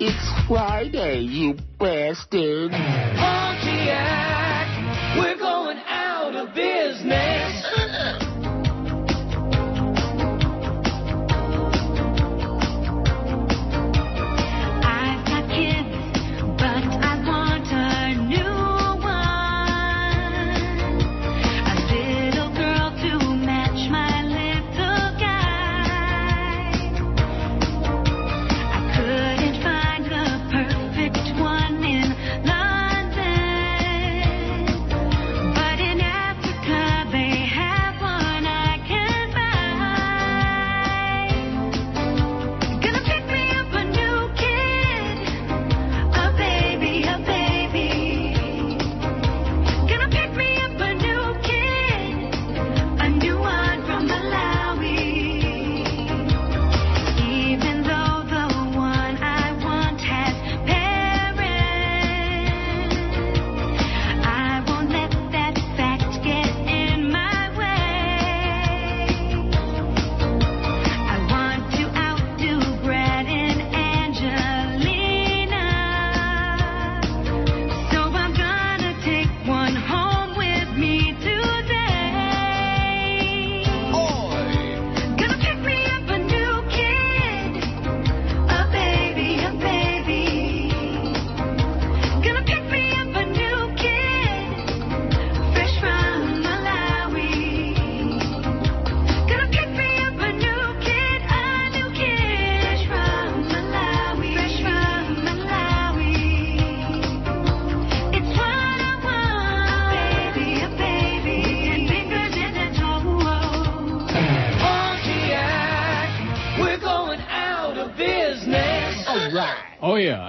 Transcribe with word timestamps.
It's 0.00 0.46
Friday, 0.46 1.22
you 1.22 1.54
bastard. 1.80 2.70
Pontiac, 2.70 3.58
we're 5.18 5.36
going 5.36 5.57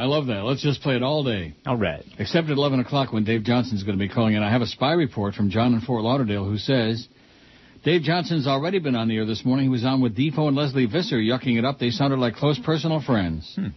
love 0.10 0.28
that. 0.28 0.44
Let's 0.44 0.62
just 0.62 0.82
play 0.82 0.96
it 0.96 1.04
all 1.04 1.24
day. 1.24 1.56
All 1.66 1.78
right. 1.78 2.04
Except 2.18 2.48
at 2.50 2.58
11 2.58 2.80
o'clock 2.82 3.14
when 3.14 3.24
Dave 3.24 3.44
Johnson's 3.44 3.84
going 3.84 3.98
to 3.98 4.04
be 4.08 4.14
calling 4.14 4.34
in. 4.36 4.44
I 4.44 4.52
have 4.52 4.62
a 4.62 4.68
spy 4.68 4.94
report 4.94 5.34
from 5.36 5.50
John 5.50 5.74
in 5.74 5.82
Fort 5.82 6.04
Lauderdale 6.04 6.46
who 6.46 6.58
says 6.58 7.08
Dave 7.84 8.02
Johnson's 8.02 8.48
already 8.48 8.80
been 8.80 8.96
on 8.96 9.08
the 9.08 9.16
air 9.18 9.26
this 9.26 9.46
morning. 9.46 9.66
He 9.66 9.70
was 9.70 9.86
on 9.86 10.02
with 10.02 10.16
Defoe 10.16 10.48
and 10.50 10.58
Lesley 10.58 10.86
Visser, 10.86 11.18
yucking 11.18 11.58
it 11.58 11.66
up. 11.66 11.80
They 11.80 11.92
sounded 11.92 12.20
like 12.20 12.36
close 12.36 12.60
personal 12.60 13.02
friends. 13.02 13.52
Hmm. 13.56 13.68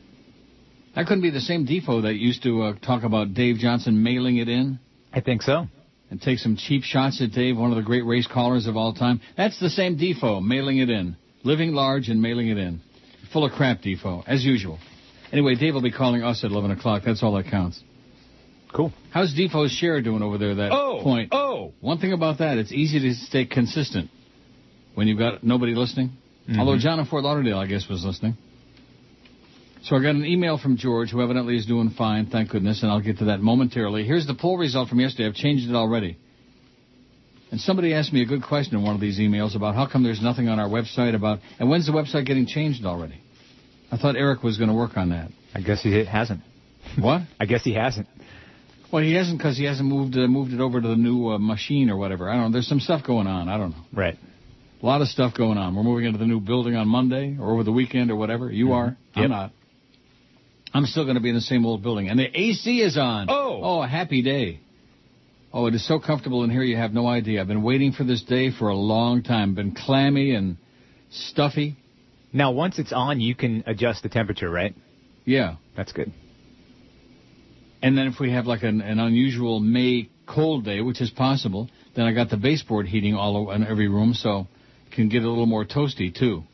That 0.94 1.06
couldn't 1.06 1.22
be 1.22 1.30
the 1.30 1.40
same 1.40 1.64
Defoe 1.64 2.02
that 2.02 2.14
used 2.14 2.42
to 2.42 2.62
uh, 2.62 2.74
talk 2.84 3.02
about 3.04 3.32
Dave 3.34 3.56
Johnson 3.56 4.02
mailing 4.02 4.36
it 4.38 4.48
in 4.48 4.78
I 5.12 5.20
think 5.20 5.42
so. 5.42 5.66
and 6.10 6.20
take 6.20 6.38
some 6.38 6.56
cheap 6.56 6.82
shots 6.82 7.22
at 7.22 7.30
Dave, 7.32 7.56
one 7.56 7.70
of 7.70 7.76
the 7.76 7.82
great 7.82 8.04
race 8.04 8.26
callers 8.26 8.66
of 8.66 8.76
all 8.76 8.92
time. 8.92 9.20
That's 9.36 9.58
the 9.60 9.70
same 9.70 9.96
Defoe, 9.96 10.40
mailing 10.40 10.78
it 10.78 10.90
in. 10.90 11.16
Living 11.44 11.72
large 11.72 12.08
and 12.08 12.20
mailing 12.20 12.48
it 12.48 12.58
in. 12.58 12.80
Full 13.32 13.44
of 13.44 13.52
crap, 13.52 13.80
Defoe, 13.80 14.22
as 14.26 14.44
usual. 14.44 14.78
Anyway, 15.32 15.54
Dave 15.54 15.74
will 15.74 15.82
be 15.82 15.90
calling 15.92 16.22
us 16.22 16.44
at 16.44 16.50
11 16.50 16.72
o'clock. 16.72 17.02
That's 17.06 17.22
all 17.22 17.34
that 17.34 17.46
counts. 17.50 17.82
Cool. 18.72 18.92
How's 19.10 19.32
Defoe's 19.34 19.70
share 19.70 20.00
doing 20.00 20.22
over 20.22 20.38
there, 20.38 20.54
that 20.54 20.72
Oh, 20.72 21.00
point? 21.02 21.30
oh. 21.32 21.72
One 21.80 21.98
thing 21.98 22.12
about 22.12 22.38
that, 22.38 22.58
it's 22.58 22.72
easy 22.72 23.00
to 23.00 23.14
stay 23.14 23.44
consistent 23.44 24.10
when 24.94 25.08
you've 25.08 25.18
got 25.18 25.42
nobody 25.42 25.74
listening. 25.74 26.10
Mm-hmm. 26.48 26.60
Although 26.60 26.78
John 26.78 26.98
in 26.98 27.06
Fort 27.06 27.22
Lauderdale, 27.22 27.58
I 27.58 27.66
guess, 27.66 27.86
was 27.88 28.04
listening. 28.04 28.36
So 29.84 29.96
I 29.96 30.02
got 30.02 30.14
an 30.14 30.24
email 30.24 30.58
from 30.58 30.76
George, 30.76 31.10
who 31.10 31.20
evidently 31.22 31.56
is 31.56 31.66
doing 31.66 31.90
fine, 31.90 32.26
thank 32.26 32.50
goodness, 32.50 32.82
and 32.82 32.90
I'll 32.90 33.00
get 33.00 33.18
to 33.18 33.26
that 33.26 33.40
momentarily. 33.40 34.04
Here's 34.04 34.26
the 34.26 34.34
poll 34.34 34.56
result 34.56 34.88
from 34.88 35.00
yesterday. 35.00 35.26
I've 35.28 35.34
changed 35.34 35.68
it 35.68 35.74
already. 35.74 36.16
And 37.50 37.60
somebody 37.60 37.92
asked 37.92 38.12
me 38.12 38.22
a 38.22 38.26
good 38.26 38.42
question 38.44 38.76
in 38.76 38.82
one 38.84 38.94
of 38.94 39.00
these 39.00 39.18
emails 39.18 39.56
about 39.56 39.74
how 39.74 39.86
come 39.86 40.02
there's 40.04 40.22
nothing 40.22 40.48
on 40.48 40.58
our 40.58 40.68
website 40.68 41.14
about, 41.14 41.40
and 41.58 41.68
when's 41.68 41.86
the 41.86 41.92
website 41.92 42.26
getting 42.26 42.46
changed 42.46 42.84
already? 42.84 43.21
I 43.92 43.98
thought 43.98 44.16
Eric 44.16 44.42
was 44.42 44.56
going 44.56 44.70
to 44.70 44.74
work 44.74 44.96
on 44.96 45.10
that. 45.10 45.30
I 45.54 45.60
guess 45.60 45.82
he 45.82 46.04
hasn't. 46.04 46.40
What? 46.98 47.22
I 47.38 47.44
guess 47.44 47.62
he 47.62 47.74
hasn't. 47.74 48.08
Well, 48.90 49.02
he 49.02 49.14
hasn't 49.14 49.38
because 49.38 49.56
he 49.56 49.64
hasn't 49.64 49.88
moved 49.88 50.16
uh, 50.16 50.26
moved 50.26 50.52
it 50.52 50.60
over 50.60 50.80
to 50.80 50.88
the 50.88 50.96
new 50.96 51.28
uh, 51.28 51.38
machine 51.38 51.90
or 51.90 51.96
whatever. 51.96 52.28
I 52.28 52.34
don't 52.34 52.46
know. 52.46 52.52
There's 52.52 52.66
some 52.66 52.80
stuff 52.80 53.02
going 53.06 53.26
on. 53.26 53.48
I 53.48 53.58
don't 53.58 53.70
know. 53.70 53.84
Right. 53.92 54.18
A 54.82 54.86
lot 54.86 55.02
of 55.02 55.08
stuff 55.08 55.34
going 55.34 55.58
on. 55.58 55.76
We're 55.76 55.82
moving 55.82 56.06
into 56.06 56.18
the 56.18 56.26
new 56.26 56.40
building 56.40 56.74
on 56.74 56.88
Monday 56.88 57.36
or 57.38 57.52
over 57.52 57.64
the 57.64 57.72
weekend 57.72 58.10
or 58.10 58.16
whatever. 58.16 58.50
You 58.50 58.72
are. 58.72 58.96
I'm 59.14 59.30
not. 59.30 59.52
I'm 60.74 60.86
still 60.86 61.04
going 61.04 61.16
to 61.16 61.20
be 61.20 61.28
in 61.28 61.34
the 61.34 61.42
same 61.42 61.66
old 61.66 61.82
building. 61.82 62.08
And 62.08 62.18
the 62.18 62.28
AC 62.34 62.80
is 62.80 62.96
on. 62.96 63.28
Oh. 63.28 63.60
Oh, 63.62 63.82
a 63.82 63.86
happy 63.86 64.22
day. 64.22 64.60
Oh, 65.52 65.66
it 65.66 65.74
is 65.74 65.86
so 65.86 66.00
comfortable 66.00 66.44
in 66.44 66.50
here 66.50 66.62
you 66.62 66.76
have 66.78 66.94
no 66.94 67.06
idea. 67.06 67.42
I've 67.42 67.46
been 67.46 67.62
waiting 67.62 67.92
for 67.92 68.04
this 68.04 68.22
day 68.22 68.50
for 68.50 68.68
a 68.68 68.74
long 68.74 69.22
time. 69.22 69.54
Been 69.54 69.74
clammy 69.74 70.34
and 70.34 70.56
stuffy. 71.10 71.76
Now, 72.32 72.52
once 72.52 72.78
it's 72.78 72.92
on, 72.92 73.20
you 73.20 73.34
can 73.34 73.64
adjust 73.66 74.02
the 74.02 74.08
temperature, 74.08 74.50
right? 74.50 74.74
Yeah. 75.24 75.56
That's 75.76 75.92
good. 75.92 76.12
And 77.82 77.98
then 77.98 78.06
if 78.06 78.20
we 78.20 78.32
have 78.32 78.46
like 78.46 78.62
an, 78.62 78.80
an 78.80 78.98
unusual 78.98 79.60
May 79.60 80.08
cold 80.26 80.64
day, 80.64 80.80
which 80.80 81.00
is 81.00 81.10
possible, 81.10 81.68
then 81.94 82.06
I 82.06 82.12
got 82.12 82.30
the 82.30 82.36
baseboard 82.36 82.86
heating 82.86 83.14
all 83.14 83.36
over 83.36 83.54
in 83.54 83.66
every 83.66 83.88
room, 83.88 84.14
so 84.14 84.46
it 84.86 84.94
can 84.94 85.08
get 85.08 85.24
a 85.24 85.28
little 85.28 85.46
more 85.46 85.64
toasty 85.64 86.14
too. 86.14 86.44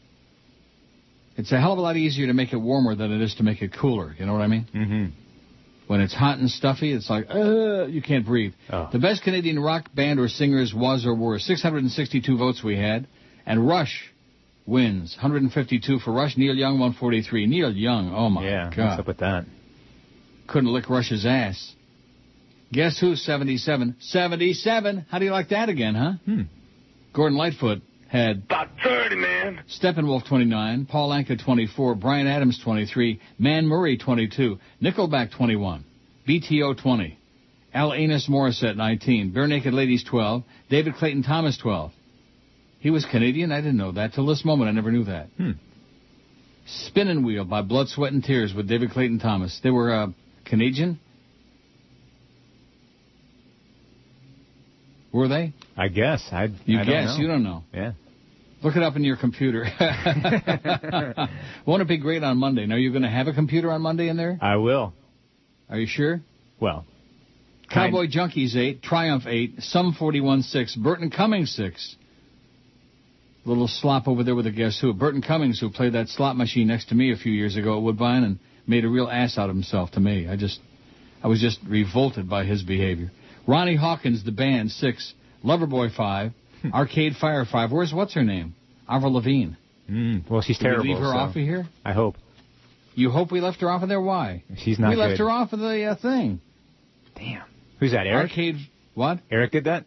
It's 1.37 1.53
a 1.53 1.61
hell 1.61 1.73
of 1.73 1.79
a 1.79 1.83
lot 1.83 1.97
easier 1.97 2.27
to 2.27 2.33
make 2.33 2.53
it 2.53 2.57
warmer 2.57 2.95
than 2.97 3.13
it 3.13 3.21
is 3.21 3.37
to 3.37 3.45
make 3.45 3.63
it 3.63 3.73
cooler. 3.79 4.15
You 4.19 4.27
know 4.27 4.33
what 4.33 4.43
I 4.43 4.49
mean? 4.49 4.67
Mm-hmm. 4.75 5.07
When 5.87 6.01
it's 6.01 6.15
hot 6.15 6.39
and 6.39 6.51
stuffy, 6.51 6.93
it's 6.93 7.09
like, 7.09 7.27
uh, 7.31 7.87
you 7.87 8.03
can't 8.03 8.27
breathe. 8.27 8.55
Oh. 8.71 8.89
The 8.91 8.99
best 8.99 9.23
Canadian 9.23 9.59
rock 9.59 9.95
band 9.95 10.19
or 10.19 10.29
singers 10.29 10.75
was 10.75 11.07
or 11.07 11.15
were 11.15 11.39
662 11.39 12.37
votes 12.37 12.63
we 12.63 12.77
had, 12.77 13.07
and 13.47 13.67
Rush 13.67 14.08
wins 14.69 15.15
152 15.17 15.99
for 16.01 16.13
Rush. 16.13 16.37
Neil 16.37 16.55
Young 16.55 16.75
143. 16.79 17.47
Neil 17.47 17.73
Young, 17.73 18.13
oh 18.15 18.29
my 18.29 18.45
Yeah. 18.45 18.71
God 18.75 18.89
What's 18.89 19.01
up 19.01 19.07
with 19.07 19.19
that? 19.19 19.47
couldn't 20.47 20.73
lick 20.73 20.89
Rush's 20.89 21.27
ass. 21.27 21.75
Guess 22.73 22.99
who's 23.01 23.23
77? 23.23 23.97
77. 24.01 25.07
How 25.11 25.19
do 25.19 25.25
you 25.25 25.31
like 25.31 25.49
that 25.51 25.69
again, 25.69 25.95
huh? 25.95 26.13
Hmm. 26.25 26.43
Gordon 27.15 27.37
Lightfoot 27.39 27.81
had 28.09 28.43
About 28.47 28.69
30, 28.85 29.17
man. 29.17 29.61
Steppenwolf 29.69 30.27
29, 30.27 30.87
Paul 30.87 31.11
Anka 31.11 31.43
24, 31.43 31.95
Bryan 31.97 32.27
Adams 32.27 32.59
23, 32.63 33.21
Anne 33.45 33.67
Murray 33.67 33.97
22, 33.99 34.59
Nickelback 34.83 35.31
21, 35.37 35.85
BTO 36.27 36.81
20, 36.81 37.19
Al 37.75 37.93
Anus 37.93 38.29
Morissette 38.31 38.77
19, 38.77 39.33
Barenaked 39.33 39.73
Ladies 39.73 40.05
12, 40.05 40.43
David 40.71 40.95
Clayton 40.95 41.23
Thomas 41.23 41.59
12. 41.59 41.91
He 42.81 42.91
was 42.91 43.05
Canadian? 43.05 43.53
I 43.53 43.61
didn't 43.61 43.77
know 43.77 43.93
that. 43.93 44.15
Till 44.15 44.27
this 44.27 44.45
moment, 44.45 44.69
I 44.69 44.73
never 44.73 44.93
knew 44.93 45.05
that. 45.05 45.29
Hmm. 45.37 45.53
Spinning 46.67 47.25
Wheel 47.25 47.45
by 47.45 47.63
Blood, 47.63 47.89
Sweat, 47.89 48.13
and 48.13 48.23
Tears 48.23 48.53
with 48.55 48.69
David 48.69 48.91
Clayton 48.91 49.19
Thomas. 49.19 49.59
They 49.63 49.71
were 49.71 49.93
uh, 49.93 50.07
Canadian? 50.45 51.01
Were 55.13 55.29
they? 55.29 55.55
I 55.77 55.89
guess. 55.89 56.29
I. 56.31 56.49
You 56.67 56.81
I 56.81 56.85
guess. 56.85 56.87
Don't 56.87 57.07
know. 57.07 57.17
You 57.19 57.29
don't 57.29 57.43
know. 57.43 57.65
Yeah. 57.73 57.93
Look 58.63 58.77
it 58.77 58.83
up 58.83 58.97
in 58.97 59.05
your 59.05 59.17
computer. 59.17 59.65
Won't 61.67 61.83
it 61.83 61.89
be 61.89 61.99
great 61.99 62.23
on 62.25 62.39
Monday? 62.39 62.67
Now, 62.67 62.77
you're 62.77 62.93
going 62.93 63.03
to 63.03 63.09
have 63.09 63.29
a 63.29 63.33
computer 63.33 63.71
on 63.71 63.83
Monday 63.83 64.09
in 64.09 64.17
there? 64.17 64.37
I 64.41 64.57
will. 64.57 64.93
Are 65.71 65.79
you 65.79 65.87
sure? 65.87 66.21
Well. 66.61 66.85
Cowboy 67.73 68.07
Junkies 68.07 68.57
8, 68.57 68.83
Triumph 68.83 69.25
8, 69.27 69.57
Sum 69.61 69.95
41 69.97 70.43
6, 70.43 70.77
Burton 70.77 71.11
Cummings 71.11 71.55
6. 71.55 71.97
Little 73.45 73.69
slop 73.69 74.09
over 74.09 74.25
there 74.25 74.35
with 74.35 74.47
a 74.47 74.51
guess 74.51 74.79
who. 74.81 74.93
Burton 74.93 75.23
Cummings, 75.23 75.59
who 75.61 75.71
played 75.71 75.95
that 75.95 76.09
slot 76.09 76.37
machine 76.37 76.67
next 76.67 76.89
to 76.91 76.95
me 76.95 77.13
a 77.13 77.17
few 77.17 77.33
years 77.33 77.57
ago 77.57 77.77
at 77.77 77.83
Woodbine, 77.83 78.25
and 78.25 78.39
made 78.67 78.85
a 78.85 78.89
real 78.89 79.09
ass 79.09 79.39
out 79.39 79.49
of 79.49 79.57
himself 79.57 79.91
to 79.93 80.01
me. 80.01 80.29
I 80.29 80.37
just, 80.37 80.61
I 81.23 81.29
was 81.29 81.41
just 81.41 81.59
revolted 81.67 82.29
by 82.29 82.45
his 82.45 82.63
behavior. 82.63 83.11
Ronnie 83.47 83.77
Hawkins, 83.77 84.25
the 84.25 84.33
band, 84.33 84.71
six. 84.71 85.15
Loverboy, 85.45 85.95
five. 85.97 86.33
Arcade 86.75 87.15
Fire, 87.17 87.45
five. 87.51 87.71
Where's 87.71 87.95
what's 87.95 88.13
her 88.15 88.25
name? 88.25 88.55
Avril 88.89 89.15
Lavigne. 89.15 89.53
Mm, 89.89 90.29
well, 90.29 90.43
she's 90.43 90.59
Did 90.59 90.65
we 90.65 90.71
terrible. 90.71 90.85
leave 90.89 90.99
her 90.99 91.13
so 91.13 91.17
off 91.17 91.29
of 91.31 91.43
here? 91.43 91.67
I 91.85 91.93
hope. 91.93 92.17
You 92.95 93.11
hope 93.11 93.31
we 93.31 93.41
left 93.41 93.61
her 93.61 93.71
off 93.71 93.83
of 93.83 93.89
there? 93.89 94.01
Why? 94.01 94.43
She's 94.57 94.79
not 94.79 94.91
we 94.91 94.97
left 94.97 95.19
her 95.19 95.31
off 95.31 95.53
of 95.53 95.61
the 95.61 95.85
uh, 95.85 95.95
thing. 95.95 96.41
Damn. 97.15 97.45
Who's 97.79 97.93
that, 97.93 98.07
Eric? 98.07 98.31
Arcade, 98.33 98.57
what? 98.95 99.21
Eric 99.31 99.53
did 99.53 99.65
that? 99.65 99.85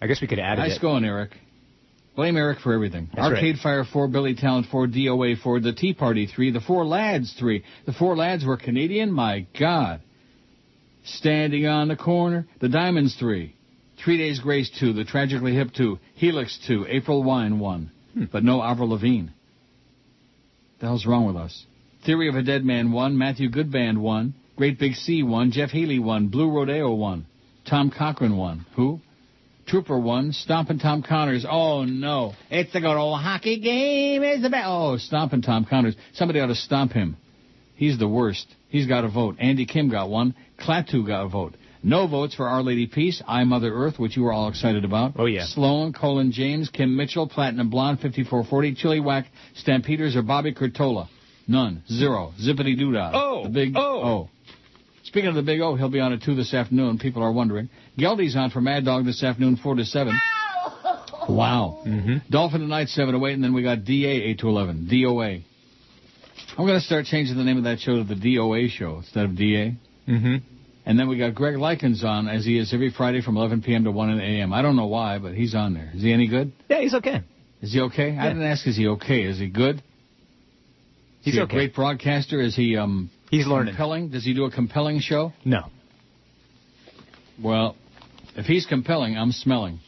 I 0.00 0.06
guess 0.06 0.20
we 0.20 0.28
could 0.28 0.38
add 0.38 0.58
Nice 0.58 0.66
it. 0.66 0.74
Nice 0.74 0.78
going, 0.78 1.04
Eric. 1.04 1.32
Blame 2.20 2.36
Eric 2.36 2.58
for 2.60 2.74
everything. 2.74 3.08
That's 3.14 3.32
Arcade 3.32 3.56
Fire 3.62 3.82
4, 3.90 4.08
Billy 4.08 4.34
Talent 4.34 4.66
4, 4.70 4.88
DOA 4.88 5.40
4, 5.40 5.60
The 5.60 5.72
Tea 5.72 5.94
Party 5.94 6.26
3, 6.26 6.50
The 6.50 6.60
Four 6.60 6.84
Lads 6.84 7.34
3. 7.38 7.64
The 7.86 7.94
Four 7.94 8.14
Lads 8.14 8.44
were 8.44 8.58
Canadian? 8.58 9.10
My 9.10 9.46
God. 9.58 10.02
Standing 11.02 11.64
on 11.64 11.88
the 11.88 11.96
Corner, 11.96 12.46
The 12.60 12.68
Diamonds 12.68 13.16
3. 13.18 13.54
Three 14.04 14.18
Days 14.18 14.38
Grace 14.38 14.70
2, 14.80 14.92
The 14.92 15.04
Tragically 15.06 15.54
Hip 15.54 15.68
2, 15.74 15.98
Helix 16.12 16.58
2, 16.66 16.88
April 16.90 17.22
Wine 17.22 17.58
1. 17.58 17.90
Hmm. 18.12 18.24
But 18.30 18.44
no 18.44 18.62
Avril 18.62 18.90
Lavigne. 18.90 19.28
The 20.80 20.86
hell's 20.88 21.06
wrong 21.06 21.24
with 21.24 21.36
us? 21.36 21.64
Theory 22.04 22.28
of 22.28 22.34
a 22.34 22.42
Dead 22.42 22.66
Man 22.66 22.92
1, 22.92 23.16
Matthew 23.16 23.48
Good 23.48 23.72
Band 23.72 23.96
1, 24.02 24.34
Great 24.56 24.78
Big 24.78 24.94
Sea 24.94 25.22
1, 25.22 25.52
Jeff 25.52 25.70
Healey 25.70 25.98
1, 25.98 26.28
Blue 26.28 26.50
Rodeo 26.50 26.92
1, 26.92 27.24
Tom 27.64 27.90
Cochrane 27.90 28.36
1. 28.36 28.66
Who? 28.76 29.00
Trooper 29.70 30.00
1, 30.00 30.32
Stompin' 30.32 30.80
Tom 30.80 31.04
Connors. 31.04 31.46
Oh, 31.48 31.84
no. 31.84 32.32
It's 32.50 32.74
a 32.74 32.80
good 32.80 32.96
old 32.96 33.20
hockey 33.20 33.60
game. 33.60 34.24
Is 34.24 34.42
the 34.42 34.50
best. 34.50 34.64
Oh, 34.66 34.96
Stompin' 34.96 35.42
Tom 35.42 35.64
Connors. 35.64 35.94
Somebody 36.12 36.40
ought 36.40 36.48
to 36.48 36.56
stomp 36.56 36.90
him. 36.90 37.16
He's 37.76 37.96
the 37.96 38.08
worst. 38.08 38.48
He's 38.68 38.88
got 38.88 39.04
a 39.04 39.08
vote. 39.08 39.36
Andy 39.38 39.66
Kim 39.66 39.88
got 39.88 40.10
one. 40.10 40.34
Klaatu 40.58 41.06
got 41.06 41.24
a 41.24 41.28
vote. 41.28 41.54
No 41.84 42.08
votes 42.08 42.34
for 42.34 42.48
Our 42.48 42.64
Lady 42.64 42.88
Peace, 42.88 43.22
I 43.28 43.44
Mother 43.44 43.72
Earth, 43.72 43.96
which 44.00 44.16
you 44.16 44.24
were 44.24 44.32
all 44.32 44.48
excited 44.48 44.84
about. 44.84 45.12
Oh, 45.16 45.26
yeah. 45.26 45.46
Sloan, 45.46 45.92
Colin 45.92 46.32
James, 46.32 46.68
Kim 46.68 46.96
Mitchell, 46.96 47.28
Platinum 47.28 47.70
Blonde, 47.70 48.00
5440, 48.00 48.74
Chilliwack, 48.74 49.26
Stampeders, 49.54 50.16
or 50.16 50.22
Bobby 50.22 50.52
Curtola. 50.52 51.06
None. 51.46 51.84
Zero. 51.88 52.32
Zippity 52.40 52.76
doodah. 52.76 53.12
Oh. 53.14 53.44
The 53.44 53.50
big 53.50 53.74
Oh. 53.76 54.02
O. 54.02 54.28
Speaking 55.10 55.28
of 55.28 55.34
the 55.34 55.42
big 55.42 55.60
O, 55.60 55.74
he'll 55.74 55.88
be 55.88 55.98
on 55.98 56.12
at 56.12 56.22
2 56.22 56.36
this 56.36 56.54
afternoon. 56.54 57.00
People 57.00 57.24
are 57.24 57.32
wondering. 57.32 57.68
Geldy's 57.98 58.36
on 58.36 58.50
for 58.50 58.60
Mad 58.60 58.84
Dog 58.84 59.04
this 59.04 59.24
afternoon, 59.24 59.56
4 59.56 59.74
to 59.74 59.84
7. 59.84 60.16
Wow. 61.28 61.82
Mm-hmm. 61.84 62.30
Dolphin 62.30 62.60
tonight, 62.60 62.90
7 62.90 63.18
to 63.18 63.26
8, 63.26 63.32
and 63.32 63.42
then 63.42 63.52
we 63.52 63.64
got 63.64 63.84
DA 63.84 64.08
8 64.08 64.38
to 64.38 64.48
11. 64.48 64.88
DOA. 64.88 65.42
I'm 66.56 66.64
going 66.64 66.78
to 66.78 66.86
start 66.86 67.06
changing 67.06 67.36
the 67.36 67.42
name 67.42 67.58
of 67.58 67.64
that 67.64 67.80
show 67.80 67.96
to 67.96 68.04
the 68.04 68.14
DOA 68.14 68.70
show 68.70 68.98
instead 68.98 69.24
of 69.24 69.36
DA. 69.36 69.74
Mm-hmm. 70.06 70.36
And 70.86 70.98
then 70.98 71.08
we 71.08 71.18
got 71.18 71.34
Greg 71.34 71.56
Likens 71.56 72.04
on, 72.04 72.28
as 72.28 72.44
he 72.44 72.56
is 72.56 72.72
every 72.72 72.92
Friday 72.96 73.20
from 73.20 73.36
11 73.36 73.62
p.m. 73.62 73.82
to 73.84 73.90
1 73.90 74.20
a.m. 74.20 74.52
I 74.52 74.62
don't 74.62 74.76
know 74.76 74.86
why, 74.86 75.18
but 75.18 75.34
he's 75.34 75.56
on 75.56 75.74
there. 75.74 75.90
Is 75.92 76.02
he 76.02 76.12
any 76.12 76.28
good? 76.28 76.52
Yeah, 76.68 76.82
he's 76.82 76.94
okay. 76.94 77.22
Is 77.60 77.72
he 77.72 77.80
okay? 77.80 78.16
I 78.16 78.28
didn't 78.28 78.44
ask 78.44 78.64
is 78.64 78.76
he 78.76 78.86
okay. 78.86 79.24
Is 79.24 79.40
he 79.40 79.48
good? 79.48 79.78
Is 79.78 79.82
He's 81.22 81.34
he 81.34 81.40
okay. 81.40 81.52
a 81.52 81.56
great 81.56 81.74
broadcaster? 81.74 82.40
Is 82.40 82.54
he 82.54 82.76
um 82.76 83.10
He's 83.30 83.46
learning. 83.46 83.74
compelling? 83.74 84.10
Does 84.10 84.24
he 84.24 84.34
do 84.34 84.44
a 84.44 84.50
compelling 84.50 85.00
show? 85.00 85.32
No. 85.44 85.66
Well, 87.42 87.76
if 88.36 88.46
he's 88.46 88.66
compelling, 88.66 89.16
I'm 89.16 89.32
smelling. 89.32 89.80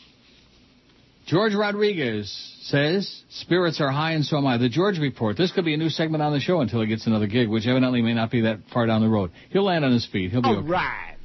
George 1.26 1.54
Rodriguez 1.54 2.32
says, 2.62 3.22
spirits 3.30 3.80
are 3.80 3.90
high 3.90 4.12
and 4.12 4.24
so 4.24 4.38
am 4.38 4.46
I. 4.46 4.58
The 4.58 4.68
George 4.68 4.98
Report. 4.98 5.36
This 5.36 5.52
could 5.52 5.64
be 5.64 5.74
a 5.74 5.76
new 5.76 5.88
segment 5.88 6.22
on 6.22 6.32
the 6.32 6.40
show 6.40 6.60
until 6.60 6.80
he 6.80 6.86
gets 6.86 7.06
another 7.06 7.26
gig, 7.26 7.48
which 7.48 7.66
evidently 7.66 8.02
may 8.02 8.14
not 8.14 8.30
be 8.30 8.42
that 8.42 8.60
far 8.72 8.86
down 8.86 9.02
the 9.02 9.08
road. 9.08 9.30
He'll 9.50 9.64
land 9.64 9.84
on 9.84 9.92
his 9.92 10.06
feet. 10.06 10.30
He'll 10.30 10.42
be 10.42 10.48
okay. 10.48 10.68
right. 10.68 11.16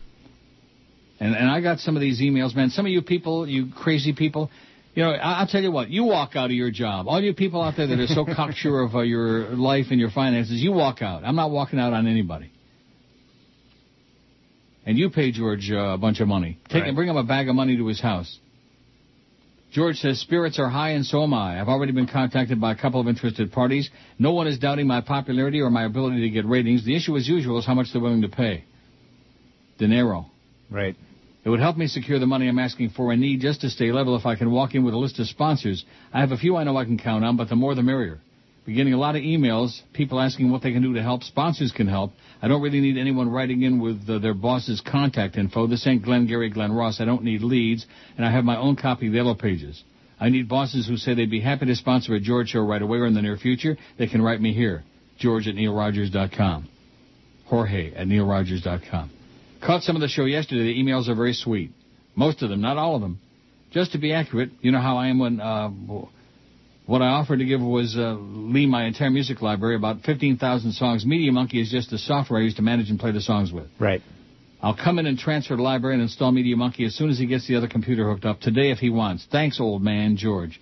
And, 1.20 1.36
and 1.36 1.50
I 1.50 1.62
got 1.62 1.80
some 1.80 1.96
of 1.96 2.02
these 2.02 2.22
emails, 2.22 2.56
man. 2.56 2.70
Some 2.70 2.86
of 2.86 2.92
you 2.92 3.02
people, 3.02 3.48
you 3.48 3.72
crazy 3.76 4.14
people, 4.14 4.52
you 4.98 5.04
know, 5.04 5.12
I, 5.12 5.42
I'll 5.42 5.48
tell 5.48 5.62
you 5.62 5.72
what. 5.72 5.92
You 5.92 6.06
walk 6.06 6.36
out 6.36 6.46
of 6.46 6.54
your 6.54 6.72
job. 6.72 7.08
All 7.08 7.22
you 7.22 7.32
people 7.36 7.62
out 7.62 7.76
there 7.78 7.86
that 7.86 8.00
are 8.00 8.08
so 8.08 8.26
cocksure 8.36 8.80
of 8.82 8.96
uh, 8.96 9.02
your 9.02 9.50
life 9.50 9.86
and 9.92 10.00
your 10.00 10.10
finances, 10.10 10.60
you 10.60 10.72
walk 10.72 11.04
out. 11.04 11.24
I'm 11.24 11.36
not 11.36 11.52
walking 11.52 11.78
out 11.78 11.94
on 11.94 12.08
anybody. 12.08 12.52
And 14.88 14.98
you 14.98 15.12
pay 15.12 15.32
George 15.32 15.70
uh, 15.72 15.94
a 15.94 15.98
bunch 16.00 16.20
of 16.20 16.28
money. 16.28 16.58
Take 16.70 16.82
Right. 16.82 16.88
and 16.88 16.96
bring 16.96 17.10
him 17.10 17.16
a 17.16 17.24
bag 17.24 17.48
of 17.48 17.54
money 17.54 17.78
to 17.78 17.86
his 17.86 18.02
house. 18.02 18.40
George 19.72 19.98
says 19.98 20.20
spirits 20.20 20.58
are 20.58 20.68
high 20.70 20.92
and 20.94 21.06
so 21.06 21.22
am 21.22 21.34
I. 21.36 21.62
I've 21.62 21.68
already 21.68 21.92
been 21.92 22.08
contacted 22.08 22.60
by 22.60 22.72
a 22.72 22.76
couple 22.76 23.00
of 23.00 23.08
interested 23.08 23.52
parties. 23.52 23.92
No 24.18 24.32
one 24.32 24.48
is 24.48 24.58
doubting 24.58 24.88
my 24.88 25.02
popularity 25.02 25.62
or 25.62 25.70
my 25.70 25.84
ability 25.86 26.22
to 26.22 26.30
get 26.32 26.44
ratings. 26.48 26.84
The 26.84 26.96
issue, 26.96 27.16
as 27.18 27.28
usual, 27.28 27.60
is 27.60 27.68
how 27.68 27.76
much 27.76 27.90
they're 27.94 28.02
willing 28.02 28.24
to 28.24 28.30
pay. 28.30 28.64
Dinero. 29.78 30.26
Right. 30.72 30.96
It 31.48 31.50
would 31.50 31.62
help 31.62 31.78
me 31.78 31.88
secure 31.88 32.20
the 32.20 32.26
money 32.26 32.50
I'm 32.50 32.60
asking 32.60 32.90
for 32.90 33.14
and 33.14 33.22
need 33.22 33.40
just 33.40 33.62
to 33.62 33.70
stay 33.70 33.94
level 33.94 34.18
if 34.18 34.26
I 34.26 34.36
can 34.36 34.52
walk 34.52 34.76
in 34.76 34.84
with 34.84 34.94
a 34.94 34.98
list 34.98 35.18
of 35.20 35.28
sponsors. 35.28 35.86
I 36.14 36.20
have 36.20 36.34
a 36.34 36.38
few 36.38 36.58
I 36.58 36.66
know 36.66 36.76
I 36.76 36.84
can 36.84 37.00
count 37.00 37.24
on, 37.24 37.38
but 37.38 37.48
the 37.48 37.56
more 37.56 37.74
the 37.74 37.82
merrier. 37.82 38.20
We're 38.68 38.76
getting 38.76 38.92
a 38.92 38.98
lot 38.98 39.16
of 39.16 39.22
emails, 39.22 39.80
people 39.94 40.20
asking 40.20 40.52
what 40.52 40.62
they 40.62 40.74
can 40.74 40.82
do 40.82 40.94
to 40.96 41.02
help. 41.02 41.24
Sponsors 41.24 41.72
can 41.72 41.88
help. 41.88 42.12
I 42.42 42.50
don't 42.50 42.62
really 42.62 42.82
need 42.82 42.98
anyone 42.98 43.30
writing 43.30 43.62
in 43.62 43.80
with 43.80 44.10
uh, 44.10 44.20
their 44.20 44.34
boss's 44.34 44.82
contact 44.82 45.38
info. 45.38 45.68
This 45.68 45.88
ain't 45.88 46.04
Glengarry 46.04 46.50
Glen 46.50 46.74
Ross. 46.74 47.00
I 47.00 47.06
don't 47.06 47.24
need 47.24 47.44
leads, 47.44 47.86
and 48.18 48.26
I 48.26 48.32
have 48.34 48.44
my 48.44 48.58
own 48.58 48.76
copy 48.76 49.08
of 49.08 49.14
the 49.14 49.18
Yellow 49.18 49.34
Pages. 49.34 49.82
I 50.20 50.28
need 50.28 50.50
bosses 50.50 50.86
who 50.86 50.98
say 50.98 51.14
they'd 51.14 51.32
be 51.32 51.40
happy 51.40 51.68
to 51.68 51.76
sponsor 51.78 52.14
a 52.16 52.20
George 52.20 52.50
show 52.50 52.60
right 52.60 52.82
away 52.82 52.98
or 52.98 53.06
in 53.06 53.14
the 53.14 53.22
near 53.22 53.38
future. 53.38 53.78
They 53.98 54.08
can 54.08 54.22
write 54.22 54.42
me 54.42 54.52
here, 54.52 54.84
George 55.18 55.48
at 55.48 55.56
neilrogers.com. 55.56 56.68
Jorge 57.46 57.94
at 57.94 58.06
neilrogers.com. 58.06 59.12
Caught 59.66 59.84
some 59.84 59.96
of 59.96 60.02
the 60.02 60.08
show 60.08 60.26
yesterday. 60.26 60.74
The 60.74 60.80
emails 60.84 61.08
are 61.10 61.16
very 61.16 61.34
sweet. 61.34 61.72
Most 62.16 62.42
of 62.42 62.50
them, 62.50 62.62
not 62.62 62.78
all 62.78 62.96
of 62.96 63.02
them. 63.02 63.20
Just 63.72 63.92
to 63.94 63.98
be 63.98 64.14
accurate, 64.14 64.50
you 64.62 64.72
know 64.72 64.80
how 64.82 64.98
I 64.98 65.08
am 65.08 65.20
when 65.20 65.40
uh, 65.42 65.70
what 66.86 67.02
I 67.02 67.08
offered 67.08 67.40
to 67.40 67.46
give 67.46 67.60
was 67.62 67.96
uh, 67.98 68.14
Lee 68.20 68.66
my 68.66 68.86
entire 68.86 69.10
music 69.10 69.42
library, 69.42 69.76
about 69.76 70.02
15,000 70.04 70.72
songs. 70.72 71.06
MediaMonkey 71.06 71.62
is 71.62 71.70
just 71.70 71.90
the 71.92 71.98
software 71.98 72.40
I 72.40 72.44
use 72.44 72.56
to 72.56 72.62
manage 72.62 72.90
and 72.90 73.00
play 73.00 73.12
the 73.12 73.22
songs 73.22 73.52
with. 73.52 73.68
Right. 73.80 74.02
I'll 74.62 74.76
come 74.76 74.98
in 75.00 75.06
and 75.06 75.20
transfer 75.20 75.56
the 75.56 75.62
library 75.62 75.96
and 75.96 76.02
install 76.02 76.32
MediaMonkey 76.32 76.86
as 76.86 76.96
soon 76.96 77.10
as 77.10 77.20
he 77.20 77.28
gets 77.28 77.48
the 77.48 77.56
other 77.58 77.68
computer 77.68 78.10
hooked 78.10 78.26
up 78.26 78.40
today 78.40 78.72
if 78.72 78.78
he 78.80 78.90
wants. 78.90 79.28
Thanks, 79.32 79.60
old 79.60 79.84
man, 79.84 80.16
George. 80.18 80.60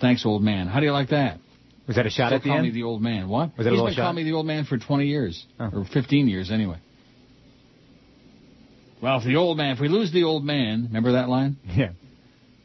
Thanks, 0.00 0.24
old 0.24 0.42
man. 0.42 0.66
How 0.68 0.80
do 0.80 0.86
you 0.86 0.92
like 0.92 1.10
that? 1.10 1.38
Was 1.86 1.96
that 1.96 2.06
a 2.06 2.10
shot 2.10 2.28
Still 2.28 2.36
at 2.38 2.42
the 2.42 2.48
call 2.48 2.58
end? 2.58 2.66
me 2.66 2.72
the 2.72 2.82
old 2.82 3.00
man. 3.02 3.28
What? 3.28 3.56
Was 3.56 3.64
that 3.64 3.70
a 3.70 3.70
He's 3.70 3.72
little 3.72 3.86
been 3.86 3.94
shot? 3.94 4.02
calling 4.02 4.16
me 4.16 4.22
the 4.24 4.32
old 4.32 4.46
man 4.46 4.64
for 4.64 4.78
20 4.78 5.06
years, 5.06 5.44
Oh. 5.60 5.70
or 5.80 5.84
15 5.92 6.28
years 6.28 6.50
anyway. 6.50 6.76
Well, 9.00 9.18
if 9.18 9.24
the 9.24 9.36
old 9.36 9.56
man, 9.56 9.74
if 9.74 9.80
we 9.80 9.88
lose 9.88 10.12
the 10.12 10.24
old 10.24 10.44
man, 10.44 10.84
remember 10.84 11.12
that 11.12 11.28
line? 11.28 11.56
Yeah. 11.64 11.90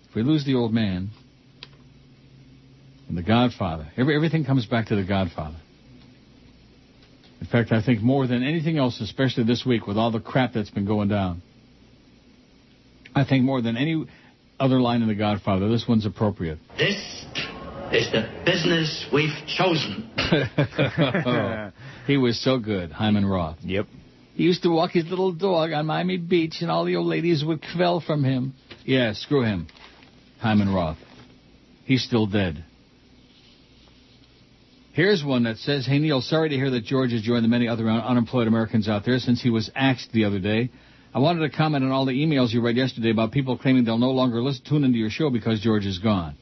If 0.10 0.16
we 0.16 0.24
lose 0.24 0.46
the 0.46 0.56
old 0.56 0.74
man, 0.74 1.10
and 3.08 3.18
the 3.18 3.24
Godfather, 3.24 3.92
every, 3.98 4.16
everything 4.16 4.46
comes 4.46 4.66
back 4.66 4.88
to 4.88 4.96
the 4.96 5.04
Godfather. 5.04 5.58
In 7.40 7.48
fact, 7.48 7.72
I 7.72 7.84
think 7.84 8.02
more 8.02 8.26
than 8.26 8.42
anything 8.42 8.78
else, 8.78 9.02
especially 9.02 9.44
this 9.44 9.64
week 9.66 9.86
with 9.86 9.98
all 9.98 10.12
the 10.12 10.20
crap 10.20 10.54
that's 10.54 10.70
been 10.70 10.86
going 10.86 11.10
down, 11.10 11.42
I 13.14 13.26
think 13.26 13.44
more 13.44 13.62
than 13.62 13.78
any 13.78 14.06
other 14.60 14.80
line 14.80 15.02
in 15.02 15.08
the 15.08 15.16
Godfather, 15.16 15.70
this 15.70 15.86
one's 15.88 16.06
appropriate. 16.06 16.58
This 16.78 16.96
is 17.92 18.12
the 18.12 18.30
business 18.46 19.06
we've 19.14 19.36
chosen. 19.58 20.10
Oh, 21.26 21.72
he 22.08 22.18
was 22.18 22.42
so 22.42 22.58
good, 22.58 22.92
Hyman 22.92 23.26
Roth. 23.26 23.58
Yep. 23.62 23.86
He 24.36 24.44
used 24.44 24.64
to 24.64 24.70
walk 24.70 24.92
his 24.92 25.06
little 25.06 25.32
dog 25.32 25.72
on 25.72 25.86
Miami 25.86 26.18
Beach, 26.18 26.58
and 26.62 26.72
all 26.72 26.86
the 26.86 26.96
old 26.96 27.08
ladies 27.08 27.44
would 27.46 27.64
quell 27.76 28.00
from 28.00 28.24
him. 28.24 28.54
Yeah, 28.84 29.14
screw 29.14 29.44
him. 29.44 29.68
Hyman 30.40 30.74
Roth. 30.74 30.98
He's 31.86 32.04
still 32.04 32.26
dead. 32.26 32.64
Here's 34.94 35.24
one 35.24 35.44
that 35.44 35.58
says, 35.58 35.86
Hey 35.86 36.00
Neil, 36.00 36.22
sorry 36.22 36.50
to 36.50 36.56
hear 36.56 36.70
that 36.72 36.84
George 36.84 37.12
has 37.12 37.22
joined 37.22 37.44
the 37.44 37.50
many 37.50 37.68
other 37.68 37.90
unemployed 37.90 38.48
Americans 38.48 38.88
out 38.88 39.06
there 39.06 39.18
since 39.18 39.42
he 39.42 39.50
was 39.50 39.72
axed 39.76 40.12
the 40.12 40.26
other 40.26 40.40
day. 40.40 40.70
I 41.16 41.20
wanted 41.20 41.50
to 41.50 41.56
comment 41.56 41.84
on 41.84 41.92
all 41.92 42.06
the 42.06 42.12
emails 42.12 42.52
you 42.52 42.62
read 42.62 42.76
yesterday 42.76 43.12
about 43.12 43.32
people 43.32 43.58
claiming 43.58 43.86
they'll 43.86 43.98
no 43.98 44.12
longer 44.12 44.42
listen, 44.42 44.64
tune 44.66 44.84
into 44.84 44.98
your 44.98 45.10
show 45.10 45.30
because 45.30 45.62
George 45.62 45.86
is 45.86 46.00
gone. 46.00 46.36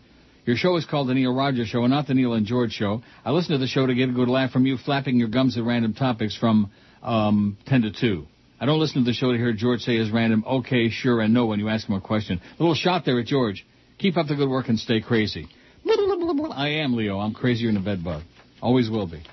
Your 0.46 0.56
show 0.56 0.76
is 0.76 0.86
called 0.86 1.08
the 1.08 1.14
Neil 1.14 1.34
Rogers 1.34 1.68
Show 1.68 1.84
and 1.84 1.92
not 1.92 2.08
the 2.08 2.14
Neil 2.14 2.34
and 2.34 2.46
George 2.46 2.72
Show. 2.72 3.04
I 3.24 3.32
listen 3.32 3.52
to 3.52 3.58
the 3.58 3.68
show 3.68 3.86
to 3.86 3.94
get 3.94 4.10
a 4.10 4.14
good 4.14 4.28
laugh 4.28 4.52
from 4.52 4.66
you 4.66 4.78
flapping 4.78 5.18
your 5.18 5.28
gums 5.28 5.58
at 5.58 5.64
random 5.64 5.94
topics 5.94 6.36
from 6.36 6.72
um, 7.02 7.58
10 7.68 7.82
to 7.84 7.92
2. 7.92 8.28
I 8.60 8.66
don't 8.66 8.80
listen 8.80 9.04
to 9.04 9.06
the 9.06 9.14
show 9.14 9.32
to 9.32 9.38
hear 9.38 9.54
George 9.54 9.82
say 9.82 9.98
his 9.98 10.12
random 10.12 10.44
okay, 10.48 10.90
sure, 10.90 11.20
and 11.22 11.34
no 11.34 11.48
when 11.48 11.60
you 11.60 11.68
ask 11.68 11.88
him 11.88 11.96
a 11.96 12.02
question. 12.02 12.40
A 12.44 12.62
little 12.62 12.76
shot 12.76 13.06
there 13.06 13.20
at 13.20 13.26
George. 13.26 13.66
Keep 13.98 14.18
up 14.18 14.28
the 14.28 14.36
good 14.36 14.50
work 14.50 14.68
and 14.70 14.80
stay 14.80 15.02
crazy. 15.02 15.48
I 15.86 16.68
am, 16.84 16.96
Leo. 16.96 17.20
I'm 17.20 17.34
crazier 17.34 17.68
than 17.68 17.78
a 17.78 17.84
bedbug. 17.84 18.24
Always 18.62 18.90
will 18.90 19.08
be. 19.08 19.24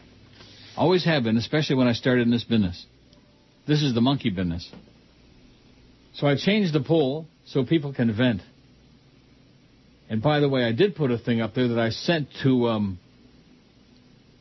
Always 0.77 1.05
have 1.05 1.25
been, 1.25 1.37
especially 1.37 1.77
when 1.77 1.89
I 1.89 1.93
started 1.93 2.23
in 2.23 2.31
this 2.31 2.45
business. 2.45 2.87
This 3.67 3.83
is 3.83 3.95
the 3.95 4.01
monkey 4.01 4.31
business. 4.31 4.71
So 6.15 6.27
I 6.27 6.37
changed 6.37 6.73
the 6.73 6.81
poll 6.81 7.27
so 7.47 7.65
people 7.65 7.93
can 7.93 8.15
vent. 8.15 8.41
And 10.09 10.23
by 10.23 10.41
the 10.41 10.49
way, 10.49 10.65
I 10.65 10.73
did 10.73 10.97
put 10.97 11.11
a 11.11 11.19
thing 11.19 11.43
up 11.43 11.55
there 11.55 11.69
that 11.69 11.79
I 11.79 11.91
sent 11.91 12.29
to 12.43 12.69
um, 12.69 12.99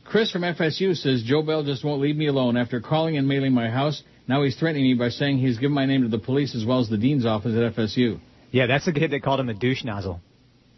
Chris 0.08 0.30
from 0.30 0.40
FSU 0.40 0.96
says 0.96 1.22
Joe 1.22 1.42
Bell 1.42 1.62
just 1.62 1.84
won't 1.84 2.00
leave 2.00 2.16
me 2.16 2.28
alone. 2.28 2.56
After 2.56 2.80
calling 2.80 3.18
and 3.18 3.28
mailing 3.28 3.52
my 3.52 3.68
house, 3.68 4.02
now 4.26 4.42
he's 4.42 4.56
threatening 4.56 4.84
me 4.84 4.94
by 4.94 5.10
saying 5.10 5.36
he's 5.36 5.58
given 5.58 5.74
my 5.74 5.84
name 5.84 6.00
to 6.00 6.08
the 6.08 6.18
police 6.18 6.54
as 6.54 6.64
well 6.64 6.80
as 6.80 6.88
the 6.88 6.96
dean's 6.96 7.26
office 7.26 7.54
at 7.54 7.76
FSU. 7.76 8.18
Yeah, 8.50 8.66
that's 8.66 8.86
the 8.86 8.94
kid 8.94 9.10
that 9.10 9.22
called 9.22 9.38
him 9.38 9.50
a 9.50 9.54
douche 9.54 9.84
nozzle. 9.84 10.22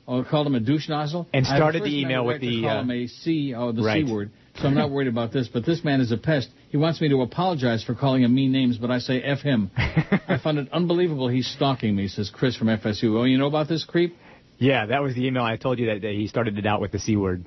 Oh, 0.08 0.25
called 0.25 0.49
him 0.49 0.56
a 0.56 0.60
douche 0.60 0.88
nozzle? 0.88 1.28
And 1.32 1.46
started 1.46 1.84
the 1.84 2.00
email 2.00 2.26
with 2.26 2.40
the, 2.40 2.62
call 2.62 2.70
uh, 2.70 2.80
him 2.80 2.90
a 2.90 3.06
C, 3.06 3.54
oh, 3.56 3.70
the 3.70 3.82
Right. 3.84 4.04
C 4.04 4.12
word. 4.12 4.32
So 4.56 4.66
I'm 4.66 4.75
not 4.75 4.90
worried 4.90 5.06
about 5.06 5.32
this. 5.32 5.46
But 5.46 5.64
this 5.64 5.84
man 5.84 6.00
is 6.00 6.10
a 6.10 6.16
pest. 6.16 6.49
He 6.70 6.76
wants 6.76 7.00
me 7.00 7.08
to 7.10 7.22
apologize 7.22 7.84
for 7.84 7.94
calling 7.94 8.25
him 8.25 8.34
mean 8.34 8.50
names, 8.50 8.78
but 8.78 8.90
I 8.90 8.99
say 8.99 9.22
F 9.22 9.38
him. 9.38 9.70
I 9.76 10.40
found 10.42 10.58
it 10.58 10.72
unbelievable 10.72 11.28
he's 11.28 11.46
stalking 11.46 11.94
me, 11.94 12.08
says 12.08 12.32
Chris 12.34 12.56
from 12.56 12.66
FSU. 12.66 13.16
Oh, 13.16 13.22
you 13.22 13.38
know 13.38 13.46
about 13.46 13.68
this 13.68 13.84
creep? 13.84 14.16
Yeah, 14.58 14.87
that 14.87 15.00
was 15.04 15.14
the 15.14 15.25
email 15.25 15.44
I 15.44 15.56
told 15.56 15.78
you 15.78 15.87
that, 15.87 16.02
that 16.02 16.14
he 16.14 16.26
started 16.26 16.58
it 16.58 16.66
out 16.66 16.80
with 16.80 16.90
the 16.90 16.99
C 16.99 17.14
word. 17.14 17.44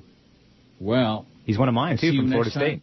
Well, 0.80 1.26
He's 1.44 1.58
one 1.58 1.68
of 1.68 1.74
mine, 1.74 1.98
too, 1.98 2.16
from 2.16 2.30
Florida 2.30 2.50
time. 2.50 2.60
State. 2.60 2.82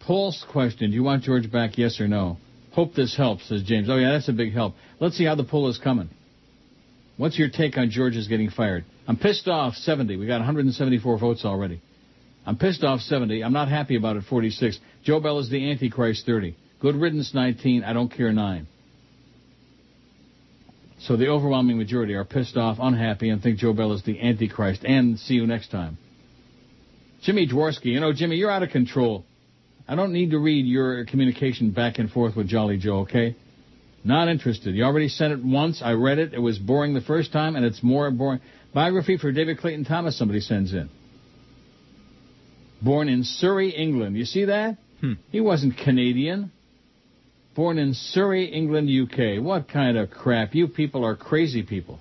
Paul's 0.00 0.44
question, 0.52 0.90
do 0.90 0.96
you 0.96 1.02
want 1.02 1.22
George 1.22 1.50
back, 1.50 1.78
yes 1.78 2.00
or 2.00 2.08
no? 2.08 2.36
Hope 2.72 2.94
this 2.94 3.16
helps, 3.16 3.48
says 3.48 3.62
James. 3.62 3.88
Oh, 3.88 3.96
yeah, 3.96 4.12
that's 4.12 4.28
a 4.28 4.32
big 4.32 4.52
help. 4.52 4.74
Let's 5.00 5.16
see 5.16 5.24
how 5.24 5.34
the 5.34 5.44
poll 5.44 5.68
is 5.68 5.78
coming. 5.78 6.10
What's 7.16 7.38
your 7.38 7.48
take 7.48 7.78
on 7.78 7.90
George's 7.90 8.26
getting 8.28 8.50
fired? 8.50 8.84
I'm 9.06 9.16
pissed 9.16 9.46
off 9.48 9.74
70. 9.74 10.16
We 10.16 10.26
got 10.26 10.38
174 10.38 11.18
votes 11.18 11.44
already. 11.44 11.80
I'm 12.44 12.58
pissed 12.58 12.82
off 12.82 13.00
70. 13.00 13.42
I'm 13.42 13.52
not 13.52 13.68
happy 13.68 13.96
about 13.96 14.16
it 14.16 14.24
46. 14.28 14.78
Joe 15.04 15.20
Bell 15.20 15.38
is 15.38 15.48
the 15.48 15.70
Antichrist 15.70 16.26
30. 16.26 16.56
Good 16.80 16.96
riddance 16.96 17.32
19. 17.32 17.84
I 17.84 17.92
don't 17.92 18.10
care 18.10 18.32
9. 18.32 18.66
So 21.06 21.16
the 21.16 21.28
overwhelming 21.28 21.76
majority 21.76 22.14
are 22.14 22.24
pissed 22.24 22.56
off, 22.56 22.78
unhappy, 22.80 23.28
and 23.28 23.42
think 23.42 23.58
Joe 23.58 23.74
Bell 23.74 23.92
is 23.92 24.02
the 24.04 24.20
Antichrist. 24.20 24.84
And 24.84 25.18
see 25.18 25.34
you 25.34 25.46
next 25.46 25.70
time. 25.70 25.98
Jimmy 27.22 27.46
Dworsky, 27.46 27.86
you 27.86 28.00
know, 28.00 28.12
Jimmy, 28.14 28.36
you're 28.36 28.50
out 28.50 28.62
of 28.62 28.70
control. 28.70 29.24
I 29.86 29.96
don't 29.96 30.12
need 30.12 30.30
to 30.30 30.38
read 30.38 30.64
your 30.64 31.04
communication 31.04 31.72
back 31.72 31.98
and 31.98 32.10
forth 32.10 32.36
with 32.36 32.48
Jolly 32.48 32.78
Joe, 32.78 33.00
okay? 33.00 33.36
Not 34.02 34.28
interested. 34.28 34.74
You 34.74 34.84
already 34.84 35.08
sent 35.08 35.34
it 35.34 35.44
once. 35.44 35.82
I 35.82 35.92
read 35.92 36.18
it. 36.18 36.32
It 36.32 36.38
was 36.38 36.58
boring 36.58 36.94
the 36.94 37.02
first 37.02 37.32
time, 37.32 37.54
and 37.54 37.66
it's 37.66 37.82
more 37.82 38.10
boring. 38.10 38.40
Biography 38.72 39.18
for 39.18 39.30
David 39.30 39.58
Clayton 39.58 39.84
Thomas, 39.84 40.18
somebody 40.18 40.40
sends 40.40 40.72
in. 40.72 40.88
Born 42.80 43.10
in 43.10 43.24
Surrey, 43.24 43.70
England. 43.70 44.16
You 44.16 44.24
see 44.24 44.46
that? 44.46 44.78
Hmm. 45.00 45.14
He 45.30 45.40
wasn't 45.40 45.76
Canadian. 45.76 46.50
Born 47.54 47.78
in 47.78 47.94
Surrey, 47.94 48.46
England, 48.46 48.88
UK. 48.90 49.42
What 49.42 49.68
kind 49.68 49.96
of 49.96 50.10
crap? 50.10 50.54
You 50.54 50.66
people 50.68 51.04
are 51.04 51.14
crazy 51.16 51.62
people. 51.62 51.98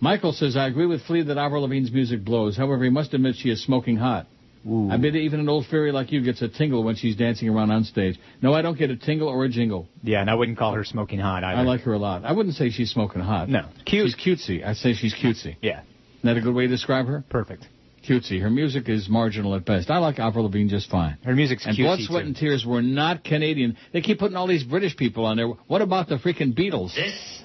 Michael 0.00 0.32
says, 0.32 0.56
I 0.56 0.66
agree 0.66 0.86
with 0.86 1.02
Flea 1.04 1.22
that 1.24 1.38
Avril 1.38 1.62
Lavigne's 1.62 1.92
music 1.92 2.24
blows. 2.24 2.56
However, 2.56 2.82
he 2.82 2.90
must 2.90 3.14
admit 3.14 3.36
she 3.36 3.50
is 3.50 3.62
smoking 3.64 3.96
hot. 3.96 4.26
I 4.64 4.96
bet 4.96 5.16
even 5.16 5.40
an 5.40 5.48
old 5.48 5.66
fairy 5.66 5.90
like 5.90 6.12
you 6.12 6.22
gets 6.22 6.40
a 6.40 6.48
tingle 6.48 6.84
when 6.84 6.94
she's 6.94 7.16
dancing 7.16 7.48
around 7.48 7.72
on 7.72 7.82
stage. 7.82 8.16
No, 8.40 8.54
I 8.54 8.62
don't 8.62 8.78
get 8.78 8.90
a 8.90 8.96
tingle 8.96 9.26
or 9.28 9.44
a 9.44 9.48
jingle. 9.48 9.88
Yeah, 10.04 10.20
and 10.20 10.30
I 10.30 10.34
wouldn't 10.34 10.56
call 10.56 10.72
her 10.74 10.84
smoking 10.84 11.18
hot 11.18 11.42
either. 11.42 11.60
I 11.60 11.64
like 11.64 11.80
her 11.80 11.92
a 11.92 11.98
lot. 11.98 12.24
I 12.24 12.30
wouldn't 12.32 12.54
say 12.54 12.70
she's 12.70 12.90
smoking 12.92 13.22
hot. 13.22 13.48
No. 13.48 13.66
Cute. 13.86 14.12
She's 14.12 14.16
cutesy. 14.38 14.64
I 14.64 14.74
say 14.74 14.94
she's 14.94 15.14
cutesy. 15.14 15.56
Yeah, 15.60 15.80
Isn't 15.80 16.22
that 16.22 16.36
a 16.36 16.40
good 16.40 16.54
way 16.54 16.66
to 16.66 16.68
describe 16.68 17.06
her? 17.06 17.24
perfect. 17.28 17.66
Cutesy. 18.02 18.40
Her 18.40 18.50
music 18.50 18.88
is 18.88 19.08
marginal 19.08 19.54
at 19.54 19.64
best. 19.64 19.90
I 19.90 19.98
like 19.98 20.18
Avril 20.18 20.44
Lavigne 20.44 20.68
just 20.68 20.90
fine. 20.90 21.16
Her 21.24 21.34
music's 21.34 21.64
And 21.66 21.76
cutesy, 21.76 21.82
Blood, 21.84 21.98
Sweat, 22.00 22.22
too. 22.22 22.26
and 22.28 22.36
Tears 22.36 22.64
were 22.66 22.82
not 22.82 23.24
Canadian. 23.24 23.76
They 23.92 24.00
keep 24.00 24.18
putting 24.18 24.36
all 24.36 24.46
these 24.46 24.64
British 24.64 24.96
people 24.96 25.24
on 25.24 25.36
there. 25.36 25.48
What 25.48 25.82
about 25.82 26.08
the 26.08 26.16
freaking 26.16 26.52
Beatles? 26.56 26.94
This 26.94 27.42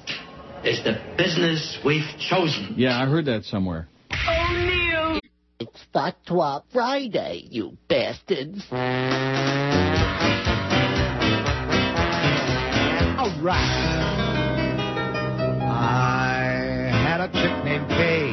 is 0.64 0.84
the 0.84 0.98
business 1.18 1.78
we've 1.86 2.04
chosen. 2.30 2.74
Yeah, 2.78 3.00
I 3.02 3.06
heard 3.08 3.26
that 3.26 3.44
somewhere. 3.46 3.88
Oh, 4.12 4.48
Neil! 4.52 5.20
It's 5.60 5.80
Fatwa 5.94 6.64
Friday, 6.74 7.48
you 7.50 7.78
bastards. 7.88 8.66
All 13.20 13.32
right. 13.42 14.04
I 15.70 16.90
had 17.08 17.22
a 17.22 17.28
chick 17.34 17.66
named 17.66 17.88
Kay. 17.90 18.27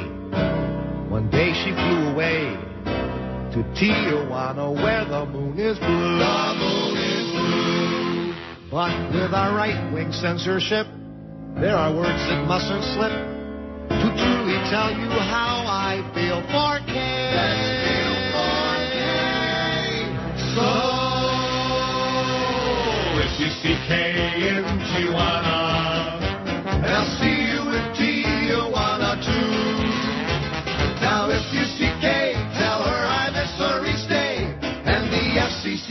One 1.25 1.31
day 1.33 1.55
she 1.55 1.73
flew 1.73 2.13
away 2.13 2.53
to 2.85 3.65
Tijuana 3.73 4.75
where 4.77 5.07
the 5.07 5.25
moon 5.25 5.59
is 5.59 5.79
blue. 5.79 6.19
The 6.21 6.55
moon 6.61 6.97
is 7.01 7.31
blue. 7.33 8.35
But 8.71 8.93
with 9.09 9.33
our 9.33 9.57
right 9.57 9.91
wing 9.91 10.13
censorship, 10.13 10.87
there 11.57 11.77
are 11.77 11.97
words 11.97 12.21
that 12.29 12.45
mustn't 12.47 12.85
slip 12.93 13.09
to 13.89 14.09
truly 14.21 14.61
tell 14.69 14.93
you 14.93 15.09
how 15.09 15.65
I 15.65 16.05
feel 16.13 16.43
for 16.53 16.77
Kay. 16.93 17.33
So 20.53 20.69
if 23.25 23.41
you 23.41 23.49
see 23.63 23.77
Kay 23.89 24.59
in 24.59 24.65
Tijuana, 24.93 26.21
I'll 26.85 27.09
see 27.19 27.25
in 27.25 27.41
Tijuana 27.41 27.44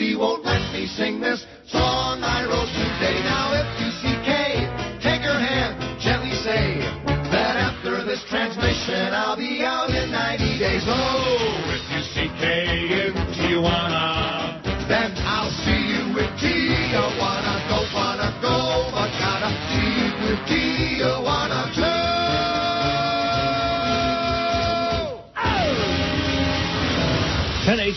FCC 0.03 0.17
won't 0.19 0.43
let 0.43 0.74
me 0.74 0.86
sing 0.86 1.22
this 1.22 1.45
song 1.67 2.24
I 2.24 2.43
wrote 2.45 2.82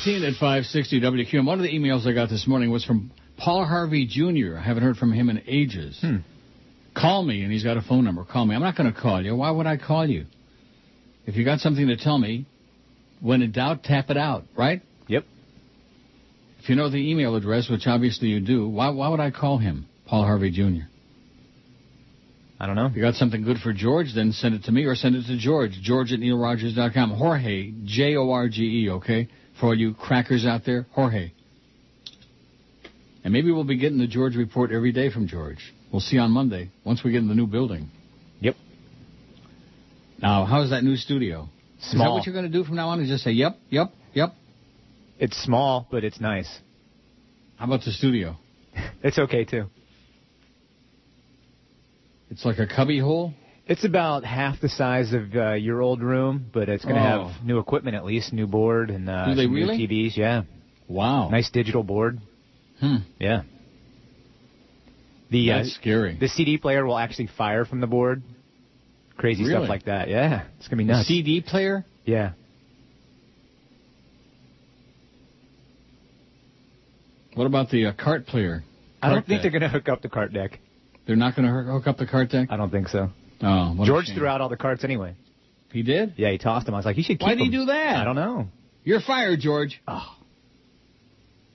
1018 0.07 0.35
at 0.35 0.39
560 0.39 1.01
WQAM. 1.01 1.47
One 1.47 1.59
of 1.59 1.65
the 1.65 1.73
emails 1.73 2.07
I 2.07 2.13
got 2.13 2.29
this 2.29 2.47
morning 2.47 2.71
was 2.71 2.85
from 2.85 3.11
Paul 3.37 3.65
Harvey 3.65 4.07
Jr. 4.07 4.57
I 4.57 4.63
haven't 4.63 4.85
heard 4.85 4.97
from 4.97 5.13
him 5.13 5.29
in 5.29 5.43
ages. 5.49 5.99
Hmm. 6.01 6.19
Call 6.95 7.25
me, 7.25 7.43
and 7.43 7.51
he's 7.51 7.65
got 7.65 7.77
a 7.77 7.83
phone 7.83 8.05
number. 8.05 8.25
Call 8.25 8.47
me. 8.47 8.55
I'm 8.55 8.63
not 8.63 8.77
going 8.77 8.93
to 8.93 8.99
call 8.99 9.21
you. 9.21 9.35
Why 9.35 9.51
would 9.51 9.67
I 9.67 9.77
call 9.77 10.09
you? 10.09 10.27
If 11.27 11.35
you 11.35 11.45
got 11.45 11.59
something 11.59 11.89
to 11.89 11.97
tell 11.97 12.19
me, 12.19 12.47
when 13.21 13.43
in 13.43 13.51
doubt, 13.51 13.83
tap 13.83 14.09
it 14.11 14.17
out, 14.17 14.45
right? 14.57 14.81
Yep. 15.09 15.25
If 16.61 16.69
you 16.69 16.77
know 16.77 16.89
the 16.89 16.99
email 16.99 17.35
address, 17.35 17.69
which 17.69 17.89
obviously 17.89 18.29
you 18.29 18.39
do, 18.39 18.69
why, 18.69 18.91
why 18.91 19.09
would 19.09 19.21
I 19.21 19.33
call 19.33 19.59
him, 19.59 19.87
Paul 20.07 20.23
Harvey 20.23 20.53
Jr.? 20.53 20.87
I 22.61 22.67
don't 22.67 22.77
know. 22.77 22.87
If 22.87 22.95
you 22.95 23.03
got 23.03 23.15
something 23.15 23.43
good 23.43 23.59
for 23.59 23.73
George, 23.73 24.13
then 24.15 24.31
send 24.31 24.55
it 24.55 24.65
to 24.65 24.73
me 24.73 24.85
or 24.85 24.95
send 24.95 25.17
it 25.17 25.27
to 25.27 25.37
George. 25.37 25.73
George 25.83 26.13
at 26.13 26.21
neilrogers.com. 26.21 27.11
Jorge, 27.11 27.73
J-O-R-G-E, 27.85 28.91
okay? 28.91 29.29
For 29.61 29.67
all 29.67 29.75
you 29.75 29.95
crackers 29.95 30.45
out 30.45 30.63
there, 30.65 30.87
Jorge. 30.93 31.33
And 33.25 33.33
maybe 33.33 33.51
we'll 33.51 33.65
be 33.65 33.79
getting 33.79 33.99
the 33.99 34.07
George 34.07 34.37
report 34.37 34.71
every 34.71 34.93
day 34.93 35.11
from 35.11 35.27
George. 35.27 35.73
We'll 35.93 36.01
see 36.01 36.19
on 36.19 36.31
Monday, 36.31 36.71
once 36.85 37.03
we 37.03 37.11
get 37.13 37.19
in 37.19 37.29
the 37.29 37.35
new 37.35 37.47
building. 37.47 37.91
Yep. 38.41 38.55
Now, 40.21 40.45
how's 40.45 40.71
that 40.71 40.85
new 40.85 40.97
studio? 40.97 41.49
Small. 41.81 41.93
Is 41.93 41.99
that 41.99 42.11
what 42.11 42.27
you're 42.27 42.35
going 42.35 42.51
to 42.51 42.59
do 42.59 42.65
from 42.65 42.77
now 42.77 42.89
on? 42.91 43.01
Is 43.01 43.09
just 43.09 43.25
say, 43.25 43.33
yep, 43.33 43.57
yep, 43.69 43.93
yep? 44.13 44.35
It's 45.19 45.37
small, 45.43 45.87
but 45.91 46.05
it's 46.05 46.21
nice. 46.21 46.49
How 47.57 47.67
about 47.67 47.83
the 47.85 47.93
studio? 47.93 48.37
It's 49.03 49.19
okay 49.19 49.45
too. 49.45 49.67
It's 52.31 52.45
like 52.45 52.59
a 52.59 52.67
cubby 52.67 52.99
hole? 52.99 53.35
It's 53.67 53.85
about 53.85 54.25
half 54.25 54.61
the 54.61 54.69
size 54.69 55.13
of 55.13 55.35
uh, 55.35 55.53
your 55.55 55.83
old 55.83 56.01
room, 56.01 56.47
but 56.53 56.69
it's 56.69 56.85
going 56.85 56.95
to 56.97 57.01
Oh. 57.03 57.29
have 57.29 57.45
new 57.45 57.59
equipment 57.59 57.97
at 57.97 58.05
least, 58.05 58.33
new 58.33 58.47
board 58.47 58.91
and 58.91 59.09
uh, 59.11 59.27
Do 59.27 59.35
they 59.35 59.45
some 59.45 59.55
new? 59.55 59.67
TVs. 59.67 60.17
Yeah, 60.17 60.43
Wow. 60.89 61.31
nice 61.31 61.51
digital 61.51 61.83
board. 61.83 62.21
Hmm. 62.81 62.97
Yeah. 63.19 63.43
The 65.31 65.51
uh, 65.51 65.57
That's 65.59 65.75
scary. 65.75 66.17
the 66.21 66.29
CD 66.29 66.59
player 66.59 66.87
will 66.87 66.97
actually 66.99 67.29
fire 67.37 67.65
from 67.65 67.81
the 67.81 67.89
board. 67.89 68.23
Crazy 69.17 69.43
Really? 69.43 69.55
stuff 69.57 69.69
like 69.69 69.87
that. 69.87 70.09
Yeah, 70.09 70.45
it's 70.59 70.69
gonna 70.69 70.83
be 70.83 70.87
The. 70.87 71.03
CD 71.03 71.41
player? 71.41 71.85
yeah. 72.05 72.33
What 77.35 77.47
about 77.47 77.71
the 77.71 77.87
uh, 77.87 77.93
cart 77.93 78.27
player? 78.27 78.63
I 79.03 79.11
don't 79.11 79.27
think 79.27 79.43
deck? 79.43 79.51
they're 79.51 79.61
gonna 79.61 79.73
hook 79.73 79.89
up 79.89 80.01
the 80.03 80.09
cart 80.09 80.33
deck. 80.33 80.59
They're 81.07 81.17
not 81.17 81.37
going 81.37 81.47
to 81.47 81.71
hook 81.73 81.87
up 81.87 81.99
the 81.99 82.07
cart 82.07 82.31
deck? 82.31 82.49
I 82.51 82.57
don't 82.57 82.71
think 82.71 82.89
so. 82.89 83.11
Oh, 83.43 83.77
George 83.85 84.11
threw 84.15 84.27
out 84.27 84.41
all 84.41 84.49
the 84.49 84.57
carts 84.57 84.85
anyway. 84.85 85.15
He 85.73 85.83
did? 85.83 86.15
Yeah, 86.17 86.31
he 86.31 86.39
tossed 86.39 86.67
them. 86.67 86.75
I 86.75 86.79
was 86.79 86.87
like, 86.87 86.97
you 86.97 87.03
should 87.03 87.19
keep 87.19 87.27
Why'd 87.29 87.39
he 87.39 87.51
do 87.51 87.67
that? 87.67 87.97
I 87.97 88.05
don't 88.05 88.15
know. 88.17 88.49
You're 88.85 89.01
fired, 89.01 89.41
George. 89.41 89.81
Oh. 89.87 90.17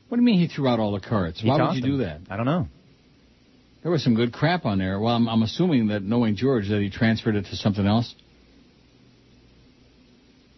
What 0.09 0.17
do 0.17 0.21
you 0.21 0.25
mean 0.25 0.39
he 0.39 0.47
threw 0.47 0.67
out 0.67 0.79
all 0.79 0.91
the 0.91 0.99
carts? 0.99 1.39
He 1.41 1.47
Why 1.49 1.61
would 1.61 1.75
you 1.75 1.81
them. 1.81 1.91
do 1.91 1.97
that? 2.03 2.19
I 2.29 2.37
don't 2.37 2.45
know. 2.45 2.67
There 3.81 3.91
was 3.91 4.03
some 4.03 4.13
good 4.13 4.31
crap 4.33 4.65
on 4.65 4.77
there. 4.77 4.99
Well, 4.99 5.15
I'm, 5.15 5.27
I'm 5.27 5.41
assuming 5.41 5.87
that 5.87 6.03
knowing 6.03 6.35
George 6.35 6.67
that 6.69 6.81
he 6.81 6.89
transferred 6.91 7.35
it 7.35 7.45
to 7.45 7.55
something 7.55 7.85
else. 7.87 8.13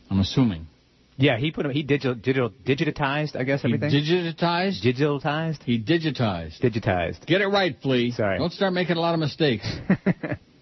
I'm 0.10 0.20
assuming. 0.20 0.68
Yeah, 1.16 1.38
he 1.38 1.52
put 1.52 1.66
him. 1.66 1.72
He 1.72 1.84
digital, 1.84 2.16
digital, 2.16 2.50
digitized. 2.50 3.36
I 3.36 3.44
guess 3.44 3.62
He 3.62 3.72
everything. 3.74 3.92
digitized. 3.92 4.84
digitalized. 4.84 5.62
He 5.64 5.80
digitized. 5.80 6.60
Digitized. 6.60 7.26
Get 7.28 7.42
it 7.42 7.48
right, 7.48 7.78
Flea. 7.82 8.12
Sorry. 8.12 8.40
Don't 8.40 8.52
start 8.52 8.74
making 8.74 8.98
a 8.98 9.00
lot 9.00 9.14
of 9.14 9.20
mistakes. 9.20 9.72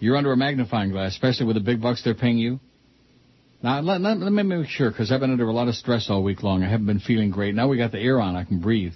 You're 0.00 0.16
under 0.16 0.32
a 0.32 0.36
magnifying 0.36 0.90
glass, 0.90 1.12
especially 1.12 1.46
with 1.46 1.56
the 1.56 1.62
big 1.62 1.80
bucks 1.80 2.02
they're 2.02 2.14
paying 2.14 2.38
you. 2.38 2.60
Now, 3.62 3.80
let, 3.80 4.00
let, 4.00 4.18
let 4.18 4.30
me 4.32 4.42
make 4.42 4.68
sure, 4.68 4.90
because 4.90 5.10
I've 5.10 5.20
been 5.20 5.30
under 5.30 5.48
a 5.48 5.52
lot 5.52 5.68
of 5.68 5.74
stress 5.74 6.10
all 6.10 6.22
week 6.22 6.42
long. 6.42 6.62
I 6.62 6.68
haven't 6.68 6.86
been 6.86 7.00
feeling 7.00 7.30
great. 7.30 7.54
Now 7.54 7.68
we 7.68 7.78
got 7.78 7.92
the 7.92 7.98
air 8.00 8.20
on. 8.20 8.36
I 8.36 8.44
can 8.44 8.60
breathe. 8.60 8.92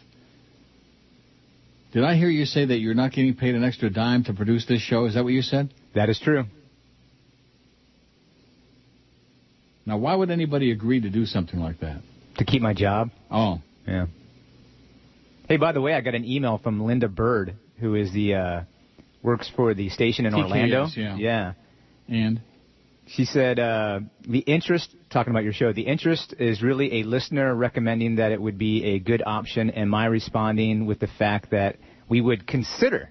Did 1.93 2.05
I 2.05 2.17
hear 2.17 2.28
you 2.28 2.45
say 2.45 2.67
that 2.67 2.76
you're 2.76 2.95
not 2.95 3.12
getting 3.12 3.35
paid 3.35 3.55
an 3.55 3.64
extra 3.64 3.88
dime 3.88 4.25
to 4.25 4.35
produce 4.35 4.67
this 4.67 4.83
show? 4.83 5.07
Is 5.07 5.14
that 5.14 5.25
what 5.25 5.33
you 5.33 5.40
said? 5.40 5.73
That 5.95 6.11
is 6.11 6.21
true. 6.21 6.45
Now, 9.87 9.97
why 9.97 10.14
would 10.14 10.31
anybody 10.31 10.71
agree 10.71 11.00
to 11.00 11.09
do 11.09 11.25
something 11.25 11.59
like 11.59 11.81
that? 11.81 12.02
To 12.37 12.45
keep 12.45 12.61
my 12.61 12.75
job. 12.75 13.11
Oh, 13.31 13.61
Yeah. 13.87 14.07
Hey, 15.49 15.57
by 15.57 15.73
the 15.73 15.81
way, 15.81 15.95
I 15.95 16.02
got 16.02 16.14
an 16.14 16.26
email 16.26 16.59
from 16.59 16.85
Linda 16.85 17.09
Bird, 17.09 17.55
who 17.81 17.95
is 17.95 18.12
the 18.12 18.35
uh, 18.35 18.61
works 19.22 19.50
for 19.54 19.75
the 19.75 19.88
station 19.90 20.26
in 20.26 20.32
TKS, 20.32 20.42
Orlando. 20.44 20.87
yeah. 20.96 21.16
Yeah. 21.16 21.52
and 22.08 22.40
She 23.06 23.25
said 23.25 23.58
uh, 23.58 24.00
the 24.28 24.38
interest, 24.40 24.94
talking 25.10 25.30
about 25.30 25.44
your 25.44 25.52
show, 25.52 25.72
the 25.72 25.82
interest 25.87 26.34
is 26.38 26.62
really 26.62 27.00
a 27.00 27.02
listener 27.04 27.54
recommending 27.54 28.16
that 28.16 28.32
it 28.32 28.40
would 28.40 28.58
be 28.58 28.84
a 28.84 28.98
good 28.98 29.22
option, 29.25 29.70
and 29.70 29.88
my 29.90 30.06
responding 30.06 30.87
with 30.87 31.00
the 31.00 31.06
fact 31.18 31.50
that 31.50 31.76
we 32.08 32.20
would 32.20 32.46
consider. 32.46 33.10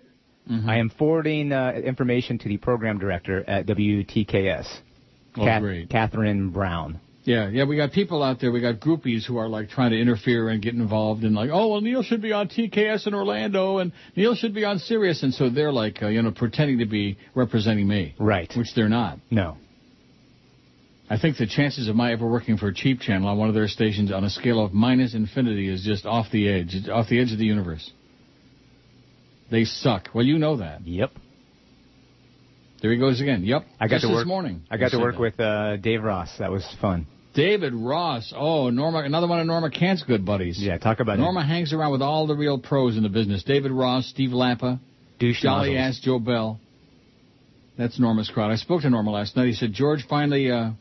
Mm-hmm. 0.50 0.70
I 0.70 0.78
am 0.78 0.90
forwarding 0.90 1.52
uh, 1.52 1.74
information 1.84 2.38
to 2.40 2.48
the 2.48 2.58
program 2.58 3.00
director 3.00 3.44
at 3.50 3.66
WTKS, 3.66 4.68
Oh, 5.36 5.44
Kath-. 5.46 5.90
Catherine 5.90 6.50
Brown. 6.52 7.00
Yeah, 7.28 7.50
yeah, 7.50 7.66
we 7.66 7.76
got 7.76 7.92
people 7.92 8.24
out 8.24 8.40
there. 8.40 8.54
We 8.54 8.62
got 8.62 8.76
groupies 8.80 9.26
who 9.26 9.36
are 9.36 9.50
like 9.50 9.68
trying 9.70 9.92
to 9.92 10.00
interfere 10.00 10.48
and 10.48 10.62
get 10.62 10.76
involved 10.76 11.26
and 11.26 11.36
like, 11.36 11.50
oh 11.52 11.68
well, 11.68 11.82
Neil 11.82 12.02
should 12.02 12.22
be 12.22 12.32
on 12.32 12.48
TKS 12.48 13.06
in 13.06 13.14
Orlando 13.14 13.80
and 13.80 13.92
Neil 14.16 14.34
should 14.34 14.54
be 14.54 14.64
on 14.64 14.80
Sirius, 14.80 15.24
and 15.24 15.34
so 15.34 15.50
they're 15.50 15.74
like, 15.74 16.02
uh, 16.02 16.08
you 16.08 16.22
know, 16.22 16.32
pretending 16.32 16.78
to 16.80 16.86
be 16.86 17.18
representing 17.36 17.86
me, 17.86 18.16
Right. 18.18 18.50
which 18.56 18.74
they're 18.76 18.88
not. 18.88 19.20
No. 19.30 19.58
I 21.10 21.20
think 21.20 21.36
the 21.36 21.48
chances 21.48 21.90
of 21.90 21.98
my 21.98 22.14
ever 22.14 22.26
working 22.26 22.56
for 22.56 22.70
a 22.70 22.74
cheap 22.74 23.02
channel 23.02 23.28
on 23.28 23.38
one 23.38 23.50
of 23.50 23.56
their 23.56 23.68
stations 23.68 24.10
on 24.14 24.24
a 24.24 24.30
scale 24.30 24.64
of 24.64 24.72
minus 24.74 25.14
infinity 25.14 25.68
is 25.68 25.84
just 25.84 26.06
off 26.06 26.28
the 26.32 26.48
edge, 26.48 26.70
It's 26.76 26.88
off 26.88 27.10
the 27.10 27.20
edge 27.20 27.34
of 27.34 27.40
the 27.40 27.46
universe. 27.46 27.92
They 29.52 29.66
suck. 29.66 30.08
Well, 30.14 30.24
you 30.26 30.38
know 30.38 30.56
that. 30.58 30.88
Yep. 30.88 31.12
There 32.82 32.92
he 32.94 32.98
goes 32.98 33.20
again. 33.20 33.44
Yep. 33.44 33.66
I 33.82 33.88
got 33.88 33.96
Just 33.96 34.04
to 34.08 34.14
work 34.14 34.20
this 34.24 34.28
morning. 34.28 34.62
I 34.72 34.78
got 34.78 34.92
to 34.92 35.00
work 35.00 35.16
that. 35.16 35.22
with 35.22 35.40
uh, 35.42 35.76
Dave 35.76 36.04
Ross. 36.04 36.30
That 36.40 36.52
was 36.52 36.66
fun. 36.80 37.06
David 37.38 37.76
Ross. 37.76 38.34
Oh, 38.36 38.72
Norma, 38.72 39.04
another 39.04 39.28
one 39.28 39.40
of 39.40 39.46
Norma 39.46 39.70
Kent's 39.70 40.02
good 40.02 40.26
buddies. 40.26 40.58
Yeah, 40.60 40.80
talk 40.80 41.00
about 41.00 41.20
it. 41.20 41.22
Norma 41.22 41.46
hangs 41.46 41.72
around 41.72 41.92
with 41.92 42.02
all 42.02 42.26
the 42.26 42.36
real 42.36 42.58
pros 42.58 42.98
in 42.98 43.04
the 43.04 43.10
business. 43.10 43.44
David 43.44 43.72
Ross, 43.72 44.08
Steve 44.08 44.32
Lappa, 44.32 44.80
douche 45.20 45.44
Jolly. 45.44 45.78
Ass 45.78 46.00
Joe 46.00 46.18
Bell. 46.18 46.60
That's 47.78 48.00
Norma's 48.00 48.28
crowd. 48.28 48.50
I 48.50 48.56
spoke 48.56 48.82
to 48.82 48.90
Norma 48.90 49.12
last 49.12 49.38
night. 49.38 49.46
He 49.46 49.54
said 49.54 49.72
George 49.72 50.04
finally, 50.10 50.52
uh, 50.52 50.72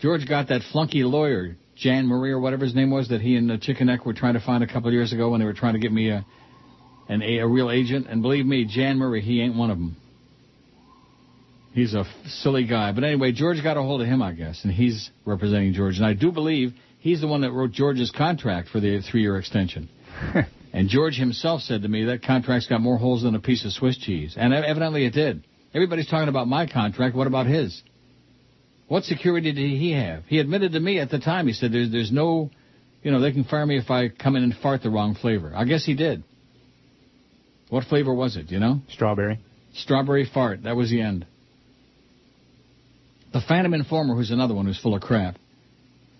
George 0.00 0.26
got 0.26 0.48
that 0.48 0.62
flunky 0.72 1.04
lawyer, 1.04 1.58
Jan 1.76 2.06
Marie 2.06 2.30
or 2.30 2.40
whatever 2.40 2.64
his 2.64 2.74
name 2.74 2.90
was, 2.90 3.10
that 3.10 3.20
he 3.20 3.36
and 3.36 3.52
uh, 3.52 3.58
Chicken 3.58 3.88
Neck 3.88 4.06
were 4.06 4.14
trying 4.14 4.32
to 4.32 4.40
find 4.40 4.64
a 4.64 4.66
couple 4.66 4.88
of 4.88 4.94
years 4.94 5.12
ago 5.12 5.28
when 5.28 5.40
they 5.40 5.46
were 5.46 5.52
trying 5.52 5.74
to 5.74 5.78
get 5.78 5.92
me 5.92 6.08
a, 6.08 6.24
an 7.10 7.20
a, 7.20 7.40
a 7.40 7.46
real 7.46 7.70
agent. 7.70 8.06
And 8.08 8.22
believe 8.22 8.46
me, 8.46 8.64
Jan 8.64 8.96
Murray, 8.96 9.20
he 9.20 9.42
ain't 9.42 9.56
one 9.56 9.70
of 9.70 9.76
them. 9.76 9.98
He's 11.78 11.94
a 11.94 12.00
f- 12.00 12.06
silly 12.42 12.66
guy. 12.66 12.90
But 12.90 13.04
anyway, 13.04 13.30
George 13.30 13.62
got 13.62 13.76
a 13.76 13.82
hold 13.82 14.02
of 14.02 14.08
him, 14.08 14.20
I 14.20 14.32
guess, 14.32 14.64
and 14.64 14.72
he's 14.72 15.10
representing 15.24 15.74
George. 15.74 15.98
And 15.98 16.04
I 16.04 16.12
do 16.12 16.32
believe 16.32 16.72
he's 16.98 17.20
the 17.20 17.28
one 17.28 17.42
that 17.42 17.52
wrote 17.52 17.70
George's 17.70 18.10
contract 18.10 18.68
for 18.70 18.80
the 18.80 19.00
three-year 19.00 19.38
extension. 19.38 19.88
and 20.72 20.88
George 20.88 21.16
himself 21.16 21.60
said 21.60 21.82
to 21.82 21.88
me 21.88 22.06
that 22.06 22.24
contract's 22.24 22.66
got 22.66 22.80
more 22.80 22.98
holes 22.98 23.22
than 23.22 23.36
a 23.36 23.40
piece 23.40 23.64
of 23.64 23.70
Swiss 23.70 23.96
cheese. 23.96 24.34
And 24.36 24.52
evidently 24.52 25.06
it 25.06 25.12
did. 25.12 25.44
Everybody's 25.72 26.08
talking 26.08 26.28
about 26.28 26.48
my 26.48 26.66
contract. 26.66 27.14
What 27.14 27.28
about 27.28 27.46
his? 27.46 27.80
What 28.88 29.04
security 29.04 29.52
did 29.52 29.70
he 29.70 29.92
have? 29.92 30.24
He 30.24 30.40
admitted 30.40 30.72
to 30.72 30.80
me 30.80 30.98
at 30.98 31.10
the 31.10 31.20
time. 31.20 31.46
He 31.46 31.52
said 31.52 31.70
there's 31.70 31.92
there's 31.92 32.10
no, 32.10 32.50
you 33.04 33.12
know, 33.12 33.20
they 33.20 33.30
can 33.30 33.44
fire 33.44 33.64
me 33.64 33.78
if 33.78 33.88
I 33.88 34.08
come 34.08 34.34
in 34.34 34.42
and 34.42 34.54
fart 34.56 34.82
the 34.82 34.90
wrong 34.90 35.14
flavor. 35.14 35.52
I 35.54 35.64
guess 35.64 35.84
he 35.84 35.94
did. 35.94 36.24
What 37.68 37.84
flavor 37.84 38.12
was 38.12 38.36
it? 38.36 38.50
You 38.50 38.58
know? 38.58 38.80
Strawberry. 38.88 39.38
Strawberry 39.74 40.28
fart. 40.34 40.64
That 40.64 40.74
was 40.74 40.90
the 40.90 41.02
end. 41.02 41.24
The 43.32 43.40
Phantom 43.40 43.74
Informer, 43.74 44.14
who's 44.14 44.30
another 44.30 44.54
one 44.54 44.66
who's 44.66 44.78
full 44.80 44.94
of 44.94 45.02
crap, 45.02 45.36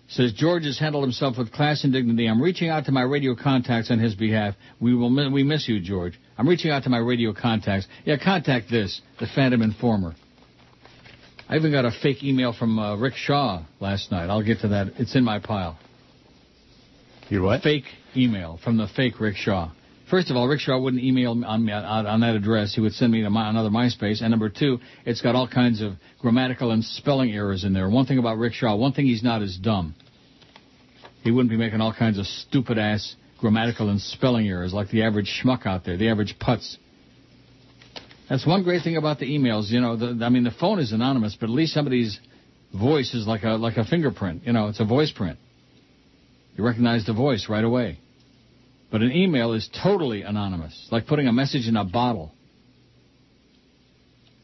says 0.07 0.33
George 0.33 0.65
has 0.65 0.77
handled 0.79 1.03
himself 1.03 1.37
with 1.37 1.51
class 1.51 1.83
and 1.83 1.93
dignity. 1.93 2.27
I'm 2.27 2.41
reaching 2.41 2.69
out 2.69 2.85
to 2.85 2.91
my 2.91 3.03
radio 3.03 3.35
contacts 3.35 3.91
on 3.91 3.99
his 3.99 4.15
behalf. 4.15 4.55
We 4.79 4.95
will 4.95 5.13
we 5.31 5.43
miss 5.43 5.67
you, 5.67 5.79
George. 5.79 6.19
I'm 6.37 6.47
reaching 6.47 6.71
out 6.71 6.83
to 6.83 6.89
my 6.89 6.97
radio 6.97 7.33
contacts. 7.33 7.87
Yeah, 8.05 8.17
contact 8.23 8.69
this, 8.69 9.01
the 9.19 9.27
Phantom 9.27 9.61
Informer. 9.61 10.15
I 11.47 11.55
even 11.55 11.71
got 11.71 11.85
a 11.85 11.91
fake 11.91 12.23
email 12.23 12.53
from 12.53 12.77
uh, 12.77 12.95
Rick 12.95 13.15
Shaw 13.15 13.63
last 13.79 14.11
night. 14.11 14.29
I'll 14.29 14.43
get 14.43 14.59
to 14.61 14.69
that. 14.69 14.93
It's 14.97 15.15
in 15.15 15.23
my 15.23 15.39
pile. 15.39 15.79
Your 17.29 17.43
what? 17.43 17.61
Fake 17.61 17.85
email 18.15 18.59
from 18.63 18.77
the 18.77 18.87
fake 18.87 19.19
Rick 19.19 19.35
Shaw. 19.35 19.71
First 20.09 20.31
of 20.31 20.37
all, 20.37 20.47
Rick 20.47 20.61
Shaw 20.61 20.79
wouldn't 20.79 21.03
email 21.03 21.35
me 21.35 21.45
on, 21.45 21.69
on, 21.69 22.07
on 22.07 22.19
that 22.21 22.35
address. 22.35 22.73
He 22.73 22.81
would 22.81 22.93
send 22.93 23.11
me 23.11 23.21
to 23.21 23.29
my, 23.29 23.49
another 23.49 23.69
MySpace. 23.69 24.21
And 24.21 24.31
number 24.31 24.49
two, 24.49 24.79
it's 25.05 25.21
got 25.21 25.35
all 25.35 25.47
kinds 25.47 25.81
of 25.81 25.93
grammatical 26.19 26.71
and 26.71 26.83
spelling 26.83 27.31
errors 27.31 27.63
in 27.63 27.73
there. 27.73 27.87
One 27.89 28.05
thing 28.05 28.17
about 28.17 28.37
Rick 28.37 28.53
Shaw, 28.53 28.75
one 28.75 28.93
thing 28.93 29.05
he's 29.05 29.23
not 29.23 29.43
is 29.43 29.57
dumb. 29.57 29.93
He 31.21 31.31
wouldn't 31.31 31.51
be 31.51 31.57
making 31.57 31.81
all 31.81 31.93
kinds 31.93 32.17
of 32.17 32.25
stupid 32.25 32.79
ass 32.79 33.15
grammatical 33.39 33.89
and 33.89 34.01
spelling 34.01 34.47
errors 34.47 34.73
like 34.73 34.89
the 34.89 35.03
average 35.03 35.41
schmuck 35.43 35.65
out 35.65 35.85
there, 35.85 35.95
the 35.95 36.09
average 36.09 36.35
putz. 36.39 36.77
That's 38.29 38.45
one 38.45 38.63
great 38.63 38.83
thing 38.83 38.97
about 38.97 39.19
the 39.19 39.25
emails. 39.25 39.69
You 39.69 39.81
know, 39.81 39.95
the, 39.95 40.25
I 40.25 40.29
mean, 40.29 40.43
the 40.43 40.51
phone 40.51 40.79
is 40.79 40.91
anonymous, 40.91 41.35
but 41.39 41.49
at 41.49 41.55
least 41.55 41.73
somebody's 41.73 42.19
voice 42.73 43.13
is 43.13 43.25
like 43.27 43.43
a 43.43 43.51
like 43.51 43.77
a 43.77 43.83
fingerprint. 43.83 44.45
You 44.45 44.53
know, 44.53 44.67
it's 44.67 44.79
a 44.79 44.85
voice 44.85 45.11
print. 45.11 45.39
You 46.55 46.63
recognize 46.63 47.05
the 47.05 47.13
voice 47.13 47.47
right 47.49 47.63
away. 47.63 47.99
But 48.91 49.01
an 49.01 49.11
email 49.11 49.53
is 49.53 49.69
totally 49.83 50.23
anonymous, 50.23 50.87
like 50.91 51.05
putting 51.05 51.27
a 51.27 51.33
message 51.33 51.67
in 51.67 51.75
a 51.75 51.85
bottle. 51.85 52.33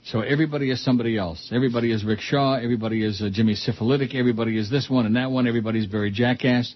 So 0.06 0.22
everybody 0.22 0.70
is 0.70 0.84
somebody 0.84 1.18
else. 1.18 1.52
Everybody 1.52 1.92
is 1.92 2.06
Rick 2.06 2.20
Shaw. 2.20 2.56
Everybody 2.56 3.04
is 3.04 3.24
uh, 3.24 3.30
Jimmy 3.32 3.56
Syphilitic. 3.56 4.14
Everybody 4.14 4.56
is 4.56 4.70
this 4.70 4.88
one 4.88 5.08
and 5.08 5.16
that 5.16 5.32
one. 5.32 5.48
Everybody's 5.48 5.86
very 5.86 6.12
jackass. 6.12 6.76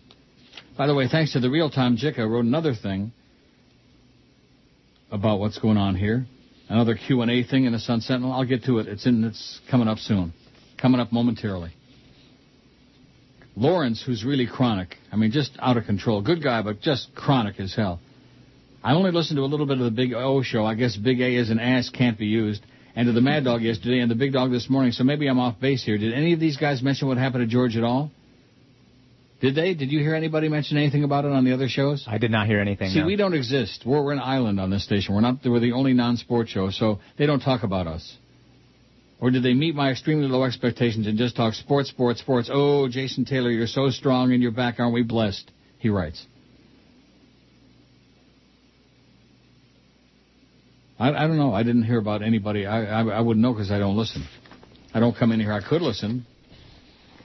By 0.75 0.87
the 0.87 0.95
way, 0.95 1.07
thanks 1.07 1.33
to 1.33 1.39
the 1.39 1.49
real 1.49 1.69
time 1.69 1.95
Jicha, 1.95 2.19
I 2.19 2.23
wrote 2.23 2.45
another 2.45 2.73
thing 2.73 3.11
about 5.11 5.39
what's 5.39 5.59
going 5.59 5.77
on 5.77 5.95
here. 5.95 6.25
Another 6.69 6.95
Q 6.95 7.21
and 7.21 7.29
A 7.29 7.43
thing 7.43 7.65
in 7.65 7.73
the 7.73 7.79
Sun 7.79 8.01
Sentinel. 8.01 8.31
I'll 8.31 8.45
get 8.45 8.63
to 8.63 8.79
it. 8.79 8.87
It's 8.87 9.05
in. 9.05 9.23
It's 9.23 9.59
coming 9.69 9.87
up 9.87 9.97
soon. 9.99 10.33
Coming 10.79 10.99
up 10.99 11.11
momentarily. 11.11 11.71
Lawrence, 13.55 14.01
who's 14.05 14.23
really 14.23 14.47
chronic. 14.47 14.95
I 15.11 15.15
mean, 15.15 15.31
just 15.31 15.51
out 15.59 15.77
of 15.77 15.85
control. 15.85 16.21
Good 16.21 16.43
guy, 16.43 16.61
but 16.61 16.81
just 16.81 17.13
chronic 17.15 17.59
as 17.59 17.75
hell. 17.75 17.99
I 18.83 18.93
only 18.93 19.11
listened 19.11 19.37
to 19.37 19.43
a 19.43 19.45
little 19.45 19.65
bit 19.65 19.77
of 19.79 19.83
the 19.83 19.91
Big 19.91 20.13
O 20.13 20.41
show. 20.41 20.65
I 20.65 20.75
guess 20.75 20.95
Big 20.95 21.19
A 21.19 21.35
is 21.35 21.49
an 21.49 21.59
ass, 21.59 21.89
can't 21.89 22.17
be 22.17 22.27
used. 22.27 22.63
And 22.95 23.07
to 23.07 23.11
the 23.11 23.21
Mad 23.21 23.43
Dog 23.43 23.61
yesterday 23.61 23.99
and 23.99 24.09
the 24.09 24.15
Big 24.15 24.33
Dog 24.33 24.51
this 24.51 24.69
morning. 24.69 24.91
So 24.91 25.03
maybe 25.03 25.27
I'm 25.27 25.39
off 25.39 25.59
base 25.59 25.83
here. 25.83 25.97
Did 25.97 26.13
any 26.13 26.33
of 26.33 26.39
these 26.39 26.57
guys 26.57 26.81
mention 26.81 27.07
what 27.07 27.17
happened 27.17 27.43
to 27.43 27.47
George 27.47 27.77
at 27.77 27.83
all? 27.83 28.11
Did 29.41 29.55
they? 29.55 29.73
Did 29.73 29.91
you 29.91 29.99
hear 29.99 30.15
anybody 30.15 30.49
mention 30.49 30.77
anything 30.77 31.03
about 31.03 31.23
it 31.23 31.31
on 31.31 31.45
the 31.45 31.53
other 31.53 31.69
shows? 31.69 32.03
I 32.07 32.17
did 32.17 32.31
not 32.31 32.47
hear 32.47 32.59
anything. 32.59 32.89
See, 32.89 32.99
no. 32.99 33.05
we 33.05 33.15
don't 33.15 33.33
exist. 33.33 33.83
We're, 33.85 34.03
we're 34.03 34.11
an 34.11 34.19
island 34.19 34.59
on 34.59 34.69
this 34.69 34.83
station. 34.83 35.15
We're 35.15 35.21
not. 35.21 35.37
We're 35.45 35.61
the 35.61 35.71
only 35.71 35.93
non-sport 35.93 36.49
show, 36.49 36.71
so 36.71 36.99
they 37.17 37.25
don't 37.25 37.39
talk 37.39 37.63
about 37.63 37.87
us. 37.87 38.17
Or 39.21 39.31
did 39.31 39.43
they 39.43 39.53
meet 39.53 39.75
my 39.75 39.91
extremely 39.91 40.27
low 40.27 40.43
expectations 40.43 41.05
and 41.05 41.17
just 41.17 41.35
talk 41.35 41.53
sports, 41.53 41.89
sports, 41.89 42.21
sports? 42.21 42.49
Oh, 42.51 42.87
Jason 42.87 43.25
Taylor, 43.25 43.51
you're 43.51 43.67
so 43.67 43.89
strong 43.89 44.31
in 44.31 44.41
your 44.41 44.51
back. 44.51 44.79
Aren't 44.79 44.93
we 44.93 45.03
blessed? 45.03 45.51
He 45.77 45.89
writes. 45.89 46.25
I, 50.97 51.09
I 51.09 51.27
don't 51.27 51.37
know. 51.37 51.53
I 51.53 51.63
didn't 51.63 51.83
hear 51.83 51.97
about 51.97 52.21
anybody. 52.21 52.65
I 52.65 53.01
I, 53.01 53.03
I 53.05 53.19
wouldn't 53.21 53.41
know 53.41 53.53
because 53.53 53.71
I 53.71 53.79
don't 53.79 53.97
listen. 53.97 54.27
I 54.93 54.99
don't 54.99 55.15
come 55.15 55.31
in 55.31 55.39
here. 55.39 55.53
I 55.53 55.61
could 55.67 55.81
listen 55.81 56.25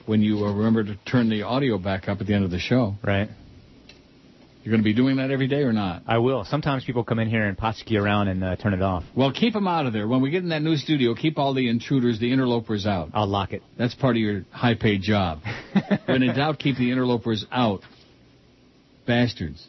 when 0.05 0.21
you 0.21 0.45
uh, 0.45 0.53
remember 0.53 0.83
to 0.83 0.95
turn 1.09 1.29
the 1.29 1.43
audio 1.43 1.77
back 1.77 2.07
up 2.07 2.21
at 2.21 2.27
the 2.27 2.33
end 2.33 2.45
of 2.45 2.51
the 2.51 2.59
show. 2.59 2.95
Right. 3.03 3.29
You're 4.65 4.71
going 4.71 4.81
to 4.81 4.83
be 4.83 4.95
doing 4.95 5.17
that 5.17 5.29
every 5.29 5.45
day 5.45 5.61
or 5.61 5.71
not? 5.71 6.01
I 6.07 6.17
will. 6.17 6.43
Sometimes 6.43 6.83
people 6.85 7.03
come 7.03 7.19
in 7.19 7.29
here 7.29 7.45
and 7.45 7.55
potski 7.55 8.01
around 8.01 8.29
and 8.29 8.43
uh, 8.43 8.55
turn 8.55 8.73
it 8.73 8.81
off. 8.81 9.03
Well, 9.15 9.31
keep 9.31 9.53
them 9.53 9.67
out 9.67 9.85
of 9.85 9.93
there. 9.93 10.07
When 10.07 10.23
we 10.23 10.31
get 10.31 10.41
in 10.41 10.49
that 10.49 10.63
new 10.63 10.75
studio, 10.75 11.13
keep 11.13 11.37
all 11.37 11.53
the 11.53 11.69
intruders, 11.69 12.19
the 12.19 12.33
interlopers 12.33 12.87
out. 12.87 13.11
I'll 13.13 13.27
lock 13.27 13.53
it. 13.53 13.61
That's 13.77 13.93
part 13.93 14.15
of 14.15 14.21
your 14.23 14.43
high-paid 14.49 15.03
job. 15.03 15.41
when 16.07 16.23
in 16.23 16.35
doubt, 16.35 16.57
keep 16.57 16.77
the 16.77 16.89
interlopers 16.91 17.45
out. 17.51 17.81
Bastards. 19.05 19.67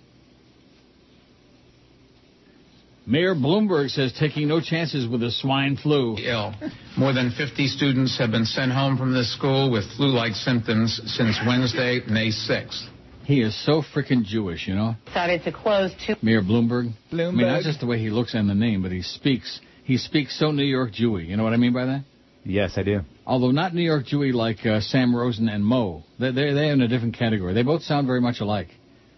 Mayor 3.07 3.35
Bloomberg 3.35 3.91
says 3.91 4.15
taking 4.19 4.49
no 4.49 4.63
chances 4.63 5.07
with 5.07 5.21
the 5.21 5.31
swine 5.31 5.77
flu. 5.77 6.17
ill. 6.17 6.55
More 6.97 7.13
than 7.13 7.35
50 7.37 7.67
students 7.67 8.19
have 8.19 8.31
been 8.31 8.47
sent 8.47 8.73
home 8.73 8.97
from 8.97 9.13
this 9.13 9.31
school 9.37 9.71
with 9.71 9.85
flu-like 9.99 10.33
symptoms 10.33 11.03
since 11.05 11.39
Wednesday, 11.47 12.01
May 12.09 12.29
6th. 12.29 12.96
He 13.27 13.41
is 13.43 13.57
so 13.67 13.83
freaking 13.83 14.23
Jewish, 14.25 14.69
you 14.69 14.77
know? 14.77 14.95
decided 15.07 15.43
to 15.43 15.53
close 15.53 15.91
two 16.07 16.15
Mayor 16.23 16.43
Bloomberg. 16.43 16.93
Bloomberg. 17.13 17.29
I 17.29 17.33
mean, 17.33 17.47
not 17.49 17.63
just 17.63 17.81
the 17.81 17.87
way 17.87 17.99
he 17.99 18.09
looks 18.09 18.35
and 18.35 18.49
the 18.49 18.55
name, 18.55 18.83
but 18.83 18.93
he 18.93 19.03
speaks. 19.03 19.61
He 19.83 19.99
speaks 19.99 20.39
so 20.39 20.53
New 20.53 20.63
York 20.65 20.93
Jewy. 20.93 21.27
You 21.27 21.37
know 21.37 21.43
what 21.43 21.53
I 21.53 21.57
mean 21.57 21.73
by 21.73 21.87
that? 21.87 22.05
Yes, 22.45 22.75
I 22.77 22.85
do. 22.85 23.01
Although 23.27 23.51
not 23.51 23.75
New 23.75 23.83
York 23.83 24.07
Jewy 24.07 24.33
like 24.33 24.65
uh, 24.65 24.81
Sam 24.81 25.15
Rosen 25.15 25.49
and 25.49 25.67
Mo. 25.67 26.05
They're, 26.21 26.31
they're, 26.31 26.55
they're 26.55 26.73
in 26.73 26.81
a 26.83 26.87
different 26.87 27.17
category. 27.19 27.53
They 27.53 27.65
both 27.65 27.83
sound 27.83 28.07
very 28.07 28.21
much 28.21 28.39
alike. 28.41 28.69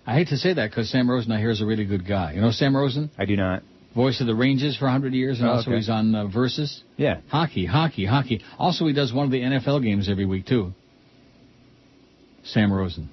I 0.06 0.14
hate 0.14 0.28
to 0.28 0.38
say 0.38 0.54
that 0.54 0.70
because 0.70 0.90
Sam 0.90 1.10
Rosen, 1.10 1.30
I 1.30 1.38
hear, 1.38 1.50
is 1.50 1.60
a 1.60 1.66
really 1.66 1.84
good 1.84 2.08
guy. 2.08 2.32
You 2.32 2.40
know 2.40 2.50
Sam 2.50 2.74
Rosen? 2.74 3.10
I 3.18 3.26
do 3.26 3.36
not. 3.36 3.62
Voice 3.94 4.22
of 4.22 4.26
the 4.26 4.34
Rangers 4.34 4.74
for 4.78 4.86
100 4.86 5.12
years, 5.12 5.38
and 5.40 5.48
Oh, 5.48 5.52
also 5.52 5.70
okay. 5.70 5.76
he's 5.76 5.90
on 5.90 6.14
uh, 6.14 6.26
Versus. 6.28 6.82
Yeah. 6.96 7.20
Hockey, 7.28 7.66
hockey, 7.66 8.06
hockey. 8.06 8.42
Also, 8.58 8.86
he 8.86 8.94
does 8.94 9.12
one 9.12 9.26
of 9.26 9.32
the 9.32 9.40
NFL 9.40 9.82
games 9.82 10.08
every 10.08 10.24
week, 10.24 10.46
too. 10.46 10.72
Sam 12.44 12.72
Rosen. 12.72 13.10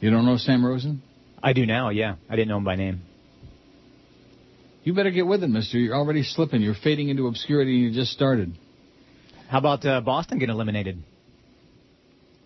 You 0.00 0.10
don't 0.10 0.24
know 0.24 0.36
Sam 0.36 0.64
Rosen? 0.64 1.02
I 1.42 1.52
do 1.52 1.66
now, 1.66 1.90
yeah. 1.90 2.16
I 2.28 2.36
didn't 2.36 2.48
know 2.48 2.58
him 2.58 2.64
by 2.64 2.76
name. 2.76 3.02
You 4.84 4.94
better 4.94 5.10
get 5.10 5.26
with 5.26 5.42
it, 5.42 5.48
mister. 5.48 5.78
You're 5.78 5.96
already 5.96 6.22
slipping. 6.22 6.62
You're 6.62 6.74
fading 6.74 7.08
into 7.08 7.26
obscurity 7.26 7.74
and 7.74 7.94
you 7.94 8.00
just 8.00 8.12
started. 8.12 8.56
How 9.48 9.58
about 9.58 9.84
uh, 9.84 10.00
Boston 10.00 10.38
getting 10.38 10.54
eliminated? 10.54 11.02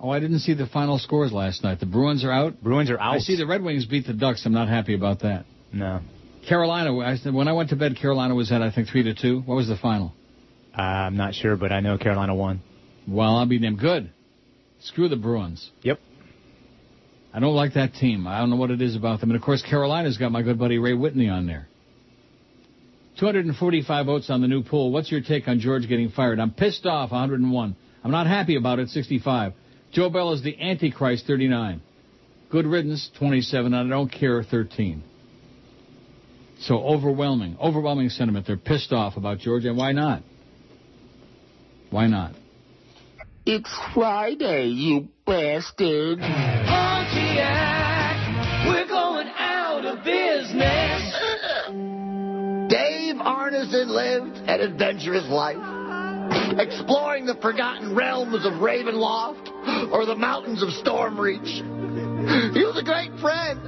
Oh, 0.00 0.10
I 0.10 0.18
didn't 0.18 0.40
see 0.40 0.54
the 0.54 0.66
final 0.66 0.98
scores 0.98 1.32
last 1.32 1.62
night. 1.62 1.78
The 1.78 1.86
Bruins 1.86 2.24
are 2.24 2.32
out. 2.32 2.60
Bruins 2.60 2.90
are 2.90 2.98
out. 2.98 3.14
I 3.14 3.18
see 3.18 3.36
the 3.36 3.46
Red 3.46 3.62
Wings 3.62 3.86
beat 3.86 4.06
the 4.06 4.12
Ducks. 4.12 4.44
I'm 4.44 4.52
not 4.52 4.68
happy 4.68 4.94
about 4.94 5.20
that. 5.20 5.44
No. 5.72 6.00
Carolina, 6.48 6.96
I 6.98 7.16
when 7.30 7.46
I 7.46 7.52
went 7.52 7.70
to 7.70 7.76
bed, 7.76 7.96
Carolina 7.96 8.34
was 8.34 8.50
at, 8.50 8.62
I 8.62 8.72
think, 8.72 8.88
3 8.88 9.04
to 9.04 9.14
2. 9.14 9.42
What 9.42 9.54
was 9.54 9.68
the 9.68 9.76
final? 9.76 10.12
Uh, 10.76 10.82
I'm 10.82 11.16
not 11.16 11.34
sure, 11.34 11.56
but 11.56 11.70
I 11.70 11.80
know 11.80 11.98
Carolina 11.98 12.34
won. 12.34 12.62
Well, 13.06 13.36
I'll 13.36 13.46
be 13.46 13.60
damn 13.60 13.76
good. 13.76 14.10
Screw 14.80 15.08
the 15.08 15.16
Bruins. 15.16 15.70
Yep. 15.82 16.00
I 17.34 17.40
don't 17.40 17.54
like 17.54 17.74
that 17.74 17.94
team. 17.94 18.26
I 18.26 18.38
don't 18.38 18.50
know 18.50 18.56
what 18.56 18.70
it 18.70 18.82
is 18.82 18.94
about 18.94 19.20
them. 19.20 19.30
And 19.30 19.36
of 19.36 19.42
course, 19.44 19.62
Carolina's 19.62 20.18
got 20.18 20.32
my 20.32 20.42
good 20.42 20.58
buddy 20.58 20.78
Ray 20.78 20.92
Whitney 20.92 21.28
on 21.28 21.46
there. 21.46 21.66
245 23.18 24.06
votes 24.06 24.30
on 24.30 24.40
the 24.40 24.48
new 24.48 24.62
poll. 24.62 24.90
What's 24.90 25.10
your 25.10 25.20
take 25.20 25.48
on 25.48 25.60
George 25.60 25.88
getting 25.88 26.10
fired? 26.10 26.38
I'm 26.38 26.50
pissed 26.50 26.86
off, 26.86 27.10
101. 27.10 27.76
I'm 28.04 28.10
not 28.10 28.26
happy 28.26 28.56
about 28.56 28.78
it, 28.78 28.88
65. 28.88 29.52
Joe 29.92 30.10
Bell 30.10 30.32
is 30.32 30.42
the 30.42 30.60
Antichrist, 30.60 31.26
39. 31.26 31.82
Good 32.50 32.66
riddance, 32.66 33.10
27. 33.18 33.72
And 33.72 33.92
I 33.92 33.96
don't 33.96 34.10
care, 34.10 34.42
13. 34.42 35.02
So 36.60 36.78
overwhelming, 36.78 37.56
overwhelming 37.60 38.08
sentiment. 38.10 38.46
They're 38.46 38.56
pissed 38.56 38.92
off 38.92 39.16
about 39.16 39.38
George, 39.38 39.64
and 39.64 39.76
why 39.76 39.92
not? 39.92 40.22
Why 41.90 42.06
not? 42.06 42.34
It's 43.44 43.70
Friday, 43.94 44.68
you 44.68 45.08
bastard. 45.26 46.20
Pontiac, 47.12 48.66
we're 48.66 48.88
going 48.88 49.28
out 49.36 49.84
of 49.84 50.02
business. 50.02 51.12
Dave 52.70 53.16
Arneson 53.16 53.88
lived 53.88 54.36
an 54.48 54.60
adventurous 54.60 55.28
life, 55.28 55.58
exploring 56.58 57.26
the 57.26 57.34
forgotten 57.42 57.94
realms 57.94 58.46
of 58.46 58.54
Ravenloft 58.54 59.92
or 59.92 60.06
the 60.06 60.16
mountains 60.16 60.62
of 60.62 60.70
Stormreach. 60.70 61.60
He 62.54 62.64
was 62.64 62.78
a 62.80 62.84
great 62.84 63.12
friend, 63.20 63.60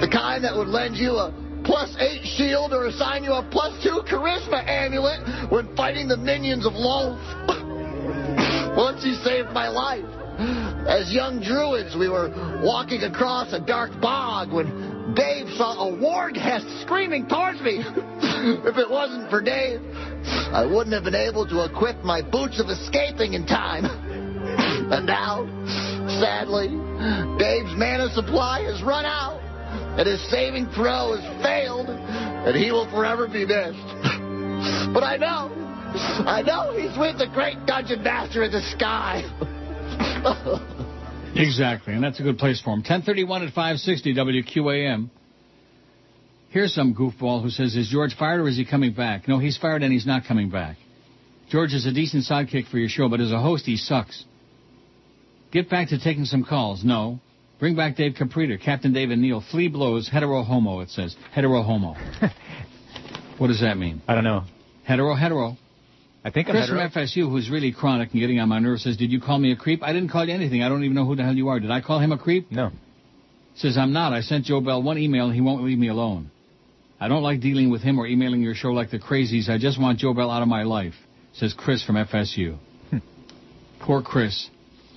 the 0.00 0.08
kind 0.12 0.44
that 0.44 0.54
would 0.54 0.68
lend 0.68 0.96
you 0.96 1.12
a 1.12 1.32
plus 1.64 1.96
eight 1.98 2.24
shield 2.36 2.74
or 2.74 2.86
assign 2.86 3.24
you 3.24 3.32
a 3.32 3.48
plus 3.50 3.82
two 3.82 4.02
charisma 4.06 4.66
amulet 4.66 5.50
when 5.50 5.74
fighting 5.76 6.08
the 6.08 6.16
minions 6.16 6.66
of 6.66 6.74
Loth. 6.74 7.20
Once 8.76 9.02
he 9.02 9.14
saved 9.24 9.50
my 9.50 9.68
life. 9.68 10.19
As 10.88 11.12
young 11.12 11.42
druids, 11.42 11.94
we 11.98 12.08
were 12.08 12.30
walking 12.64 13.02
across 13.02 13.52
a 13.52 13.60
dark 13.60 13.90
bog 14.00 14.52
when 14.52 15.14
Dave 15.14 15.46
saw 15.56 15.88
a 15.88 15.94
warghest 15.94 16.66
screaming 16.82 17.28
towards 17.28 17.60
me. 17.60 17.82
if 18.64 18.76
it 18.78 18.88
wasn't 18.88 19.28
for 19.28 19.42
Dave, 19.42 19.80
I 20.52 20.64
wouldn't 20.64 20.94
have 20.94 21.04
been 21.04 21.14
able 21.14 21.46
to 21.48 21.64
equip 21.64 22.02
my 22.02 22.22
boots 22.22 22.60
of 22.60 22.68
escaping 22.68 23.34
in 23.34 23.46
time. 23.46 23.84
and 24.92 25.06
now, 25.06 25.44
sadly, 26.20 26.68
Dave's 27.38 27.76
mana 27.76 28.08
supply 28.14 28.62
has 28.62 28.82
run 28.82 29.04
out, 29.04 29.38
and 29.98 30.08
his 30.08 30.20
saving 30.30 30.66
throw 30.74 31.16
has 31.16 31.42
failed, 31.42 31.88
and 31.88 32.56
he 32.56 32.72
will 32.72 32.88
forever 32.90 33.28
be 33.28 33.44
missed. 33.44 33.84
but 34.94 35.04
I 35.04 35.16
know, 35.18 35.52
I 36.24 36.42
know 36.42 36.72
he's 36.72 36.96
with 36.98 37.18
the 37.18 37.28
great 37.34 37.66
dungeon 37.66 38.02
master 38.02 38.44
in 38.44 38.52
the 38.52 38.62
sky. 38.72 39.24
Exactly, 41.40 41.94
and 41.94 42.02
that's 42.02 42.20
a 42.20 42.22
good 42.22 42.38
place 42.38 42.60
for 42.60 42.70
him. 42.70 42.80
1031 42.80 43.42
at 43.42 43.48
560 43.48 44.14
WQAM. 44.14 45.10
Here's 46.50 46.74
some 46.74 46.94
goofball 46.94 47.42
who 47.42 47.50
says, 47.50 47.76
is 47.76 47.88
George 47.88 48.16
fired 48.16 48.40
or 48.40 48.48
is 48.48 48.56
he 48.56 48.64
coming 48.64 48.92
back? 48.92 49.28
No, 49.28 49.38
he's 49.38 49.56
fired 49.56 49.82
and 49.82 49.92
he's 49.92 50.06
not 50.06 50.24
coming 50.26 50.50
back. 50.50 50.76
George 51.48 51.72
is 51.72 51.86
a 51.86 51.92
decent 51.92 52.24
sidekick 52.24 52.68
for 52.68 52.78
your 52.78 52.88
show, 52.88 53.08
but 53.08 53.20
as 53.20 53.30
a 53.30 53.40
host, 53.40 53.66
he 53.66 53.76
sucks. 53.76 54.24
Get 55.52 55.70
back 55.70 55.88
to 55.88 55.98
taking 55.98 56.24
some 56.24 56.44
calls. 56.44 56.84
No. 56.84 57.20
Bring 57.60 57.76
back 57.76 57.96
Dave 57.96 58.14
Caprita, 58.14 58.60
Captain 58.60 58.92
Dave 58.92 59.10
and 59.10 59.20
Neil. 59.20 59.44
Flea 59.50 59.68
blows, 59.68 60.08
hetero 60.08 60.42
homo, 60.42 60.80
it 60.80 60.90
says. 60.90 61.14
Hetero 61.32 61.62
homo. 61.62 61.94
what 63.38 63.48
does 63.48 63.60
that 63.60 63.76
mean? 63.76 64.02
I 64.08 64.14
don't 64.14 64.24
know. 64.24 64.44
Hetero, 64.84 65.14
hetero. 65.14 65.56
I 66.24 66.30
think 66.30 66.48
I'm 66.48 66.54
Chris 66.54 66.68
hetero. 66.68 66.90
from 66.90 67.02
FSU, 67.02 67.30
who's 67.30 67.48
really 67.48 67.72
chronic 67.72 68.12
and 68.12 68.20
getting 68.20 68.40
on 68.40 68.48
my 68.48 68.58
nerves, 68.58 68.82
says, 68.84 68.96
Did 68.96 69.10
you 69.10 69.20
call 69.20 69.38
me 69.38 69.52
a 69.52 69.56
creep? 69.56 69.82
I 69.82 69.92
didn't 69.92 70.10
call 70.10 70.26
you 70.26 70.34
anything. 70.34 70.62
I 70.62 70.68
don't 70.68 70.84
even 70.84 70.94
know 70.94 71.06
who 71.06 71.16
the 71.16 71.22
hell 71.24 71.34
you 71.34 71.48
are. 71.48 71.58
Did 71.58 71.70
I 71.70 71.80
call 71.80 71.98
him 71.98 72.12
a 72.12 72.18
creep? 72.18 72.50
No. 72.50 72.70
Says, 73.56 73.78
I'm 73.78 73.92
not. 73.92 74.12
I 74.12 74.20
sent 74.20 74.44
Joe 74.44 74.60
Bell 74.60 74.82
one 74.82 74.98
email 74.98 75.26
and 75.26 75.34
he 75.34 75.40
won't 75.40 75.64
leave 75.64 75.78
me 75.78 75.88
alone. 75.88 76.30
I 77.00 77.08
don't 77.08 77.22
like 77.22 77.40
dealing 77.40 77.70
with 77.70 77.80
him 77.80 77.98
or 77.98 78.06
emailing 78.06 78.42
your 78.42 78.54
show 78.54 78.68
like 78.68 78.90
the 78.90 78.98
crazies. 78.98 79.48
I 79.48 79.56
just 79.58 79.80
want 79.80 79.98
Joe 79.98 80.12
Bell 80.12 80.30
out 80.30 80.42
of 80.42 80.48
my 80.48 80.64
life. 80.64 80.94
Says 81.32 81.54
Chris 81.56 81.82
from 81.82 81.96
FSU. 81.96 82.58
Hmm. 82.90 82.98
Poor 83.80 84.02
Chris. 84.02 84.50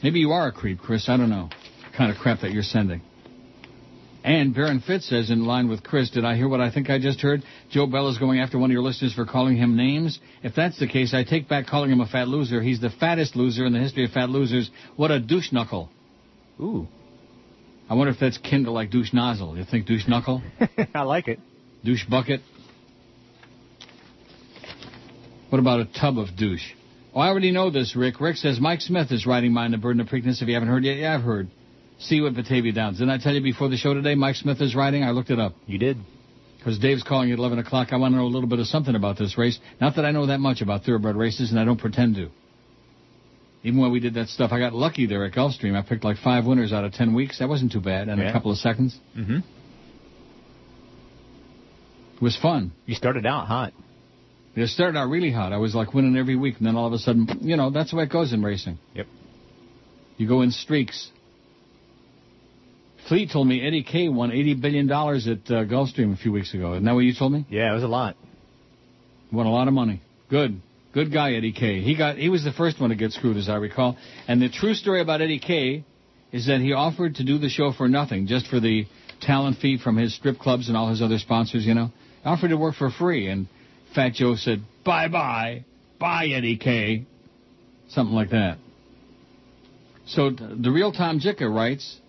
Maybe 0.04 0.20
you 0.20 0.32
are 0.32 0.48
a 0.48 0.52
creep, 0.52 0.80
Chris. 0.80 1.08
I 1.08 1.16
don't 1.16 1.30
know. 1.30 1.50
Kind 1.98 2.12
of 2.12 2.18
crap 2.18 2.42
that 2.42 2.52
you're 2.52 2.64
sending. 2.64 3.02
And 4.24 4.56
Baron 4.56 4.80
Fitz 4.80 5.10
says, 5.10 5.30
in 5.30 5.46
line 5.46 5.68
with 5.68 5.84
Chris, 5.84 6.10
did 6.10 6.24
I 6.24 6.36
hear 6.36 6.48
what 6.48 6.62
I 6.62 6.72
think 6.72 6.90
I 6.90 6.98
just 6.98 7.20
heard? 7.20 7.44
Joe 7.70 7.88
Bell 7.88 8.08
is 8.08 8.18
going 8.18 8.40
after 8.40 8.58
one 8.58 8.70
of 8.70 8.74
your 8.74 8.82
listeners 8.82 9.14
for 9.14 9.26
calling 9.26 9.58
him 9.58 9.76
names. 9.76 10.18
If 10.44 10.56
that's 10.56 10.80
the 10.80 10.88
case, 10.88 11.14
I 11.14 11.26
take 11.26 11.50
back 11.50 11.68
calling 11.68 11.92
him 11.92 12.00
a 12.00 12.08
fat 12.08 12.30
loser. 12.30 12.62
He's 12.62 12.80
the 12.80 12.90
fattest 12.90 13.36
loser 13.36 13.66
in 13.66 13.74
the 13.74 13.80
history 13.80 14.06
of 14.06 14.12
fat 14.12 14.30
losers. 14.30 14.72
What 14.96 15.12
a 15.12 15.20
douche 15.20 15.52
knuckle. 15.52 15.90
Ooh. 16.60 16.88
I 17.90 17.96
wonder 17.96 18.14
if 18.14 18.20
that's 18.20 18.38
kin 18.38 18.64
to 18.64 18.72
like 18.72 18.92
douche 18.92 19.12
nozzle. 19.12 19.58
You 19.58 19.66
think 19.66 19.88
douche 19.88 20.08
knuckle? 20.08 20.42
I 20.96 21.02
like 21.02 21.28
it. 21.28 21.40
Douche 21.84 22.06
bucket? 22.10 22.40
What 25.50 25.60
about 25.60 25.82
a 25.82 25.86
tub 25.86 26.18
of 26.18 26.36
douche? 26.38 26.72
Oh, 27.14 27.20
I 27.20 27.28
already 27.28 27.52
know 27.52 27.70
this, 27.70 27.96
Rick. 27.96 28.22
Rick 28.22 28.38
says 28.38 28.60
Mike 28.60 28.80
Smith 28.80 29.12
is 29.12 29.28
writing 29.28 29.52
Mine 29.52 29.72
That 29.72 29.82
Bird 29.82 29.98
in 29.98 30.02
of 30.02 30.08
Preakness. 30.08 30.42
If 30.42 30.48
you 30.48 30.54
haven't 30.54 30.70
heard 30.70 30.86
yet, 30.86 30.98
yeah, 30.98 31.14
I've 31.14 31.22
heard. 31.22 31.50
See 32.00 32.16
you 32.16 32.28
at 32.28 32.34
Batavia 32.36 32.74
Downs. 32.74 32.98
Didn't 33.00 33.12
I 33.12 33.18
tell 33.18 33.34
you 33.34 33.42
before 33.42 33.70
the 33.70 33.78
show 33.78 33.94
today 33.94 34.16
Mike 34.16 34.36
Smith 34.36 34.62
is 34.62 34.76
riding? 34.76 35.04
I 35.04 35.12
looked 35.12 35.30
it 35.30 35.40
up. 35.40 35.54
You 35.68 35.78
did. 35.78 35.98
Because 36.58 36.80
Dave's 36.80 37.04
calling 37.04 37.32
at 37.32 37.38
11 37.40 37.60
o'clock. 37.60 37.90
I 37.92 37.98
want 37.98 38.14
to 38.14 38.18
know 38.18 38.26
a 38.26 38.28
little 38.28 38.48
bit 38.50 38.60
of 38.60 38.68
something 38.68 38.96
about 38.96 39.18
this 39.18 39.38
race. 39.38 39.60
Not 39.82 39.96
that 39.98 40.06
I 40.06 40.12
know 40.12 40.28
that 40.28 40.40
much 40.40 40.62
about 40.62 40.84
thoroughbred 40.84 41.16
races, 41.16 41.52
and 41.52 41.60
I 41.60 41.66
don't 41.66 41.80
pretend 41.80 42.16
to. 42.16 42.30
Even 43.64 43.80
when 43.80 43.92
we 43.92 44.00
did 44.00 44.14
that 44.16 44.28
stuff, 44.28 44.52
I 44.52 44.60
got 44.60 44.74
lucky 44.74 45.06
there 45.06 45.24
at 45.26 45.34
Gulfstream. 45.34 45.78
I 45.78 45.82
picked 45.88 46.04
like 46.04 46.18
five 46.18 46.46
winners 46.46 46.74
out 46.74 46.84
of 46.84 46.94
ten 46.94 47.14
weeks. 47.14 47.40
That 47.40 47.48
wasn't 47.50 47.72
too 47.72 47.80
bad, 47.82 48.10
and 48.10 48.20
Yeah. 48.22 48.30
a 48.30 48.34
couple 48.34 48.52
of 48.52 48.58
seconds. 48.58 48.98
Mm-hmm. 49.18 49.38
It 52.16 52.22
was 52.22 52.38
fun. 52.38 52.72
You 52.86 52.96
started 52.96 53.26
out 53.26 53.48
hot. 53.48 53.74
It 54.56 54.68
started 54.68 54.98
out 54.98 55.10
really 55.10 55.32
hot. 55.32 55.52
I 55.52 55.58
was 55.58 55.74
like 55.74 55.94
winning 55.94 56.16
every 56.16 56.36
week, 56.36 56.58
and 56.58 56.68
then 56.68 56.76
all 56.76 56.88
of 56.88 56.94
a 56.94 57.00
sudden, 57.00 57.28
you 57.42 57.58
know, 57.58 57.70
that's 57.72 57.92
the 57.92 57.98
way 57.98 58.04
it 58.04 58.10
goes 58.12 58.34
in 58.34 58.44
racing. 58.44 58.78
Yep. 58.94 59.08
You 60.18 60.28
go 60.28 60.42
in 60.42 60.52
streaks. 60.52 61.10
Fleet 63.08 63.30
told 63.32 63.48
me 63.48 63.66
Eddie 63.66 63.84
K 63.84 64.08
won 64.10 64.32
$80 64.32 64.62
billion 64.62 64.90
at 64.90 64.96
uh, 64.96 65.66
Gulfstream 65.66 66.14
a 66.14 66.18
few 66.18 66.32
weeks 66.32 66.54
ago. 66.54 66.74
Isn't 66.74 66.86
that 66.86 66.94
what 66.94 67.02
you 67.02 67.14
told 67.14 67.34
me? 67.34 67.46
Yeah, 67.50 67.72
it 67.72 67.76
was 67.76 67.84
a 67.84 67.88
lot. 67.88 68.16
Won 69.32 69.46
a 69.46 69.52
lot 69.52 69.68
of 69.68 69.74
money. 69.74 70.02
Good. 70.30 70.62
Good 70.94 71.12
guy, 71.12 71.34
Eddie 71.34 71.54
K. 71.54 71.82
He 71.82 71.98
got 71.98 72.18
he 72.18 72.30
was 72.30 72.44
the 72.44 72.52
first 72.52 72.80
one 72.80 72.92
to 72.92 72.96
get 72.96 73.14
screwed, 73.14 73.36
as 73.36 73.50
I 73.50 73.56
recall. 73.56 73.98
And 74.28 74.40
the 74.40 74.50
true 74.50 74.76
story 74.76 75.02
about 75.02 75.22
Eddie 75.22 75.40
K 75.40 75.84
is 76.32 76.46
that 76.46 76.62
he 76.62 76.74
offered 76.74 77.16
to 77.16 77.24
do 77.24 77.40
the 77.40 77.50
show 77.50 77.72
for 77.72 77.88
nothing, 77.88 78.28
just 78.28 78.48
for 78.48 78.60
the 78.60 78.86
talent 79.20 79.58
fee 79.58 79.80
from 79.80 79.98
his 79.98 80.16
strip 80.16 80.38
clubs 80.38 80.68
and 80.68 80.78
all 80.78 80.90
his 80.90 81.02
other 81.02 81.18
sponsors, 81.18 81.66
you 81.66 81.74
know. 81.74 81.92
Offered 82.24 82.50
to 82.50 82.58
work 82.58 82.76
for 82.76 82.92
free, 82.92 83.28
and 83.28 83.48
Fat 83.96 84.14
Joe 84.14 84.36
said, 84.36 84.62
"Bye 84.86 85.08
bye, 85.08 85.66
bye 86.00 86.28
Eddie 86.28 86.58
K." 86.58 87.06
Something 87.90 88.16
like 88.16 88.30
that. 88.30 88.60
So 90.06 90.30
the 90.30 90.70
real 90.72 90.92
Tom 90.92 91.20
Jicha 91.20 91.52
writes. 91.52 92.00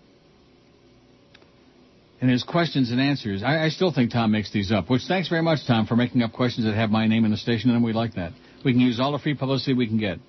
And 2.21 2.29
his 2.29 2.43
questions 2.43 2.91
and 2.91 3.01
answers. 3.01 3.43
I, 3.43 3.65
I 3.65 3.69
still 3.69 3.91
think 3.91 4.11
Tom 4.11 4.31
makes 4.31 4.51
these 4.51 4.71
up. 4.71 4.89
Which 4.89 5.01
thanks 5.07 5.27
very 5.27 5.41
much, 5.41 5.59
Tom, 5.67 5.85
for 5.85 5.95
making 5.95 6.23
up 6.23 6.31
questions 6.31 6.65
that 6.65 6.73
have 6.73 6.89
my 6.89 7.07
name 7.07 7.25
in 7.25 7.31
the 7.31 7.37
station, 7.37 7.69
and 7.71 7.83
we 7.83 7.93
like 7.93 8.15
that. 8.15 8.31
We 8.63 8.71
can 8.71 8.81
use 8.81 8.99
all 8.99 9.11
the 9.11 9.19
free 9.19 9.35
publicity 9.35 9.73
we 9.73 9.87
can 9.87 9.97
get. 9.97 10.19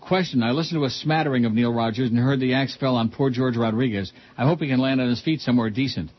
Question: 0.00 0.42
I 0.42 0.50
listened 0.50 0.78
to 0.80 0.84
a 0.84 0.90
smattering 0.90 1.46
of 1.46 1.52
Neil 1.54 1.72
Rogers 1.72 2.10
and 2.10 2.18
heard 2.18 2.38
the 2.38 2.52
axe 2.54 2.76
fell 2.76 2.96
on 2.96 3.10
poor 3.10 3.30
George 3.30 3.56
Rodriguez. 3.56 4.12
I 4.36 4.46
hope 4.46 4.60
he 4.60 4.68
can 4.68 4.78
land 4.78 5.00
on 5.00 5.08
his 5.08 5.22
feet 5.22 5.40
somewhere 5.40 5.70
decent. 5.70 6.10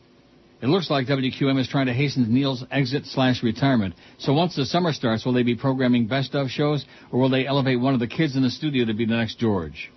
It 0.60 0.66
looks 0.66 0.90
like 0.90 1.06
WQAM 1.06 1.60
is 1.60 1.68
trying 1.68 1.86
to 1.86 1.92
hasten 1.92 2.32
Neil's 2.32 2.64
exit 2.70 3.04
slash 3.06 3.42
retirement. 3.42 3.94
So 4.18 4.32
once 4.32 4.56
the 4.56 4.64
summer 4.64 4.92
starts, 4.92 5.24
will 5.24 5.34
they 5.34 5.42
be 5.42 5.54
programming 5.54 6.06
best 6.06 6.34
of 6.34 6.48
shows, 6.48 6.84
or 7.12 7.20
will 7.20 7.28
they 7.28 7.46
elevate 7.46 7.78
one 7.78 7.94
of 7.94 8.00
the 8.00 8.06
kids 8.06 8.36
in 8.36 8.42
the 8.42 8.50
studio 8.50 8.86
to 8.86 8.94
be 8.94 9.04
the 9.04 9.16
next 9.16 9.38
George? 9.38 9.92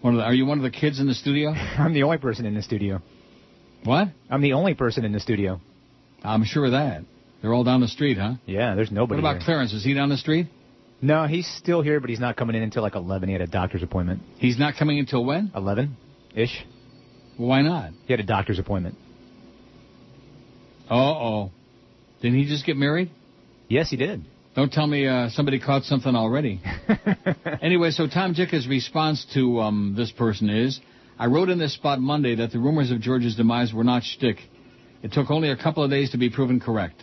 One 0.00 0.14
of 0.14 0.18
the, 0.18 0.24
are 0.24 0.32
you 0.32 0.46
one 0.46 0.58
of 0.58 0.64
the 0.64 0.70
kids 0.70 1.00
in 1.00 1.06
the 1.06 1.14
studio? 1.14 1.50
I'm 1.78 1.92
the 1.92 2.04
only 2.04 2.18
person 2.18 2.46
in 2.46 2.54
the 2.54 2.62
studio. 2.62 3.02
What? 3.84 4.08
I'm 4.28 4.42
the 4.42 4.52
only 4.54 4.74
person 4.74 5.04
in 5.04 5.12
the 5.12 5.20
studio. 5.20 5.60
I'm 6.22 6.44
sure 6.44 6.66
of 6.66 6.72
that. 6.72 7.02
They're 7.40 7.54
all 7.54 7.64
down 7.64 7.80
the 7.80 7.88
street, 7.88 8.18
huh? 8.18 8.34
Yeah, 8.44 8.74
there's 8.74 8.90
nobody. 8.90 9.22
What 9.22 9.30
about 9.30 9.38
here. 9.38 9.46
Clarence? 9.46 9.72
Is 9.72 9.82
he 9.82 9.94
down 9.94 10.10
the 10.10 10.18
street? 10.18 10.48
No, 11.00 11.26
he's 11.26 11.46
still 11.56 11.80
here, 11.80 11.98
but 11.98 12.10
he's 12.10 12.20
not 12.20 12.36
coming 12.36 12.56
in 12.56 12.62
until 12.62 12.82
like 12.82 12.94
11. 12.94 13.28
He 13.28 13.32
had 13.32 13.40
a 13.40 13.46
doctor's 13.46 13.82
appointment. 13.82 14.20
He's 14.36 14.58
not 14.58 14.74
coming 14.78 14.98
until 14.98 15.24
when? 15.24 15.50
11 15.54 15.96
ish. 16.36 16.64
Why 17.38 17.62
not? 17.62 17.92
He 18.04 18.12
had 18.12 18.20
a 18.20 18.24
doctor's 18.24 18.58
appointment. 18.58 18.96
Uh 20.90 20.94
oh. 20.94 21.50
Didn't 22.20 22.38
he 22.38 22.44
just 22.46 22.66
get 22.66 22.76
married? 22.76 23.10
Yes, 23.68 23.88
he 23.88 23.96
did. 23.96 24.24
Don't 24.54 24.72
tell 24.72 24.86
me 24.86 25.06
uh, 25.06 25.30
somebody 25.30 25.60
caught 25.60 25.84
something 25.84 26.14
already. 26.14 26.60
anyway, 27.62 27.92
so 27.92 28.08
Tom 28.08 28.34
Jicha's 28.34 28.66
response 28.66 29.24
to 29.34 29.60
um, 29.60 29.94
this 29.96 30.10
person 30.10 30.50
is, 30.50 30.80
I 31.20 31.26
wrote 31.26 31.50
in 31.50 31.58
this 31.58 31.74
spot 31.74 32.00
Monday 32.00 32.36
that 32.36 32.50
the 32.50 32.58
rumors 32.58 32.90
of 32.90 33.02
George's 33.02 33.36
demise 33.36 33.74
were 33.74 33.84
not 33.84 34.04
shtick. 34.04 34.38
It 35.02 35.12
took 35.12 35.30
only 35.30 35.50
a 35.50 35.56
couple 35.56 35.84
of 35.84 35.90
days 35.90 36.12
to 36.12 36.16
be 36.16 36.30
proven 36.30 36.60
correct. 36.60 37.02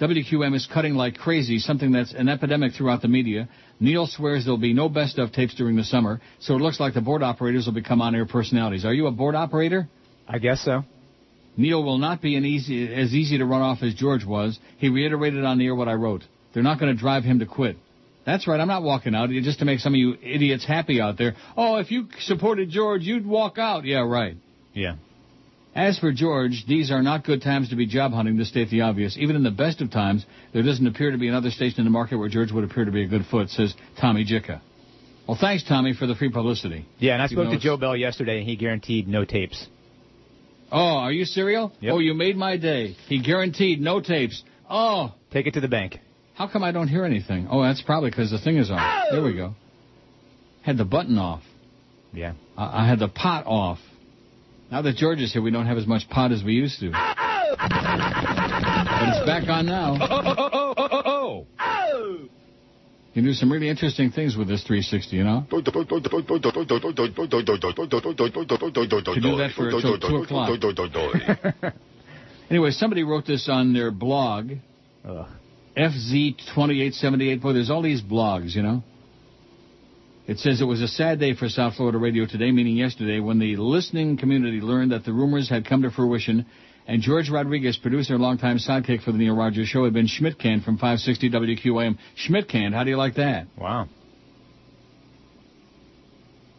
WQAM 0.00 0.56
is 0.56 0.66
cutting 0.66 0.94
like 0.94 1.18
crazy, 1.18 1.60
something 1.60 1.92
that's 1.92 2.12
an 2.12 2.28
epidemic 2.28 2.72
throughout 2.72 3.00
the 3.00 3.06
media. 3.06 3.48
Neil 3.78 4.08
swears 4.08 4.44
there'll 4.44 4.58
be 4.58 4.74
no 4.74 4.88
best 4.88 5.18
of 5.18 5.30
tapes 5.30 5.54
during 5.54 5.76
the 5.76 5.84
summer, 5.84 6.20
so 6.40 6.56
it 6.56 6.60
looks 6.60 6.80
like 6.80 6.94
the 6.94 7.00
board 7.00 7.22
operators 7.22 7.66
will 7.66 7.74
become 7.74 8.02
on-air 8.02 8.26
personalities. 8.26 8.84
Are 8.84 8.92
you 8.92 9.06
a 9.06 9.12
board 9.12 9.36
operator? 9.36 9.88
I 10.26 10.38
guess 10.38 10.64
so. 10.64 10.82
Neil 11.56 11.84
will 11.84 11.98
not 11.98 12.20
be 12.20 12.34
an 12.34 12.44
easy, 12.44 12.92
as 12.92 13.14
easy 13.14 13.38
to 13.38 13.44
run 13.44 13.62
off 13.62 13.84
as 13.84 13.94
George 13.94 14.24
was. 14.24 14.58
He 14.78 14.88
reiterated 14.88 15.44
on 15.44 15.58
the 15.58 15.66
air 15.66 15.76
what 15.76 15.86
I 15.86 15.94
wrote. 15.94 16.24
They're 16.54 16.64
not 16.64 16.80
going 16.80 16.92
to 16.92 17.00
drive 17.00 17.22
him 17.22 17.38
to 17.38 17.46
quit. 17.46 17.76
That's 18.28 18.46
right. 18.46 18.60
I'm 18.60 18.68
not 18.68 18.82
walking 18.82 19.14
out 19.14 19.30
just 19.30 19.60
to 19.60 19.64
make 19.64 19.78
some 19.78 19.94
of 19.94 19.98
you 19.98 20.14
idiots 20.22 20.62
happy 20.62 21.00
out 21.00 21.16
there. 21.16 21.34
Oh, 21.56 21.76
if 21.76 21.90
you 21.90 22.08
supported 22.18 22.68
George, 22.68 23.00
you'd 23.00 23.24
walk 23.24 23.56
out. 23.56 23.86
Yeah, 23.86 24.00
right. 24.00 24.36
Yeah. 24.74 24.96
As 25.74 25.98
for 25.98 26.12
George, 26.12 26.66
these 26.68 26.90
are 26.90 27.02
not 27.02 27.24
good 27.24 27.40
times 27.40 27.70
to 27.70 27.76
be 27.76 27.86
job 27.86 28.12
hunting, 28.12 28.36
to 28.36 28.44
state 28.44 28.68
the 28.68 28.82
obvious. 28.82 29.16
Even 29.16 29.34
in 29.34 29.44
the 29.44 29.50
best 29.50 29.80
of 29.80 29.90
times, 29.90 30.26
there 30.52 30.62
doesn't 30.62 30.86
appear 30.86 31.10
to 31.10 31.16
be 31.16 31.28
another 31.28 31.48
station 31.48 31.78
in 31.78 31.84
the 31.84 31.90
market 31.90 32.16
where 32.18 32.28
George 32.28 32.52
would 32.52 32.64
appear 32.64 32.84
to 32.84 32.90
be 32.90 33.02
a 33.02 33.08
good 33.08 33.24
foot, 33.30 33.48
says 33.48 33.74
Tommy 33.98 34.26
Jicha. 34.26 34.60
Well, 35.26 35.38
thanks, 35.40 35.64
Tommy, 35.64 35.94
for 35.94 36.06
the 36.06 36.14
free 36.14 36.30
publicity. 36.30 36.84
Yeah, 36.98 37.14
and 37.14 37.22
I 37.22 37.28
spoke 37.28 37.48
to 37.48 37.58
Joe 37.58 37.78
Bell 37.78 37.96
yesterday, 37.96 38.40
and 38.40 38.46
he 38.46 38.56
guaranteed 38.56 39.08
no 39.08 39.24
tapes. 39.24 39.66
Oh, 40.70 40.98
are 40.98 41.12
you 41.12 41.24
serial? 41.24 41.72
Yep. 41.80 41.94
Oh, 41.94 41.98
you 41.98 42.12
made 42.12 42.36
my 42.36 42.58
day. 42.58 42.94
He 43.06 43.22
guaranteed 43.22 43.80
no 43.80 44.02
tapes. 44.02 44.42
Oh, 44.68 45.14
Take 45.30 45.46
it 45.46 45.54
to 45.54 45.62
the 45.62 45.68
bank. 45.68 45.98
How 46.38 46.46
come 46.46 46.62
I 46.62 46.70
don't 46.70 46.86
hear 46.86 47.04
anything? 47.04 47.48
Oh, 47.50 47.60
that's 47.62 47.82
probably 47.82 48.10
because 48.10 48.30
the 48.30 48.38
thing 48.38 48.58
is 48.58 48.70
off. 48.70 48.78
Oh! 48.80 49.16
There 49.16 49.24
we 49.24 49.34
go. 49.34 49.56
Had 50.62 50.78
the 50.78 50.84
button 50.84 51.18
off. 51.18 51.42
Yeah. 52.12 52.34
I, 52.56 52.84
I 52.84 52.88
had 52.88 53.00
the 53.00 53.08
pot 53.08 53.44
off. 53.44 53.80
Now 54.70 54.82
that 54.82 54.94
George 54.94 55.18
is 55.20 55.32
here, 55.32 55.42
we 55.42 55.50
don't 55.50 55.66
have 55.66 55.78
as 55.78 55.88
much 55.88 56.08
pot 56.08 56.30
as 56.30 56.44
we 56.44 56.52
used 56.52 56.78
to. 56.78 56.90
But 56.90 57.00
it's 57.58 59.26
back 59.26 59.48
on 59.48 59.66
now. 59.66 59.96
Oh. 60.00 60.34
oh, 60.38 61.46
oh, 61.58 62.06
You 62.06 62.28
can 63.14 63.24
do 63.24 63.32
some 63.32 63.50
really 63.50 63.68
interesting 63.68 64.12
things 64.12 64.36
with 64.36 64.46
this 64.46 64.62
360, 64.62 65.16
you 65.16 65.24
know? 65.24 65.44
To 69.14 69.20
do 69.20 69.36
that 69.38 69.50
for 69.56 69.70
till 69.70 69.98
2 69.98 70.16
o'clock. 70.22 70.50
Anyway, 72.50 72.70
somebody 72.70 73.02
wrote 73.02 73.26
this 73.26 73.46
on 73.46 73.74
their 73.74 73.90
blog. 73.90 74.52
Ugh. 75.04 75.26
FZ2878. 75.78 77.40
Boy, 77.40 77.52
there's 77.52 77.70
all 77.70 77.82
these 77.82 78.02
blogs, 78.02 78.54
you 78.54 78.62
know. 78.62 78.82
It 80.26 80.38
says 80.38 80.60
it 80.60 80.64
was 80.64 80.82
a 80.82 80.88
sad 80.88 81.20
day 81.20 81.34
for 81.34 81.48
South 81.48 81.76
Florida 81.76 81.96
radio 81.96 82.26
today, 82.26 82.50
meaning 82.50 82.76
yesterday, 82.76 83.20
when 83.20 83.38
the 83.38 83.56
listening 83.56 84.18
community 84.18 84.60
learned 84.60 84.92
that 84.92 85.04
the 85.04 85.12
rumors 85.12 85.48
had 85.48 85.66
come 85.66 85.82
to 85.82 85.90
fruition 85.90 86.44
and 86.86 87.02
George 87.02 87.30
Rodriguez, 87.30 87.76
producer 87.76 88.14
and 88.14 88.22
longtime 88.22 88.56
sidekick 88.56 89.02
for 89.02 89.12
the 89.12 89.18
Neil 89.18 89.36
Rogers 89.36 89.68
Show, 89.68 89.84
had 89.84 89.92
been 89.92 90.06
Schmidt 90.06 90.38
from 90.38 90.78
560 90.78 91.30
WQAM. 91.30 91.98
Schmidt 92.16 92.50
how 92.50 92.82
do 92.82 92.90
you 92.90 92.96
like 92.96 93.16
that? 93.16 93.46
Wow. 93.58 93.88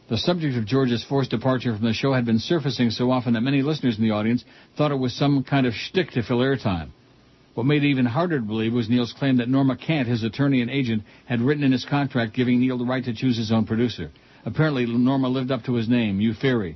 The 0.10 0.18
subject 0.18 0.56
of 0.56 0.66
George's 0.66 1.04
forced 1.04 1.32
departure 1.32 1.76
from 1.76 1.86
the 1.86 1.94
show 1.94 2.14
had 2.14 2.26
been 2.26 2.40
surfacing 2.40 2.92
so 2.92 3.12
often 3.12 3.34
that 3.34 3.42
many 3.42 3.64
listeners 3.64 3.98
in 3.98 4.04
the 4.04 4.12
audience 4.12 4.44
thought 4.78 4.92
it 4.92 4.98
was 4.98 5.16
some 5.16 5.44
kind 5.44 5.66
of 5.66 5.74
shtick 5.74 6.12
to 6.12 6.24
fill 6.24 6.40
airtime. 6.40 6.90
What 7.54 7.66
made 7.66 7.84
it 7.84 7.90
even 7.90 8.06
harder 8.06 8.40
to 8.40 8.46
believe 8.46 8.74
was 8.74 8.90
Neil's 8.90 9.14
claim 9.14 9.38
that 9.38 9.50
Norma 9.50 9.76
Kent, 9.76 10.08
his 10.08 10.24
attorney 10.24 10.62
and 10.62 10.70
agent, 10.70 11.04
had 11.26 11.42
written 11.42 11.64
in 11.64 11.72
his 11.72 11.86
contract 11.86 12.34
giving 12.34 12.60
Neil 12.60 12.78
the 12.78 12.86
right 12.86 13.04
to 13.04 13.14
choose 13.14 13.38
his 13.38 13.52
own 13.52 13.66
producer. 13.66 14.12
Apparently, 14.46 14.86
Norma 14.86 15.28
lived 15.28 15.52
up 15.52 15.64
to 15.64 15.74
his 15.74 15.90
name, 15.90 16.20
Eupheri. 16.20 16.76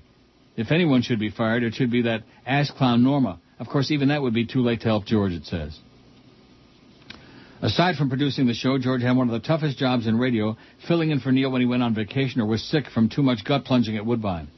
If 0.57 0.71
anyone 0.71 1.01
should 1.01 1.19
be 1.19 1.29
fired, 1.29 1.63
it 1.63 1.73
should 1.75 1.91
be 1.91 2.03
that 2.03 2.23
ass 2.45 2.71
clown 2.71 3.03
Norma. 3.03 3.39
Of 3.59 3.69
course, 3.69 3.91
even 3.91 4.09
that 4.09 4.21
would 4.21 4.33
be 4.33 4.45
too 4.45 4.61
late 4.61 4.81
to 4.81 4.87
help 4.87 5.05
George, 5.05 5.31
it 5.31 5.45
says. 5.45 5.79
Aside 7.61 7.95
from 7.95 8.09
producing 8.09 8.45
the 8.45 8.53
show, 8.53 8.77
George 8.77 9.03
had 9.03 9.15
one 9.15 9.29
of 9.29 9.41
the 9.41 9.47
toughest 9.47 9.77
jobs 9.77 10.05
in 10.05 10.17
radio, 10.17 10.57
filling 10.85 11.11
in 11.11 11.21
for 11.21 11.31
Neil 11.31 11.49
when 11.49 11.61
he 11.61 11.67
went 11.67 11.81
on 11.81 11.95
vacation 11.95 12.41
or 12.41 12.45
was 12.45 12.61
sick 12.61 12.89
from 12.93 13.07
too 13.07 13.23
much 13.23 13.45
gut 13.45 13.63
plunging 13.63 13.95
at 13.95 14.05
Woodbine. 14.05 14.49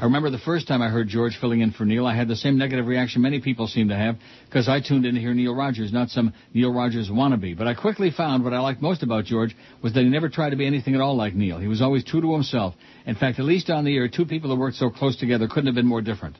I 0.00 0.04
remember 0.04 0.30
the 0.30 0.38
first 0.38 0.68
time 0.68 0.80
I 0.80 0.88
heard 0.88 1.08
George 1.08 1.36
filling 1.40 1.60
in 1.60 1.72
for 1.72 1.84
Neil, 1.84 2.06
I 2.06 2.14
had 2.14 2.28
the 2.28 2.36
same 2.36 2.56
negative 2.56 2.86
reaction 2.86 3.20
many 3.20 3.40
people 3.40 3.66
seem 3.66 3.88
to 3.88 3.96
have 3.96 4.16
because 4.46 4.68
I 4.68 4.80
tuned 4.80 5.04
in 5.04 5.14
to 5.14 5.20
hear 5.20 5.34
Neil 5.34 5.54
Rogers, 5.54 5.92
not 5.92 6.08
some 6.08 6.32
Neil 6.54 6.72
Rogers 6.72 7.10
wannabe. 7.10 7.56
But 7.56 7.66
I 7.66 7.74
quickly 7.74 8.10
found 8.10 8.44
what 8.44 8.52
I 8.52 8.60
liked 8.60 8.80
most 8.80 9.02
about 9.02 9.24
George 9.24 9.56
was 9.82 9.92
that 9.94 10.02
he 10.02 10.08
never 10.08 10.28
tried 10.28 10.50
to 10.50 10.56
be 10.56 10.66
anything 10.66 10.94
at 10.94 11.00
all 11.00 11.16
like 11.16 11.34
Neil. 11.34 11.58
He 11.58 11.68
was 11.68 11.82
always 11.82 12.04
true 12.04 12.20
to 12.20 12.32
himself. 12.32 12.74
In 13.06 13.16
fact, 13.16 13.38
at 13.38 13.44
least 13.44 13.70
on 13.70 13.84
the 13.84 13.96
air, 13.96 14.08
two 14.08 14.24
people 14.24 14.50
who 14.50 14.58
worked 14.58 14.76
so 14.76 14.90
close 14.90 15.16
together 15.16 15.46
couldn't 15.48 15.66
have 15.66 15.74
been 15.74 15.86
more 15.86 16.02
different. 16.02 16.36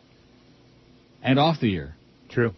And 1.22 1.38
off 1.38 1.60
the 1.60 1.76
air. 1.76 1.94
True. 2.30 2.52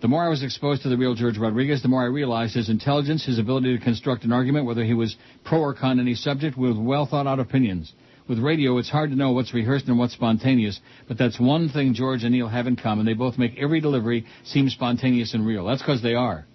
The 0.00 0.08
more 0.08 0.24
I 0.24 0.28
was 0.28 0.42
exposed 0.42 0.82
to 0.82 0.90
the 0.90 0.98
real 0.98 1.14
George 1.14 1.38
Rodriguez, 1.38 1.82
the 1.82 1.88
more 1.88 2.02
I 2.02 2.06
realized 2.06 2.54
his 2.54 2.68
intelligence, 2.68 3.24
his 3.24 3.38
ability 3.38 3.76
to 3.76 3.82
construct 3.82 4.24
an 4.24 4.32
argument, 4.32 4.66
whether 4.66 4.84
he 4.84 4.94
was 4.94 5.16
pro 5.44 5.60
or 5.60 5.74
con 5.74 5.98
any 5.98 6.14
subject, 6.14 6.58
with 6.58 6.76
well 6.76 7.06
thought 7.06 7.26
out 7.26 7.40
opinions. 7.40 7.92
With 8.26 8.38
radio, 8.38 8.78
it's 8.78 8.88
hard 8.88 9.10
to 9.10 9.16
know 9.16 9.32
what's 9.32 9.52
rehearsed 9.52 9.86
and 9.86 9.98
what's 9.98 10.14
spontaneous, 10.14 10.80
but 11.08 11.18
that's 11.18 11.38
one 11.38 11.68
thing 11.68 11.92
George 11.92 12.24
and 12.24 12.32
Neil 12.32 12.48
have 12.48 12.66
in 12.66 12.76
common. 12.76 13.04
They 13.04 13.12
both 13.12 13.36
make 13.36 13.58
every 13.58 13.80
delivery 13.80 14.24
seem 14.44 14.70
spontaneous 14.70 15.34
and 15.34 15.46
real. 15.46 15.66
That's 15.66 15.82
because 15.82 16.02
they 16.02 16.14
are. 16.14 16.46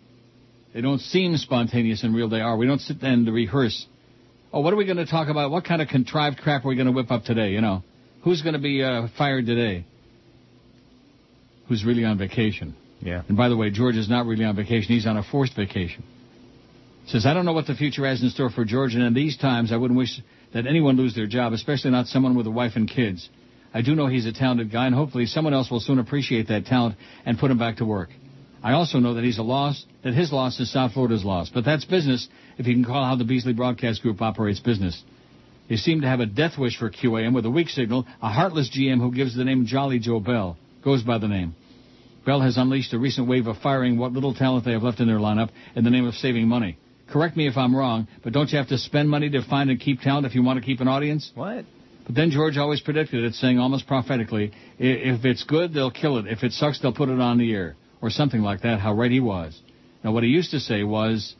They 0.73 0.81
don't 0.81 0.99
seem 0.99 1.37
spontaneous 1.37 2.03
and 2.03 2.15
real, 2.15 2.27
they 2.27 2.41
are. 2.41 2.57
We 2.57 2.65
don't 2.65 2.81
sit 2.81 3.01
there 3.01 3.11
and 3.11 3.27
rehearse. 3.31 3.85
Oh, 4.51 4.61
what 4.61 4.73
are 4.73 4.77
we 4.77 4.85
going 4.85 4.97
to 4.97 5.05
talk 5.05 5.29
about? 5.29 5.51
What 5.51 5.63
kind 5.63 5.79
of 5.79 5.87
contrived 5.87 6.39
crap 6.39 6.65
are 6.65 6.69
we 6.69 6.75
going 6.75 6.87
to 6.87 6.91
whip 6.91 7.11
up 7.11 7.23
today, 7.23 7.51
you 7.51 7.61
know? 7.61 7.83
Who's 8.23 8.41
going 8.41 8.53
to 8.53 8.59
be 8.59 8.83
uh, 8.83 9.07
fired 9.15 9.45
today? 9.45 9.85
Who's 11.67 11.85
really 11.85 12.03
on 12.03 12.17
vacation? 12.17 12.75
Yeah. 12.99 13.21
And 13.27 13.37
by 13.37 13.47
the 13.47 13.55
way, 13.55 13.69
George 13.69 13.95
is 13.95 14.09
not 14.09 14.25
really 14.25 14.43
on 14.43 14.55
vacation. 14.55 14.93
He's 14.93 15.05
on 15.05 15.17
a 15.17 15.23
forced 15.23 15.55
vacation. 15.55 16.03
Says, 17.05 17.27
I 17.27 17.33
don't 17.35 17.45
know 17.45 17.53
what 17.53 17.67
the 17.67 17.75
future 17.75 18.05
has 18.07 18.21
in 18.21 18.29
store 18.29 18.49
for 18.49 18.65
George, 18.65 18.95
and 18.95 19.03
in 19.03 19.13
these 19.13 19.37
times, 19.37 19.71
I 19.71 19.77
wouldn't 19.77 19.97
wish 19.97 20.19
that 20.53 20.67
anyone 20.67 20.97
lose 20.97 21.15
their 21.15 21.27
job, 21.27 21.53
especially 21.53 21.91
not 21.91 22.07
someone 22.07 22.35
with 22.35 22.47
a 22.47 22.51
wife 22.51 22.73
and 22.75 22.89
kids. 22.89 23.29
I 23.73 23.81
do 23.81 23.95
know 23.95 24.07
he's 24.07 24.25
a 24.25 24.33
talented 24.33 24.71
guy, 24.71 24.87
and 24.87 24.95
hopefully 24.95 25.25
someone 25.25 25.53
else 25.53 25.69
will 25.69 25.79
soon 25.79 25.99
appreciate 25.99 26.47
that 26.47 26.65
talent 26.65 26.95
and 27.25 27.37
put 27.37 27.51
him 27.51 27.59
back 27.59 27.77
to 27.77 27.85
work. 27.85 28.09
I 28.63 28.73
also 28.73 28.99
know 28.99 29.13
that 29.13 29.23
he's 29.23 29.37
a 29.37 29.43
loss, 29.43 29.85
that 30.03 30.13
his 30.13 30.33
loss 30.33 30.59
is 30.59 30.71
South 30.71 30.93
Florida's 30.93 31.23
loss. 31.23 31.49
But 31.53 31.65
that's 31.65 31.85
business, 31.85 32.27
if 32.57 32.67
you 32.67 32.73
can 32.73 32.83
call 32.83 33.05
how 33.05 33.15
the 33.15 33.23
Beasley 33.23 33.53
Broadcast 33.53 34.01
Group 34.01 34.21
operates 34.21 34.59
business. 34.59 35.01
They 35.69 35.75
seem 35.75 36.01
to 36.01 36.07
have 36.07 36.19
a 36.19 36.25
death 36.25 36.57
wish 36.57 36.77
for 36.77 36.89
QAM 36.89 37.33
with 37.33 37.45
a 37.45 37.49
weak 37.49 37.69
signal, 37.69 38.07
a 38.21 38.29
heartless 38.29 38.69
GM 38.75 38.99
who 38.99 39.13
gives 39.13 39.35
the 39.35 39.45
name 39.45 39.65
Jolly 39.65 39.99
Joe 39.99 40.19
Bell. 40.19 40.57
Goes 40.83 41.03
by 41.03 41.19
the 41.19 41.27
name. 41.27 41.55
Bell 42.25 42.41
has 42.41 42.57
unleashed 42.57 42.91
a 42.93 42.99
recent 42.99 43.27
wave 43.27 43.47
of 43.47 43.57
firing 43.57 43.97
what 43.97 44.13
little 44.13 44.33
talent 44.33 44.65
they 44.65 44.71
have 44.71 44.83
left 44.83 44.99
in 44.99 45.07
their 45.07 45.19
lineup 45.19 45.49
in 45.75 45.83
the 45.83 45.89
name 45.89 46.05
of 46.05 46.15
saving 46.15 46.47
money. 46.47 46.77
Correct 47.11 47.35
me 47.35 47.47
if 47.47 47.57
I'm 47.57 47.75
wrong, 47.75 48.07
but 48.23 48.33
don't 48.33 48.49
you 48.51 48.57
have 48.57 48.67
to 48.69 48.77
spend 48.77 49.09
money 49.09 49.29
to 49.31 49.41
find 49.43 49.69
and 49.69 49.79
keep 49.79 50.01
talent 50.01 50.25
if 50.25 50.35
you 50.35 50.43
want 50.43 50.59
to 50.59 50.65
keep 50.65 50.79
an 50.79 50.87
audience? 50.87 51.31
What? 51.33 51.65
But 52.05 52.15
then 52.15 52.31
George 52.31 52.57
always 52.57 52.81
predicted 52.81 53.23
it, 53.23 53.33
saying 53.35 53.59
almost 53.59 53.87
prophetically, 53.87 54.51
if 54.77 55.25
it's 55.25 55.43
good, 55.43 55.73
they'll 55.73 55.91
kill 55.91 56.17
it. 56.17 56.27
If 56.27 56.43
it 56.43 56.53
sucks, 56.53 56.79
they'll 56.79 56.93
put 56.93 57.09
it 57.09 57.19
on 57.19 57.37
the 57.37 57.51
air. 57.53 57.75
Or 58.01 58.09
something 58.09 58.41
like 58.41 58.61
that, 58.61 58.79
how 58.79 58.93
right 58.93 59.11
he 59.11 59.19
was. 59.19 59.59
Now, 60.03 60.13
what 60.13 60.23
he 60.23 60.29
used 60.29 60.51
to 60.51 60.59
say 60.59 60.83
was, 60.83 61.35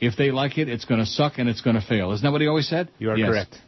if 0.00 0.16
they 0.16 0.30
like 0.30 0.56
it, 0.56 0.68
it's 0.68 0.86
going 0.86 1.00
to 1.00 1.06
suck 1.06 1.34
and 1.36 1.48
it's 1.48 1.60
going 1.60 1.76
to 1.76 1.86
fail. 1.86 2.12
Isn't 2.12 2.24
that 2.24 2.32
what 2.32 2.40
he 2.40 2.46
always 2.46 2.68
said? 2.68 2.88
You 2.98 3.10
are 3.10 3.18
Yes. 3.18 3.28
correct. 3.28 3.58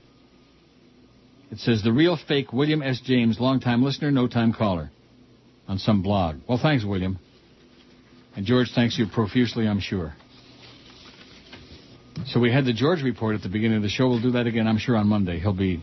It 1.51 1.59
says 1.59 1.83
the 1.83 1.93
real 1.93 2.17
fake 2.17 2.53
William 2.53 2.83
S. 2.83 3.01
James, 3.05 3.39
longtime 3.39 3.83
listener, 3.83 4.11
no 4.11 4.27
time 4.27 4.55
caller, 4.55 4.91
on 5.69 5.79
some 5.79 6.01
blog. 6.03 6.37
Well, 6.49 6.59
thanks, 6.61 6.85
William. 6.85 7.19
And 8.35 8.47
George 8.47 8.71
thanks 8.75 8.99
you 8.99 9.07
profusely, 9.07 9.69
I'm 9.69 9.81
sure. 9.81 10.15
So 12.27 12.41
we 12.41 12.53
had 12.53 12.65
the 12.65 12.73
George 12.73 13.03
report 13.03 13.35
at 13.35 13.43
the 13.43 13.49
beginning 13.49 13.77
of 13.79 13.83
the 13.83 13.89
show. 13.89 14.09
We'll 14.09 14.21
do 14.23 14.33
that 14.33 14.47
again, 14.47 14.67
I'm 14.67 14.79
sure, 14.79 14.97
on 14.97 15.07
Monday. 15.09 15.39
He'll 15.41 15.53
be 15.55 15.83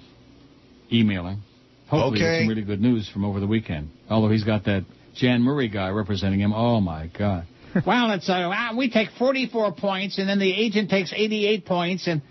emailing. 0.92 1.42
Hopefully, 1.90 2.12
with 2.12 2.22
Okay. 2.22 2.40
some 2.42 2.50
really 2.50 2.62
good 2.64 2.82
news 2.82 3.10
from 3.10 3.26
over 3.26 3.40
the 3.40 3.48
weekend. 3.48 3.90
Although 4.10 4.30
he's 4.30 4.44
got 4.44 4.66
that 4.66 4.86
Jan 5.16 5.42
Murray 5.42 5.70
guy 5.70 5.90
representing 5.90 6.40
him. 6.40 6.54
Oh 6.54 6.80
my 6.80 7.10
God. 7.18 7.46
well, 7.86 8.12
it's 8.12 8.30
uh, 8.30 8.34
uh, 8.50 8.76
we 8.76 8.90
take 8.90 9.10
44 9.18 9.74
points, 9.74 10.18
and 10.18 10.30
then 10.30 10.40
the 10.40 10.52
agent 10.52 10.90
takes 10.90 11.12
88 11.16 11.66
points, 11.66 12.08
and 12.08 12.22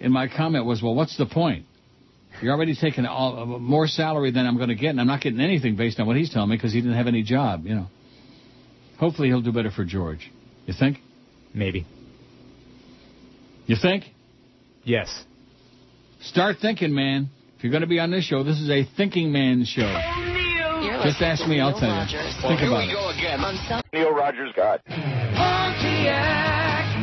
And 0.00 0.12
my 0.12 0.28
comment 0.28 0.64
was, 0.66 0.82
well, 0.82 0.94
what's 0.94 1.16
the 1.16 1.26
point? 1.26 1.66
You're 2.42 2.52
already 2.52 2.74
taking 2.74 3.06
all, 3.06 3.38
uh, 3.54 3.58
more 3.58 3.86
salary 3.86 4.30
than 4.30 4.46
I'm 4.46 4.56
going 4.56 4.68
to 4.68 4.74
get, 4.74 4.90
and 4.90 5.00
I'm 5.00 5.06
not 5.06 5.22
getting 5.22 5.40
anything 5.40 5.76
based 5.76 5.98
on 6.00 6.06
what 6.06 6.16
he's 6.16 6.30
telling 6.30 6.50
me 6.50 6.56
because 6.56 6.72
he 6.72 6.80
didn't 6.82 6.96
have 6.96 7.06
any 7.06 7.22
job, 7.22 7.64
you 7.66 7.74
know. 7.74 7.86
Hopefully 8.98 9.28
he'll 9.28 9.40
do 9.42 9.52
better 9.52 9.70
for 9.70 9.84
George. 9.84 10.30
You 10.66 10.74
think? 10.78 10.98
Maybe. 11.54 11.86
You 13.66 13.76
think? 13.80 14.04
Yes. 14.84 15.24
Start 16.20 16.56
thinking, 16.62 16.94
man. 16.94 17.28
If 17.56 17.64
you're 17.64 17.72
going 17.72 17.82
to 17.82 17.88
be 17.88 17.98
on 17.98 18.10
this 18.10 18.24
show, 18.24 18.42
this 18.42 18.60
is 18.60 18.70
a 18.70 18.84
thinking 18.96 19.32
man's 19.32 19.68
show. 19.68 19.92
Just 21.02 21.20
ask 21.20 21.46
me, 21.46 21.60
I'll 21.60 21.78
tell 21.78 21.88
you. 21.88 22.06
Think 22.42 22.60
about 22.62 22.84
it. 22.84 23.18
again. 23.18 23.40
Neil 23.92 24.12
Rogers 24.14 24.52
God. 24.54 24.80
Pontiac, 24.86 26.54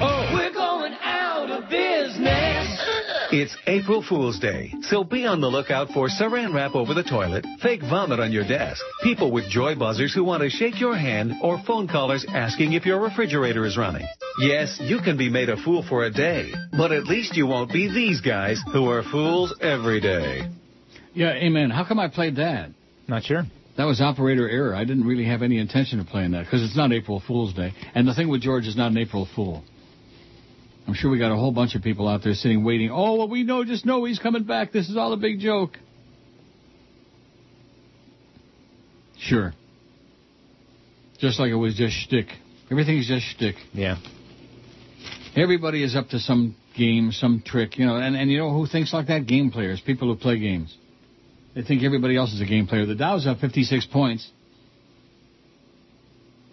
oh, 0.02 0.32
we're 0.34 0.54
going 0.54 0.94
out 1.02 1.50
of 1.50 1.70
business. 1.70 2.53
It's 3.36 3.58
April 3.66 4.06
Fool's 4.08 4.38
Day, 4.38 4.72
so 4.84 5.04
be 5.04 5.26
on 5.26 5.42
the 5.42 5.48
lookout 5.48 5.90
for 5.90 6.08
saran 6.08 6.54
wrap 6.54 6.76
over 6.76 6.94
the 6.94 7.02
toilet, 7.02 7.44
fake 7.64 7.82
vomit 7.82 8.20
on 8.20 8.32
your 8.32 8.48
desk, 8.48 8.80
people 9.02 9.32
with 9.32 9.50
joy 9.50 9.74
buzzers 9.74 10.14
who 10.14 10.24
want 10.24 10.44
to 10.44 10.52
shake 10.52 10.80
your 10.80 10.96
hand, 10.96 11.34
or 11.42 11.60
phone 11.66 11.88
callers 11.88 12.24
asking 12.30 12.74
if 12.74 12.86
your 12.86 13.00
refrigerator 13.00 13.66
is 13.66 13.76
running. 13.76 14.06
Yes, 14.38 14.78
you 14.80 15.00
can 15.00 15.18
be 15.18 15.32
made 15.32 15.50
a 15.50 15.58
fool 15.64 15.84
for 15.90 16.04
a 16.04 16.12
day, 16.12 16.52
but 16.78 16.92
at 16.92 17.06
least 17.06 17.36
you 17.36 17.48
won't 17.48 17.74
be 17.74 17.92
these 17.92 18.22
guys 18.22 18.62
who 18.72 18.88
are 18.88 19.02
fools 19.02 19.52
every 19.60 20.00
day. 20.00 20.48
Yeah, 21.16 21.32
amen. 21.32 21.72
How 21.72 21.86
come 21.88 22.00
I 22.00 22.10
played 22.10 22.36
that? 22.36 22.70
Not 23.08 23.24
sure. 23.24 23.46
That 23.78 23.86
was 23.86 24.00
operator 24.00 24.48
error. 24.48 24.76
I 24.76 24.84
didn't 24.84 25.08
really 25.08 25.26
have 25.26 25.42
any 25.42 25.58
intention 25.58 26.00
of 26.00 26.06
playing 26.06 26.34
that 26.34 26.44
because 26.46 26.62
it's 26.62 26.78
not 26.78 26.94
April 26.94 27.20
Fool's 27.26 27.56
Day. 27.56 27.74
And 27.96 28.08
the 28.08 28.14
thing 28.14 28.30
with 28.30 28.42
George 28.42 28.68
is 28.68 28.78
not 28.78 28.92
an 28.92 28.98
April 29.00 29.28
Fool. 29.36 29.64
I'm 30.88 30.94
sure 30.94 31.10
we 31.10 31.18
got 31.18 31.32
a 31.32 31.36
whole 31.36 31.52
bunch 31.52 31.76
of 31.76 31.82
people 31.82 32.08
out 32.08 32.24
there 32.24 32.34
sitting 32.34 32.64
waiting. 32.64 32.90
Oh, 32.92 33.16
well, 33.16 33.30
we 33.30 33.44
know, 33.44 33.64
just 33.64 33.86
know 33.86 34.04
he's 34.04 34.20
coming 34.20 34.44
back. 34.44 34.72
This 34.72 34.90
is 34.90 34.98
all 34.98 35.14
a 35.14 35.18
big 35.18 35.40
joke. 35.40 35.78
Sure. 39.18 39.54
Just 41.20 41.40
like 41.40 41.52
it 41.52 41.56
was 41.56 41.76
just 41.76 41.96
shtick. 41.96 42.28
Everything's 42.70 43.08
just 43.08 43.26
shtick. 43.26 43.56
Yeah. 43.72 43.98
Everybody 45.36 45.84
is 45.84 45.96
up 45.96 46.10
to 46.10 46.20
some 46.20 46.56
game, 46.76 47.12
some 47.12 47.42
trick, 47.46 47.78
you 47.78 47.86
know. 47.86 47.96
And, 47.96 48.16
and 48.16 48.30
you 48.30 48.40
know 48.40 48.52
who 48.52 48.68
thinks 48.68 48.94
like 48.94 49.08
that? 49.08 49.26
Game 49.26 49.52
players, 49.52 49.82
people 49.86 50.14
who 50.14 50.20
play 50.20 50.38
games. 50.38 50.76
They 51.56 51.62
think 51.62 51.84
everybody 51.84 52.18
else 52.18 52.34
is 52.34 52.42
a 52.42 52.46
game 52.46 52.68
player. 52.68 52.86
The 52.86 52.96
Dow's 52.96 53.26
up 53.26 53.40
56 53.40 53.86
points. 53.88 54.30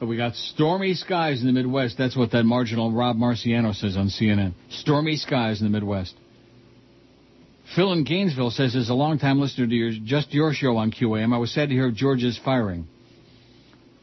But 0.01 0.07
we 0.07 0.17
got 0.17 0.35
stormy 0.35 0.95
skies 0.95 1.43
in 1.43 1.47
the 1.47 1.53
Midwest. 1.53 1.99
That's 1.99 2.17
what 2.17 2.31
that 2.31 2.45
marginal 2.45 2.91
Rob 2.91 3.17
Marciano 3.19 3.75
says 3.75 3.99
on 3.99 4.09
CNN. 4.09 4.55
Stormy 4.71 5.17
skies 5.17 5.61
in 5.61 5.67
the 5.67 5.71
Midwest. 5.71 6.15
Phil 7.77 7.93
in 7.93 8.05
Gainesville 8.05 8.51
says, 8.51 8.75
as 8.75 8.89
a 8.89 8.95
longtime 8.95 9.39
listener 9.39 9.67
to 9.67 9.75
your, 9.75 9.93
just 10.03 10.33
your 10.33 10.55
show 10.55 10.79
on 10.79 10.91
QAM, 10.91 11.35
I 11.35 11.39
was 11.39 11.53
sad 11.53 11.69
to 11.69 11.75
hear 11.75 11.89
of 11.89 11.95
George's 11.95 12.41
firing. 12.43 12.89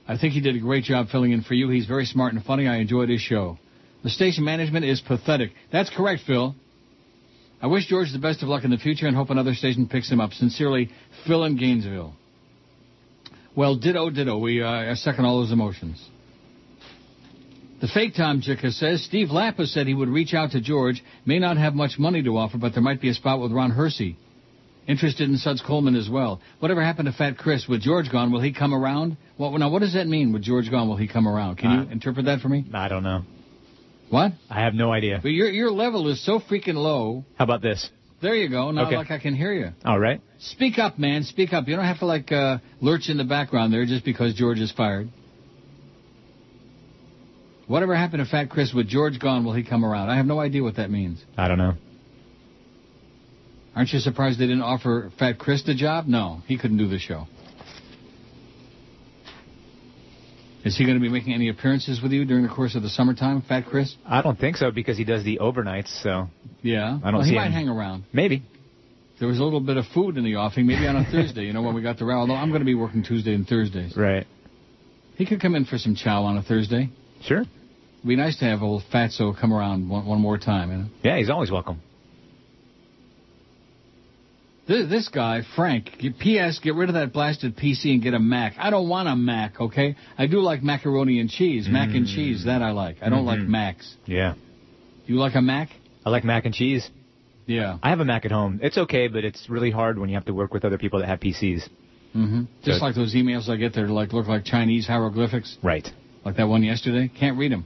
I 0.07 0.17
think 0.17 0.33
he 0.33 0.39
did 0.39 0.55
a 0.55 0.59
great 0.59 0.83
job 0.83 1.07
filling 1.09 1.31
in 1.31 1.41
for 1.41 1.55
you. 1.55 1.67
He's 1.69 1.87
very 1.87 2.05
smart 2.05 2.33
and 2.33 2.45
funny. 2.45 2.67
I 2.67 2.77
enjoyed 2.77 3.09
his 3.09 3.19
show. 3.19 3.57
The 4.03 4.11
station 4.11 4.45
management 4.45 4.85
is 4.85 5.01
pathetic. 5.01 5.51
That's 5.71 5.89
correct, 5.89 6.21
Phil. 6.27 6.55
I 7.59 7.67
wish 7.67 7.87
George 7.87 8.13
the 8.13 8.19
best 8.19 8.43
of 8.43 8.49
luck 8.49 8.63
in 8.63 8.69
the 8.69 8.77
future 8.77 9.07
and 9.07 9.15
hope 9.17 9.31
another 9.31 9.55
station 9.55 9.89
picks 9.89 10.09
him 10.09 10.21
up. 10.21 10.31
Sincerely, 10.33 10.91
Phil 11.25 11.43
in 11.43 11.57
Gainesville. 11.57 12.13
Well, 13.57 13.75
ditto, 13.75 14.11
ditto. 14.11 14.37
We 14.37 14.61
uh, 14.61 14.93
second 14.93 15.25
all 15.25 15.41
those 15.41 15.51
emotions. 15.51 15.99
The 17.81 17.87
fake 17.87 18.13
Tom 18.15 18.39
Jicha 18.39 18.71
says 18.71 19.03
Steve 19.03 19.29
Lappa 19.29 19.65
said 19.65 19.87
he 19.87 19.95
would 19.95 20.09
reach 20.09 20.35
out 20.35 20.51
to 20.51 20.61
George. 20.61 21.03
May 21.25 21.39
not 21.39 21.57
have 21.57 21.73
much 21.73 21.97
money 21.97 22.21
to 22.21 22.37
offer, 22.37 22.59
but 22.59 22.73
there 22.73 22.83
might 22.83 23.01
be 23.01 23.09
a 23.09 23.15
spot 23.15 23.41
with 23.41 23.51
Ron 23.51 23.71
Hersey. 23.71 24.15
Interested 24.87 25.27
in 25.27 25.37
Suds 25.37 25.63
Coleman 25.65 25.95
as 25.95 26.07
well. 26.07 26.39
Whatever 26.59 26.83
happened 26.83 27.07
to 27.07 27.17
Fat 27.17 27.39
Chris? 27.39 27.67
With 27.67 27.81
George 27.81 28.11
gone, 28.11 28.31
will 28.31 28.41
he 28.41 28.53
come 28.53 28.75
around? 28.75 29.17
Well, 29.39 29.57
now, 29.57 29.71
what 29.71 29.79
does 29.79 29.95
that 29.95 30.05
mean? 30.05 30.33
With 30.33 30.43
George 30.43 30.69
gone, 30.69 30.87
will 30.87 30.95
he 30.95 31.07
come 31.07 31.27
around? 31.27 31.57
Can 31.57 31.71
you 31.71 31.91
interpret 31.91 32.25
that 32.27 32.41
for 32.41 32.49
me? 32.49 32.63
I 32.75 32.87
don't 32.87 33.03
know. 33.03 33.23
What? 34.11 34.33
I 34.51 34.61
have 34.61 34.75
no 34.75 34.91
idea. 34.91 35.19
But 35.21 35.29
your 35.29 35.49
your 35.49 35.71
level 35.71 36.07
is 36.09 36.23
so 36.23 36.39
freaking 36.39 36.75
low. 36.75 37.25
How 37.37 37.43
about 37.43 37.63
this? 37.63 37.89
There 38.21 38.33
you 38.35 38.49
go. 38.49 38.71
Now, 38.71 38.87
Okay. 38.87 38.97
like 38.97 39.11
I 39.11 39.19
can 39.19 39.35
hear 39.35 39.53
you. 39.53 39.71
All 39.85 39.99
right. 39.99 40.21
Speak 40.39 40.79
up, 40.79 40.97
man. 40.97 41.23
Speak 41.23 41.53
up. 41.53 41.67
You 41.67 41.75
don't 41.75 41.85
have 41.85 41.99
to 41.99 42.05
like 42.05 42.31
uh, 42.31 42.57
lurch 42.81 43.09
in 43.09 43.17
the 43.17 43.23
background 43.23 43.71
there 43.71 43.85
just 43.85 44.03
because 44.03 44.33
George 44.33 44.59
is 44.59 44.71
fired. 44.71 45.09
Whatever 47.67 47.95
happened 47.95 48.23
to 48.23 48.29
Fat 48.29 48.49
Chris 48.49 48.73
with 48.73 48.87
George 48.87 49.19
gone? 49.19 49.43
Will 49.45 49.53
he 49.53 49.63
come 49.63 49.83
around? 49.83 50.09
I 50.09 50.15
have 50.15 50.25
no 50.25 50.39
idea 50.39 50.63
what 50.63 50.77
that 50.77 50.89
means. 50.89 51.23
I 51.37 51.47
don't 51.47 51.57
know. 51.57 51.73
Aren't 53.75 53.91
you 53.91 53.99
surprised 53.99 54.39
they 54.39 54.45
didn't 54.47 54.61
offer 54.63 55.11
Fat 55.19 55.37
Chris 55.37 55.63
the 55.63 55.75
job? 55.75 56.07
No, 56.07 56.41
he 56.47 56.57
couldn't 56.57 56.77
do 56.77 56.87
the 56.87 56.97
show. 56.97 57.27
Is 60.67 60.77
he 60.77 60.83
going 60.85 60.97
to 60.97 61.01
be 61.01 61.09
making 61.09 61.33
any 61.33 61.49
appearances 61.49 62.01
with 62.01 62.11
you 62.11 62.25
during 62.25 62.43
the 62.43 62.49
course 62.53 62.75
of 62.75 62.83
the 62.83 62.89
summertime, 62.89 63.41
Fat 63.41 63.65
Chris? 63.65 63.95
I 64.05 64.21
don't 64.21 64.37
think 64.37 64.57
so 64.57 64.69
because 64.71 64.97
he 64.97 65.03
does 65.03 65.23
the 65.23 65.39
overnights. 65.41 66.01
So 66.03 66.27
Yeah. 66.61 66.99
I 67.03 67.11
don't 67.11 67.19
well, 67.19 67.23
he 67.23 67.35
might 67.35 67.47
him. 67.47 67.51
hang 67.53 67.69
around. 67.69 68.03
maybe. 68.13 68.43
There 69.19 69.27
was 69.27 69.39
a 69.39 69.43
little 69.43 69.61
bit 69.61 69.77
of 69.77 69.85
food 69.95 70.17
in 70.17 70.23
the 70.23 70.35
offing, 70.35 70.67
maybe 70.67 70.85
on 70.87 70.95
a 70.95 71.03
Thursday. 71.11 71.45
You 71.45 71.53
know 71.53 71.61
when 71.63 71.73
we 71.73 71.81
got 71.81 71.97
the 71.97 72.05
row. 72.05 72.19
Although 72.19 72.35
I'm 72.35 72.49
going 72.49 72.61
to 72.61 72.65
be 72.65 72.75
working 72.75 73.01
Tuesday 73.03 73.33
and 73.33 73.47
Thursdays. 73.47 73.95
Right. 73.97 74.27
He 75.15 75.25
could 75.25 75.41
come 75.41 75.55
in 75.55 75.65
for 75.65 75.77
some 75.79 75.95
chow 75.95 76.23
on 76.25 76.37
a 76.37 76.43
Thursday. 76.43 76.89
Sure. 77.23 77.41
It'd 77.41 78.07
be 78.07 78.15
nice 78.15 78.37
to 78.39 78.45
have 78.45 78.61
old 78.61 78.83
Fatso 78.93 79.35
come 79.39 79.51
around 79.51 79.89
one, 79.89 80.05
one 80.05 80.19
more 80.21 80.37
time. 80.37 80.69
You 80.71 80.77
know. 80.77 80.85
Yeah, 81.03 81.17
he's 81.17 81.29
always 81.31 81.49
welcome. 81.49 81.81
This, 84.67 84.89
this 84.89 85.07
guy, 85.07 85.41
Frank, 85.55 85.91
get- 85.99 86.19
P.S. 86.19 86.59
Get 86.59 86.75
rid 86.75 86.89
of 86.89 86.95
that 86.95 87.13
blasted 87.13 87.55
PC 87.55 87.93
and 87.93 88.01
get 88.03 88.13
a 88.13 88.19
Mac. 88.19 88.55
I 88.59 88.69
don't 88.69 88.89
want 88.89 89.07
a 89.07 89.15
Mac, 89.15 89.59
okay? 89.61 89.95
I 90.17 90.27
do 90.27 90.39
like 90.39 90.61
macaroni 90.61 91.19
and 91.19 91.29
cheese, 91.29 91.67
mac 91.69 91.89
and 91.95 92.05
cheese. 92.05 92.45
That 92.45 92.61
I 92.61 92.71
like. 92.71 92.97
I 93.01 93.09
don't 93.09 93.25
like 93.25 93.39
Mhm. 93.39 93.47
Macs. 93.47 93.95
Yeah. 94.05 94.33
You 95.05 95.15
like 95.15 95.35
a 95.35 95.41
Mac? 95.41 95.69
I 96.05 96.09
like 96.09 96.23
mac 96.25 96.45
and 96.45 96.53
cheese. 96.53 96.89
Yeah. 97.45 97.77
I 97.81 97.89
have 97.89 98.01
a 98.01 98.05
Mac 98.05 98.25
at 98.25 98.31
home. 98.31 98.59
It's 98.61 98.77
okay, 98.77 99.07
but 99.07 99.23
it's 99.23 99.49
really 99.49 99.71
hard 99.71 99.97
when 99.97 100.09
you 100.09 100.15
have 100.15 100.25
to 100.25 100.33
work 100.33 100.53
with 100.53 100.65
other 100.65 100.77
people 100.77 100.99
that 100.99 101.07
have 101.07 101.21
PCs. 101.21 101.69
Mm-hmm. 102.13 102.43
Just 102.63 102.79
So- 102.79 102.85
like 102.85 102.95
those 102.95 103.13
emails 103.15 103.47
I 103.49 103.55
get 103.55 103.73
that 103.73 103.89
like 103.89 104.11
look 104.11 104.27
like 104.27 104.43
Chinese 104.43 104.85
hieroglyphics. 104.85 105.57
Right. 105.63 105.89
Like 106.25 106.35
that 106.35 106.49
one 106.49 106.63
yesterday. 106.63 107.07
Can't 107.17 107.37
read 107.37 107.53
them. 107.53 107.65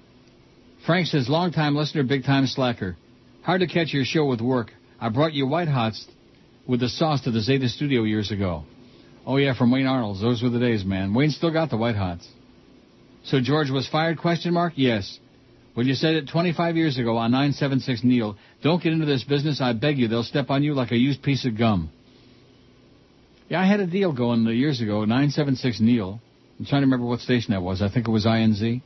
Frank 0.86 1.08
says, 1.08 1.30
long 1.30 1.52
time 1.52 1.76
listener, 1.76 2.04
big 2.04 2.26
time 2.26 2.46
slacker. 2.46 2.96
Hard 3.42 3.62
to 3.62 3.68
catch 3.68 3.92
your 3.92 4.06
show 4.06 4.26
with 4.26 4.40
work. 4.42 4.72
I 5.00 5.10
brought 5.10 5.34
you 5.34 5.48
White 5.48 5.68
Hots 5.68 6.06
with 6.68 6.80
the 6.80 6.90
sauce 6.90 7.22
to 7.22 7.32
the 7.32 7.42
Zeta 7.42 7.70
studio 7.70 8.04
years 8.04 8.32
ago. 8.32 8.64
Oh 9.26 9.38
yeah, 9.38 9.56
from 9.56 9.72
Wayne 9.72 9.86
Arnold's. 9.86 10.22
Those 10.22 10.42
were 10.42 10.50
the 10.50 10.60
days, 10.60 10.84
man. 10.84 11.14
Wayne 11.14 11.30
still 11.30 11.52
got 11.52 11.70
the 11.70 11.78
White 11.78 11.96
Hots. 11.96 12.28
So 13.24 13.40
George 13.40 13.70
was 13.70 13.88
fired? 13.88 14.18
Question 14.18 14.54
mark. 14.54 14.74
Yes. 14.76 15.20
Well, 15.76 15.86
you 15.86 15.94
said 15.94 16.16
it 16.16 16.28
25 16.28 16.76
years 16.76 16.98
ago 16.98 17.18
on 17.18 17.32
976 17.32 18.04
Neil. 18.04 18.36
Don't 18.62 18.84
get 18.84 18.94
into 18.94 19.06
this 19.06 19.24
business. 19.24 19.62
I 19.62 19.74
beg 19.74 19.98
you. 20.00 20.08
They'll 20.08 20.24
step 20.24 20.50
on 20.50 20.64
you 20.64 20.74
like 20.74 20.92
a 20.92 20.98
used 20.98 21.24
piece 21.24 21.46
of 21.46 21.58
gum. 21.58 21.92
Yeah, 23.48 23.62
I 23.62 23.66
had 23.66 23.80
a 23.80 23.88
deal 23.88 24.12
going 24.12 24.46
years 24.46 24.82
ago. 24.82 25.02
976 25.02 25.80
Neil. 25.80 26.20
I'm 26.60 26.66
trying 26.66 26.82
to 26.82 26.86
remember 26.88 27.06
what 27.06 27.20
station 27.20 27.54
that 27.54 27.62
was. 27.62 27.82
I 27.82 27.90
think 27.90 28.08
it 28.08 28.12
was 28.12 28.26
INZ. 28.26 28.82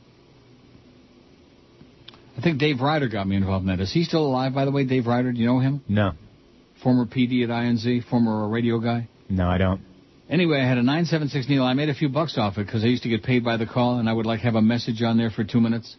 I 2.36 2.40
think 2.40 2.58
Dave 2.58 2.80
Ryder 2.80 3.08
got 3.08 3.26
me 3.26 3.36
involved 3.36 3.62
in 3.62 3.68
that. 3.68 3.82
Is 3.82 3.92
he 3.92 4.04
still 4.04 4.26
alive, 4.26 4.54
by 4.54 4.64
the 4.64 4.70
way, 4.70 4.84
Dave 4.84 5.06
Ryder? 5.06 5.32
Do 5.32 5.38
you 5.38 5.46
know 5.46 5.58
him? 5.58 5.82
No. 5.88 6.12
Former 6.82 7.06
PD 7.06 7.42
at 7.44 7.50
INZ, 7.50 8.08
former 8.08 8.48
radio 8.48 8.78
guy. 8.78 9.08
No, 9.28 9.48
I 9.48 9.58
don't. 9.58 9.80
Anyway, 10.28 10.60
I 10.60 10.66
had 10.66 10.78
a 10.78 10.82
976 10.82 11.48
Neil. 11.48 11.62
I 11.62 11.74
made 11.74 11.88
a 11.88 11.94
few 11.94 12.08
bucks 12.08 12.36
off 12.36 12.58
it 12.58 12.66
because 12.66 12.82
I 12.82 12.88
used 12.88 13.04
to 13.04 13.08
get 13.08 13.22
paid 13.22 13.44
by 13.44 13.56
the 13.56 13.66
call, 13.66 13.98
and 13.98 14.08
I 14.08 14.12
would 14.12 14.26
like 14.26 14.40
have 14.40 14.56
a 14.56 14.62
message 14.62 15.02
on 15.02 15.16
there 15.16 15.30
for 15.30 15.44
two 15.44 15.60
minutes 15.60 15.96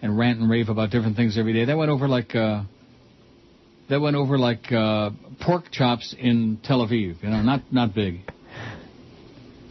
and 0.00 0.16
rant 0.16 0.38
and 0.38 0.48
rave 0.48 0.68
about 0.68 0.90
different 0.90 1.16
things 1.16 1.36
every 1.36 1.52
day. 1.52 1.64
That 1.64 1.76
went 1.76 1.90
over 1.90 2.06
like 2.06 2.34
uh, 2.36 2.62
that 3.90 4.00
went 4.00 4.16
over 4.16 4.38
like 4.38 4.70
uh, 4.70 5.10
pork 5.40 5.70
chops 5.72 6.14
in 6.16 6.60
Tel 6.62 6.86
Aviv. 6.86 7.22
You 7.22 7.30
know, 7.30 7.42
not 7.42 7.72
not 7.72 7.94
big. 7.94 8.20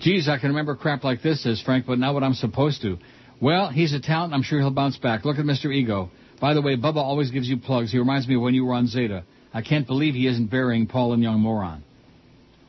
Geez, 0.02 0.28
I 0.30 0.38
can 0.38 0.50
remember 0.50 0.76
crap 0.76 1.04
like 1.04 1.22
this, 1.22 1.44
says 1.44 1.62
Frank, 1.62 1.86
but 1.88 1.98
not 1.98 2.14
what 2.14 2.24
I'm 2.24 2.34
supposed 2.34 2.82
to. 2.84 2.98
Well, 3.42 3.70
he's 3.70 3.94
a 3.94 4.00
talent. 4.00 4.34
I'm 4.34 4.44
sure 4.44 4.60
he'll 4.60 4.70
bounce 4.70 4.98
back. 4.98 5.26
Look 5.26 5.38
at 5.38 5.46
Mr. 5.46 5.74
Ego. 5.74 6.12
By 6.40 6.54
the 6.54 6.62
way, 6.62 6.76
Bubba 6.76 6.98
always 6.98 7.32
gives 7.32 7.48
you 7.48 7.58
plugs. 7.58 7.92
He 7.92 7.98
reminds 7.98 8.28
me 8.28 8.36
of 8.36 8.42
when 8.42 8.54
you 8.54 8.66
were 8.66 8.74
on 8.74 8.88
Zeta. 8.88 9.24
I 9.58 9.64
can't 9.64 9.88
believe 9.88 10.14
he 10.14 10.28
isn't 10.28 10.52
burying 10.52 10.86
Paul 10.86 11.14
and 11.14 11.24
Young 11.24 11.40
Moron. 11.40 11.84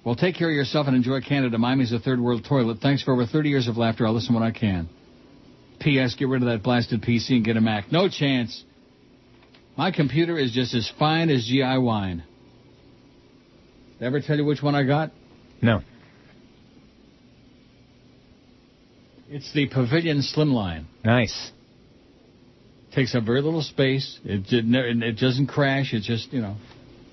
Well, 0.05 0.15
take 0.15 0.37
care 0.37 0.49
of 0.49 0.57
yourself 0.57 0.87
and 0.87 0.97
enjoy 0.97 1.21
Canada. 1.21 1.59
Miami's 1.59 1.93
a 1.93 1.99
third 1.99 2.19
world 2.19 2.47
toilet. 2.49 2.79
Thanks 2.81 3.03
for 3.03 3.13
over 3.13 3.27
30 3.27 3.51
years 3.51 3.69
of 3.69 3.77
laughter. 3.77 4.07
I'll 4.07 4.15
listen 4.15 4.33
when 4.33 4.43
I 4.43 4.53
can. 4.53 4.89
P.S. 5.81 6.15
Get 6.15 6.29
rid 6.29 6.41
of 6.41 6.49
that 6.49 6.63
blasted 6.63 7.03
PC 7.03 7.33
and 7.33 7.45
get 7.45 7.59
a 7.59 7.61
Mac. 7.61 7.93
No 7.93 8.09
chance. 8.09 8.65
My 9.77 9.91
computer 9.91 10.39
is 10.39 10.53
just 10.53 10.75
as 10.75 10.91
fine 10.99 11.29
as 11.29 11.45
GI 11.45 11.77
wine. 11.77 12.25
Did 13.99 14.05
I 14.05 14.07
ever 14.07 14.23
tell 14.23 14.39
you 14.39 14.47
which 14.47 14.63
one 14.63 14.75
I 14.75 14.85
got? 14.85 15.11
No. 15.61 15.83
It's 19.29 19.53
the 19.53 19.69
Pavilion 19.69 20.23
Slimline. 20.23 20.87
Nice. 21.05 21.51
Takes 22.95 23.15
up 23.15 23.25
very 23.25 23.43
little 23.43 23.61
space. 23.61 24.19
It 24.25 24.65
ne- 24.65 25.07
it 25.07 25.19
doesn't 25.19 25.49
crash. 25.49 25.93
It's 25.93 26.07
just 26.07 26.33
you 26.33 26.41
know, 26.41 26.57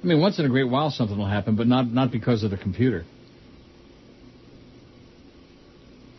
I 0.05 0.07
mean, 0.07 0.21
once 0.21 0.37
in 0.37 0.45
a 0.45 0.49
great 0.49 0.69
while 0.69 0.91
something 0.91 1.17
will 1.17 1.25
happen, 1.25 1.55
but 1.55 1.65
not 1.65 1.91
not 1.91 2.11
because 2.11 2.43
of 2.43 2.51
the 2.51 2.57
computer. 2.57 3.05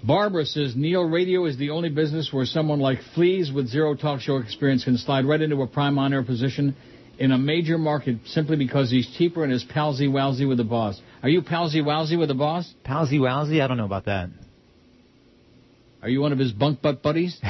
Barbara 0.03 0.45
says 0.45 0.75
Neil 0.75 1.05
Radio 1.05 1.45
is 1.47 1.57
the 1.57 1.71
only 1.71 1.89
business 1.89 2.33
where 2.33 2.47
someone 2.47 2.81
like 2.81 2.99
Fleas 3.15 3.53
with 3.53 3.69
zero 3.69 3.95
talk 3.95 4.21
show 4.21 4.39
experience 4.39 4.83
can 4.83 4.99
slide 4.99 5.25
right 5.25 5.41
into 5.41 5.63
a 5.63 5.69
prime 5.69 6.01
on 6.01 6.13
air 6.13 6.25
position 6.25 6.75
in 7.21 7.31
a 7.31 7.39
major 7.39 7.79
market 7.79 8.17
simply 8.27 8.57
because 8.57 8.91
he's 8.91 9.09
cheaper 9.17 9.45
and 9.45 9.53
is 9.53 9.63
palsy 9.63 10.09
wowsy 10.09 10.49
with 10.49 10.59
the 10.59 10.65
boss. 10.65 11.01
Are 11.23 11.29
you 11.29 11.43
palsy 11.43 11.81
wowsy 11.81 12.19
with 12.19 12.29
the 12.29 12.35
boss? 12.35 12.73
Palsy 12.83 13.21
wowsy? 13.21 13.63
I 13.63 13.69
don't 13.69 13.77
know 13.77 13.85
about 13.85 14.07
that. 14.07 14.31
Are 16.03 16.09
you 16.09 16.21
one 16.21 16.33
of 16.33 16.41
his 16.41 16.51
bunk 16.51 16.83
butt 16.83 17.05
buddies? 17.05 17.41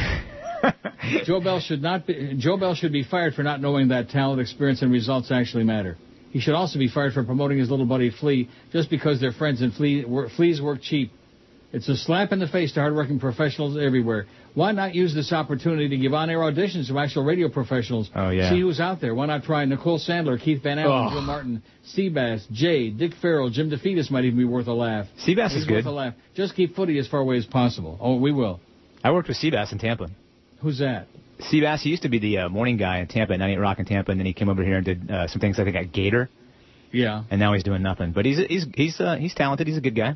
Joe 1.24 1.40
Bell 1.40 1.60
should 1.60 1.80
not 1.80 2.06
be, 2.06 2.34
Joe 2.36 2.58
Bell 2.58 2.74
should 2.74 2.92
be 2.92 3.04
fired 3.04 3.32
for 3.32 3.42
not 3.42 3.62
knowing 3.62 3.88
that 3.88 4.10
talent, 4.10 4.42
experience, 4.42 4.82
and 4.82 4.92
results 4.92 5.30
actually 5.30 5.64
matter. 5.64 5.96
He 6.30 6.40
should 6.40 6.54
also 6.54 6.78
be 6.78 6.88
fired 6.88 7.12
for 7.14 7.24
promoting 7.24 7.58
his 7.58 7.70
little 7.70 7.86
buddy 7.86 8.10
Flea 8.10 8.48
just 8.72 8.90
because 8.90 9.20
they're 9.20 9.32
friends 9.32 9.62
and 9.62 9.72
Flea, 9.72 10.04
wor- 10.04 10.28
Fleas 10.28 10.60
work 10.60 10.80
cheap. 10.82 11.12
It's 11.72 11.88
a 11.88 11.96
slap 11.96 12.32
in 12.32 12.38
the 12.38 12.46
face 12.48 12.72
to 12.74 12.80
hardworking 12.80 13.18
professionals 13.20 13.76
everywhere. 13.76 14.26
Why 14.54 14.72
not 14.72 14.94
use 14.94 15.14
this 15.14 15.32
opportunity 15.32 15.88
to 15.90 15.96
give 15.98 16.14
on-air 16.14 16.38
auditions 16.38 16.88
to 16.88 16.98
actual 16.98 17.24
radio 17.24 17.48
professionals? 17.50 18.08
Oh, 18.14 18.30
yeah. 18.30 18.50
See 18.50 18.60
who's 18.60 18.80
out 18.80 19.00
there. 19.00 19.14
Why 19.14 19.26
not 19.26 19.42
try 19.42 19.64
Nicole 19.66 19.98
Sandler, 19.98 20.40
Keith 20.40 20.62
Van 20.62 20.78
Allen, 20.78 21.08
Oh. 21.12 21.14
Joe 21.14 21.20
Martin, 21.20 21.62
Seabass, 21.94 22.50
Jay, 22.52 22.88
Dick 22.90 23.12
Farrell, 23.20 23.50
Jim 23.50 23.68
DeFetus 23.70 24.10
might 24.10 24.24
even 24.24 24.38
be 24.38 24.44
worth 24.46 24.68
a 24.68 24.72
laugh. 24.72 25.06
Seabass 25.26 25.50
He's 25.50 25.64
is 25.64 25.68
worth 25.68 25.84
a 25.86 25.90
laugh. 25.90 26.14
Just 26.34 26.54
keep 26.54 26.74
footy 26.76 26.98
as 26.98 27.06
far 27.08 27.20
away 27.20 27.36
as 27.36 27.44
possible. 27.46 27.98
Oh, 28.00 28.16
we 28.16 28.32
will. 28.32 28.60
I 29.04 29.10
worked 29.10 29.28
with 29.28 29.36
Seabass 29.36 29.72
in 29.72 29.78
Tampa. 29.78 30.08
Who's 30.62 30.78
that? 30.78 31.08
Seabass, 31.40 31.80
he 31.80 31.90
used 31.90 32.02
to 32.02 32.08
be 32.08 32.18
the 32.18 32.38
uh, 32.38 32.48
morning 32.48 32.76
guy 32.76 32.98
in 32.98 33.08
Tampa, 33.08 33.34
at 33.34 33.38
98 33.38 33.58
Rock 33.58 33.78
in 33.78 33.84
Tampa, 33.84 34.10
and 34.10 34.20
then 34.20 34.26
he 34.26 34.32
came 34.32 34.48
over 34.48 34.64
here 34.64 34.76
and 34.76 34.84
did 34.84 35.10
uh, 35.10 35.28
some 35.28 35.40
things 35.40 35.58
I 35.58 35.64
think 35.64 35.76
at 35.76 35.92
Gator, 35.92 36.28
Yeah. 36.92 37.24
and 37.30 37.38
now 37.38 37.52
he's 37.52 37.62
doing 37.64 37.82
nothing. 37.82 38.12
But 38.12 38.24
he's 38.24 38.38
he's 38.48 38.66
he's 38.74 39.00
uh, 39.00 39.16
he's 39.16 39.34
talented. 39.34 39.66
He's 39.66 39.76
a 39.76 39.80
good 39.82 39.96
guy. 39.96 40.14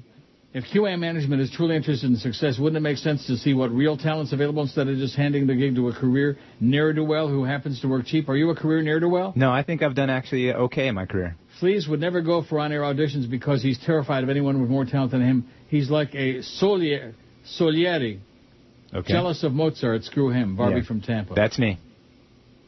If 0.53 0.65
QA 0.65 0.99
management 0.99 1.41
is 1.43 1.49
truly 1.53 1.77
interested 1.77 2.11
in 2.11 2.17
success, 2.17 2.59
wouldn't 2.59 2.77
it 2.77 2.81
make 2.81 2.97
sense 2.97 3.25
to 3.29 3.37
see 3.37 3.55
what 3.55 3.71
real 3.71 3.97
talent's 3.97 4.33
available 4.33 4.63
instead 4.63 4.89
of 4.89 4.97
just 4.97 5.15
handing 5.15 5.47
the 5.47 5.55
gig 5.55 5.77
to 5.77 5.89
a 5.91 5.93
career 5.95 6.39
ne'er-do-well 6.59 7.29
who 7.29 7.45
happens 7.45 7.81
to 7.83 7.87
work 7.89 8.05
cheap? 8.05 8.29
Are 8.29 8.35
you 8.37 8.51
a 8.51 8.57
career 8.57 8.83
ne'er-do-well? 8.83 9.35
No, 9.37 9.53
I 9.53 9.63
think 9.63 9.81
I've 9.81 9.95
done 9.95 10.11
actually 10.11 10.53
okay 10.53 10.89
in 10.89 10.97
my 10.97 11.07
career. 11.07 11.37
Fleas 11.61 11.87
would 11.87 12.01
never 12.01 12.21
go 12.21 12.43
for 12.43 12.59
on-air 12.59 12.81
auditions 12.81 13.31
because 13.31 13.63
he's 13.63 13.79
terrified 13.79 14.25
of 14.25 14.29
anyone 14.29 14.61
with 14.61 14.69
more 14.69 14.85
talent 14.85 15.13
than 15.13 15.21
him. 15.21 15.47
He's 15.69 15.89
like 15.89 16.17
a 16.17 16.41
Solier, 16.61 17.15
Solieri, 17.61 18.19
Okay. 18.93 19.13
jealous 19.13 19.43
of 19.45 19.53
Mozart. 19.53 20.05
Screw 20.05 20.31
him. 20.31 20.57
Barbie 20.57 20.81
Yeah. 20.81 20.85
from 20.85 21.01
Tampa. 21.01 21.35
That's 21.35 21.59
me. 21.59 21.79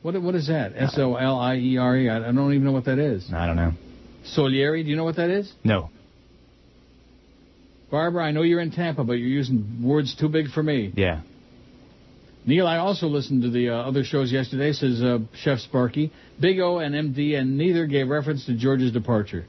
What 0.03 0.21
what 0.21 0.35
is 0.35 0.49
that? 0.49 0.73
S 0.77 0.97
O 0.99 1.17
L 1.17 1.39
I 1.39 1.57
E 1.57 1.77
R 1.77 1.97
E. 1.97 2.09
I 2.09 2.19
don't 2.21 2.53
even 2.53 2.65
know 2.65 2.73
what 2.73 2.85
that 2.87 2.99
is. 2.99 3.33
I 3.33 3.47
don't 3.47 3.57
know. 3.57 3.73
Solieri. 4.37 4.83
Do 4.85 4.91
you 4.91 4.97
know 4.97 5.05
what 5.05 5.17
that 5.17 5.31
is? 5.31 5.53
No. 5.65 5.91
Barbara, 7.91 8.25
I 8.25 8.31
know 8.31 8.43
you're 8.43 8.61
in 8.61 8.71
Tampa, 8.71 9.05
but 9.05 9.15
you're 9.15 9.29
using 9.29 9.81
words 9.83 10.15
too 10.15 10.29
big 10.29 10.49
for 10.49 10.63
me. 10.63 10.93
Yeah. 10.97 11.21
Neil, 12.47 12.67
I 12.67 12.79
also 12.79 13.07
listened 13.07 13.43
to 13.43 13.51
the 13.51 13.69
uh, 13.69 13.75
other 13.75 14.03
shows 14.03 14.33
yesterday, 14.33 14.73
says 14.73 15.01
uh, 15.03 15.19
Chef 15.37 15.59
Sparky. 15.61 16.11
Big 16.41 16.59
O 16.59 16.79
and 16.79 16.95
MD, 16.95 17.39
and 17.39 17.57
neither 17.59 17.87
gave 17.87 18.09
reference 18.09 18.47
to 18.47 18.55
George's 18.55 18.93
departure. 18.93 19.45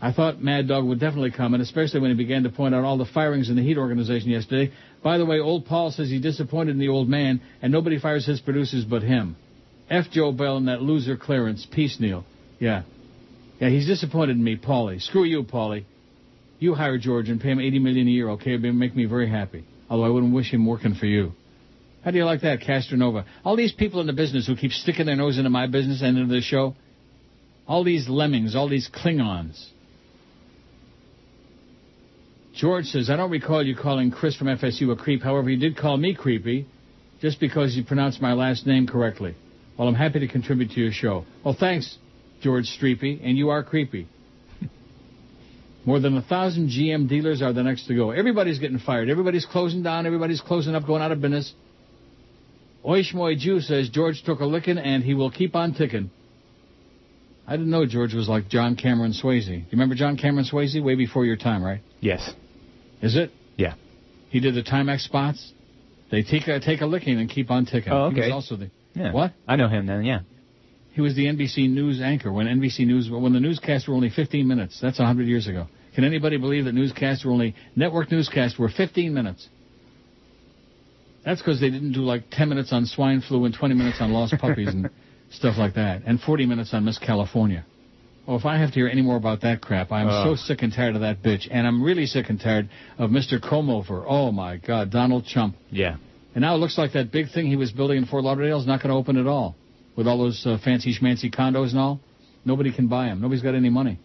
I 0.00 0.12
thought 0.12 0.42
Mad 0.42 0.66
Dog 0.66 0.84
would 0.84 0.98
definitely 0.98 1.30
come, 1.30 1.54
and 1.54 1.62
especially 1.62 2.00
when 2.00 2.10
he 2.10 2.16
began 2.16 2.42
to 2.42 2.50
point 2.50 2.74
out 2.74 2.82
all 2.84 2.98
the 2.98 3.06
firings 3.06 3.48
in 3.48 3.54
the 3.56 3.62
Heat 3.62 3.78
organization 3.78 4.30
yesterday. 4.30 4.72
By 5.02 5.18
the 5.18 5.26
way, 5.26 5.40
old 5.40 5.66
Paul 5.66 5.90
says 5.90 6.08
he's 6.08 6.22
disappointed 6.22 6.72
in 6.72 6.78
the 6.78 6.88
old 6.88 7.08
man, 7.08 7.40
and 7.60 7.72
nobody 7.72 7.98
fires 7.98 8.24
his 8.24 8.40
producers 8.40 8.84
but 8.84 9.02
him. 9.02 9.36
F. 9.90 10.06
Joe 10.10 10.32
Bell 10.32 10.56
and 10.56 10.68
that 10.68 10.80
loser 10.80 11.16
Clarence. 11.16 11.66
Peace, 11.70 11.98
Neil. 11.98 12.24
Yeah. 12.58 12.82
Yeah, 13.60 13.68
he's 13.68 13.86
disappointed 13.86 14.36
in 14.36 14.44
me, 14.44 14.56
Paulie. 14.56 15.00
Screw 15.00 15.24
you, 15.24 15.42
Paulie. 15.42 15.84
You 16.58 16.74
hire 16.74 16.98
George 16.98 17.28
and 17.28 17.40
pay 17.40 17.50
him 17.50 17.60
eighty 17.60 17.80
million 17.80 18.06
a 18.06 18.10
year, 18.10 18.30
okay? 18.30 18.54
It'd 18.54 18.74
make 18.74 18.94
me 18.94 19.04
very 19.06 19.28
happy. 19.28 19.64
Although 19.90 20.04
I 20.04 20.08
wouldn't 20.08 20.34
wish 20.34 20.52
him 20.52 20.64
working 20.64 20.94
for 20.94 21.06
you. 21.06 21.32
How 22.04 22.10
do 22.10 22.18
you 22.18 22.24
like 22.24 22.42
that, 22.42 22.60
Castronovo? 22.60 23.24
All 23.44 23.56
these 23.56 23.72
people 23.72 24.00
in 24.00 24.06
the 24.06 24.12
business 24.12 24.46
who 24.46 24.56
keep 24.56 24.72
sticking 24.72 25.06
their 25.06 25.16
nose 25.16 25.38
into 25.38 25.50
my 25.50 25.66
business 25.66 26.02
and 26.02 26.16
into 26.16 26.34
the 26.34 26.40
show. 26.40 26.74
All 27.66 27.84
these 27.84 28.08
lemmings, 28.08 28.56
all 28.56 28.68
these 28.68 28.88
Klingons. 28.88 29.64
George 32.54 32.86
says, 32.86 33.08
I 33.08 33.16
don't 33.16 33.30
recall 33.30 33.64
you 33.64 33.74
calling 33.74 34.10
Chris 34.10 34.36
from 34.36 34.48
FSU 34.48 34.92
a 34.92 34.96
creep. 34.96 35.22
However, 35.22 35.48
you 35.48 35.58
did 35.58 35.76
call 35.76 35.96
me 35.96 36.14
creepy 36.14 36.66
just 37.20 37.40
because 37.40 37.74
you 37.74 37.84
pronounced 37.84 38.20
my 38.20 38.34
last 38.34 38.66
name 38.66 38.86
correctly. 38.86 39.34
Well, 39.78 39.88
I'm 39.88 39.94
happy 39.94 40.20
to 40.20 40.28
contribute 40.28 40.72
to 40.72 40.80
your 40.80 40.92
show. 40.92 41.24
Well, 41.44 41.56
thanks, 41.58 41.96
George 42.42 42.66
Streepy, 42.78 43.20
and 43.24 43.38
you 43.38 43.48
are 43.50 43.62
creepy. 43.62 44.06
More 45.86 45.98
than 45.98 46.16
a 46.16 46.22
thousand 46.22 46.68
GM 46.68 47.08
dealers 47.08 47.40
are 47.40 47.54
the 47.54 47.62
next 47.62 47.86
to 47.86 47.94
go. 47.94 48.10
Everybody's 48.10 48.58
getting 48.58 48.78
fired. 48.78 49.08
Everybody's 49.08 49.46
closing 49.46 49.82
down. 49.82 50.06
Everybody's 50.06 50.42
closing 50.42 50.74
up, 50.74 50.86
going 50.86 51.00
out 51.00 51.10
of 51.10 51.20
business. 51.20 51.54
Oishmoy 52.84 53.38
Jew 53.38 53.60
says 53.60 53.88
George 53.88 54.22
took 54.24 54.40
a 54.40 54.44
licking 54.44 54.76
and 54.76 55.02
he 55.02 55.14
will 55.14 55.30
keep 55.30 55.54
on 55.54 55.72
ticking. 55.72 56.10
I 57.46 57.52
didn't 57.52 57.70
know 57.70 57.86
George 57.86 58.14
was 58.14 58.28
like 58.28 58.48
John 58.48 58.76
Cameron 58.76 59.12
Swayze. 59.12 59.48
You 59.48 59.64
remember 59.72 59.94
John 59.94 60.16
Cameron 60.16 60.44
Swayze? 60.44 60.82
Way 60.82 60.96
before 60.96 61.24
your 61.24 61.36
time, 61.36 61.62
right? 61.62 61.80
Yes. 62.00 62.32
Is 63.02 63.16
it? 63.16 63.30
Yeah. 63.56 63.74
He 64.30 64.40
did 64.40 64.54
the 64.54 64.62
Timex 64.62 65.00
spots. 65.00 65.52
They 66.10 66.22
take 66.22 66.46
a, 66.48 66.60
take 66.60 66.80
a 66.80 66.86
licking 66.86 67.18
and 67.18 67.28
keep 67.28 67.50
on 67.50 67.66
ticking. 67.66 67.92
Oh, 67.92 68.10
He 68.10 68.16
okay. 68.20 68.26
was 68.32 68.32
also 68.32 68.56
the 68.56 68.70
Yeah. 68.94 69.12
what? 69.12 69.32
I 69.48 69.56
know 69.56 69.68
him 69.68 69.86
then. 69.86 70.04
Yeah. 70.04 70.20
He 70.92 71.00
was 71.00 71.14
the 71.14 71.26
NBC 71.26 71.70
News 71.70 72.00
anchor 72.02 72.30
when 72.30 72.46
NBC 72.46 72.86
News 72.86 73.10
when 73.10 73.32
the 73.32 73.40
newscasts 73.40 73.88
were 73.88 73.94
only 73.94 74.10
15 74.10 74.46
minutes. 74.46 74.78
That's 74.80 74.98
100 74.98 75.26
years 75.26 75.46
ago. 75.48 75.66
Can 75.94 76.04
anybody 76.04 76.36
believe 76.36 76.66
that 76.66 76.74
newscasts 76.74 77.24
were 77.24 77.32
only 77.32 77.54
network 77.76 78.10
newscasts 78.10 78.58
were 78.58 78.68
15 78.68 79.12
minutes? 79.12 79.48
That's 81.24 81.40
because 81.40 81.60
they 81.60 81.70
didn't 81.70 81.92
do 81.92 82.00
like 82.00 82.24
10 82.30 82.48
minutes 82.48 82.72
on 82.72 82.84
swine 82.86 83.20
flu 83.26 83.44
and 83.44 83.54
20 83.54 83.74
minutes 83.74 83.98
on 84.00 84.12
lost 84.12 84.34
puppies 84.38 84.68
and 84.68 84.90
stuff 85.30 85.56
like 85.56 85.74
that, 85.74 86.02
and 86.04 86.20
40 86.20 86.46
minutes 86.46 86.74
on 86.74 86.84
Miss 86.84 86.98
California. 86.98 87.64
Oh, 88.26 88.36
if 88.36 88.44
I 88.44 88.58
have 88.58 88.68
to 88.70 88.74
hear 88.74 88.86
any 88.86 89.02
more 89.02 89.16
about 89.16 89.40
that 89.40 89.60
crap, 89.60 89.90
I'm 89.90 90.06
Ugh. 90.06 90.26
so 90.28 90.46
sick 90.46 90.62
and 90.62 90.72
tired 90.72 90.94
of 90.94 91.00
that 91.00 91.22
bitch, 91.22 91.48
and 91.50 91.66
I'm 91.66 91.82
really 91.82 92.06
sick 92.06 92.26
and 92.28 92.40
tired 92.40 92.68
of 92.96 93.10
Mr. 93.10 93.40
Comover. 93.40 94.04
Oh 94.06 94.30
my 94.30 94.58
God, 94.58 94.90
Donald 94.90 95.26
Trump. 95.26 95.56
Yeah. 95.70 95.96
And 96.34 96.42
now 96.42 96.54
it 96.54 96.58
looks 96.58 96.78
like 96.78 96.92
that 96.92 97.10
big 97.10 97.30
thing 97.30 97.46
he 97.46 97.56
was 97.56 97.72
building 97.72 97.98
in 97.98 98.06
Fort 98.06 98.22
Lauderdale 98.22 98.60
is 98.60 98.66
not 98.66 98.80
going 98.80 98.90
to 98.90 98.96
open 98.96 99.16
at 99.16 99.26
all. 99.26 99.56
With 99.96 100.06
all 100.06 100.18
those 100.18 100.46
uh, 100.46 100.56
fancy 100.64 100.96
schmancy 100.98 101.34
condos 101.34 101.70
and 101.70 101.78
all, 101.78 102.00
nobody 102.44 102.72
can 102.72 102.86
buy 102.86 103.06
them. 103.06 103.20
Nobody's 103.20 103.42
got 103.42 103.54
any 103.54 103.68
money. 103.68 103.98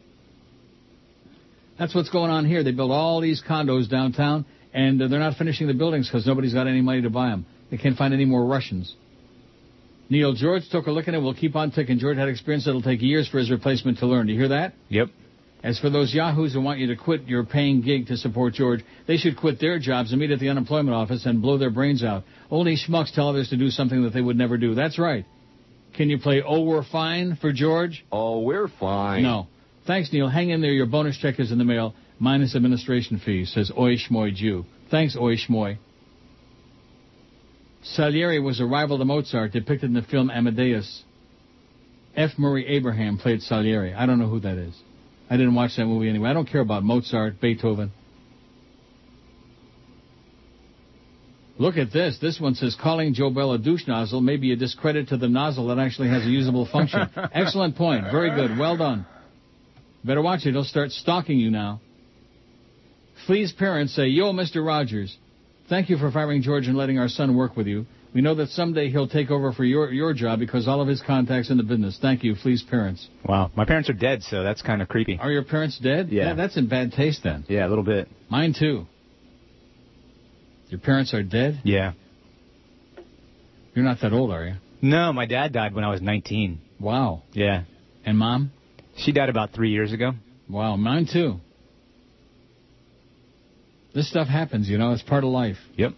That's 1.77 1.93
what's 1.93 2.09
going 2.09 2.31
on 2.31 2.45
here. 2.45 2.63
They 2.63 2.71
build 2.71 2.91
all 2.91 3.21
these 3.21 3.41
condos 3.47 3.87
downtown, 3.87 4.45
and 4.73 5.01
uh, 5.01 5.07
they're 5.07 5.19
not 5.19 5.37
finishing 5.37 5.67
the 5.67 5.75
buildings 5.75 6.07
because 6.09 6.25
nobody's 6.25 6.53
got 6.53 6.67
any 6.67 6.81
money 6.81 7.03
to 7.03 7.09
buy 7.09 7.29
them. 7.29 7.45
They 7.69 7.77
can't 7.77 7.97
find 7.97 8.13
any 8.13 8.25
more 8.25 8.45
Russians. 8.45 8.95
Neil 10.09 10.33
George 10.33 10.63
took 10.69 10.87
a 10.87 10.91
look 10.91 11.07
at 11.07 11.13
it. 11.13 11.21
We'll 11.21 11.33
keep 11.33 11.55
on 11.55 11.71
ticking. 11.71 11.99
George 11.99 12.17
had 12.17 12.29
experience 12.29 12.65
that'll 12.65 12.81
take 12.81 13.01
years 13.01 13.27
for 13.27 13.39
his 13.39 13.51
replacement 13.51 13.99
to 13.99 14.07
learn. 14.07 14.27
Do 14.27 14.33
you 14.33 14.39
hear 14.39 14.49
that? 14.49 14.73
Yep. 14.89 15.09
As 15.63 15.79
for 15.79 15.89
those 15.89 16.13
yahoos 16.13 16.53
who 16.53 16.61
want 16.61 16.79
you 16.79 16.87
to 16.87 16.95
quit 16.95 17.27
your 17.27 17.43
paying 17.43 17.81
gig 17.81 18.07
to 18.07 18.17
support 18.17 18.53
George, 18.53 18.85
they 19.07 19.17
should 19.17 19.37
quit 19.37 19.59
their 19.59 19.79
jobs 19.79 20.11
and 20.11 20.21
meet 20.21 20.31
at 20.31 20.39
the 20.39 20.49
unemployment 20.49 20.95
office 20.95 21.25
and 21.25 21.41
blow 21.41 21.57
their 21.57 21.71
brains 21.71 22.03
out. 22.03 22.23
Only 22.51 22.77
schmucks 22.77 23.13
tell 23.13 23.29
others 23.29 23.49
to 23.49 23.57
do 23.57 23.69
something 23.69 24.03
that 24.03 24.13
they 24.13 24.21
would 24.21 24.37
never 24.37 24.57
do. 24.57 24.75
That's 24.75 24.99
right. 24.99 25.25
Can 25.95 26.09
you 26.09 26.19
play 26.19 26.43
Oh 26.45 26.61
We're 26.61 26.83
Fine 26.83 27.37
for 27.41 27.51
George? 27.51 28.05
Oh, 28.11 28.41
we're 28.41 28.67
fine. 28.79 29.23
No. 29.23 29.47
Thanks, 29.87 30.13
Neil. 30.13 30.29
Hang 30.29 30.51
in 30.51 30.61
there. 30.61 30.71
Your 30.71 30.85
bonus 30.85 31.17
check 31.17 31.39
is 31.39 31.51
in 31.51 31.57
the 31.57 31.63
mail, 31.63 31.95
minus 32.19 32.55
administration 32.55 33.19
fees, 33.23 33.51
says 33.53 33.71
Oi 33.75 33.95
Shmoy 33.95 34.35
Jew. 34.35 34.65
Thanks, 34.91 35.17
Oi 35.17 35.35
Shmoy. 35.35 35.79
Salieri 37.93 38.39
was 38.39 38.59
a 38.59 38.65
rival 38.65 38.97
to 38.97 39.05
Mozart 39.05 39.51
depicted 39.51 39.89
in 39.89 39.93
the 39.93 40.01
film 40.01 40.29
Amadeus. 40.29 41.03
F. 42.15 42.31
Murray 42.37 42.67
Abraham 42.67 43.17
played 43.17 43.41
Salieri. 43.41 43.93
I 43.93 44.05
don't 44.05 44.19
know 44.19 44.27
who 44.27 44.39
that 44.41 44.57
is. 44.57 44.75
I 45.29 45.37
didn't 45.37 45.55
watch 45.55 45.75
that 45.77 45.85
movie 45.85 46.09
anyway. 46.09 46.29
I 46.29 46.33
don't 46.33 46.49
care 46.49 46.61
about 46.61 46.83
Mozart, 46.83 47.39
Beethoven. 47.39 47.91
Look 51.59 51.77
at 51.77 51.91
this. 51.91 52.17
This 52.19 52.39
one 52.39 52.55
says 52.55 52.75
calling 52.79 53.13
Joe 53.13 53.29
Bell 53.29 53.53
a 53.53 53.57
douche 53.57 53.87
nozzle 53.87 54.21
may 54.21 54.37
be 54.37 54.51
a 54.51 54.55
discredit 54.55 55.09
to 55.09 55.17
the 55.17 55.27
nozzle 55.27 55.67
that 55.67 55.79
actually 55.79 56.09
has 56.09 56.23
a 56.23 56.29
usable 56.29 56.67
function. 56.71 57.01
Excellent 57.33 57.75
point. 57.75 58.05
Very 58.11 58.29
good. 58.29 58.57
Well 58.57 58.77
done. 58.77 59.05
Better 60.03 60.21
watch 60.21 60.45
it. 60.45 60.51
He'll 60.51 60.63
start 60.63 60.91
stalking 60.91 61.39
you 61.39 61.49
now. 61.49 61.81
Flea's 63.25 63.51
parents 63.51 63.95
say, 63.95 64.07
Yo, 64.07 64.31
Mr. 64.33 64.65
Rogers, 64.65 65.17
thank 65.69 65.89
you 65.89 65.97
for 65.97 66.11
firing 66.11 66.41
George 66.41 66.67
and 66.67 66.77
letting 66.77 66.99
our 66.99 67.07
son 67.07 67.35
work 67.35 67.55
with 67.55 67.67
you. 67.67 67.85
We 68.13 68.21
know 68.21 68.35
that 68.35 68.49
someday 68.49 68.89
he'll 68.89 69.07
take 69.07 69.29
over 69.29 69.51
for 69.51 69.63
your, 69.63 69.91
your 69.91 70.13
job 70.13 70.39
because 70.39 70.67
all 70.67 70.81
of 70.81 70.87
his 70.87 71.01
contacts 71.01 71.49
in 71.49 71.57
the 71.57 71.63
business. 71.63 71.99
Thank 72.01 72.23
you, 72.23 72.35
Flea's 72.35 72.63
parents. 72.63 73.07
Wow. 73.25 73.51
My 73.55 73.65
parents 73.65 73.89
are 73.89 73.93
dead, 73.93 74.23
so 74.23 74.43
that's 74.43 74.61
kind 74.61 74.81
of 74.81 74.87
creepy. 74.87 75.19
Are 75.21 75.31
your 75.31 75.43
parents 75.43 75.77
dead? 75.77 76.09
Yeah. 76.09 76.33
That's 76.33 76.57
in 76.57 76.67
bad 76.67 76.93
taste 76.93 77.21
then. 77.23 77.45
Yeah, 77.47 77.67
a 77.67 77.69
little 77.69 77.83
bit. 77.83 78.07
Mine 78.29 78.55
too. 78.57 78.87
Your 80.69 80.79
parents 80.79 81.13
are 81.13 81.23
dead? 81.23 81.61
Yeah. 81.63 81.93
You're 83.73 83.85
not 83.85 84.01
that 84.01 84.13
old, 84.13 84.31
are 84.31 84.45
you? 84.45 84.55
No, 84.81 85.13
my 85.13 85.25
dad 85.25 85.53
died 85.53 85.73
when 85.73 85.83
I 85.83 85.89
was 85.89 86.01
19. 86.01 86.59
Wow. 86.79 87.23
Yeah. 87.33 87.63
And 88.05 88.17
mom? 88.17 88.51
She 88.97 89.11
died 89.11 89.29
about 89.29 89.51
three 89.53 89.69
years 89.69 89.93
ago. 89.93 90.13
Wow, 90.49 90.75
mine 90.75 91.07
too. 91.11 91.39
This 93.97 94.07
stuff 94.07 94.27
happens, 94.27 94.69
you 94.69 94.77
know, 94.77 94.91
it's 94.91 95.01
part 95.01 95.23
of 95.23 95.31
life. 95.31 95.57
Yep. 95.75 95.93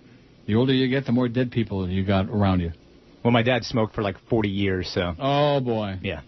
The 0.47 0.55
older 0.55 0.71
you 0.71 0.87
get, 0.87 1.05
the 1.05 1.11
more 1.11 1.27
dead 1.27 1.51
people 1.51 1.89
you 1.89 2.05
got 2.05 2.29
around 2.29 2.61
you. 2.61 2.71
Well, 3.25 3.31
my 3.31 3.43
dad 3.43 3.65
smoked 3.65 3.93
for 3.93 4.01
like 4.01 4.15
40 4.29 4.47
years, 4.47 4.89
so. 4.89 5.15
Oh, 5.19 5.59
boy. 5.59 5.99
Yeah. 6.01 6.21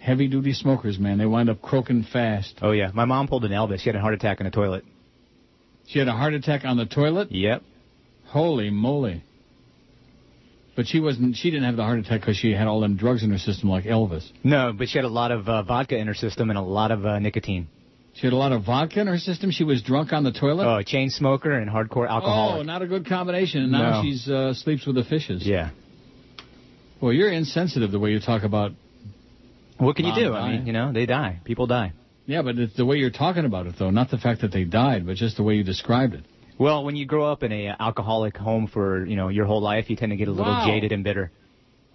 Heavy 0.00 0.26
duty 0.28 0.54
smokers, 0.54 0.98
man. 0.98 1.18
They 1.18 1.26
wind 1.26 1.50
up 1.50 1.60
croaking 1.60 2.06
fast. 2.10 2.60
Oh, 2.62 2.70
yeah. 2.70 2.92
My 2.94 3.04
mom 3.04 3.28
pulled 3.28 3.44
an 3.44 3.50
Elvis. 3.50 3.80
She 3.80 3.90
had 3.90 3.94
a 3.94 4.00
heart 4.00 4.14
attack 4.14 4.40
in 4.40 4.44
the 4.44 4.50
toilet. 4.50 4.86
She 5.86 5.98
had 5.98 6.08
a 6.08 6.12
heart 6.12 6.32
attack 6.32 6.64
on 6.64 6.78
the 6.78 6.86
toilet? 6.86 7.30
Yep. 7.30 7.62
Holy 8.28 8.70
moly. 8.70 9.22
But 10.76 10.86
she 10.86 10.98
wasn't. 10.98 11.36
She 11.36 11.50
didn't 11.50 11.66
have 11.66 11.76
the 11.76 11.84
heart 11.84 11.98
attack 11.98 12.20
because 12.20 12.38
she 12.38 12.52
had 12.52 12.68
all 12.68 12.80
them 12.80 12.96
drugs 12.96 13.22
in 13.22 13.30
her 13.30 13.36
system, 13.36 13.68
like 13.68 13.84
Elvis. 13.84 14.26
No, 14.42 14.72
but 14.72 14.88
she 14.88 14.96
had 14.96 15.04
a 15.04 15.08
lot 15.08 15.30
of 15.30 15.46
uh, 15.46 15.62
vodka 15.62 15.98
in 15.98 16.06
her 16.06 16.14
system 16.14 16.48
and 16.48 16.58
a 16.58 16.62
lot 16.62 16.90
of 16.90 17.04
uh, 17.04 17.18
nicotine. 17.18 17.68
She 18.14 18.26
had 18.26 18.32
a 18.34 18.36
lot 18.36 18.52
of 18.52 18.64
vodka 18.64 19.00
in 19.00 19.06
her 19.06 19.16
system. 19.18 19.50
She 19.50 19.64
was 19.64 19.82
drunk 19.82 20.12
on 20.12 20.22
the 20.22 20.32
toilet. 20.32 20.66
Oh, 20.66 20.76
a 20.78 20.84
chain 20.84 21.08
smoker 21.10 21.50
and 21.52 21.70
hardcore 21.70 22.08
alcoholic. 22.08 22.60
Oh, 22.60 22.62
not 22.62 22.82
a 22.82 22.86
good 22.86 23.06
combination. 23.06 23.62
And 23.62 23.72
now 23.72 23.90
No. 23.90 24.02
she's 24.02 24.28
uh, 24.28 24.52
sleeps 24.54 24.86
with 24.86 24.96
the 24.96 25.04
fishes. 25.04 25.46
Yeah. 25.46 25.70
Well, 27.00 27.12
you're 27.12 27.32
insensitive 27.32 27.90
the 27.90 27.98
way 27.98 28.10
you 28.10 28.20
talk 28.20 28.42
about. 28.44 28.72
What 29.78 29.96
can 29.96 30.04
you 30.04 30.14
do? 30.14 30.34
I 30.34 30.52
mean, 30.52 30.66
you 30.66 30.72
know, 30.72 30.92
they 30.92 31.06
die. 31.06 31.40
People 31.44 31.66
die. 31.66 31.92
Yeah, 32.26 32.42
but 32.42 32.56
it's 32.58 32.76
the 32.76 32.84
way 32.84 32.96
you're 32.98 33.10
talking 33.10 33.44
about 33.44 33.66
it, 33.66 33.74
though. 33.78 33.90
Not 33.90 34.10
the 34.10 34.18
fact 34.18 34.42
that 34.42 34.52
they 34.52 34.62
died, 34.64 35.06
but 35.06 35.16
just 35.16 35.36
the 35.36 35.42
way 35.42 35.54
you 35.54 35.64
described 35.64 36.14
it. 36.14 36.24
Well, 36.58 36.84
when 36.84 36.94
you 36.94 37.06
grow 37.06 37.32
up 37.32 37.42
in 37.42 37.50
a 37.50 37.74
alcoholic 37.80 38.36
home 38.36 38.68
for 38.68 39.04
you 39.04 39.16
know 39.16 39.28
your 39.28 39.46
whole 39.46 39.60
life, 39.60 39.90
you 39.90 39.96
tend 39.96 40.10
to 40.10 40.16
get 40.16 40.28
a 40.28 40.30
little 40.30 40.52
Wow. 40.52 40.66
jaded 40.66 40.92
and 40.92 41.02
bitter. 41.02 41.32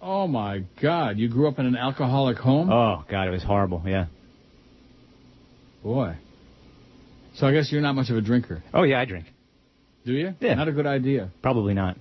Oh 0.02 0.26
my 0.26 0.64
God! 0.82 1.16
You 1.16 1.28
grew 1.28 1.48
up 1.48 1.58
in 1.58 1.64
an 1.64 1.76
alcoholic 1.76 2.36
home. 2.36 2.70
Oh 2.70 3.04
God, 3.08 3.28
it 3.28 3.30
was 3.30 3.42
horrible. 3.42 3.82
Yeah. 3.86 4.06
Boy. 5.82 6.16
So 7.34 7.46
I 7.46 7.52
guess 7.52 7.70
you're 7.70 7.80
not 7.80 7.94
much 7.94 8.10
of 8.10 8.16
a 8.16 8.20
drinker, 8.20 8.62
Oh 8.74 8.82
yeah, 8.82 9.00
I 9.00 9.04
drink. 9.04 9.26
do 10.04 10.12
you? 10.12 10.34
Yeah. 10.40 10.54
Not 10.54 10.68
a 10.68 10.72
good 10.72 10.86
idea. 10.86 11.30
Probably 11.42 11.74
not. 11.74 11.96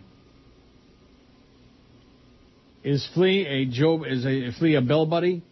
Is 2.84 3.08
Flea 3.14 3.46
a 3.46 3.66
Joe? 3.66 4.04
Is 4.04 4.26
a 4.26 4.52
Flea 4.58 4.76
a 4.76 4.82
bell 4.82 5.06
buddy? 5.06 5.44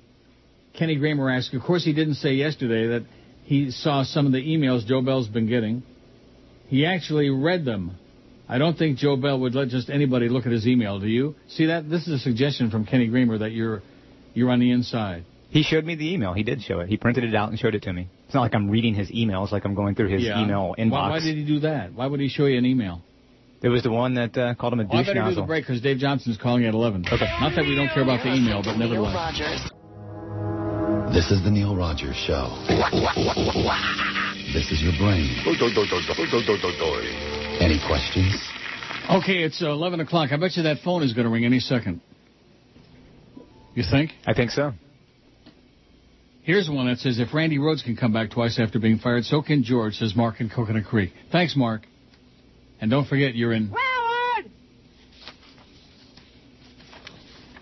Kenny 0.78 0.98
Kramer 0.98 1.30
asked. 1.30 1.54
Of 1.54 1.62
course, 1.64 1.84
he 1.84 1.94
didn't 1.94 2.16
say 2.16 2.34
yesterday 2.34 2.88
that 2.88 3.06
he 3.44 3.72
saw 3.72 4.04
some 4.04 4.26
of 4.26 4.32
the 4.32 4.40
emails 4.42 4.86
Joe 4.86 5.02
Bell's 5.02 5.28
been 5.28 5.48
getting. 5.48 5.84
He 6.68 6.86
actually 6.86 7.30
read 7.30 7.66
them. 7.66 7.98
I 8.48 8.58
don't 8.58 8.78
think 8.78 8.98
Joe 8.98 9.16
Bell 9.18 9.40
would 9.40 9.56
let 9.56 9.70
just 9.70 9.90
anybody 9.90 10.30
look 10.30 10.46
at 10.46 10.52
his 10.52 10.68
email. 10.68 11.00
Do 11.00 11.08
you 11.08 11.36
see 11.48 11.68
that? 11.68 11.90
This 11.90 12.08
is 12.08 12.14
a 12.14 12.20
suggestion 12.20 12.70
from 12.72 12.86
Kenny 12.86 13.10
Kramer 13.10 13.38
that 13.40 13.52
you're 13.52 13.82
you're 14.34 14.50
on 14.52 14.60
the 14.60 14.72
inside. 14.72 15.26
He 15.56 15.64
showed 15.64 15.86
me 15.86 15.96
the 15.96 16.14
email. 16.14 16.34
He 16.34 16.44
did 16.44 16.62
show 16.64 16.82
it. 16.82 16.90
He 16.90 16.98
printed 16.98 17.24
it 17.24 17.34
out 17.34 17.48
and 17.50 17.58
showed 17.58 17.76
it 17.76 17.84
to 17.84 17.94
me. 17.94 18.10
It's 18.26 18.34
not 18.34 18.42
like 18.42 18.54
I'm 18.54 18.70
reading 18.70 18.94
his 18.94 19.10
emails, 19.10 19.54
like 19.54 19.64
I'm 19.64 19.74
going 19.74 19.96
through 19.96 20.10
his 20.10 20.22
Yeah. 20.22 20.44
email 20.44 20.76
inbox. 20.78 20.92
Why, 20.92 21.10
why 21.12 21.20
did 21.22 21.38
he 21.38 21.46
do 21.46 21.60
that? 21.60 21.94
Why 21.94 22.08
would 22.08 22.20
he 22.20 22.28
show 22.28 22.46
you 22.46 22.58
an 22.58 22.66
email? 22.66 23.02
It 23.62 23.70
was 23.70 23.82
the 23.82 23.90
one 23.90 24.16
that 24.16 24.38
uh, 24.38 24.56
called 24.56 24.74
him 24.74 24.82
a 24.82 24.84
douche 24.84 24.92
Oh, 24.94 24.98
I 24.98 25.04
douche 25.04 25.14
better 25.14 25.30
do 25.30 25.36
the 25.36 25.44
break 25.44 25.64
because 25.66 25.82
Dave 25.82 25.98
Johnson's 26.00 26.36
calling 26.36 26.66
at 26.66 26.74
11. 26.74 27.06
Okay. 27.10 27.26
Not 27.40 27.56
that 27.56 27.64
we 27.64 27.74
don't 27.74 27.88
care 27.88 28.04
about 28.04 28.22
the 28.22 28.34
email, 28.36 28.64
but 28.64 28.76
nevertheless. 28.76 29.16
Rogers. 29.16 29.62
This 31.16 31.32
is 31.32 31.42
the 31.42 31.52
Neil 31.52 31.74
Rogers 31.74 32.18
Show. 32.28 32.52
This 34.52 34.70
is 34.74 34.84
your 34.84 34.92
brain. 35.00 35.40
Any 37.62 37.80
questions? 37.88 38.36
Okay, 39.10 39.44
it's 39.44 39.64
uh, 39.64 39.72
11 39.72 40.02
o'clock. 40.02 40.34
I 40.34 40.36
bet 40.36 40.58
you 40.58 40.64
that 40.64 40.80
phone 40.84 41.02
is 41.02 41.14
going 41.14 41.24
to 41.24 41.32
ring 41.32 41.46
any 41.46 41.62
second. 41.62 42.02
You 43.74 43.84
think? 43.90 44.12
I 44.28 44.34
think 44.34 44.52
so. 44.52 44.74
Here's 46.46 46.70
one 46.70 46.86
that 46.86 47.00
says, 47.00 47.18
if 47.18 47.34
Randi 47.34 47.58
Rhodes 47.58 47.82
can 47.82 47.98
come 47.98 48.14
back 48.14 48.30
twice 48.30 48.60
after 48.60 48.78
being 48.78 49.00
fired, 49.00 49.26
so 49.26 49.42
can 49.42 49.64
George, 49.64 49.96
says 49.96 50.16
Mark 50.16 50.40
in 50.40 50.48
Coconut 50.50 50.86
Creek. 50.86 51.12
Thanks, 51.32 51.56
Mark. 51.56 51.88
And 52.80 52.92
don't 52.92 53.08
forget, 53.08 53.34
you're 53.34 53.52
in. 53.52 53.72
Wow. 53.72 53.80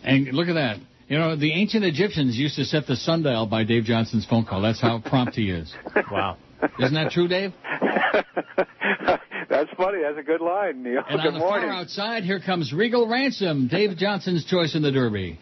And 0.04 0.28
look 0.34 0.50
at 0.50 0.56
that. 0.56 0.80
You 1.08 1.18
know, 1.18 1.38
the 1.38 1.54
ancient 1.54 1.86
Egyptians 1.86 2.36
used 2.36 2.58
to 2.58 2.66
set 2.66 2.86
the 2.86 2.98
sundial 2.98 3.46
by 3.46 3.64
Dave 3.64 3.86
Johnson's 3.86 4.26
phone 4.26 4.46
call. 4.46 4.62
That's 4.62 4.82
how 4.82 5.00
prompt 5.00 5.36
he 5.36 5.50
is. 5.50 5.74
Wow. 6.12 6.38
Isn't 6.80 6.94
that 6.94 7.12
true, 7.12 7.28
Dave? 7.28 7.52
That's 9.50 9.70
funny. 9.78 10.00
That's 10.02 10.18
a 10.18 10.24
good 10.24 10.42
line, 10.42 10.82
Neil. 10.82 11.04
And 11.10 11.22
good 11.22 11.28
on 11.28 11.34
the 11.34 11.40
morning. 11.40 11.70
far 11.70 11.74
outside, 11.78 12.24
here 12.24 12.40
comes 12.40 12.72
Regal 12.74 13.08
Ransom, 13.08 13.68
Dave 13.68 13.98
Johnson's 13.98 14.46
choice 14.46 14.76
in 14.76 14.82
the 14.82 14.92
Derby. 14.92 15.40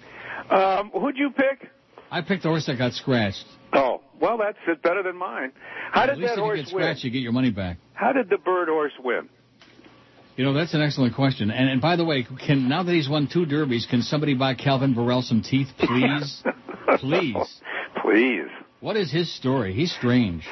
Um, 0.49 0.89
who'd 0.91 1.17
you 1.17 1.29
pick? 1.29 1.69
I 2.11 2.21
picked 2.21 2.43
the 2.43 2.49
horse 2.49 2.65
that 2.67 2.77
got 2.77 2.93
scratched. 2.93 3.45
Oh, 3.73 4.01
well, 4.19 4.37
that's 4.37 4.57
better 4.83 5.01
than 5.01 5.15
mine. 5.15 5.53
How 5.91 6.03
At 6.03 6.07
did 6.07 6.17
least 6.17 6.27
that 6.35 6.39
if 6.39 6.39
horse 6.39 6.57
you 6.59 6.65
get 6.65 6.73
win? 6.75 6.83
scratched, 6.83 7.03
you 7.05 7.09
get 7.11 7.19
your 7.21 7.31
money 7.31 7.51
back. 7.51 7.77
How 7.93 8.11
did 8.11 8.29
the 8.29 8.37
bird 8.37 8.67
horse 8.67 8.91
win? 9.03 9.29
You 10.35 10.45
know, 10.45 10.53
that's 10.53 10.73
an 10.73 10.81
excellent 10.81 11.15
question. 11.15 11.51
And, 11.51 11.69
and 11.69 11.81
by 11.81 11.95
the 11.95 12.05
way, 12.05 12.25
can 12.45 12.67
now 12.67 12.83
that 12.83 12.91
he's 12.91 13.09
won 13.09 13.27
two 13.31 13.45
derbies, 13.45 13.85
can 13.89 14.01
somebody 14.01 14.33
buy 14.33 14.55
Calvin 14.55 14.93
Borel 14.93 15.21
some 15.21 15.41
teeth, 15.41 15.67
please? 15.77 16.43
please. 16.99 17.61
Please. 18.01 18.47
What 18.81 18.97
is 18.97 19.11
his 19.11 19.33
story? 19.33 19.73
He's 19.73 19.93
strange. 19.93 20.43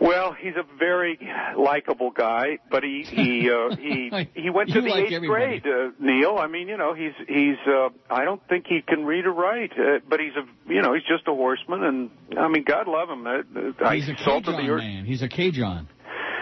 Well, 0.00 0.32
he's 0.32 0.54
a 0.56 0.64
very 0.78 1.18
likable 1.58 2.10
guy, 2.10 2.58
but 2.70 2.82
he 2.82 3.04
he 3.06 3.50
uh, 3.50 3.76
he 3.76 4.10
he 4.34 4.48
went 4.48 4.70
to 4.70 4.80
the 4.80 4.88
like 4.88 5.04
eighth 5.04 5.12
everybody. 5.12 5.60
grade, 5.60 5.66
uh, 5.66 5.90
Neil. 6.00 6.38
I 6.38 6.46
mean, 6.46 6.68
you 6.68 6.78
know, 6.78 6.94
he's 6.94 7.12
he's. 7.28 7.58
Uh, 7.66 7.90
I 8.08 8.24
don't 8.24 8.40
think 8.48 8.66
he 8.66 8.80
can 8.80 9.04
read 9.04 9.26
or 9.26 9.32
write, 9.32 9.72
uh, 9.72 9.98
but 10.08 10.18
he's 10.20 10.32
a 10.36 10.72
you 10.72 10.80
know 10.80 10.94
he's 10.94 11.02
just 11.04 11.28
a 11.28 11.34
horseman, 11.34 11.82
and 11.82 12.10
I 12.38 12.48
mean, 12.48 12.64
God 12.64 12.88
love 12.88 13.10
him. 13.10 13.26
Uh, 13.26 13.84
uh, 13.84 13.90
He's 13.92 14.08
a 14.08 14.14
salted 14.24 14.54
the 14.56 14.68
earth. 14.70 14.80
man. 14.82 15.04
He's 15.04 15.20
a 15.22 15.28
Cajun. 15.28 15.86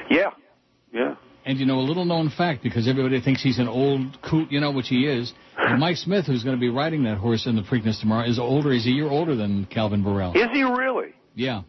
Yeah, 0.08 0.30
yeah. 0.92 1.16
And 1.44 1.58
you 1.58 1.66
know, 1.66 1.78
a 1.80 1.86
little 1.86 2.04
known 2.04 2.30
fact, 2.30 2.62
because 2.62 2.86
everybody 2.86 3.20
thinks 3.20 3.42
he's 3.42 3.58
an 3.58 3.68
old 3.68 4.20
coot, 4.22 4.52
you 4.52 4.60
know, 4.60 4.70
which 4.70 4.88
he 4.88 5.06
is. 5.06 5.32
And 5.56 5.80
Mike 5.80 5.96
Smith, 5.96 6.26
who's 6.26 6.44
going 6.44 6.56
to 6.56 6.60
be 6.60 6.68
riding 6.68 7.04
that 7.04 7.16
horse 7.18 7.46
in 7.46 7.56
the 7.56 7.62
Preakness 7.62 7.98
tomorrow, 8.00 8.28
is 8.28 8.38
older. 8.38 8.70
He's 8.70 8.86
a 8.86 8.90
year 8.90 9.08
older 9.08 9.34
than 9.34 9.64
Calvin 9.66 10.02
Borel. 10.04 10.34
Is 10.36 10.48
he 10.52 10.62
really? 10.62 11.08
Yeah. 11.34 11.62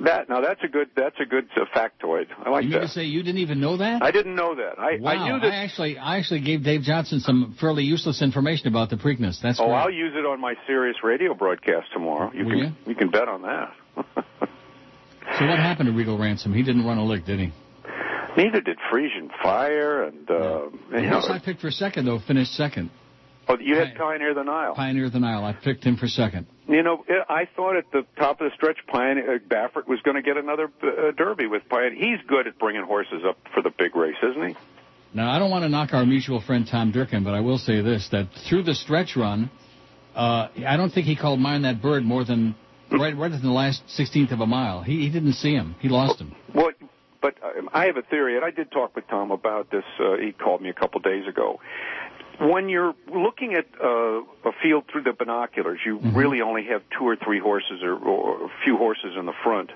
That 0.00 0.28
now 0.28 0.40
that's 0.40 0.62
a 0.64 0.68
good 0.68 0.90
that's 0.96 1.16
a 1.20 1.24
good 1.24 1.48
uh, 1.56 1.64
factoid. 1.76 2.26
I 2.44 2.50
like 2.50 2.64
You 2.64 2.70
mean 2.70 2.80
that. 2.80 2.86
to 2.86 2.92
say 2.92 3.04
you 3.04 3.22
didn't 3.22 3.38
even 3.40 3.60
know 3.60 3.76
that? 3.76 4.02
I 4.02 4.10
didn't 4.10 4.34
know 4.34 4.54
that. 4.56 4.78
I 4.78 4.96
wow. 4.98 5.10
I 5.12 5.28
knew 5.30 5.40
that. 5.40 5.52
actually, 5.52 5.98
I 5.98 6.18
actually 6.18 6.40
gave 6.40 6.64
Dave 6.64 6.82
Johnson 6.82 7.20
some 7.20 7.56
fairly 7.60 7.84
useless 7.84 8.22
information 8.22 8.68
about 8.68 8.90
the 8.90 8.96
Preakness. 8.96 9.40
That's 9.40 9.60
oh, 9.60 9.66
great. 9.66 9.74
I'll 9.74 9.90
use 9.90 10.14
it 10.16 10.24
on 10.26 10.40
my 10.40 10.54
serious 10.66 10.96
radio 11.04 11.34
broadcast 11.34 11.86
tomorrow. 11.92 12.32
You 12.32 12.44
Will 12.44 12.50
can 12.52 12.58
you? 12.58 12.70
you 12.86 12.94
can 12.94 13.10
bet 13.10 13.28
on 13.28 13.42
that. 13.42 13.74
So 15.38 15.46
what 15.46 15.58
happened 15.58 15.86
to 15.86 15.92
Regal 15.92 16.18
Ransom? 16.18 16.52
He 16.52 16.62
didn't 16.62 16.84
run 16.84 16.98
a 16.98 17.04
lick, 17.04 17.24
did 17.24 17.38
he? 17.38 17.52
Neither 18.36 18.60
did 18.60 18.76
Friesan 18.92 19.30
Fire, 19.42 20.02
and 20.02 20.28
uh, 20.30 20.68
The 20.90 21.00
you 21.02 21.08
horse 21.08 21.28
know. 21.28 21.34
I 21.34 21.38
picked 21.38 21.60
for 21.60 21.70
second, 21.70 22.04
though, 22.06 22.18
finished 22.18 22.52
second. 22.52 22.90
Oh, 23.48 23.58
you 23.58 23.76
had 23.76 23.96
Pioneer 23.96 24.34
the 24.34 24.44
Nile. 24.44 24.74
Pioneer 24.74 25.06
of 25.06 25.12
the 25.12 25.18
Nile. 25.18 25.44
I 25.44 25.52
picked 25.52 25.84
him 25.84 25.96
for 25.96 26.06
second. 26.06 26.46
You 26.68 26.82
know, 26.82 27.04
I 27.28 27.48
thought 27.56 27.76
at 27.76 27.90
the 27.92 28.06
top 28.16 28.40
of 28.40 28.50
the 28.50 28.54
stretch, 28.54 28.78
Pioneer 28.86 29.34
uh, 29.34 29.38
Baffert 29.38 29.88
was 29.88 30.00
going 30.02 30.14
to 30.14 30.22
get 30.22 30.36
another 30.36 30.70
uh, 30.82 31.10
Derby 31.10 31.46
with 31.46 31.68
Pioneer. 31.68 31.94
He's 31.94 32.26
good 32.26 32.46
at 32.46 32.58
bringing 32.58 32.84
horses 32.84 33.22
up 33.28 33.38
for 33.52 33.62
the 33.62 33.70
big 33.70 33.96
race, 33.96 34.16
isn't 34.22 34.48
he? 34.50 34.56
Now, 35.14 35.30
I 35.30 35.38
don't 35.38 35.50
want 35.50 35.64
to 35.64 35.68
knock 35.68 35.92
our 35.92 36.06
mutual 36.06 36.40
friend 36.40 36.66
Tom 36.66 36.92
Durkin, 36.92 37.24
but 37.24 37.34
I 37.34 37.40
will 37.40 37.58
say 37.58 37.82
this, 37.82 38.08
that 38.12 38.28
through 38.48 38.62
the 38.62 38.74
stretch 38.74 39.16
run, 39.16 39.50
uh, 40.14 40.48
I 40.66 40.76
don't 40.76 40.90
think 40.90 41.06
he 41.06 41.16
called 41.16 41.38
mine 41.38 41.62
that 41.62 41.82
bird 41.82 42.04
more 42.04 42.24
than 42.24 42.54
right, 42.90 43.16
right 43.16 43.32
in 43.32 43.42
the 43.42 43.50
last 43.50 43.82
16th 43.98 44.32
of 44.32 44.40
a 44.40 44.46
mile. 44.46 44.82
He, 44.82 45.00
he 45.00 45.10
didn't 45.10 45.34
see 45.34 45.52
him. 45.52 45.74
He 45.80 45.88
lost 45.88 46.20
him. 46.20 46.34
Well, 46.54 46.70
but 47.20 47.36
um, 47.42 47.70
I 47.72 47.86
have 47.86 47.96
a 47.96 48.02
theory, 48.02 48.36
and 48.36 48.44
I 48.44 48.50
did 48.50 48.70
talk 48.70 48.96
with 48.96 49.06
Tom 49.08 49.30
about 49.30 49.70
this. 49.70 49.84
Uh, 49.98 50.16
he 50.16 50.32
called 50.32 50.60
me 50.60 50.70
a 50.70 50.74
couple 50.74 51.00
days 51.00 51.26
ago. 51.26 51.60
When 52.40 52.68
you're 52.68 52.94
looking 53.12 53.54
at 53.54 53.66
uh, 53.82 54.20
a 54.44 54.52
field 54.62 54.84
through 54.90 55.02
the 55.02 55.12
binoculars, 55.12 55.80
you 55.84 55.98
really 55.98 56.40
only 56.40 56.64
have 56.64 56.82
two 56.98 57.06
or 57.06 57.16
three 57.16 57.38
horses, 57.38 57.82
or, 57.82 57.94
or 57.94 58.46
a 58.46 58.50
few 58.64 58.76
horses 58.76 59.14
in 59.16 59.26
the 59.26 59.34
front, 59.44 59.70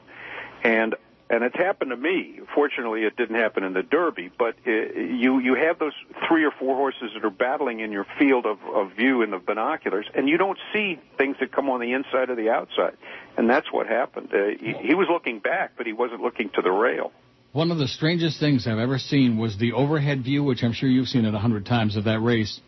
and 0.64 0.94
and 1.28 1.42
it's 1.42 1.56
happened 1.56 1.90
to 1.90 1.96
me. 1.96 2.38
Fortunately, 2.54 3.02
it 3.02 3.16
didn't 3.16 3.34
happen 3.36 3.64
in 3.64 3.72
the 3.72 3.82
Derby, 3.82 4.30
but 4.38 4.54
uh, 4.66 4.70
you 4.70 5.38
you 5.40 5.54
have 5.54 5.78
those 5.78 5.92
three 6.28 6.44
or 6.44 6.50
four 6.52 6.76
horses 6.76 7.10
that 7.14 7.24
are 7.24 7.30
battling 7.30 7.80
in 7.80 7.92
your 7.92 8.06
field 8.18 8.46
of, 8.46 8.58
of 8.64 8.92
view 8.92 9.22
in 9.22 9.30
the 9.30 9.38
binoculars, 9.38 10.06
and 10.14 10.28
you 10.28 10.36
don't 10.36 10.58
see 10.72 10.98
things 11.18 11.36
that 11.40 11.52
come 11.52 11.68
on 11.68 11.80
the 11.80 11.92
inside 11.92 12.30
or 12.30 12.36
the 12.36 12.50
outside. 12.50 12.96
and 13.36 13.50
that's 13.50 13.70
what 13.72 13.86
happened. 13.86 14.32
Uh, 14.32 14.56
he, 14.58 14.72
he 14.88 14.94
was 14.94 15.08
looking 15.10 15.38
back, 15.40 15.72
but 15.76 15.86
he 15.86 15.92
wasn't 15.92 16.20
looking 16.20 16.48
to 16.50 16.62
the 16.62 16.70
rail. 16.70 17.12
One 17.56 17.70
of 17.70 17.78
the 17.78 17.88
strangest 17.88 18.38
things 18.38 18.66
I've 18.66 18.78
ever 18.78 18.98
seen 18.98 19.38
was 19.38 19.56
the 19.56 19.72
overhead 19.72 20.22
view, 20.22 20.44
which 20.44 20.62
I'm 20.62 20.74
sure 20.74 20.90
you've 20.90 21.08
seen 21.08 21.24
it 21.24 21.32
a 21.32 21.38
hundred 21.38 21.64
times 21.64 21.96
of 21.96 22.04
that 22.04 22.20
race, 22.20 22.60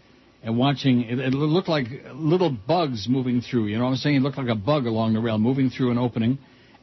and 0.43 0.57
watching 0.57 1.03
it, 1.03 1.19
it 1.19 1.35
looked 1.35 1.69
like 1.69 1.89
little 2.15 2.49
bugs 2.49 3.07
moving 3.07 3.43
through. 3.43 3.67
You 3.67 3.77
know 3.77 3.85
what 3.85 3.91
I'm 3.91 3.97
saying? 3.97 4.17
It 4.17 4.23
looked 4.23 4.39
like 4.39 4.49
a 4.49 4.55
bug 4.55 4.87
along 4.87 5.13
the 5.13 5.21
rail 5.21 5.37
moving 5.37 5.69
through 5.69 5.91
an 5.91 5.99
opening, 5.99 6.39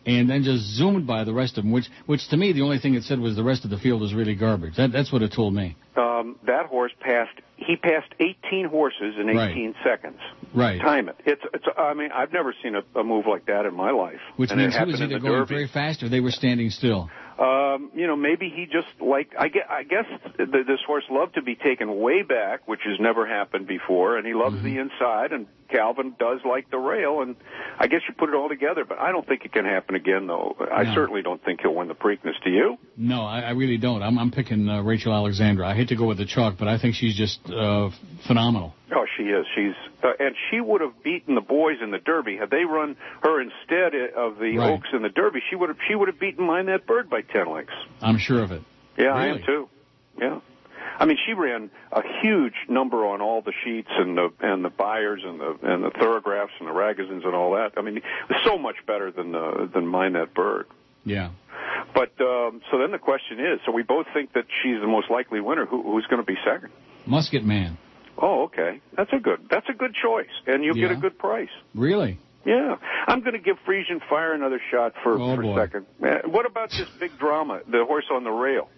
and 0.05 0.29
then 0.29 0.43
just 0.43 0.65
zoomed 0.75 1.07
by 1.07 1.23
the 1.23 1.33
rest 1.33 1.57
of 1.57 1.63
them. 1.63 1.71
Which, 1.71 1.87
which 2.05 2.27
to 2.29 2.37
me, 2.37 2.53
the 2.53 2.61
only 2.61 2.77
thing 2.77 2.93
it 2.93 3.05
said 3.05 3.19
was 3.19 3.35
the 3.35 3.43
rest 3.43 3.63
of 3.63 3.71
the 3.71 3.79
field 3.79 4.03
is 4.03 4.13
really 4.13 4.35
garbage. 4.35 4.75
That, 4.75 4.91
that's 4.91 5.11
what 5.11 5.23
it 5.23 5.33
told 5.33 5.55
me. 5.55 5.75
Um, 5.97 6.35
that 6.45 6.67
horse 6.67 6.91
passed. 6.99 7.39
He 7.57 7.75
passed 7.75 8.13
18 8.19 8.67
horses 8.67 9.15
in 9.19 9.29
18 9.29 9.35
Right. 9.35 9.75
seconds. 9.83 10.19
Right. 10.53 10.79
Time 10.79 11.09
it. 11.09 11.15
It's. 11.25 11.41
It's. 11.55 11.65
I 11.75 11.95
mean, 11.95 12.11
I've 12.11 12.31
never 12.31 12.53
seen 12.61 12.75
a, 12.75 12.83
a 12.99 13.03
move 13.03 13.25
like 13.25 13.47
that 13.47 13.65
in 13.65 13.73
my 13.73 13.89
life. 13.89 14.19
Which 14.35 14.51
and 14.51 14.59
means 14.61 14.77
he 14.77 14.85
was 14.85 15.01
either 15.01 15.17
going 15.17 15.39
Derby. 15.39 15.55
very 15.55 15.67
fast 15.67 16.03
or 16.03 16.09
they 16.09 16.19
were 16.19 16.29
standing 16.29 16.69
still. 16.69 17.09
Um, 17.37 17.91
you 17.93 18.07
know, 18.07 18.15
maybe 18.15 18.49
he 18.49 18.65
just 18.65 18.87
like 19.01 19.33
I 19.37 19.49
guess, 19.49 19.65
I 19.69 19.83
guess 19.83 20.05
th- 20.37 20.49
this 20.49 20.79
horse 20.87 21.03
loved 21.09 21.35
to 21.35 21.41
be 21.41 21.55
taken 21.55 21.99
way 21.99 22.21
back, 22.21 22.65
which 22.65 22.81
has 22.85 22.97
never 22.99 23.27
happened 23.27 23.67
before, 23.67 24.17
and 24.17 24.25
he 24.25 24.33
loves 24.33 24.61
the 24.61 24.77
inside. 24.77 25.33
And 25.33 25.47
Calvin 25.69 26.15
does 26.19 26.39
like 26.47 26.69
the 26.71 26.77
rail, 26.77 27.21
and 27.21 27.35
I 27.79 27.87
guess 27.87 28.01
you 28.07 28.13
put 28.17 28.29
it 28.29 28.35
all 28.35 28.49
together. 28.49 28.85
But 28.87 28.99
I 28.99 29.11
don't 29.11 29.27
think 29.27 29.45
it 29.45 29.51
can 29.53 29.65
happen 29.65 29.95
again, 29.95 30.27
though. 30.27 30.55
I 30.71 30.83
No. 30.83 30.93
certainly 30.93 31.21
don't 31.21 31.43
think 31.43 31.61
he'll 31.61 31.73
win 31.75 31.87
the 31.87 31.95
Preakness. 31.95 32.33
Do 32.43 32.49
you? 32.51 32.77
No, 32.97 33.23
I, 33.23 33.41
I 33.41 33.49
really 33.51 33.77
don't. 33.77 34.01
I'm, 34.03 34.17
I'm 34.19 34.31
picking 34.31 34.67
uh, 34.69 34.81
Rachel 34.81 35.13
Alexandra. 35.13 35.67
I 35.67 35.75
hate 35.75 35.89
to 35.89 35.95
go 35.95 36.05
with 36.05 36.17
the 36.17 36.25
chalk, 36.25 36.55
but 36.57 36.67
I 36.67 36.77
think 36.77 36.95
she's 36.95 37.15
just 37.17 37.39
uh, 37.49 37.89
phenomenal. 38.27 38.73
Oh, 38.95 39.05
she 39.17 39.23
is. 39.23 39.45
She's 39.55 39.73
uh, 40.03 40.09
and 40.19 40.35
she 40.51 40.61
would 40.61 40.81
have 40.81 41.01
beaten 41.03 41.33
the 41.35 41.41
boys 41.41 41.77
in 41.83 41.89
the 41.91 41.97
Derby 41.97 42.37
had 42.37 42.49
they 42.51 42.63
run 42.65 42.95
her 43.23 43.41
instead 43.41 43.93
of 44.15 44.37
the 44.37 44.57
Right. 44.57 44.71
Oaks 44.73 44.89
in 44.93 45.01
the 45.01 45.09
Derby. 45.09 45.39
She 45.49 45.55
would 45.55 45.69
have. 45.69 45.77
She 45.87 45.95
would 45.95 46.07
have 46.07 46.19
beaten 46.19 46.45
Mine 46.45 46.67
That 46.67 46.85
Bird 46.85 47.09
by 47.09 47.21
ten 47.21 47.51
lengths. 47.51 47.73
I'm 48.01 48.19
sure 48.19 48.43
of 48.43 48.51
it. 48.51 48.61
Yeah, 48.97 49.09
I 49.13 49.25
am 49.27 49.39
too. 49.45 49.67
Yeah. 50.19 50.39
I 50.99 51.05
mean, 51.05 51.17
she 51.25 51.33
ran 51.33 51.69
a 51.91 52.01
huge 52.21 52.53
number 52.69 53.05
on 53.05 53.21
all 53.21 53.41
the 53.41 53.53
sheets 53.63 53.89
and 53.97 54.17
the 54.17 54.29
and 54.41 54.63
the 54.63 54.69
Beyers 54.69 55.21
and 55.25 55.39
the 55.39 55.57
and 55.63 55.83
the 55.83 55.91
Thoro-Graphs 55.91 56.53
and 56.59 56.67
the 56.67 56.73
Ragozins 56.73 57.25
and 57.25 57.35
all 57.35 57.51
that. 57.55 57.71
I 57.77 57.81
mean, 57.81 57.97
it 57.97 58.03
was 58.29 58.39
so 58.45 58.57
much 58.57 58.75
better 58.87 59.11
than 59.11 59.35
uh, 59.35 59.67
than 59.73 59.91
That 60.13 60.33
Bird. 60.33 60.67
Yeah. 61.03 61.29
But 61.93 62.13
um, 62.21 62.61
so 62.71 62.77
then 62.79 62.91
the 62.91 62.97
question 62.99 63.39
is: 63.39 63.59
so 63.65 63.71
we 63.71 63.83
both 63.83 64.07
think 64.13 64.33
that 64.33 64.45
she's 64.63 64.79
the 64.81 64.87
most 64.87 65.09
likely 65.09 65.39
winner. 65.41 65.65
Who, 65.65 65.81
who's 65.83 66.05
going 66.09 66.21
to 66.21 66.25
be 66.25 66.37
second? 66.45 66.71
Musket 67.05 67.43
Man. 67.43 67.77
Oh, 68.17 68.43
okay. 68.45 68.81
That's 68.95 69.11
a 69.13 69.19
good. 69.19 69.47
That's 69.49 69.67
a 69.69 69.73
good 69.73 69.93
choice, 69.93 70.31
and 70.47 70.63
you'll 70.63 70.75
get 70.75 70.91
a 70.91 70.95
good 70.95 71.17
price. 71.19 71.49
Really? 71.73 72.19
Yeah, 72.45 72.75
I'm 73.07 73.21
going 73.21 73.33
to 73.33 73.39
give 73.39 73.57
Friesan 73.67 74.07
Fire 74.07 74.33
another 74.33 74.61
shot 74.71 74.93
for 75.03 75.13
Oh, 75.19 75.35
for 75.35 75.41
boy. 75.41 75.57
second. 75.57 75.85
Uh, 76.01 76.29
What 76.29 76.45
about 76.45 76.69
this 76.69 76.87
big 76.99 77.17
drama, 77.17 77.61
the 77.67 77.83
horse 77.87 78.05
on 78.13 78.23
the 78.23 78.29
rail? 78.29 78.69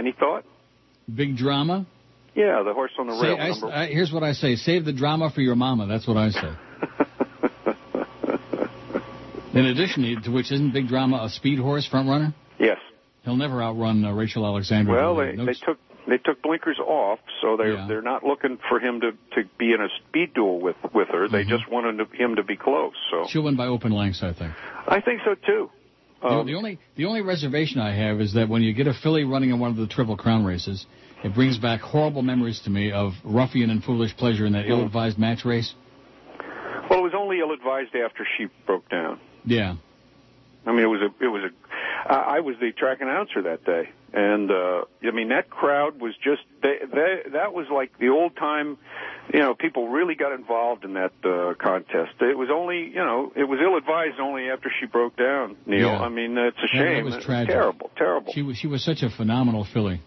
Any 0.00 0.12
thought? 0.12 0.44
Big 1.14 1.36
drama? 1.36 1.86
Yeah, 2.34 2.62
the 2.64 2.72
horse 2.72 2.92
on 2.98 3.06
the 3.06 3.20
Say, 3.20 3.26
rail. 3.28 3.36
I, 3.38 3.48
number- 3.50 3.66
I, 3.68 3.86
here's 3.88 4.10
what 4.10 4.22
I 4.22 4.32
say: 4.32 4.56
save 4.56 4.86
the 4.86 4.94
drama 4.94 5.30
for 5.34 5.42
your 5.42 5.56
mama. 5.56 5.86
That's 5.86 6.08
what 6.08 6.16
I 6.16 6.30
say. 6.30 6.52
In 9.52 9.66
addition 9.66 10.22
to 10.22 10.30
which, 10.30 10.50
isn't 10.52 10.72
Big 10.72 10.86
Drama 10.88 11.22
a 11.24 11.28
speed 11.28 11.58
horse 11.58 11.86
front 11.86 12.08
runner? 12.08 12.34
yes. 12.58 12.78
He'll 13.24 13.36
never 13.36 13.62
outrun 13.62 14.02
uh, 14.02 14.12
Rachel 14.12 14.46
Alexandra. 14.46 14.94
Well, 14.94 15.16
they, 15.16 15.32
no- 15.32 15.44
they 15.44 15.52
took 15.52 15.76
they 16.08 16.16
took 16.16 16.40
blinkers 16.42 16.78
off, 16.78 17.18
so 17.42 17.58
they're 17.58 17.74
Yeah. 17.74 17.86
they're 17.86 18.00
not 18.00 18.24
looking 18.24 18.58
for 18.70 18.80
him 18.80 19.00
to 19.02 19.10
to 19.34 19.46
be 19.58 19.74
in 19.74 19.80
a 19.82 19.88
speed 20.08 20.32
duel 20.34 20.60
with 20.60 20.76
with 20.94 21.08
her. 21.08 21.28
They 21.28 21.42
Mm-hmm. 21.42 21.50
just 21.50 21.70
wanted 21.70 21.98
to, 21.98 22.16
him 22.16 22.36
to 22.36 22.42
be 22.42 22.56
close. 22.56 22.94
So 23.10 23.26
she'll 23.28 23.42
win 23.42 23.56
by 23.56 23.66
open 23.66 23.92
lengths, 23.92 24.22
I 24.22 24.32
think. 24.32 24.54
I 24.88 25.02
think 25.02 25.20
so 25.26 25.34
too. 25.34 25.70
The- 26.22 26.28
Um, 26.28 26.46
the 26.46 26.54
only 26.54 26.78
the 26.96 27.06
only 27.06 27.22
reservation 27.22 27.80
I 27.80 27.92
have 27.92 28.20
is 28.20 28.34
that 28.34 28.48
when 28.48 28.62
you 28.62 28.72
get 28.72 28.86
a 28.86 28.92
filly 28.94 29.24
running 29.24 29.50
in 29.50 29.58
one 29.58 29.70
of 29.70 29.76
the 29.76 29.86
Triple 29.86 30.16
Crown 30.16 30.44
races, 30.44 30.86
it 31.24 31.34
brings 31.34 31.56
back 31.58 31.80
horrible 31.80 32.22
memories 32.22 32.60
to 32.62 32.70
me 32.70 32.92
of 32.92 33.14
Ruffian 33.24 33.70
and 33.70 33.82
Foolish 33.82 34.16
Pleasure 34.16 34.44
in 34.46 34.52
that 34.52 34.66
Hmm. 34.66 34.72
ill-advised 34.72 35.18
match 35.18 35.44
race. 35.44 35.74
Well, 36.90 36.98
it 36.98 37.02
was 37.02 37.14
only 37.14 37.38
ill 37.38 37.52
advised 37.52 37.94
after 37.94 38.26
she 38.36 38.48
broke 38.66 38.88
down. 38.88 39.18
Yeah. 39.46 39.76
I 40.66 40.72
mean, 40.72 40.80
it 40.80 40.86
was 40.88 41.00
a, 41.00 41.24
it 41.24 41.28
was 41.28 41.44
a, 41.44 42.12
I 42.12 42.36
I 42.36 42.40
was 42.40 42.56
the 42.60 42.72
track 42.72 43.00
announcer 43.00 43.40
that 43.42 43.64
day, 43.64 43.88
and 44.12 44.50
uh, 44.50 44.82
I 45.02 45.10
mean 45.12 45.28
that 45.28 45.50
crowd 45.50 46.00
was 46.00 46.14
just, 46.22 46.42
they, 46.62 46.78
they, 46.92 47.30
that 47.32 47.52
was 47.52 47.66
like 47.72 47.96
the 47.98 48.08
old 48.08 48.36
time, 48.36 48.76
you 49.32 49.40
know, 49.40 49.54
people 49.54 49.88
really 49.88 50.14
got 50.14 50.32
involved 50.32 50.84
in 50.84 50.94
that 50.94 51.12
uh, 51.24 51.54
contest. 51.62 52.12
It 52.20 52.36
was 52.36 52.48
only, 52.52 52.88
you 52.88 53.04
know, 53.04 53.32
it 53.36 53.44
was 53.44 53.58
ill 53.62 53.76
advised 53.76 54.18
only 54.20 54.50
after 54.50 54.70
she 54.80 54.86
broke 54.86 55.16
down. 55.16 55.56
Neil, 55.66 55.86
Yeah. 55.88 56.00
I 56.00 56.08
mean, 56.08 56.36
it's 56.36 56.56
a 56.58 56.60
That- 56.62 56.68
shame. 56.72 56.94
That 56.96 57.04
was 57.04 57.16
It's 57.16 57.24
tragic. 57.24 57.50
Terrible, 57.54 57.90
terrible. 57.96 58.32
She 58.32 58.42
was 58.42 58.56
she 58.56 58.66
was 58.66 58.84
such 58.84 59.02
a 59.02 59.10
phenomenal 59.10 59.64
filly. 59.72 60.00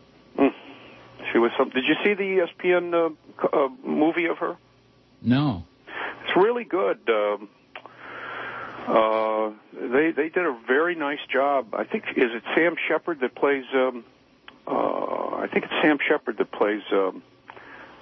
She 1.31 1.39
was 1.39 1.51
some. 1.57 1.69
Did 1.69 1.83
you 1.87 1.95
see 2.03 2.13
the 2.13 2.45
ESPN 2.45 2.93
uh, 2.93 3.47
uh, 3.47 3.69
movie 3.83 4.25
of 4.25 4.37
her? 4.37 4.55
No. 5.21 5.63
It's 5.87 6.35
really 6.35 6.63
good. 6.63 6.99
Um, 7.09 7.49
uh, 8.87 9.51
they 9.73 10.11
they 10.11 10.29
did 10.29 10.45
a 10.45 10.57
very 10.67 10.95
nice 10.95 11.19
job. 11.31 11.73
I 11.73 11.83
think 11.83 12.03
is 12.15 12.31
it 12.31 12.43
Sam 12.55 12.75
Shepard 12.87 13.19
that 13.21 13.35
plays. 13.35 13.65
Um, 13.73 14.05
uh, 14.65 14.71
I 14.71 15.47
think 15.51 15.65
it's 15.65 15.73
Sam 15.81 15.97
Shepard 16.07 16.37
that 16.37 16.51
plays 16.51 16.81
um, 16.91 17.21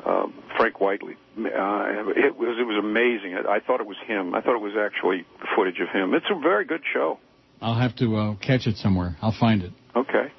um, 0.06 0.34
Frank 0.58 0.80
Whiteley. 0.80 1.16
Uh, 1.38 2.12
it 2.16 2.38
was 2.38 2.58
it 2.60 2.68
was 2.68 2.78
amazing. 2.80 3.36
I, 3.36 3.56
I 3.56 3.60
thought 3.60 3.82
it 3.82 3.88
was 3.88 3.98
him. 4.06 4.36
I 4.36 4.42
thought 4.42 4.56
it 4.56 4.62
was 4.62 4.74
actually 4.78 5.26
footage 5.56 5.80
of 5.80 5.90
him. 5.90 6.14
It's 6.14 6.30
a 6.30 6.40
very 6.40 6.66
good 6.66 6.82
show. 6.94 7.20
I'll 7.62 7.80
have 7.80 7.96
to 7.98 8.16
uh, 8.16 8.36
catch 8.36 8.68
it 8.68 8.78
somewhere. 8.78 9.18
I'll 9.22 9.36
find 9.40 9.64
it. 9.64 9.72
Okay. 9.96 10.32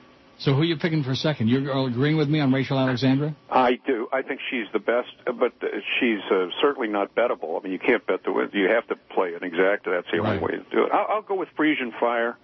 So 0.43 0.55
who 0.55 0.62
are 0.62 0.64
you 0.64 0.76
picking 0.76 1.05
for 1.05 1.14
second? 1.14 1.49
You're 1.49 1.86
agreeing 1.86 2.16
with 2.16 2.28
me 2.28 2.40
on 2.40 2.53
Rachel 2.53 2.76
Alexandra? 2.76 3.36
I 3.49 3.78
do. 3.86 4.09
I 4.12 4.22
think 4.22 4.40
she's 4.51 4.66
the 4.72 4.80
best, 4.80 5.11
but 5.24 5.53
uh, 5.62 5.66
she's 6.01 6.18
uh, 6.32 6.47
certainly 6.61 6.88
not 6.88 7.14
bettable. 7.14 7.59
I 7.61 7.62
mean, 7.62 7.72
you 7.72 7.78
can't 7.78 8.05
bet 8.05 8.24
the 8.24 8.32
win. 8.32 8.51
You 8.53 8.68
have 8.68 8.88
to 8.88 8.97
play 9.14 9.34
an 9.34 9.45
exact. 9.45 9.84
That's 9.86 10.07
the 10.11 10.18
only 10.18 10.32
Right. 10.38 10.43
way 10.43 10.51
to 10.53 10.64
do 10.70 10.84
it. 10.84 10.93
I'll, 10.93 11.07
I'll 11.16 11.22
go 11.22 11.36
with 11.36 11.49
Friesan 11.57 11.93
Fire 12.01 12.36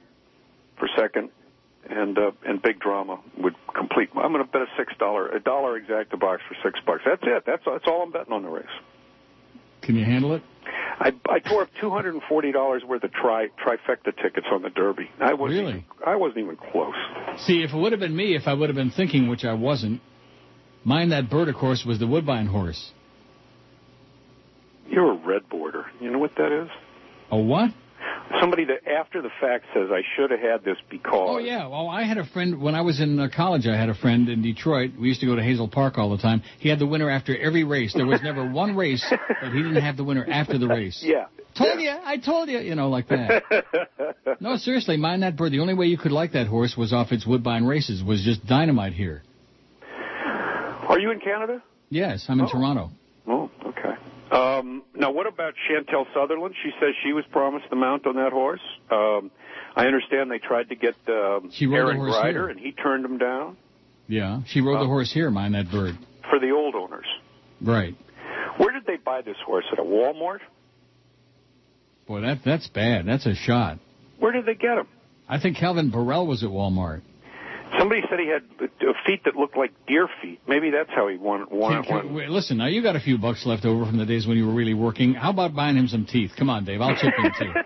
for 0.78 0.88
second, 0.96 1.30
and 1.90 2.16
uh, 2.16 2.30
and 2.46 2.62
Big 2.62 2.78
Drama 2.78 3.18
would 3.36 3.56
complete. 3.74 4.10
I'm 4.14 4.32
going 4.32 4.44
to 4.44 4.50
bet 4.50 4.62
a 4.62 4.66
six 4.76 4.92
dollar, 5.00 5.28
a 5.30 5.40
dollar 5.40 5.76
exact 5.76 6.16
box 6.20 6.42
for 6.48 6.56
six 6.62 6.78
bucks. 6.86 7.02
That's 7.04 7.22
it. 7.24 7.42
That's 7.46 7.64
that's 7.66 7.84
all 7.88 8.02
I'm 8.04 8.12
betting 8.12 8.32
on 8.32 8.44
the 8.44 8.48
race. 8.48 8.66
Can 9.82 9.96
you 9.96 10.04
handle 10.04 10.34
it? 10.34 10.42
I 11.00 11.12
I 11.28 11.38
tore 11.38 11.62
up 11.62 11.68
two 11.80 11.90
hundred 11.90 12.14
and 12.14 12.22
forty 12.28 12.50
dollars 12.52 12.82
worth 12.86 13.04
of 13.04 13.12
tri 13.12 13.48
trifecta 13.64 14.12
tickets 14.20 14.46
on 14.52 14.62
the 14.62 14.70
Derby. 14.70 15.08
I 15.20 15.34
wasn't 15.34 15.60
Really? 15.60 15.70
even, 15.70 15.84
I 16.06 16.16
wasn't 16.16 16.38
even 16.38 16.56
close. 16.56 16.94
See, 17.46 17.62
if 17.62 17.72
it 17.72 17.76
would 17.76 17.92
have 17.92 18.00
been 18.00 18.16
me, 18.16 18.34
if 18.34 18.46
I 18.48 18.54
would 18.54 18.68
have 18.68 18.76
been 18.76 18.90
thinking, 18.90 19.28
which 19.28 19.44
I 19.44 19.54
wasn't, 19.54 20.00
mine 20.84 21.10
that 21.10 21.30
bird, 21.30 21.48
of 21.48 21.54
course, 21.54 21.84
was 21.86 21.98
the 21.98 22.06
Woodbine 22.06 22.46
horse. 22.46 22.92
You're 24.88 25.12
a 25.12 25.26
red 25.26 25.48
border. 25.48 25.86
You 26.00 26.10
know 26.10 26.18
what 26.18 26.32
that 26.36 26.50
is? 26.64 26.68
A 27.30 27.36
what? 27.38 27.70
Somebody 28.40 28.64
that 28.66 28.86
after 28.86 29.22
the 29.22 29.30
fact 29.40 29.64
says 29.74 29.88
I 29.90 30.02
should 30.16 30.30
have 30.30 30.40
had 30.40 30.64
this 30.64 30.76
because. 30.90 31.12
Oh 31.14 31.38
yeah. 31.38 31.66
Well, 31.66 31.88
I 31.88 32.02
had 32.02 32.18
a 32.18 32.26
friend 32.26 32.60
when 32.60 32.74
I 32.74 32.82
was 32.82 33.00
in 33.00 33.18
uh, 33.18 33.28
college. 33.34 33.66
I 33.66 33.76
had 33.76 33.88
a 33.88 33.94
friend 33.94 34.28
in 34.28 34.42
Detroit. 34.42 34.92
We 35.00 35.08
used 35.08 35.20
to 35.20 35.26
go 35.26 35.34
to 35.34 35.42
Hazel 35.42 35.66
Park 35.68 35.96
all 35.96 36.10
the 36.10 36.18
time. 36.22 36.42
He 36.58 36.68
had 36.68 36.78
the 36.78 36.86
winner 36.86 37.08
after 37.08 37.36
every 37.36 37.64
race. 37.64 37.94
There 37.94 38.06
was 38.06 38.22
never 38.22 38.48
one 38.50 38.76
race 38.76 39.04
that 39.10 39.52
he 39.52 39.62
didn't 39.62 39.82
have 39.82 39.96
the 39.96 40.04
winner 40.04 40.26
after 40.28 40.58
the 40.58 40.68
race. 40.68 41.02
Yeah. 41.04 41.26
Told 41.56 41.80
you, 41.80 41.90
I 41.90 42.18
told 42.18 42.48
you, 42.50 42.58
you 42.58 42.74
know, 42.74 42.88
like 42.90 43.08
that. 43.08 43.42
no, 44.40 44.56
seriously, 44.58 44.96
Mine 44.96 45.20
That 45.20 45.36
Bird. 45.36 45.50
The 45.52 45.60
only 45.60 45.74
way 45.74 45.86
you 45.86 45.98
could 45.98 46.12
like 46.12 46.32
that 46.32 46.46
horse 46.46 46.76
was 46.76 46.92
off 46.92 47.10
its 47.12 47.26
Woodbine 47.26 47.64
races. 47.64 48.02
Was 48.04 48.22
just 48.22 48.46
dynamite 48.46 48.92
here. 48.92 49.22
Are 50.88 50.98
you 51.00 51.10
in 51.10 51.20
Canada? 51.20 51.62
Yes, 51.90 52.26
I'm 52.28 52.38
in 52.40 52.46
Oh. 52.46 52.50
Toronto. 52.52 52.90
Um, 54.38 54.82
now, 54.94 55.10
what 55.10 55.26
about 55.26 55.54
Chantal 55.68 56.06
Sutherland? 56.14 56.54
She 56.62 56.70
says 56.80 56.90
she 57.04 57.12
was 57.12 57.24
promised 57.32 57.66
the 57.70 57.76
mount 57.76 58.06
on 58.06 58.16
that 58.16 58.32
horse. 58.32 58.60
Um, 58.90 59.30
I 59.76 59.86
understand 59.86 60.30
they 60.30 60.38
tried 60.38 60.68
to 60.70 60.76
get 60.76 60.94
um, 61.08 61.50
She 61.52 61.66
rode 61.66 61.76
the 61.86 61.92
Aaron 61.92 61.98
Grider, 62.00 62.30
here. 62.32 62.48
and 62.48 62.58
he 62.60 62.72
turned 62.72 63.04
them 63.04 63.18
down 63.18 63.56
Yeah, 64.06 64.40
she 64.46 64.60
rode 64.60 64.76
the 64.80 64.84
Oh. 64.84 64.86
horse 64.86 65.12
here. 65.12 65.30
Mine 65.30 65.52
That 65.52 65.70
Bird. 65.70 65.96
for 66.30 66.38
the 66.38 66.50
old 66.52 66.74
owners. 66.74 67.06
Right. 67.60 67.94
Where 68.58 68.72
did 68.72 68.86
they 68.86 68.96
buy 68.96 69.22
this 69.22 69.36
horse? 69.44 69.64
At 69.72 69.78
a 69.78 69.82
Walmart? 69.82 70.40
Boy, 72.06 72.20
that 72.22 72.38
that's 72.44 72.66
bad. 72.68 73.06
That's 73.06 73.26
a 73.26 73.34
shot. 73.34 73.78
Where 74.18 74.32
did 74.32 74.46
they 74.46 74.54
get 74.54 74.78
him? 74.78 74.86
I 75.28 75.38
think 75.38 75.58
Calvin 75.58 75.90
Borel 75.90 76.26
was 76.26 76.42
at 76.42 76.48
Walmart. 76.50 77.02
Somebody 77.78 78.02
said 78.08 78.18
he 78.20 78.28
had 78.28 78.42
feet 79.06 79.24
that 79.24 79.36
looked 79.36 79.56
like 79.56 79.72
deer 79.86 80.08
feet. 80.22 80.40
Maybe 80.46 80.70
that's 80.70 80.90
how 80.90 81.08
he 81.08 81.16
won. 81.16 81.46
won, 81.50 81.84
won. 81.88 82.14
wait, 82.14 82.28
listen, 82.28 82.56
now 82.58 82.66
you 82.66 82.82
got 82.82 82.96
a 82.96 83.00
few 83.00 83.18
bucks 83.18 83.44
left 83.46 83.64
over 83.64 83.84
from 83.84 83.98
the 83.98 84.06
days 84.06 84.26
when 84.26 84.36
you 84.36 84.46
were 84.46 84.54
really 84.54 84.74
working. 84.74 85.14
How 85.14 85.30
about 85.30 85.54
buying 85.54 85.76
him 85.76 85.88
some 85.88 86.06
teeth? 86.06 86.32
Come 86.38 86.50
on, 86.50 86.64
Dave. 86.64 86.80
I'll 86.80 86.96
chip 86.96 87.12
in 87.18 87.32
too. 87.38 87.52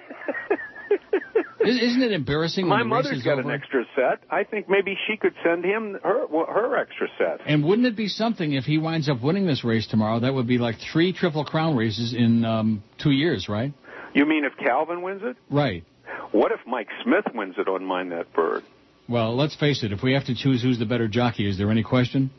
Is- 1.64 1.80
Isn't 1.80 2.02
it 2.02 2.10
embarrassing 2.12 2.68
when 2.68 2.78
My 2.80 2.82
mother's 2.84 3.22
got 3.22 3.38
over? 3.38 3.48
an 3.48 3.54
extra 3.60 3.84
set. 3.94 4.24
I 4.30 4.42
think 4.42 4.68
maybe 4.68 4.96
she 5.06 5.16
could 5.16 5.34
send 5.44 5.64
him 5.64 5.96
her 6.02 6.26
her 6.28 6.76
extra 6.76 7.06
set. 7.18 7.40
And 7.46 7.64
wouldn't 7.64 7.86
it 7.86 7.94
be 7.96 8.08
something 8.08 8.52
if 8.54 8.64
he 8.64 8.78
winds 8.78 9.08
up 9.08 9.22
winning 9.22 9.46
this 9.46 9.62
race 9.62 9.86
tomorrow? 9.86 10.18
That 10.20 10.34
would 10.34 10.48
be 10.48 10.58
like 10.58 10.76
three 10.92 11.12
Triple 11.12 11.44
Crown 11.44 11.76
races 11.76 12.14
in 12.14 12.44
um, 12.44 12.82
two 12.98 13.12
years, 13.12 13.48
right? 13.48 13.72
You 14.12 14.26
mean 14.26 14.44
if 14.44 14.56
Calvin 14.58 15.02
wins 15.02 15.22
it? 15.24 15.36
Right. 15.50 15.84
What 16.32 16.50
if 16.50 16.58
Mike 16.66 16.88
Smith 17.04 17.24
wins 17.32 17.54
it 17.58 17.68
on 17.68 17.84
Mine 17.84 18.08
That 18.08 18.32
Bird? 18.32 18.64
Well, 19.12 19.36
let's 19.36 19.54
face 19.56 19.84
it. 19.84 19.92
If 19.92 20.02
we 20.02 20.14
have 20.14 20.24
to 20.24 20.34
choose 20.34 20.62
who's 20.62 20.78
the 20.78 20.86
better 20.86 21.06
jockey, 21.06 21.46
is 21.46 21.58
there 21.58 21.70
any 21.70 21.82
question? 21.82 22.30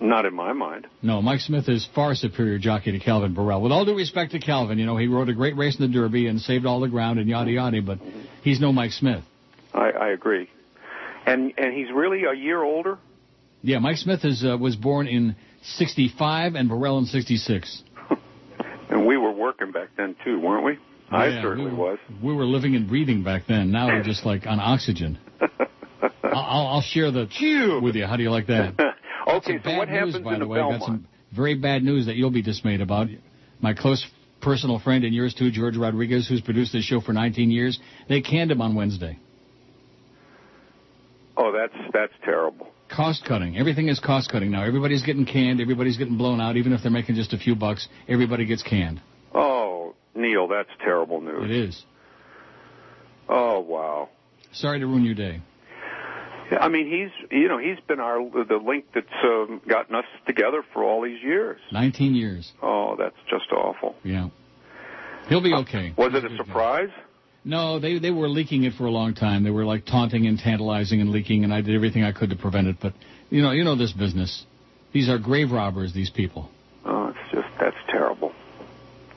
Not 0.00 0.24
in 0.24 0.34
my 0.34 0.54
mind. 0.54 0.86
No, 1.02 1.20
Mike 1.20 1.40
Smith 1.40 1.68
is 1.68 1.86
far 1.94 2.14
superior 2.14 2.58
jockey 2.58 2.92
to 2.92 2.98
Calvin 2.98 3.34
Borel. 3.34 3.60
With 3.60 3.70
all 3.70 3.84
due 3.84 3.94
respect 3.94 4.32
to 4.32 4.38
Calvin, 4.38 4.78
you 4.78 4.86
know, 4.86 4.96
he 4.96 5.08
rode 5.08 5.28
a 5.28 5.34
great 5.34 5.58
race 5.58 5.78
in 5.78 5.82
the 5.82 5.92
Derby 5.92 6.26
and 6.26 6.40
saved 6.40 6.64
all 6.64 6.80
the 6.80 6.88
ground 6.88 7.18
and 7.18 7.28
yada 7.28 7.50
yada, 7.50 7.82
but 7.82 7.98
he's 8.42 8.60
no 8.60 8.72
Mike 8.72 8.92
Smith. 8.92 9.24
I, 9.74 9.90
I 9.90 10.08
agree. 10.08 10.48
And 11.26 11.52
and 11.58 11.74
he's 11.74 11.88
really 11.94 12.22
a 12.24 12.34
year 12.34 12.62
older. 12.62 12.96
Yeah, 13.60 13.80
Mike 13.80 13.98
Smith 13.98 14.24
is 14.24 14.42
uh, 14.42 14.56
was 14.56 14.74
born 14.74 15.08
in 15.08 15.36
65 15.74 16.54
and 16.54 16.70
Borel 16.70 16.96
in 16.96 17.04
66. 17.04 17.82
And 18.88 19.04
we 19.04 19.16
were 19.18 19.32
working 19.32 19.72
back 19.72 19.88
then 19.96 20.14
too, 20.24 20.38
weren't 20.38 20.64
we? 20.64 20.78
I 21.10 21.42
certainly 21.42 21.72
we, 21.72 21.76
was. 21.76 21.98
We 22.22 22.32
were 22.32 22.46
living 22.46 22.76
and 22.76 22.88
breathing 22.88 23.24
back 23.24 23.42
then. 23.48 23.72
Now 23.72 23.88
we're 23.88 24.04
just 24.04 24.24
like 24.24 24.46
on 24.46 24.60
oxygen. 24.60 25.18
I'll, 26.22 26.66
I'll 26.66 26.82
share 26.82 27.10
the 27.10 27.28
with 27.82 27.96
you. 27.96 28.06
How 28.06 28.16
do 28.16 28.22
you 28.22 28.30
like 28.30 28.46
that? 28.48 28.74
okay, 29.28 29.58
so 29.58 29.64
bad 29.64 29.78
what 29.78 29.88
news, 29.88 29.98
happens 29.98 30.24
by 30.24 30.34
in 30.34 30.40
the 30.40 30.46
way. 30.46 30.58
Got 30.58 30.82
some 30.82 31.06
very 31.34 31.54
bad 31.54 31.82
news 31.82 32.06
that 32.06 32.16
you'll 32.16 32.30
be 32.30 32.42
dismayed 32.42 32.80
about. 32.80 33.08
My 33.60 33.74
close 33.74 34.06
personal 34.40 34.78
friend 34.78 35.04
and 35.04 35.14
yours 35.14 35.34
too, 35.34 35.50
George 35.50 35.76
Rodriguez, 35.76 36.28
who's 36.28 36.40
produced 36.40 36.72
this 36.72 36.84
show 36.84 37.00
for 37.00 37.12
19 37.12 37.50
years, 37.50 37.78
they 38.08 38.20
canned 38.20 38.50
him 38.50 38.60
on 38.60 38.74
Wednesday. 38.74 39.18
Oh, 41.36 41.52
that's 41.52 41.74
that's 41.92 42.12
terrible. 42.24 42.68
Cost 42.88 43.24
cutting. 43.26 43.58
Everything 43.58 43.88
is 43.88 43.98
cost 43.98 44.30
cutting 44.30 44.50
now. 44.50 44.62
Everybody's 44.64 45.02
getting 45.02 45.26
canned. 45.26 45.60
Everybody's 45.60 45.96
getting 45.96 46.16
blown 46.16 46.40
out. 46.40 46.56
Even 46.56 46.72
if 46.72 46.82
they're 46.82 46.90
making 46.90 47.16
just 47.16 47.32
a 47.32 47.38
few 47.38 47.54
bucks, 47.54 47.88
everybody 48.08 48.46
gets 48.46 48.62
canned. 48.62 49.02
Oh, 49.34 49.94
Neil, 50.14 50.48
that's 50.48 50.70
terrible 50.82 51.20
news. 51.20 51.44
It 51.44 51.50
is. 51.50 51.84
Oh, 53.28 53.60
wow. 53.60 54.08
Sorry 54.52 54.78
to 54.78 54.86
ruin 54.86 55.04
your 55.04 55.14
day. 55.14 55.42
I 56.50 56.68
mean, 56.68 56.86
he's 56.90 57.30
you 57.30 57.48
know 57.48 57.58
he's 57.58 57.78
been 57.88 58.00
our 58.00 58.18
the 58.44 58.56
link 58.64 58.86
that's 58.94 59.06
um, 59.24 59.60
gotten 59.68 59.94
us 59.94 60.04
together 60.26 60.62
for 60.72 60.84
all 60.84 61.02
these 61.02 61.22
years. 61.22 61.60
19 61.72 62.14
years. 62.14 62.52
Oh, 62.62 62.94
that's 62.98 63.16
just 63.30 63.50
awful. 63.52 63.96
Yeah. 64.04 64.28
He'll 65.28 65.42
be 65.42 65.52
okay. 65.54 65.92
Was 65.96 66.14
it 66.14 66.24
a 66.24 66.36
surprise? 66.36 66.90
No, 67.44 67.78
they 67.78 67.98
they 67.98 68.10
were 68.10 68.28
leaking 68.28 68.64
it 68.64 68.74
for 68.74 68.86
a 68.86 68.90
long 68.90 69.14
time. 69.14 69.42
They 69.44 69.50
were 69.50 69.64
like 69.64 69.86
taunting 69.86 70.26
and 70.26 70.38
tantalizing 70.38 71.00
and 71.00 71.10
leaking, 71.10 71.44
and 71.44 71.52
I 71.54 71.60
did 71.60 71.74
everything 71.74 72.02
I 72.04 72.12
could 72.12 72.30
to 72.30 72.36
prevent 72.36 72.66
it. 72.68 72.76
But 72.80 72.92
you 73.30 73.42
know, 73.42 73.52
you 73.52 73.64
know 73.64 73.76
this 73.76 73.92
business. 73.92 74.44
These 74.92 75.08
are 75.08 75.18
grave 75.18 75.50
robbers. 75.50 75.92
These 75.92 76.10
people. 76.10 76.50
Oh, 76.84 77.08
it's 77.08 77.18
just 77.32 77.48
that's 77.60 77.76
terrible. 77.88 78.32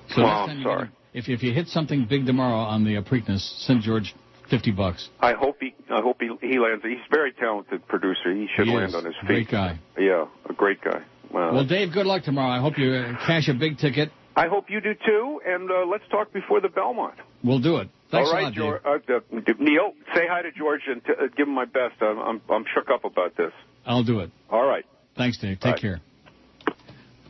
So 0.10 0.24
Well, 0.24 0.28
I'm 0.32 0.48
time 0.48 0.58
you 0.58 0.64
sorry. 0.64 0.90
if 1.14 1.30
if 1.30 1.44
you 1.44 1.54
hit 1.54 1.68
something 1.68 2.06
big 2.10 2.26
tomorrow 2.26 2.58
on 2.58 2.84
the 2.84 2.98
uh, 2.98 3.02
Preakness, 3.04 3.42
send 3.66 3.82
George 3.82 4.16
fifty 4.50 4.72
bucks. 4.72 5.10
I 5.20 5.34
hope 5.34 5.58
he 5.60 5.74
I 5.90 6.02
hope 6.02 6.18
he 6.22 6.30
he 6.42 6.60
lands. 6.60 6.84
He's 6.84 6.98
a 6.98 7.10
very 7.14 7.32
talented 7.34 7.88
producer. 7.88 8.34
He 8.34 8.48
should 8.56 8.68
He 8.68 8.74
land 8.76 8.90
is. 8.90 8.96
on 8.96 9.06
his 9.06 9.16
feet. 9.22 9.28
Great 9.28 9.52
guy. 9.52 9.80
Yeah, 9.98 10.26
a 10.50 10.54
great 10.54 10.82
guy. 10.82 11.02
Wow. 11.32 11.54
Well, 11.54 11.66
Dave, 11.66 11.94
good 11.94 12.06
luck 12.08 12.24
tomorrow. 12.24 12.50
I 12.52 12.60
hope 12.60 12.78
you 12.78 12.92
uh, 12.92 13.26
cash 13.28 13.48
a 13.50 13.54
big 13.54 13.78
ticket. 13.78 14.12
I 14.36 14.48
hope 14.48 14.70
you 14.70 14.82
do 14.82 14.94
too. 14.94 15.42
And 15.46 15.70
uh, 15.70 15.86
let's 15.86 16.04
talk 16.10 16.34
before 16.34 16.62
the 16.62 16.70
Belmont. 16.70 17.16
We'll 17.44 17.60
do 17.60 17.78
it. 17.78 17.90
Thanks 18.10 18.30
All 18.32 18.40
a 18.40 18.42
lot, 18.42 18.54
George, 18.54 18.82
uh, 18.84 18.90
uh, 19.14 19.20
Neil, 19.60 19.94
say 20.16 20.26
hi 20.28 20.42
to 20.42 20.52
George 20.52 20.82
and 20.88 21.04
t- 21.06 21.12
uh, 21.12 21.28
give 21.38 21.48
him 21.48 21.54
my 21.54 21.66
best. 21.66 22.02
I'm, 22.02 22.18
I'm 22.18 22.42
I'm 22.50 22.66
shook 22.74 22.90
up 22.90 23.06
about 23.06 23.38
this. 23.38 23.52
I'll 23.86 24.04
do 24.04 24.20
it. 24.22 24.32
All 24.50 24.66
right. 24.66 24.86
Thanks, 25.16 25.38
Dave. 25.38 25.60
Take 25.60 25.78
care. 25.78 26.02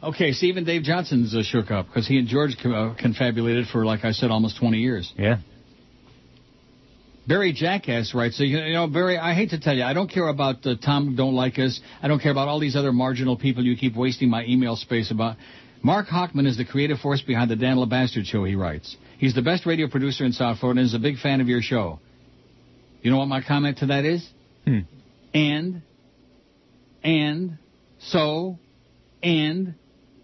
Okay, 0.02 0.32
see, 0.32 0.48
even 0.48 0.64
Dave 0.64 0.84
Johnson's 0.84 1.36
uh, 1.36 1.42
shook 1.44 1.72
up 1.72 1.88
because 1.88 2.08
he 2.08 2.18
and 2.20 2.28
George 2.30 2.56
co- 2.62 2.72
uh, 2.72 2.96
confabulated 2.96 3.68
for, 3.68 3.86
like 3.86 4.06
I 4.06 4.12
said, 4.12 4.32
almost 4.32 4.58
20 4.60 4.78
years. 4.78 5.12
Yeah. 5.18 5.40
Barry 7.30 7.54
Jackass 7.54 8.16
writes, 8.16 8.40
so, 8.40 8.44
you 8.44 8.74
know, 8.74 8.88
Barry, 8.88 9.16
I 9.16 9.36
hate 9.36 9.52
to 9.52 9.60
tell 9.60 9.76
you, 9.76 9.84
I 9.84 9.94
don't 9.94 10.10
care 10.10 10.28
about 10.28 10.66
uh, 10.66 10.74
Tom 10.84 11.16
Don't 11.16 11.36
Like 11.36 11.60
Us. 11.60 11.80
I 12.02 12.08
don't 12.08 12.20
care 12.20 12.32
about 12.32 12.48
all 12.48 12.60
these 12.60 12.76
other 12.76 12.92
marginal 12.92 13.38
people 13.38 13.64
you 13.64 13.78
keep 13.78 13.96
wasting 13.96 14.32
my 14.32 14.44
email 14.46 14.76
space 14.76 15.12
about. 15.12 15.38
Mark 15.84 16.08
Hockman 16.08 16.48
is 16.48 16.58
the 16.58 16.66
creative 16.66 16.98
force 16.98 17.22
behind 17.22 17.52
the 17.52 17.56
Dan 17.56 17.78
LeBastard 17.78 18.26
show, 18.26 18.46
he 18.46 18.56
writes. 18.56 18.98
He's 19.20 19.36
the 19.36 19.44
best 19.44 19.68
radio 19.68 19.88
producer 19.88 20.26
in 20.26 20.34
South 20.34 20.58
Florida 20.58 20.80
and 20.80 20.88
is 20.88 20.96
a 20.96 21.00
big 21.00 21.20
fan 21.20 21.40
of 21.40 21.48
your 21.48 21.62
show. 21.62 22.00
You 23.04 23.12
know 23.12 23.18
what 23.18 23.28
my 23.28 23.44
comment 23.44 23.78
to 23.78 23.86
that 23.86 24.06
is? 24.06 24.28
Hmm. 24.66 24.80
And, 25.32 25.84
and, 27.04 27.60
so, 28.00 28.58
and, 29.22 29.76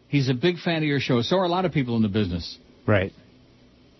he's 0.07 0.27
a 0.27 0.33
big 0.33 0.57
fan 0.57 0.77
of 0.77 0.85
your 0.85 0.99
show. 0.99 1.21
So 1.21 1.37
are 1.37 1.43
a 1.43 1.49
lot 1.49 1.65
of 1.65 1.71
people 1.71 1.97
in 1.97 2.01
the 2.01 2.09
business. 2.09 2.57
Right. 2.87 3.13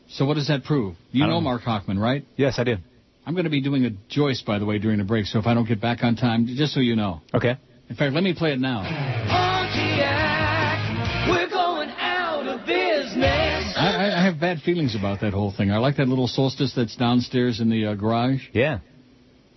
So 0.09 0.25
what 0.25 0.33
does 0.33 0.47
that 0.47 0.63
prove? 0.63 0.95
You 1.11 1.21
know 1.21 1.33
know. 1.33 1.41
Mark 1.41 1.61
Hockman, 1.61 1.99
right? 1.99 2.25
Yes, 2.35 2.55
I 2.57 2.63
do. 2.63 2.77
I'm 3.25 3.33
going 3.33 3.45
to 3.45 3.49
be 3.49 3.61
doing 3.61 3.85
a 3.85 3.89
Joyce, 4.09 4.41
by 4.45 4.59
the 4.59 4.65
way, 4.65 4.77
during 4.77 4.99
the 4.99 5.03
break. 5.03 5.25
So 5.25 5.39
if 5.39 5.47
I 5.47 5.53
don't 5.53 5.67
get 5.67 5.81
back 5.81 6.03
on 6.03 6.15
time, 6.15 6.45
just 6.47 6.73
so 6.73 6.79
you 6.79 6.95
know. 6.95 7.21
Okay. 7.33 7.55
In 7.89 7.95
fact, 7.95 8.13
let 8.13 8.23
me 8.23 8.33
play 8.35 8.53
it 8.53 8.59
now. 8.59 8.83
Pontiac, 9.27 11.29
we're 11.29 11.49
going 11.49 11.89
out 11.89 12.47
of 12.47 12.65
business. 12.65 13.73
I, 13.75 13.95
I, 14.11 14.21
I 14.21 14.25
have 14.25 14.39
bad 14.39 14.59
feelings 14.61 14.95
about 14.95 15.21
that 15.21 15.33
whole 15.33 15.51
thing. 15.55 15.71
I 15.71 15.77
like 15.77 15.97
that 15.97 16.07
little 16.07 16.27
solstice 16.27 16.73
that's 16.75 16.95
downstairs 16.95 17.59
in 17.59 17.69
the 17.69 17.87
uh, 17.87 17.95
garage. 17.95 18.41
Yeah. 18.53 18.79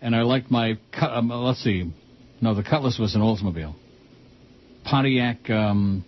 And 0.01 0.15
I 0.17 0.23
like 0.23 0.51
my, 0.51 0.79
cut- 0.99 1.13
um, 1.13 1.29
let's 1.31 1.63
see, 1.63 1.93
no, 2.41 2.55
the 2.55 2.63
Cutlass 2.63 2.99
was 2.99 3.15
an 3.15 3.21
Oldsmobile. 3.21 3.75
Pontiac 4.85 5.51
um, 5.51 6.05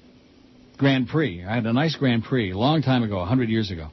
Grand 0.79 1.09
Prix. 1.09 1.45
I 1.45 1.57
had 1.57 1.67
a 1.67 1.73
nice 1.73 1.97
Grand 1.97 2.25
Prix 2.25 2.53
a 2.53 2.59
long 2.59 2.83
time 2.83 3.03
ago, 3.03 3.19
a 3.19 3.27
hundred 3.27 3.51
years 3.51 3.71
ago. 3.71 3.89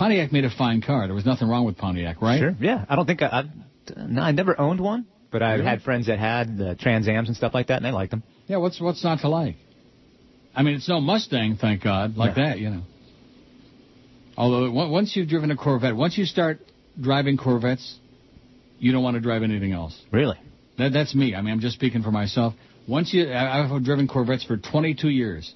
Pontiac 0.00 0.32
made 0.32 0.46
a 0.46 0.50
fine 0.50 0.80
car. 0.80 1.06
There 1.06 1.14
was 1.14 1.26
nothing 1.26 1.46
wrong 1.46 1.66
with 1.66 1.76
Pontiac, 1.76 2.22
right? 2.22 2.38
Sure. 2.38 2.56
Yeah. 2.58 2.86
I 2.88 2.96
don't 2.96 3.04
think 3.04 3.20
I, 3.20 3.28
I've, 3.30 3.98
no, 4.08 4.22
I 4.22 4.32
never 4.32 4.58
owned 4.58 4.80
one, 4.80 5.06
but 5.30 5.42
I've 5.42 5.58
Really? 5.58 5.68
had 5.68 5.82
friends 5.82 6.06
that 6.06 6.18
had 6.18 6.58
uh, 6.58 6.74
Trans 6.76 7.06
Ams 7.06 7.28
and 7.28 7.36
stuff 7.36 7.52
like 7.52 7.66
that, 7.66 7.76
and 7.76 7.84
they 7.84 7.90
liked 7.90 8.10
them. 8.10 8.22
Yeah, 8.46 8.56
what's 8.56 8.80
what's 8.80 9.04
not 9.04 9.20
to 9.20 9.28
like? 9.28 9.56
I 10.56 10.62
mean, 10.62 10.76
it's 10.76 10.88
no 10.88 11.02
Mustang, 11.02 11.56
thank 11.60 11.82
God, 11.82 12.16
like 12.16 12.36
that, 12.36 12.58
you 12.58 12.70
know. 12.70 12.82
Although 14.38 14.70
once 14.70 15.14
you've 15.14 15.28
driven 15.28 15.50
a 15.50 15.56
Corvette, 15.56 15.94
once 15.94 16.16
you 16.16 16.24
start 16.24 16.60
driving 16.98 17.36
Corvettes, 17.36 17.98
you 18.78 18.92
don't 18.92 19.02
want 19.02 19.16
to 19.16 19.20
drive 19.20 19.42
anything 19.42 19.72
else. 19.72 20.00
Really? 20.10 20.38
That 20.78 20.94
that's 20.94 21.14
me. 21.14 21.34
I 21.34 21.42
mean, 21.42 21.52
I'm 21.52 21.60
just 21.60 21.74
speaking 21.74 22.02
for 22.02 22.10
myself. 22.10 22.54
Once 22.88 23.12
you, 23.12 23.30
I've 23.30 23.84
driven 23.84 24.08
Corvettes 24.08 24.44
for 24.44 24.56
22 24.56 25.10
years. 25.10 25.54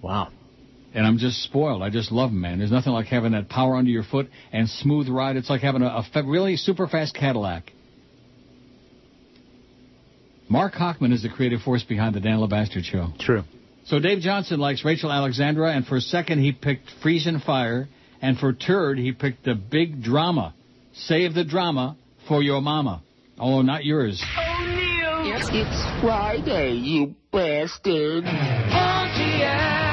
Wow. 0.00 0.30
And 0.94 1.06
I'm 1.06 1.18
just 1.18 1.42
spoiled. 1.42 1.82
I 1.82 1.88
just 1.90 2.12
love 2.12 2.30
them, 2.30 2.40
man. 2.40 2.58
There's 2.58 2.70
nothing 2.70 2.92
like 2.92 3.06
having 3.06 3.32
that 3.32 3.48
power 3.48 3.76
under 3.76 3.90
your 3.90 4.02
foot 4.02 4.28
and 4.52 4.68
smooth 4.68 5.08
ride. 5.08 5.36
It's 5.36 5.48
like 5.48 5.62
having 5.62 5.82
a, 5.82 5.86
a 5.86 6.06
fa- 6.12 6.24
really 6.24 6.56
super 6.56 6.86
fast 6.86 7.14
Cadillac. 7.14 7.72
Mark 10.48 10.74
Hockman 10.74 11.14
is 11.14 11.22
the 11.22 11.30
creative 11.30 11.62
force 11.62 11.82
behind 11.82 12.14
the 12.14 12.20
Dan 12.20 12.38
LeBastard 12.38 12.84
Show. 12.84 13.08
True. 13.18 13.42
So 13.86 13.98
Dave 13.98 14.20
Johnson 14.20 14.60
likes 14.60 14.84
Rachel 14.84 15.10
Alexandra, 15.10 15.72
and 15.72 15.86
for 15.86 15.98
second 15.98 16.40
he 16.40 16.52
picked 16.52 16.88
Friesan 17.02 17.42
Fire, 17.42 17.88
and 18.20 18.38
for 18.38 18.52
third 18.52 18.98
he 18.98 19.12
picked 19.12 19.44
the 19.44 19.54
big 19.54 20.02
drama. 20.02 20.54
Save 20.92 21.32
the 21.34 21.44
drama 21.44 21.96
for 22.28 22.42
your 22.42 22.60
mama. 22.60 23.02
Oh, 23.38 23.62
not 23.62 23.84
yours. 23.84 24.22
It's, 25.24 25.48
it's 25.52 26.02
Friday, 26.02 26.74
you 26.74 27.14
bastard. 27.32 28.24
Pontiac, 28.24 29.91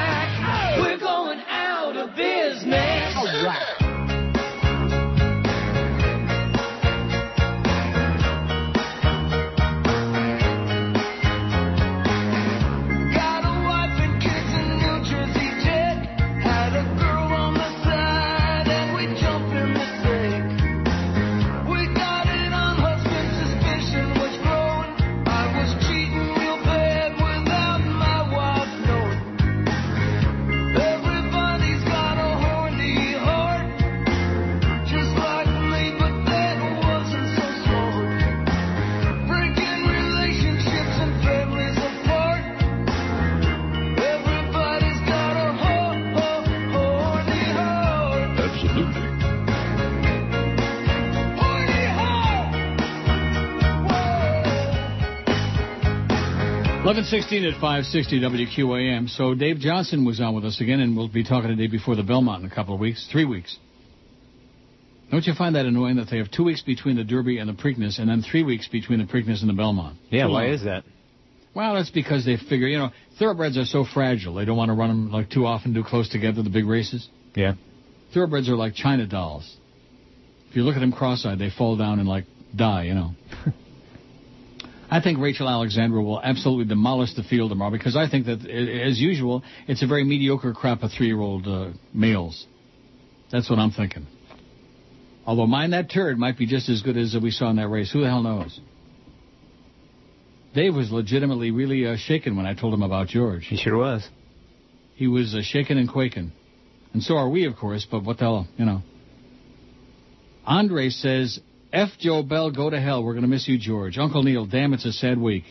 1116 57.00 57.44
at 57.46 57.60
560 57.62 58.20
WQAM. 58.20 59.08
So 59.08 59.34
Dave 59.34 59.56
Johnson 59.58 60.04
was 60.04 60.20
on 60.20 60.34
with 60.34 60.44
us 60.44 60.60
again, 60.60 60.80
and 60.80 60.94
we'll 60.94 61.08
be 61.08 61.24
talking 61.24 61.48
today 61.48 61.66
before 61.66 61.96
the 61.96 62.02
Belmont 62.02 62.44
in 62.44 62.50
a 62.52 62.54
couple 62.54 62.74
of 62.74 62.80
weeks, 62.80 63.08
three 63.10 63.24
weeks. 63.24 63.56
Don't 65.10 65.24
you 65.24 65.32
find 65.32 65.54
that 65.54 65.64
annoying 65.64 65.96
that 65.96 66.08
they 66.10 66.18
have 66.18 66.30
two 66.30 66.44
weeks 66.44 66.60
between 66.60 66.96
the 66.96 67.04
Derby 67.04 67.38
and 67.38 67.48
the 67.48 67.54
Preakness, 67.54 67.98
and 67.98 68.06
then 68.06 68.20
three 68.20 68.42
weeks 68.42 68.68
between 68.68 68.98
the 68.98 69.06
Preakness 69.06 69.40
and 69.40 69.48
the 69.48 69.54
Belmont? 69.54 69.96
Yeah, 70.10 70.26
Too 70.26 70.32
why 70.32 70.44
long. 70.44 70.52
is 70.52 70.64
that? 70.64 70.84
Well, 71.54 71.72
that's 71.72 71.88
because 71.88 72.26
they 72.26 72.36
figure, 72.36 72.66
you 72.66 72.76
know, 72.76 72.90
thoroughbreds 73.18 73.56
are 73.56 73.64
so 73.64 73.86
fragile. 73.86 74.34
They 74.34 74.44
don't 74.44 74.58
want 74.58 74.68
to 74.68 74.74
run 74.74 74.90
them 74.90 75.10
like 75.10 75.30
too 75.30 75.46
often, 75.46 75.72
too 75.72 75.84
close 75.84 76.10
together, 76.10 76.42
the 76.42 76.50
big 76.50 76.66
races. 76.66 77.08
Yeah. 77.34 77.54
Thoroughbreds 78.12 78.50
are 78.50 78.56
like 78.56 78.74
China 78.74 79.06
dolls. 79.06 79.56
If 80.50 80.56
you 80.56 80.64
look 80.64 80.76
at 80.76 80.80
them 80.80 80.92
cross-eyed, 80.92 81.38
they 81.38 81.48
fall 81.48 81.78
down 81.78 81.98
and 81.98 82.06
like 82.06 82.26
die, 82.54 82.82
you 82.82 82.94
know. 82.94 83.12
I 84.90 85.00
think 85.00 85.20
Rachel 85.20 85.48
Alexandra 85.48 86.02
will 86.02 86.20
absolutely 86.20 86.64
demolish 86.64 87.14
the 87.14 87.22
field 87.22 87.50
tomorrow 87.50 87.70
because 87.70 87.96
I 87.96 88.08
think 88.08 88.26
that, 88.26 88.40
as 88.44 88.98
usual, 88.98 89.44
it's 89.68 89.82
a 89.82 89.86
very 89.86 90.02
mediocre 90.02 90.52
crop 90.52 90.82
of 90.82 90.90
three-year-old 90.90 91.46
uh, 91.46 91.70
males. 91.94 92.46
That's 93.30 93.48
what 93.48 93.60
I'm 93.60 93.70
thinking. 93.70 94.08
Although 95.24 95.46
mine, 95.46 95.70
that 95.70 95.90
turd, 95.90 96.18
might 96.18 96.36
be 96.36 96.46
just 96.46 96.68
as 96.68 96.82
good 96.82 96.96
as 96.96 97.16
we 97.22 97.30
saw 97.30 97.50
in 97.50 97.56
that 97.56 97.68
race. 97.68 97.92
Who 97.92 98.00
the 98.00 98.08
hell 98.08 98.22
knows? 98.22 98.58
Dave 100.54 100.74
was 100.74 100.90
legitimately 100.90 101.52
really 101.52 101.86
uh, 101.86 101.96
shaken 101.96 102.36
when 102.36 102.46
I 102.46 102.54
told 102.54 102.74
him 102.74 102.82
about 102.82 103.06
George. 103.06 103.46
He 103.46 103.56
sure 103.56 103.76
was. 103.76 104.08
He 104.96 105.06
was 105.06 105.34
uh, 105.36 105.42
shaken 105.42 105.78
and 105.78 105.88
quaking. 105.88 106.32
And 106.92 107.02
so 107.02 107.16
are 107.16 107.28
we, 107.28 107.46
of 107.46 107.54
course, 107.54 107.86
but 107.88 108.02
what 108.02 108.18
the 108.18 108.24
hell, 108.24 108.48
you 108.56 108.64
know. 108.64 108.82
Andre 110.44 110.88
says, 110.88 111.38
F. 111.72 111.90
Joe 111.98 112.22
Bell, 112.22 112.50
go 112.50 112.68
to 112.68 112.80
hell. 112.80 113.04
We're 113.04 113.12
going 113.12 113.22
to 113.22 113.28
miss 113.28 113.46
you, 113.46 113.58
George. 113.58 113.96
Uncle 113.96 114.22
Neil, 114.22 114.44
damn, 114.44 114.72
it's 114.72 114.84
a 114.84 114.92
sad 114.92 115.18
week. 115.18 115.44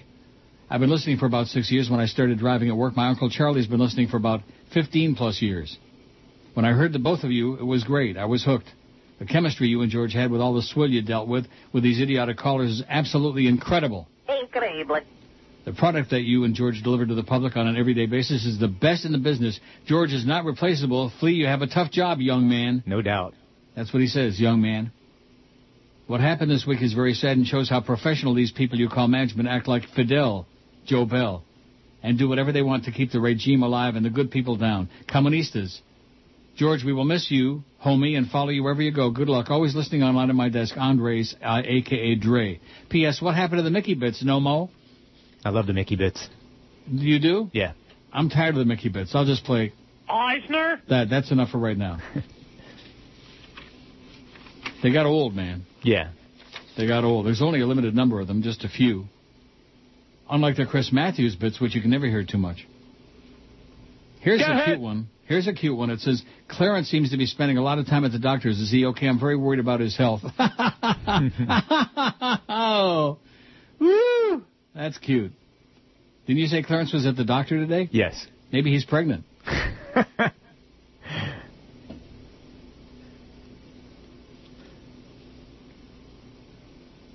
I've 0.70 0.82
been 0.82 0.90
listening 0.90 1.18
for 1.18 1.26
about 1.26 1.48
six 1.48 1.72
years. 1.72 1.90
When 1.90 2.00
I 2.00 2.06
started 2.06 2.40
driving 2.40 2.70
at 2.70 2.76
work, 2.76 2.96
my 2.96 3.08
Uncle 3.08 3.30
Charlie's 3.30 3.68
been 3.68 3.80
listening 3.80 4.10
for 4.10 4.18
about 4.18 4.42
15 4.74 5.16
plus 5.16 5.42
years. 5.42 5.78
When 6.54 6.66
I 6.66 6.74
heard 6.74 6.94
the 6.94 7.00
both 7.00 7.24
of 7.24 7.32
you, 7.32 7.56
it 7.56 7.66
was 7.66 7.84
great. 7.84 8.18
I 8.18 8.26
was 8.26 8.44
hooked. 8.44 8.68
The 9.20 9.26
chemistry 9.26 9.68
you 9.68 9.82
and 9.82 9.92
George 9.92 10.14
had 10.14 10.32
with 10.32 10.42
all 10.42 10.54
the 10.54 10.62
swill 10.62 10.90
you 10.90 11.02
dealt 11.02 11.28
with 11.28 11.46
with 11.74 11.84
these 11.84 12.02
idiotic 12.02 12.38
callers 12.38 12.72
is 12.72 12.84
absolutely 12.88 13.48
incredible. 13.48 14.08
Incredible. 14.28 15.00
The 15.66 15.74
product 15.74 16.12
that 16.12 16.22
you 16.22 16.44
and 16.44 16.56
George 16.56 16.82
deliver 16.84 17.06
to 17.06 17.16
the 17.16 17.24
public 17.24 17.56
on 17.56 17.68
an 17.68 17.78
everyday 17.78 18.06
basis 18.06 18.46
is 18.46 18.60
the 18.60 18.68
best 18.68 19.06
in 19.06 19.12
the 19.12 19.18
business. 19.18 19.60
George 19.86 20.14
is 20.14 20.26
not 20.26 20.46
replaceable. 20.46 21.12
Flea, 21.20 21.34
you 21.34 21.48
have 21.48 21.62
a 21.62 21.68
tough 21.68 21.92
job, 21.92 22.20
young 22.20 22.50
man. 22.50 22.84
No 22.86 23.02
doubt. 23.02 23.34
That's 23.76 23.94
what 23.94 24.02
he 24.02 24.08
says, 24.08 24.40
young 24.40 24.62
man. 24.62 24.92
What 26.10 26.22
happened 26.22 26.50
this 26.50 26.66
week 26.66 26.82
is 26.82 26.94
very 26.94 27.14
sad 27.14 27.38
and 27.38 27.46
shows 27.46 27.70
how 27.70 27.82
professional 27.82 28.34
these 28.34 28.52
people 28.52 28.80
you 28.80 28.90
call 28.90 29.08
management 29.08 29.48
act 29.48 29.68
like 29.68 29.84
Fidel, 29.96 30.48
Joe 30.88 31.06
Bell, 31.06 31.44
and 32.02 32.18
do 32.18 32.28
whatever 32.28 32.52
they 32.52 32.64
want 32.64 32.86
to 32.86 32.92
keep 32.92 33.12
the 33.12 33.20
regime 33.20 33.62
alive 33.62 33.94
and 33.94 34.04
the 34.04 34.10
good 34.10 34.32
people 34.32 34.56
down. 34.56 34.90
Comunistas. 35.08 35.82
George, 36.56 36.84
we 36.84 36.94
will 36.94 37.04
miss 37.04 37.30
you, 37.30 37.64
homie, 37.86 38.18
and 38.18 38.28
follow 38.28 38.50
you 38.50 38.64
wherever 38.64 38.82
you 38.82 38.92
go. 38.92 39.12
Good 39.12 39.30
luck. 39.30 39.52
Always 39.52 39.76
listening 39.76 40.02
online 40.02 40.32
at 40.32 40.36
my 40.36 40.50
desk, 40.50 40.76
Andres, 40.78 41.36
uh, 41.44 41.62
a.k.a. 41.64 42.16
Dre. 42.16 42.60
P.S. 42.90 43.22
What 43.22 43.36
happened 43.36 43.60
to 43.60 43.64
the 43.64 43.70
Mickey 43.70 43.94
bits, 43.94 44.24
no 44.24 44.40
mo? 44.40 44.72
I 45.46 45.52
love 45.52 45.68
the 45.68 45.74
Mickey 45.74 45.96
bits. 45.96 46.28
You 46.88 47.20
do? 47.20 47.52
Yeah. 47.54 47.74
I'm 48.12 48.32
tired 48.32 48.56
of 48.56 48.60
the 48.60 48.66
Mickey 48.66 48.90
bits. 48.90 49.12
I'll 49.14 49.28
just 49.28 49.44
play 49.44 49.74
Eisner? 50.10 50.82
that. 50.90 51.12
That's 51.12 51.30
enough 51.30 51.52
for 51.52 51.60
right 51.60 51.78
now. 51.78 52.00
they 54.84 54.92
got 54.92 55.06
old, 55.06 55.36
man. 55.36 55.66
Yeah. 55.84 56.12
They 56.78 56.88
got 56.88 57.04
old. 57.04 57.26
There's 57.26 57.42
only 57.42 57.62
a 57.62 57.68
limited 57.68 57.96
number 57.96 58.20
of 58.20 58.28
them, 58.28 58.42
just 58.42 58.64
a 58.64 58.70
few. 58.70 59.06
Unlike 60.30 60.58
the 60.58 60.66
Chris 60.66 60.92
Matthews 60.92 61.36
bits, 61.36 61.60
which 61.60 61.76
you 61.76 61.82
can 61.82 61.90
never 61.92 62.06
hear 62.08 62.24
too 62.24 62.38
much. 62.38 62.68
Here's 64.22 64.40
Go 64.42 64.48
a 64.48 64.52
ahead. 64.52 64.66
cute 64.66 64.80
one. 64.80 65.08
Here's 65.28 65.48
a 65.48 65.54
cute 65.54 65.78
one. 65.78 65.90
It 65.90 66.00
says, 66.00 66.24
Clarence 66.48 66.90
seems 66.90 67.12
to 67.12 67.18
be 67.18 67.26
spending 67.26 67.58
a 67.58 67.62
lot 67.64 67.78
of 67.80 67.86
time 67.88 68.04
at 68.06 68.12
the 68.12 68.20
doctor's. 68.20 68.60
Is 68.60 68.72
he 68.72 68.86
okay? 68.88 69.08
I'm 69.08 69.20
very 69.20 69.38
worried 69.38 69.60
about 69.60 69.80
his 69.80 69.96
health. 69.98 70.22
oh, 72.50 73.18
woo! 73.80 74.44
That's 74.76 74.98
cute. 74.98 75.32
Didn't 76.28 76.40
you 76.40 76.48
say 76.48 76.64
Clarence 76.64 76.94
was 76.94 77.06
at 77.06 77.16
the 77.16 77.26
doctor 77.26 77.58
today? 77.60 77.90
Yes. 77.92 78.26
Maybe 78.52 78.72
he's 78.72 78.86
pregnant. 78.86 79.24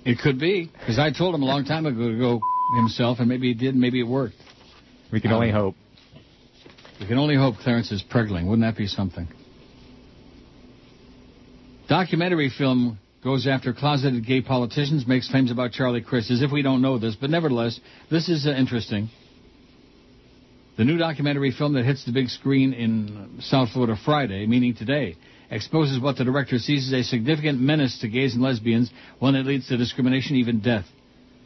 It 0.05 0.19
could 0.19 0.39
be, 0.39 0.69
because 0.79 0.99
I 0.99 1.11
told 1.11 1.33
him 1.33 1.41
a 1.41 1.45
long 1.45 1.65
time 1.65 1.87
ago 1.87 2.09
to 2.11 2.17
go 2.17 2.39
himself, 2.77 3.19
and 3.19 3.27
maybe 3.27 3.47
he 3.47 3.53
did, 3.55 3.75
maybe 3.75 3.99
it 3.99 4.07
worked. 4.07 4.35
We 5.11 5.19
can 5.19 5.31
only 5.31 5.49
Um, 5.49 5.55
hope. 5.55 5.75
We 6.99 7.07
can 7.07 7.17
only 7.17 7.35
hope 7.35 7.57
Clarence 7.57 7.91
is 7.91 8.03
pregling. 8.03 8.45
Wouldn't 8.45 8.61
that 8.61 8.77
be 8.77 8.87
something? 8.87 9.27
Documentary 11.87 12.49
film 12.49 12.99
goes 13.23 13.47
after 13.47 13.73
closeted 13.73 14.25
gay 14.25 14.41
politicians, 14.41 15.07
makes 15.07 15.27
claims 15.27 15.49
about 15.49 15.71
Charlie 15.71 16.01
Crist, 16.01 16.29
as 16.29 16.43
if 16.43 16.51
we 16.51 16.61
don't 16.61 16.81
know 16.81 16.99
this, 16.99 17.15
but 17.15 17.31
nevertheless, 17.31 17.79
this 18.11 18.29
is 18.29 18.45
uh, 18.45 18.51
interesting. 18.51 19.09
The 20.77 20.83
new 20.83 20.97
documentary 20.97 21.51
film 21.51 21.73
that 21.73 21.85
hits 21.85 22.05
the 22.05 22.11
big 22.11 22.29
screen 22.29 22.73
in 22.73 23.39
South 23.41 23.69
Florida 23.71 23.97
Friday, 24.05 24.45
meaning 24.45 24.75
today, 24.75 25.15
exposes 25.51 25.99
what 25.99 26.17
the 26.17 26.23
director 26.23 26.57
sees 26.57 26.87
as 26.87 26.93
a 26.93 27.03
significant 27.03 27.59
menace 27.59 27.99
to 27.99 28.07
gays 28.07 28.33
and 28.33 28.43
lesbians, 28.43 28.91
one 29.19 29.33
that 29.33 29.45
leads 29.45 29.67
to 29.67 29.77
discrimination, 29.77 30.35
even 30.35 30.59
death. 30.59 30.85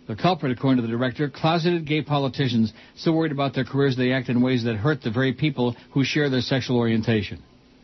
The 0.08 0.16
culprit, 0.16 0.52
according 0.52 0.78
to 0.78 0.88
the 0.88 0.92
director, 0.92 1.30
closeted 1.30 1.86
gay 1.86 2.02
politicians 2.02 2.74
so 2.96 3.14
worried 3.14 3.32
about 3.32 3.54
their 3.54 3.64
careers 3.64 3.96
they 3.96 4.12
act 4.12 4.30
in 4.30 4.42
ways 4.42 4.64
that 4.64 4.76
hurt 4.76 5.04
the 5.04 5.12
very 5.12 5.34
people 5.34 5.76
who 5.94 6.04
share 6.04 6.30
their 6.30 6.42
sexual 6.42 6.78
orientation. 6.78 7.44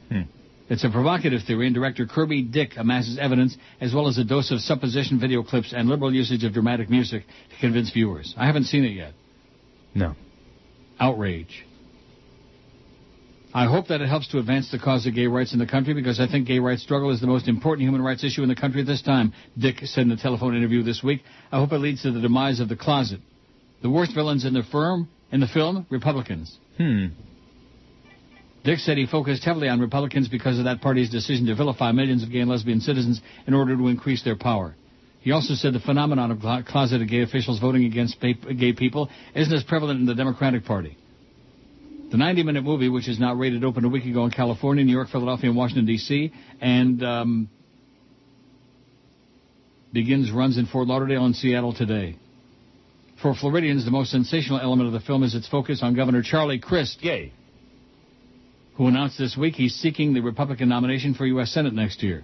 Hmm. 0.09 0.22
It's 0.68 0.84
a 0.84 0.89
provocative 0.89 1.41
theory, 1.45 1.68
and 1.68 1.76
director 1.76 2.07
Kirby 2.07 2.41
Dick 2.41 2.72
amasses 2.78 3.20
evidence 3.20 3.55
as 3.80 3.93
well 3.93 4.07
as 4.07 4.18
a 4.18 4.24
dose 4.24 4.49
of 4.49 4.59
supposition 4.61 5.20
video 5.20 5.43
clips 5.43 5.72
and 5.76 5.88
liberal 5.88 6.11
usage 6.11 6.43
of 6.43 6.53
dramatic 6.53 6.89
music 6.89 7.24
to 7.28 7.59
convince 7.59 7.91
viewers. 7.91 8.34
I 8.36 8.47
haven't 8.47 8.63
seen 8.63 8.84
it 8.84 8.93
yet. 8.93 9.13
No. 9.93 10.16
Outrage. 10.99 11.66
I 13.56 13.68
hope 13.68 13.88
that 13.88 14.01
it 14.01 14.10
helps 14.10 14.28
to 14.28 14.39
advance 14.39 14.70
the 14.70 14.78
cause 14.78 15.08
of 15.08 15.16
gay 15.16 15.28
rights 15.28 15.53
in 15.53 15.60
the 15.60 15.66
country 15.66 15.93
because 15.93 16.20
I 16.20 16.28
think 16.28 16.45
gay 16.45 16.60
rights 16.60 16.84
struggle 16.84 17.10
is 17.12 17.22
the 17.22 17.28
most 17.28 17.47
important 17.47 17.88
human 17.88 18.01
rights 18.01 18.22
issue 18.22 18.43
in 18.43 18.49
the 18.49 18.56
country 18.56 18.82
at 18.82 18.88
this 18.88 19.01
time, 19.01 19.32
Dick 19.58 19.78
said 19.86 20.01
in 20.01 20.12
a 20.12 20.18
telephone 20.18 20.58
interview 20.58 20.84
this 20.84 21.01
week. 21.01 21.22
I 21.53 21.60
hope 21.60 21.72
it 21.72 21.78
leads 21.78 22.01
to 22.01 22.12
the 22.12 22.20
demise 22.20 22.60
of 22.60 22.68
the 22.68 22.76
closet. 22.76 23.22
The 23.82 23.89
worst 23.89 24.14
villains 24.14 24.43
in 24.43 24.53
the 24.53 24.64
firm, 24.64 25.08
in 25.32 25.39
the 25.39 25.47
film, 25.47 25.88
Republicans. 25.89 26.58
Hmm. 26.76 27.06
Dick 28.66 28.80
said 28.80 28.97
he 28.97 29.08
focused 29.08 29.45
heavily 29.45 29.70
on 29.70 29.80
Republicans 29.80 30.28
because 30.28 30.60
of 30.60 30.66
that 30.66 30.82
party's 30.82 31.10
decision 31.10 31.45
to 31.45 31.56
vilify 31.56 31.93
millions 31.93 32.24
of 32.24 32.32
gay 32.34 32.39
and 32.39 32.49
lesbian 32.49 32.82
citizens 32.82 33.22
in 33.47 33.53
order 33.53 33.78
to 33.78 33.88
increase 33.88 34.22
their 34.22 34.36
power. 34.36 34.76
He 35.22 35.32
also 35.32 35.53
said 35.53 35.72
the 35.72 35.80
phenomenon 35.80 36.30
of 36.30 36.66
closeted 36.66 37.10
gay 37.10 37.22
officials 37.22 37.62
voting 37.62 37.86
against 37.86 38.20
gay 38.20 38.74
people 38.74 39.10
isn't 39.34 39.53
as 39.53 39.64
prevalent 39.64 40.01
in 40.01 40.08
the 40.08 40.14
Democratic 40.14 40.66
Party. 40.66 40.97
The 42.16 42.24
90-minute 42.24 42.63
movie, 42.63 42.88
which 42.88 43.09
is 43.09 43.20
now 43.20 43.34
rated 43.34 43.66
open 43.66 43.84
a 43.84 43.89
week 43.89 44.05
ago 44.05 44.24
in 44.24 44.32
California, 44.32 44.86
New 44.86 44.93
York, 44.93 45.09
Philadelphia, 45.09 45.49
and 45.49 45.57
Washington, 45.57 45.86
D.C., 45.86 46.32
and 46.61 47.03
um, 47.03 47.49
begins 49.91 50.32
runs 50.32 50.57
in 50.57 50.66
Fort 50.66 50.88
Lauderdale 50.88 51.26
and 51.26 51.36
Seattle 51.36 51.74
today. 51.74 52.16
For 53.22 53.36
Floridians, 53.36 53.84
the 53.84 53.91
most 53.91 54.11
sensational 54.11 54.61
element 54.61 54.88
of 54.88 54.93
the 54.93 55.01
film 55.01 55.24
is 55.24 55.36
its 55.36 55.49
focus 55.49 55.82
on 55.84 55.93
Governor 55.93 56.22
Charlie 56.22 56.57
Crist. 56.57 57.03
Yay. 57.03 57.34
Who 58.78 58.88
announced 58.88 59.18
this 59.18 59.36
week 59.36 59.55
he's 59.55 59.76
seeking 59.76 60.13
the 60.13 60.22
Republican 60.22 60.70
nomination 60.70 61.16
for 61.16 61.26
U.S. 61.26 61.51
Senate 61.51 61.74
next 61.74 62.01
year. 62.01 62.24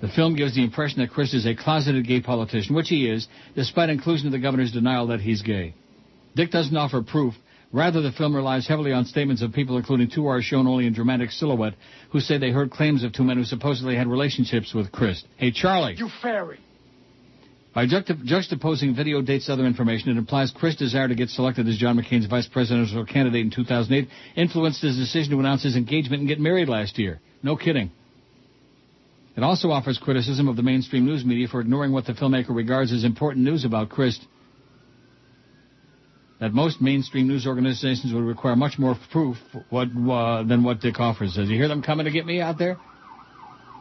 The 0.00 0.08
film 0.08 0.36
gives 0.36 0.54
the 0.54 0.62
impression 0.62 1.00
that 1.00 1.10
Crist 1.10 1.34
is 1.34 1.46
a 1.46 1.56
closeted 1.56 2.06
gay 2.06 2.20
politician, 2.20 2.76
which 2.76 2.90
he 2.90 3.10
is, 3.10 3.26
despite 3.56 3.90
inclusion 3.90 4.28
of 4.28 4.32
the 4.32 4.38
governor's 4.38 4.70
denial 4.70 5.08
that 5.08 5.20
he's 5.20 5.42
gay. 5.42 5.74
Dick 6.36 6.52
doesn't 6.52 6.76
offer 6.76 7.02
proof. 7.02 7.34
Rather, 7.72 8.00
the 8.00 8.12
film 8.12 8.34
relies 8.34 8.66
heavily 8.66 8.92
on 8.92 9.04
statements 9.04 9.42
of 9.42 9.52
people, 9.52 9.76
including 9.76 10.08
two 10.08 10.26
are 10.26 10.40
shown 10.40 10.66
only 10.66 10.86
in 10.86 10.92
dramatic 10.92 11.30
silhouette, 11.30 11.74
who 12.10 12.20
say 12.20 12.38
they 12.38 12.50
heard 12.50 12.70
claims 12.70 13.02
of 13.02 13.12
two 13.12 13.24
men 13.24 13.36
who 13.36 13.44
supposedly 13.44 13.96
had 13.96 14.06
relationships 14.06 14.72
with 14.72 14.92
Crist. 14.92 15.26
Hey, 15.36 15.50
Charlie. 15.50 15.94
You 15.96 16.08
fairy. 16.22 16.60
By 17.74 17.86
juxtaposing 17.86 18.96
video 18.96 19.20
dates 19.20 19.50
other 19.50 19.66
information, 19.66 20.08
it 20.08 20.16
implies 20.16 20.50
Crist' 20.50 20.78
desire 20.78 21.08
to 21.08 21.14
get 21.14 21.28
selected 21.28 21.68
as 21.68 21.76
John 21.76 21.98
McCain's 21.98 22.24
vice 22.24 22.46
presidential 22.46 23.04
candidate 23.04 23.44
in 23.44 23.50
2008 23.50 24.08
influenced 24.34 24.80
his 24.80 24.96
decision 24.96 25.32
to 25.32 25.40
announce 25.40 25.62
his 25.62 25.76
engagement 25.76 26.20
and 26.20 26.28
get 26.28 26.40
married 26.40 26.70
last 26.70 26.98
year. 26.98 27.20
No 27.42 27.56
kidding. 27.56 27.90
It 29.36 29.42
also 29.42 29.70
offers 29.70 29.98
criticism 29.98 30.48
of 30.48 30.56
the 30.56 30.62
mainstream 30.62 31.04
news 31.04 31.22
media 31.22 31.48
for 31.48 31.60
ignoring 31.60 31.92
what 31.92 32.06
the 32.06 32.14
filmmaker 32.14 32.56
regards 32.56 32.90
as 32.92 33.04
important 33.04 33.44
news 33.44 33.66
about 33.66 33.90
Crist. 33.90 34.24
That 36.40 36.52
most 36.52 36.82
mainstream 36.82 37.28
news 37.28 37.46
organizations 37.46 38.12
would 38.12 38.24
require 38.24 38.56
much 38.56 38.78
more 38.78 38.94
proof 39.10 39.38
what, 39.70 39.88
uh, 39.88 40.42
than 40.42 40.62
what 40.62 40.80
Dick 40.80 41.00
offers. 41.00 41.34
Does 41.34 41.48
you 41.48 41.56
hear 41.56 41.68
them 41.68 41.82
coming 41.82 42.04
to 42.04 42.12
get 42.12 42.26
me 42.26 42.40
out 42.40 42.58
there? 42.58 42.76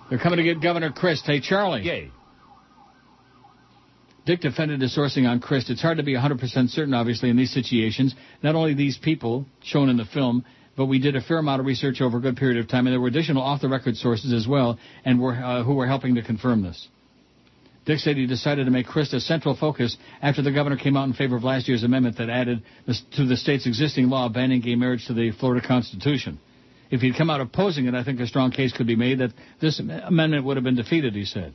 They're 0.10 0.20
coming 0.20 0.38
to 0.38 0.44
get 0.44 0.62
Governor 0.62 0.92
Crist. 0.92 1.26
Hey, 1.26 1.42
Charlie. 1.42 1.84
Yay. 1.84 2.12
Dick 4.26 4.42
defended 4.42 4.82
his 4.82 4.96
sourcing 4.96 5.28
on 5.28 5.40
Crist. 5.40 5.70
It's 5.70 5.82
hard 5.82 5.98
to 5.98 6.04
be 6.04 6.16
100% 6.16 6.70
certain, 6.70 6.94
obviously, 6.94 7.30
in 7.30 7.38
these 7.38 7.54
situations. 7.54 8.16
Not 8.42 8.56
only 8.56 8.74
these 8.74 8.98
people 8.98 9.46
shown 9.64 9.90
in 9.90 9.98
the 9.98 10.06
film, 10.06 10.46
but 10.78 10.86
we 10.86 11.00
did 11.00 11.16
a 11.16 11.22
fair 11.22 11.38
amount 11.38 11.60
of 11.60 11.66
research 11.66 12.02
over 12.02 12.18
a 12.18 12.22
good 12.22 12.38
period 12.38 12.58
of 12.58 12.68
time, 12.68 12.88
and 12.88 12.94
there 12.94 13.00
were 13.00 13.08
additional 13.08 13.44
off-the-record 13.44 13.96
sources 13.98 14.34
as 14.34 14.48
well, 14.48 14.80
and 15.04 15.22
were, 15.22 15.34
uh, 15.34 15.64
who 15.64 15.76
were 15.76 15.88
helping 15.88 16.16
to 16.16 16.24
confirm 16.24 16.64
this. 16.64 16.88
Dick 17.86 18.00
said 18.00 18.18
he 18.18 18.26
decided 18.26 18.66
to 18.66 18.72
make 18.72 18.88
Crist 18.88 19.14
a 19.14 19.20
central 19.20 19.56
focus 19.56 19.96
after 20.22 20.42
the 20.42 20.52
governor 20.52 20.76
came 20.76 20.98
out 20.98 21.08
in 21.08 21.14
favor 21.14 21.36
of 21.36 21.44
last 21.44 21.68
year's 21.68 21.84
amendment 21.84 22.18
that 22.18 22.30
added 22.30 22.64
to 23.16 23.26
the 23.26 23.38
state's 23.38 23.68
existing 23.68 24.10
law 24.10 24.28
banning 24.28 24.62
gay 24.62 24.76
marriage 24.76 25.06
to 25.08 25.14
the 25.14 25.32
Florida 25.32 25.66
Constitution. 25.66 26.40
If 26.90 27.02
he'd 27.02 27.16
come 27.16 27.30
out 27.30 27.42
opposing 27.42 27.86
it, 27.86 27.94
I 27.94 28.04
think 28.04 28.20
a 28.20 28.28
strong 28.28 28.52
case 28.52 28.74
could 28.74 28.88
be 28.88 28.96
made 28.96 29.20
that 29.20 29.34
this 29.62 29.80
amendment 29.80 30.46
would 30.46 30.58
have 30.58 30.64
been 30.64 30.76
defeated, 30.76 31.14
he 31.14 31.26
said. 31.26 31.54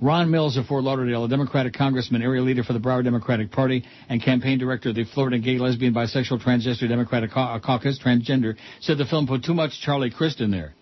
Ron 0.00 0.30
Mills 0.30 0.56
of 0.56 0.66
Fort 0.66 0.82
Lauderdale, 0.82 1.24
a 1.24 1.28
Democratic 1.28 1.74
congressman, 1.74 2.20
area 2.20 2.42
leader 2.42 2.64
for 2.64 2.72
the 2.72 2.80
Broward 2.80 3.04
Democratic 3.04 3.52
Party, 3.52 3.84
and 4.08 4.22
campaign 4.22 4.58
director 4.58 4.88
of 4.88 4.96
the 4.96 5.04
Florida 5.04 5.38
Gay, 5.38 5.58
Lesbian, 5.58 5.94
Bisexual, 5.94 6.42
Transgender 6.42 6.88
Democratic 6.88 7.30
uh, 7.36 7.58
Caucus, 7.60 7.98
transgender, 8.04 8.56
said 8.80 8.98
the 8.98 9.04
film 9.04 9.26
put 9.26 9.44
too 9.44 9.54
much 9.54 9.80
Charlie 9.80 10.10
Crist 10.10 10.40
in 10.40 10.50
there. 10.50 10.74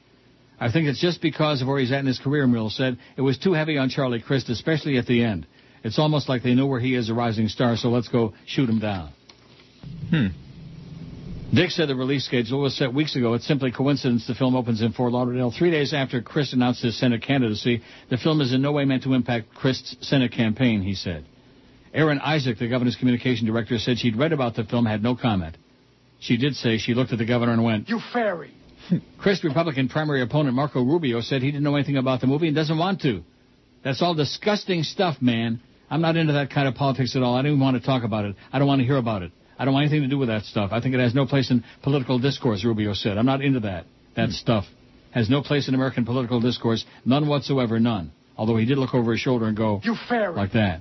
I 0.63 0.71
think 0.71 0.87
it's 0.87 1.01
just 1.01 1.21
because 1.21 1.61
of 1.61 1.67
where 1.67 1.81
he's 1.81 1.91
at 1.91 1.99
in 1.99 2.07
his 2.07 2.21
career, 2.21 2.47
Mills 2.47 2.77
said. 2.77 2.97
It 3.17 3.21
was 3.21 3.37
too 3.37 3.53
heavy 3.53 3.79
on 3.79 3.89
Charlie 3.89 4.23
Crist, 4.23 4.49
especially 4.49 4.97
at 4.97 5.07
the 5.07 5.25
end. 5.25 5.45
It's 5.83 5.99
almost 5.99 6.29
like 6.29 6.45
they 6.45 6.55
know 6.55 6.69
where 6.69 6.79
he 6.79 6.95
is 6.95 7.11
a 7.11 7.15
rising 7.15 7.49
star, 7.49 7.77
so 7.77 7.89
let's 7.89 8.07
go 8.07 8.35
shoot 8.47 8.71
him 8.71 8.79
down. 8.79 9.13
Hmm. 10.09 10.27
Dick 11.53 11.71
said 11.71 11.89
the 11.89 11.97
release 11.97 12.25
schedule 12.25 12.61
was 12.61 12.77
set 12.77 12.95
weeks 12.95 13.17
ago. 13.17 13.35
It's 13.35 13.45
simply 13.45 13.73
coincidence 13.73 14.29
the 14.29 14.37
film 14.37 14.55
opens 14.55 14.83
in 14.83 14.93
Fort 14.93 15.11
Lauderdale 15.11 15.51
three 15.51 15.73
days 15.73 15.93
after 15.93 16.23
Crist 16.23 16.53
announced 16.53 16.81
his 16.81 16.97
Senate 16.97 17.23
candidacy. 17.23 17.83
The 18.09 18.17
film 18.17 18.41
is 18.41 18.53
in 18.53 18.63
no 18.63 18.71
way 18.71 18.85
meant 18.85 19.03
to 19.03 19.15
impact 19.15 19.53
Crist's 19.57 19.97
Senate 20.01 20.31
campaign, 20.31 20.81
he 20.81 20.95
said. 20.95 21.27
Erin 21.93 22.21
Isaac, 22.21 22.61
the 22.61 22.69
governor's 22.69 22.95
communication 22.95 23.49
director, 23.49 23.81
said 23.81 23.99
she'd 23.99 24.17
read 24.17 24.33
about 24.33 24.55
the 24.55 24.63
film, 24.63 24.87
had 24.87 25.03
no 25.03 25.17
comment. 25.17 25.57
She 26.21 26.37
did 26.37 26.55
say 26.55 26.79
she 26.79 26.95
looked 26.95 27.11
at 27.11 27.19
the 27.19 27.27
governor 27.27 27.53
and 27.53 27.65
went, 27.65 27.89
You 27.89 27.99
fairy. 28.13 28.55
Crist 29.19 29.45
Republican 29.45 29.89
primary 29.89 30.23
opponent 30.23 30.55
Marco 30.55 30.83
Rubio 30.83 31.21
said 31.21 31.43
he 31.43 31.51
didn't 31.51 31.65
know 31.65 31.77
anything 31.77 31.97
about 31.97 32.21
the 32.21 32.27
movie 32.27 32.47
and 32.47 32.57
doesn't 32.57 32.79
want 32.79 33.01
to. 33.03 33.23
That's 33.85 34.03
all 34.03 34.15
disgusting 34.15 34.83
stuff, 34.83 35.17
man. 35.21 35.61
I'm 35.91 36.01
not 36.01 36.17
into 36.17 36.35
that 36.35 36.51
kind 36.51 36.69
of 36.69 36.75
politics 36.75 37.17
at 37.17 37.23
all. 37.23 37.35
I 37.35 37.43
don't 37.43 37.53
even 37.53 37.61
want 37.61 37.81
to 37.81 37.87
talk 37.87 38.05
about 38.05 38.25
it. 38.25 38.37
I 38.53 38.59
don't 38.59 38.69
want 38.69 38.81
to 38.81 38.87
hear 38.87 38.97
about 38.97 39.23
it. 39.23 39.33
I 39.59 39.65
don't 39.65 39.75
want 39.75 39.85
anything 39.85 40.03
to 40.03 40.09
do 40.09 40.19
with 40.19 40.29
that 40.29 40.45
stuff. 40.45 40.71
I 40.73 40.81
think 40.81 40.95
it 40.95 41.01
has 41.01 41.15
no 41.15 41.27
place 41.27 41.51
in 41.51 41.65
political 41.83 42.19
discourse, 42.19 42.65
Rubio 42.65 42.95
said. 42.95 43.19
I'm 43.19 43.27
not 43.27 43.43
into 43.43 43.61
that. 43.61 43.87
That 44.17 44.27
hmm. 44.27 44.33
stuff 44.33 44.65
has 45.13 45.29
no 45.29 45.43
place 45.43 45.69
in 45.69 45.75
American 45.75 46.05
political 46.05 46.41
discourse, 46.41 46.85
none 47.05 47.29
whatsoever, 47.29 47.79
none. 47.79 48.13
Although 48.37 48.57
he 48.57 48.65
did 48.65 48.79
look 48.79 48.95
over 48.95 49.13
his 49.13 49.21
shoulder 49.21 49.47
and 49.47 49.57
go, 49.57 49.81
You 49.85 49.95
fairy. 50.09 50.35
like 50.35 50.53
that. 50.53 50.81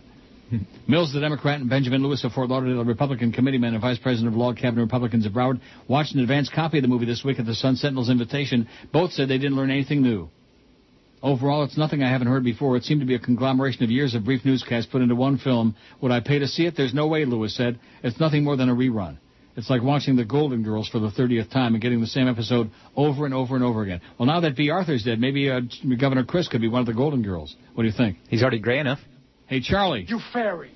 Mills, 0.88 1.14
the 1.14 1.20
Democrat, 1.20 1.60
and 1.60 1.70
Benjamin 1.70 2.04
Lewis 2.04 2.24
of 2.24 2.32
Fort 2.32 2.50
Lauderdale, 2.50 2.82
a 2.82 2.86
Republican 2.86 3.32
committeeman 3.32 3.74
and 3.74 3.82
vice 3.82 4.00
president 4.00 4.34
of 4.34 4.38
log 4.38 4.58
cabin 4.58 4.80
Republicans 4.80 5.26
of 5.26 5.34
Broward, 5.34 5.60
watched 5.88 6.14
an 6.14 6.22
advance 6.22 6.50
copy 6.50 6.78
of 6.78 6.82
the 6.82 6.88
movie 6.88 7.06
this 7.06 7.24
week 7.24 7.40
at 7.40 7.46
the 7.46 7.56
Sun 7.56 7.78
Sentinel's 7.78 8.10
invitation. 8.10 8.68
Both 8.92 9.14
said 9.14 9.30
they 9.30 9.38
didn't 9.38 9.58
learn 9.58 9.72
anything 9.72 10.02
new. 10.02 10.30
Overall, 11.24 11.64
it's 11.64 11.78
nothing 11.78 12.02
I 12.02 12.10
haven't 12.10 12.28
heard 12.28 12.44
before. 12.44 12.78
It 12.78 12.84
seemed 12.84 13.02
to 13.02 13.06
be 13.06 13.14
a 13.14 13.20
conglomeration 13.20 13.84
of 13.84 13.92
years 13.92 14.16
of 14.16 14.26
brief 14.26 14.44
newscasts 14.44 14.88
put 14.88 15.04
into 15.04 15.16
one 15.16 15.38
film. 15.38 15.76
Would 16.02 16.12
I 16.12 16.20
pay 16.20 16.40
to 16.40 16.48
see 16.48 16.66
it? 16.66 16.76
There's 16.76 16.96
no 16.96 17.08
way, 17.08 17.26
Lewis 17.26 17.56
said. 17.56 17.80
It's 18.04 18.20
nothing 18.20 18.44
more 18.44 18.58
than 18.58 18.70
a 18.70 18.76
rerun. 18.76 19.18
It's 19.56 19.70
like 19.70 19.84
watching 19.84 20.16
The 20.16 20.26
Golden 20.26 20.64
Girls 20.64 20.88
for 20.88 21.00
the 21.00 21.10
30th 21.10 21.52
time 21.52 21.74
and 21.76 21.82
getting 21.82 22.00
the 22.02 22.08
same 22.08 22.28
episode 22.28 22.72
over 22.96 23.26
and 23.26 23.34
over 23.34 23.56
and 23.56 23.64
over 23.64 23.84
again. 23.84 24.02
Well, 24.18 24.26
now 24.26 24.40
that 24.40 24.56
Bea 24.56 24.72
Arthur's 24.72 25.04
dead, 25.04 25.20
maybe 25.20 25.52
uh, 25.52 25.60
Governor 26.00 26.24
Crist 26.24 26.50
could 26.50 26.62
be 26.62 26.70
one 26.70 26.80
of 26.80 26.88
the 26.88 26.94
Golden 26.94 27.22
Girls. 27.22 27.56
What 27.76 27.84
do 27.84 27.90
you 27.90 27.96
think? 27.96 28.18
He's 28.30 28.42
already 28.42 28.60
gray 28.60 28.80
enough. 28.80 29.00
Hey, 29.52 29.60
Charlie. 29.60 30.06
You 30.08 30.22
fairy. 30.32 30.72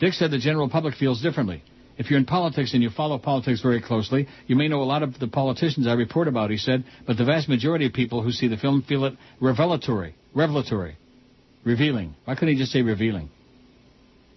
Dick 0.00 0.14
said 0.14 0.30
the 0.30 0.38
general 0.38 0.70
public 0.70 0.94
feels 0.94 1.20
differently. 1.20 1.62
If 1.98 2.08
you're 2.08 2.18
in 2.18 2.24
politics 2.24 2.72
and 2.72 2.82
you 2.82 2.88
follow 2.88 3.18
politics 3.18 3.60
very 3.60 3.82
closely, 3.82 4.26
you 4.46 4.56
may 4.56 4.66
know 4.66 4.80
a 4.80 4.84
lot 4.84 5.02
of 5.02 5.18
the 5.18 5.28
politicians 5.28 5.86
I 5.86 5.92
report 5.92 6.26
about, 6.26 6.48
he 6.48 6.56
said, 6.56 6.84
but 7.06 7.18
the 7.18 7.26
vast 7.26 7.50
majority 7.50 7.84
of 7.84 7.92
people 7.92 8.22
who 8.22 8.32
see 8.32 8.48
the 8.48 8.56
film 8.56 8.82
feel 8.88 9.04
it 9.04 9.12
revelatory, 9.42 10.14
revelatory, 10.34 10.96
revealing. 11.64 12.14
Why 12.24 12.34
couldn't 12.34 12.54
he 12.54 12.58
just 12.58 12.72
say 12.72 12.80
revealing? 12.80 13.28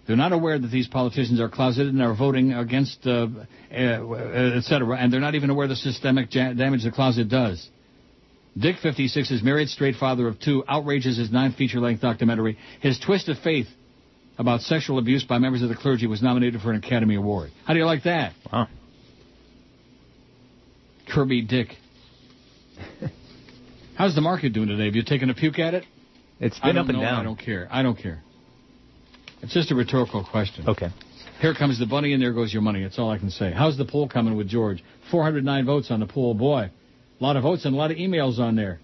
They're 0.06 0.18
not 0.18 0.34
aware 0.34 0.60
that 0.60 0.68
these 0.68 0.90
politicians 0.90 1.40
are 1.40 1.48
closeted 1.48 1.94
and 1.94 2.02
are 2.02 2.14
voting 2.14 2.52
against, 2.52 3.08
uh, 3.08 3.28
uh, 3.72 3.74
et 3.74 4.64
cetera, 4.64 4.98
and 4.98 5.14
they're 5.14 5.22
not 5.22 5.36
even 5.36 5.50
aware 5.50 5.64
of 5.64 5.70
the 5.70 5.78
systemic 5.78 6.36
ja- 6.36 6.52
damage 6.52 6.84
the 6.84 6.92
closet 6.92 7.30
does. 7.30 7.70
Dick, 8.58 8.78
56, 8.82 9.30
is 9.30 9.44
married, 9.44 9.70
straight 9.70 9.96
father 9.96 10.28
of 10.28 10.40
two, 10.40 10.64
Outrage 10.68 11.06
is 11.06 11.18
his 11.18 11.32
ninth 11.32 11.56
feature-length 11.58 12.02
documentary. 12.02 12.58
His 12.82 13.00
twist 13.00 13.30
of 13.30 13.38
faith 13.40 13.68
about 14.38 14.62
sexual 14.62 15.00
abuse 15.00 15.24
by 15.24 15.38
members 15.40 15.62
of 15.62 15.70
the 15.70 15.76
clergy 15.76 16.08
was 16.08 16.22
nominated 16.22 16.62
for 16.62 16.72
an 16.72 16.78
Academy 16.78 17.16
Award. 17.16 17.52
How 17.66 17.74
do 17.74 17.80
you 17.80 17.86
like 17.86 18.04
that? 18.04 18.34
Wow. 18.52 18.68
Kirby 21.14 21.42
Dick. 21.42 21.70
How's 23.96 24.14
the 24.14 24.22
market 24.22 24.54
doing 24.54 24.68
today? 24.68 24.86
Have 24.86 24.96
you 24.96 25.04
taken 25.04 25.30
a 25.30 25.34
puke 25.34 25.58
at 25.60 25.74
it? 25.74 25.86
It's 26.40 26.60
been 26.60 26.78
up 26.78 26.88
and 26.88 26.98
know. 26.98 27.04
down. 27.04 27.20
I 27.20 27.24
don't 27.24 27.40
care. 27.40 27.68
I 27.72 27.82
don't 27.82 27.98
care. 27.98 28.22
It's 29.42 29.54
just 29.54 29.72
a 29.72 29.76
rhetorical 29.76 30.24
question. 30.24 30.68
Okay. 30.68 30.90
Here 31.40 31.54
comes 31.54 31.80
the 31.80 31.86
bunny, 31.86 32.14
and 32.14 32.22
there 32.22 32.34
goes 32.34 32.52
your 32.52 32.62
money. 32.62 32.84
That's 32.84 32.98
all 32.98 33.10
I 33.10 33.18
can 33.18 33.30
say. 33.30 33.52
How's 33.52 33.78
the 33.78 33.86
poll 33.86 34.08
coming 34.08 34.36
with 34.36 34.48
George? 34.48 34.84
409 35.12 35.66
votes 35.66 35.92
on 35.92 36.00
the 36.00 36.08
poll. 36.08 36.34
Boy, 36.34 36.70
a 37.20 37.24
lot 37.24 37.38
of 37.38 37.44
votes 37.44 37.66
and 37.66 37.74
a 37.74 37.78
lot 37.78 37.92
of 37.92 37.98
emails 37.98 38.40
on 38.40 38.56
there. 38.56 38.80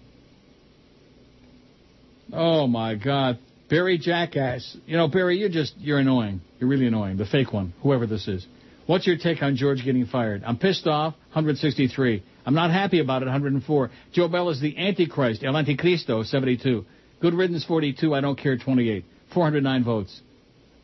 Oh 2.32 2.66
my 2.66 2.94
God, 2.94 3.38
Barry 3.68 3.98
Jackass. 3.98 4.76
You 4.86 4.96
know, 4.96 5.08
Barry, 5.08 5.38
you're 5.38 5.48
just 5.48 5.74
you're 5.78 5.98
annoying. 5.98 6.40
You're 6.58 6.68
really 6.68 6.86
annoying. 6.86 7.16
The 7.16 7.26
fake 7.26 7.52
one, 7.52 7.72
whoever 7.82 8.06
this 8.06 8.28
is. 8.28 8.46
What's 8.86 9.06
your 9.06 9.16
take 9.16 9.42
on 9.42 9.56
George 9.56 9.82
getting 9.84 10.04
fired? 10.06 10.44
I'm 10.44 10.58
pissed 10.58 10.86
off. 10.86 11.14
163. 11.32 12.22
I'm 12.44 12.54
not 12.54 12.70
happy 12.70 13.00
about 13.00 13.22
it. 13.22 13.26
104. 13.26 13.90
Joe 14.12 14.28
Bell 14.28 14.50
is 14.50 14.60
the 14.60 14.76
Antichrist. 14.76 15.42
El 15.42 15.54
Anticristo. 15.54 16.24
72. 16.24 16.84
Good 17.20 17.34
riddance. 17.34 17.64
42. 17.64 18.14
I 18.14 18.20
don't 18.20 18.36
care. 18.38 18.58
28. 18.58 19.04
409 19.32 19.84
votes. 19.84 20.20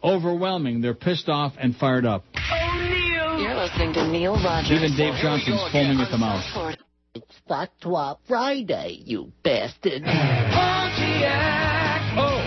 Overwhelming. 0.02 0.80
They're 0.80 0.94
pissed 0.94 1.28
off 1.28 1.52
and 1.58 1.76
fired 1.76 2.06
up. 2.06 2.24
neil 2.34 3.38
You're 3.38 3.54
listening 3.54 3.92
to 3.94 4.08
Neil 4.08 4.32
Rogers. 4.32 4.70
Even 4.70 4.96
Dave 4.96 5.14
Johnson's 5.20 5.60
foaming 5.70 6.00
at 6.00 6.10
the 6.10 6.16
mouth. 6.16 6.76
It's 7.14 7.34
Fatwa 7.48 8.16
Friday, 8.26 9.02
you 9.04 9.32
bastard. 9.42 10.02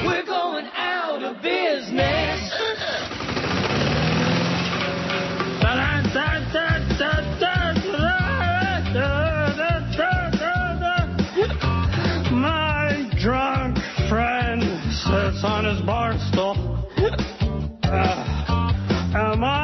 We're 0.06 0.26
going 0.26 0.68
out 0.76 1.24
of 1.24 1.41
business. 1.41 2.51
My 12.32 13.10
drunk 13.18 13.78
friend 14.10 14.62
sits 14.91 15.43
on 15.43 15.66
his 15.66 15.82
bar 15.86 16.18
stool. 16.32 16.89
Uh, 17.84 18.74
and 19.16 19.39
my 19.39 19.62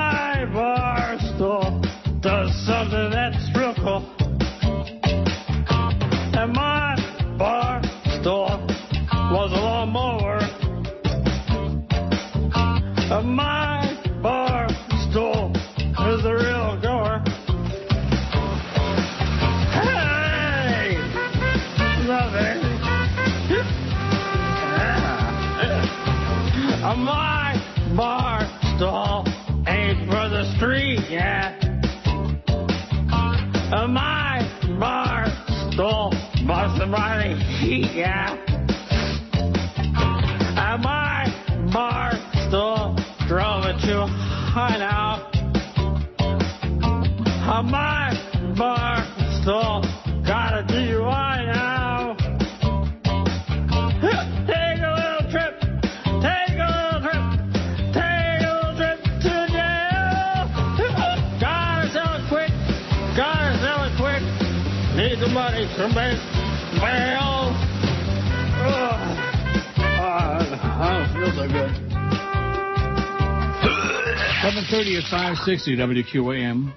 yet. 37.62 38.40
Uh, 40.58 40.78
My 40.78 41.32
bar 41.74 42.12
stool 42.50 42.96
drove 43.28 43.66
it 43.66 43.80
too 43.82 44.06
high 44.54 44.78
now. 44.78 45.36
Take 54.48 54.80
a 54.80 54.92
little 54.96 55.26
trip. 55.32 55.54
Take 56.22 56.58
a 56.58 56.70
little 56.76 57.02
trip. 57.04 57.24
Take 57.94 58.42
a 58.42 58.52
little 58.56 58.76
trip 58.78 59.00
to 59.24 59.34
jail. 59.52 60.48
Gotta 61.40 61.92
sell 61.92 62.16
it 62.16 62.24
quick. 62.30 62.52
Gotta 63.18 63.58
sell 63.60 63.84
it 63.84 63.94
quick. 64.00 64.24
Need 64.96 65.20
the 65.20 65.28
money 65.28 65.68
to 65.76 65.88
make 65.90 66.20
so 71.40 71.48
good. 71.48 71.72
9.30 74.44 74.98
at 74.98 75.10
560 75.10 75.78
WQAM. 75.78 76.74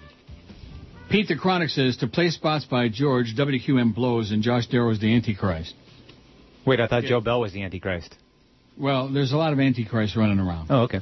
Pete 1.10 1.26
the 1.28 1.36
Chronic 1.36 1.68
says, 1.68 1.96
to 1.98 2.06
play 2.06 2.30
spots 2.30 2.64
by 2.64 2.88
George, 2.88 3.34
WQAM 3.36 3.94
blows 3.94 4.30
and 4.30 4.42
Josh 4.42 4.68
Darrow 4.68 4.90
is 4.90 5.00
the 5.00 5.14
Antichrist. 5.14 5.74
Wait, 6.64 6.78
I 6.80 6.86
thought 6.86 7.02
Joe 7.02 7.20
Bell 7.20 7.40
was 7.40 7.52
the 7.52 7.64
Antichrist. 7.64 8.14
Well, 8.78 9.12
there's 9.12 9.32
a 9.32 9.36
lot 9.36 9.52
of 9.52 9.58
Antichrists 9.58 10.16
running 10.16 10.38
around. 10.38 10.68
Oh, 10.70 10.82
okay. 10.82 11.00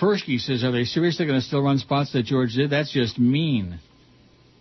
Fershke 0.00 0.38
says, 0.38 0.64
are 0.64 0.72
they 0.72 0.84
seriously 0.84 1.24
going 1.26 1.40
to 1.40 1.46
still 1.46 1.62
run 1.62 1.78
spots 1.78 2.12
that 2.12 2.24
George 2.26 2.52
did? 2.54 2.68
That's 2.70 2.92
just 2.92 3.18
mean. 3.18 3.80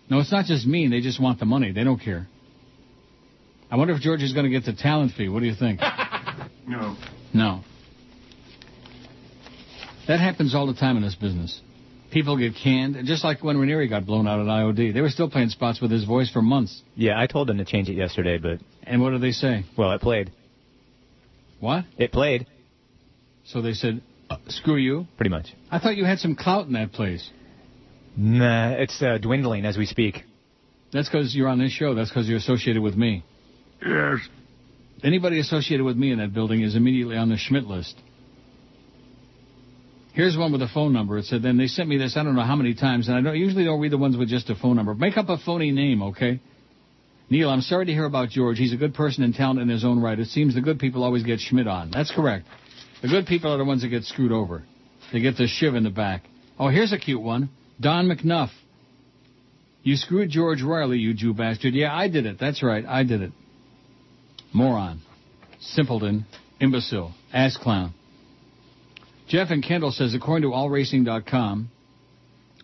No, 0.10 0.20
it's 0.20 0.32
not 0.32 0.46
just 0.46 0.66
mean. 0.66 0.90
They 0.90 1.02
just 1.02 1.22
want 1.22 1.40
the 1.40 1.46
money. 1.46 1.74
They 1.74 1.84
don't 1.84 2.00
care. 2.00 2.28
I 3.70 3.76
wonder 3.76 3.94
if 3.94 4.00
George 4.00 4.24
is 4.24 4.32
going 4.32 4.46
to 4.46 4.52
get 4.52 4.64
the 4.64 4.74
talent 4.74 5.12
fee. 5.18 5.28
What 5.28 5.42
do 5.42 5.48
you 5.48 5.56
think? 5.56 5.82
No. 6.68 6.98
No. 7.36 7.62
That 10.08 10.20
happens 10.22 10.56
all 10.56 10.68
the 10.68 10.74
time 10.74 10.96
in 10.96 11.04
this 11.04 11.16
business. 11.16 11.60
People 12.12 12.38
get 12.38 12.54
canned, 12.56 12.96
just 13.06 13.26
like 13.26 13.44
when 13.44 13.58
Ranieri 13.58 13.90
got 13.90 14.06
blown 14.06 14.26
out 14.26 14.40
at 14.40 14.46
IOD. 14.46 14.94
They 14.94 15.02
were 15.02 15.10
still 15.10 15.30
playing 15.30 15.50
spots 15.50 15.82
with 15.82 15.92
his 15.92 16.06
voice 16.06 16.32
for 16.32 16.42
months. 16.42 16.82
Yeah, 16.96 17.20
I 17.20 17.28
told 17.28 17.50
them 17.50 17.58
to 17.58 17.66
change 17.66 17.90
it 17.90 17.96
yesterday, 17.96 18.38
but 18.38 18.60
And 18.84 19.02
what 19.02 19.10
did 19.10 19.22
they 19.22 19.32
say? 19.32 19.66
well, 19.78 19.92
it 19.92 20.00
played. 20.02 20.32
What? 21.60 21.84
It 21.98 22.14
played. 22.14 22.48
So 23.46 23.62
they 23.62 23.74
said, 23.74 24.02
uh, 24.30 24.38
screw 24.48 24.78
you? 24.78 25.06
Pretty 25.18 25.30
much. 25.30 25.48
I 25.70 25.80
thought 25.80 25.98
you 25.98 26.06
had 26.06 26.20
some 26.20 26.36
clout 26.36 26.68
in 26.68 26.74
that 26.74 26.94
place. 26.94 27.30
Nah, 28.16 28.70
it's 28.72 29.02
uh, 29.02 29.18
dwindling 29.18 29.66
as 29.66 29.78
we 29.78 29.86
speak. 29.86 30.24
That's 30.94 31.10
because 31.10 31.36
you're 31.36 31.50
on 31.50 31.60
this 31.60 31.72
show. 31.74 31.96
That's 31.96 32.10
because 32.10 32.30
you're 32.30 32.38
associated 32.38 32.82
with 32.82 32.96
me. 32.96 33.26
Yes. 33.86 34.20
Anybody 35.04 35.40
associated 35.40 35.84
with 35.84 35.98
me 35.98 36.12
in 36.12 36.20
that 36.20 36.34
building 36.34 36.62
is 36.62 36.76
immediately 36.76 37.18
on 37.18 37.30
the 37.30 37.38
Schmidt 37.38 37.66
list. 37.66 37.96
Here's 40.14 40.38
one 40.38 40.54
with 40.54 40.62
a 40.62 40.70
phone 40.70 40.94
number. 40.94 41.18
It 41.18 41.26
said, 41.26 41.44
then 41.44 41.58
they 41.58 41.68
sent 41.68 41.90
me 41.90 41.98
this 41.98 42.16
I 42.16 42.24
don't 42.24 42.36
know 42.36 42.42
how 42.44 42.56
many 42.56 42.74
times, 42.74 43.10
and 43.10 43.18
I 43.18 43.22
don't 43.22 43.38
usually 43.38 43.66
don't 43.66 43.82
read 43.82 43.92
the 43.92 43.98
ones 43.98 44.16
with 44.16 44.30
just 44.30 44.50
a 44.50 44.56
phone 44.56 44.78
number. 44.78 44.96
Make 44.96 45.18
up 45.18 45.28
a 45.28 45.38
phony 45.38 45.72
name, 45.72 46.02
okay? 46.02 46.40
Neil, 47.30 47.50
I'm 47.50 47.62
sorry 47.62 47.86
to 47.88 47.92
hear 47.92 48.06
about 48.06 48.30
George. 48.30 48.58
He's 48.58 48.72
a 48.72 48.78
good 48.78 48.94
person 48.94 49.24
and 49.24 49.34
talented 49.34 49.64
in 49.64 49.70
his 49.70 49.84
own 49.84 50.02
right. 50.02 50.18
It 50.18 50.28
seems 50.28 50.56
the 50.56 50.62
good 50.62 50.80
people 50.80 51.04
always 51.04 51.24
get 51.24 51.40
Schmidt 51.40 51.68
on. 51.68 51.92
That's 51.92 52.12
correct. 52.12 52.46
The 53.02 53.10
good 53.10 53.26
people 53.26 53.52
are 53.54 53.58
the 53.58 53.66
ones 53.66 53.82
that 53.82 53.90
get 53.90 54.04
screwed 54.04 54.32
over. 54.32 54.64
They 55.12 55.20
get 55.20 55.36
the 55.36 55.48
shiv 55.48 55.76
in 55.76 55.84
the 55.84 55.90
back. 55.90 56.24
Oh, 56.58 56.70
here's 56.70 56.94
a 56.94 56.98
cute 56.98 57.22
one. 57.22 57.50
Don 57.82 58.08
McNuff. 58.08 58.50
You 59.84 59.98
screwed 59.98 60.30
George 60.30 60.62
Riley, 60.62 60.98
you 60.98 61.14
Jew 61.14 61.34
bastard. 61.34 61.74
Yeah, 61.74 61.94
I 61.94 62.08
did 62.08 62.26
it. 62.26 62.38
That's 62.40 62.64
right. 62.64 62.86
I 62.86 63.04
did 63.04 63.22
it. 63.22 63.32
Moron. 64.56 65.02
Simpleton. 65.60 66.26
Imbecile. 66.62 67.14
Ass 67.34 67.58
clown. 67.58 67.94
Jeff 69.28 69.50
and 69.50 69.62
Kendall 69.62 69.92
says, 69.92 70.14
according 70.14 70.50
to 70.50 70.56
allracing.com, 70.56 71.70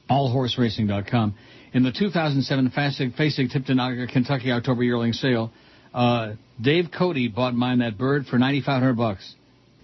allhorseracing.com, 0.10 1.36
in 1.74 1.84
the 1.84 1.92
2007 1.92 2.72
Facing 2.72 3.12
Fasig-Tipton, 3.12 4.08
Kentucky 4.12 4.52
October 4.52 4.84
yearling 4.84 5.14
sale, 5.14 5.52
uh, 5.94 6.34
Dave 6.62 6.90
Cody 6.98 7.28
bought 7.28 7.56
mine 7.56 7.80
that 7.80 7.98
bird 7.98 8.26
for 8.26 8.38
9,500 8.38 8.94
bucks. 8.94 9.36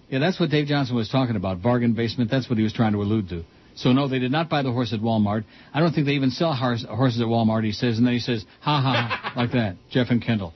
Yeah, 0.08 0.20
that's 0.20 0.40
what 0.40 0.50
Dave 0.50 0.66
Johnson 0.66 0.96
was 0.96 1.10
talking 1.10 1.36
about. 1.36 1.60
Bargain 1.60 1.92
basement. 1.92 2.30
That's 2.30 2.48
what 2.48 2.56
he 2.56 2.64
was 2.64 2.72
trying 2.72 2.92
to 2.92 3.02
allude 3.02 3.28
to. 3.30 3.44
So 3.74 3.92
no, 3.92 4.08
they 4.08 4.18
did 4.18 4.32
not 4.32 4.48
buy 4.48 4.62
the 4.62 4.72
horse 4.72 4.94
at 4.94 5.00
Walmart. 5.00 5.44
I 5.74 5.80
don't 5.80 5.92
think 5.92 6.06
they 6.06 6.14
even 6.14 6.30
sell 6.30 6.54
horse, 6.54 6.84
horses 6.88 7.20
at 7.20 7.26
Walmart. 7.26 7.64
He 7.64 7.72
says, 7.72 7.98
and 7.98 8.06
then 8.06 8.14
he 8.14 8.20
says, 8.20 8.44
ha 8.60 8.80
ha, 8.80 8.92
ha 8.92 9.32
like 9.36 9.52
that. 9.52 9.76
Jeff 9.90 10.06
and 10.10 10.24
Kendall. 10.24 10.54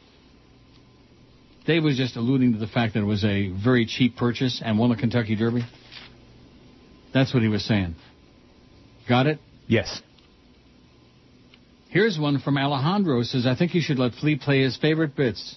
Dave 1.66 1.84
was 1.84 1.96
just 1.96 2.16
alluding 2.16 2.54
to 2.54 2.58
the 2.58 2.66
fact 2.66 2.94
that 2.94 3.00
it 3.00 3.06
was 3.06 3.24
a 3.24 3.50
very 3.50 3.86
cheap 3.86 4.16
purchase 4.16 4.60
and 4.64 4.78
won 4.78 4.90
the 4.90 4.96
Kentucky 4.96 5.36
Derby. 5.36 5.62
That's 7.14 7.32
what 7.32 7.42
he 7.42 7.48
was 7.48 7.64
saying. 7.64 7.94
Got 9.08 9.26
it? 9.26 9.38
Yes. 9.66 10.02
Here's 11.90 12.18
one 12.18 12.40
from 12.40 12.56
Alejandro. 12.56 13.22
Says, 13.22 13.46
I 13.46 13.54
think 13.54 13.74
you 13.74 13.82
should 13.82 13.98
let 13.98 14.14
Flea 14.14 14.36
play 14.36 14.62
his 14.62 14.76
favorite 14.76 15.14
bits. 15.14 15.56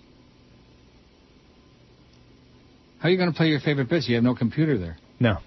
How 2.99 3.07
are 3.07 3.11
you 3.11 3.17
going 3.17 3.31
to 3.31 3.37
play 3.37 3.47
your 3.47 3.59
favorite 3.59 3.89
bits? 3.89 4.07
You 4.09 4.15
have 4.15 4.23
no 4.23 4.35
computer 4.35 4.77
there. 4.77 4.97
No. 5.19 5.37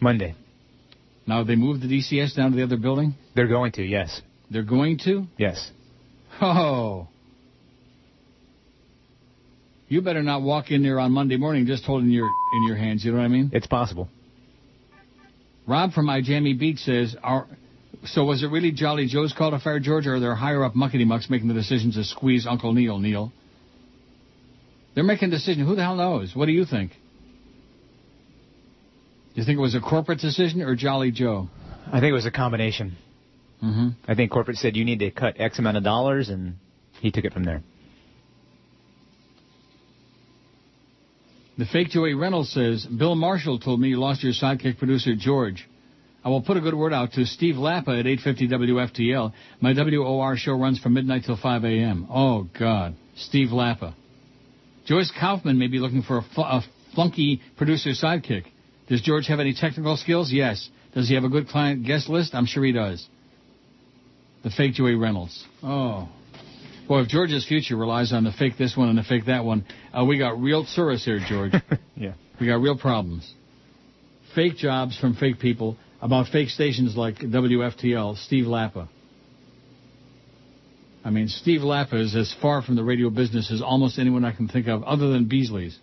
Monday. 0.00 0.34
Now, 1.26 1.42
they 1.42 1.56
moved 1.56 1.82
the 1.82 1.88
DCS 1.88 2.36
down 2.36 2.50
to 2.50 2.56
the 2.56 2.62
other 2.62 2.76
building? 2.76 3.14
They're 3.34 3.48
going 3.48 3.72
to, 3.72 3.82
yes. 3.82 4.20
They're 4.50 4.62
going 4.62 4.98
to? 5.04 5.26
Yes. 5.38 5.70
Oh. 6.40 7.08
You 9.94 10.02
better 10.02 10.24
not 10.24 10.42
walk 10.42 10.72
in 10.72 10.82
there 10.82 10.98
on 10.98 11.12
Monday 11.12 11.36
morning 11.36 11.66
just 11.66 11.84
holding 11.84 12.10
your 12.10 12.26
in 12.26 12.66
your 12.66 12.74
hands. 12.74 13.04
You 13.04 13.12
know 13.12 13.18
what 13.18 13.26
I 13.26 13.28
mean? 13.28 13.50
It's 13.52 13.68
possible. 13.68 14.08
Rob 15.68 15.92
from 15.92 16.06
Miami 16.06 16.52
Beach 16.52 16.78
says, 16.78 17.14
"Are 17.22 17.46
so 18.02 18.24
was 18.24 18.42
it 18.42 18.48
really 18.48 18.72
Jolly 18.72 19.06
Joe's 19.06 19.32
call 19.32 19.52
to 19.52 19.60
fire 19.60 19.78
George, 19.78 20.08
or 20.08 20.16
are 20.16 20.20
there 20.20 20.34
higher 20.34 20.64
up 20.64 20.74
muckety 20.74 21.06
mucks 21.06 21.30
making 21.30 21.46
the 21.46 21.54
decisions 21.54 21.94
to 21.94 22.02
squeeze 22.02 22.44
Uncle 22.44 22.72
Neil? 22.72 22.98
Neil, 22.98 23.32
they're 24.96 25.04
making 25.04 25.28
a 25.28 25.30
decision. 25.30 25.64
Who 25.64 25.76
the 25.76 25.84
hell 25.84 25.94
knows? 25.94 26.34
What 26.34 26.46
do 26.46 26.52
you 26.52 26.64
think? 26.64 26.90
Do 26.90 29.40
You 29.40 29.44
think 29.44 29.58
it 29.58 29.62
was 29.62 29.76
a 29.76 29.80
corporate 29.80 30.18
decision 30.18 30.60
or 30.60 30.74
Jolly 30.74 31.12
Joe? 31.12 31.48
I 31.86 32.00
think 32.00 32.10
it 32.10 32.14
was 32.14 32.26
a 32.26 32.32
combination. 32.32 32.96
Mm-hmm. 33.62 33.90
I 34.08 34.16
think 34.16 34.32
corporate 34.32 34.56
said 34.56 34.74
you 34.74 34.84
need 34.84 34.98
to 34.98 35.12
cut 35.12 35.36
X 35.38 35.60
amount 35.60 35.76
of 35.76 35.84
dollars, 35.84 36.30
and 36.30 36.56
he 37.00 37.12
took 37.12 37.24
it 37.24 37.32
from 37.32 37.44
there. 37.44 37.62
The 41.56 41.66
fake 41.66 41.90
Joey 41.90 42.14
Reynolds 42.14 42.50
says, 42.50 42.84
Bill 42.84 43.14
Marshall 43.14 43.60
told 43.60 43.80
me 43.80 43.88
you 43.88 44.00
lost 44.00 44.24
your 44.24 44.32
sidekick 44.32 44.78
producer, 44.78 45.14
George. 45.14 45.68
I 46.24 46.28
will 46.28 46.42
put 46.42 46.56
a 46.56 46.60
good 46.60 46.74
word 46.74 46.92
out 46.92 47.12
to 47.12 47.26
Steve 47.26 47.54
Lappa 47.56 48.00
at 48.00 48.06
850 48.06 48.48
WFTL. 48.48 49.32
My 49.60 49.72
WOR 49.72 50.36
show 50.36 50.58
runs 50.58 50.80
from 50.80 50.94
midnight 50.94 51.22
till 51.26 51.36
5 51.36 51.64
a.m. 51.64 52.08
Oh, 52.10 52.48
God. 52.58 52.96
Steve 53.16 53.48
Lappa. 53.48 53.94
Joyce 54.86 55.12
Kaufman 55.20 55.58
may 55.58 55.68
be 55.68 55.78
looking 55.78 56.02
for 56.02 56.18
a, 56.18 56.22
fu- 56.34 56.40
a 56.40 56.62
flunky 56.94 57.40
producer 57.56 57.90
sidekick. 57.90 58.46
Does 58.88 59.02
George 59.02 59.26
have 59.28 59.38
any 59.38 59.54
technical 59.54 59.96
skills? 59.96 60.32
Yes. 60.32 60.68
Does 60.94 61.08
he 61.08 61.14
have 61.14 61.24
a 61.24 61.28
good 61.28 61.48
client 61.48 61.86
guest 61.86 62.08
list? 62.08 62.34
I'm 62.34 62.46
sure 62.46 62.64
he 62.64 62.72
does. 62.72 63.06
The 64.42 64.50
fake 64.50 64.74
Joey 64.74 64.94
Reynolds. 64.94 65.44
Oh. 65.62 66.08
Boy, 66.86 67.00
if 67.00 67.08
George's 67.08 67.46
future 67.46 67.76
relies 67.76 68.12
on 68.12 68.24
the 68.24 68.32
fake 68.32 68.58
this 68.58 68.76
one 68.76 68.88
and 68.88 68.98
the 68.98 69.02
fake 69.02 69.26
that 69.26 69.44
one, 69.44 69.64
uh, 69.92 70.04
we 70.04 70.18
got 70.18 70.38
real 70.38 70.66
tourists 70.74 71.04
here, 71.04 71.20
George. 71.26 71.52
Yeah. 71.96 72.14
We 72.40 72.48
got 72.48 72.56
real 72.56 72.76
problems. 72.76 73.32
Fake 74.34 74.56
jobs 74.56 74.98
from 74.98 75.14
fake 75.14 75.38
people 75.38 75.76
about 76.02 76.26
fake 76.26 76.48
stations 76.48 76.96
like 76.96 77.18
WFTL, 77.18 78.18
Steve 78.18 78.46
Lappa. 78.46 78.88
I 81.04 81.10
mean, 81.10 81.28
Steve 81.28 81.60
Lappa 81.60 81.94
is 81.94 82.16
as 82.16 82.34
far 82.42 82.62
from 82.62 82.74
the 82.74 82.82
radio 82.82 83.10
business 83.10 83.52
as 83.52 83.62
almost 83.62 83.98
anyone 84.00 84.24
I 84.24 84.32
can 84.32 84.48
think 84.48 84.66
of, 84.66 84.82
other 84.82 85.08
than 85.10 85.26
Beasley's. 85.26 85.78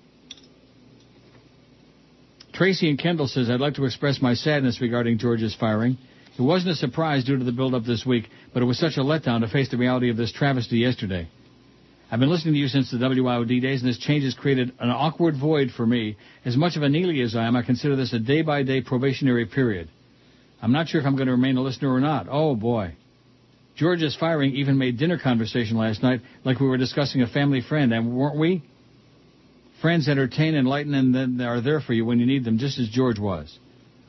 Tracy 2.54 2.90
and 2.90 3.00
Kendall 3.00 3.28
says, 3.28 3.50
I'd 3.50 3.62
like 3.62 3.76
to 3.76 3.86
express 3.86 4.22
my 4.22 4.34
sadness 4.34 4.82
regarding 4.82 5.18
George's 5.18 5.56
firing. 5.56 5.98
It 6.42 6.46
wasn't 6.46 6.72
a 6.72 6.76
surprise 6.76 7.24
due 7.24 7.38
to 7.38 7.44
the 7.44 7.52
build-up 7.52 7.84
this 7.84 8.04
week, 8.04 8.28
but 8.52 8.64
it 8.64 8.66
was 8.66 8.80
such 8.80 8.98
a 8.98 9.02
letdown 9.02 9.42
to 9.42 9.48
face 9.48 9.70
the 9.70 9.78
reality 9.78 10.10
of 10.10 10.18
this 10.18 10.32
travesty 10.32 10.80
yesterday. 10.80 11.28
I've 12.10 12.20
been 12.20 12.32
listening 12.32 12.56
to 12.56 12.60
you 12.60 12.68
since 12.68 12.90
the 12.90 12.98
WIOD 12.98 13.62
days, 13.62 13.84
and 13.84 13.88
this 13.88 14.00
change 14.00 14.24
has 14.24 14.34
created 14.34 14.74
an 14.80 14.90
awkward 14.90 15.36
void 15.40 15.70
for 15.78 15.86
me. 15.86 16.18
As 16.44 16.58
much 16.58 16.78
of 16.78 16.82
a 16.82 16.90
Neely 16.90 17.22
as 17.22 17.36
I 17.36 17.46
am, 17.46 17.56
I 17.56 17.62
consider 17.62 17.96
this 17.96 18.12
a 18.14 18.18
day-by-day 18.18 18.82
probationary 18.82 19.46
period. 19.46 19.90
I'm 20.64 20.72
not 20.72 20.88
sure 20.88 21.00
if 21.00 21.06
I'm 21.06 21.16
going 21.16 21.28
to 21.28 21.34
remain 21.34 21.58
a 21.58 21.62
listener 21.62 21.94
or 21.94 22.00
not. 22.00 22.26
Oh, 22.28 22.56
boy. 22.56 22.96
George's 23.76 24.18
firing 24.20 24.56
even 24.56 24.80
made 24.80 24.98
dinner 24.98 25.20
conversation 25.20 25.78
last 25.78 26.02
night 26.02 26.22
like 26.44 26.60
we 26.60 26.68
were 26.68 26.78
discussing 26.78 27.22
a 27.22 27.28
family 27.28 27.62
friend, 27.62 27.94
and 27.94 28.16
weren't 28.16 28.40
we? 28.40 28.64
Friends 29.80 30.10
entertain, 30.10 30.56
enlighten, 30.56 30.96
and 30.96 31.14
then 31.14 31.40
are 31.46 31.62
there 31.62 31.82
for 31.82 31.94
you 31.94 32.04
when 32.04 32.18
you 32.18 32.26
need 32.26 32.44
them, 32.44 32.58
just 32.58 32.80
as 32.80 32.90
George 32.90 33.20
was. 33.20 33.60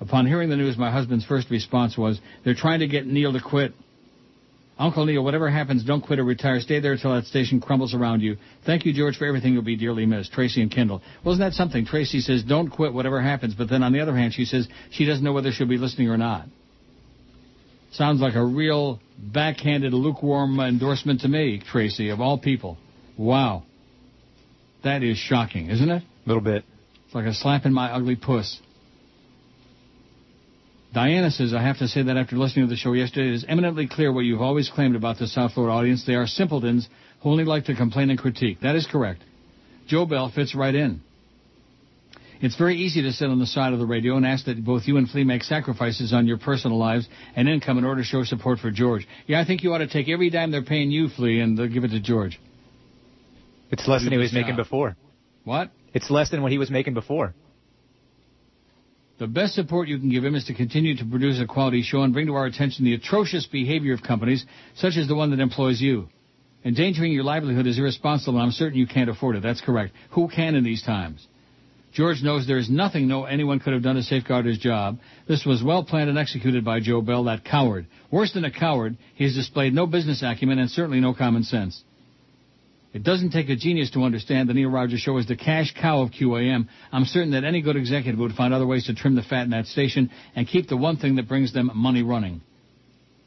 Upon 0.02 0.26
hearing 0.26 0.50
the 0.50 0.56
news, 0.56 0.76
my 0.76 0.90
husband's 0.90 1.24
first 1.24 1.48
response 1.48 1.96
was, 1.96 2.20
they're 2.44 2.56
trying 2.56 2.80
to 2.80 2.88
get 2.88 3.06
Neil 3.06 3.32
to 3.32 3.40
quit. 3.40 3.72
Uncle 4.76 5.06
Neil, 5.06 5.22
whatever 5.22 5.48
happens, 5.48 5.84
don't 5.84 6.00
quit 6.00 6.18
or 6.18 6.24
retire. 6.24 6.58
Stay 6.58 6.80
there 6.80 6.94
until 6.94 7.14
that 7.14 7.26
station 7.26 7.60
crumbles 7.60 7.94
around 7.94 8.20
you. 8.20 8.36
Thank 8.66 8.84
you, 8.84 8.92
George, 8.92 9.16
for 9.16 9.26
everything. 9.26 9.52
You'll 9.52 9.62
be 9.62 9.76
dearly 9.76 10.04
missed. 10.04 10.32
Tracy 10.32 10.60
and 10.60 10.72
Kendall. 10.72 11.02
Wasn't 11.24 11.40
that 11.40 11.52
something? 11.52 11.86
Tracy 11.86 12.18
says, 12.18 12.42
don't 12.42 12.68
quit, 12.68 12.92
whatever 12.92 13.22
happens. 13.22 13.54
But 13.54 13.70
then 13.70 13.84
on 13.84 13.92
the 13.92 14.00
other 14.00 14.16
hand, 14.16 14.34
she 14.34 14.44
says 14.44 14.66
she 14.90 15.04
doesn't 15.04 15.22
know 15.22 15.32
whether 15.32 15.52
she'll 15.52 15.68
be 15.68 15.78
listening 15.78 16.08
or 16.08 16.16
not. 16.16 16.46
Sounds 17.92 18.20
like 18.20 18.34
a 18.34 18.44
real 18.44 18.98
backhanded, 19.16 19.92
lukewarm 19.92 20.58
endorsement 20.58 21.20
to 21.20 21.28
me, 21.28 21.62
Tracy, 21.70 22.08
of 22.08 22.20
all 22.20 22.38
people. 22.38 22.76
Wow. 23.16 23.62
That 24.82 25.04
is 25.04 25.16
shocking, 25.16 25.70
isn't 25.70 25.88
it? 25.88 26.02
A 26.02 26.28
little 26.28 26.42
bit. 26.42 26.64
It's 27.06 27.14
like 27.14 27.26
a 27.26 27.34
slap 27.34 27.66
in 27.66 27.72
my 27.72 27.92
ugly 27.92 28.16
puss. 28.16 28.58
Diana 30.92 31.30
says, 31.30 31.54
I 31.54 31.62
have 31.62 31.78
to 31.78 31.88
say 31.88 32.02
that 32.02 32.16
after 32.18 32.36
listening 32.36 32.66
to 32.66 32.70
the 32.70 32.76
show 32.76 32.92
yesterday, 32.92 33.28
it 33.28 33.34
is 33.34 33.46
eminently 33.48 33.88
clear 33.88 34.12
what 34.12 34.26
you've 34.26 34.42
always 34.42 34.68
claimed 34.68 34.94
about 34.94 35.18
the 35.18 35.26
South 35.26 35.54
Florida 35.54 35.74
audience. 35.74 36.04
They 36.06 36.16
are 36.16 36.26
simpletons 36.26 36.86
who 37.22 37.30
only 37.30 37.44
like 37.44 37.64
to 37.66 37.74
complain 37.74 38.10
and 38.10 38.18
critique. 38.18 38.60
That 38.60 38.76
is 38.76 38.86
correct. 38.86 39.22
Joe 39.86 40.04
Bell 40.04 40.30
fits 40.34 40.54
right 40.54 40.74
in. 40.74 41.00
It's 42.42 42.56
very 42.56 42.76
easy 42.76 43.02
to 43.02 43.12
sit 43.12 43.28
on 43.28 43.38
the 43.38 43.46
side 43.46 43.72
of 43.72 43.78
the 43.78 43.86
radio 43.86 44.16
and 44.16 44.26
ask 44.26 44.46
that 44.46 44.62
both 44.62 44.82
you 44.86 44.96
and 44.96 45.08
Flea 45.08 45.24
make 45.24 45.44
sacrifices 45.44 46.12
on 46.12 46.26
your 46.26 46.38
personal 46.38 46.76
lives 46.76 47.08
and 47.36 47.48
income 47.48 47.78
in 47.78 47.84
order 47.84 48.02
to 48.02 48.04
show 48.04 48.24
support 48.24 48.58
for 48.58 48.70
George. 48.70 49.06
Yeah, 49.26 49.40
I 49.40 49.44
think 49.46 49.62
you 49.62 49.72
ought 49.72 49.78
to 49.78 49.86
take 49.86 50.08
every 50.08 50.28
dime 50.28 50.50
they're 50.50 50.62
paying 50.62 50.90
you, 50.90 51.08
Flea, 51.08 51.40
and 51.40 51.56
give 51.72 51.84
it 51.84 51.92
to 51.92 52.00
George. 52.00 52.40
It's 53.70 53.86
less 53.88 54.02
than 54.02 54.12
he 54.12 54.18
was 54.18 54.32
making 54.32 54.56
before. 54.56 54.96
What? 55.44 55.70
It's 55.94 56.10
less 56.10 56.30
than 56.30 56.42
what 56.42 56.50
he 56.52 56.58
was 56.58 56.70
making 56.70 56.94
before. 56.94 57.32
The 59.18 59.26
best 59.26 59.54
support 59.54 59.88
you 59.88 59.98
can 59.98 60.10
give 60.10 60.24
him 60.24 60.34
is 60.34 60.44
to 60.44 60.54
continue 60.54 60.96
to 60.96 61.04
produce 61.04 61.40
a 61.40 61.46
quality 61.46 61.82
show 61.82 62.02
and 62.02 62.12
bring 62.12 62.26
to 62.26 62.34
our 62.34 62.46
attention 62.46 62.84
the 62.84 62.94
atrocious 62.94 63.46
behavior 63.46 63.94
of 63.94 64.02
companies 64.02 64.44
such 64.74 64.96
as 64.96 65.06
the 65.06 65.14
one 65.14 65.30
that 65.30 65.40
employs 65.40 65.80
you. 65.80 66.08
Endangering 66.64 67.12
your 67.12 67.24
livelihood 67.24 67.66
is 67.66 67.78
irresponsible, 67.78 68.38
and 68.38 68.46
I'm 68.46 68.52
certain 68.52 68.78
you 68.78 68.86
can't 68.86 69.10
afford 69.10 69.36
it. 69.36 69.42
That's 69.42 69.60
correct. 69.60 69.92
Who 70.10 70.28
can 70.28 70.54
in 70.54 70.64
these 70.64 70.82
times? 70.82 71.26
George 71.92 72.22
knows 72.22 72.46
there 72.46 72.58
is 72.58 72.70
nothing 72.70 73.06
no 73.06 73.24
anyone 73.24 73.60
could 73.60 73.74
have 73.74 73.82
done 73.82 73.96
to 73.96 74.02
safeguard 74.02 74.46
his 74.46 74.58
job. 74.58 74.98
This 75.28 75.44
was 75.44 75.62
well 75.62 75.84
planned 75.84 76.08
and 76.08 76.18
executed 76.18 76.64
by 76.64 76.80
Joe 76.80 77.02
Bell, 77.02 77.24
that 77.24 77.44
coward. 77.44 77.86
Worse 78.10 78.32
than 78.32 78.46
a 78.46 78.50
coward, 78.50 78.96
he 79.14 79.24
has 79.24 79.34
displayed 79.34 79.74
no 79.74 79.86
business 79.86 80.22
acumen 80.22 80.58
and 80.58 80.70
certainly 80.70 81.00
no 81.00 81.12
common 81.12 81.42
sense. 81.42 81.82
It 82.92 83.04
doesn't 83.04 83.30
take 83.30 83.48
a 83.48 83.56
genius 83.56 83.90
to 83.92 84.02
understand 84.02 84.48
the 84.48 84.54
Neil 84.54 84.68
Rogers 84.68 85.00
Show 85.00 85.16
is 85.16 85.26
the 85.26 85.36
cash 85.36 85.74
cow 85.80 86.02
of 86.02 86.10
QAM. 86.10 86.68
I'm 86.92 87.04
certain 87.06 87.30
that 87.30 87.44
any 87.44 87.62
good 87.62 87.76
executive 87.76 88.20
would 88.20 88.34
find 88.34 88.52
other 88.52 88.66
ways 88.66 88.86
to 88.86 88.94
trim 88.94 89.14
the 89.14 89.22
fat 89.22 89.44
in 89.44 89.50
that 89.50 89.66
station 89.66 90.10
and 90.36 90.46
keep 90.46 90.68
the 90.68 90.76
one 90.76 90.98
thing 90.98 91.16
that 91.16 91.26
brings 91.26 91.54
them 91.54 91.70
money 91.74 92.02
running. 92.02 92.42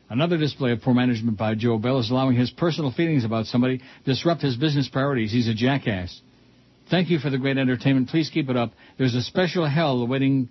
Another 0.08 0.38
display 0.38 0.72
of 0.72 0.82
poor 0.82 0.94
management 0.94 1.36
by 1.38 1.56
Joe 1.56 1.80
Bell 1.80 2.00
is 2.00 2.12
allowing 2.12 2.36
his 2.36 2.52
personal 2.52 2.92
feelings 2.92 3.26
about 3.26 3.48
somebody 3.48 3.82
disrupt 4.06 4.44
his 4.44 4.56
business 4.56 4.88
priorities. 4.88 5.32
He's 5.32 5.48
a 5.48 5.56
jackass. 5.56 6.22
Thank 6.92 7.10
you 7.10 7.18
for 7.18 7.32
the 7.32 7.40
great 7.40 7.58
entertainment. 7.58 8.10
Please 8.10 8.30
keep 8.32 8.50
it 8.52 8.56
up. 8.56 8.72
There's 9.00 9.16
a 9.16 9.24
special 9.24 9.68
hell 9.68 10.00
awaiting, 10.04 10.50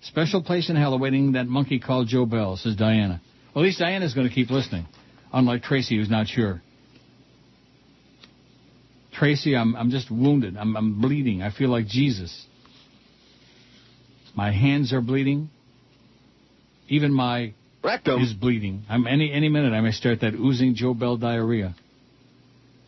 special 0.00 0.42
place 0.42 0.68
in 0.68 0.74
hell 0.74 0.92
awaiting 0.92 1.32
that 1.32 1.46
monkey 1.46 1.78
called 1.78 2.08
Joe 2.08 2.26
Bell, 2.26 2.56
says 2.56 2.74
Diana. 2.74 3.20
Well, 3.54 3.62
at 3.64 3.66
least 3.68 3.78
Diana's 3.78 4.12
going 4.12 4.28
to 4.28 4.34
keep 4.34 4.50
listening, 4.50 4.86
unlike 5.32 5.62
Tracy, 5.62 5.96
who's 5.96 6.10
not 6.10 6.26
sure. 6.26 6.60
Tracy, 9.12 9.56
I'm 9.56 9.74
I'm 9.76 9.90
just 9.90 10.10
wounded. 10.10 10.56
I'm 10.56 10.76
I'm 10.76 11.00
bleeding. 11.00 11.42
I 11.42 11.50
feel 11.50 11.68
like 11.68 11.86
Jesus. 11.86 12.46
My 14.34 14.52
hands 14.52 14.92
are 14.92 15.00
bleeding. 15.00 15.50
Even 16.88 17.12
my 17.12 17.54
rectum 17.82 18.22
is 18.22 18.32
bleeding. 18.32 18.84
I'm 18.88 19.06
any 19.06 19.32
any 19.32 19.48
minute 19.48 19.72
I 19.72 19.80
may 19.80 19.92
start 19.92 20.20
that 20.20 20.34
oozing 20.34 20.74
Joe 20.74 20.94
Bell 20.94 21.16
diarrhea. 21.16 21.74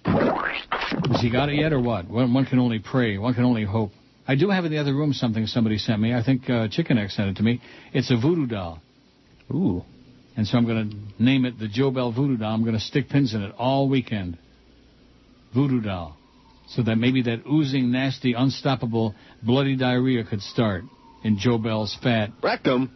Has 0.05 1.21
he 1.21 1.31
got 1.31 1.49
it 1.49 1.57
yet 1.57 1.73
or 1.73 1.81
what? 1.81 2.09
One, 2.09 2.33
one 2.33 2.47
can 2.47 2.59
only 2.59 2.79
pray. 2.79 3.19
One 3.19 3.35
can 3.35 3.45
only 3.45 3.65
hope. 3.65 3.91
I 4.27 4.35
do 4.35 4.51
have 4.51 4.65
in 4.65 4.71
the 4.71 4.79
other 4.79 4.95
room 4.95 5.13
something 5.13 5.47
somebody 5.47 5.79
sent 5.79 6.01
me. 6.01 6.15
I 6.15 6.23
think 6.23 6.49
uh, 6.49 6.69
Chicken 6.69 6.99
X 6.99 7.17
sent 7.17 7.31
it 7.31 7.37
to 7.37 7.43
me. 7.43 7.61
It's 7.93 8.11
a 8.11 8.17
voodoo 8.17 8.47
doll. 8.47 8.81
Ooh. 9.51 9.83
And 10.37 10.47
so 10.47 10.57
I'm 10.57 10.65
going 10.67 10.91
to 10.91 11.23
name 11.23 11.45
it 11.45 11.59
the 11.59 11.69
Joe 11.69 11.91
Bell 11.91 12.13
Voodoo 12.13 12.37
Doll. 12.37 12.55
I'm 12.55 12.63
going 12.63 12.75
to 12.75 12.81
stick 12.81 13.09
pins 13.09 13.35
in 13.35 13.43
it 13.43 13.55
all 13.59 13.89
weekend. 13.89 14.39
Voodoo 15.55 15.81
Doll. 15.81 16.17
So 16.69 16.83
that 16.83 16.97
maybe 16.97 17.23
that 17.23 17.43
oozing, 17.47 17.93
nasty, 17.93 18.35
unstoppable, 18.35 19.15
bloody 19.43 19.77
diarrhea 19.77 20.25
could 20.25 20.41
start 20.41 20.85
in 21.23 21.39
Joe 21.39 21.59
Bell's 21.59 21.97
fat. 22.03 22.31
Rectum. 22.43 22.91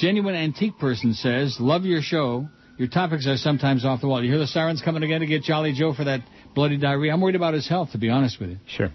Genuine 0.00 0.34
Antique 0.34 0.78
Person 0.78 1.14
says, 1.14 1.56
Love 1.58 1.84
your 1.84 2.02
show. 2.02 2.48
Your 2.78 2.88
topics 2.88 3.26
are 3.26 3.36
sometimes 3.36 3.84
off 3.84 4.00
the 4.00 4.06
wall. 4.06 4.22
You 4.22 4.30
hear 4.30 4.38
the 4.38 4.46
sirens 4.46 4.82
coming 4.82 5.02
again 5.02 5.20
to 5.20 5.26
get 5.26 5.42
Jolly 5.42 5.72
Joe 5.72 5.94
for 5.94 6.04
that 6.04 6.20
bloody 6.54 6.76
diarrhea? 6.76 7.12
I'm 7.12 7.20
worried 7.20 7.34
about 7.34 7.54
his 7.54 7.68
health, 7.68 7.90
to 7.92 7.98
be 7.98 8.08
honest 8.08 8.38
with 8.38 8.50
you. 8.50 8.58
Sure. 8.68 8.90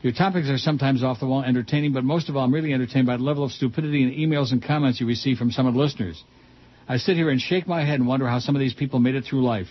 Your 0.00 0.12
topics 0.12 0.48
are 0.48 0.58
sometimes 0.58 1.02
off 1.02 1.20
the 1.20 1.26
wall, 1.26 1.42
entertaining, 1.42 1.92
but 1.92 2.04
most 2.04 2.28
of 2.28 2.36
all, 2.36 2.44
I'm 2.44 2.52
really 2.52 2.72
entertained 2.72 3.06
by 3.06 3.16
the 3.16 3.22
level 3.22 3.44
of 3.44 3.52
stupidity 3.52 4.02
in 4.02 4.10
emails 4.10 4.52
and 4.52 4.62
comments 4.62 5.00
you 5.00 5.06
receive 5.06 5.36
from 5.36 5.50
some 5.50 5.66
of 5.66 5.74
the 5.74 5.80
listeners. 5.80 6.22
I 6.88 6.98
sit 6.98 7.16
here 7.16 7.30
and 7.30 7.40
shake 7.40 7.66
my 7.66 7.84
head 7.84 8.00
and 8.00 8.06
wonder 8.06 8.26
how 8.26 8.38
some 8.38 8.54
of 8.54 8.60
these 8.60 8.74
people 8.74 9.00
made 9.00 9.14
it 9.14 9.24
through 9.24 9.42
life. 9.44 9.66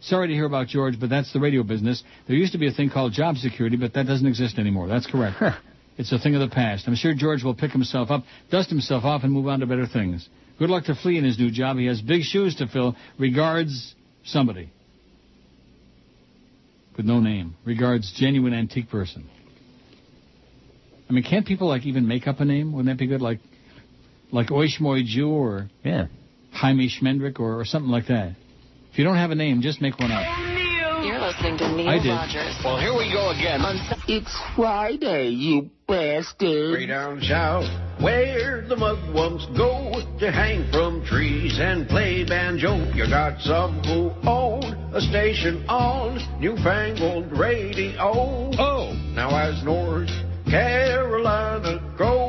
Sorry 0.00 0.28
to 0.28 0.34
hear 0.34 0.46
about 0.46 0.68
George, 0.68 0.98
but 0.98 1.10
that's 1.10 1.32
the 1.32 1.40
radio 1.40 1.62
business. 1.62 2.02
There 2.26 2.36
used 2.36 2.52
to 2.52 2.58
be 2.58 2.68
a 2.68 2.72
thing 2.72 2.90
called 2.90 3.12
job 3.12 3.36
security, 3.36 3.76
but 3.76 3.94
that 3.94 4.06
doesn't 4.06 4.26
exist 4.26 4.58
anymore. 4.58 4.88
That's 4.88 5.06
correct. 5.06 5.42
It's 5.98 6.12
a 6.12 6.18
thing 6.18 6.34
of 6.34 6.40
the 6.40 6.54
past. 6.54 6.88
I'm 6.88 6.94
sure 6.94 7.12
George 7.12 7.44
will 7.44 7.54
pick 7.54 7.72
himself 7.72 8.10
up, 8.10 8.24
dust 8.50 8.70
himself 8.70 9.04
off, 9.04 9.22
and 9.22 9.32
move 9.32 9.46
on 9.48 9.60
to 9.60 9.66
better 9.66 9.86
things. 9.86 10.26
Good 10.58 10.70
luck 10.70 10.84
to 10.84 10.94
Flea 10.94 11.18
in 11.18 11.24
his 11.24 11.38
new 11.38 11.50
job. 11.50 11.76
He 11.76 11.86
has 11.86 12.00
big 12.00 12.22
shoes 12.22 12.54
to 12.56 12.66
fill. 12.66 12.96
Regards, 13.18 13.94
somebody. 14.24 14.70
With 16.96 17.04
no 17.04 17.20
name. 17.20 17.54
Regards, 17.66 18.12
genuine 18.16 18.54
antique 18.54 18.88
person. 18.88 19.28
I 21.08 21.12
mean, 21.12 21.24
can't 21.24 21.46
people 21.46 21.68
like 21.68 21.84
even 21.84 22.06
make 22.06 22.26
up 22.26 22.40
a 22.40 22.44
name? 22.44 22.72
Wouldn't 22.72 22.86
that 22.86 22.98
be 22.98 23.06
good? 23.06 23.20
Like, 23.20 23.40
like 24.32 24.48
Oishmoy 24.48 25.04
Jew 25.04 25.28
or 25.28 25.68
yeah, 25.84 26.06
Jaime 26.52 26.88
Schmendrick 26.88 27.40
or, 27.40 27.60
or 27.60 27.64
something 27.64 27.90
like 27.90 28.06
that. 28.06 28.36
If 28.92 28.98
you 28.98 29.04
don't 29.04 29.16
have 29.16 29.30
a 29.30 29.36
name, 29.36 29.62
just 29.62 29.80
make 29.80 29.98
one 29.98 30.10
up. 30.10 30.24
You're 31.04 31.18
listening 31.18 31.56
to 31.58 31.68
Neil 31.76 31.88
I 31.88 31.98
did. 31.98 32.10
Rogers. 32.10 32.60
Well, 32.64 32.78
here 32.78 32.92
we 32.92 33.10
go 33.12 33.30
again. 33.30 33.60
It's 34.08 34.36
Friday, 34.54 35.28
you 35.28 35.70
bastard. 35.88 36.72
Way 36.72 36.86
down 36.86 37.20
south, 37.22 37.64
where 38.02 38.66
the 38.68 38.74
mugwumps 38.74 39.46
go 39.56 40.02
to 40.18 40.30
hang 40.32 40.70
from 40.70 41.04
trees 41.06 41.58
and 41.60 41.88
play 41.88 42.24
banjo. 42.24 42.92
You 42.92 43.08
got 43.08 43.40
some 43.40 43.80
who 43.84 44.10
own 44.28 44.62
a 44.92 45.00
station 45.00 45.64
on 45.68 46.18
newfangled 46.40 47.32
radio. 47.32 48.50
Oh, 48.58 48.92
now 49.14 49.30
as 49.36 49.64
North 49.64 50.10
Carolina 50.50 51.94
goes, 51.96 52.19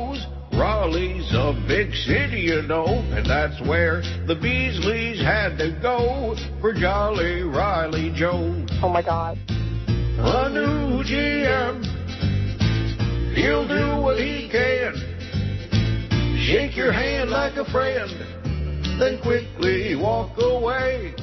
Raleigh's 0.82 1.30
a 1.32 1.54
big 1.68 1.94
city, 1.94 2.40
you 2.40 2.62
know, 2.62 2.84
and 3.14 3.24
that's 3.24 3.60
where 3.68 4.02
the 4.26 4.34
Beasleys 4.34 5.22
had 5.22 5.56
to 5.58 5.78
go 5.80 6.34
for 6.60 6.72
Jolly 6.72 7.42
Riley 7.42 8.12
Joe. 8.16 8.66
Oh 8.82 8.88
my 8.88 9.00
God. 9.00 9.38
A 9.48 10.50
new 10.50 11.04
GM, 11.04 11.84
he'll 13.32 13.68
do 13.68 14.02
what 14.02 14.18
he 14.18 14.48
can. 14.50 14.96
Shake 16.48 16.76
your 16.76 16.90
hand 16.90 17.30
like 17.30 17.54
a 17.54 17.64
friend, 17.70 18.10
then 18.98 19.22
quickly 19.22 19.94
walk 19.94 20.36
away. 20.38 21.14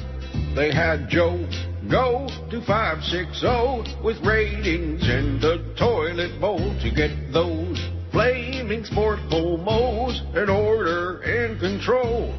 They 0.56 0.72
had 0.72 1.10
Joe 1.10 1.46
go 1.90 2.28
to 2.50 2.64
560 2.64 4.02
with 4.02 4.16
ratings 4.24 5.06
in 5.06 5.38
the 5.38 5.74
toilet 5.78 6.40
bowl 6.40 6.74
to 6.80 6.90
get 6.90 7.10
those 7.30 7.78
flaming 8.12 8.84
sport 8.84 9.18
homos 9.30 10.20
in 10.34 10.48
order 10.48 11.20
and 11.22 11.58
control. 11.60 12.34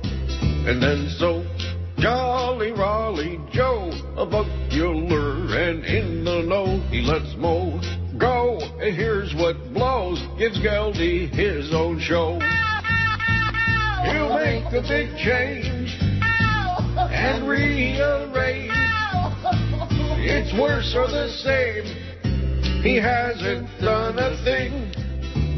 And 0.68 0.82
then 0.82 1.10
so 1.18 1.46
Jolly 1.98 2.72
Raleigh 2.72 3.40
Joe, 3.52 3.92
a 4.18 4.26
buckler 4.26 5.56
and 5.56 5.86
in 5.86 6.24
the 6.24 6.42
know, 6.42 6.80
he 6.90 7.02
lets 7.02 7.36
Mo 7.38 7.80
go. 8.18 8.60
And 8.80 8.96
here's 8.96 9.34
what 9.36 9.56
blows, 9.74 10.20
gives 10.40 10.60
Geldy 10.60 11.30
his 11.30 11.74
own 11.74 12.00
show. 12.00 12.40
He'll 14.12 14.36
make 14.36 14.66
a 14.74 14.82
big 14.82 15.16
change 15.18 15.96
and 16.98 17.48
rearrange. 17.48 18.72
It's 20.24 20.54
worse 20.60 20.94
or 20.96 21.08
the 21.08 21.30
same. 21.44 22.82
He 22.82 22.96
hasn't 22.96 23.70
done 23.80 24.18
a 24.18 24.44
thing 24.44 25.01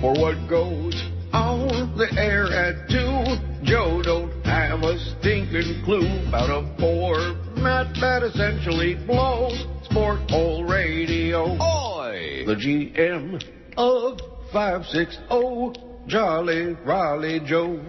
for 0.04 0.12
what 0.20 0.36
goes 0.50 1.02
on 1.32 1.96
the 1.98 2.12
air 2.20 2.44
at 2.52 2.90
two. 2.90 3.64
Joe 3.64 4.02
don't 4.04 4.34
have 4.44 4.82
a 4.82 5.00
stinking 5.00 5.82
clue 5.86 6.28
about 6.28 6.50
a 6.50 6.76
format 6.78 7.96
that 8.02 8.22
essentially 8.22 8.96
blows 9.08 9.66
sport 9.86 10.30
hole 10.30 10.66
radio. 10.66 11.54
Oi! 11.54 12.44
The 12.46 12.54
GM 12.54 13.42
of 13.78 14.20
560 14.52 16.10
Jolly 16.10 16.74
Raleigh 16.86 17.40
Joe. 17.46 17.82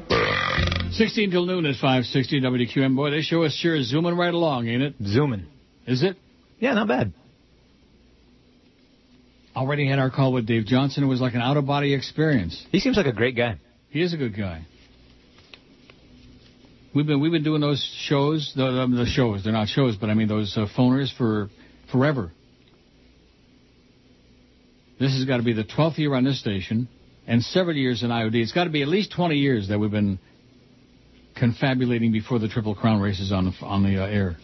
16 0.93 1.33
till 1.33 1.47
noon 1.47 1.67
at 1.67 1.75
560 1.75 2.43
WQAM. 2.43 2.95
Boy, 2.95 3.11
this 3.11 3.25
show 3.25 3.43
is 3.43 3.55
sure 3.55 3.83
zooming 3.83 4.15
right 4.15 4.33
along, 4.33 4.69
ain't 4.69 4.85
it? 4.85 4.95
Zooming. 5.05 5.47
Is 5.89 6.05
it? 6.05 6.17
Yeah, 6.61 6.75
not 6.75 6.87
bad. 6.87 7.13
Already 9.57 9.87
had 9.87 9.99
our 9.99 10.11
call 10.11 10.33
with 10.33 10.47
Dave 10.47 10.67
Johnson. 10.67 11.05
It 11.05 11.07
was 11.07 11.21
like 11.21 11.35
an 11.35 11.41
out 11.41 11.57
of 11.57 11.67
body 11.67 11.95
experience. 11.95 12.67
He 12.73 12.81
seems 12.81 12.97
like 12.97 13.07
a 13.07 13.13
great 13.13 13.37
guy. 13.37 13.59
He 13.91 14.03
is 14.03 14.13
a 14.13 14.17
good 14.17 14.37
guy. 14.37 14.67
We've 16.95 17.07
been 17.07 17.21
we've 17.21 17.33
been 17.33 17.45
doing 17.45 17.61
those 17.61 17.83
shows, 18.09 18.53
the, 18.57 18.87
the, 18.87 18.97
the 19.05 19.07
shows. 19.07 19.45
They're 19.45 19.53
not 19.53 19.69
shows, 19.69 19.97
but 19.97 20.11
I 20.11 20.15
mean 20.15 20.29
those 20.29 20.57
uh, 20.57 20.67
phoners 20.77 21.17
for 21.17 21.49
forever. 21.91 22.31
This 24.99 25.13
has 25.15 25.25
got 25.25 25.39
to 25.39 25.43
be 25.43 25.53
the 25.53 25.65
12th 25.65 25.99
year 25.99 26.15
on 26.15 26.23
this 26.23 26.39
station, 26.39 26.89
and 27.27 27.43
several 27.43 27.77
years 27.77 28.05
in 28.05 28.11
IOD. 28.11 28.37
It's 28.37 28.53
got 28.53 28.65
to 28.65 28.71
be 28.71 28.83
at 28.83 28.89
least 28.89 29.13
20 29.13 29.35
years 29.35 29.69
that 29.69 29.79
we've 29.79 29.91
been 29.91 30.21
confabulating 31.37 32.13
before 32.13 32.39
the 32.39 32.49
Triple 32.49 32.77
Crown 32.77 33.01
races 33.01 33.33
on 33.33 33.47
the 33.47 33.67
on 33.67 33.83
the 33.83 34.03
uh, 34.03 34.07
air. 34.07 34.37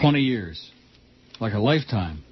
20 0.00 0.20
years, 0.20 0.70
like 1.40 1.54
a 1.54 1.58
lifetime. 1.58 2.22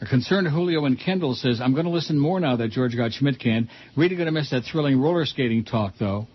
A 0.00 0.06
concerned 0.06 0.46
Julio 0.48 0.84
and 0.84 0.98
Kendall 0.98 1.34
says, 1.34 1.60
I'm 1.60 1.72
going 1.72 1.86
to 1.86 1.90
listen 1.90 2.18
more 2.18 2.38
now 2.38 2.56
that 2.56 2.68
George 2.68 2.94
got 2.96 3.12
Schmidt 3.12 3.40
canned. 3.40 3.70
Really 3.96 4.14
going 4.14 4.26
to 4.26 4.32
miss 4.32 4.50
that 4.50 4.64
thrilling 4.70 5.00
roller 5.00 5.24
skating 5.24 5.64
talk, 5.64 5.94
though. 5.98 6.26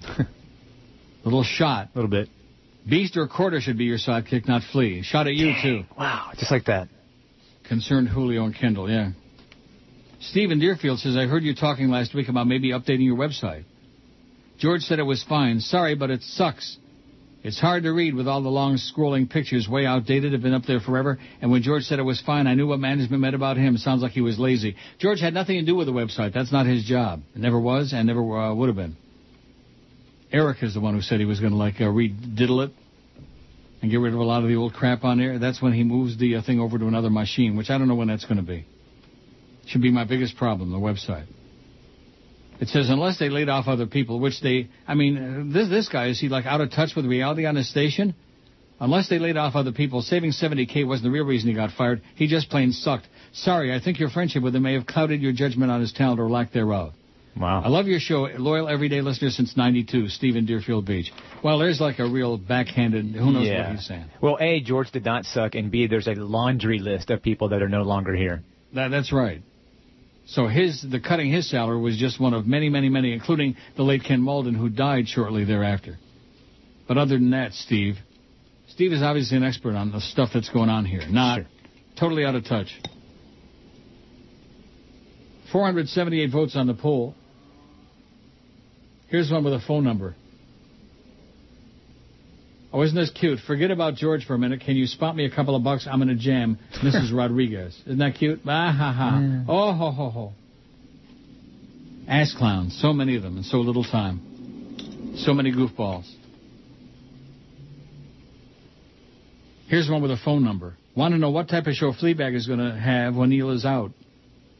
Little 1.23 1.43
shot. 1.43 1.89
A 1.93 1.97
little 1.97 2.09
bit. 2.09 2.29
Beast 2.89 3.15
or 3.15 3.27
Quarter 3.27 3.61
should 3.61 3.77
be 3.77 3.83
your 3.83 3.99
sidekick, 3.99 4.47
not 4.47 4.63
Flea. 4.71 5.03
Shot 5.03 5.27
at 5.27 5.33
you, 5.33 5.53
too. 5.61 5.83
Wow, 5.97 6.31
just 6.35 6.51
like 6.51 6.65
that. 6.65 6.87
Concerned 7.67 8.09
Julio 8.09 8.43
and 8.45 8.55
Kendall, 8.55 8.89
yeah. 8.89 9.11
Stephen 10.19 10.59
Deerfield 10.59 10.99
says, 10.99 11.15
I 11.15 11.27
heard 11.27 11.43
you 11.43 11.53
talking 11.53 11.89
last 11.89 12.15
week 12.15 12.29
about 12.29 12.47
maybe 12.47 12.71
updating 12.71 13.05
your 13.05 13.17
website. 13.17 13.65
George 14.57 14.81
said 14.81 14.97
it 14.99 15.03
was 15.03 15.23
fine. 15.23 15.59
Sorry, 15.59 15.95
but 15.95 16.09
it 16.09 16.21
sucks. 16.23 16.77
It's 17.43 17.59
hard 17.59 17.83
to 17.83 17.91
read 17.91 18.13
with 18.13 18.27
all 18.27 18.43
the 18.43 18.49
long 18.49 18.75
scrolling 18.75 19.27
pictures, 19.27 19.67
way 19.67 19.85
outdated, 19.85 20.33
have 20.33 20.43
been 20.43 20.53
up 20.53 20.65
there 20.67 20.79
forever. 20.79 21.17
And 21.41 21.49
when 21.49 21.63
George 21.63 21.83
said 21.83 21.97
it 21.97 22.03
was 22.03 22.21
fine, 22.21 22.45
I 22.45 22.53
knew 22.53 22.67
what 22.67 22.79
management 22.79 23.19
meant 23.19 23.33
about 23.33 23.57
him. 23.57 23.77
Sounds 23.77 24.03
like 24.03 24.11
he 24.11 24.21
was 24.21 24.37
lazy. 24.37 24.75
George 24.99 25.19
had 25.19 25.33
nothing 25.33 25.57
to 25.59 25.65
do 25.65 25.75
with 25.75 25.87
the 25.87 25.93
website. 25.93 26.33
That's 26.33 26.51
not 26.51 26.67
his 26.67 26.83
job. 26.83 27.21
It 27.33 27.39
never 27.39 27.59
was 27.59 27.93
and 27.93 28.05
never 28.05 28.21
uh, 28.21 28.53
would 28.53 28.67
have 28.67 28.75
been. 28.75 28.95
Eric 30.31 30.61
is 30.61 30.75
the 30.75 30.79
one 30.79 30.93
who 30.93 31.01
said 31.01 31.19
he 31.19 31.25
was 31.25 31.39
going 31.39 31.51
to 31.51 31.57
like 31.57 31.81
uh, 31.81 31.85
rediddle 31.85 32.65
it 32.65 32.71
and 33.81 33.89
get 33.89 33.97
rid 33.97 34.13
of 34.13 34.19
a 34.19 34.23
lot 34.23 34.43
of 34.43 34.47
the 34.47 34.55
old 34.55 34.73
crap 34.73 35.03
on 35.03 35.17
there. 35.17 35.39
That's 35.39 35.61
when 35.61 35.73
he 35.73 35.83
moves 35.83 36.19
the 36.19 36.35
uh, 36.35 36.41
thing 36.43 36.59
over 36.59 36.77
to 36.77 36.85
another 36.85 37.09
machine, 37.09 37.57
which 37.57 37.71
I 37.71 37.79
don't 37.79 37.87
know 37.87 37.95
when 37.95 38.07
that's 38.07 38.25
going 38.25 38.37
to 38.37 38.43
be. 38.43 38.67
Should 39.65 39.81
be 39.81 39.91
my 39.91 40.03
biggest 40.03 40.37
problem, 40.37 40.71
the 40.71 40.77
website. 40.77 41.25
It 42.61 42.67
says 42.67 42.91
unless 42.91 43.17
they 43.17 43.29
laid 43.29 43.49
off 43.49 43.67
other 43.67 43.87
people, 43.87 44.19
which 44.19 44.39
they, 44.39 44.69
I 44.87 44.93
mean, 44.93 45.51
this 45.51 45.67
this 45.67 45.89
guy 45.89 46.09
is 46.09 46.19
he 46.19 46.29
like 46.29 46.45
out 46.45 46.61
of 46.61 46.69
touch 46.69 46.91
with 46.95 47.07
reality 47.07 47.47
on 47.47 47.55
his 47.55 47.67
station? 47.67 48.13
Unless 48.79 49.09
they 49.09 49.17
laid 49.17 49.35
off 49.35 49.55
other 49.55 49.71
people, 49.71 50.03
saving 50.03 50.31
70k 50.31 50.87
wasn't 50.87 51.05
the 51.05 51.11
real 51.11 51.25
reason 51.25 51.49
he 51.49 51.55
got 51.55 51.71
fired. 51.71 52.01
He 52.15 52.27
just 52.27 52.49
plain 52.49 52.71
sucked. 52.71 53.07
Sorry, 53.33 53.73
I 53.73 53.79
think 53.79 53.99
your 53.99 54.09
friendship 54.09 54.43
with 54.43 54.55
him 54.55 54.63
may 54.63 54.73
have 54.73 54.85
clouded 54.85 55.21
your 55.21 55.33
judgment 55.33 55.71
on 55.71 55.81
his 55.81 55.91
talent 55.91 56.19
or 56.19 56.29
lack 56.29 56.51
thereof. 56.51 56.93
Wow. 57.35 57.63
I 57.63 57.69
love 57.69 57.87
your 57.87 57.99
show, 57.99 58.27
loyal 58.37 58.67
everyday 58.67 59.01
listener 59.01 59.31
since 59.31 59.57
'92, 59.57 60.09
Stephen 60.09 60.45
Deerfield 60.45 60.85
Beach. 60.85 61.11
Well, 61.43 61.57
there's 61.57 61.81
like 61.81 61.97
a 61.97 62.07
real 62.07 62.37
backhanded. 62.37 63.15
Who 63.15 63.31
knows 63.31 63.47
yeah. 63.47 63.69
what 63.69 63.75
he's 63.77 63.87
saying? 63.87 64.05
Well, 64.21 64.37
A, 64.39 64.61
George 64.61 64.91
did 64.91 65.05
not 65.05 65.25
suck, 65.25 65.55
and 65.55 65.71
B, 65.71 65.87
there's 65.87 66.07
a 66.07 66.13
laundry 66.13 66.77
list 66.77 67.09
of 67.09 67.23
people 67.23 67.49
that 67.49 67.63
are 67.63 67.69
no 67.69 67.81
longer 67.81 68.13
here. 68.13 68.43
That, 68.73 68.89
that's 68.89 69.11
right. 69.11 69.41
So 70.31 70.47
his 70.47 70.81
the 70.81 71.01
cutting 71.01 71.29
his 71.29 71.49
salary 71.49 71.79
was 71.79 71.97
just 71.97 72.19
one 72.19 72.33
of 72.33 72.47
many, 72.47 72.69
many, 72.69 72.87
many, 72.87 73.11
including 73.11 73.57
the 73.75 73.83
late 73.83 74.03
Ken 74.05 74.21
Malden, 74.21 74.55
who 74.55 74.69
died 74.69 75.07
shortly 75.09 75.43
thereafter. 75.43 75.97
But 76.87 76.97
other 76.97 77.15
than 77.15 77.31
that, 77.31 77.53
Steve, 77.53 77.97
Steve 78.69 78.93
is 78.93 79.01
obviously 79.01 79.37
an 79.37 79.43
expert 79.43 79.75
on 79.75 79.91
the 79.91 79.99
stuff 79.99 80.29
that's 80.33 80.49
going 80.49 80.69
on 80.69 80.85
here. 80.85 81.05
Not 81.09 81.41
totally 81.99 82.23
out 82.23 82.35
of 82.35 82.45
touch. 82.45 82.69
478 85.51 86.31
votes 86.31 86.55
on 86.55 86.67
the 86.67 86.73
poll. 86.75 87.13
Here's 89.09 89.29
one 89.29 89.43
with 89.43 89.53
a 89.53 89.59
phone 89.59 89.83
number. 89.83 90.15
Oh, 92.73 92.81
isn't 92.83 92.95
this 92.95 93.11
cute? 93.11 93.39
Forget 93.45 93.69
about 93.69 93.95
George 93.95 94.25
for 94.25 94.33
a 94.33 94.37
minute. 94.37 94.61
Can 94.61 94.75
you 94.77 94.87
spot 94.87 95.15
me 95.15 95.25
a 95.25 95.29
couple 95.29 95.55
of 95.55 95.63
bucks? 95.63 95.87
I'm 95.89 96.01
in 96.01 96.09
a 96.09 96.15
jam. 96.15 96.57
Mrs. 96.81 97.13
Rodriguez. 97.15 97.77
Isn't 97.85 97.99
that 97.99 98.15
cute? 98.15 98.39
Ah, 98.47 98.71
ha, 98.71 98.93
ha. 98.93 99.43
Oh, 99.47 99.73
ho, 99.73 99.91
ho, 99.91 100.09
ho. 100.09 100.33
Ass 102.07 102.33
clowns. 102.37 102.79
So 102.81 102.93
many 102.93 103.17
of 103.17 103.23
them 103.23 103.37
in 103.37 103.43
so 103.43 103.57
little 103.57 103.83
time. 103.83 105.13
So 105.17 105.33
many 105.33 105.51
goofballs. 105.51 106.09
Here's 109.67 109.89
one 109.89 110.01
with 110.01 110.11
a 110.11 110.17
phone 110.17 110.43
number. 110.43 110.75
Want 110.95 111.13
to 111.13 111.17
know 111.17 111.29
what 111.29 111.49
type 111.49 111.67
of 111.67 111.73
show 111.73 111.93
Fleabag 111.93 112.35
is 112.35 112.47
going 112.47 112.59
to 112.59 112.77
have 112.77 113.15
when 113.15 113.29
Neil 113.29 113.51
is 113.51 113.65
out. 113.65 113.91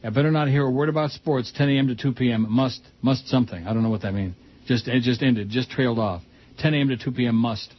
I 0.04 0.10
better 0.10 0.30
not 0.30 0.48
hear 0.48 0.64
a 0.64 0.70
word 0.70 0.88
about 0.88 1.10
sports. 1.10 1.52
10 1.54 1.68
a.m. 1.68 1.88
to 1.88 1.94
2 1.94 2.12
p.m. 2.12 2.46
Must, 2.50 2.80
must 3.02 3.28
something. 3.28 3.66
I 3.66 3.72
don't 3.72 3.82
know 3.82 3.90
what 3.90 4.02
that 4.02 4.12
means. 4.12 4.34
Just, 4.66 4.88
it 4.88 5.02
just 5.02 5.22
ended. 5.22 5.48
Just 5.48 5.70
trailed 5.70 5.98
off. 5.98 6.22
10 6.58 6.74
a.m. 6.74 6.88
to 6.88 6.96
2 6.96 7.12
p.m. 7.12 7.36
Must. 7.36 7.72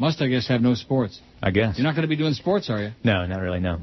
Must, 0.00 0.20
I 0.22 0.28
guess, 0.28 0.48
have 0.48 0.62
no 0.62 0.74
sports. 0.74 1.20
I 1.42 1.50
guess. 1.50 1.76
You're 1.76 1.84
not 1.84 1.94
going 1.94 2.04
to 2.04 2.08
be 2.08 2.16
doing 2.16 2.32
sports, 2.32 2.70
are 2.70 2.82
you? 2.82 2.92
No, 3.04 3.26
not 3.26 3.40
really, 3.42 3.60
no. 3.60 3.80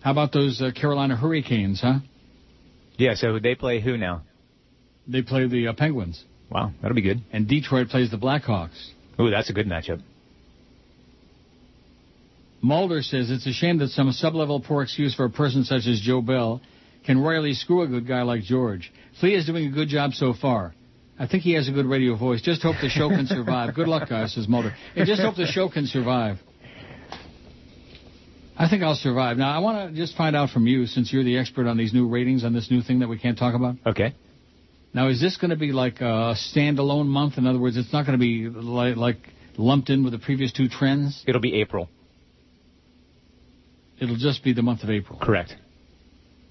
How 0.00 0.10
about 0.10 0.32
those 0.32 0.62
uh, 0.62 0.70
Carolina 0.74 1.14
Hurricanes, 1.14 1.82
huh? 1.82 1.98
Yeah, 2.96 3.14
so 3.14 3.38
they 3.38 3.54
play 3.54 3.82
who 3.82 3.98
now? 3.98 4.22
They 5.06 5.20
play 5.20 5.46
the 5.46 5.68
uh, 5.68 5.74
Penguins. 5.74 6.24
Wow, 6.50 6.72
that'll 6.80 6.94
be 6.94 7.02
good. 7.02 7.20
And 7.30 7.46
Detroit 7.46 7.88
plays 7.88 8.10
the 8.10 8.16
Blackhawks. 8.16 8.88
Ooh, 9.20 9.28
that's 9.28 9.50
a 9.50 9.52
good 9.52 9.66
matchup. 9.66 10.00
Mulder 12.62 13.02
says 13.02 13.30
it's 13.30 13.46
a 13.46 13.52
shame 13.52 13.78
that 13.78 13.88
some 13.88 14.10
sub-level 14.12 14.60
poor 14.60 14.82
excuse 14.82 15.14
for 15.14 15.26
a 15.26 15.30
person 15.30 15.64
such 15.64 15.86
as 15.86 16.00
Joe 16.00 16.22
Bell 16.22 16.62
can 17.04 17.20
royally 17.20 17.52
screw 17.52 17.82
a 17.82 17.86
good 17.86 18.08
guy 18.08 18.22
like 18.22 18.44
George. 18.44 18.90
Flea 19.20 19.34
is 19.34 19.44
doing 19.44 19.66
a 19.66 19.70
good 19.70 19.88
job 19.88 20.14
so 20.14 20.32
far. 20.32 20.72
I 21.18 21.26
think 21.26 21.42
he 21.42 21.54
has 21.54 21.68
a 21.68 21.72
good 21.72 21.86
radio 21.86 22.16
voice. 22.16 22.42
Just 22.42 22.62
hope 22.62 22.76
the 22.80 22.90
show 22.90 23.08
can 23.08 23.26
survive. 23.26 23.74
Good 23.74 23.88
luck, 23.88 24.08
guys, 24.08 24.34
says 24.34 24.46
Mulder. 24.48 24.74
And 24.94 25.06
just 25.06 25.22
hope 25.22 25.36
the 25.36 25.46
show 25.46 25.68
can 25.68 25.86
survive. 25.86 26.36
I 28.58 28.68
think 28.68 28.82
I'll 28.82 28.94
survive. 28.94 29.36
Now, 29.36 29.54
I 29.54 29.58
want 29.60 29.90
to 29.90 29.96
just 29.96 30.16
find 30.16 30.34
out 30.34 30.50
from 30.50 30.66
you, 30.66 30.86
since 30.86 31.12
you're 31.12 31.24
the 31.24 31.38
expert 31.38 31.66
on 31.66 31.76
these 31.76 31.92
new 31.92 32.08
ratings 32.08 32.44
on 32.44 32.52
this 32.52 32.70
new 32.70 32.82
thing 32.82 33.00
that 33.00 33.08
we 33.08 33.18
can't 33.18 33.38
talk 33.38 33.54
about. 33.54 33.76
Okay. 33.86 34.14
Now, 34.94 35.08
is 35.08 35.20
this 35.20 35.36
going 35.36 35.50
to 35.50 35.56
be 35.56 35.72
like 35.72 36.00
a 36.00 36.34
standalone 36.54 37.06
month? 37.06 37.36
In 37.36 37.46
other 37.46 37.58
words, 37.58 37.76
it's 37.76 37.92
not 37.92 38.06
going 38.06 38.18
to 38.18 38.22
be 38.22 38.48
like, 38.48 38.96
like 38.96 39.18
lumped 39.58 39.90
in 39.90 40.04
with 40.04 40.12
the 40.12 40.18
previous 40.18 40.52
two 40.52 40.68
trends? 40.68 41.22
It'll 41.26 41.40
be 41.40 41.60
April. 41.60 41.90
It'll 44.00 44.16
just 44.16 44.42
be 44.44 44.52
the 44.52 44.62
month 44.62 44.82
of 44.82 44.90
April. 44.90 45.18
Correct. 45.18 45.54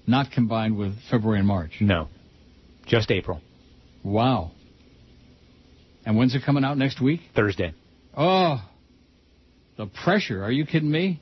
Not 0.06 0.30
combined 0.30 0.76
with 0.76 0.94
February 1.10 1.38
and 1.38 1.48
March. 1.48 1.72
No. 1.80 2.08
Just 2.86 3.10
April. 3.10 3.40
Wow. 4.04 4.52
And 6.06 6.16
when's 6.16 6.34
it 6.36 6.42
coming 6.46 6.64
out 6.64 6.78
next 6.78 7.00
week? 7.00 7.20
Thursday. 7.34 7.74
Oh, 8.16 8.62
the 9.76 9.86
pressure. 9.86 10.42
Are 10.42 10.52
you 10.52 10.64
kidding 10.64 10.90
me? 10.90 11.20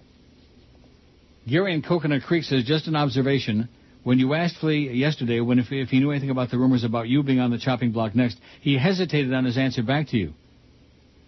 Gary 1.48 1.74
in 1.74 1.82
Coconut 1.82 2.22
Creek 2.22 2.44
says, 2.44 2.64
just 2.64 2.86
an 2.86 2.94
observation. 2.94 3.68
When 4.02 4.18
you 4.18 4.34
asked 4.34 4.56
Flea 4.60 4.92
yesterday 4.92 5.40
when 5.40 5.58
if, 5.58 5.72
if 5.72 5.88
he 5.88 5.98
knew 5.98 6.10
anything 6.10 6.28
about 6.30 6.50
the 6.50 6.58
rumors 6.58 6.84
about 6.84 7.08
you 7.08 7.22
being 7.22 7.40
on 7.40 7.50
the 7.50 7.58
chopping 7.58 7.92
block 7.92 8.14
next, 8.14 8.38
he 8.60 8.76
hesitated 8.76 9.32
on 9.32 9.46
his 9.46 9.56
answer 9.56 9.82
back 9.82 10.08
to 10.08 10.18
you. 10.18 10.34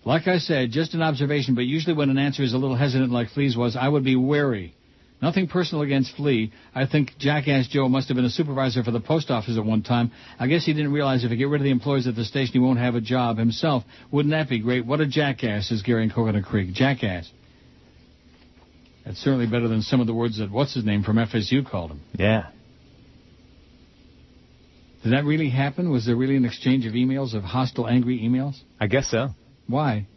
Like 0.04 0.28
I 0.28 0.38
said, 0.38 0.70
just 0.70 0.94
an 0.94 1.02
observation, 1.02 1.54
but 1.54 1.62
usually 1.62 1.96
when 1.96 2.10
an 2.10 2.18
answer 2.18 2.42
is 2.42 2.52
a 2.52 2.58
little 2.58 2.76
hesitant 2.76 3.10
like 3.10 3.30
Flea's 3.30 3.56
was, 3.56 3.74
I 3.74 3.88
would 3.88 4.04
be 4.04 4.14
wary. 4.14 4.75
Nothing 5.22 5.48
personal 5.48 5.82
against 5.82 6.14
Flea. 6.14 6.52
I 6.74 6.86
think 6.86 7.16
Jackass 7.18 7.68
Joe 7.68 7.88
must 7.88 8.08
have 8.08 8.16
been 8.16 8.26
a 8.26 8.30
supervisor 8.30 8.82
for 8.82 8.90
the 8.90 9.00
post 9.00 9.30
office 9.30 9.56
at 9.56 9.64
one 9.64 9.82
time. 9.82 10.12
I 10.38 10.46
guess 10.46 10.66
he 10.66 10.74
didn't 10.74 10.92
realize 10.92 11.24
if 11.24 11.30
he 11.30 11.36
get 11.36 11.48
rid 11.48 11.62
of 11.62 11.64
the 11.64 11.70
employees 11.70 12.06
at 12.06 12.14
the 12.14 12.24
station, 12.24 12.52
he 12.52 12.58
won't 12.58 12.78
have 12.78 12.94
a 12.94 13.00
job 13.00 13.38
himself. 13.38 13.84
Wouldn't 14.10 14.32
that 14.32 14.50
be 14.50 14.58
great? 14.58 14.84
What 14.84 15.00
a 15.00 15.06
jackass 15.06 15.70
is 15.70 15.82
Gary 15.82 16.04
in 16.04 16.10
Coconut 16.10 16.44
Creek. 16.44 16.74
Jackass. 16.74 17.30
That's 19.06 19.18
certainly 19.18 19.46
better 19.46 19.68
than 19.68 19.82
some 19.82 20.00
of 20.00 20.06
the 20.06 20.14
words 20.14 20.38
that 20.38 20.50
what's 20.50 20.74
his 20.74 20.84
name 20.84 21.02
from 21.02 21.16
FSU 21.16 21.68
called 21.68 21.92
him. 21.92 22.00
Yeah. 22.14 22.50
Did 25.02 25.12
that 25.12 25.24
really 25.24 25.48
happen? 25.48 25.90
Was 25.90 26.04
there 26.04 26.16
really 26.16 26.36
an 26.36 26.44
exchange 26.44 26.84
of 26.84 26.92
emails, 26.92 27.32
of 27.32 27.42
hostile, 27.44 27.88
angry 27.88 28.18
emails? 28.18 28.60
I 28.80 28.88
guess 28.88 29.08
so. 29.08 29.28
Why? 29.66 30.08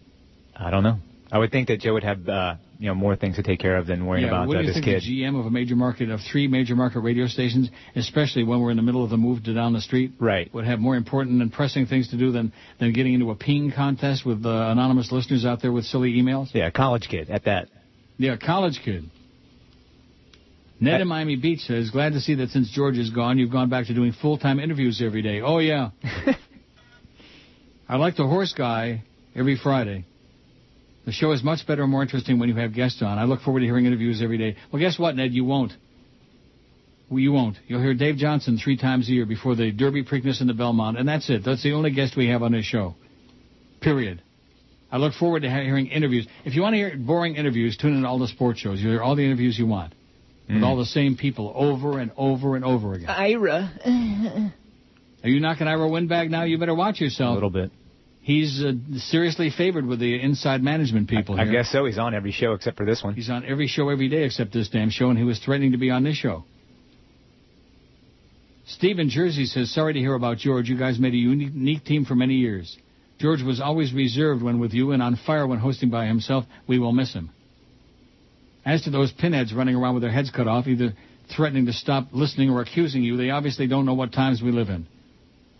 I 0.56 0.72
don't 0.72 0.84
know. 0.84 0.98
I 1.32 1.38
would 1.38 1.52
think 1.52 1.68
that 1.68 1.80
Joe 1.80 1.94
would 1.94 2.04
have, 2.04 2.28
uh, 2.28 2.56
you 2.80 2.88
know, 2.88 2.96
more 2.96 3.16
things 3.16 3.36
to 3.36 3.44
take 3.44 3.60
care 3.60 3.78
of 3.78 3.86
than 3.86 4.06
worrying 4.06 4.26
yeah, 4.26 4.32
about 4.32 4.48
what 4.48 4.58
uh, 4.58 4.62
do 4.62 4.68
you 4.68 4.74
this 4.74 4.84
think 4.84 4.86
kid. 4.86 5.04
the 5.04 5.22
GM 5.22 5.40
of 5.40 5.46
a 5.46 5.52
major 5.52 5.76
market, 5.76 6.10
of 6.10 6.20
three 6.32 6.48
major 6.48 6.76
market 6.76 7.02
radio 7.02 7.28
stations, 7.28 7.70
especially 7.96 8.44
when 8.44 8.62
we're 8.62 8.72
in 8.72 8.78
the 8.78 8.84
middle 8.84 9.04
of 9.04 9.12
the 9.12 9.18
move 9.18 9.44
to 9.44 9.54
down 9.54 9.74
the 9.74 9.82
street, 9.82 10.14
right. 10.20 10.52
would 10.54 10.66
have 10.66 10.80
more 10.80 10.96
important 10.96 11.42
and 11.42 11.54
pressing 11.54 11.86
things 11.86 12.10
to 12.10 12.18
do 12.18 12.32
than, 12.32 12.52
than 12.80 12.94
getting 12.94 13.14
into 13.14 13.30
a 13.30 13.36
ping 13.36 13.72
contest 13.72 14.26
with 14.26 14.44
uh, 14.44 14.50
anonymous 14.50 15.12
listeners 15.12 15.46
out 15.46 15.62
there 15.62 15.72
with 15.72 15.86
silly 15.86 16.14
emails? 16.14 16.48
Yeah, 16.54 16.72
college 16.72 17.08
kid 17.10 17.30
at 17.30 17.46
that. 17.46 17.70
Yeah, 18.18 18.36
college 18.38 18.82
kid. 18.84 19.06
Ned 20.82 21.02
in 21.02 21.08
Miami 21.08 21.36
Beach 21.36 21.60
says, 21.62 21.90
glad 21.90 22.14
to 22.14 22.22
see 22.22 22.36
that 22.36 22.50
since 22.50 22.72
George 22.72 22.98
is 22.98 23.10
gone, 23.10 23.38
you've 23.38 23.52
gone 23.52 23.70
back 23.70 23.88
to 23.88 23.94
doing 23.94 24.14
full-time 24.14 24.60
interviews 24.60 25.02
every 25.04 25.22
day. 25.22 25.42
Oh, 25.42 25.60
yeah. 25.60 25.90
I 27.90 27.98
like 27.98 28.16
the 28.16 28.26
horse 28.26 28.54
guy 28.54 29.04
every 29.36 29.58
Friday. 29.58 30.06
The 31.10 31.14
show 31.14 31.32
is 31.32 31.44
much 31.44 31.66
better 31.66 31.82
and 31.82 31.92
more 31.92 32.04
interesting 32.04 32.38
when 32.38 32.50
you 32.50 32.56
have 32.58 32.72
guests 32.72 33.02
on. 33.02 33.18
I 33.18 33.24
look 33.24 33.42
forward 33.42 33.62
to 33.62 33.66
hearing 33.66 33.88
interviews 33.88 34.22
every 34.22 34.38
day. 34.38 34.56
Well, 34.72 34.80
guess 34.80 35.00
what, 35.00 35.16
Ned? 35.16 35.34
You 35.34 35.44
won't. 35.44 35.74
Well, 37.10 37.18
you 37.18 37.32
won't. 37.32 37.58
You'll 37.66 37.82
hear 37.82 37.96
Dave 37.96 38.18
Johnson 38.18 38.60
three 38.64 38.78
times 38.78 39.10
a 39.10 39.14
year 39.14 39.26
before 39.26 39.56
the 39.56 39.72
Derby, 39.72 40.04
Preakness, 40.04 40.40
and 40.40 40.48
the 40.48 40.54
Belmont, 40.54 41.00
and 41.00 41.10
that's 41.10 41.28
it. 41.32 41.44
That's 41.44 41.64
the 41.64 41.74
only 41.74 41.90
guest 41.90 42.16
we 42.16 42.28
have 42.28 42.44
on 42.44 42.52
this 42.52 42.66
show. 42.66 42.94
Period. 43.82 44.22
I 44.92 44.98
look 44.98 45.16
forward 45.16 45.42
to 45.42 45.50
hearing 45.50 45.88
interviews. 45.88 46.28
If 46.46 46.54
you 46.54 46.62
want 46.62 46.74
to 46.74 46.78
hear 46.78 46.96
boring 46.96 47.38
interviews, 47.38 47.76
tune 47.76 47.96
in 47.96 48.04
to 48.04 48.08
all 48.08 48.20
the 48.20 48.28
sports 48.28 48.60
shows. 48.60 48.80
You'll 48.80 48.92
hear 48.92 49.02
all 49.02 49.16
the 49.16 49.26
interviews 49.26 49.58
you 49.58 49.66
want 49.66 49.96
with 50.48 50.62
all 50.62 50.76
hmm. 50.76 50.82
the 50.82 50.86
same 50.86 51.18
people 51.18 51.52
over 51.56 51.98
and 51.98 52.12
over 52.18 52.56
and 52.56 52.64
over 52.64 52.94
again. 52.94 53.10
Ira. 53.10 54.52
Are 55.24 55.28
you 55.28 55.40
knocking 55.40 55.68
Ira 55.68 55.90
Windbag 55.90 56.30
now? 56.30 56.44
You 56.44 56.60
better 56.60 56.76
watch 56.76 57.02
yourself. 57.02 57.32
A 57.32 57.34
little 57.34 57.50
bit. 57.50 57.72
He's 58.30 58.64
uh, 58.64 58.74
seriously 58.98 59.50
favored 59.50 59.88
with 59.88 60.00
the 60.00 60.22
inside 60.22 60.62
management 60.62 61.10
people 61.10 61.34
I 61.42 61.46
here. 61.46 61.52
guess 61.52 61.72
so. 61.72 61.86
He's 61.86 61.98
on 61.98 62.14
every 62.14 62.32
show 62.32 62.54
except 62.54 62.78
for 62.78 62.86
this 62.86 63.04
one. 63.04 63.16
He's 63.16 63.28
on 63.28 63.44
every 63.44 63.66
show 63.66 63.90
every 63.90 64.08
day 64.08 64.24
except 64.24 64.54
this 64.54 64.70
damn 64.70 64.92
show, 64.92 65.10
and 65.10 65.18
he 65.18 65.24
was 65.24 65.40
threatening 65.40 65.72
to 65.72 65.80
be 65.80 65.90
on 65.90 66.04
this 66.04 66.16
show. 66.16 66.44
Steve 68.68 69.00
in 69.00 69.10
Jersey 69.10 69.46
says, 69.46 69.74
sorry 69.74 69.94
to 69.94 70.00
hear 70.00 70.14
about 70.14 70.38
George. 70.38 70.70
You 70.70 70.78
guys 70.78 71.00
made 71.00 71.16
a 71.16 71.18
unique 71.18 71.86
team 71.86 72.06
for 72.06 72.14
many 72.14 72.36
years. 72.36 72.78
George 73.18 73.42
was 73.42 73.60
always 73.60 73.94
reserved 73.94 74.44
when 74.44 74.60
with 74.60 74.74
you 74.74 74.92
and 74.92 75.02
on 75.02 75.16
fire 75.26 75.48
when 75.48 75.58
hosting 75.58 75.90
by 75.90 76.06
himself. 76.06 76.46
We 76.68 76.78
will 76.78 76.92
miss 76.92 77.12
him. 77.12 77.32
As 78.64 78.84
to 78.84 78.92
those 78.92 79.12
pinheads 79.12 79.56
running 79.56 79.74
around 79.74 79.96
with 79.96 80.04
their 80.04 80.12
heads 80.12 80.30
cut 80.30 80.48
off, 80.48 80.68
either 80.68 80.94
threatening 81.36 81.66
to 81.66 81.74
stop 81.74 82.10
listening 82.12 82.52
or 82.52 82.62
accusing 82.62 83.02
you, 83.02 83.18
they 83.18 83.32
obviously 83.32 83.66
don't 83.66 83.88
know 83.88 83.96
what 83.96 84.14
times 84.14 84.40
we 84.40 84.52
live 84.52 84.70
in. 84.70 84.86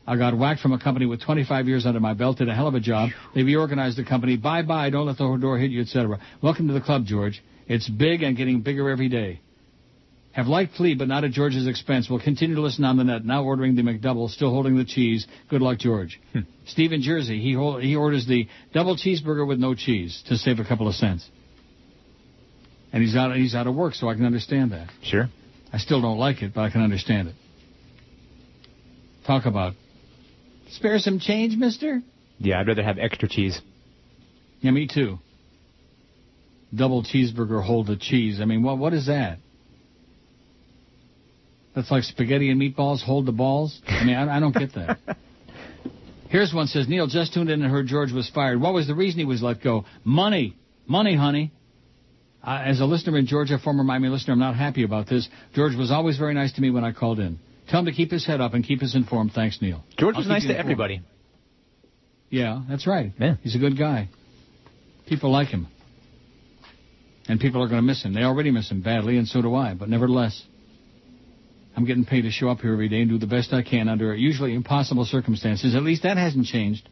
I 0.10 0.18
got 0.18 0.36
whacked 0.36 0.62
from 0.62 0.74
a 0.74 0.80
company 0.80 1.06
with 1.06 1.22
25 1.22 1.68
years 1.68 1.86
under 1.86 2.00
my 2.00 2.16
belt, 2.16 2.40
did 2.40 2.50
a 2.50 2.56
hell 2.56 2.68
of 2.68 2.74
a 2.74 2.80
job. 2.80 3.12
They 3.36 3.44
reorganized 3.44 3.96
the 3.96 4.04
company. 4.04 4.38
Bye 4.38 4.64
bye, 4.64 4.90
don't 4.90 5.06
let 5.06 5.20
the 5.20 5.38
door 5.38 5.60
hit 5.60 5.70
you, 5.70 5.82
etc. 5.82 6.20
Welcome 6.42 6.68
to 6.68 6.74
the 6.74 6.82
club, 6.82 7.06
George. 7.06 7.44
It's 7.68 7.88
big 7.88 8.24
and 8.24 8.36
getting 8.36 8.62
bigger 8.62 8.90
every 8.90 9.08
day. 9.08 9.40
Have 10.32 10.48
liked 10.48 10.74
Flea, 10.76 10.96
but 10.96 11.08
not 11.08 11.26
at 11.26 11.32
George's 11.32 11.68
expense. 11.68 12.10
Will 12.10 12.20
continue 12.20 12.56
to 12.56 12.62
listen 12.62 12.86
on 12.86 12.98
the 12.98 13.04
net. 13.04 13.24
Now 13.24 13.44
ordering 13.44 13.76
the 13.76 13.84
McDouble, 13.84 14.32
still 14.32 14.50
holding 14.50 14.78
the 14.78 14.84
cheese. 14.84 15.28
Good 15.48 15.62
luck, 15.62 15.78
George. 15.78 16.20
Hmm. 16.34 16.40
Steve 16.66 16.92
in 16.92 17.04
Jersey, 17.04 17.40
he 17.40 17.54
hol- 17.54 17.78
he 17.78 17.96
orders 17.96 18.26
the 18.26 18.48
double 18.74 18.96
cheeseburger 18.96 19.48
with 19.48 19.60
no 19.60 19.76
cheese 19.76 20.24
to 20.28 20.38
save 20.38 20.58
a 20.58 20.66
couple 20.66 20.88
of 20.88 20.96
cents. 20.96 21.30
And 22.92 23.04
he's 23.04 23.16
out 23.16 23.36
he's 23.36 23.54
out 23.54 23.68
of 23.68 23.76
work, 23.76 23.94
so 23.94 24.10
I 24.10 24.16
can 24.16 24.26
understand 24.26 24.72
that. 24.72 24.90
Sure. 25.04 25.30
I 25.72 25.78
still 25.78 26.02
don't 26.02 26.18
like 26.18 26.42
it, 26.42 26.56
but 26.56 26.62
I 26.62 26.72
can 26.72 26.82
understand 26.82 27.28
it. 27.28 27.36
Talk 29.28 29.46
about 29.46 29.76
spare 30.72 31.00
some 31.00 31.20
change, 31.20 31.56
Mister. 31.58 32.02
Yeah, 32.38 32.60
I'd 32.60 32.68
rather 32.68 32.84
have 32.84 32.98
extra 32.98 33.28
cheese. 33.28 33.60
Yeah, 34.62 34.72
me 34.72 34.88
too. 34.88 35.20
Double 36.76 37.04
cheeseburger, 37.04 37.64
hold 37.64 37.88
the 37.88 37.96
cheese. 37.96 38.40
I 38.42 38.46
mean, 38.46 38.64
what 38.64 38.78
what 38.78 38.94
is 38.94 39.08
that? 39.08 39.40
That's 41.76 41.92
like 41.92 42.04
spaghetti 42.04 42.50
and 42.50 42.60
meatballs, 42.60 43.02
hold 43.02 43.26
the 43.26 43.32
balls. 43.32 43.80
I 43.88 44.04
mean, 44.04 44.16
I, 44.16 44.38
I 44.38 44.40
don't 44.40 44.56
get 44.56 44.74
that. 44.74 45.00
Here's 46.30 46.54
one 46.54 46.68
says 46.68 46.88
Neil 46.88 47.08
just 47.08 47.34
tuned 47.34 47.50
in 47.50 47.62
and 47.62 47.72
heard 47.72 47.88
George 47.88 48.12
was 48.12 48.30
fired. 48.30 48.62
What 48.62 48.74
was 48.74 48.88
the 48.88 48.94
reason 48.94 49.20
he 49.20 49.26
was 49.26 49.42
let 49.42 49.64
go? 49.64 49.86
Money, 50.04 50.56
money, 50.88 51.16
honey. 51.16 51.52
Uh, 52.44 52.62
as 52.66 52.80
a 52.80 52.86
listener 52.86 53.18
in 53.18 53.26
Georgia, 53.26 53.58
former 53.58 53.84
Miami 53.84 54.10
listener, 54.10 54.34
I'm 54.34 54.40
not 54.40 54.56
happy 54.56 54.84
about 54.84 55.08
this. 55.10 55.28
George 55.56 55.76
was 55.76 55.92
always 55.92 56.18
very 56.18 56.34
nice 56.34 56.54
to 56.54 56.62
me 56.62 56.70
when 56.70 56.84
I 56.84 56.92
called 56.92 57.20
in. 57.20 57.40
Tell 57.70 57.80
him 57.82 57.86
to 57.86 57.92
keep 57.92 58.12
his 58.12 58.26
head 58.26 58.42
up 58.42 58.54
and 58.54 58.64
keep 58.66 58.82
us 58.82 58.96
informed. 58.96 59.32
Thanks, 59.34 59.62
Neil. 59.62 59.84
George 59.98 60.16
I'll 60.16 60.22
was 60.22 60.28
nice 60.28 60.42
to 60.44 60.50
informed. 60.50 60.60
everybody. 60.60 61.02
Yeah, 62.30 62.62
that's 62.70 62.86
right. 62.88 63.12
Yeah. 63.20 63.36
He's 63.42 63.56
a 63.56 63.60
good 63.60 63.78
guy. 63.78 64.10
People 65.08 65.32
like 65.32 65.48
him. 65.50 65.68
And 67.28 67.40
people 67.40 67.62
are 67.64 67.68
going 67.68 67.80
to 67.82 67.86
miss 67.86 68.04
him. 68.04 68.14
They 68.14 68.24
already 68.24 68.50
miss 68.52 68.70
him 68.72 68.82
badly, 68.82 69.18
and 69.18 69.28
so 69.28 69.42
do 69.42 69.54
I. 69.56 69.76
But 69.76 69.88
nevertheless, 69.90 70.44
I'm 71.76 71.86
getting 71.86 72.06
paid 72.06 72.22
to 72.24 72.32
show 72.32 72.50
up 72.50 72.60
here 72.60 72.74
every 72.74 72.90
day 72.90 73.02
and 73.02 73.10
do 73.10 73.20
the 73.20 73.28
best 73.28 73.54
I 73.54 73.62
can 73.62 73.88
under 73.88 74.16
usually 74.16 74.54
impossible 74.56 75.06
circumstances. 75.06 75.76
At 75.76 75.84
least 75.84 76.04
that 76.04 76.18
hasn't 76.18 76.48
changed. 76.48 76.90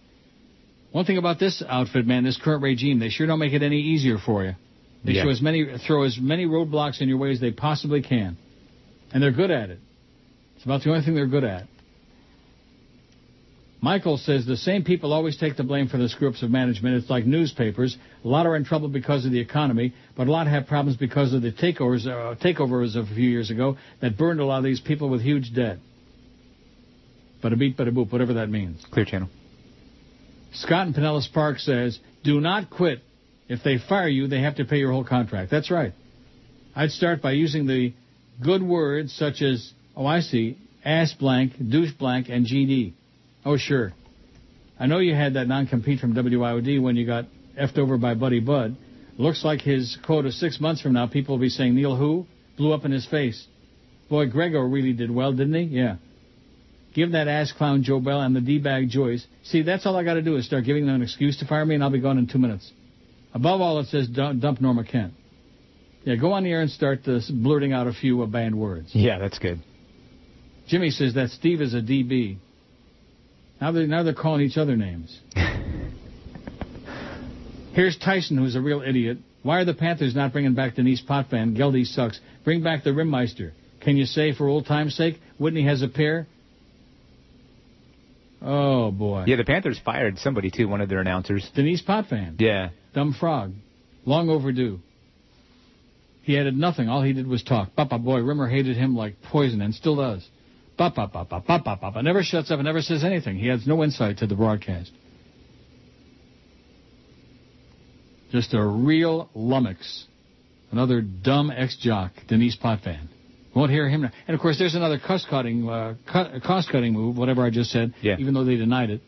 One 0.92 1.06
thing 1.06 1.18
about 1.18 1.40
this 1.40 1.64
outfit, 1.68 2.06
man, 2.06 2.24
this 2.24 2.38
current 2.42 2.62
regime, 2.62 3.00
they 3.00 3.10
sure 3.10 3.26
don't 3.28 3.40
make 3.40 3.54
it 3.54 3.64
any 3.64 3.80
easier 3.82 4.18
for 4.20 4.44
you. 4.46 4.54
They 5.04 5.14
Yeah. 5.14 5.24
show 5.24 5.30
as 5.30 5.42
many, 5.42 5.78
throw 5.86 6.04
as 6.04 6.18
many 6.20 6.46
roadblocks 6.46 7.02
in 7.02 7.10
your 7.10 7.18
way 7.18 7.32
as 7.32 7.40
they 7.40 7.52
possibly 7.52 8.02
can. 8.02 8.38
And 9.12 9.22
they're 9.22 9.32
good 9.32 9.52
at 9.52 9.70
it. 9.72 9.80
It's 10.58 10.66
about 10.66 10.84
the 10.84 10.90
only 10.90 11.06
thing 11.06 11.16
they're 11.16 11.28
good 11.28 11.46
at. 11.46 11.64
Michael 13.80 14.18
says 14.18 14.46
the 14.46 14.58
same 14.58 14.84
people 14.84 15.14
always 15.14 15.38
take 15.38 15.56
the 15.56 15.64
blame 15.64 15.88
for 15.88 15.98
the 15.98 16.10
screw-ups 16.10 16.42
of 16.42 16.50
management. 16.50 16.96
It's 16.96 17.10
like 17.10 17.26
newspapers. 17.26 17.96
A 18.26 18.28
lot 18.28 18.48
are 18.48 18.56
in 18.56 18.66
trouble 18.66 18.90
because 18.90 19.24
of 19.24 19.32
the 19.32 19.40
economy, 19.40 19.94
but 20.16 20.28
a 20.28 20.32
lot 20.32 20.48
have 20.48 20.66
problems 20.66 20.98
because 20.98 21.32
of 21.32 21.44
the 21.44 21.52
takeovers, 21.52 22.08
uh, 22.08 22.36
takeovers 22.44 22.96
of 22.96 23.06
a 23.06 23.14
few 23.14 23.30
years 23.30 23.52
ago 23.52 23.78
that 24.02 24.18
burned 24.18 24.40
a 24.40 24.46
lot 24.46 24.58
of 24.58 24.64
these 24.64 24.80
people 24.80 25.10
with 25.10 25.22
huge 25.22 25.54
debt. 25.54 25.78
But 27.42 27.54
a 27.54 27.56
beat, 27.56 27.78
but 27.78 27.88
a 27.88 27.92
boop, 27.92 28.12
whatever 28.12 28.34
that 28.34 28.50
means. 28.50 28.84
Clear 28.92 29.06
channel. 29.06 29.30
Scott 30.54 30.88
in 30.88 30.94
Pinellas 30.96 31.32
Park 31.32 31.60
says, 31.60 32.00
do 32.24 32.42
not 32.42 32.72
quit. 32.72 33.04
If 33.48 33.64
they 33.64 33.78
fire 33.78 34.10
you, 34.10 34.28
they 34.28 34.42
have 34.42 34.56
to 34.56 34.66
pay 34.66 34.78
your 34.78 34.92
whole 34.92 35.06
contract. 35.06 35.52
That's 35.52 35.70
right. 35.70 35.94
I'd 36.76 36.90
start 36.90 37.22
by 37.22 37.34
using 37.34 37.68
the 37.68 37.94
good 38.44 38.64
words 38.64 39.14
such 39.14 39.44
as, 39.44 39.72
oh, 39.98 40.06
I 40.06 40.22
see, 40.22 40.58
ass 40.86 41.14
blank, 41.14 41.54
douche 41.58 41.92
blank, 41.92 42.30
and 42.30 42.46
GD. 42.46 42.94
Oh, 43.44 43.58
sure. 43.58 43.92
I 44.80 44.86
know 44.86 45.00
you 45.00 45.16
had 45.16 45.34
that 45.34 45.48
non-compete 45.48 46.00
from 46.00 46.14
WIOD 46.14 46.82
when 46.82 46.96
you 46.96 47.06
got 47.06 47.26
effed 47.60 47.78
over 47.78 47.98
by 47.98 48.14
Buddy 48.14 48.40
Bud. 48.40 48.78
Looks 49.18 49.44
like 49.44 49.62
his 49.62 49.98
quota 50.06 50.32
six 50.32 50.62
months 50.62 50.82
from 50.82 50.94
now, 50.94 51.08
people 51.08 51.36
will 51.36 51.42
be 51.42 51.50
saying, 51.50 51.74
Neil 51.74 51.96
who? 51.96 52.28
Blew 52.56 52.72
up 52.74 52.86
in 52.86 52.92
his 52.92 53.06
face. 53.08 53.48
Boy, 54.10 54.28
Gregor 54.28 54.66
really 54.68 54.94
did 54.94 55.10
well, 55.10 55.34
didn't 55.34 55.56
he? 55.56 55.64
Yeah. 55.64 55.96
Give 56.94 57.12
that 57.12 57.28
ass 57.28 57.52
clown 57.52 57.84
Joe 57.84 58.00
Bell 58.00 58.22
and 58.22 58.36
the 58.36 58.42
D-bag 58.42 58.90
Joyce. 58.90 59.26
See, 59.44 59.64
that's 59.64 59.86
all 59.86 59.96
I 59.96 60.04
got 60.04 60.16
to 60.16 60.22
do 60.22 60.36
is 60.38 60.46
start 60.46 60.66
giving 60.66 60.86
them 60.86 60.96
an 60.96 61.02
excuse 61.02 61.38
to 61.40 61.46
fire 61.46 61.66
me, 61.66 61.76
and 61.76 61.84
I'll 61.84 61.90
be 61.90 62.00
gone 62.00 62.18
in 62.18 62.28
two 62.28 62.40
minutes. 62.40 62.72
Above 63.34 63.62
all, 63.62 63.80
it 63.80 63.88
says 63.88 64.08
dump, 64.08 64.42
dump 64.42 64.62
Norma 64.62 64.84
Kent. 64.84 65.14
Yeah, 66.04 66.16
go 66.16 66.32
on 66.32 66.44
the 66.44 66.52
air 66.52 66.62
and 66.62 66.72
start 66.72 67.02
blurting 67.30 67.74
out 67.74 67.88
a 67.88 67.94
few 67.94 68.22
uh, 68.24 68.28
banned 68.28 68.58
words. 68.58 68.92
Yeah, 68.94 69.20
that's 69.20 69.40
good. 69.40 69.62
Jimmy 70.68 70.90
says 70.90 71.14
that 71.16 71.30
Steve 71.30 71.62
is 71.62 71.74
a 71.74 71.82
DB. 71.82 72.38
Now 73.60 73.72
they're, 73.72 73.88
now 73.88 74.04
they're 74.04 74.14
calling 74.14 74.42
each 74.42 74.58
other 74.58 74.76
names. 74.76 75.20
Here's 77.74 77.98
Tyson, 77.98 78.38
who's 78.38 78.56
a 78.56 78.62
real 78.62 78.82
idiot. 78.82 79.18
Why 79.44 79.60
are 79.60 79.66
the 79.66 79.74
Panthers 79.74 80.16
not 80.16 80.34
bringing 80.34 80.56
back 80.56 80.76
Denis 80.76 81.02
Potvin? 81.02 81.56
Geldy 81.56 81.86
sucks. 81.86 82.20
Bring 82.44 82.64
back 82.64 82.84
the 82.84 82.90
Rimmeister. 82.90 83.52
Can 83.82 83.96
you 83.98 84.06
say, 84.06 84.34
for 84.34 84.48
old 84.48 84.66
time's 84.66 84.96
sake, 84.96 85.20
Whitney 85.40 85.64
has 85.66 85.82
a 85.82 85.88
pair? 85.88 86.28
Oh, 88.42 88.92
boy. 88.92 89.24
Yeah, 89.28 89.38
the 89.38 89.44
Panthers 89.44 89.80
fired 89.84 90.18
somebody 90.20 90.52
too, 90.52 90.68
one 90.68 90.82
of 90.82 90.90
their 90.90 91.00
announcers. 91.00 91.50
Denis 91.56 91.82
Potvin. 91.82 92.36
Yeah. 92.40 92.70
Dumb 92.94 93.14
frog. 93.14 93.54
Long 94.06 94.30
overdue. 94.30 94.80
He 96.24 96.38
added 96.38 96.58
nothing. 96.58 96.90
All 96.90 97.04
he 97.04 97.14
did 97.14 97.28
was 97.28 97.44
talk. 97.44 97.76
Papa 97.76 98.00
boy, 98.00 98.20
Rimmer 98.20 98.50
hated 98.50 98.76
him 98.76 98.96
like 98.96 99.22
poison 99.22 99.62
and 99.62 99.74
still 99.74 99.96
does. 99.96 100.28
Papa 100.78 101.10
papa 101.12 101.42
papa 101.42 101.78
papa 101.82 102.04
never 102.04 102.22
shuts 102.22 102.52
up 102.52 102.60
and 102.60 102.66
never 102.66 102.82
says 102.82 103.04
anything. 103.04 103.38
He 103.38 103.48
has 103.48 103.66
no 103.66 103.84
insight 103.84 104.20
to 104.20 104.28
the 104.28 104.36
broadcast. 104.36 104.92
Just 108.32 108.54
a 108.54 108.64
real 108.64 109.30
lummox. 109.34 110.06
Another 110.72 111.02
dumb 111.02 111.50
ex-jock, 111.50 112.12
Denis 112.28 112.58
Potvin. 112.62 113.08
Won't 113.56 113.72
hear 113.72 113.88
him. 113.90 114.02
now. 114.02 114.12
And 114.28 114.36
of 114.36 114.42
course, 114.42 114.60
there's 114.60 114.76
another 114.76 115.00
cost-cutting, 115.00 115.68
uh, 115.68 115.96
cost-cutting 116.06 116.94
move, 116.94 117.18
whatever 117.18 117.44
I 117.44 117.50
just 117.50 117.72
said. 117.72 117.94
Yeah. 118.02 118.18
Even 118.20 118.34
though 118.34 118.44
they 118.44 118.58
denied 118.58 118.90
it. 118.90 119.02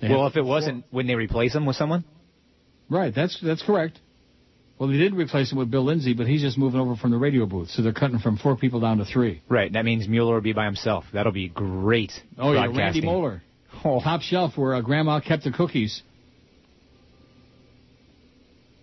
They 0.00 0.08
well, 0.08 0.26
if 0.26 0.36
it 0.36 0.44
wasn't, 0.44 0.84
wouldn't 0.90 1.08
they 1.08 1.14
replace 1.14 1.54
him 1.54 1.66
with 1.66 1.76
someone? 1.76 2.04
Right, 2.90 3.14
that's 3.14 3.38
that's 3.40 3.62
correct. 3.62 4.00
Well, 4.78 4.88
they 4.88 4.96
did 4.96 5.14
replace 5.14 5.52
him 5.52 5.58
with 5.58 5.70
Bill 5.70 5.84
Lindsay, 5.84 6.12
but 6.14 6.26
he's 6.26 6.40
just 6.40 6.58
moving 6.58 6.80
over 6.80 6.96
from 6.96 7.12
the 7.12 7.16
radio 7.16 7.46
booth, 7.46 7.70
so 7.70 7.82
they're 7.82 7.92
cutting 7.92 8.18
from 8.18 8.36
four 8.36 8.56
people 8.56 8.80
down 8.80 8.98
to 8.98 9.04
three. 9.04 9.42
Right. 9.48 9.72
That 9.72 9.84
means 9.84 10.08
Mueller 10.08 10.34
will 10.34 10.40
be 10.40 10.52
by 10.52 10.64
himself. 10.64 11.04
That'll 11.12 11.32
be 11.32 11.48
great. 11.48 12.12
Oh 12.38 12.52
yeah, 12.52 12.62
Randy 12.62 12.74
broadcasting. 12.74 13.04
Moller, 13.04 13.42
top 13.82 14.22
shelf 14.22 14.56
where 14.56 14.74
uh, 14.74 14.80
Grandma 14.80 15.20
kept 15.20 15.44
the 15.44 15.52
cookies. 15.52 16.02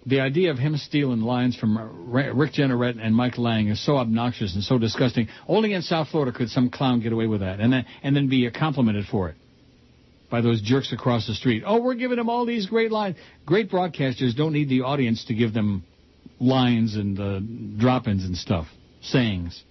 The 0.05 0.21
idea 0.21 0.51
of 0.51 0.57
him 0.57 0.77
stealing 0.77 1.21
lines 1.21 1.57
from 1.57 1.77
uh, 1.77 1.85
Rick 1.85 2.53
Jeanneret 2.53 2.97
and 2.99 3.13
Mike 3.13 3.37
Lange 3.37 3.67
is 3.67 3.85
so 3.85 3.97
obnoxious 3.97 4.55
and 4.55 4.63
so 4.63 4.77
disgusting. 4.77 5.27
Only 5.47 5.73
in 5.73 5.81
South 5.81 6.07
Florida 6.07 6.31
could 6.31 6.49
some 6.49 6.69
clown 6.69 7.01
get 7.01 7.11
away 7.11 7.27
with 7.27 7.41
that, 7.41 7.59
and 7.59 7.73
then 7.73 7.85
and 8.03 8.15
then 8.15 8.29
be 8.29 8.49
complimented 8.51 9.05
for 9.05 9.29
it 9.29 9.35
by 10.29 10.41
those 10.41 10.61
jerks 10.61 10.91
across 10.93 11.27
the 11.27 11.33
street. 11.33 11.63
Oh, 11.65 11.81
we're 11.81 11.95
giving 11.95 12.17
them 12.17 12.29
all 12.29 12.45
these 12.45 12.67
great 12.67 12.91
lines. 12.91 13.17
Great 13.45 13.69
broadcasters 13.71 14.35
don't 14.35 14.53
need 14.53 14.69
the 14.69 14.81
audience 14.81 15.25
to 15.25 15.33
give 15.33 15.53
them 15.53 15.83
lines 16.39 16.95
and 16.95 17.19
uh, 17.19 17.39
drop-ins 17.79 18.23
and 18.25 18.37
stuff, 18.37 18.67
sayings. 19.01 19.63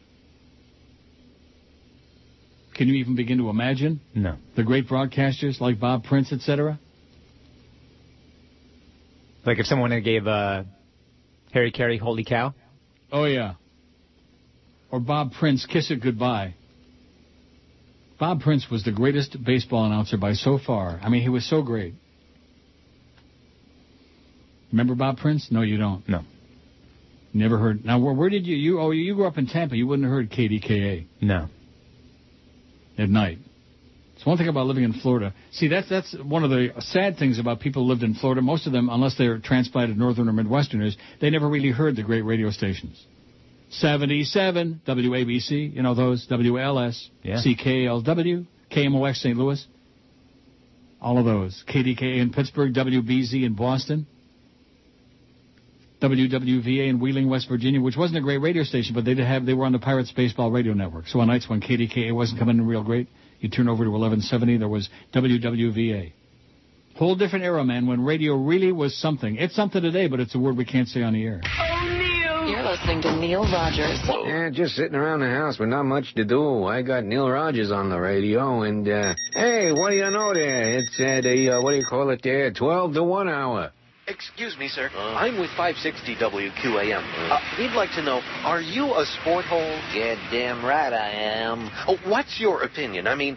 Can 2.75 2.89
you 2.89 2.95
even 2.95 3.17
begin 3.17 3.39
to 3.39 3.49
imagine 3.51 4.01
No. 4.15 4.37
the 4.57 4.63
great 4.63 4.89
broadcasters 4.89 5.61
like 5.61 5.81
Bob 5.81 6.05
Prince, 6.05 6.33
etc.? 6.33 6.79
Like 9.45 9.59
if 9.59 9.67
someone 9.67 10.01
gave 10.03 10.27
uh, 10.27 10.65
Harry 11.53 11.73
Caray 11.73 11.97
"Holy 11.99 12.25
Cow." 12.25 12.55
Oh 13.11 13.25
yeah. 13.25 13.55
Or 14.91 15.01
Bob 15.01 15.33
Prince, 15.33 15.67
Kiss 15.67 15.91
It 15.91 16.03
Goodbye. 16.03 16.55
Bob 18.19 18.41
Prince 18.41 18.67
was 18.71 18.85
the 18.85 18.93
greatest 18.93 19.43
baseball 19.45 19.85
announcer 19.85 20.17
by 20.17 20.33
so 20.33 20.59
far. 20.59 20.99
I 21.03 21.09
mean, 21.09 21.23
he 21.23 21.29
was 21.29 21.49
so 21.49 21.63
great. 21.63 21.95
Remember 24.73 24.95
Bob 24.95 25.19
Prince? 25.19 25.49
No, 25.51 25.63
you 25.63 25.79
don't. 25.79 26.07
No. 26.09 26.23
Never 27.33 27.59
heard. 27.59 27.85
Now, 27.85 28.01
where, 28.01 28.13
where 28.13 28.29
did 28.29 28.47
you? 28.47 28.57
You 28.57 28.81
oh, 28.81 28.91
you 28.91 29.15
grew 29.15 29.27
up 29.27 29.39
in 29.39 29.47
Tampa. 29.47 29.77
You 29.77 29.87
wouldn't 29.87 30.05
have 30.05 30.13
heard 30.13 30.31
KDKA 30.31 31.07
No. 31.21 31.49
at 32.99 33.09
night. 33.09 33.39
It's 34.17 34.27
one 34.27 34.37
thing 34.37 34.49
about 34.49 34.67
living 34.67 34.83
in 34.83 34.95
Florida. 34.95 35.33
See, 35.53 35.69
that's 35.69 35.89
that's 35.89 36.15
one 36.21 36.43
of 36.43 36.51
the 36.51 36.71
sad 36.81 37.19
things 37.19 37.39
about 37.39 37.61
people 37.61 37.85
who 37.85 37.89
lived 37.89 38.03
in 38.03 38.15
Florida. 38.15 38.43
Most 38.43 38.67
of 38.67 38.73
them, 38.73 38.89
unless 38.91 39.17
they're 39.17 39.39
transplanted 39.39 39.97
Northern 39.97 40.29
or 40.29 40.33
Midwesterners, 40.33 40.97
they 41.21 41.31
never 41.31 41.49
really 41.49 41.71
heard 41.71 41.95
the 41.95 42.03
great 42.03 42.23
radio 42.23 42.51
stations. 42.51 43.01
77 43.71 44.81
WABC, 44.87 45.75
you 45.75 45.83
know 45.83 45.95
those 45.95 46.27
WLS, 46.29 47.09
Yeah. 47.23 47.43
CKLW, 47.43 48.47
KMOX 48.71 49.17
St. 49.17 49.37
Louis, 49.37 49.67
all 51.01 51.19
of 51.19 51.25
those. 51.25 51.63
KDKA 51.69 52.19
in 52.21 52.33
Pittsburgh, 52.33 52.73
WBZ 52.75 53.45
in 53.45 53.55
Boston, 53.55 54.07
WWVA 56.01 56.89
in 56.89 57.01
Wheeling, 57.01 57.29
West 57.29 57.49
Virginia, 57.49 57.81
which 57.81 57.97
wasn't 57.97 58.19
a 58.19 58.23
great 58.23 58.39
radio 58.39 58.63
station, 58.63 58.95
but 58.95 59.05
they 59.05 59.15
did 59.15 59.27
have 59.27 59.45
they 59.45 59.55
were 59.55 59.65
on 59.65 59.73
the 59.73 59.79
Pirates 59.79 60.13
Baseball 60.13 60.51
Radio 60.51 60.73
Network. 60.73 61.09
So 61.09 61.21
on 61.21 61.27
nights 61.27 61.49
when 61.49 61.61
KDKA 61.61 62.15
wasn't 62.15 62.39
coming 62.39 62.59
in 62.59 62.67
real 62.67 62.85
great, 62.85 63.09
you 63.41 63.49
turn 63.49 63.69
over 63.69 63.85
to 63.85 63.91
1170, 63.91 64.59
there 64.59 64.69
was 64.69 64.89
WWVA. 65.15 66.13
Whole 66.97 67.15
different 67.17 67.45
era, 67.45 67.65
man, 67.65 67.87
when 67.87 68.05
radio 68.05 68.35
really 68.35 68.73
was 68.73 68.97
something. 68.97 69.37
It's 69.37 69.55
something 69.55 69.83
today, 69.83 70.09
but 70.09 70.19
it's 70.21 70.35
a 70.35 70.39
word 70.39 70.57
we 70.57 70.65
can't 70.65 70.89
say 70.89 71.03
on 71.03 71.13
the 71.13 71.25
air. 71.25 71.41
You're 72.69 72.77
listening 72.77 73.01
to 73.01 73.17
Neil 73.17 73.45
Rogers. 73.45 73.99
Yeah, 74.27 74.51
just 74.51 74.75
sitting 74.77 74.95
around 74.95 75.21
the 75.21 75.31
house 75.31 75.59
with 75.59 75.71
not 75.71 75.85
much 75.85 76.15
to 76.17 76.25
do. 76.27 76.65
I 76.65 76.83
got 76.83 77.03
Neil 77.03 77.27
Rogers 77.27 77.71
on 77.71 77.89
the 77.89 77.99
radio, 77.99 78.61
and 78.61 78.87
uh, 78.87 79.15
hey, 79.33 79.73
what 79.73 79.89
do 79.89 79.97
you 79.97 80.11
know 80.11 80.35
there? 80.35 80.79
It's 80.79 81.01
uh, 81.01 81.23
the 81.23 81.57
uh, 81.57 81.63
what 81.63 81.71
do 81.71 81.79
you 81.79 81.87
call 81.89 82.11
it 82.11 82.21
there? 82.23 82.53
Twelve 82.53 82.93
to 82.93 83.03
one 83.03 83.27
hour. 83.27 83.73
Excuse 84.07 84.59
me, 84.59 84.69
sir. 84.69 84.91
I'm 84.95 85.39
with 85.39 85.49
560 85.57 86.17
WQAM. 86.17 87.31
Uh, 87.31 87.39
we'd 87.59 87.73
like 87.73 87.91
to 87.93 88.03
know, 88.03 88.21
are 88.43 88.61
you 88.61 88.85
a 88.95 89.05
sport 89.21 89.45
hole? 89.45 89.61
Yeah, 89.95 90.17
damn 90.31 90.65
right 90.65 90.93
I 90.93 91.11
am. 91.11 91.71
Oh, 91.87 91.99
what's 92.07 92.41
your 92.41 92.63
opinion? 92.63 93.07
I 93.07 93.15
mean, 93.15 93.37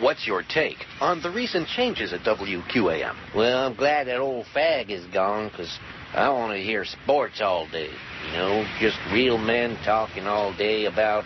what's 0.00 0.26
your 0.26 0.42
take 0.42 0.78
on 1.00 1.20
the 1.22 1.30
recent 1.30 1.68
changes 1.68 2.12
at 2.12 2.22
WQAM? 2.22 3.14
Well, 3.34 3.66
I'm 3.66 3.74
glad 3.74 4.06
that 4.06 4.18
old 4.18 4.46
fag 4.54 4.90
is 4.90 5.04
gone, 5.06 5.50
'cause 5.50 5.78
I 6.14 6.28
want 6.30 6.52
to 6.52 6.62
hear 6.62 6.84
sports 6.84 7.40
all 7.40 7.66
day. 7.66 7.90
You 8.26 8.32
know, 8.32 8.66
just 8.80 8.98
real 9.12 9.38
men 9.38 9.76
talking 9.84 10.26
all 10.26 10.52
day 10.52 10.86
about 10.86 11.24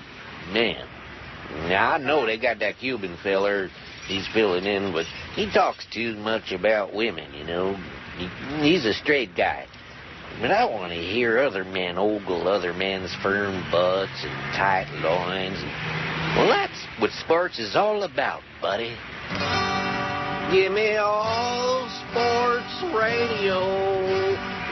men. 0.52 0.84
Now, 1.68 1.92
I 1.92 1.98
know 1.98 2.26
they 2.26 2.38
got 2.38 2.58
that 2.60 2.78
Cuban 2.78 3.16
feller. 3.22 3.70
He's 4.08 4.26
filling 4.28 4.66
in, 4.66 4.92
but 4.92 5.06
he 5.34 5.50
talks 5.50 5.86
too 5.92 6.16
much 6.16 6.52
about 6.52 6.92
women, 6.92 7.32
you 7.34 7.44
know. 7.44 7.76
He, 8.16 8.26
he's 8.60 8.84
a 8.84 8.94
straight 8.94 9.34
guy. 9.36 9.66
But 10.40 10.50
I 10.50 10.64
want 10.64 10.92
to 10.92 10.98
hear 10.98 11.38
other 11.38 11.64
men 11.64 11.98
ogle 11.98 12.48
other 12.48 12.72
men's 12.72 13.14
firm 13.22 13.64
butts 13.70 14.24
and 14.24 14.32
tight 14.56 14.88
loins. 15.02 15.58
And, 15.62 16.11
well, 16.36 16.48
that's 16.48 16.86
what 16.98 17.10
sports 17.10 17.58
is 17.58 17.76
all 17.76 18.04
about, 18.04 18.42
buddy. 18.60 18.96
Give 20.52 20.72
me 20.72 20.96
all 20.96 21.88
sports 22.10 22.94
radio 22.94 23.60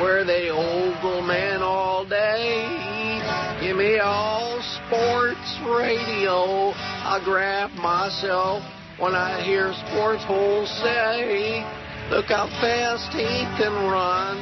where 0.03 0.25
they 0.25 0.51
ogle 0.51 1.23
men 1.23 1.63
all 1.63 2.07
day. 2.07 3.61
Give 3.61 3.77
me 3.77 3.99
all 3.99 4.61
sports 4.77 5.59
radio. 5.69 6.73
I 6.77 7.21
grab 7.25 7.71
myself 7.73 8.63
when 8.99 9.15
I 9.15 9.43
hear 9.43 9.73
sports 9.89 10.25
holes 10.25 10.69
say, 10.83 11.65
Look 12.11 12.27
how 12.27 12.49
fast 12.61 13.13
he 13.13 13.47
can 13.57 13.73
run. 13.89 14.37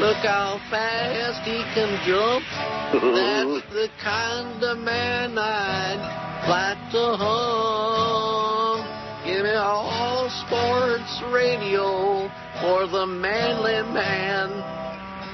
Look 0.00 0.24
how 0.24 0.60
fast 0.70 1.40
he 1.44 1.62
can 1.72 2.00
jump. 2.04 2.44
That's 2.92 3.72
the 3.72 3.88
kind 4.02 4.62
of 4.62 4.78
man 4.78 5.38
I'd 5.38 6.31
like 6.48 6.78
to 6.92 7.16
hum. 7.18 8.80
Give 9.24 9.44
me 9.44 9.54
all 9.54 10.28
sports 10.46 11.22
radio 11.32 12.28
for 12.60 12.86
the 12.88 13.06
manly 13.06 13.82
man 13.92 14.50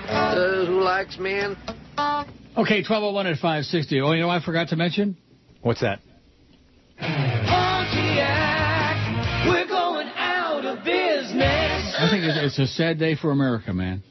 uh, 0.08 0.66
who 0.66 0.80
likes 0.80 1.18
men. 1.18 1.56
Okay, 2.56 2.82
1201 2.82 3.26
at 3.26 3.34
560. 3.36 4.00
Oh, 4.00 4.12
you 4.12 4.20
know 4.20 4.28
what 4.28 4.42
I 4.42 4.44
forgot 4.44 4.68
to 4.68 4.76
mention? 4.76 5.16
What's 5.62 5.80
that? 5.80 6.00
Pontiac, 6.98 8.26
we're 9.46 9.66
going 9.66 10.08
out 10.16 10.64
of 10.64 10.84
business. 10.84 11.94
I 11.98 12.08
think 12.10 12.24
it's, 12.24 12.58
it's 12.58 12.58
a 12.58 12.66
sad 12.66 12.98
day 12.98 13.14
for 13.16 13.30
America, 13.30 13.72
man. 13.72 14.02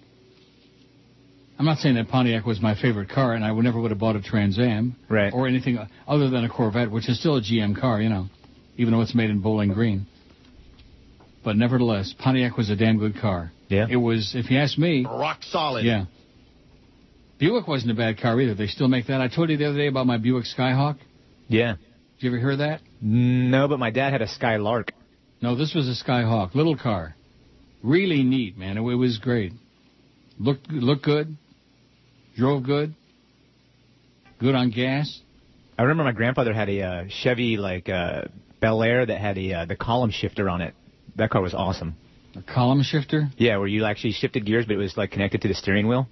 I'm 1.59 1.65
not 1.65 1.79
saying 1.79 1.95
that 1.95 2.09
Pontiac 2.09 2.45
was 2.45 2.61
my 2.61 2.75
favorite 2.79 3.09
car, 3.09 3.33
and 3.33 3.43
I 3.43 3.51
would 3.51 3.63
never 3.63 3.81
would 3.81 3.91
have 3.91 3.99
bought 3.99 4.15
a 4.15 4.21
Trans 4.21 4.59
Am 4.59 4.95
right. 5.09 5.33
or 5.33 5.47
anything 5.47 5.79
other 6.07 6.29
than 6.29 6.45
a 6.45 6.49
Corvette, 6.49 6.91
which 6.91 7.09
is 7.09 7.19
still 7.19 7.37
a 7.37 7.41
GM 7.41 7.79
car, 7.79 7.99
you 7.99 8.09
know, 8.09 8.27
even 8.77 8.93
though 8.93 9.01
it's 9.01 9.15
made 9.15 9.29
in 9.31 9.41
Bowling 9.41 9.73
Green. 9.73 10.05
But 11.43 11.55
nevertheless, 11.55 12.13
Pontiac 12.17 12.57
was 12.57 12.69
a 12.69 12.75
damn 12.75 12.99
good 12.99 13.19
car. 13.19 13.51
Yeah. 13.69 13.87
It 13.89 13.95
was, 13.95 14.33
if 14.35 14.51
you 14.51 14.59
ask 14.59 14.77
me, 14.77 15.05
Rock 15.05 15.39
solid. 15.43 15.85
yeah. 15.85 16.05
Buick 17.39 17.67
wasn't 17.67 17.91
a 17.91 17.95
bad 17.95 18.19
car 18.19 18.39
either. 18.39 18.55
They 18.55 18.67
still 18.67 18.87
make 18.87 19.07
that. 19.07 19.21
I 19.21 19.27
told 19.27 19.49
you 19.49 19.57
the 19.57 19.65
other 19.65 19.77
day 19.77 19.87
about 19.87 20.07
my 20.07 20.17
Buick 20.17 20.45
Skyhawk. 20.45 20.97
Yeah. 21.47 21.75
Did 22.19 22.23
you 22.25 22.29
ever 22.31 22.39
hear 22.39 22.57
that? 22.57 22.81
No, 23.01 23.67
but 23.67 23.77
my 23.79 23.91
dad 23.91 24.11
had 24.11 24.21
a 24.21 24.27
Skylark. 24.27 24.91
No, 25.41 25.55
this 25.55 25.73
was 25.75 25.87
a 25.87 26.03
Skyhawk, 26.03 26.55
little 26.55 26.75
car. 26.75 27.15
Really 27.83 28.23
neat, 28.23 28.57
man. 28.57 28.77
It, 28.77 28.81
it 28.81 28.95
was 28.95 29.19
great. 29.19 29.53
Looked 30.39 30.71
looked 30.71 31.03
good. 31.03 31.37
Drove 32.37 32.61
good. 32.61 32.93
Good 34.39 34.53
on 34.53 34.69
gas. 34.69 35.19
I 35.77 35.81
remember 35.81 36.03
my 36.03 36.11
grandfather 36.11 36.53
had 36.53 36.69
a 36.69 36.81
uh, 36.81 37.03
Chevy 37.09 37.57
like 37.57 37.89
uh, 37.89 38.25
Bel 38.61 38.83
Air 38.83 39.03
that 39.05 39.19
had 39.19 39.39
a 39.39 39.53
uh, 39.53 39.65
the 39.65 39.75
column 39.75 40.11
shifter 40.11 40.47
on 40.47 40.61
it. 40.61 40.75
That 41.15 41.31
car 41.31 41.41
was 41.41 41.55
awesome. 41.55 41.95
A 42.35 42.43
column 42.43 42.83
shifter? 42.83 43.29
Yeah, 43.37 43.57
where 43.57 43.67
you 43.67 43.85
actually 43.85 44.11
shifted 44.11 44.45
gears, 44.45 44.67
but 44.67 44.73
it 44.73 44.77
was 44.77 44.95
like 44.95 45.09
connected 45.09 45.41
to 45.41 45.47
the 45.47 45.55
steering 45.55 45.87
wheel. 45.87 46.07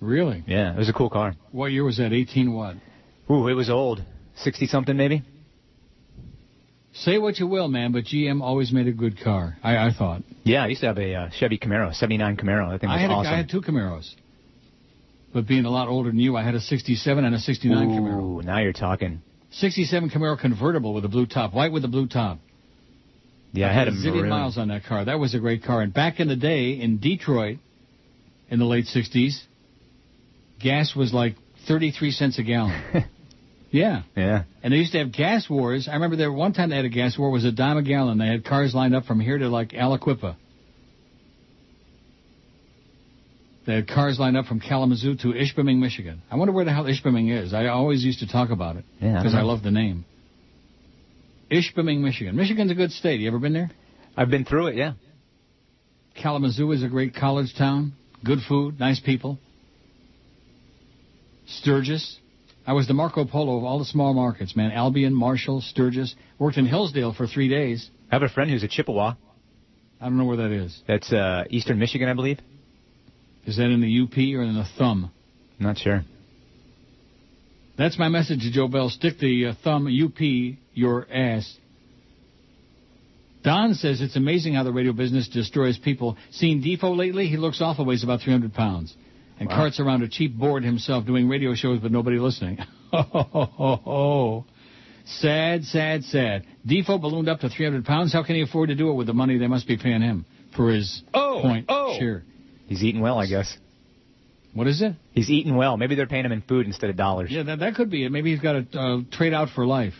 Really? 0.00 0.44
Yeah, 0.46 0.72
it 0.72 0.78
was 0.78 0.88
a 0.88 0.92
cool 0.92 1.10
car. 1.10 1.34
What 1.50 1.72
year 1.72 1.82
was 1.82 1.96
that? 1.96 2.12
18 2.12 2.52
what? 2.52 2.76
Ooh, 3.28 3.48
it 3.48 3.54
was 3.54 3.68
old. 3.68 4.04
60 4.36 4.68
something 4.68 4.96
maybe? 4.96 5.24
Say 6.92 7.18
what 7.18 7.38
you 7.40 7.48
will, 7.48 7.66
man, 7.66 7.90
but 7.90 8.04
GM 8.04 8.40
always 8.40 8.72
made 8.72 8.86
a 8.86 8.92
good 8.92 9.20
car. 9.20 9.56
I, 9.64 9.88
I 9.88 9.90
thought. 9.92 10.22
Yeah, 10.44 10.62
I 10.62 10.68
used 10.68 10.80
to 10.82 10.86
have 10.86 10.98
a 10.98 11.14
uh, 11.14 11.30
Chevy 11.30 11.58
Camaro, 11.58 11.92
79 11.92 12.36
Camaro. 12.36 12.68
I 12.68 12.78
think 12.78 12.80
that 12.80 12.80
thing 12.80 12.88
was 12.88 12.98
I 12.98 13.00
had, 13.00 13.10
awesome. 13.10 13.32
a, 13.32 13.34
I 13.34 13.36
had 13.38 13.48
two 13.50 13.60
Camaros. 13.60 14.14
But 15.32 15.46
being 15.46 15.64
a 15.64 15.70
lot 15.70 15.88
older 15.88 16.10
than 16.10 16.18
you, 16.18 16.36
I 16.36 16.42
had 16.42 16.54
a 16.54 16.60
67 16.60 17.24
and 17.24 17.34
a 17.34 17.38
69 17.38 17.88
Camaro. 17.88 18.22
Ooh, 18.22 18.42
now 18.42 18.58
you're 18.60 18.72
talking. 18.72 19.22
67 19.52 20.10
Camaro 20.10 20.38
convertible 20.38 20.94
with 20.94 21.04
a 21.04 21.08
blue 21.08 21.26
top, 21.26 21.52
white 21.54 21.72
with 21.72 21.84
a 21.84 21.88
blue 21.88 22.06
top. 22.06 22.38
Yeah, 23.52 23.70
I 23.70 23.72
had 23.72 23.88
a 23.88 23.92
zillion 23.92 24.28
miles 24.28 24.58
on 24.58 24.68
that 24.68 24.84
car. 24.84 25.06
That 25.06 25.18
was 25.18 25.34
a 25.34 25.38
great 25.38 25.64
car. 25.64 25.80
And 25.80 25.92
back 25.92 26.20
in 26.20 26.28
the 26.28 26.36
day 26.36 26.72
in 26.72 26.98
Detroit, 26.98 27.58
in 28.50 28.58
the 28.58 28.66
late 28.66 28.86
60s, 28.86 29.42
gas 30.60 30.94
was 30.94 31.12
like 31.12 31.36
33 31.66 32.10
cents 32.10 32.38
a 32.38 32.42
gallon. 32.42 32.82
yeah. 33.70 34.02
Yeah. 34.14 34.44
And 34.62 34.72
they 34.72 34.78
used 34.78 34.92
to 34.92 34.98
have 34.98 35.12
gas 35.12 35.48
wars. 35.48 35.88
I 35.88 35.94
remember 35.94 36.16
there 36.16 36.32
one 36.32 36.52
time 36.52 36.70
they 36.70 36.76
had 36.76 36.84
a 36.84 36.90
gas 36.90 37.18
war. 37.18 37.28
It 37.28 37.32
was 37.32 37.44
a 37.44 37.52
dime 37.52 37.78
a 37.78 37.82
gallon. 37.82 38.18
They 38.18 38.26
had 38.26 38.44
cars 38.44 38.74
lined 38.74 38.94
up 38.94 39.04
from 39.04 39.20
here 39.20 39.38
to 39.38 39.48
like 39.48 39.70
Aliquippa. 39.70 40.36
Had 43.68 43.86
cars 43.86 44.18
lined 44.18 44.36
up 44.36 44.46
from 44.46 44.60
Kalamazoo 44.60 45.16
to 45.16 45.28
Ishpeming, 45.28 45.78
Michigan. 45.78 46.22
I 46.30 46.36
wonder 46.36 46.54
where 46.54 46.64
the 46.64 46.72
hell 46.72 46.84
Ishpeming 46.84 47.30
is. 47.30 47.52
I 47.52 47.66
always 47.66 48.02
used 48.02 48.20
to 48.20 48.26
talk 48.26 48.48
about 48.48 48.76
it 48.76 48.84
Yeah, 48.98 49.16
I 49.16 49.18
because 49.18 49.34
I 49.34 49.42
love 49.42 49.62
the 49.62 49.70
name. 49.70 50.06
Ishpeming, 51.50 52.00
Michigan. 52.00 52.34
Michigan's 52.34 52.70
a 52.70 52.74
good 52.74 52.92
state. 52.92 53.20
You 53.20 53.28
ever 53.28 53.38
been 53.38 53.52
there? 53.52 53.70
I've 54.16 54.30
been 54.30 54.46
through 54.46 54.68
it, 54.68 54.76
yeah. 54.76 54.94
Kalamazoo 56.20 56.72
is 56.72 56.82
a 56.82 56.88
great 56.88 57.14
college 57.14 57.54
town. 57.56 57.92
Good 58.24 58.38
food, 58.48 58.80
nice 58.80 59.00
people. 59.00 59.38
Sturgis. 61.46 62.18
I 62.66 62.72
was 62.72 62.86
the 62.86 62.94
Marco 62.94 63.24
Polo 63.26 63.58
of 63.58 63.64
all 63.64 63.78
the 63.78 63.84
small 63.84 64.14
markets, 64.14 64.56
man. 64.56 64.72
Albion, 64.72 65.14
Marshall, 65.14 65.60
Sturgis. 65.60 66.14
Worked 66.38 66.56
in 66.56 66.66
Hillsdale 66.66 67.12
for 67.14 67.26
three 67.26 67.48
days. 67.48 67.90
I 68.10 68.14
have 68.14 68.22
a 68.22 68.28
friend 68.28 68.50
who's 68.50 68.62
a 68.62 68.68
Chippewa. 68.68 69.14
I 70.00 70.04
don't 70.04 70.16
know 70.16 70.24
where 70.24 70.38
that 70.38 70.52
is. 70.52 70.80
That's 70.86 71.12
uh, 71.12 71.44
Eastern 71.50 71.78
Michigan, 71.78 72.08
I 72.08 72.14
believe. 72.14 72.38
Is 73.48 73.56
that 73.56 73.64
in 73.70 73.80
the 73.80 74.02
UP 74.02 74.16
or 74.38 74.42
in 74.42 74.54
the 74.54 74.66
thumb? 74.76 75.10
Not 75.58 75.78
sure. 75.78 76.02
That's 77.78 77.98
my 77.98 78.08
message 78.08 78.40
to 78.40 78.50
Joe 78.52 78.68
Bell. 78.68 78.90
Stick 78.90 79.18
the 79.18 79.46
uh, 79.46 79.52
thumb 79.64 79.86
UP 79.86 80.20
your 80.74 81.06
ass. 81.10 81.56
Don 83.42 83.72
says 83.74 84.00
it's 84.02 84.16
amazing 84.16 84.52
how 84.54 84.64
the 84.64 84.72
radio 84.72 84.92
business 84.92 85.28
destroys 85.28 85.78
people. 85.78 86.18
Seen 86.32 86.60
Defoe 86.60 86.92
lately? 86.92 87.28
He 87.28 87.38
looks 87.38 87.62
awful, 87.62 87.86
weighs 87.86 88.04
about 88.04 88.20
300 88.20 88.52
pounds. 88.52 88.94
And 89.40 89.48
Wow. 89.48 89.56
carts 89.56 89.80
around 89.80 90.02
a 90.02 90.08
cheap 90.08 90.36
board 90.36 90.62
himself 90.64 91.06
doing 91.06 91.26
radio 91.28 91.54
shows 91.54 91.78
but 91.80 91.90
nobody 91.90 92.18
listening. 92.18 92.58
oh, 92.92 93.02
ho, 93.02 93.22
ho, 93.22 93.44
ho, 93.44 93.76
ho. 93.76 94.44
Sad, 95.06 95.64
sad, 95.64 96.04
sad. 96.04 96.44
Defoe 96.66 96.98
ballooned 96.98 97.28
up 97.30 97.40
to 97.40 97.48
300 97.48 97.86
pounds. 97.86 98.12
How 98.12 98.22
can 98.24 98.34
he 98.34 98.42
afford 98.42 98.68
to 98.68 98.74
do 98.74 98.90
it 98.90 98.94
with 98.94 99.06
the 99.06 99.14
money 99.14 99.38
they 99.38 99.46
must 99.46 99.66
be 99.66 99.78
paying 99.78 100.02
him 100.02 100.26
for 100.54 100.68
his 100.70 101.02
Oh, 101.14 101.38
point 101.40 101.64
oh. 101.70 101.96
share? 101.98 102.24
He's 102.68 102.84
eating 102.84 103.00
well, 103.00 103.18
I 103.18 103.26
guess. 103.26 103.56
What 104.54 104.66
is 104.66 104.82
it? 104.82 104.94
He's 105.12 105.30
eating 105.30 105.56
well. 105.56 105.76
Maybe 105.76 105.94
they're 105.94 106.06
paying 106.06 106.24
him 106.24 106.32
in 106.32 106.42
food 106.42 106.66
instead 106.66 106.90
of 106.90 106.96
dollars. 106.96 107.30
Yeah, 107.30 107.42
that, 107.44 107.58
that 107.60 107.74
could 107.74 107.90
be 107.90 108.04
it. 108.04 108.12
Maybe 108.12 108.30
he's 108.32 108.40
got 108.40 108.72
to 108.72 108.78
uh, 108.80 108.98
trade 109.10 109.32
out 109.34 109.48
for 109.54 109.66
life. 109.66 109.94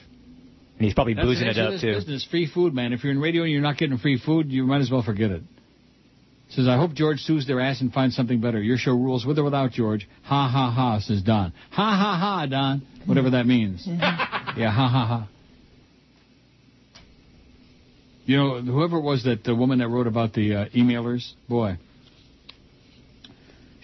And 0.76 0.84
he's 0.84 0.94
probably 0.94 1.14
That's 1.14 1.26
boozing 1.26 1.46
it 1.46 1.56
nature 1.56 1.68
up 1.68 1.74
of 1.74 1.80
too. 1.80 1.86
this 1.94 2.04
business, 2.04 2.26
free 2.30 2.46
food, 2.52 2.74
man. 2.74 2.92
If 2.92 3.02
you're 3.02 3.12
in 3.12 3.20
radio 3.20 3.42
and 3.42 3.50
you're 3.50 3.62
not 3.62 3.78
getting 3.78 3.98
free 3.98 4.18
food, 4.18 4.50
you 4.50 4.64
might 4.64 4.80
as 4.80 4.90
well 4.90 5.02
forget 5.02 5.30
it. 5.30 5.42
Says, 6.50 6.66
I 6.66 6.76
hope 6.76 6.94
George 6.94 7.18
sues 7.18 7.46
their 7.46 7.60
ass 7.60 7.80
and 7.80 7.92
finds 7.92 8.16
something 8.16 8.40
better. 8.40 8.62
Your 8.62 8.78
show 8.78 8.92
rules 8.92 9.26
with 9.26 9.38
or 9.38 9.44
without 9.44 9.72
George. 9.72 10.08
Ha 10.24 10.48
ha 10.48 10.70
ha, 10.70 10.98
says 11.00 11.22
Don. 11.22 11.52
Ha 11.72 11.96
ha 11.96 12.18
ha, 12.18 12.46
Don. 12.46 12.82
Whatever 13.04 13.30
that 13.30 13.46
means. 13.46 13.84
yeah, 13.86 14.70
ha 14.70 14.88
ha 14.88 15.06
ha. 15.06 15.28
You 18.24 18.36
know, 18.36 18.60
whoever 18.60 18.98
it 18.98 19.02
was 19.02 19.24
that 19.24 19.44
the 19.44 19.54
woman 19.54 19.78
that 19.80 19.88
wrote 19.88 20.06
about 20.06 20.32
the 20.32 20.54
uh, 20.54 20.64
emailers, 20.70 21.32
boy, 21.48 21.78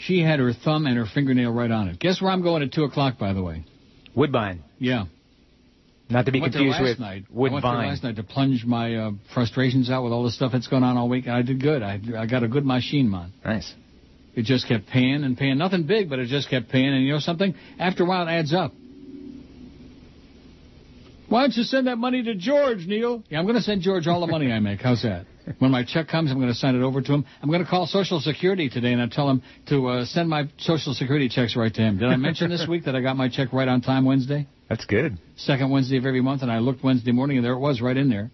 she 0.07 0.21
had 0.21 0.39
her 0.39 0.53
thumb 0.53 0.87
and 0.87 0.97
her 0.97 1.07
fingernail 1.07 1.53
right 1.53 1.71
on 1.71 1.89
it. 1.89 1.99
Guess 1.99 2.21
where 2.21 2.31
I'm 2.31 2.43
going 2.43 2.63
at 2.63 2.73
2 2.73 2.85
o'clock, 2.85 3.19
by 3.19 3.33
the 3.33 3.43
way? 3.43 3.65
Woodbine. 4.15 4.63
Yeah. 4.79 5.05
Not 6.11 6.27
to 6.27 6.33
be 6.33 6.39
I 6.39 6.43
went 6.43 6.53
confused 6.53 6.79
last 6.79 6.83
with 6.83 7.01
night. 7.01 7.25
I 7.29 7.33
Woodbine. 7.33 7.53
went 7.53 7.63
there 7.65 7.89
last 7.89 8.03
night 8.05 8.17
to 8.17 8.23
plunge 8.23 8.65
my 8.65 8.95
uh, 8.95 9.11
frustrations 9.33 9.91
out 9.91 10.05
with 10.05 10.13
all 10.13 10.25
the 10.25 10.31
stuff 10.31 10.53
that's 10.53 10.67
going 10.69 10.83
on 10.83 10.97
all 10.97 11.09
week, 11.09 11.27
and 11.27 11.35
I 11.35 11.43
did 11.43 11.63
good. 11.63 11.83
I 11.83 11.99
I 12.19 12.27
got 12.27 12.43
a 12.43 12.49
good 12.49 12.65
machine, 12.65 13.11
man. 13.11 13.33
Nice. 13.45 13.73
It 14.35 14.45
just 14.45 14.69
kept 14.69 14.87
paying 14.89 15.25
and 15.25 15.39
paying. 15.39 15.57
Nothing 15.57 15.85
big, 15.85 16.11
but 16.11 16.19
it 16.19 16.27
just 16.27 16.51
kept 16.51 16.69
paying. 16.69 16.93
And 16.93 17.05
you 17.05 17.13
know 17.13 17.21
something? 17.21 17.55
After 17.79 18.03
a 18.03 18.07
while, 18.07 18.27
it 18.27 18.31
adds 18.31 18.53
up. 18.53 18.73
Why 21.29 21.43
don't 21.43 21.57
you 21.57 21.63
send 21.63 21.87
that 21.87 21.97
money 21.97 22.23
to 22.25 22.35
George, 22.35 22.87
Neil? 22.87 23.23
Yeah, 23.31 23.39
I'm 23.39 23.45
going 23.45 23.57
to 23.57 23.63
send 23.63 23.83
George 23.83 24.07
all 24.07 24.21
the 24.21 24.27
money 24.27 24.53
I 24.53 24.59
make. 24.61 24.81
How's 24.81 25.03
that? 25.03 25.27
When 25.59 25.71
my 25.71 25.85
check 25.85 26.09
comes, 26.09 26.31
I'm 26.31 26.39
going 26.39 26.49
to 26.49 26.55
send 26.55 26.77
it 26.77 26.83
over 26.83 27.03
to 27.03 27.13
him. 27.13 27.25
I'm 27.43 27.49
going 27.51 27.63
to 27.63 27.69
call 27.69 27.87
Social 27.87 28.21
Security 28.21 28.71
today 28.71 28.93
and 28.93 29.03
I 29.03 29.09
tell 29.09 29.29
him 29.29 29.43
to 29.69 29.87
uh, 29.89 30.05
send 30.07 30.29
my 30.29 30.49
Social 30.59 30.95
Security 30.95 31.29
checks 31.29 31.55
right 31.57 31.73
to 31.73 31.81
him. 31.81 31.99
Did 31.99 32.09
I 32.09 32.17
mention 32.17 32.51
this 32.51 32.67
week 32.67 32.85
that 32.85 32.97
I 32.97 33.03
got 33.03 33.17
my 33.17 33.29
check 33.29 33.53
right 33.53 33.69
on 33.69 33.81
time 33.81 34.05
Wednesday? 34.05 34.47
That's 34.69 34.87
good. 34.87 35.19
Second 35.37 35.71
Wednesday 35.71 35.99
of 35.99 36.07
every 36.07 36.23
month, 36.23 36.43
and 36.43 36.51
I 36.51 36.59
looked 36.59 36.83
Wednesday 36.83 37.13
morning, 37.13 37.37
and 37.37 37.45
there 37.45 37.53
it 37.53 37.59
was 37.59 37.81
right 37.81 37.97
in 37.97 38.09
there. 38.09 38.31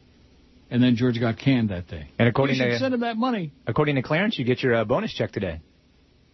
And 0.71 0.81
then 0.81 0.95
George 0.95 1.19
got 1.19 1.37
canned 1.39 1.71
that 1.71 1.89
day. 1.89 2.09
And 2.19 2.29
according 2.29 2.57
you 2.57 2.65
to 2.65 2.79
send 2.79 2.95
him 2.95 3.01
that 3.01 3.17
money. 3.17 3.53
according 3.67 3.97
to 3.97 4.03
Clarence, 4.03 4.39
you 4.39 4.45
get 4.45 4.63
your 4.63 4.75
uh, 4.75 4.85
bonus 4.85 5.13
check 5.13 5.33
today. 5.33 5.61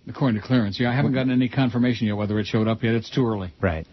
According 0.07 0.40
to 0.40 0.47
clearance, 0.47 0.78
yeah, 0.78 0.90
I 0.90 0.94
haven't 0.94 1.15
gotten 1.15 1.32
any 1.32 1.48
confirmation 1.48 2.07
yet 2.07 2.16
whether 2.16 2.39
it 2.39 2.47
showed 2.47 2.69
up 2.69 2.82
yet. 2.82 2.94
It's 2.94 3.11
too 3.11 3.27
early. 3.27 3.53
Right. 3.61 3.86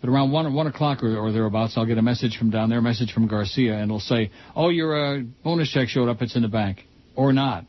But 0.00 0.10
around 0.10 0.30
one 0.30 0.52
one 0.52 0.66
o'clock 0.66 1.02
or, 1.02 1.16
or 1.16 1.32
thereabouts, 1.32 1.74
I'll 1.76 1.86
get 1.86 1.98
a 1.98 2.02
message 2.02 2.36
from 2.36 2.50
down 2.50 2.68
there, 2.68 2.78
a 2.78 2.82
message 2.82 3.12
from 3.12 3.26
Garcia, 3.28 3.74
and 3.74 3.84
it'll 3.84 4.00
say, 4.00 4.30
"Oh, 4.54 4.68
your 4.68 5.18
uh, 5.18 5.22
bonus 5.42 5.70
check 5.70 5.88
showed 5.88 6.08
up. 6.08 6.22
It's 6.22 6.36
in 6.36 6.42
the 6.42 6.48
bank," 6.48 6.84
or 7.14 7.32
not. 7.32 7.64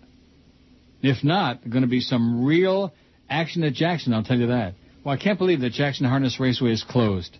If 1.01 1.23
not, 1.23 1.67
going 1.69 1.83
to 1.83 1.87
be 1.87 2.01
some 2.01 2.43
real 2.43 2.93
action 3.29 3.63
at 3.63 3.73
Jackson. 3.73 4.13
I'll 4.13 4.23
tell 4.23 4.37
you 4.37 4.47
that. 4.47 4.73
Well, 5.03 5.15
I 5.15 5.17
can't 5.17 5.39
believe 5.39 5.61
that 5.61 5.71
Jackson 5.71 6.05
Harness 6.05 6.39
Raceway 6.39 6.71
is 6.71 6.83
closed. 6.83 7.37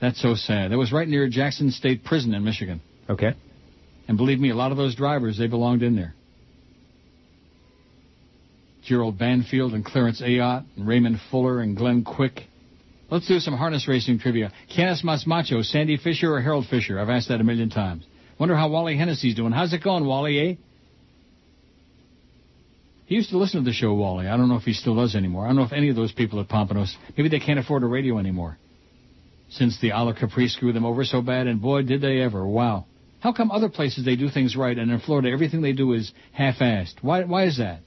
That's 0.00 0.20
so 0.22 0.34
sad. 0.34 0.70
That 0.70 0.78
was 0.78 0.92
right 0.92 1.08
near 1.08 1.28
Jackson 1.28 1.70
State 1.72 2.04
Prison 2.04 2.34
in 2.34 2.44
Michigan. 2.44 2.80
Okay. 3.10 3.34
And 4.06 4.16
believe 4.16 4.38
me, 4.38 4.50
a 4.50 4.54
lot 4.54 4.70
of 4.70 4.76
those 4.76 4.94
drivers, 4.94 5.38
they 5.38 5.48
belonged 5.48 5.82
in 5.82 5.96
there. 5.96 6.14
Gerald 8.84 9.18
Banfield 9.18 9.74
and 9.74 9.84
Clarence 9.84 10.22
Ayotte 10.22 10.64
and 10.76 10.86
Raymond 10.86 11.20
Fuller 11.30 11.60
and 11.60 11.76
Glenn 11.76 12.04
Quick. 12.04 12.47
Let's 13.10 13.26
do 13.26 13.40
some 13.40 13.54
harness 13.56 13.88
racing 13.88 14.18
trivia. 14.18 14.52
Canis 14.74 15.02
Masmacho, 15.02 15.64
Sandy 15.64 15.96
Fisher 15.96 16.34
or 16.34 16.42
Harold 16.42 16.66
Fisher? 16.66 17.00
I've 17.00 17.08
asked 17.08 17.28
that 17.28 17.40
a 17.40 17.44
million 17.44 17.70
times. 17.70 18.04
Wonder 18.38 18.54
how 18.54 18.68
Wally 18.68 18.96
Hennessy's 18.96 19.34
doing. 19.34 19.52
How's 19.52 19.72
it 19.72 19.82
going, 19.82 20.06
Wally, 20.06 20.38
eh? 20.38 20.54
He 23.06 23.14
used 23.14 23.30
to 23.30 23.38
listen 23.38 23.60
to 23.60 23.64
the 23.64 23.72
show, 23.72 23.94
Wally. 23.94 24.28
I 24.28 24.36
don't 24.36 24.50
know 24.50 24.56
if 24.56 24.64
he 24.64 24.74
still 24.74 24.94
does 24.94 25.14
anymore. 25.14 25.44
I 25.44 25.48
don't 25.48 25.56
know 25.56 25.62
if 25.62 25.72
any 25.72 25.88
of 25.88 25.96
those 25.96 26.12
people 26.12 26.40
at 26.40 26.48
Pompanos, 26.48 26.94
maybe 27.16 27.30
they 27.30 27.40
can't 27.40 27.58
afford 27.58 27.82
a 27.82 27.86
radio 27.86 28.18
anymore. 28.18 28.58
Since 29.48 29.80
the 29.80 29.92
Isle 29.92 30.10
of 30.10 30.16
Capri 30.16 30.48
screwed 30.48 30.74
them 30.74 30.84
over 30.84 31.04
so 31.04 31.22
bad, 31.22 31.46
and 31.46 31.62
boy, 31.62 31.82
did 31.84 32.02
they 32.02 32.20
ever. 32.20 32.46
Wow. 32.46 32.84
How 33.20 33.32
come 33.32 33.50
other 33.50 33.70
places 33.70 34.04
they 34.04 34.16
do 34.16 34.28
things 34.28 34.54
right, 34.54 34.76
and 34.76 34.90
in 34.90 35.00
Florida 35.00 35.30
everything 35.30 35.62
they 35.62 35.72
do 35.72 35.94
is 35.94 36.12
half-assed? 36.32 36.96
Why, 37.00 37.24
why 37.24 37.46
is 37.46 37.56
that? 37.56 37.80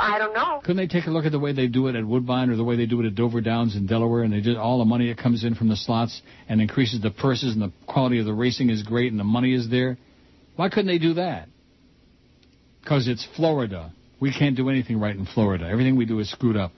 I 0.00 0.18
don't 0.18 0.32
know. 0.32 0.60
Couldn't 0.60 0.78
they 0.78 0.86
take 0.86 1.06
a 1.06 1.10
look 1.10 1.26
at 1.26 1.32
the 1.32 1.38
way 1.38 1.52
they 1.52 1.66
do 1.66 1.88
it 1.88 1.94
at 1.94 2.06
Woodbine 2.06 2.48
or 2.48 2.56
the 2.56 2.64
way 2.64 2.74
they 2.74 2.86
do 2.86 3.00
it 3.02 3.06
at 3.06 3.14
Dover 3.14 3.42
Downs 3.42 3.76
in 3.76 3.86
Delaware, 3.86 4.22
and 4.22 4.32
they 4.32 4.40
just 4.40 4.56
all 4.56 4.78
the 4.78 4.86
money 4.86 5.08
that 5.08 5.18
comes 5.18 5.44
in 5.44 5.54
from 5.54 5.68
the 5.68 5.76
slots 5.76 6.22
and 6.48 6.60
increases 6.60 7.02
the 7.02 7.10
purses 7.10 7.52
and 7.52 7.60
the 7.60 7.70
quality 7.86 8.18
of 8.18 8.24
the 8.24 8.32
racing 8.32 8.70
is 8.70 8.82
great 8.82 9.12
and 9.12 9.20
the 9.20 9.24
money 9.24 9.52
is 9.52 9.68
there? 9.68 9.98
Why 10.56 10.70
couldn't 10.70 10.86
they 10.86 10.98
do 10.98 11.14
that? 11.14 11.48
Because 12.80 13.08
it's 13.08 13.26
Florida. 13.36 13.92
We 14.20 14.32
can't 14.32 14.56
do 14.56 14.70
anything 14.70 14.98
right 14.98 15.14
in 15.14 15.26
Florida. 15.26 15.66
Everything 15.66 15.96
we 15.96 16.06
do 16.06 16.18
is 16.18 16.30
screwed 16.30 16.56
up. 16.56 16.72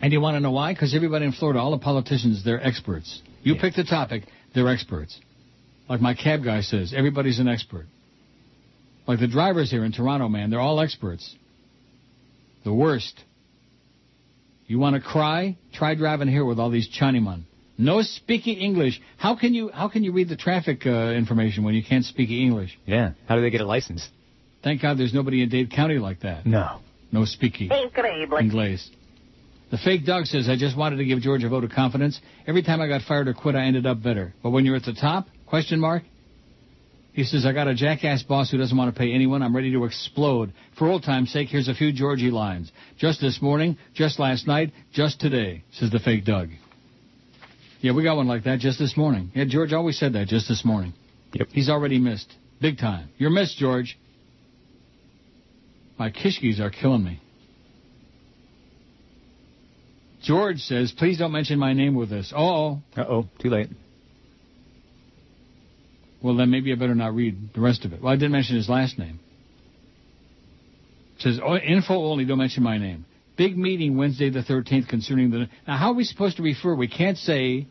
And 0.00 0.12
you 0.12 0.20
want 0.20 0.36
to 0.36 0.40
know 0.40 0.52
why? 0.52 0.72
Because 0.72 0.94
everybody 0.94 1.26
in 1.26 1.32
Florida, 1.32 1.60
all 1.60 1.70
the 1.70 1.78
politicians, 1.78 2.44
they're 2.44 2.66
experts. 2.66 3.22
You 3.42 3.56
pick 3.56 3.74
the 3.74 3.84
topic, 3.84 4.24
they're 4.54 4.68
experts. 4.68 5.18
Like 5.88 6.00
my 6.00 6.14
cab 6.14 6.44
guy 6.44 6.62
says, 6.62 6.94
everybody's 6.96 7.38
an 7.38 7.48
expert. 7.48 7.86
Like 9.06 9.20
the 9.20 9.28
drivers 9.28 9.70
here 9.70 9.84
in 9.84 9.92
Toronto, 9.92 10.28
man, 10.28 10.50
they're 10.50 10.60
all 10.60 10.80
experts. 10.80 11.34
The 12.64 12.72
worst. 12.72 13.22
You 14.66 14.78
want 14.78 14.96
to 14.96 15.02
cry? 15.02 15.56
Try 15.74 15.94
driving 15.94 16.28
here 16.28 16.44
with 16.44 16.58
all 16.58 16.70
these 16.70 16.88
Chinaman. 16.88 17.42
No 17.76 18.02
speaking 18.02 18.58
English. 18.58 19.00
How 19.18 19.36
can 19.36 19.52
you 19.52 19.68
how 19.68 19.88
can 19.88 20.04
you 20.04 20.12
read 20.12 20.28
the 20.28 20.36
traffic 20.36 20.86
uh, 20.86 20.90
information 20.90 21.64
when 21.64 21.74
you 21.74 21.82
can't 21.82 22.04
speak 22.04 22.30
English? 22.30 22.78
Yeah. 22.86 23.12
How 23.26 23.34
do 23.36 23.42
they 23.42 23.50
get 23.50 23.60
a 23.60 23.66
license? 23.66 24.08
Thank 24.62 24.80
God 24.80 24.96
there's 24.96 25.12
nobody 25.12 25.42
in 25.42 25.48
Dade 25.48 25.70
County 25.70 25.98
like 25.98 26.20
that. 26.20 26.46
No. 26.46 26.80
No 27.12 27.24
speaking. 27.24 27.68
Increíble. 27.68 28.40
Inglés. 28.40 28.88
The 29.70 29.78
fake 29.78 30.06
Doug 30.06 30.26
says, 30.26 30.48
I 30.48 30.56
just 30.56 30.76
wanted 30.76 30.96
to 30.96 31.04
give 31.04 31.20
George 31.20 31.42
a 31.42 31.48
vote 31.48 31.64
of 31.64 31.70
confidence. 31.70 32.20
Every 32.46 32.62
time 32.62 32.80
I 32.80 32.86
got 32.86 33.02
fired 33.02 33.28
or 33.28 33.34
quit, 33.34 33.56
I 33.56 33.64
ended 33.64 33.86
up 33.86 34.02
better. 34.02 34.32
But 34.42 34.50
when 34.50 34.64
you're 34.64 34.76
at 34.76 34.84
the 34.84 34.94
top, 34.94 35.26
question 35.46 35.80
mark, 35.80 36.04
he 37.14 37.22
says, 37.22 37.46
I 37.46 37.52
got 37.52 37.68
a 37.68 37.76
jackass 37.76 38.24
boss 38.24 38.50
who 38.50 38.58
doesn't 38.58 38.76
want 38.76 38.92
to 38.92 38.98
pay 38.98 39.12
anyone. 39.12 39.40
I'm 39.40 39.54
ready 39.54 39.70
to 39.70 39.84
explode. 39.84 40.52
For 40.76 40.88
old 40.88 41.04
time's 41.04 41.32
sake, 41.32 41.48
here's 41.48 41.68
a 41.68 41.74
few 41.74 41.92
Georgie 41.92 42.32
lines. 42.32 42.72
Just 42.98 43.20
this 43.20 43.40
morning, 43.40 43.78
just 43.94 44.18
last 44.18 44.48
night, 44.48 44.72
just 44.92 45.20
today, 45.20 45.62
says 45.74 45.92
the 45.92 46.00
fake 46.00 46.24
Doug. 46.24 46.48
Yeah, 47.80 47.92
we 47.92 48.02
got 48.02 48.16
one 48.16 48.26
like 48.26 48.42
that 48.44 48.58
just 48.58 48.80
this 48.80 48.96
morning. 48.96 49.30
Yeah, 49.32 49.44
George 49.46 49.72
always 49.72 49.96
said 49.96 50.14
that 50.14 50.26
just 50.26 50.48
this 50.48 50.64
morning. 50.64 50.92
Yep. 51.34 51.48
He's 51.52 51.68
already 51.68 52.00
missed. 52.00 52.34
Big 52.60 52.78
time. 52.78 53.10
You're 53.16 53.30
missed, 53.30 53.58
George. 53.58 53.96
My 55.96 56.10
kishkis 56.10 56.58
are 56.58 56.70
killing 56.70 57.04
me. 57.04 57.20
George 60.24 60.58
says, 60.58 60.90
please 60.90 61.18
don't 61.18 61.30
mention 61.30 61.60
my 61.60 61.74
name 61.74 61.94
with 61.94 62.10
this. 62.10 62.32
Oh. 62.34 62.80
Uh-oh. 62.96 63.28
Too 63.38 63.50
late. 63.50 63.68
Well, 66.24 66.36
then 66.36 66.50
maybe 66.50 66.72
I 66.72 66.76
better 66.76 66.94
not 66.94 67.14
read 67.14 67.52
the 67.52 67.60
rest 67.60 67.84
of 67.84 67.92
it. 67.92 68.00
Well, 68.00 68.10
I 68.10 68.16
didn't 68.16 68.32
mention 68.32 68.56
his 68.56 68.66
last 68.66 68.98
name. 68.98 69.20
It 71.16 71.22
says, 71.22 71.38
oh, 71.44 71.54
info 71.54 71.96
only, 71.96 72.24
don't 72.24 72.38
mention 72.38 72.62
my 72.62 72.78
name. 72.78 73.04
Big 73.36 73.58
meeting 73.58 73.98
Wednesday 73.98 74.30
the 74.30 74.40
13th 74.40 74.88
concerning 74.88 75.30
the... 75.30 75.50
Now, 75.68 75.76
how 75.76 75.90
are 75.90 75.94
we 75.94 76.04
supposed 76.04 76.38
to 76.38 76.42
refer? 76.42 76.74
We 76.74 76.88
can't 76.88 77.18
say 77.18 77.66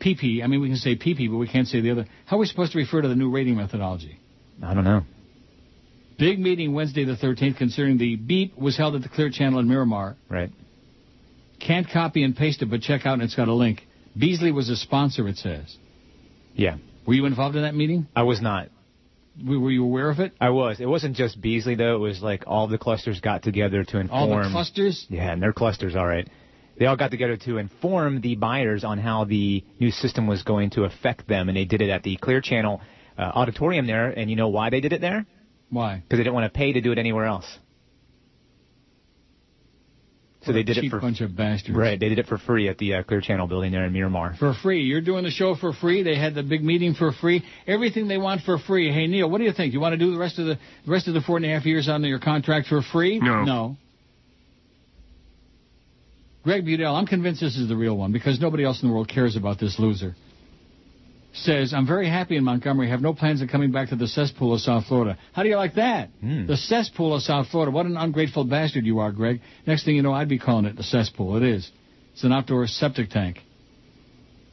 PP. 0.00 0.42
I 0.42 0.46
mean, 0.46 0.62
we 0.62 0.68
can 0.68 0.78
say 0.78 0.96
PP, 0.96 1.30
but 1.30 1.36
we 1.36 1.46
can't 1.46 1.68
say 1.68 1.82
the 1.82 1.90
other. 1.90 2.06
How 2.24 2.36
are 2.36 2.40
we 2.40 2.46
supposed 2.46 2.72
to 2.72 2.78
refer 2.78 3.02
to 3.02 3.08
the 3.08 3.14
new 3.14 3.30
rating 3.30 3.56
methodology? 3.56 4.18
I 4.62 4.72
don't 4.72 4.84
know. 4.84 5.02
Big 6.18 6.38
meeting 6.38 6.72
Wednesday 6.72 7.04
the 7.04 7.16
13th 7.16 7.58
concerning 7.58 7.98
the 7.98 8.16
beep 8.16 8.56
was 8.56 8.78
held 8.78 8.94
at 8.94 9.02
the 9.02 9.10
Clear 9.10 9.28
Channel 9.28 9.58
in 9.58 9.68
Miramar. 9.68 10.16
Right. 10.30 10.50
Can't 11.60 11.86
copy 11.86 12.24
and 12.24 12.34
paste 12.34 12.62
it, 12.62 12.70
but 12.70 12.80
check 12.80 13.04
out 13.04 13.14
and 13.14 13.22
it's 13.22 13.36
got 13.36 13.48
a 13.48 13.54
link. 13.54 13.82
Beasley 14.18 14.52
was 14.52 14.70
a 14.70 14.76
sponsor, 14.76 15.28
it 15.28 15.36
says. 15.36 15.76
Yeah. 16.54 16.78
Were 17.08 17.14
you 17.14 17.24
involved 17.24 17.56
in 17.56 17.62
that 17.62 17.74
meeting? 17.74 18.06
I 18.14 18.24
was 18.24 18.42
not. 18.42 18.68
Were 19.42 19.70
you 19.70 19.82
aware 19.82 20.10
of 20.10 20.18
it? 20.20 20.34
I 20.38 20.50
was. 20.50 20.78
It 20.78 20.84
wasn't 20.84 21.16
just 21.16 21.40
Beasley 21.40 21.74
though. 21.74 21.94
It 21.94 22.00
was 22.00 22.20
like 22.20 22.44
all 22.46 22.68
the 22.68 22.76
clusters 22.76 23.18
got 23.22 23.42
together 23.42 23.82
to 23.82 23.98
inform. 23.98 24.30
All 24.30 24.42
the 24.42 24.50
clusters? 24.50 25.06
Yeah, 25.08 25.32
and 25.32 25.42
they're 25.42 25.54
clusters, 25.54 25.96
all 25.96 26.06
right. 26.06 26.28
They 26.78 26.84
all 26.84 26.98
got 26.98 27.10
together 27.10 27.38
to 27.38 27.56
inform 27.56 28.20
the 28.20 28.36
buyers 28.36 28.84
on 28.84 28.98
how 28.98 29.24
the 29.24 29.64
new 29.80 29.90
system 29.90 30.26
was 30.26 30.42
going 30.42 30.68
to 30.70 30.84
affect 30.84 31.26
them, 31.26 31.48
and 31.48 31.56
they 31.56 31.64
did 31.64 31.80
it 31.80 31.88
at 31.88 32.02
the 32.02 32.18
Clear 32.18 32.42
Channel 32.42 32.82
uh, 33.16 33.22
auditorium 33.22 33.86
there. 33.86 34.10
And 34.10 34.28
you 34.28 34.36
know 34.36 34.48
why 34.48 34.68
they 34.68 34.82
did 34.82 34.92
it 34.92 35.00
there? 35.00 35.24
Why? 35.70 36.02
Because 36.02 36.18
they 36.18 36.24
didn't 36.24 36.34
want 36.34 36.52
to 36.52 36.58
pay 36.58 36.74
to 36.74 36.82
do 36.82 36.92
it 36.92 36.98
anywhere 36.98 37.24
else. 37.24 37.46
So 40.48 40.52
they 40.54 40.60
a 40.60 40.64
did 40.64 40.78
it 40.78 40.80
cheap 40.82 40.90
for 40.90 41.00
bunch 41.00 41.20
of 41.20 41.36
bastards. 41.36 41.76
right. 41.76 41.98
They 41.98 42.08
did 42.08 42.18
it 42.18 42.26
for 42.26 42.38
free 42.38 42.68
at 42.68 42.78
the 42.78 42.94
uh, 42.94 43.02
Clear 43.04 43.20
Channel 43.20 43.46
building 43.46 43.70
there 43.72 43.84
in 43.84 43.92
Miramar. 43.92 44.34
For 44.38 44.54
free. 44.54 44.82
You're 44.82 45.00
doing 45.00 45.24
the 45.24 45.30
show 45.30 45.54
for 45.54 45.72
free. 45.72 46.02
They 46.02 46.16
had 46.16 46.34
the 46.34 46.42
big 46.42 46.64
meeting 46.64 46.94
for 46.94 47.12
free. 47.12 47.44
Everything 47.66 48.08
they 48.08 48.18
want 48.18 48.42
for 48.42 48.58
free. 48.58 48.92
Hey 48.92 49.06
Neil, 49.06 49.30
what 49.30 49.38
do 49.38 49.44
you 49.44 49.52
think? 49.52 49.72
You 49.72 49.80
want 49.80 49.92
to 49.92 49.98
do 49.98 50.10
the 50.12 50.18
rest 50.18 50.38
of 50.38 50.46
the, 50.46 50.58
the 50.84 50.90
rest 50.90 51.06
of 51.08 51.14
the 51.14 51.20
four 51.20 51.36
and 51.36 51.46
a 51.46 51.48
half 51.48 51.64
years 51.64 51.88
on 51.88 52.02
your 52.04 52.18
contract 52.18 52.68
for 52.68 52.82
free? 52.82 53.18
No. 53.18 53.44
No. 53.44 53.76
Greg 56.44 56.64
Budell, 56.64 56.94
I'm 56.94 57.06
convinced 57.06 57.40
this 57.40 57.56
is 57.58 57.68
the 57.68 57.76
real 57.76 57.96
one 57.96 58.12
because 58.12 58.40
nobody 58.40 58.64
else 58.64 58.82
in 58.82 58.88
the 58.88 58.94
world 58.94 59.08
cares 59.08 59.36
about 59.36 59.58
this 59.60 59.78
loser. 59.78 60.14
Says, 61.42 61.72
I'm 61.72 61.86
very 61.86 62.08
happy 62.08 62.36
in 62.36 62.44
Montgomery. 62.44 62.90
Have 62.90 63.00
no 63.00 63.14
plans 63.14 63.42
of 63.42 63.48
coming 63.48 63.70
back 63.70 63.90
to 63.90 63.96
the 63.96 64.08
cesspool 64.08 64.54
of 64.54 64.60
South 64.60 64.86
Florida. 64.86 65.18
How 65.32 65.42
do 65.42 65.48
you 65.48 65.56
like 65.56 65.74
that? 65.74 66.10
Hmm. 66.20 66.46
The 66.46 66.56
cesspool 66.56 67.14
of 67.14 67.22
South 67.22 67.48
Florida. 67.48 67.70
What 67.70 67.86
an 67.86 67.96
ungrateful 67.96 68.44
bastard 68.44 68.84
you 68.84 68.98
are, 68.98 69.12
Greg. 69.12 69.40
Next 69.66 69.84
thing 69.84 69.96
you 69.96 70.02
know, 70.02 70.12
I'd 70.12 70.28
be 70.28 70.38
calling 70.38 70.64
it 70.64 70.76
the 70.76 70.82
cesspool. 70.82 71.36
It 71.36 71.42
is. 71.42 71.70
It's 72.14 72.24
an 72.24 72.32
outdoor 72.32 72.66
septic 72.66 73.10
tank. 73.10 73.38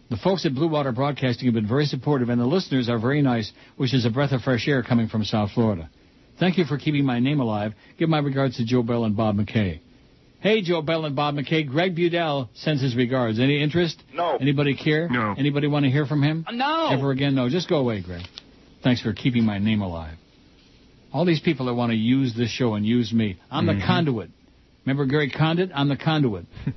The 0.10 0.18
folks 0.18 0.46
at 0.46 0.54
Blue 0.54 0.68
Water 0.68 0.92
Broadcasting 0.92 1.46
have 1.46 1.56
been 1.56 1.68
very 1.68 1.86
supportive, 1.86 2.30
and 2.30 2.40
the 2.40 2.46
listeners 2.46 2.90
are 2.90 3.00
very 3.00 3.24
nice, 3.24 3.52
which 3.78 3.94
is 3.94 4.06
a 4.06 4.12
breath 4.12 4.34
of 4.34 4.42
fresh 4.42 4.68
air 4.68 4.84
coming 4.84 5.08
from 5.08 5.24
South 5.24 5.52
Florida. 5.52 5.90
Thank 6.40 6.58
you 6.58 6.66
for 6.66 6.78
keeping 6.78 7.06
my 7.06 7.20
name 7.20 7.40
alive. 7.40 7.74
Give 7.98 8.10
my 8.10 8.20
regards 8.20 8.58
to 8.58 8.66
Joe 8.66 8.84
Bell 8.84 9.06
and 9.06 9.18
Bob 9.18 9.38
McKay. 9.38 9.80
Hey, 10.46 10.62
Joe 10.62 10.84
Bell 10.84 11.06
and 11.06 11.16
Bob 11.16 11.34
McKay. 11.34 11.68
Greg 11.68 11.96
Budell 11.96 12.50
sends 12.54 12.80
his 12.80 12.96
regards. 12.96 13.40
Any 13.40 13.64
interest? 13.64 14.00
No. 14.14 14.38
Anybody 14.40 14.76
care? 14.76 15.10
No. 15.10 15.34
Anybody 15.36 15.66
want 15.66 15.86
to 15.86 15.90
hear 15.92 16.06
from 16.06 16.22
him? 16.22 16.46
No. 16.52 16.90
Ever 16.92 17.10
again? 17.10 17.34
No. 17.34 17.50
Just 17.50 17.68
go 17.68 17.78
away, 17.78 18.04
Greg. 18.04 18.22
Thanks 18.84 19.02
for 19.02 19.12
keeping 19.12 19.44
my 19.44 19.58
name 19.58 19.82
alive. 19.82 20.20
All 21.12 21.26
these 21.26 21.40
people 21.40 21.66
that 21.66 21.74
want 21.74 21.94
to 21.94 21.98
use 21.98 22.36
this 22.38 22.52
show 22.52 22.76
and 22.76 22.86
use 22.86 23.12
me. 23.12 23.38
I'm 23.50 23.66
Mhm. 23.66 23.80
the 23.80 23.86
conduit. 23.88 24.30
Remember 24.86 25.08
Gary 25.08 25.32
Condit? 25.32 25.72
I'm 25.74 25.90
the 25.90 25.98
conduit. 25.98 26.46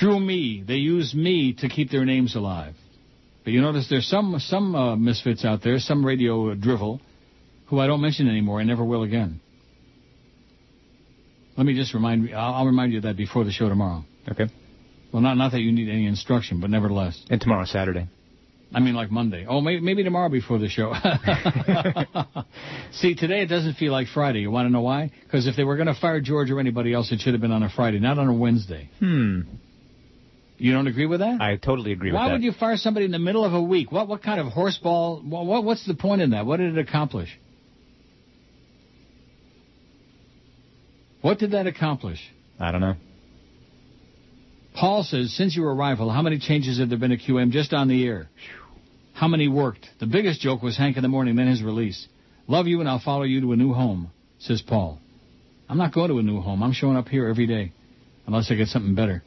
Through 0.00 0.20
me, 0.20 0.62
they 0.66 0.76
use 0.76 1.14
me 1.14 1.52
to 1.60 1.68
keep 1.68 1.90
their 1.90 2.06
names 2.06 2.36
alive. 2.36 2.74
But 3.44 3.52
you 3.52 3.60
notice 3.60 3.86
there's 3.90 4.06
some 4.06 4.38
some 4.40 4.74
uh, 4.74 4.96
misfits 4.96 5.44
out 5.44 5.60
there, 5.62 5.78
some 5.78 6.06
radio 6.06 6.54
drivel, 6.54 7.00
who 7.66 7.78
I 7.80 7.86
don't 7.86 8.00
mention 8.00 8.28
anymore. 8.30 8.60
I 8.60 8.64
never 8.64 8.82
will 8.82 9.02
again. 9.02 9.40
Let 11.58 11.66
me 11.66 11.74
just 11.74 11.92
remind 11.92 12.24
me. 12.24 12.32
I'll, 12.32 12.54
I'll 12.54 12.66
remind 12.66 12.92
you 12.92 12.98
of 12.98 13.04
that 13.04 13.16
before 13.16 13.42
the 13.42 13.50
show 13.50 13.68
tomorrow. 13.68 14.04
Okay. 14.30 14.46
Well, 15.12 15.20
not 15.20 15.36
not 15.36 15.50
that 15.52 15.60
you 15.60 15.72
need 15.72 15.88
any 15.88 16.06
instruction, 16.06 16.60
but 16.60 16.70
nevertheless. 16.70 17.20
And 17.28 17.40
tomorrow, 17.40 17.64
Saturday. 17.64 18.06
I 18.72 18.80
mean, 18.80 18.94
like 18.94 19.10
Monday. 19.10 19.46
Oh, 19.48 19.60
maybe, 19.60 19.80
maybe 19.80 20.04
tomorrow 20.04 20.28
before 20.28 20.58
the 20.58 20.68
show. 20.68 20.92
See, 22.92 23.14
today 23.14 23.40
it 23.40 23.46
doesn't 23.46 23.74
feel 23.74 23.92
like 23.92 24.08
Friday. 24.08 24.40
You 24.40 24.50
want 24.50 24.66
to 24.66 24.70
know 24.70 24.82
why? 24.82 25.10
Because 25.24 25.46
if 25.46 25.56
they 25.56 25.64
were 25.64 25.76
going 25.76 25.88
to 25.88 25.94
fire 25.94 26.20
George 26.20 26.50
or 26.50 26.60
anybody 26.60 26.92
else, 26.92 27.10
it 27.10 27.20
should 27.20 27.32
have 27.32 27.40
been 27.40 27.50
on 27.50 27.62
a 27.62 27.70
Friday, 27.70 27.98
not 27.98 28.18
on 28.18 28.28
a 28.28 28.34
Wednesday. 28.34 28.90
Hmm. 28.98 29.40
You 30.58 30.72
don't 30.72 30.86
agree 30.86 31.06
with 31.06 31.20
that? 31.20 31.40
I 31.40 31.56
totally 31.56 31.92
agree 31.92 32.12
Why 32.12 32.24
with 32.24 32.28
that. 32.28 32.32
would 32.34 32.42
you 32.42 32.52
fire 32.52 32.76
somebody 32.76 33.06
in 33.06 33.12
the 33.12 33.18
middle 33.18 33.44
of 33.44 33.54
a 33.54 33.62
week? 33.62 33.90
What 33.90 34.06
what 34.06 34.22
kind 34.22 34.38
of 34.38 34.52
horseball? 34.52 35.24
What, 35.24 35.46
what 35.46 35.64
what's 35.64 35.86
the 35.86 35.94
point 35.94 36.20
in 36.20 36.30
that? 36.30 36.46
What 36.46 36.58
did 36.58 36.76
it 36.76 36.78
accomplish? 36.78 37.36
What 41.20 41.38
did 41.38 41.52
that 41.52 41.66
accomplish? 41.66 42.20
I 42.58 42.70
don't 42.72 42.80
know. 42.80 42.94
Paul 44.74 45.02
says, 45.02 45.34
since 45.34 45.56
your 45.56 45.74
arrival, 45.74 46.10
how 46.10 46.22
many 46.22 46.38
changes 46.38 46.78
have 46.78 46.88
there 46.88 46.98
been 46.98 47.12
at 47.12 47.18
QM 47.20 47.50
just 47.50 47.72
on 47.72 47.88
the 47.88 48.06
air? 48.06 48.28
How 49.12 49.26
many 49.26 49.48
worked? 49.48 49.88
The 49.98 50.06
biggest 50.06 50.40
joke 50.40 50.62
was 50.62 50.76
Hank 50.76 50.96
in 50.96 51.02
the 51.02 51.08
morning, 51.08 51.34
then 51.34 51.48
his 51.48 51.62
release. 51.62 52.06
Love 52.46 52.68
you 52.68 52.78
and 52.80 52.88
I'll 52.88 53.00
follow 53.00 53.24
you 53.24 53.40
to 53.40 53.52
a 53.52 53.56
new 53.56 53.72
home, 53.72 54.10
says 54.38 54.62
Paul. 54.62 55.00
I'm 55.68 55.78
not 55.78 55.92
going 55.92 56.08
to 56.10 56.18
a 56.18 56.22
new 56.22 56.40
home. 56.40 56.62
I'm 56.62 56.72
showing 56.72 56.96
up 56.96 57.08
here 57.08 57.28
every 57.28 57.46
day, 57.46 57.72
unless 58.26 58.50
I 58.50 58.54
get 58.54 58.68
something 58.68 58.94
better. 58.94 59.22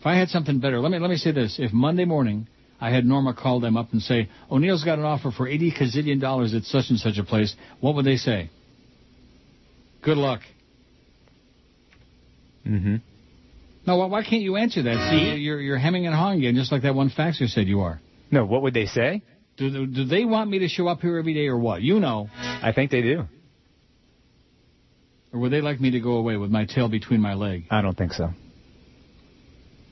If 0.00 0.06
I 0.06 0.16
had 0.16 0.28
something 0.28 0.58
better, 0.58 0.80
let 0.80 0.90
me 0.90 0.98
let 0.98 1.10
me 1.10 1.16
say 1.16 1.30
this: 1.30 1.58
If 1.58 1.72
Monday 1.72 2.04
morning 2.04 2.48
I 2.80 2.90
had 2.90 3.04
Norma 3.04 3.34
call 3.34 3.60
them 3.60 3.76
up 3.76 3.92
and 3.92 4.02
say, 4.02 4.28
"O'Neill's 4.50 4.84
got 4.84 4.98
an 4.98 5.04
offer 5.04 5.30
for 5.30 5.46
eighty 5.46 5.70
gazillion 5.70 6.20
dollars 6.20 6.54
at 6.54 6.64
such 6.64 6.90
and 6.90 6.98
such 6.98 7.18
a 7.18 7.24
place," 7.24 7.54
what 7.80 7.94
would 7.94 8.04
they 8.04 8.16
say? 8.16 8.50
Good 10.02 10.16
luck. 10.18 10.40
Mm-hmm. 12.66 12.96
No, 13.86 13.96
why- 13.98 14.06
why 14.06 14.22
can't 14.22 14.42
you 14.42 14.56
answer 14.56 14.82
that? 14.82 15.10
See, 15.10 15.34
you're 15.36 15.60
you're 15.60 15.78
hemming 15.78 16.06
and 16.06 16.14
hawing 16.14 16.38
again, 16.38 16.54
just 16.54 16.72
like 16.72 16.82
that 16.82 16.94
one 16.94 17.10
faxer 17.10 17.48
said 17.48 17.66
you 17.68 17.80
are. 17.80 18.00
No, 18.30 18.44
what 18.46 18.62
would 18.62 18.74
they 18.74 18.86
say? 18.86 19.22
Do, 19.56 19.86
do 19.86 20.04
they 20.04 20.24
want 20.24 20.50
me 20.50 20.60
to 20.60 20.68
show 20.68 20.88
up 20.88 21.00
here 21.00 21.16
every 21.18 21.34
day 21.34 21.46
or 21.46 21.56
what? 21.58 21.80
You 21.82 22.00
know. 22.00 22.28
I 22.34 22.72
think 22.74 22.90
they 22.90 23.02
do. 23.02 23.24
Or 25.32 25.40
would 25.40 25.52
they 25.52 25.60
like 25.60 25.80
me 25.80 25.92
to 25.92 26.00
go 26.00 26.12
away 26.16 26.36
with 26.36 26.50
my 26.50 26.64
tail 26.64 26.88
between 26.88 27.20
my 27.20 27.34
leg? 27.34 27.64
I 27.70 27.80
don't 27.82 27.96
think 27.96 28.12
so. 28.14 28.30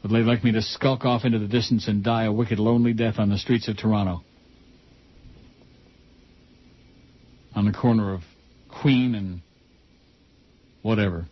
Would 0.03 0.11
they 0.11 0.19
like 0.29 0.43
me 0.43 0.53
to 0.53 0.63
skulk 0.63 1.05
off 1.05 1.25
into 1.25 1.39
the 1.39 1.47
distance 1.47 1.87
and 1.87 2.03
die 2.03 2.25
a 2.25 2.33
wicked, 2.33 2.59
lonely 2.59 2.93
death 2.93 3.17
on 3.19 3.29
the 3.29 3.39
streets 3.39 3.69
of 3.69 3.77
Toronto? 3.77 4.23
On 7.55 7.67
the 7.67 7.73
corner 7.73 8.15
of 8.15 8.23
Queen 8.69 9.15
and 9.15 9.43
whatever, 10.83 11.27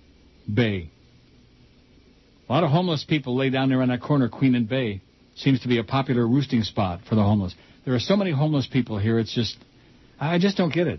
Bay. 0.52 0.90
A 2.50 2.52
lot 2.52 2.64
of 2.64 2.70
homeless 2.70 3.04
people 3.04 3.36
lay 3.36 3.48
down 3.48 3.68
there 3.68 3.80
on 3.80 3.90
that 3.90 4.02
corner, 4.02 4.28
Queen 4.28 4.56
and 4.56 4.68
Bay. 4.68 5.02
Seems 5.36 5.60
to 5.60 5.68
be 5.68 5.78
a 5.78 5.84
popular 5.84 6.26
roosting 6.26 6.64
spot 6.64 7.02
for 7.08 7.14
the 7.14 7.22
homeless. 7.22 7.54
There 7.84 7.94
are 7.94 8.00
so 8.00 8.16
many 8.16 8.32
homeless 8.32 8.66
people 8.66 8.98
here, 8.98 9.20
it's 9.20 9.32
just, 9.32 9.56
I 10.18 10.40
just 10.40 10.56
don't 10.56 10.74
get 10.74 10.88
it. 10.88 10.98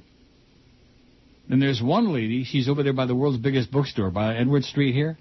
And 1.50 1.62
there's 1.62 1.82
one 1.82 2.14
lady, 2.14 2.46
she's 2.46 2.70
over 2.70 2.84
there 2.84 2.94
by 2.94 3.06
the 3.06 3.14
world's 3.14 3.38
biggest 3.38 3.70
bookstore, 3.70 4.12
by 4.12 4.38
Edward 4.38 4.64
Street 4.64 4.94
here. 4.94 5.18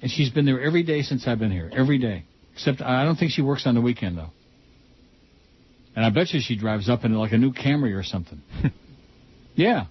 And 0.00 0.10
she's 0.10 0.30
been 0.30 0.46
there 0.46 0.62
every 0.62 0.82
day 0.82 1.02
since 1.02 1.28
I've 1.28 1.38
been 1.38 1.52
here, 1.52 1.70
every 1.76 1.98
day. 1.98 2.24
Except 2.54 2.80
I 2.80 3.04
don't 3.04 3.16
think 3.16 3.32
she 3.32 3.42
works 3.42 3.66
on 3.66 3.74
the 3.74 3.82
weekend 3.82 4.16
though. 4.16 4.30
And 5.94 6.06
I 6.06 6.08
bet 6.08 6.32
you 6.32 6.40
she 6.42 6.56
drives 6.56 6.88
up 6.88 7.04
in 7.04 7.12
like 7.12 7.32
a 7.32 7.38
new 7.38 7.52
Camry 7.52 7.94
or 7.94 8.02
something. 8.02 8.40
yeah. 9.54 9.86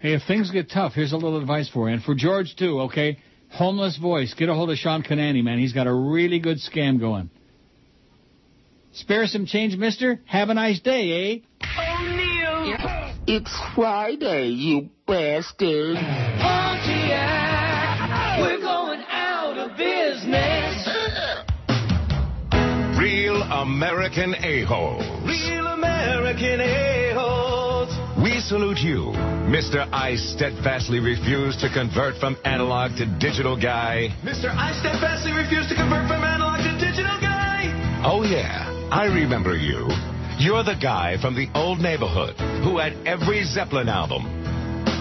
Hey, 0.00 0.14
if 0.14 0.22
things 0.28 0.52
get 0.52 0.70
tough, 0.70 0.92
here's 0.92 1.10
a 1.12 1.16
little 1.16 1.40
advice 1.40 1.68
for 1.68 1.88
you, 1.88 1.94
and 1.94 2.02
for 2.02 2.14
George 2.14 2.54
too. 2.56 2.82
Okay, 2.82 3.18
homeless 3.50 3.96
voice, 3.96 4.32
get 4.34 4.48
a 4.48 4.54
hold 4.54 4.70
of 4.70 4.76
Sean 4.76 5.02
Canani, 5.02 5.42
man. 5.42 5.58
He's 5.58 5.72
got 5.72 5.88
a 5.88 5.92
really 5.92 6.38
good 6.38 6.58
scam 6.58 7.00
going. 7.00 7.30
Spare 8.92 9.26
some 9.26 9.44
change, 9.44 9.76
Mister. 9.76 10.20
Have 10.26 10.50
a 10.50 10.54
nice 10.54 10.78
day, 10.80 11.10
eh? 11.10 11.38
O'Neill! 11.80 12.76
It's 13.26 13.52
Friday, 13.74 14.50
you 14.50 14.88
bastard. 15.04 15.96
Pontiac, 15.96 17.98
we're 18.40 18.60
going 18.60 19.02
out 19.10 19.58
of 19.58 19.76
business. 19.76 20.86
Real 22.96 23.42
American 23.42 24.36
a-holes. 24.36 25.02
Real 25.26 25.66
American 25.66 26.60
a-holes. 26.60 27.07
Salute 28.48 28.78
you, 28.78 29.12
Mr. 29.52 29.86
I 29.92 30.16
steadfastly 30.16 31.00
refuse 31.00 31.54
to 31.58 31.68
convert 31.68 32.16
from 32.16 32.34
analog 32.46 32.96
to 32.96 33.04
digital 33.20 33.60
guy. 33.60 34.08
Mr. 34.24 34.48
I 34.48 34.72
steadfastly 34.80 35.32
refuse 35.32 35.68
to 35.68 35.74
convert 35.74 36.08
from 36.08 36.24
analog 36.24 36.64
to 36.64 36.72
digital 36.80 37.20
guy. 37.20 37.68
Oh, 38.02 38.22
yeah, 38.24 38.88
I 38.90 39.04
remember 39.04 39.54
you. 39.54 39.86
You're 40.38 40.64
the 40.64 40.78
guy 40.80 41.20
from 41.20 41.34
the 41.34 41.46
old 41.54 41.80
neighborhood 41.80 42.40
who 42.64 42.78
had 42.78 42.96
every 43.06 43.44
Zeppelin 43.44 43.90
album 43.90 44.24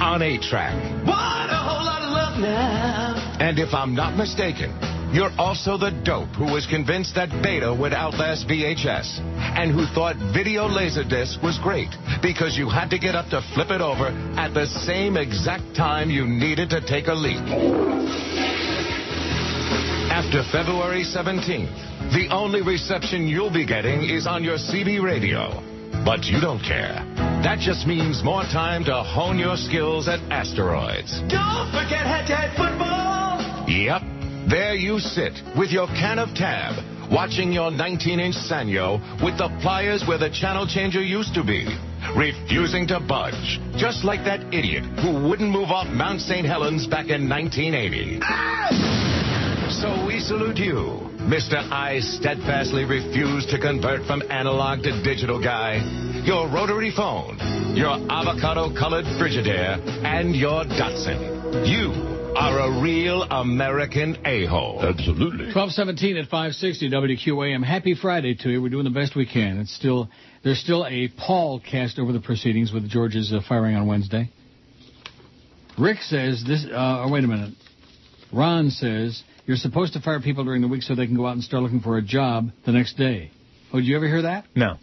on 0.03 0.21
a 0.21 0.37
track. 0.39 0.75
What 1.07 1.47
a 1.47 1.55
whole 1.55 1.85
lot 1.85 2.01
of 2.01 2.11
love 2.11 2.41
now. 2.41 3.37
And 3.39 3.59
if 3.59 3.73
I'm 3.73 3.95
not 3.95 4.17
mistaken, 4.17 4.75
you're 5.13 5.31
also 5.37 5.77
the 5.77 5.91
dope 6.03 6.29
who 6.35 6.51
was 6.51 6.67
convinced 6.67 7.15
that 7.15 7.29
Beta 7.41 7.73
would 7.73 7.93
outlast 7.93 8.47
VHS 8.47 9.19
and 9.55 9.71
who 9.71 9.85
thought 9.95 10.15
video 10.33 10.67
laserdisc 10.67 11.41
was 11.41 11.57
great 11.63 11.89
because 12.21 12.57
you 12.57 12.69
had 12.69 12.89
to 12.89 12.99
get 12.99 13.15
up 13.15 13.29
to 13.29 13.41
flip 13.53 13.71
it 13.71 13.81
over 13.81 14.07
at 14.35 14.53
the 14.53 14.65
same 14.65 15.15
exact 15.15 15.75
time 15.75 16.09
you 16.09 16.27
needed 16.27 16.69
to 16.71 16.81
take 16.85 17.07
a 17.07 17.13
leak. 17.13 17.39
After 20.11 20.43
February 20.51 21.03
17th, 21.03 22.11
the 22.11 22.27
only 22.31 22.61
reception 22.61 23.27
you'll 23.27 23.53
be 23.53 23.65
getting 23.65 24.09
is 24.09 24.27
on 24.27 24.43
your 24.43 24.57
CB 24.57 25.01
radio. 25.03 25.63
But 26.03 26.25
you 26.25 26.41
don't 26.41 26.61
care. 26.61 27.03
That 27.43 27.59
just 27.59 27.85
means 27.85 28.23
more 28.23 28.43
time 28.43 28.83
to 28.85 29.03
hone 29.03 29.37
your 29.37 29.57
skills 29.57 30.07
at 30.07 30.19
Asteroids. 30.31 31.19
Don't 31.29 31.69
forget 31.71 32.07
head-to-head 32.07 32.57
football. 32.57 33.67
Yep. 33.69 34.16
There 34.49 34.75
you 34.75 34.99
sit 34.99 35.33
with 35.57 35.71
your 35.71 35.87
can 35.87 36.19
of 36.19 36.33
tab, 36.33 36.79
watching 37.11 37.51
your 37.51 37.69
19-inch 37.69 38.35
Sanyo 38.47 38.95
with 39.21 39.37
the 39.37 39.49
pliers 39.61 40.05
where 40.07 40.17
the 40.17 40.29
channel 40.29 40.65
changer 40.65 41.03
used 41.03 41.33
to 41.33 41.43
be, 41.43 41.67
refusing 42.15 42.87
to 42.87 43.01
budge, 43.01 43.59
just 43.75 44.05
like 44.05 44.23
that 44.23 44.39
idiot 44.53 44.85
who 45.03 45.27
wouldn't 45.27 45.51
move 45.51 45.67
off 45.67 45.87
Mount 45.87 46.21
St. 46.21 46.47
Helens 46.47 46.87
back 46.87 47.09
in 47.09 47.27
1980. 47.27 48.23
So 49.83 50.07
we 50.07 50.21
salute 50.21 50.55
you, 50.55 51.11
Mr. 51.27 51.59
I 51.69 51.99
steadfastly 51.99 52.85
refuse 52.85 53.45
to 53.47 53.59
convert 53.59 54.05
from 54.07 54.23
analog 54.31 54.81
to 54.83 55.03
digital 55.03 55.43
guy, 55.43 55.83
your 56.23 56.47
rotary 56.47 56.93
phone, 56.95 57.37
your 57.75 57.99
avocado-colored 58.09 59.03
Frigidaire, 59.19 59.77
and 60.05 60.33
your 60.33 60.63
Datsun. 60.63 61.67
You 61.67 62.16
are 62.37 62.59
a 62.59 62.81
real 62.81 63.23
American 63.23 64.15
a-hole. 64.23 64.79
Absolutely. 64.83 65.45
1217 65.45 66.17
at 66.17 66.25
560 66.25 66.91
WQAM. 66.91 67.63
Happy 67.63 67.95
Friday 67.99 68.35
to 68.35 68.49
you. 68.49 68.61
We're 68.61 68.69
doing 68.69 68.83
the 68.83 68.91
best 68.91 69.15
we 69.15 69.25
can. 69.25 69.57
It's 69.57 69.73
still 69.75 70.07
there's 70.43 70.59
still 70.59 70.85
a 70.85 71.07
pall 71.07 71.59
cast 71.59 71.97
over 71.97 72.13
the 72.13 72.19
proceedings 72.19 72.71
with 72.71 72.87
George's 72.87 73.33
uh, 73.33 73.39
firing 73.49 73.75
on 73.75 73.87
Wednesday. 73.87 74.29
Rick 75.79 75.97
says 76.01 76.43
this. 76.47 76.63
Uh, 76.65 77.05
oh, 77.05 77.09
wait 77.11 77.23
a 77.23 77.27
minute. 77.27 77.55
Ron 78.31 78.69
says 78.69 79.23
you're 79.47 79.57
supposed 79.57 79.93
to 79.93 79.99
fire 79.99 80.21
people 80.21 80.43
during 80.43 80.61
the 80.61 80.67
week 80.67 80.83
so 80.83 80.93
they 80.93 81.07
can 81.07 81.15
go 81.15 81.25
out 81.25 81.33
and 81.33 81.43
start 81.43 81.63
looking 81.63 81.81
for 81.81 81.97
a 81.97 82.03
job 82.03 82.49
the 82.67 82.71
next 82.71 82.97
day. 82.97 83.31
Oh, 83.73 83.77
did 83.77 83.87
you 83.87 83.95
ever 83.95 84.07
hear 84.07 84.21
that? 84.21 84.45
No. 84.55 84.77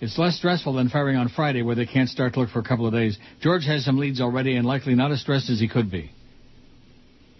It's 0.00 0.18
less 0.18 0.36
stressful 0.36 0.72
than 0.72 0.88
firing 0.88 1.16
on 1.16 1.28
Friday 1.28 1.62
where 1.62 1.76
they 1.76 1.86
can't 1.86 2.08
start 2.08 2.34
to 2.34 2.40
look 2.40 2.50
for 2.50 2.58
a 2.58 2.64
couple 2.64 2.88
of 2.88 2.92
days. 2.92 3.16
George 3.40 3.64
has 3.66 3.84
some 3.84 3.98
leads 3.98 4.20
already 4.20 4.56
and 4.56 4.66
likely 4.66 4.96
not 4.96 5.12
as 5.12 5.20
stressed 5.20 5.48
as 5.48 5.60
he 5.60 5.68
could 5.68 5.92
be. 5.92 6.10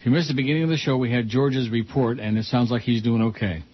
If 0.06 0.10
you 0.10 0.16
missed 0.18 0.28
the 0.28 0.34
beginning 0.34 0.62
of 0.62 0.68
the 0.68 0.76
show, 0.76 0.96
we 0.96 1.10
had 1.10 1.26
George's 1.26 1.68
report, 1.68 2.20
and 2.20 2.38
it 2.38 2.44
sounds 2.44 2.70
like 2.70 2.82
he's 2.82 3.02
doing 3.02 3.22
okay. 3.22 3.64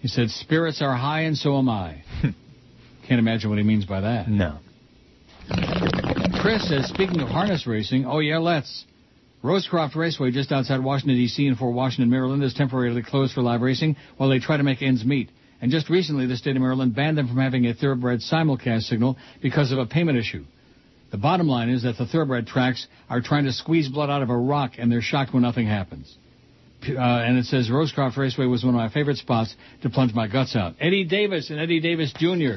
He 0.00 0.08
said, 0.08 0.28
Spirits 0.28 0.82
are 0.82 0.94
high, 0.94 1.22
and 1.22 1.34
so 1.34 1.56
am 1.56 1.66
I. 1.66 2.04
Can't 3.08 3.18
imagine 3.18 3.48
what 3.48 3.56
he 3.56 3.64
means 3.64 3.86
by 3.86 4.02
that. 4.02 4.28
No. 4.28 4.58
Chris 6.42 6.68
says, 6.68 6.90
speaking 6.90 7.22
of 7.22 7.28
harness 7.28 7.66
racing, 7.66 8.04
oh 8.04 8.18
yeah, 8.18 8.36
let's. 8.36 8.84
Rosecroft 9.42 9.94
Raceway, 9.94 10.30
just 10.30 10.52
outside 10.52 10.84
Washington, 10.84 11.16
D.C., 11.16 11.46
and 11.46 11.56
Fort 11.56 11.74
Washington, 11.74 12.10
Maryland, 12.10 12.44
is 12.44 12.52
temporarily 12.52 13.02
closed 13.02 13.32
for 13.32 13.40
live 13.40 13.62
racing 13.62 13.96
while 14.18 14.28
they 14.28 14.40
try 14.40 14.58
to 14.58 14.62
make 14.62 14.82
ends 14.82 15.06
meet. 15.06 15.30
And 15.62 15.70
just 15.70 15.88
recently, 15.88 16.26
the 16.26 16.36
state 16.36 16.54
of 16.54 16.60
Maryland 16.60 16.94
banned 16.94 17.16
them 17.16 17.28
from 17.28 17.38
having 17.38 17.64
a 17.64 17.72
thoroughbred 17.72 18.20
simulcast 18.20 18.82
signal 18.82 19.16
because 19.40 19.72
of 19.72 19.78
a 19.78 19.86
payment 19.86 20.18
issue. 20.18 20.44
The 21.14 21.18
bottom 21.18 21.46
line 21.46 21.68
is 21.68 21.84
that 21.84 21.96
the 21.96 22.06
thoroughbred 22.06 22.48
tracks 22.48 22.88
are 23.08 23.20
trying 23.20 23.44
to 23.44 23.52
squeeze 23.52 23.88
blood 23.88 24.10
out 24.10 24.22
of 24.22 24.30
a 24.30 24.36
rock, 24.36 24.72
and 24.78 24.90
they're 24.90 25.00
shocked 25.00 25.32
when 25.32 25.44
nothing 25.44 25.68
happens. 25.68 26.12
Uh, 26.88 26.98
and 26.98 27.38
it 27.38 27.44
says 27.44 27.70
Rosecroft 27.70 28.16
Raceway 28.16 28.46
was 28.46 28.64
one 28.64 28.74
of 28.74 28.78
my 28.78 28.88
favorite 28.88 29.18
spots 29.18 29.54
to 29.82 29.90
plunge 29.90 30.12
my 30.12 30.26
guts 30.26 30.56
out. 30.56 30.74
Eddie 30.80 31.04
Davis 31.04 31.50
and 31.50 31.60
Eddie 31.60 31.78
Davis 31.78 32.12
Jr. 32.18 32.54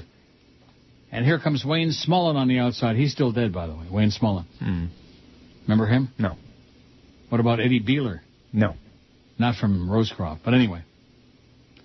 And 1.12 1.24
here 1.24 1.38
comes 1.38 1.64
Wayne 1.64 1.90
Smullen 1.90 2.34
on 2.34 2.48
the 2.48 2.58
outside. 2.58 2.96
He's 2.96 3.12
still 3.12 3.32
dead, 3.32 3.54
by 3.54 3.68
the 3.68 3.76
way. 3.76 3.86
Wayne 3.92 4.10
Smullen. 4.10 4.46
Remember 5.68 5.86
him? 5.86 6.10
No. 6.18 6.36
What 7.30 7.40
about 7.40 7.60
Eddie 7.60 7.80
Beeler? 7.80 8.22
No. 8.52 8.74
Not 9.38 9.58
from 9.58 9.88
Rosecroft, 9.88 10.40
but 10.44 10.56
anyway. 10.56 10.82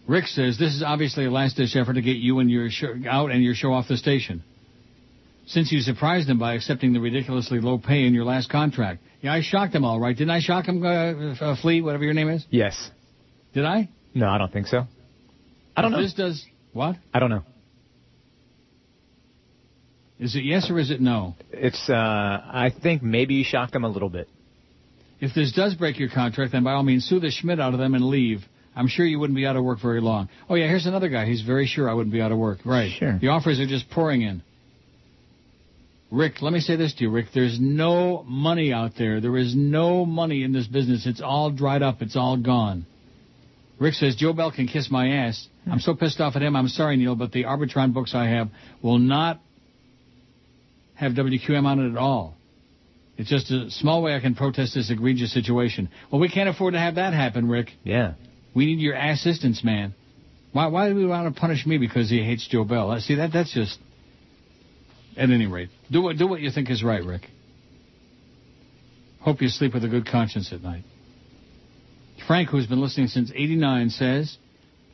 Rick 0.09 0.27
says 0.27 0.59
this 0.59 0.73
is 0.73 0.83
obviously 0.83 1.27
a 1.27 1.31
last-ditch 1.31 1.77
effort 1.77 1.93
to 1.93 2.03
get 2.03 2.17
you 2.17 2.39
and 2.39 2.51
your 2.51 2.71
show 2.71 2.95
out 3.07 3.31
and 3.31 3.45
your 3.45 3.55
show 3.55 3.75
off 3.75 3.89
the 3.89 3.99
station. 3.99 4.43
Since 5.53 5.71
you 5.71 5.81
surprised 5.81 6.31
him 6.31 6.39
by 6.39 6.55
accepting 6.55 6.95
the 6.95 7.01
ridiculously 7.01 7.61
low 7.61 7.77
pay 7.77 8.07
in 8.07 8.15
your 8.15 8.25
last 8.25 8.49
contract. 8.49 9.03
Yeah, 9.21 9.35
I 9.35 9.43
shocked 9.43 9.75
him 9.75 9.85
all 9.85 10.01
right. 10.01 10.17
Didn't 10.17 10.31
I 10.31 10.41
shock 10.41 10.65
him, 10.65 10.83
uh, 10.83 11.35
uh, 11.35 11.57
Flea, 11.61 11.83
whatever 11.83 12.05
your 12.05 12.15
name 12.15 12.31
is? 12.31 12.47
Yes. 12.49 12.91
Did 13.53 13.67
I? 13.67 13.91
No, 14.15 14.29
I 14.29 14.39
don't 14.39 14.51
think 14.51 14.67
so. 14.67 14.87
I 15.77 15.83
don't 15.83 15.93
If 15.93 15.97
know. 15.99 16.03
This 16.05 16.15
does 16.15 16.45
what? 16.73 16.97
I 17.13 17.19
don't 17.19 17.29
know. 17.29 17.43
Is 20.19 20.35
it 20.37 20.45
yes 20.45 20.71
or 20.71 20.79
is 20.79 20.91
it 20.91 21.01
no? 21.03 21.35
It's. 21.51 21.91
uh 21.91 21.93
I 21.95 22.71
think 22.83 23.03
maybe 23.03 23.35
you 23.35 23.45
shocked 23.45 23.75
him 23.75 23.85
a 23.85 23.89
little 23.89 24.09
bit. 24.09 24.29
If 25.21 25.35
this 25.35 25.53
does 25.53 25.75
break 25.75 25.99
your 25.99 26.09
contract, 26.09 26.53
then 26.53 26.65
by 26.65 26.73
all 26.73 26.83
means 26.83 27.05
sue 27.05 27.21
the 27.21 27.31
Schmidt 27.31 27.61
out 27.61 27.75
of 27.75 27.79
them 27.79 27.95
and 27.95 28.05
leave. 28.07 28.41
I'm 28.75 28.89
sure 28.89 29.05
you 29.05 29.19
wouldn't 29.19 29.37
be 29.37 29.45
out 29.45 29.57
of 29.57 29.65
work 29.65 29.81
very 29.83 30.01
long. 30.01 30.31
Oh 30.49 30.55
yeah, 30.55 30.67
here's 30.67 30.87
another 30.87 31.11
guy. 31.11 31.27
He's 31.27 31.43
very 31.43 31.67
sure 31.67 31.91
I 31.91 31.95
wouldn't 31.95 32.13
be 32.13 32.23
out 32.23 32.33
of 32.33 32.39
work. 32.39 32.61
Right. 32.65 32.91
Sure. 32.99 33.19
The 33.19 33.29
offers 33.29 33.61
are 33.61 33.67
just 33.67 33.91
pouring 33.91 34.23
in. 34.23 34.43
Rick, 36.13 36.43
let 36.43 36.53
me 36.53 36.61
say 36.61 36.77
this 36.77 36.93
to 36.97 37.05
you, 37.05 37.11
Rick. 37.11 37.29
There's 37.35 37.59
no 37.59 38.23
money 38.29 38.71
out 38.71 38.93
there. 38.99 39.23
There 39.23 39.39
is 39.39 39.57
no 39.57 40.05
money 40.05 40.45
in 40.45 40.53
this 40.53 40.67
business. 40.67 41.07
It's 41.07 41.23
all 41.23 41.51
dried 41.51 41.83
up. 41.83 42.03
It's 42.03 42.17
all 42.17 42.37
gone. 42.37 42.85
Rick 43.81 43.95
says 43.95 44.15
Joe 44.15 44.35
Bell 44.35 44.53
can 44.53 44.69
kiss 44.69 44.91
my 44.91 45.09
ass. 45.09 45.49
I'm 45.67 45.81
so 45.81 45.95
pissed 45.95 46.21
off 46.21 46.37
at 46.37 46.43
him. 46.43 46.55
I'm 46.55 46.69
sorry, 46.69 46.99
Neil, 46.99 47.17
but 47.17 47.33
the 47.33 47.45
Arbitron 47.45 47.95
books 47.95 48.15
I 48.15 48.27
have 48.27 48.51
will 48.83 48.99
not 48.99 49.41
have 50.95 51.13
WQAM 51.13 51.65
on 51.65 51.81
it 51.81 51.93
at 51.93 51.97
all. 51.97 52.37
It's 53.17 53.31
just 53.31 53.51
a 53.51 53.71
small 53.71 54.03
way 54.03 54.15
I 54.15 54.21
can 54.21 54.35
protest 54.35 54.75
this 54.75 54.91
egregious 54.91 55.33
situation. 55.33 55.89
Well, 56.11 56.21
we 56.21 56.29
can't 56.29 56.49
afford 56.49 56.75
to 56.75 56.79
have 56.79 56.97
that 56.97 57.15
happen, 57.15 57.49
Rick. 57.49 57.71
Yeah. 57.85 58.15
We 58.55 58.67
need 58.67 58.81
your 58.81 58.97
assistance, 58.97 59.65
man. 59.65 59.95
Why, 60.53 60.67
why 60.67 60.91
do 60.91 60.95
we 60.95 61.07
want 61.07 61.35
to 61.35 61.41
punish 61.41 61.65
me 61.65 61.79
because 61.79 62.11
he 62.11 62.23
hates 62.23 62.47
Joe 62.47 62.65
Bell? 62.65 62.91
Uh, 62.91 63.01
See, 63.01 63.15
that 63.15 63.33
that's 63.33 63.55
just. 63.55 63.79
At 65.17 65.31
any 65.31 65.47
rate, 65.47 65.69
do 65.91 66.03
what 66.03 66.17
do 66.17 66.27
what 66.27 66.41
you 66.41 66.51
think 66.51 66.71
is 66.71 66.83
right, 66.83 67.05
Rick. 67.05 67.23
Hope 69.21 69.43
you 69.43 69.49
sleep 69.49 69.75
with 69.75 69.85
a 69.85 69.89
good 69.89 70.07
conscience 70.07 70.53
at 70.53 70.63
night. 70.63 70.85
Frank, 72.27 72.49
who's 72.49 72.67
been 72.67 72.81
listening 72.81 73.09
since 73.09 73.31
'89, 73.35 73.91
says 73.91 74.37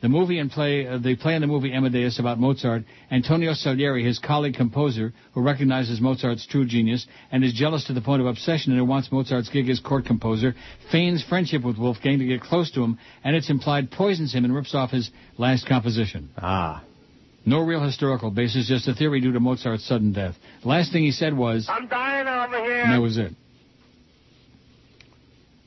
the 0.01 0.09
movie 0.09 0.39
and 0.39 0.49
play 0.49 0.87
uh, 0.87 0.99
play 1.19 1.35
in 1.35 1.41
the 1.41 1.47
movie 1.47 1.73
Amadeus 1.73 2.19
about 2.19 2.39
Mozart. 2.39 2.83
Antonio 3.11 3.53
Salieri, 3.53 4.03
his 4.03 4.19
colleague 4.19 4.55
composer, 4.55 5.13
who 5.33 5.41
recognizes 5.41 5.99
Mozart's 5.99 6.45
true 6.45 6.65
genius 6.65 7.05
and 7.31 7.43
is 7.43 7.53
jealous 7.53 7.85
to 7.85 7.93
the 7.93 8.01
point 8.01 8.21
of 8.21 8.27
obsession 8.27 8.71
and 8.71 8.79
who 8.79 8.85
wants 8.85 9.11
Mozart's 9.11 9.49
gig 9.49 9.69
as 9.69 9.79
court 9.79 10.05
composer, 10.05 10.55
feigns 10.91 11.23
friendship 11.23 11.63
with 11.63 11.77
Wolfgang 11.77 12.19
to 12.19 12.25
get 12.25 12.41
close 12.41 12.71
to 12.71 12.83
him, 12.83 12.97
and 13.23 13.35
it's 13.35 13.49
implied 13.49 13.91
poisons 13.91 14.33
him 14.33 14.45
and 14.45 14.55
rips 14.55 14.73
off 14.73 14.91
his 14.91 15.09
last 15.37 15.67
composition. 15.67 16.29
Ah. 16.37 16.83
No 17.45 17.59
real 17.61 17.81
historical 17.83 18.31
basis, 18.31 18.67
just 18.67 18.87
a 18.87 18.93
theory 18.93 19.21
due 19.21 19.31
to 19.31 19.39
Mozart's 19.39 19.85
sudden 19.87 20.13
death. 20.13 20.35
The 20.61 20.67
last 20.67 20.91
thing 20.91 21.03
he 21.03 21.11
said 21.11 21.35
was, 21.35 21.67
I'm 21.69 21.87
dying 21.87 22.27
over 22.27 22.63
here. 22.63 22.81
and 22.83 22.93
that 22.93 23.01
was 23.01 23.17
it. 23.17 23.31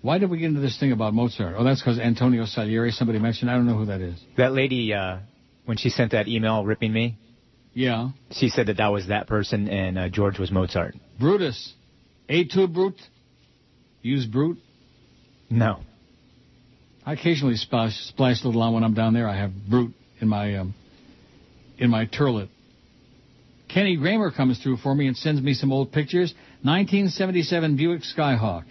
Why 0.03 0.19
did 0.19 0.31
we 0.31 0.39
get 0.39 0.47
into 0.47 0.61
this 0.61 0.79
thing 0.79 0.93
about 0.93 1.15
Mozart? 1.15 1.55
Oh, 1.57 1.65
that's 1.65 1.81
because 1.81 1.99
Antonio 1.99 2.45
Salieri, 2.45 2.91
somebody 2.91 3.19
mentioned. 3.21 3.51
I 3.51 3.55
don't 3.55 3.67
know 3.67 3.77
who 3.79 3.87
that 3.87 4.01
is. 4.01 4.21
That 4.37 4.53
lady, 4.53 4.93
uh 4.93 5.19
when 5.65 5.77
she 5.77 5.91
sent 5.91 6.11
that 6.11 6.27
email 6.27 6.65
ripping 6.65 6.93
me, 6.93 7.17
Yeah. 7.73 8.11
she 8.33 8.49
said 8.49 8.67
that 8.67 8.79
that 8.79 8.89
was 8.89 9.07
that 9.09 9.29
person 9.29 9.69
and 9.69 9.97
uh, 9.97 10.09
George 10.09 10.37
was 10.41 10.51
Mozart. 10.51 10.97
Brutus. 11.21 11.73
A2 12.29 12.73
Brute? 12.73 13.01
Use 14.03 14.27
Brut? 14.27 14.57
No. 15.49 15.81
I 17.07 17.13
occasionally 17.13 17.55
splash, 17.57 17.93
splash 18.09 18.43
a 18.43 18.47
little 18.49 18.61
on 18.63 18.73
when 18.75 18.83
I'm 18.83 18.95
down 18.95 19.15
there. 19.15 19.29
I 19.29 19.37
have 19.37 19.53
Brut 19.69 19.91
in 20.21 20.27
my 20.29 20.57
um, 20.57 20.75
in 21.79 21.91
my 21.91 22.07
turlet. 22.07 22.49
Kenny 23.73 23.97
Kramer 23.97 24.31
comes 24.31 24.59
through 24.63 24.77
for 24.79 24.95
me 24.95 25.07
and 25.07 25.17
sends 25.17 25.41
me 25.41 25.55
some 25.55 25.73
old 25.73 25.93
pictures. 25.93 26.35
1977 26.63 27.77
Buick 27.77 28.03
Skyhawk. 28.03 28.65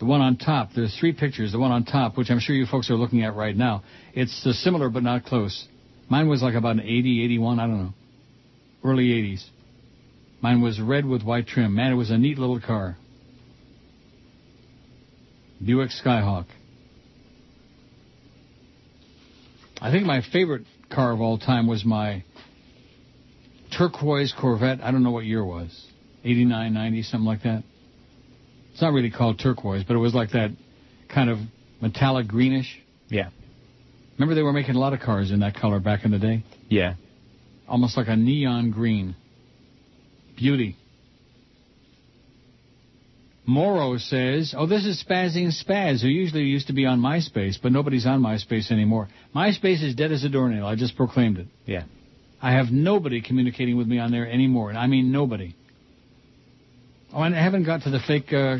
The 0.00 0.04
one 0.04 0.20
on 0.20 0.36
top. 0.36 0.70
There's 0.74 0.96
three 0.98 1.12
pictures. 1.12 1.52
The 1.52 1.58
one 1.58 1.70
on 1.70 1.84
top, 1.84 2.16
which 2.16 2.30
I'm 2.30 2.40
sure 2.40 2.54
you 2.54 2.66
folks 2.66 2.90
are 2.90 2.94
looking 2.94 3.22
at 3.22 3.34
right 3.34 3.56
now. 3.56 3.82
It's 4.14 4.46
uh, 4.46 4.52
similar 4.52 4.90
but 4.90 5.02
not 5.02 5.24
close. 5.24 5.66
Mine 6.08 6.28
was 6.28 6.42
like 6.42 6.54
about 6.54 6.72
an 6.72 6.80
80, 6.80 7.24
81, 7.24 7.60
I 7.60 7.66
don't 7.66 7.84
know. 7.84 7.94
Early 8.84 9.08
80s. 9.08 9.44
Mine 10.40 10.62
was 10.62 10.80
red 10.80 11.04
with 11.04 11.22
white 11.22 11.46
trim. 11.46 11.74
Man, 11.74 11.92
it 11.92 11.96
was 11.96 12.10
a 12.10 12.18
neat 12.18 12.38
little 12.38 12.60
car. 12.60 12.96
Buick 15.64 15.90
Skyhawk. 15.90 16.46
I 19.80 19.90
think 19.90 20.06
my 20.06 20.22
favorite 20.32 20.62
car 20.90 21.12
of 21.12 21.20
all 21.20 21.38
time 21.38 21.66
was 21.66 21.84
my 21.84 22.24
turquoise 23.76 24.34
Corvette. 24.38 24.80
I 24.82 24.90
don't 24.90 25.02
know 25.02 25.10
what 25.10 25.24
year 25.24 25.40
it 25.40 25.46
was. 25.46 25.86
89, 26.24 26.74
90, 26.74 27.02
something 27.02 27.26
like 27.26 27.42
that. 27.42 27.62
It's 28.72 28.82
not 28.82 28.92
really 28.92 29.10
called 29.10 29.38
turquoise, 29.38 29.84
but 29.84 29.94
it 29.94 29.98
was 29.98 30.14
like 30.14 30.30
that 30.30 30.50
kind 31.12 31.30
of 31.30 31.38
metallic 31.80 32.28
greenish. 32.28 32.78
Yeah. 33.08 33.30
Remember 34.18 34.34
they 34.34 34.42
were 34.42 34.52
making 34.52 34.74
a 34.74 34.78
lot 34.78 34.92
of 34.92 35.00
cars 35.00 35.30
in 35.30 35.40
that 35.40 35.54
color 35.54 35.80
back 35.80 36.04
in 36.04 36.10
the 36.10 36.18
day? 36.18 36.44
Yeah. 36.68 36.94
Almost 37.68 37.96
like 37.96 38.08
a 38.08 38.16
neon 38.16 38.70
green. 38.70 39.14
Beauty. 40.36 40.76
Morrow 43.48 43.96
says, 43.96 44.54
oh, 44.54 44.66
this 44.66 44.84
is 44.84 45.02
Spazzing 45.02 45.50
Spaz, 45.58 46.02
who 46.02 46.08
usually 46.08 46.42
used 46.42 46.66
to 46.66 46.74
be 46.74 46.84
on 46.84 47.00
MySpace, 47.00 47.56
but 47.62 47.72
nobody's 47.72 48.04
on 48.04 48.20
MySpace 48.20 48.70
anymore. 48.70 49.08
MySpace 49.34 49.82
is 49.82 49.94
dead 49.94 50.12
as 50.12 50.22
a 50.22 50.28
doornail. 50.28 50.66
I 50.66 50.76
just 50.76 50.98
proclaimed 50.98 51.38
it. 51.38 51.46
Yeah. 51.64 51.84
I 52.42 52.52
have 52.52 52.66
nobody 52.70 53.22
communicating 53.22 53.78
with 53.78 53.86
me 53.86 54.00
on 54.00 54.10
there 54.10 54.30
anymore, 54.30 54.68
and 54.68 54.76
I 54.76 54.86
mean 54.86 55.10
nobody. 55.12 55.56
Oh, 57.10 57.22
and 57.22 57.34
I 57.34 57.42
haven't 57.42 57.64
got 57.64 57.84
to 57.84 57.90
the 57.90 58.00
fake 58.06 58.30
uh, 58.34 58.58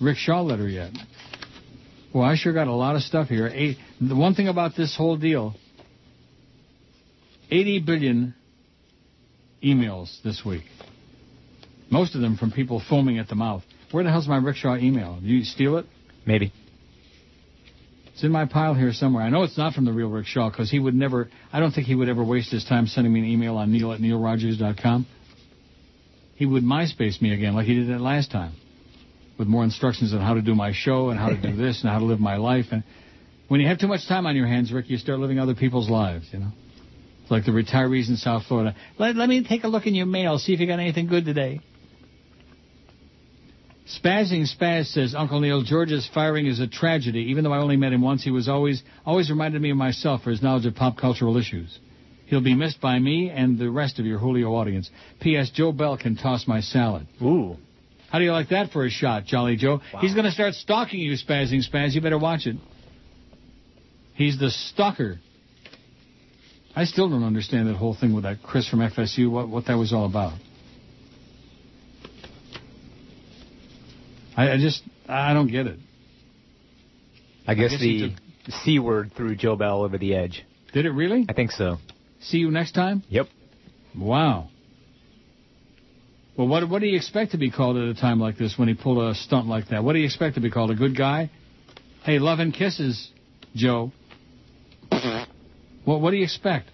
Rick 0.00 0.18
Shaw 0.18 0.42
letter 0.42 0.68
yet. 0.68 0.92
Well, 2.14 2.22
I 2.22 2.36
sure 2.36 2.52
got 2.52 2.68
a 2.68 2.72
lot 2.72 2.94
of 2.94 3.02
stuff 3.02 3.26
here. 3.26 3.50
Eight, 3.52 3.76
the 4.00 4.14
one 4.14 4.36
thing 4.36 4.46
about 4.46 4.76
this 4.76 4.96
whole 4.96 5.16
deal, 5.16 5.56
80 7.50 7.80
billion 7.80 8.34
emails 9.64 10.22
this 10.22 10.42
week. 10.46 10.62
Most 11.90 12.14
of 12.14 12.20
them 12.20 12.36
from 12.36 12.52
people 12.52 12.80
foaming 12.88 13.18
at 13.18 13.26
the 13.26 13.34
mouth. 13.34 13.64
Where 13.90 14.04
the 14.04 14.10
hell's 14.10 14.28
my 14.28 14.36
Rick 14.36 14.56
Shaw 14.56 14.76
email? 14.76 15.14
Did 15.20 15.28
you 15.28 15.44
steal 15.44 15.78
it? 15.78 15.86
Maybe. 16.26 16.52
It's 18.12 18.24
in 18.24 18.32
my 18.32 18.46
pile 18.46 18.74
here 18.74 18.92
somewhere. 18.92 19.22
I 19.22 19.30
know 19.30 19.44
it's 19.44 19.56
not 19.56 19.74
from 19.74 19.84
the 19.84 19.92
real 19.92 20.08
Rick 20.08 20.26
Shaw 20.26 20.50
because 20.50 20.70
he 20.70 20.78
would 20.78 20.94
never, 20.94 21.28
I 21.52 21.60
don't 21.60 21.70
think 21.70 21.86
he 21.86 21.94
would 21.94 22.08
ever 22.08 22.24
waste 22.24 22.50
his 22.50 22.64
time 22.64 22.86
sending 22.86 23.12
me 23.12 23.20
an 23.20 23.26
email 23.26 23.56
on 23.56 23.70
neil 23.70 23.92
at 23.92 24.00
neilrogers.com. 24.00 25.06
He 26.34 26.44
would 26.44 26.64
MySpace 26.64 27.22
me 27.22 27.32
again 27.32 27.54
like 27.54 27.66
he 27.66 27.74
did 27.74 27.88
that 27.88 28.00
last 28.00 28.30
time 28.30 28.54
with 29.38 29.46
more 29.46 29.64
instructions 29.64 30.12
on 30.12 30.20
how 30.20 30.34
to 30.34 30.42
do 30.42 30.54
my 30.54 30.72
show 30.72 31.10
and 31.10 31.18
how 31.18 31.28
to 31.28 31.40
do 31.40 31.56
this 31.56 31.82
and 31.82 31.90
how 31.90 32.00
to 32.00 32.04
live 32.04 32.20
my 32.20 32.36
life. 32.36 32.66
And 32.72 32.82
when 33.46 33.60
you 33.60 33.68
have 33.68 33.78
too 33.78 33.86
much 33.88 34.06
time 34.08 34.26
on 34.26 34.36
your 34.36 34.46
hands, 34.46 34.72
Rick, 34.72 34.90
you 34.90 34.98
start 34.98 35.20
living 35.20 35.38
other 35.38 35.54
people's 35.54 35.88
lives, 35.88 36.26
you 36.32 36.40
know? 36.40 36.50
It's 37.22 37.30
like 37.30 37.44
the 37.44 37.52
retirees 37.52 38.08
in 38.08 38.16
South 38.16 38.44
Florida. 38.46 38.74
Let, 38.98 39.14
let 39.16 39.28
me 39.28 39.44
take 39.44 39.64
a 39.64 39.68
look 39.68 39.86
in 39.86 39.94
your 39.94 40.06
mail, 40.06 40.38
see 40.38 40.54
if 40.54 40.60
you 40.60 40.66
got 40.66 40.80
anything 40.80 41.06
good 41.06 41.24
today. 41.24 41.60
Spazzing 43.96 44.46
Spaz 44.54 44.86
says, 44.92 45.14
Uncle 45.14 45.40
Neil, 45.40 45.62
George's 45.62 46.08
firing 46.12 46.46
is 46.46 46.60
a 46.60 46.66
tragedy. 46.66 47.30
Even 47.30 47.42
though 47.42 47.52
I 47.52 47.58
only 47.58 47.76
met 47.76 47.92
him 47.92 48.02
once, 48.02 48.22
he 48.22 48.30
was 48.30 48.48
always 48.48 48.82
always 49.06 49.30
reminded 49.30 49.62
me 49.62 49.70
of 49.70 49.78
myself 49.78 50.22
for 50.22 50.30
his 50.30 50.42
knowledge 50.42 50.66
of 50.66 50.74
pop 50.74 50.98
cultural 50.98 51.36
issues. 51.38 51.78
He'll 52.26 52.42
be 52.42 52.54
missed 52.54 52.82
by 52.82 52.98
me 52.98 53.30
and 53.30 53.58
the 53.58 53.70
rest 53.70 53.98
of 53.98 54.04
your 54.04 54.18
Julio 54.18 54.54
audience. 54.54 54.90
P.S. 55.20 55.48
Joe 55.50 55.72
Bell 55.72 55.96
can 55.96 56.16
toss 56.16 56.46
my 56.46 56.60
salad. 56.60 57.06
Ooh. 57.22 57.56
How 58.10 58.18
do 58.18 58.24
you 58.24 58.32
like 58.32 58.50
that 58.50 58.70
for 58.70 58.84
a 58.84 58.90
shot, 58.90 59.24
Jolly 59.24 59.56
Joe? 59.56 59.80
He's 60.00 60.12
going 60.12 60.26
to 60.26 60.32
start 60.32 60.52
stalking 60.54 61.00
you, 61.00 61.12
Spazzing 61.12 61.62
Spaz. 61.66 61.94
You 61.94 62.02
better 62.02 62.18
watch 62.18 62.46
it. 62.46 62.56
He's 64.14 64.38
the 64.38 64.50
stalker. 64.50 65.18
I 66.76 66.84
still 66.84 67.08
don't 67.08 67.24
understand 67.24 67.68
that 67.68 67.76
whole 67.76 67.96
thing 67.98 68.14
with 68.14 68.24
that 68.24 68.42
Chris 68.42 68.68
from 68.68 68.80
FSU, 68.80 69.30
what, 69.30 69.48
what 69.48 69.66
that 69.66 69.76
was 69.76 69.92
all 69.92 70.04
about. 70.04 70.34
I, 74.38 74.52
I 74.52 74.56
just, 74.56 74.82
I 75.08 75.34
don't 75.34 75.48
get 75.48 75.66
it. 75.66 75.80
I 77.44 77.54
guess, 77.54 77.72
guess 77.72 77.80
he 77.80 78.16
the 78.46 78.52
C 78.52 78.78
word 78.78 79.10
threw 79.16 79.34
Joe 79.34 79.56
Bell 79.56 79.82
over 79.82 79.98
the 79.98 80.14
edge. 80.14 80.44
Did 80.72 80.86
it 80.86 80.90
really? 80.90 81.26
I 81.28 81.32
think 81.32 81.50
so. 81.50 81.78
See 82.20 82.38
you 82.38 82.50
next 82.52 82.72
time? 82.72 83.02
Yep. 83.08 83.26
Wow. 83.98 84.50
Well, 86.36 86.46
what 86.46 86.68
what 86.68 86.80
do 86.80 86.86
you 86.86 86.96
expect 86.96 87.32
to 87.32 87.38
be 87.38 87.50
called 87.50 87.78
at 87.78 87.88
a 87.88 87.94
time 87.94 88.20
like 88.20 88.38
this 88.38 88.56
when 88.56 88.68
he 88.68 88.74
pulled 88.74 89.02
a 89.02 89.14
stunt 89.16 89.48
like 89.48 89.70
that? 89.70 89.82
What 89.82 89.94
do 89.94 89.98
you 89.98 90.04
expect 90.04 90.36
to 90.36 90.40
be 90.40 90.50
called? 90.50 90.70
A 90.70 90.76
good 90.76 90.96
guy? 90.96 91.30
Hey, 92.04 92.20
love 92.20 92.38
and 92.38 92.54
kisses, 92.54 93.10
Joe. 93.56 93.90
Well, 94.92 96.00
what 96.00 96.12
do 96.12 96.16
you 96.16 96.24
expect? 96.24 96.70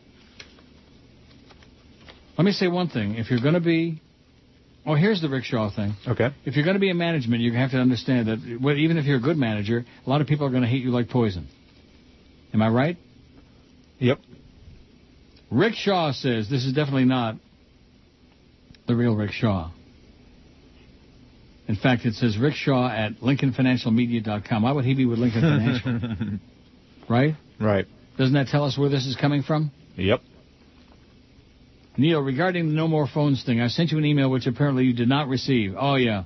Let 2.36 2.44
me 2.44 2.52
say 2.52 2.68
one 2.68 2.88
thing. 2.88 3.14
If 3.14 3.30
you're 3.30 3.40
going 3.40 3.54
to 3.54 3.60
be, 3.60 4.02
oh, 4.86 4.94
here's 4.94 5.20
the 5.20 5.28
Rick 5.28 5.44
Shaw 5.44 5.74
thing. 5.74 5.94
Okay. 6.06 6.30
If 6.44 6.56
you're 6.56 6.64
going 6.64 6.74
to 6.74 6.80
be 6.80 6.90
a 6.90 6.94
management, 6.94 7.42
you 7.42 7.52
have 7.52 7.70
to 7.72 7.78
understand 7.78 8.28
that 8.28 8.58
well, 8.60 8.76
even 8.76 8.96
if 8.96 9.04
you're 9.04 9.18
a 9.18 9.22
good 9.22 9.36
manager, 9.36 9.84
a 10.06 10.10
lot 10.10 10.20
of 10.20 10.26
people 10.26 10.46
are 10.46 10.50
going 10.50 10.62
to 10.62 10.68
hate 10.68 10.82
you 10.82 10.90
like 10.90 11.08
poison. 11.08 11.48
Am 12.52 12.62
I 12.62 12.68
right? 12.68 12.96
Yep. 13.98 14.18
Rick 15.50 15.74
Shaw 15.74 16.12
says 16.12 16.48
this 16.48 16.64
is 16.64 16.72
definitely 16.72 17.04
not 17.04 17.36
the 18.86 18.94
real 18.94 19.14
Rick 19.14 19.32
Shaw. 19.32 19.70
In 21.66 21.76
fact, 21.76 22.04
it 22.04 22.14
says 22.14 22.36
Rick 22.36 22.54
Shaw 22.54 22.88
at 22.88 23.20
LincolnFinancialMedia.com. 23.20 24.62
Why 24.62 24.72
would 24.72 24.84
he 24.84 24.94
be 24.94 25.06
with 25.06 25.18
Lincoln 25.18 25.40
Financial? 25.40 26.38
right? 27.08 27.34
Right. 27.58 27.86
Doesn't 28.18 28.34
that 28.34 28.48
tell 28.48 28.64
us 28.64 28.76
where 28.76 28.90
this 28.90 29.06
is 29.06 29.16
coming 29.16 29.42
from? 29.42 29.70
Yep. 29.96 30.20
Neil, 31.96 32.20
regarding 32.20 32.68
the 32.68 32.74
no 32.74 32.88
more 32.88 33.06
phones 33.06 33.44
thing, 33.44 33.60
I 33.60 33.68
sent 33.68 33.92
you 33.92 33.98
an 33.98 34.04
email 34.04 34.30
which 34.30 34.46
apparently 34.46 34.84
you 34.84 34.92
did 34.92 35.08
not 35.08 35.28
receive. 35.28 35.74
Oh, 35.78 35.94
yeah. 35.94 36.24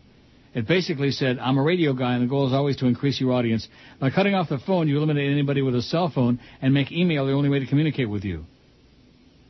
It 0.54 0.66
basically 0.66 1.10
said, 1.10 1.38
I'm 1.38 1.58
a 1.58 1.62
radio 1.62 1.92
guy 1.92 2.14
and 2.14 2.22
the 2.22 2.26
goal 2.26 2.46
is 2.46 2.54
always 2.54 2.76
to 2.78 2.86
increase 2.86 3.20
your 3.20 3.32
audience. 3.32 3.68
By 4.00 4.10
cutting 4.10 4.34
off 4.34 4.48
the 4.48 4.58
phone, 4.58 4.88
you 4.88 4.96
eliminate 4.96 5.30
anybody 5.30 5.60
with 5.60 5.74
a 5.74 5.82
cell 5.82 6.10
phone 6.12 6.40
and 6.62 6.72
make 6.72 6.90
email 6.90 7.26
the 7.26 7.32
only 7.32 7.50
way 7.50 7.58
to 7.58 7.66
communicate 7.66 8.08
with 8.08 8.24
you. 8.24 8.46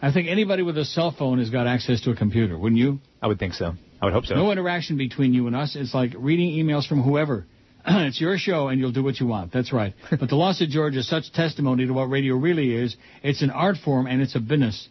I 0.03 0.12
think 0.12 0.28
anybody 0.28 0.62
with 0.62 0.77
a 0.77 0.85
cell 0.85 1.15
phone 1.16 1.39
has 1.39 1.51
got 1.51 1.66
access 1.66 2.01
to 2.03 2.11
a 2.11 2.16
computer, 2.16 2.59
wouldn't 2.59 2.78
you? 2.81 2.99
I 3.23 3.28
would 3.28 3.39
think 3.39 3.55
so. 3.55 3.74
I 4.01 4.05
would 4.05 4.15
hope 4.15 4.27
so. 4.27 4.35
No 4.35 4.51
interaction 4.53 4.97
between 4.97 5.35
you 5.35 5.47
and 5.47 5.57
us. 5.57 5.77
It's 5.77 5.95
like 5.95 6.12
reading 6.16 6.51
emails 6.51 6.86
from 6.86 7.03
whoever. 7.03 7.47
it's 7.86 8.20
your 8.20 8.36
show 8.39 8.69
and 8.69 8.81
you'll 8.81 8.93
do 8.93 9.03
what 9.03 9.19
you 9.19 9.27
want. 9.27 9.53
That's 9.53 9.73
right. 9.73 9.95
but 10.11 10.28
the 10.28 10.36
loss 10.36 10.61
of 10.61 10.69
George 10.69 10.97
is 10.97 11.09
such 11.09 11.32
testimony 11.32 11.86
to 11.86 11.93
what 11.93 12.05
radio 12.05 12.35
really 12.35 12.74
is. 12.74 12.97
It's 13.23 13.43
an 13.43 13.51
art 13.51 13.77
form 13.85 14.07
and 14.07 14.20
it's 14.20 14.35
a 14.35 14.40
business. 14.40 14.89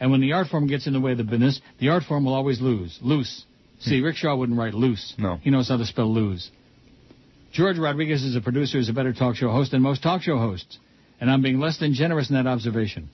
And 0.00 0.10
when 0.10 0.20
the 0.20 0.32
art 0.32 0.48
form 0.48 0.66
gets 0.66 0.86
in 0.86 0.92
the 0.92 1.00
way 1.00 1.12
of 1.12 1.18
the 1.18 1.24
business, 1.24 1.60
the 1.78 1.88
art 1.88 2.04
form 2.04 2.24
will 2.24 2.34
always 2.34 2.60
lose. 2.60 2.98
Loose. 3.02 3.44
See, 3.80 3.98
hmm. 3.98 4.04
Rick 4.04 4.16
Shaw 4.16 4.36
wouldn't 4.36 4.58
write 4.58 4.74
loose. 4.74 5.14
No. 5.18 5.36
He 5.36 5.50
knows 5.50 5.68
how 5.68 5.76
to 5.76 5.86
spell 5.86 6.12
lose. 6.12 6.50
George 7.52 7.78
Rodriguez 7.78 8.22
is 8.22 8.36
a 8.36 8.40
producer, 8.40 8.78
is 8.78 8.88
a 8.88 8.92
better 8.92 9.12
talk 9.12 9.36
show 9.36 9.50
host 9.50 9.70
than 9.70 9.82
most 9.82 10.02
talk 10.02 10.22
show 10.22 10.38
hosts. 10.38 10.78
And 11.20 11.30
I'm 11.30 11.42
being 11.42 11.58
less 11.58 11.78
than 11.78 11.94
generous 11.94 12.28
in 12.28 12.36
that 12.36 12.46
observation. 12.46 13.08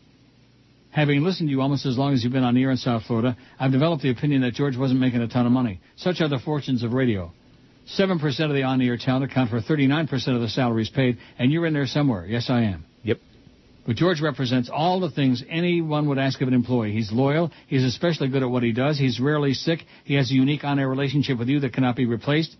Having 0.90 1.22
listened 1.22 1.48
to 1.48 1.50
you 1.50 1.60
almost 1.60 1.86
as 1.86 1.98
long 1.98 2.12
as 2.12 2.22
you've 2.22 2.32
been 2.32 2.44
on 2.44 2.54
the 2.54 2.62
air 2.62 2.70
in 2.70 2.76
South 2.76 3.04
Florida, 3.04 3.36
I've 3.58 3.72
developed 3.72 4.02
the 4.02 4.10
opinion 4.10 4.42
that 4.42 4.54
George 4.54 4.76
wasn't 4.76 5.00
making 5.00 5.22
a 5.22 5.28
ton 5.28 5.46
of 5.46 5.52
money. 5.52 5.80
Such 5.96 6.20
are 6.20 6.28
the 6.28 6.38
fortunes 6.38 6.82
of 6.82 6.92
radio. 6.92 7.32
7% 7.98 8.22
of 8.22 8.54
the 8.54 8.62
on-air 8.62 8.96
talent 8.96 9.30
account 9.30 9.50
for 9.50 9.60
39% 9.60 10.12
of 10.34 10.40
the 10.40 10.48
salaries 10.48 10.88
paid, 10.88 11.18
and 11.38 11.50
you're 11.52 11.66
in 11.66 11.74
there 11.74 11.86
somewhere. 11.86 12.24
Yes, 12.26 12.48
I 12.48 12.62
am. 12.62 12.84
Yep. 13.02 13.18
But 13.86 13.96
George 13.96 14.20
represents 14.20 14.70
all 14.72 15.00
the 15.00 15.10
things 15.10 15.44
anyone 15.48 16.08
would 16.08 16.18
ask 16.18 16.40
of 16.40 16.48
an 16.48 16.54
employee. 16.54 16.92
He's 16.92 17.12
loyal. 17.12 17.50
He's 17.66 17.84
especially 17.84 18.28
good 18.28 18.42
at 18.42 18.48
what 18.48 18.62
he 18.62 18.72
does. 18.72 18.98
He's 18.98 19.20
rarely 19.20 19.52
sick. 19.52 19.80
He 20.04 20.14
has 20.14 20.30
a 20.30 20.34
unique 20.34 20.64
on-air 20.64 20.88
relationship 20.88 21.38
with 21.38 21.48
you 21.48 21.60
that 21.60 21.74
cannot 21.74 21.94
be 21.94 22.06
replaced. 22.06 22.56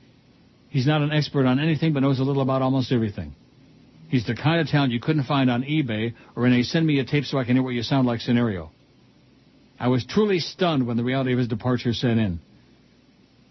He's 0.69 0.87
not 0.87 1.01
an 1.01 1.13
expert 1.13 1.47
on 1.47 1.59
anything, 1.59 1.95
but 1.95 2.01
knows 2.01 2.21
a 2.21 2.25
little 2.25 2.43
about 2.43 2.61
almost 2.61 2.93
everything. 2.93 3.35
He's 4.09 4.27
the 4.27 4.35
kind 4.35 4.61
of 4.61 4.69
talent 4.69 4.93
you 4.93 5.01
couldn't 5.01 5.25
find 5.25 5.51
on 5.51 5.63
eBay 5.63 6.15
or 6.37 6.47
in 6.47 6.53
a 6.53 6.63
send 6.63 6.87
me 6.87 6.99
a 6.99 7.05
tape 7.05 7.25
so 7.25 7.39
I 7.39 7.45
can 7.45 7.57
hear 7.57 7.63
what 7.63 7.71
you 7.71 7.83
sound 7.83 8.07
like 8.07 8.21
scenario. 8.21 8.71
I 9.81 9.89
was 9.89 10.05
truly 10.05 10.41
stunned 10.41 10.87
when 10.87 10.97
the 10.97 11.05
reality 11.05 11.33
of 11.33 11.39
his 11.39 11.49
departure 11.49 11.95
set 11.95 12.19
in. 12.19 12.39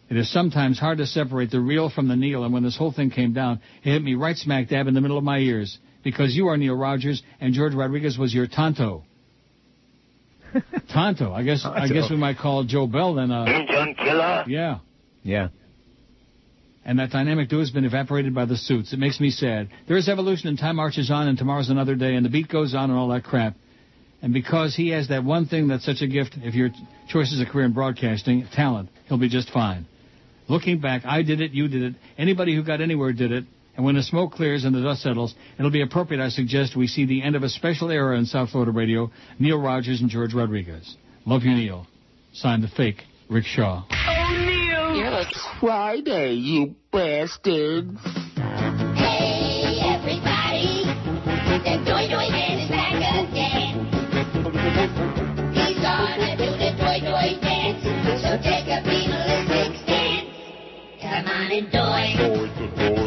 It 0.10 0.18
is 0.18 0.32
sometimes 0.32 0.80
hard 0.80 1.00
to 1.00 1.08
separate 1.08 1.50
the 1.50 1.60
real 1.60 1.90
from 1.90 2.08
the 2.08 2.16
Neil, 2.16 2.44
and 2.44 2.54
when 2.54 2.64
this 2.64 2.78
whole 2.78 2.91
thing 2.91 3.10
came 3.10 3.34
down, 3.34 3.62
it 3.84 3.91
hit 3.91 4.04
me 4.04 4.14
right 4.14 4.38
smack 4.38 4.70
dab 4.70 4.88
in 4.88 4.94
the 4.94 5.02
middle 5.02 5.18
of 5.18 5.24
my 5.24 5.40
ears. 5.40 5.78
Because 6.04 6.36
you 6.36 6.48
are 6.48 6.58
Neil 6.58 6.76
Rogers 6.76 7.24
and 7.40 7.54
George 7.54 7.74
Rodriguez 7.74 8.18
was 8.18 8.34
your 8.34 8.48
Tonto. 8.48 9.04
Tonto. 10.94 11.32
I 11.32 11.44
guess 11.44 11.66
I 11.66 11.88
guess 11.88 12.10
we 12.10 12.18
might 12.18 12.38
call 12.38 12.64
Joe 12.64 12.88
Bell 12.88 13.16
then 13.16 13.32
uh 13.32 13.46
John 13.68 13.96
Killer. 13.96 14.44
Yeah. 14.48 14.80
Yeah. 15.24 15.48
And 16.86 17.00
that 17.00 17.12
dynamic 17.12 17.48
duo 17.50 17.62
has 17.62 17.72
been 17.72 17.86
evaporated 17.86 18.36
by 18.36 18.46
the 18.46 18.58
suits. 18.58 18.92
It 18.92 19.00
makes 19.00 19.20
me 19.20 19.30
sad. 19.30 19.70
There 19.88 19.96
is 19.96 20.10
evolution 20.10 20.50
and 20.50 20.60
time 20.60 20.76
marches 20.76 21.10
on 21.10 21.30
and 21.30 21.38
tomorrow's 21.38 21.70
another 21.70 21.96
day 21.96 22.16
and 22.16 22.26
the 22.26 22.30
beat 22.30 22.50
goes 22.50 22.76
on 22.76 22.90
and 22.90 23.00
all 23.00 23.08
that 23.10 23.24
crap. 23.24 23.56
And 24.22 24.34
because 24.34 24.76
he 24.76 24.90
has 24.90 25.10
that 25.10 25.24
one 25.24 25.48
thing 25.48 25.68
that's 25.68 25.86
such 25.86 26.02
a 26.02 26.08
gift, 26.08 26.36
if 26.38 26.56
your 26.56 26.70
choice 27.10 27.32
is 27.32 27.42
a 27.42 27.46
career 27.46 27.66
in 27.66 27.74
broadcasting, 27.74 28.48
talent, 28.54 28.90
he'll 29.08 29.18
be 29.18 29.30
just 29.30 29.50
fine. 29.50 29.86
Looking 30.48 30.80
back, 30.80 31.04
I 31.06 31.24
did 31.24 31.42
it, 31.42 31.52
you 31.52 31.68
did 31.68 31.84
it, 31.84 31.96
anybody 32.18 32.56
who 32.56 32.64
got 32.64 32.82
anywhere 32.82 33.14
did 33.14 33.32
it, 33.32 33.46
and 33.76 33.86
when 33.86 33.95
the 33.95 34.04
smoke 34.04 34.34
clears 34.34 34.66
and 34.66 34.76
the 34.76 34.82
dust 34.82 35.02
settles, 35.02 35.34
it'll 35.58 35.72
be 35.72 35.82
appropriate, 35.82 36.24
I 36.24 36.30
suggest, 36.30 36.76
we 36.76 36.88
see 36.88 37.06
the 37.06 37.24
end 37.24 37.36
of 37.36 37.44
a 37.44 37.50
special 37.50 37.90
era 37.90 38.18
in 38.18 38.26
South 38.26 38.52
Florida 38.52 38.72
radio, 38.72 39.12
Neil 39.40 39.60
Rogers 39.60 40.02
and 40.02 40.10
George 40.10 40.34
Rodriguez. 40.34 40.95
Love 41.26 41.44
you, 41.44 41.56
Neil. 41.56 41.88
Signed 42.34 42.64
the 42.64 42.68
fake, 42.68 43.04
Rick 43.30 43.45
Shaw. 43.45 43.84
You're 44.94 45.10
listening. 45.10 45.34
Friday, 45.60 46.34
you 46.34 46.76
bastards. 46.91 48.00
Hey, 48.95 49.80
everybody. 49.82 50.84
The 51.64 51.78
Toy 51.90 52.08
Toy 52.10 52.30
Man 52.30 52.60
is 52.60 52.70
back 52.70 52.94
again. 52.94 53.90
He's 55.54 55.80
gonna 55.82 56.38
do 56.38 56.45
the 56.45 56.76
Toy 56.78 57.00
Toy 57.02 57.41
dance. 57.41 57.84
So 58.22 58.38
take 58.38 58.68
a 58.68 58.84
femalistic 58.86 59.82
stance. 59.84 60.30
Come 61.02 61.26
on 61.26 61.52
and 61.52 61.72
toy. 61.72 62.14
Yeah, 62.78 63.03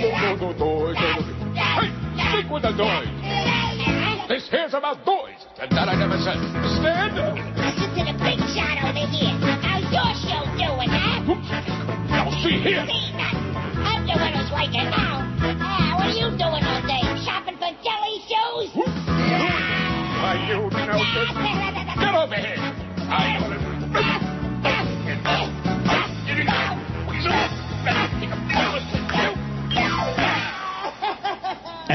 Stick 0.00 0.40
with 2.48 2.62
the 2.62 2.72
toys. 2.72 3.08
This 4.28 4.48
here's 4.48 4.72
about 4.72 5.04
toys, 5.04 5.44
and 5.60 5.70
that 5.76 5.88
I 5.90 5.94
never 5.98 6.16
said. 6.24 6.40
Stand 6.80 7.18
up. 7.18 7.36
Listen 7.36 7.90
to 7.92 8.02
the 8.08 8.16
big 8.16 8.40
shot 8.56 8.80
over 8.80 9.04
here. 9.12 9.36
How's 9.60 9.84
your 9.92 10.08
show 10.24 10.40
doing, 10.56 10.88
huh? 10.88 11.20
Now 12.08 12.30
see 12.40 12.64
here. 12.64 12.86
See 12.88 13.12
nothing. 13.12 13.52
I'm 13.76 14.06
the 14.08 14.16
one 14.16 14.32
who's 14.32 14.48
working 14.48 14.88
now. 14.88 15.20
Ah, 15.60 16.00
what 16.00 16.08
are 16.08 16.16
you 16.16 16.32
doing 16.32 16.64
all 16.64 16.82
day? 16.88 17.04
Shopping 17.20 17.60
for 17.60 17.68
jelly 17.84 18.24
shoes? 18.24 18.72
Why, 18.72 20.40
you 20.48 20.64
know 20.64 20.96
this. 20.96 21.69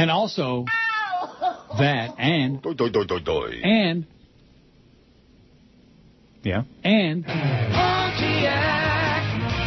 And 0.06 0.12
also 0.12 0.66
that 1.80 2.14
and 2.20 2.64
and 3.64 4.06
yeah 6.44 6.62
and 6.84 7.26
Pontiac, 7.26 8.14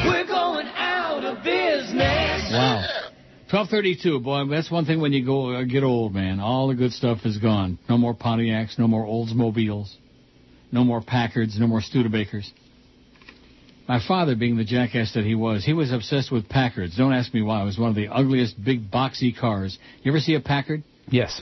we're 0.06 0.28
going 0.28 0.68
out 0.76 1.24
of 1.24 1.42
business. 1.42 2.52
wow. 2.52 2.86
1232, 3.50 4.20
boy, 4.20 4.44
that's 4.48 4.70
one 4.70 4.84
thing 4.84 5.00
when 5.00 5.12
you 5.12 5.26
go 5.26 5.56
uh, 5.56 5.64
get 5.64 5.82
old, 5.82 6.14
man. 6.14 6.38
All 6.38 6.68
the 6.68 6.76
good 6.76 6.92
stuff 6.92 7.18
is 7.24 7.38
gone. 7.38 7.80
No 7.88 7.98
more 7.98 8.14
Pontiacs, 8.14 8.78
no 8.78 8.86
more 8.86 9.04
Oldsmobiles, 9.04 9.92
no 10.70 10.84
more 10.84 11.00
Packards, 11.00 11.58
no 11.58 11.66
more 11.66 11.80
Studebakers. 11.80 12.48
My 13.88 14.00
father, 14.06 14.36
being 14.36 14.58
the 14.58 14.64
jackass 14.64 15.14
that 15.14 15.24
he 15.24 15.34
was, 15.34 15.64
he 15.64 15.72
was 15.72 15.90
obsessed 15.90 16.30
with 16.30 16.46
Packards. 16.46 16.94
Don't 16.94 17.14
ask 17.14 17.32
me 17.32 17.40
why. 17.40 17.62
It 17.62 17.64
was 17.64 17.78
one 17.78 17.88
of 17.88 17.96
the 17.96 18.08
ugliest, 18.08 18.62
big, 18.62 18.90
boxy 18.90 19.34
cars. 19.34 19.78
You 20.02 20.12
ever 20.12 20.20
see 20.20 20.34
a 20.34 20.40
Packard? 20.40 20.82
Yes. 21.08 21.40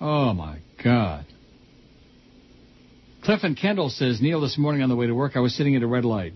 Oh, 0.00 0.34
my 0.34 0.58
God. 0.82 1.26
Cliff 3.22 3.40
and 3.44 3.56
Kendall 3.56 3.88
says, 3.88 4.20
Neil, 4.20 4.40
this 4.40 4.58
morning 4.58 4.82
on 4.82 4.88
the 4.88 4.96
way 4.96 5.06
to 5.06 5.14
work, 5.14 5.36
I 5.36 5.40
was 5.40 5.54
sitting 5.54 5.76
at 5.76 5.82
a 5.82 5.86
red 5.86 6.04
light. 6.04 6.32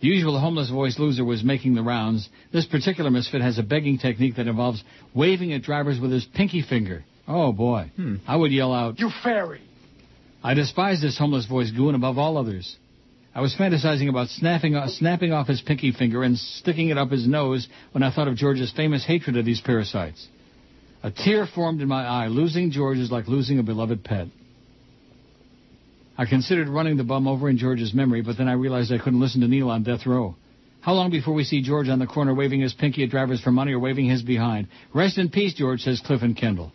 The 0.00 0.06
usual 0.08 0.38
homeless 0.40 0.70
voice 0.70 0.98
loser 0.98 1.24
was 1.24 1.44
making 1.44 1.74
the 1.74 1.82
rounds. 1.82 2.26
This 2.50 2.64
particular 2.64 3.10
misfit 3.10 3.42
has 3.42 3.58
a 3.58 3.62
begging 3.62 3.98
technique 3.98 4.36
that 4.36 4.46
involves 4.46 4.82
waving 5.12 5.52
at 5.52 5.62
drivers 5.62 6.00
with 6.00 6.10
his 6.10 6.24
pinky 6.24 6.62
finger. 6.62 7.04
Oh, 7.26 7.52
boy. 7.52 7.90
Hmm. 7.96 8.16
I 8.26 8.36
would 8.36 8.52
yell 8.52 8.72
out, 8.72 8.98
You 8.98 9.10
fairy. 9.22 9.60
I 10.42 10.54
despise 10.54 11.02
this 11.02 11.18
homeless 11.18 11.44
voice 11.44 11.70
goon 11.70 11.94
above 11.94 12.16
all 12.16 12.38
others. 12.38 12.76
I 13.34 13.40
was 13.40 13.54
fantasizing 13.54 14.08
about 14.08 14.28
snapping, 14.28 14.74
off, 14.74 14.90
snapping 14.90 15.32
off 15.32 15.46
his 15.46 15.60
pinky 15.60 15.92
finger 15.92 16.22
and 16.22 16.36
sticking 16.36 16.88
it 16.88 16.98
up 16.98 17.10
his 17.10 17.26
nose 17.26 17.68
when 17.92 18.02
I 18.02 18.10
thought 18.10 18.28
of 18.28 18.36
George's 18.36 18.72
famous 18.72 19.04
hatred 19.04 19.36
of 19.36 19.44
these 19.44 19.60
parasites. 19.60 20.26
A 21.02 21.10
tear 21.10 21.46
formed 21.46 21.80
in 21.80 21.88
my 21.88 22.04
eye. 22.04 22.26
Losing 22.26 22.70
George 22.70 22.98
is 22.98 23.10
like 23.10 23.28
losing 23.28 23.58
a 23.58 23.62
beloved 23.62 24.02
pet. 24.02 24.28
I 26.16 26.26
considered 26.26 26.68
running 26.68 26.96
the 26.96 27.04
bum 27.04 27.28
over 27.28 27.48
in 27.48 27.58
George's 27.58 27.94
memory, 27.94 28.22
but 28.22 28.36
then 28.36 28.48
I 28.48 28.54
realized 28.54 28.92
I 28.92 28.98
couldn't 28.98 29.20
listen 29.20 29.40
to 29.42 29.48
Neil 29.48 29.70
on 29.70 29.84
death 29.84 30.04
row. 30.04 30.34
How 30.80 30.94
long 30.94 31.10
before 31.10 31.34
we 31.34 31.44
see 31.44 31.62
George 31.62 31.88
on 31.88 32.00
the 32.00 32.06
corner 32.06 32.34
waving 32.34 32.60
his 32.60 32.74
pinky 32.74 33.04
at 33.04 33.10
drivers 33.10 33.40
for 33.40 33.52
money 33.52 33.72
or 33.72 33.78
waving 33.78 34.06
his 34.06 34.22
behind? 34.22 34.66
Rest 34.92 35.18
in 35.18 35.28
peace, 35.28 35.54
George, 35.54 35.80
says 35.80 36.00
Cliff 36.04 36.22
and 36.22 36.36
Kendall. 36.36 36.72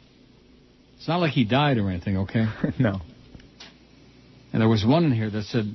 It's 0.97 1.07
not 1.07 1.19
like 1.19 1.31
he 1.31 1.43
died 1.43 1.77
or 1.77 1.89
anything, 1.89 2.17
okay? 2.19 2.45
no. 2.79 3.01
And 4.53 4.61
there 4.61 4.69
was 4.69 4.85
one 4.85 5.03
in 5.03 5.11
here 5.11 5.29
that 5.29 5.43
said, 5.45 5.65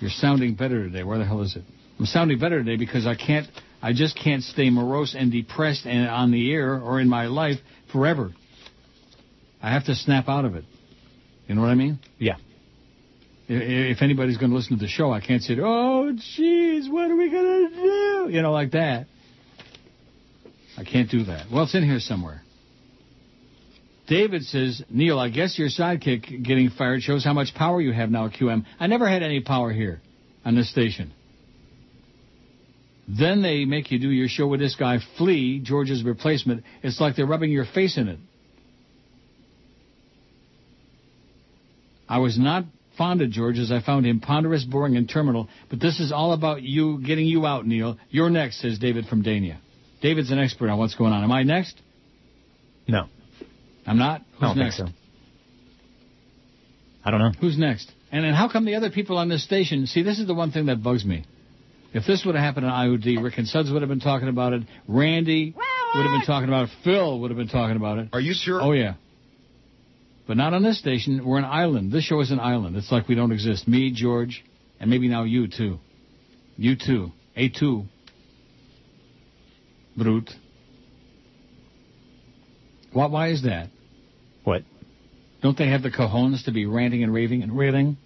You're 0.00 0.10
sounding 0.10 0.54
better 0.54 0.84
today. 0.84 1.02
Where 1.02 1.18
the 1.18 1.24
hell 1.24 1.42
is 1.42 1.56
it? 1.56 1.62
I'm 1.98 2.06
sounding 2.06 2.38
better 2.38 2.58
today 2.58 2.76
because 2.76 3.06
I 3.06 3.14
can't, 3.14 3.46
I 3.80 3.92
just 3.92 4.18
can't 4.18 4.42
stay 4.42 4.68
morose 4.70 5.14
and 5.18 5.32
depressed 5.32 5.86
and 5.86 6.08
on 6.08 6.30
the 6.30 6.52
air 6.52 6.78
or 6.78 7.00
in 7.00 7.08
my 7.08 7.26
life 7.26 7.56
forever. 7.92 8.32
I 9.62 9.72
have 9.72 9.86
to 9.86 9.94
snap 9.94 10.28
out 10.28 10.44
of 10.44 10.54
it. 10.54 10.64
You 11.48 11.54
know 11.54 11.62
what 11.62 11.70
I 11.70 11.74
mean? 11.74 11.98
Yeah. 12.18 12.36
If 13.48 14.02
anybody's 14.02 14.36
going 14.38 14.50
to 14.50 14.56
listen 14.56 14.76
to 14.76 14.84
the 14.84 14.88
show, 14.88 15.12
I 15.12 15.20
can't 15.20 15.42
say, 15.42 15.54
oh, 15.60 16.12
jeez, 16.12 16.90
what 16.90 17.10
are 17.10 17.16
we 17.16 17.30
going 17.30 17.70
to 17.70 17.76
do? 17.76 18.28
You 18.32 18.42
know, 18.42 18.52
like 18.52 18.72
that. 18.72 19.06
I 20.76 20.84
can't 20.84 21.10
do 21.10 21.24
that. 21.24 21.46
Well, 21.50 21.64
it's 21.64 21.74
in 21.74 21.84
here 21.84 22.00
somewhere. 22.00 22.42
David 24.06 24.44
says, 24.44 24.82
Neil, 24.88 25.18
I 25.18 25.30
guess 25.30 25.58
your 25.58 25.68
sidekick 25.68 26.44
getting 26.44 26.70
fired 26.70 27.02
shows 27.02 27.24
how 27.24 27.32
much 27.32 27.54
power 27.54 27.80
you 27.80 27.92
have 27.92 28.10
now 28.10 28.28
QM. 28.28 28.64
I 28.78 28.86
never 28.86 29.08
had 29.08 29.22
any 29.22 29.40
power 29.40 29.72
here 29.72 30.00
on 30.44 30.54
this 30.54 30.70
station. 30.70 31.12
Then 33.08 33.42
they 33.42 33.64
make 33.64 33.90
you 33.90 33.98
do 33.98 34.10
your 34.10 34.28
show 34.28 34.46
with 34.46 34.60
this 34.60 34.76
guy, 34.76 34.98
Flea, 35.16 35.60
George's 35.60 36.02
replacement. 36.02 36.64
It's 36.82 37.00
like 37.00 37.16
they're 37.16 37.26
rubbing 37.26 37.50
your 37.50 37.64
face 37.64 37.96
in 37.96 38.08
it. 38.08 38.18
I 42.08 42.18
was 42.18 42.38
not 42.38 42.64
fond 42.96 43.22
of 43.22 43.30
George 43.30 43.58
as 43.58 43.70
I 43.70 43.80
found 43.80 44.06
him 44.06 44.20
ponderous, 44.20 44.64
boring, 44.64 44.96
and 44.96 45.08
terminal, 45.08 45.48
but 45.68 45.80
this 45.80 46.00
is 46.00 46.12
all 46.12 46.32
about 46.32 46.62
you 46.62 47.02
getting 47.04 47.26
you 47.26 47.44
out, 47.46 47.66
Neil. 47.66 47.98
You're 48.10 48.30
next, 48.30 48.60
says 48.60 48.78
David 48.78 49.06
from 49.06 49.22
Dania. 49.22 49.58
David's 50.00 50.30
an 50.30 50.38
expert 50.38 50.68
on 50.68 50.78
what's 50.78 50.94
going 50.94 51.12
on. 51.12 51.24
Am 51.24 51.32
I 51.32 51.42
next? 51.42 51.80
No. 52.86 53.08
I'm 53.86 53.98
not? 53.98 54.22
Who's 54.32 54.42
I 54.42 54.46
don't 54.46 54.58
next? 54.58 54.76
think 54.78 54.88
so. 54.88 54.94
I 57.04 57.10
don't 57.10 57.20
know. 57.20 57.32
Who's 57.40 57.56
next? 57.58 57.92
And 58.10 58.24
then 58.24 58.34
how 58.34 58.48
come 58.48 58.64
the 58.64 58.74
other 58.74 58.90
people 58.90 59.16
on 59.16 59.28
this 59.28 59.44
station? 59.44 59.86
See, 59.86 60.02
this 60.02 60.18
is 60.18 60.26
the 60.26 60.34
one 60.34 60.50
thing 60.50 60.66
that 60.66 60.82
bugs 60.82 61.04
me. 61.04 61.24
If 61.92 62.04
this 62.06 62.24
would 62.26 62.34
have 62.34 62.42
happened 62.44 62.66
on 62.66 62.72
IOD, 62.72 63.22
Rick 63.22 63.38
and 63.38 63.46
Suds 63.46 63.70
would 63.70 63.82
have 63.82 63.88
been 63.88 64.00
talking 64.00 64.28
about 64.28 64.52
it. 64.52 64.62
Randi 64.88 65.54
would 65.94 66.02
have 66.02 66.12
been 66.12 66.26
talking 66.26 66.48
about 66.48 66.64
it. 66.68 66.70
Phil 66.84 67.20
would 67.20 67.30
have 67.30 67.38
been 67.38 67.48
talking 67.48 67.76
about 67.76 67.98
it. 67.98 68.08
Are 68.12 68.20
you 68.20 68.34
sure? 68.34 68.60
Oh 68.60 68.72
yeah. 68.72 68.94
But 70.26 70.36
not 70.36 70.52
on 70.52 70.62
this 70.62 70.78
station. 70.78 71.24
We're 71.24 71.38
an 71.38 71.44
island. 71.44 71.92
This 71.92 72.04
show 72.04 72.20
is 72.20 72.32
an 72.32 72.40
island. 72.40 72.76
It's 72.76 72.90
like 72.90 73.08
we 73.08 73.14
don't 73.14 73.30
exist. 73.30 73.68
Me, 73.68 73.92
George, 73.94 74.44
and 74.80 74.90
maybe 74.90 75.08
now 75.08 75.22
you 75.22 75.46
too. 75.46 75.78
You 76.56 76.74
too. 76.76 77.12
A 77.36 77.48
two. 77.48 77.84
Brute. 79.96 80.30
Why, 82.92 83.06
why 83.06 83.28
is 83.28 83.42
that? 83.44 83.68
What? 84.46 84.62
Don't 85.42 85.58
they 85.58 85.66
have 85.66 85.82
the 85.82 85.90
cojones 85.90 86.44
to 86.44 86.52
be 86.52 86.66
ranting 86.66 87.02
and 87.02 87.12
raving 87.12 87.42
and 87.42 87.58
railing? 87.58 87.96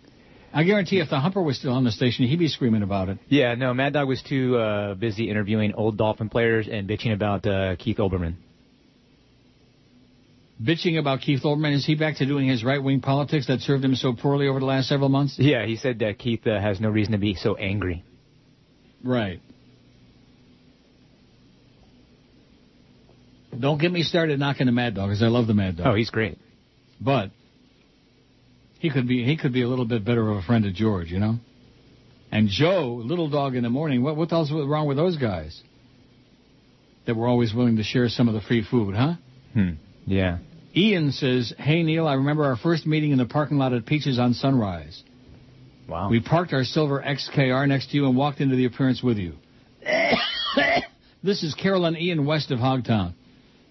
I 0.55 0.65
guarantee 0.65 0.99
if 0.99 1.11
the 1.11 1.21
Humper 1.21 1.43
was 1.43 1.59
still 1.59 1.75
on 1.75 1.85
the 1.85 1.93
station, 1.93 2.27
he'd 2.27 2.39
be 2.39 2.49
screaming 2.49 2.83
about 2.83 3.11
it. 3.11 3.19
Yeah, 3.29 3.55
no, 3.57 3.75
Mad 3.75 3.93
Dog 3.93 4.09
was 4.09 4.23
too 4.23 4.57
uh, 4.57 4.95
busy 4.95 5.29
interviewing 5.29 5.75
old 5.75 5.99
Dolphin 5.99 6.31
players 6.31 6.67
and 6.67 6.89
bitching 6.89 7.13
about 7.13 7.47
uh, 7.47 7.77
Keith 7.77 7.99
Olbermann. 7.99 8.37
Bitching 10.63 10.99
about 10.99 11.21
Keith 11.21 11.43
Olbermann. 11.43 11.75
Is 11.75 11.85
he 11.85 11.95
back 11.95 12.17
to 12.17 12.27
doing 12.27 12.49
his 12.49 12.65
right 12.65 12.83
wing 12.83 13.01
politics 13.01 13.47
that 13.49 13.61
served 13.61 13.85
him 13.85 13.95
so 13.95 14.15
poorly 14.15 14.49
over 14.49 14.61
the 14.61 14.67
last 14.67 14.89
several 14.89 15.11
months? 15.11 15.37
Yeah, 15.39 15.67
he 15.67 15.77
said 15.77 15.99
that 15.99 16.19
Keith 16.19 16.47
uh, 16.47 16.59
has 16.59 16.81
no 16.81 16.89
reason 16.89 17.13
to 17.13 17.19
be 17.19 17.35
so 17.35 17.55
angry. 17.57 18.03
Right. 19.05 19.41
Don't 23.59 23.81
get 23.81 23.91
me 23.91 24.03
started 24.03 24.39
knocking 24.39 24.67
the 24.67 24.73
Mad 24.73 24.95
Dog, 24.95 25.09
because 25.09 25.23
I 25.23 25.27
love 25.27 25.47
the 25.47 25.55
Mad 25.55 25.77
Dog. 25.77 25.87
Oh, 25.89 25.95
he's 25.95 26.11
great. 26.11 26.39
But 27.01 27.31
he 28.79 28.91
could 28.91 29.09
be 29.09 29.25
he 29.25 29.37
could 29.37 29.53
be 29.53 29.63
a 29.63 29.69
little 29.69 29.85
bit 29.85 30.05
better 30.05 30.31
of 30.31 30.37
a 30.39 30.43
friend 30.43 30.65
to 30.65 30.73
George, 30.73 31.11
you 31.11 31.19
know. 31.19 31.37
And 32.33 32.49
Joe, 32.49 33.03
little 33.05 33.29
dog 33.29 33.57
in 33.57 33.63
the 33.63 33.71
morning. 33.71 34.03
What 34.03 34.17
what 34.17 34.29
the 34.29 34.37
hell's 34.37 34.53
wrong 34.53 34.87
with 34.87 34.97
those 34.97 35.17
guys? 35.17 35.61
That 37.07 37.17
were 37.17 37.27
always 37.27 37.53
willing 37.53 37.77
to 37.77 37.83
share 37.83 38.09
some 38.09 38.29
of 38.29 38.35
the 38.35 38.41
free 38.41 38.65
food, 38.69 38.95
huh? 38.95 39.15
Hmm. 39.53 39.71
Yeah. 40.07 40.39
Ian 40.77 41.13
says, 41.13 41.53
"Hey 41.59 41.83
Neil, 41.83 42.07
I 42.07 42.15
remember 42.15 42.45
our 42.45 42.57
first 42.57 42.87
meeting 42.87 43.11
in 43.11 43.19
the 43.19 43.27
parking 43.27 43.59
lot 43.59 43.73
at 43.73 43.85
Peaches 43.85 44.19
on 44.19 44.35
Sunrise. 44.35 45.03
Wow. 45.89 46.09
We 46.09 46.21
parked 46.21 46.53
our 46.53 46.63
silver 46.63 47.03
XKR 47.03 47.67
next 47.67 47.91
to 47.91 47.97
you 47.97 48.07
and 48.07 48.17
walked 48.17 48.41
into 48.41 48.55
the 48.55 48.67
appearance 48.67 49.03
with 49.03 49.19
you. 49.19 49.35
this 51.23 51.43
is 51.43 51.55
Carol 51.55 51.85
and 51.85 51.99
Ian 51.99 52.25
west 52.25 52.53
of 52.53 52.61
Hogtown. 52.61 53.15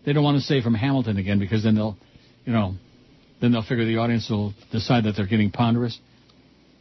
They 0.09 0.13
don't 0.13 0.23
want 0.23 0.37
to 0.39 0.43
say 0.43 0.63
from 0.63 0.73
Hamilton 0.73 1.17
again 1.17 1.37
because 1.37 1.61
then 1.61 1.75
they'll, 1.75 1.95
you 2.43 2.51
know, 2.51 2.73
then 3.41 3.51
they'll 3.51 3.61
figure 3.61 3.85
the 3.85 3.97
audience 3.97 4.27
will 4.27 4.55
decide 4.71 5.03
that 5.03 5.11
they're 5.15 5.27
getting 5.27 5.51
ponderous. 5.51 5.99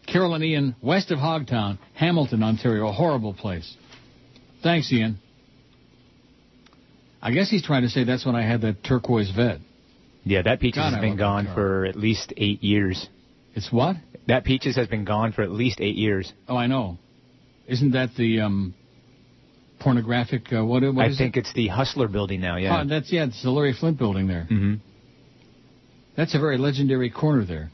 Carol 0.07 0.33
and 0.33 0.43
Ian 0.43 0.75
west 0.81 1.11
of 1.11 1.19
Hogtown, 1.19 1.79
Hamilton, 1.93 2.43
Ontario, 2.43 2.89
a 2.89 2.93
horrible 2.93 3.35
place. 3.35 3.77
Thanks, 4.63 4.91
Ian. 4.91 5.19
I 7.21 7.33
guess 7.33 7.51
he's 7.51 7.63
trying 7.63 7.83
to 7.83 7.91
say 7.91 8.05
that's 8.05 8.25
when 8.25 8.35
I 8.35 8.49
had 8.49 8.63
that 8.63 8.83
turquoise 8.83 9.31
vet. 9.31 9.59
Yeah, 10.25 10.41
that 10.41 10.59
Peaches 10.59 10.79
God, 10.79 10.95
has 10.95 11.03
been 11.03 11.19
gone 11.19 11.53
for 11.53 11.85
at 11.85 11.97
least 11.97 12.33
eight 12.39 12.65
years. 12.65 13.11
It's 13.55 13.71
what? 13.71 13.97
That 14.27 14.45
Peaches 14.45 14.77
has 14.77 14.89
been 14.89 15.05
gone 15.05 15.33
for 15.33 15.43
at 15.43 15.51
least 15.51 15.83
eight 15.83 15.97
years. 15.97 16.33
Oh, 16.49 16.57
I 16.57 16.67
know. 16.67 16.97
Isn't 17.67 17.91
that 17.91 18.09
the 18.17 18.41
um, 18.41 18.75
pornographic? 19.81 20.53
Uh, 20.53 20.65
what, 20.65 20.83
what 20.83 21.05
I 21.05 21.15
think 21.17 21.37
it? 21.37 21.41
it's 21.41 21.53
the 21.55 21.69
Hustler 21.69 22.09
building 22.09 22.41
now, 22.41 22.57
yeah. 22.57 22.83
Oh, 22.83 22.89
that's 22.89 23.13
yeah, 23.13 23.25
it's 23.27 23.43
the 23.43 23.51
Larry 23.51 23.75
Flynt 23.79 23.99
building 23.99 24.27
there. 24.29 24.45
hmm 24.45 24.75
That's 26.17 26.35
a 26.35 26.39
very 26.39 26.59
legendary 26.59 27.11
corner 27.11 27.45
there. 27.45 27.71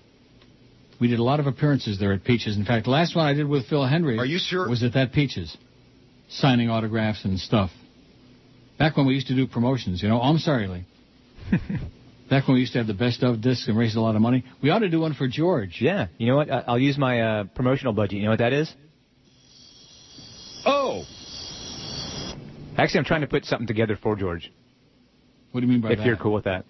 We 1.01 1.09
did 1.09 1.19
a 1.19 1.23
lot 1.25 1.41
of 1.41 1.47
appearances 1.47 1.99
there 1.99 2.13
at 2.13 2.25
Peaches. 2.25 2.57
In 2.57 2.65
fact, 2.65 2.85
the 2.85 2.91
last 2.91 3.17
one 3.17 3.27
I 3.27 3.35
did 3.35 3.49
with 3.49 3.67
Phil 3.67 3.85
Henry 3.85 4.19
Are 4.19 4.25
you 4.25 4.39
sure? 4.39 4.69
was 4.69 4.83
at 4.83 4.93
that 4.95 5.13
Peaches, 5.13 5.57
signing 6.29 6.71
autographs 6.71 7.25
and 7.25 7.39
stuff. 7.39 7.71
Back 8.79 8.97
when 8.97 9.07
we 9.07 9.15
used 9.15 9.27
to 9.29 9.35
do 9.35 9.47
promotions, 9.47 10.03
you 10.03 10.09
know. 10.09 10.19
Oh, 10.21 10.25
I'm 10.25 10.39
sorry, 10.39 10.67
Lee. 10.69 10.85
Back 12.31 12.49
when 12.49 12.55
we 12.55 12.61
used 12.61 12.73
to 12.73 12.79
have 12.79 12.87
the 12.87 12.95
best 12.95 13.23
of 13.23 13.41
discs 13.43 13.69
and 13.69 13.77
raise 13.77 13.97
a 13.97 14.01
lot 14.01 14.17
of 14.17 14.23
money. 14.23 14.45
We 14.63 14.71
ought 14.71 14.79
to 14.81 14.89
do 14.89 15.01
one 15.01 15.15
for 15.15 15.29
George. 15.29 15.79
Yeah. 15.81 16.07
You 16.17 16.27
know 16.29 16.37
what? 16.37 16.51
I- 16.51 16.65
I'll 16.67 16.79
use 16.79 16.97
my 16.97 17.21
uh, 17.21 17.45
promotional 17.45 17.93
budget. 17.93 18.15
You 18.19 18.25
know 18.25 18.31
what 18.31 18.39
that 18.39 18.53
is? 18.53 18.73
Oh, 20.67 21.05
Actually, 22.77 22.99
I'm 22.99 23.05
trying 23.05 23.21
to 23.21 23.27
put 23.27 23.45
something 23.45 23.67
together 23.67 23.97
for 24.01 24.17
George. 24.17 24.53
What 25.53 25.61
do 25.61 25.67
you 25.67 25.73
mean 25.73 25.81
by 25.81 25.91
if 25.93 25.99
that? 25.99 26.03
If 26.03 26.07
you're 26.07 26.17
cool 26.17 26.33
with 26.33 26.45
that. 26.45 26.65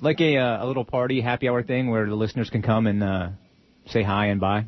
Like 0.00 0.20
a 0.20 0.38
uh, 0.38 0.64
a 0.64 0.66
little 0.66 0.84
party, 0.84 1.20
happy 1.20 1.48
hour 1.48 1.62
thing 1.62 1.90
where 1.90 2.06
the 2.06 2.14
listeners 2.14 2.50
can 2.50 2.62
come 2.62 2.86
and 2.86 3.02
uh, 3.02 3.28
say 3.86 4.02
hi 4.02 4.26
and 4.26 4.40
bye. 4.40 4.64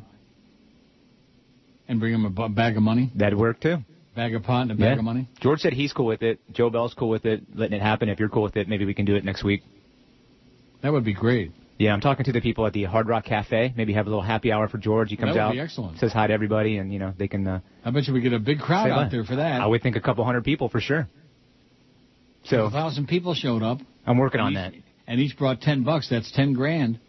And 1.87 1.99
bring 1.99 2.13
him 2.13 2.25
a 2.25 2.49
bag 2.49 2.77
of 2.77 2.83
money. 2.83 3.11
That'd 3.15 3.37
work 3.37 3.59
too. 3.59 3.77
Bag 4.15 4.35
of 4.35 4.43
pot 4.43 4.61
and 4.63 4.71
a 4.71 4.75
bag 4.75 4.83
Yeah. 4.83 4.97
of 4.99 5.03
money. 5.03 5.27
George 5.41 5.59
said 5.59 5.73
he's 5.73 5.91
cool 5.91 6.05
with 6.05 6.21
it. 6.21 6.39
Joe 6.53 6.69
Bell's 6.69 6.93
cool 6.93 7.09
with 7.09 7.25
it, 7.25 7.43
letting 7.55 7.75
it 7.77 7.81
happen. 7.81 8.09
If 8.09 8.19
you're 8.19 8.29
cool 8.29 8.43
with 8.43 8.55
it, 8.55 8.69
maybe 8.69 8.85
we 8.85 8.93
can 8.93 9.05
do 9.05 9.15
it 9.15 9.25
next 9.25 9.43
week. 9.43 9.63
That 10.83 10.93
would 10.93 11.03
be 11.03 11.13
great. 11.13 11.51
Yeah, 11.79 11.91
I'm 11.91 12.01
talking 12.01 12.23
to 12.25 12.31
the 12.31 12.39
people 12.39 12.65
at 12.67 12.73
the 12.73 12.83
Hard 12.83 13.07
Rock 13.07 13.25
Cafe. 13.25 13.73
Maybe 13.75 13.93
have 13.93 14.05
a 14.05 14.09
little 14.09 14.21
happy 14.23 14.51
hour 14.51 14.67
for 14.67 14.77
George. 14.77 15.09
He 15.09 15.17
comes 15.17 15.35
out, 15.35 15.53
be 15.53 15.59
excellent. 15.59 15.97
says 15.99 16.13
hi 16.13 16.27
to 16.27 16.33
everybody, 16.33 16.77
and 16.77 16.93
you 16.93 16.99
know 16.99 17.13
they 17.17 17.27
can. 17.27 17.47
Uh, 17.47 17.59
I 17.83 17.89
bet 17.91 18.07
you 18.07 18.13
we 18.13 18.21
get 18.21 18.31
a 18.33 18.39
big 18.39 18.59
crowd 18.59 18.89
out 18.91 19.09
there 19.11 19.23
for 19.23 19.35
that. 19.37 19.59
I 19.59 19.65
would 19.65 19.81
think 19.81 19.95
a 19.95 20.01
couple 20.01 20.23
hundred 20.23 20.43
people 20.43 20.69
for 20.69 20.79
sure. 20.79 21.07
So 22.45 22.65
a 22.65 22.69
thousand 22.71 23.07
people 23.07 23.33
showed 23.33 23.63
up. 23.63 23.79
I'm 24.05 24.17
working 24.17 24.39
on 24.39 24.55
and 24.55 24.75
that. 24.75 24.81
And 25.07 25.19
each 25.19 25.37
brought 25.37 25.61
ten 25.61 25.83
bucks. 25.83 26.09
That's 26.09 26.31
ten 26.31 26.53
grand. 26.53 26.99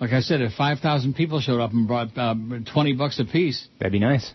Like 0.00 0.12
I 0.12 0.20
said, 0.20 0.40
if 0.40 0.52
five 0.54 0.78
thousand 0.80 1.14
people 1.14 1.40
showed 1.40 1.60
up 1.60 1.72
and 1.72 1.86
brought 1.86 2.16
uh, 2.16 2.34
twenty 2.72 2.94
bucks 2.94 3.18
apiece, 3.18 3.66
That'd 3.78 3.92
be 3.92 3.98
nice. 3.98 4.30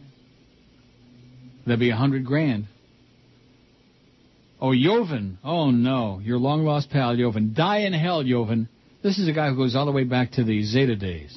that'd 1.65 1.79
be 1.79 1.89
a 1.91 1.95
hundred 1.95 2.25
grand. 2.25 2.65
Oh, 4.61 4.75
Joven. 4.75 5.39
Oh 5.43 5.71
no, 5.71 6.19
your 6.23 6.37
long 6.37 6.63
lost 6.63 6.91
pal 6.91 7.15
Joven. 7.15 7.53
Die 7.57 7.79
in 7.79 7.93
hell, 7.93 8.23
Joven. 8.23 8.69
This 9.01 9.17
is 9.17 9.27
a 9.27 9.33
guy 9.33 9.49
who 9.49 9.55
goes 9.55 9.75
all 9.75 9.85
the 9.85 9.91
way 9.91 10.03
back 10.03 10.33
to 10.33 10.43
the 10.43 10.63
Zeta 10.63 10.95
days. 10.95 11.35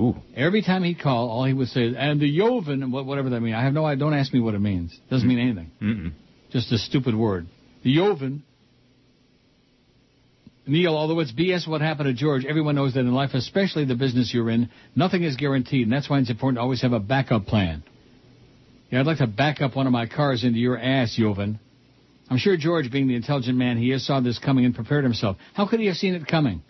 Ooh. 0.00 0.14
Every 0.36 0.62
time 0.62 0.84
he'd 0.84 1.00
call, 1.00 1.28
all 1.28 1.44
he 1.44 1.52
would 1.52 1.68
say 1.68 1.86
is, 1.86 1.96
and 1.98 2.20
the 2.20 2.38
Joven, 2.38 2.82
and 2.82 2.92
whatever 2.92 3.30
that 3.30 3.40
means. 3.40 3.56
I 3.56 3.62
have 3.62 3.74
no 3.74 3.84
idea. 3.84 4.04
Don't 4.04 4.14
ask 4.14 4.32
me 4.32 4.40
what 4.40 4.54
it 4.54 4.60
means. 4.60 4.98
Doesn't 5.10 5.26
mean 5.26 5.40
anything. 5.40 5.70
Mm-mm. 5.82 6.12
Just 6.50 6.70
a 6.72 6.78
stupid 6.78 7.14
word. 7.16 7.46
The 7.82 7.94
Joven. 7.96 8.44
Neil, 10.64 10.96
although 10.96 11.18
it's 11.18 11.32
BS 11.32 11.66
what 11.66 11.80
happened 11.80 12.06
to 12.06 12.12
George, 12.12 12.44
everyone 12.46 12.76
knows 12.76 12.94
that 12.94 13.00
in 13.00 13.12
life, 13.12 13.30
especially 13.34 13.84
the 13.84 13.96
business 13.96 14.32
you're 14.32 14.48
in, 14.48 14.70
nothing 14.94 15.24
is 15.24 15.34
guaranteed, 15.34 15.88
and 15.88 15.92
that's 15.92 16.08
why 16.08 16.20
it's 16.20 16.30
important 16.30 16.58
to 16.58 16.62
always 16.62 16.82
have 16.82 16.92
a 16.92 17.00
backup 17.00 17.46
plan. 17.46 17.82
Yeah, 18.88 19.00
I'd 19.00 19.06
like 19.06 19.18
to 19.18 19.26
back 19.26 19.60
up 19.60 19.74
one 19.74 19.88
of 19.88 19.92
my 19.92 20.06
cars 20.06 20.44
into 20.44 20.60
your 20.60 20.78
ass, 20.78 21.16
Joven. 21.18 21.58
I'm 22.32 22.38
sure 22.38 22.56
George, 22.56 22.90
being 22.90 23.08
the 23.08 23.14
intelligent 23.14 23.58
man 23.58 23.76
he 23.76 23.92
is, 23.92 24.06
saw 24.06 24.20
this 24.20 24.38
coming 24.38 24.64
and 24.64 24.74
prepared 24.74 25.04
himself. 25.04 25.36
How 25.52 25.68
could 25.68 25.80
he 25.80 25.86
have 25.88 25.96
seen 25.96 26.14
it 26.14 26.26
coming? 26.26 26.62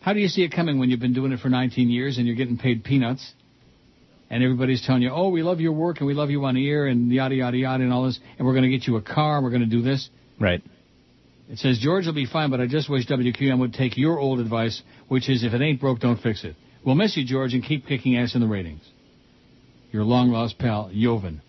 How 0.00 0.12
do 0.12 0.18
you 0.18 0.26
see 0.26 0.42
it 0.42 0.50
coming 0.50 0.80
when 0.80 0.90
you've 0.90 0.98
been 0.98 1.14
doing 1.14 1.30
it 1.30 1.38
for 1.38 1.48
19 1.48 1.88
years 1.88 2.18
and 2.18 2.26
you're 2.26 2.34
getting 2.34 2.58
paid 2.58 2.82
peanuts? 2.82 3.32
And 4.28 4.42
everybody's 4.42 4.84
telling 4.84 5.02
you, 5.02 5.10
oh, 5.10 5.28
we 5.28 5.44
love 5.44 5.60
your 5.60 5.70
work 5.70 5.98
and 5.98 6.08
we 6.08 6.14
love 6.14 6.30
you 6.30 6.44
on 6.46 6.56
the 6.56 6.68
air 6.68 6.88
and 6.88 7.12
yada, 7.12 7.36
yada, 7.36 7.56
yada 7.56 7.84
and 7.84 7.92
all 7.92 8.06
this, 8.06 8.18
and 8.38 8.44
we're 8.44 8.54
going 8.54 8.68
to 8.68 8.76
get 8.76 8.88
you 8.88 8.96
a 8.96 9.02
car, 9.02 9.40
we're 9.40 9.50
going 9.50 9.62
to 9.62 9.68
do 9.68 9.80
this. 9.80 10.10
Right. 10.40 10.60
It 11.48 11.58
says, 11.58 11.78
George 11.78 12.06
will 12.06 12.12
be 12.12 12.26
fine, 12.26 12.50
but 12.50 12.60
I 12.60 12.66
just 12.66 12.90
wish 12.90 13.06
WQAM 13.06 13.60
would 13.60 13.74
take 13.74 13.96
your 13.96 14.18
old 14.18 14.40
advice, 14.40 14.82
which 15.06 15.28
is 15.28 15.44
if 15.44 15.54
it 15.54 15.60
ain't 15.60 15.80
broke, 15.80 16.00
don't 16.00 16.20
fix 16.20 16.42
it. 16.42 16.56
We'll 16.84 16.96
miss 16.96 17.16
you, 17.16 17.24
George, 17.24 17.54
and 17.54 17.62
keep 17.62 17.86
kicking 17.86 18.16
ass 18.16 18.34
in 18.34 18.40
the 18.40 18.48
ratings. 18.48 18.82
Your 19.92 20.02
long 20.02 20.30
lost 20.30 20.58
pal, 20.58 20.90
Joven. 20.92 21.40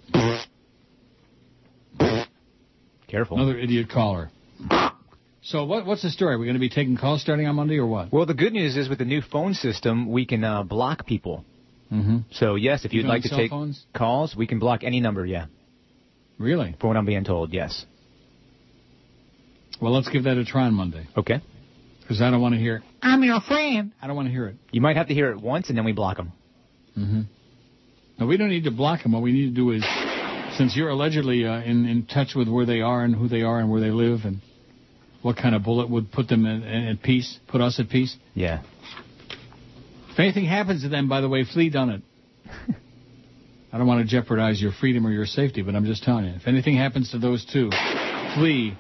Careful. 3.16 3.38
Another 3.38 3.58
idiot 3.58 3.90
caller. 3.90 4.30
So 5.42 5.64
what, 5.64 5.86
what's 5.86 6.02
the 6.02 6.10
story? 6.10 6.36
Are 6.36 6.38
we 6.38 6.46
going 6.48 6.56
to 6.56 6.60
be 6.60 6.68
taking 6.70 6.98
calls 6.98 7.22
starting 7.22 7.48
on 7.48 7.56
Monday 7.56 7.78
or 7.78 7.88
what? 7.88 8.12
Well, 8.12 8.26
the 8.26 8.34
good 8.34 8.52
news 8.52 8.76
is 8.76 8.90
with 8.90 8.98
the 8.98 9.06
new 9.06 9.22
phone 9.22 9.54
system, 9.54 10.12
we 10.12 10.26
can 10.26 10.44
uh, 10.44 10.64
block 10.64 11.06
people. 11.06 11.46
Mm-hmm. 11.94 12.18
So 12.32 12.56
yes, 12.56 12.84
if 12.84 12.92
you'd 12.92 13.02
Even 13.06 13.10
like 13.12 13.22
to 13.24 13.30
take 13.30 13.52
phones? 13.52 13.86
calls, 13.96 14.36
we 14.36 14.48
can 14.48 14.60
block 14.60 14.84
any 14.84 15.00
number. 15.00 15.26
Yeah. 15.26 15.46
Really? 16.38 16.76
For 16.82 16.88
what 16.88 16.98
I'm 16.98 17.06
being 17.06 17.24
told, 17.24 17.54
yes. 17.54 17.86
Well, 19.82 19.94
let's 19.94 20.10
give 20.10 20.26
that 20.26 20.36
a 20.38 20.44
try 20.44 20.64
on 20.64 20.74
Monday. 20.74 21.08
Okay. 21.16 21.42
Because 22.02 22.22
I 22.22 22.32
don't 22.32 22.42
want 22.42 22.56
to 22.56 22.60
hear, 22.60 22.84
I'm 23.02 23.24
your 23.24 23.40
friend. 23.40 23.94
I 24.02 24.08
don't 24.08 24.18
want 24.18 24.28
to 24.28 24.32
hear 24.34 24.48
it. 24.48 24.58
You 24.72 24.82
might 24.82 24.98
have 24.98 25.08
to 25.08 25.14
hear 25.14 25.32
it 25.32 25.40
once, 25.40 25.70
and 25.70 25.78
then 25.78 25.86
we 25.86 25.94
block 25.94 26.18
them. 26.18 26.34
Mm-hmm. 26.98 27.22
No, 28.20 28.26
we 28.26 28.36
don't 28.36 28.50
need 28.50 28.66
to 28.66 28.72
block 28.72 29.04
them. 29.04 29.14
What 29.14 29.22
we 29.22 29.32
need 29.32 29.46
to 29.46 29.56
do 29.56 29.72
is, 29.72 29.86
since 30.58 30.76
you're 30.76 30.90
allegedly 30.90 31.46
uh, 31.46 31.62
in 31.62 31.86
in 31.86 32.06
touch 32.06 32.36
with 32.36 32.48
where 32.48 32.66
they 32.66 32.82
are 32.82 33.04
and 33.04 33.16
who 33.16 33.28
they 33.28 33.42
are 33.42 33.60
and 33.60 33.70
where 33.70 33.82
they 33.82 33.92
live 33.92 34.22
and 34.26 34.42
what 35.22 35.38
kind 35.38 35.56
of 35.56 35.64
bullet 35.64 35.90
would 35.90 36.12
put 36.12 36.28
them 36.28 36.46
in, 36.46 36.64
in, 36.64 36.88
at 36.88 37.02
peace, 37.02 37.40
put 37.48 37.60
us 37.62 37.80
at 37.80 37.90
peace. 37.90 38.16
Yeah. 38.36 38.62
If 40.12 40.20
anything 40.20 40.46
happens 40.46 40.84
to 40.84 40.90
them, 40.90 41.10
by 41.10 41.22
the 41.22 41.28
way, 41.28 41.44
flee 41.46 41.70
done 41.70 41.90
it. 41.90 42.02
I 43.74 43.78
don't 43.78 43.88
want 43.88 44.02
to 44.02 44.08
jeopardize 44.08 44.62
your 44.62 44.72
freedom 44.72 45.06
or 45.06 45.12
your 45.12 45.26
safety, 45.26 45.62
but 45.62 45.76
I'm 45.76 45.86
just 45.86 46.04
telling 46.04 46.26
you. 46.26 46.32
If 46.36 46.48
anything 46.48 46.78
happens 46.78 47.12
to 47.12 47.18
those 47.20 47.44
two, 47.44 47.70
flee 48.36 48.78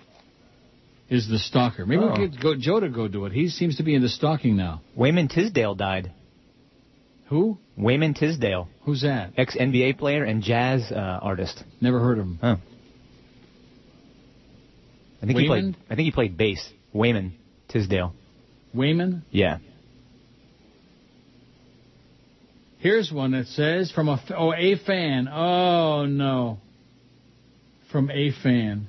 is 1.09 1.27
the 1.27 1.37
stalker. 1.39 1.85
Maybe 1.85 2.03
Oh. 2.03 2.11
we 2.17 2.29
could 2.29 2.41
go 2.41 2.55
Joe 2.55 2.79
to 2.79 2.89
go 2.89 3.07
do 3.07 3.25
it. 3.25 3.33
He 3.33 3.49
seems 3.49 3.77
to 3.77 3.83
be 3.83 3.93
into 3.95 4.07
stalking 4.07 4.55
now. 4.55 4.81
Wayman 4.95 5.27
Tisdale 5.27 5.75
died. 5.75 6.11
Who? 7.35 7.57
Wayman 7.75 8.13
Tisdale. 8.13 8.69
Who's 8.85 9.01
that? 9.01 9.33
Ex 9.35 9.57
NBA 9.57 9.97
player 9.97 10.23
and 10.23 10.41
jazz 10.41 10.89
uh, 10.89 10.95
artist. 10.95 11.61
Never 11.81 11.99
heard 11.99 12.17
of 12.17 12.23
him. 12.23 12.39
Huh. 12.39 12.55
I 15.21 15.25
think 15.25 15.39
he 15.39 15.45
played. 15.45 15.75
I 15.89 15.95
think 15.95 16.05
he 16.05 16.11
played 16.11 16.37
bass. 16.37 16.65
Wayman 16.93 17.33
Tisdale. 17.67 18.13
Wayman? 18.73 19.25
Yeah. 19.31 19.57
Here's 22.79 23.11
one 23.11 23.31
that 23.31 23.47
says 23.47 23.91
from 23.91 24.07
a 24.07 24.23
oh 24.29 24.53
a 24.53 24.77
fan. 24.77 25.27
Oh 25.27 26.05
no. 26.05 26.59
From 27.91 28.09
a 28.11 28.31
fan. 28.31 28.87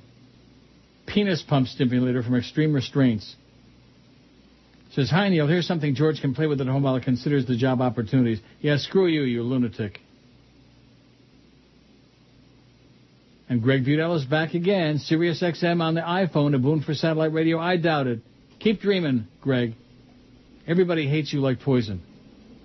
Penis 1.04 1.42
pump 1.42 1.66
stimulator 1.66 2.22
from 2.22 2.36
Extreme 2.36 2.74
Restraints. 2.74 3.34
Says, 4.96 5.10
hi 5.10 5.28
Neil, 5.28 5.46
here's 5.46 5.66
something 5.66 5.94
George 5.94 6.22
can 6.22 6.34
play 6.34 6.46
with 6.46 6.58
at 6.62 6.66
home 6.66 6.84
while 6.84 6.96
he 6.96 7.04
considers 7.04 7.44
the 7.44 7.54
job 7.54 7.82
opportunities. 7.82 8.40
Yeah, 8.62 8.78
screw 8.78 9.06
you, 9.06 9.24
you 9.24 9.42
lunatic. 9.42 10.00
And 13.46 13.62
Greg 13.62 13.84
Budell 13.84 14.16
is 14.16 14.24
back 14.24 14.54
again. 14.54 14.96
Sirius 14.96 15.42
XM 15.42 15.82
on 15.82 15.96
the 15.96 16.00
iPhone, 16.00 16.54
a 16.54 16.58
boon 16.58 16.80
for 16.80 16.94
satellite 16.94 17.34
radio. 17.34 17.58
I 17.58 17.76
doubt 17.76 18.06
it. 18.06 18.20
Keep 18.58 18.80
dreaming, 18.80 19.26
Greg. 19.42 19.74
Everybody 20.66 21.06
hates 21.06 21.30
you 21.30 21.40
like 21.40 21.60
poison. 21.60 22.00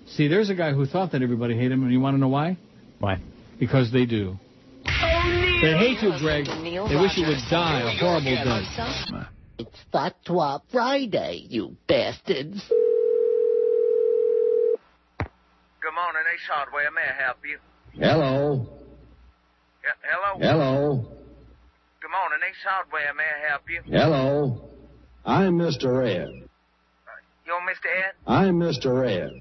See, 0.06 0.26
there's 0.26 0.48
a 0.48 0.54
guy 0.54 0.72
who 0.72 0.86
thought 0.86 1.12
that 1.12 1.20
everybody 1.20 1.54
hated 1.54 1.72
him, 1.72 1.82
and 1.82 1.92
you 1.92 2.00
want 2.00 2.14
to 2.14 2.18
know 2.18 2.28
why? 2.28 2.56
Why? 2.98 3.20
Because 3.60 3.92
they 3.92 4.06
do. 4.06 4.38
They 4.86 5.76
hate 5.76 6.00
you, 6.00 6.14
Greg. 6.18 6.46
They 6.46 6.96
wish 6.96 7.18
you 7.18 7.26
would 7.26 7.42
die 7.50 7.92
a 7.92 7.98
horrible 7.98 8.34
death. 8.42 9.28
It's 9.58 9.78
Fatwa 9.92 10.60
Friday, 10.70 11.46
you 11.48 11.76
bastards. 11.86 12.62
Good 15.80 15.94
morning, 15.94 16.22
Ace 16.32 16.48
Hardware. 16.50 16.90
May 16.90 17.02
I 17.02 17.22
help 17.24 17.38
you? 17.44 17.58
Hello. 17.94 18.66
Yeah, 19.84 19.90
hello? 20.02 20.38
Hello. 20.38 20.96
Good 22.00 22.10
morning, 22.10 22.38
Ace 22.48 22.64
Hardware. 22.66 23.12
May 23.14 23.24
I 23.24 23.50
help 23.50 23.62
you? 23.68 23.82
Hello. 23.84 24.68
I'm 25.24 25.58
Mr. 25.58 26.04
Ed. 26.06 26.28
Uh, 26.28 27.10
you're 27.46 27.60
Mr. 27.60 27.86
Ed? 27.86 28.14
I'm 28.26 28.58
Mr. 28.58 29.06
Ed. 29.08 29.40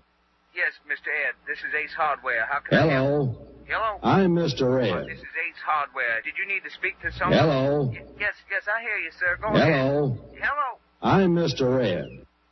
Yes, 0.53 0.73
Mr. 0.85 1.07
Ed. 1.27 1.35
This 1.47 1.59
is 1.59 1.73
Ace 1.73 1.93
Hardware. 1.95 2.45
How 2.49 2.59
can 2.59 2.77
I 2.77 2.81
help? 2.93 3.07
Hello. 3.07 3.47
Hello? 3.71 4.03
I'm 4.03 4.35
Mr. 4.35 4.67
Oh, 4.67 5.07
this 5.07 5.23
is 5.23 5.31
Ace 5.31 5.63
Hardware. 5.63 6.19
Did 6.27 6.35
you 6.35 6.43
need 6.43 6.59
to 6.67 6.71
speak 6.75 6.99
to 7.07 7.11
someone? 7.15 7.39
Hello. 7.39 7.87
Yes, 8.19 8.35
yes, 8.51 8.67
I 8.67 8.83
hear 8.83 8.99
you, 8.99 9.11
sir. 9.15 9.39
Go 9.39 9.47
Hello. 9.47 9.63
ahead. 9.63 9.79
Hello. 9.79 9.99
Hello. 10.43 10.69
I'm 10.99 11.31
Mr. 11.31 11.71
Red. 11.71 12.03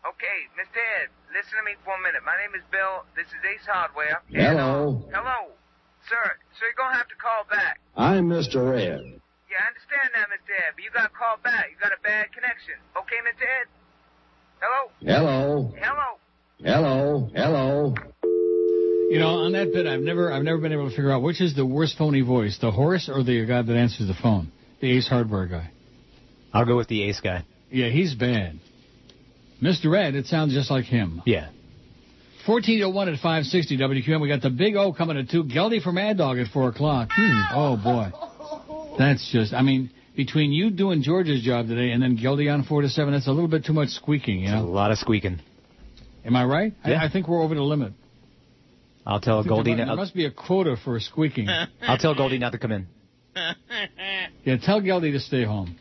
Okay, 0.08 0.40
Mr. 0.56 0.80
Ed, 0.80 1.12
listen 1.36 1.60
to 1.60 1.64
me 1.68 1.76
for 1.84 1.92
a 1.92 2.00
minute. 2.00 2.24
My 2.24 2.40
name 2.40 2.56
is 2.56 2.64
Bill. 2.72 3.04
This 3.20 3.28
is 3.36 3.42
Ace 3.44 3.68
Hardware. 3.68 4.24
Hello. 4.32 5.04
Hello. 5.12 5.52
Sir, 6.08 6.24
so 6.56 6.64
you're 6.64 6.80
going 6.80 6.96
to 6.96 7.00
have 7.04 7.12
to 7.12 7.20
call 7.20 7.44
back. 7.52 7.84
I'm 8.00 8.32
Mr. 8.32 8.72
Ed. 8.80 9.20
Yeah, 9.52 9.60
I 9.60 9.76
understand 9.76 10.16
that, 10.16 10.32
Mr. 10.32 10.56
Ed, 10.56 10.72
but 10.80 10.88
you 10.88 10.92
got 10.96 11.04
to 11.04 11.12
call 11.12 11.36
back. 11.44 11.68
You 11.68 11.76
got 11.84 11.92
a 11.92 12.00
bad 12.00 12.32
connection. 12.32 12.80
Okay, 12.96 13.20
Mr. 13.28 13.44
Ed? 13.44 13.68
Hello? 14.64 14.88
Hello. 15.04 15.76
Hello? 15.84 16.10
Hello. 16.64 17.28
Hello. 17.36 17.92
You 19.10 19.18
know, 19.18 19.40
on 19.40 19.54
that 19.54 19.74
bit, 19.74 19.88
I've 19.88 20.02
never, 20.02 20.32
I've 20.32 20.44
never 20.44 20.60
been 20.60 20.72
able 20.72 20.90
to 20.90 20.96
figure 20.96 21.12
out 21.12 21.24
which 21.24 21.42
is 21.42 21.56
the 21.56 21.66
worst 21.66 21.98
phony 21.98 22.22
voice, 22.22 22.60
the 22.62 22.70
Horace 22.70 23.10
or 23.10 23.24
the 23.24 23.44
guy 23.46 23.62
that 23.64 23.76
answers 23.76 24.08
the 24.08 24.14
phone, 24.14 24.52
the 24.82 24.98
Ace 24.98 25.08
Hardware 25.08 25.48
guy. 25.48 25.72
I'll 26.54 26.66
go 26.66 26.78
with 26.78 26.88
the 26.88 27.04
ace 27.04 27.20
guy. 27.20 27.44
Yeah, 27.72 27.90
he's 27.90 28.16
bad. 28.16 28.60
Mr. 29.62 29.98
Ed, 29.98 30.16
it 30.16 30.28
sounds 30.28 30.54
just 30.54 30.72
like 30.72 30.86
him. 30.86 31.22
Yeah. 31.26 31.50
1401 32.46 33.10
at 33.10 33.16
560 33.16 33.78
WQAM. 33.78 34.22
We 34.22 34.28
got 34.28 34.42
the 34.42 34.50
Big 34.50 34.76
O 34.76 34.94
coming 34.94 35.18
at 35.18 35.30
2. 35.30 35.44
Geldy 35.46 35.82
from 35.82 35.96
Mad 35.96 36.18
Dog 36.18 36.38
at 36.40 36.48
4 36.48 36.70
o'clock. 36.70 37.10
Hmm. 37.12 37.42
Oh, 37.54 37.78
boy. 37.78 38.12
That's 38.98 39.32
just, 39.32 39.54
I 39.54 39.62
mean, 39.62 39.92
between 40.16 40.52
you 40.52 40.72
doing 40.72 41.04
George's 41.04 41.44
job 41.44 41.68
today 41.68 41.92
and 41.92 42.02
then 42.02 42.18
Geldy 42.18 42.52
on 42.52 42.64
4 42.64 42.82
to 42.82 42.90
7, 42.90 43.14
that's 43.14 43.28
a 43.28 43.32
little 43.32 43.50
bit 43.50 43.66
too 43.66 43.74
much 43.74 43.90
squeaking, 43.90 44.40
you 44.40 44.54
A 44.54 44.62
lot 44.62 44.92
of 44.92 44.98
squeaking. 44.98 45.40
Am 46.26 46.36
I 46.36 46.46
right? 46.46 46.74
Yeah. 46.86 47.02
I, 47.02 47.06
I 47.06 47.12
think 47.12 47.28
we're 47.28 47.42
over 47.42 47.54
the 47.54 47.62
limit. 47.62 47.94
I'll 49.06 49.22
tell 49.22 49.44
Goldie. 49.44 49.76
there, 49.76 49.86
mu- 49.86 49.92
there 49.92 49.96
must 49.96 50.14
be 50.14 50.26
a 50.26 50.32
quota 50.32 50.76
for 50.84 51.00
squeaking. 51.00 51.48
I'll 51.82 51.98
tell 51.98 52.16
Goldie 52.16 52.38
not 52.38 52.52
to 52.52 52.58
come 52.58 52.72
in. 52.72 52.88
Yeah, 54.44 54.58
tell 54.58 54.82
Geldy 54.82 55.12
to 55.12 55.20
stay 55.20 55.44
home. 55.44 55.78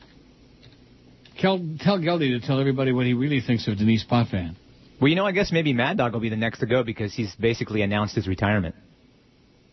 Tell, 1.38 1.58
tell 1.80 1.98
Geldy 1.98 2.38
to 2.38 2.46
tell 2.46 2.60
everybody 2.60 2.92
what 2.92 3.06
he 3.06 3.14
really 3.14 3.40
thinks 3.40 3.66
of 3.68 3.78
Denis 3.78 4.04
Potvin. 4.08 4.56
Well, 5.00 5.08
you 5.08 5.14
know, 5.14 5.24
I 5.24 5.32
guess 5.32 5.52
maybe 5.52 5.72
Mad 5.72 5.96
Dog 5.96 6.12
will 6.12 6.20
be 6.20 6.28
the 6.28 6.36
next 6.36 6.58
to 6.58 6.66
go 6.66 6.82
because 6.82 7.14
he's 7.14 7.34
basically 7.36 7.82
announced 7.82 8.16
his 8.16 8.26
retirement. 8.26 8.74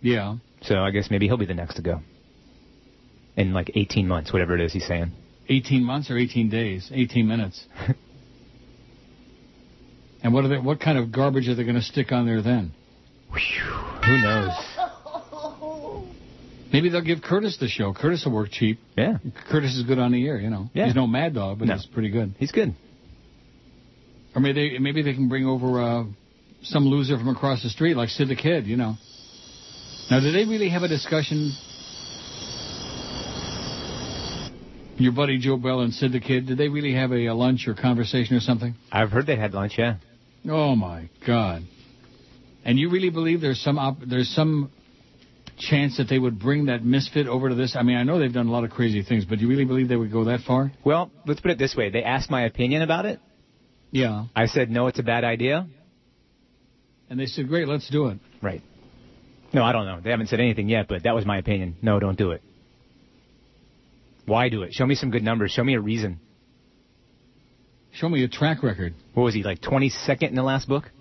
Yeah. 0.01 0.35
So 0.61 0.79
I 0.79 0.91
guess 0.91 1.09
maybe 1.09 1.25
he'll 1.27 1.37
be 1.37 1.47
the 1.47 1.55
next 1.55 1.75
to 1.75 1.81
go. 1.81 2.01
In 3.35 3.53
like 3.53 3.71
18 3.75 4.07
months, 4.07 4.31
whatever 4.31 4.55
it 4.55 4.61
is 4.61 4.71
he's 4.71 4.85
saying. 4.87 5.11
18 5.49 5.83
months 5.83 6.09
or 6.11 6.17
18 6.17 6.49
days? 6.49 6.89
18 6.93 7.27
minutes. 7.27 7.65
and 10.23 10.33
what 10.33 10.45
are 10.45 10.47
they, 10.47 10.57
what 10.59 10.79
kind 10.79 10.97
of 10.97 11.11
garbage 11.11 11.47
are 11.47 11.55
they 11.55 11.63
going 11.63 11.75
to 11.75 11.81
stick 11.81 12.11
on 12.11 12.25
there 12.25 12.41
then? 12.41 12.71
Who 13.31 14.17
knows? 14.21 14.53
Maybe 16.71 16.89
they'll 16.89 17.01
give 17.01 17.21
Curtis 17.21 17.57
the 17.59 17.67
show. 17.67 17.93
Curtis 17.93 18.25
will 18.25 18.33
work 18.33 18.49
cheap. 18.51 18.79
Yeah. 18.97 19.17
Curtis 19.49 19.75
is 19.75 19.83
good 19.83 19.99
on 19.99 20.11
the 20.11 20.27
air, 20.27 20.37
you 20.39 20.49
know. 20.49 20.69
Yeah. 20.73 20.85
He's 20.87 20.95
no 20.95 21.07
mad 21.07 21.33
dog, 21.33 21.59
but 21.59 21.67
No. 21.67 21.75
he's 21.75 21.85
pretty 21.85 22.09
good. 22.09 22.33
He's 22.37 22.51
good. 22.51 22.73
Or 24.35 24.41
maybe 24.41 24.69
they, 24.73 24.79
maybe 24.79 25.01
they 25.01 25.13
can 25.13 25.29
bring 25.29 25.45
over 25.45 25.81
uh, 25.81 26.03
some 26.63 26.85
loser 26.85 27.17
from 27.17 27.29
across 27.29 27.63
the 27.63 27.69
street, 27.69 27.95
like 27.95 28.09
Sid 28.09 28.27
the 28.27 28.35
Kid, 28.35 28.67
you 28.67 28.75
know. 28.75 28.95
Now, 30.11 30.19
did 30.19 30.35
they 30.35 30.43
really 30.49 30.69
have 30.69 30.83
a 30.83 30.87
discussion? 30.89 31.53
Your 34.97 35.11
buddy 35.13 35.37
Joe 35.39 35.57
Bell 35.57 35.81
and 35.81 35.93
Sid 35.93 36.11
the 36.13 36.19
Kid, 36.19 36.47
did 36.47 36.57
they 36.57 36.69
really 36.69 36.93
have 36.93 37.11
a, 37.11 37.25
a 37.27 37.33
lunch 37.33 37.67
or 37.67 37.73
conversation 37.73 38.35
or 38.35 38.39
something? 38.39 38.75
I've 38.91 39.11
heard 39.11 39.25
they 39.27 39.35
had 39.35 39.53
lunch, 39.53 39.73
yeah. 39.77 39.95
Oh 40.49 40.75
my 40.75 41.09
God! 41.25 41.63
And 42.65 42.79
you 42.79 42.89
really 42.89 43.11
believe 43.11 43.41
there's 43.41 43.61
some 43.61 43.77
op- 43.77 44.01
there's 44.05 44.29
some 44.29 44.71
chance 45.57 45.97
that 45.97 46.09
they 46.09 46.19
would 46.19 46.39
bring 46.39 46.65
that 46.65 46.83
misfit 46.83 47.27
over 47.27 47.49
to 47.49 47.55
this? 47.55 47.75
I 47.75 47.83
mean, 47.83 47.97
I 47.97 48.03
know 48.03 48.19
they've 48.19 48.33
done 48.33 48.47
a 48.47 48.51
lot 48.51 48.63
of 48.63 48.71
crazy 48.71 49.03
things, 49.03 49.25
but 49.25 49.37
do 49.37 49.43
you 49.43 49.49
really 49.49 49.65
believe 49.65 49.87
they 49.87 49.95
would 49.95 50.11
go 50.11 50.25
that 50.25 50.41
far? 50.41 50.71
Well, 50.83 51.11
let's 51.25 51.39
put 51.39 51.51
it 51.51 51.57
this 51.57 51.75
way. 51.75 51.89
They 51.89 52.03
asked 52.03 52.29
my 52.29 52.43
opinion 52.45 52.81
about 52.81 53.05
it. 53.05 53.19
Yeah. 53.91 54.25
I 54.35 54.47
said, 54.47 54.69
no, 54.69 54.87
it's 54.87 54.99
a 54.99 55.03
bad 55.03 55.23
idea. 55.23 55.67
And 57.09 57.19
they 57.19 57.27
said, 57.27 57.47
great, 57.47 57.67
let's 57.67 57.89
do 57.89 58.07
it. 58.07 58.17
Right. 58.41 58.61
No, 59.53 59.63
I 59.63 59.71
don't 59.71 59.85
know. 59.85 60.01
They 60.03 60.09
haven't 60.09 60.27
said 60.27 60.39
anything 60.39 60.67
yet, 60.67 60.87
but 60.87 61.03
that 61.03 61.15
was 61.15 61.25
my 61.25 61.37
opinion. 61.37 61.77
No, 61.81 61.99
don't 61.99 62.17
do 62.17 62.31
it. 62.31 62.41
Why 64.25 64.49
do 64.49 64.63
it? 64.63 64.73
Show 64.73 64.85
me 64.85 64.95
some 64.95 65.11
good 65.11 65.23
numbers. 65.23 65.51
Show 65.51 65.63
me 65.63 65.75
a 65.75 65.79
reason. 65.79 66.19
Show 67.93 68.09
me 68.09 68.23
a 68.23 68.27
track 68.27 68.63
record. 68.63 68.95
What 69.13 69.23
was 69.23 69.33
he, 69.33 69.43
like 69.43 69.61
22nd 69.61 70.29
in 70.29 70.35
the 70.35 70.43
last 70.43 70.67
book? 70.67 70.91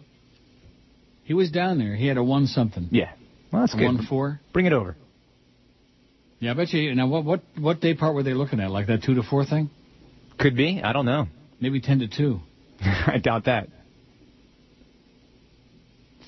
He 1.25 1.35
was 1.35 1.51
down 1.51 1.79
there. 1.79 1.95
He 1.97 2.07
had 2.07 2.17
a 2.17 2.23
one 2.25 2.47
something. 2.47 2.89
Yeah. 2.91 3.13
Well, 3.53 3.63
that's 3.63 3.75
A 3.75 3.79
good. 3.79 3.87
one 3.87 4.07
four. 4.07 4.41
Bring 4.53 4.67
it 4.67 4.73
over. 4.73 4.97
Yeah, 6.39 6.51
I 6.51 6.55
bet 6.55 6.73
you. 6.73 6.95
Now, 6.95 7.07
what 7.07 7.25
what 7.25 7.43
what 7.59 7.81
day 7.81 7.95
part 7.95 8.15
were 8.15 8.23
they 8.23 8.35
looking 8.35 8.61
at? 8.61 8.71
Like 8.71 8.89
that 8.89 9.03
two 9.03 9.15
to 9.15 9.23
four 9.23 9.45
thing? 9.45 9.71
Could 10.39 10.57
be. 10.57 10.81
I 10.83 10.93
don't 10.93 11.07
know. 11.07 11.27
Maybe 11.61 11.81
ten 11.81 12.01
to 12.01 12.09
two. 12.09 12.41
I 12.81 13.19
doubt 13.19 13.45
that. 13.47 13.69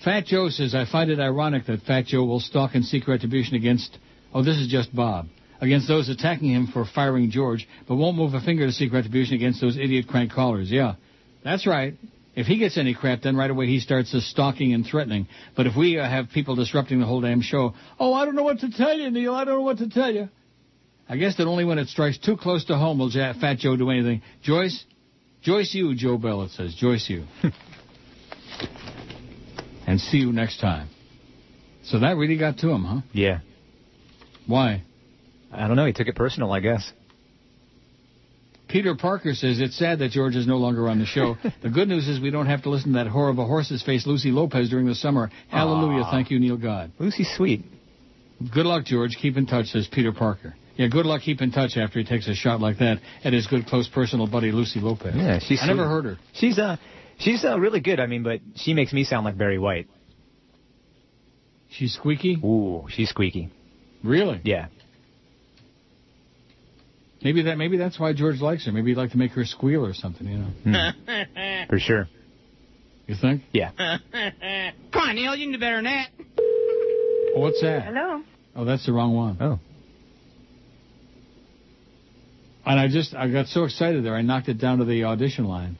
Fat 0.04 0.24
Joe 0.26 0.50
says, 0.50 0.72
I 0.74 0.84
find 0.90 1.10
it 1.10 1.18
ironic 1.18 1.66
that 1.66 1.82
Fat 1.82 2.06
Joe 2.06 2.24
will 2.24 2.38
stalk 2.38 2.74
and 2.74 2.84
seek 2.84 3.08
retribution 3.08 3.56
against, 3.56 3.98
oh, 4.32 4.44
this 4.44 4.56
is 4.56 4.68
just 4.68 4.94
Bob, 4.94 5.26
against 5.60 5.88
those 5.88 6.08
attacking 6.08 6.52
him 6.52 6.68
for 6.72 6.84
firing 6.94 7.30
George, 7.32 7.66
but 7.88 7.96
won't 7.96 8.16
move 8.16 8.34
a 8.34 8.40
finger 8.40 8.66
to 8.66 8.72
seek 8.72 8.92
retribution 8.92 9.34
against 9.34 9.60
those 9.60 9.76
idiot 9.76 10.06
crank 10.08 10.30
callers. 10.32 10.70
Yeah, 10.70 10.94
that's 11.42 11.66
right. 11.66 11.94
If 12.36 12.46
he 12.46 12.58
gets 12.58 12.76
any 12.76 12.94
crap, 12.94 13.22
then 13.22 13.34
right 13.34 13.50
away 13.50 13.66
he 13.66 13.80
starts 13.80 14.14
uh, 14.14 14.20
stalking 14.20 14.74
and 14.74 14.86
threatening. 14.86 15.26
But 15.56 15.66
if 15.66 15.74
we 15.74 15.98
uh, 15.98 16.06
have 16.06 16.28
people 16.28 16.54
disrupting 16.54 17.00
the 17.00 17.06
whole 17.06 17.22
damn 17.22 17.40
show, 17.40 17.72
oh, 17.98 18.12
I 18.12 18.26
don't 18.26 18.36
know 18.36 18.42
what 18.42 18.60
to 18.60 18.70
tell 18.70 18.96
you, 18.96 19.10
Neil. 19.10 19.34
I 19.34 19.46
don't 19.46 19.54
know 19.54 19.62
what 19.62 19.78
to 19.78 19.88
tell 19.88 20.12
you. 20.12 20.28
I 21.08 21.16
guess 21.16 21.38
that 21.38 21.46
only 21.46 21.64
when 21.64 21.78
it 21.78 21.88
strikes 21.88 22.18
too 22.18 22.36
close 22.36 22.66
to 22.66 22.76
home 22.76 22.98
will 22.98 23.10
Fat 23.10 23.56
Joe 23.58 23.76
do 23.76 23.90
anything. 23.90 24.20
Joyce, 24.42 24.84
Joyce 25.40 25.74
you, 25.74 25.94
Joe 25.94 26.18
Bell, 26.18 26.42
it 26.42 26.50
says. 26.50 26.74
Joyce 26.74 27.08
you. 27.08 27.24
and 29.86 29.98
see 29.98 30.18
you 30.18 30.30
next 30.30 30.60
time. 30.60 30.90
So 31.84 32.00
that 32.00 32.16
really 32.16 32.36
got 32.36 32.58
to 32.58 32.68
him, 32.68 32.84
huh? 32.84 33.00
Yeah. 33.12 33.40
Why? 34.46 34.82
I 35.50 35.68
don't 35.68 35.76
know. 35.76 35.86
He 35.86 35.94
took 35.94 36.08
it 36.08 36.16
personal, 36.16 36.52
I 36.52 36.60
guess. 36.60 36.92
Peter 38.68 38.96
Parker 38.96 39.34
says 39.34 39.60
it's 39.60 39.78
sad 39.78 40.00
that 40.00 40.10
George 40.10 40.34
is 40.34 40.46
no 40.46 40.56
longer 40.56 40.88
on 40.88 40.98
the 40.98 41.06
show. 41.06 41.36
the 41.62 41.70
good 41.70 41.88
news 41.88 42.08
is 42.08 42.20
we 42.20 42.30
don't 42.30 42.46
have 42.46 42.62
to 42.64 42.70
listen 42.70 42.92
to 42.92 42.98
that 42.98 43.06
a 43.06 43.10
horse's 43.10 43.82
face, 43.82 44.06
Lucy 44.06 44.30
Lopez, 44.30 44.70
during 44.70 44.86
the 44.86 44.94
summer. 44.94 45.30
Hallelujah. 45.48 46.02
Aw. 46.02 46.10
Thank 46.10 46.30
you, 46.30 46.40
Neil 46.40 46.56
God. 46.56 46.92
Lucy's 46.98 47.32
sweet. 47.36 47.64
Good 48.52 48.66
luck, 48.66 48.84
George. 48.84 49.16
Keep 49.20 49.36
in 49.36 49.46
touch, 49.46 49.66
says 49.66 49.88
Peter 49.90 50.12
Parker. 50.12 50.54
Yeah, 50.76 50.88
good 50.88 51.06
luck. 51.06 51.22
Keep 51.22 51.40
in 51.40 51.52
touch 51.52 51.76
after 51.76 51.98
he 51.98 52.04
takes 52.04 52.28
a 52.28 52.34
shot 52.34 52.60
like 52.60 52.78
that 52.78 52.98
at 53.24 53.32
his 53.32 53.46
good, 53.46 53.66
close, 53.66 53.88
personal 53.88 54.26
buddy, 54.26 54.52
Lucy 54.52 54.80
Lopez. 54.80 55.14
Yeah, 55.16 55.38
she's. 55.38 55.60
I 55.62 55.66
never 55.66 55.84
sweet. 55.84 55.88
heard 55.88 56.04
her. 56.04 56.18
She's 56.34 56.58
uh, 56.58 56.76
she's 57.18 57.44
uh, 57.44 57.58
really 57.58 57.80
good. 57.80 57.98
I 57.98 58.06
mean, 58.06 58.22
but 58.22 58.40
she 58.56 58.74
makes 58.74 58.92
me 58.92 59.04
sound 59.04 59.24
like 59.24 59.38
Barry 59.38 59.58
White. 59.58 59.88
She's 61.70 61.94
squeaky. 61.94 62.36
Ooh, 62.44 62.86
she's 62.90 63.08
squeaky. 63.08 63.50
Really? 64.04 64.40
Yeah. 64.44 64.66
Maybe 67.26 67.42
that. 67.42 67.58
Maybe 67.58 67.76
that's 67.76 67.98
why 67.98 68.12
George 68.12 68.40
likes 68.40 68.66
her. 68.66 68.72
Maybe 68.72 68.90
he'd 68.90 68.96
like 68.96 69.10
to 69.10 69.18
make 69.18 69.32
her 69.32 69.44
squeal 69.44 69.84
or 69.84 69.94
something. 69.94 70.28
You 70.28 70.38
know. 70.38 70.92
Hmm. 71.04 71.68
For 71.68 71.80
sure. 71.80 72.08
You 73.08 73.16
think? 73.20 73.42
Yeah. 73.52 73.72
Come 74.92 75.02
on, 75.02 75.16
Neil, 75.16 75.34
you 75.34 75.46
can 75.46 75.52
do 75.52 75.58
better 75.58 75.78
than 75.78 75.86
that. 75.86 76.10
Oh, 77.34 77.40
what's 77.40 77.60
that? 77.62 77.82
Hello. 77.82 78.22
Oh, 78.54 78.64
that's 78.64 78.86
the 78.86 78.92
wrong 78.92 79.12
one. 79.16 79.38
Oh. 79.40 79.58
And 82.64 82.78
I 82.78 82.86
just, 82.86 83.12
I 83.12 83.28
got 83.28 83.46
so 83.46 83.64
excited 83.64 84.04
there, 84.04 84.14
I 84.14 84.22
knocked 84.22 84.48
it 84.48 84.58
down 84.60 84.78
to 84.78 84.84
the 84.84 85.02
audition 85.02 85.46
line. 85.46 85.78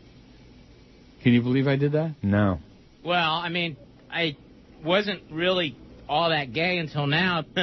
Can 1.23 1.33
you 1.33 1.43
believe 1.43 1.69
I 1.69 1.77
did 1.77 1.93
that? 1.93 2.17
No. 2.25 2.59
Well, 3.05 3.35
I 3.35 3.51
mean, 3.51 3.77
I 4.11 4.37
wasn't 4.85 5.23
really 5.31 5.77
all 6.09 6.31
that 6.31 6.53
gay 6.53 6.79
until 6.79 7.07
now. 7.07 7.45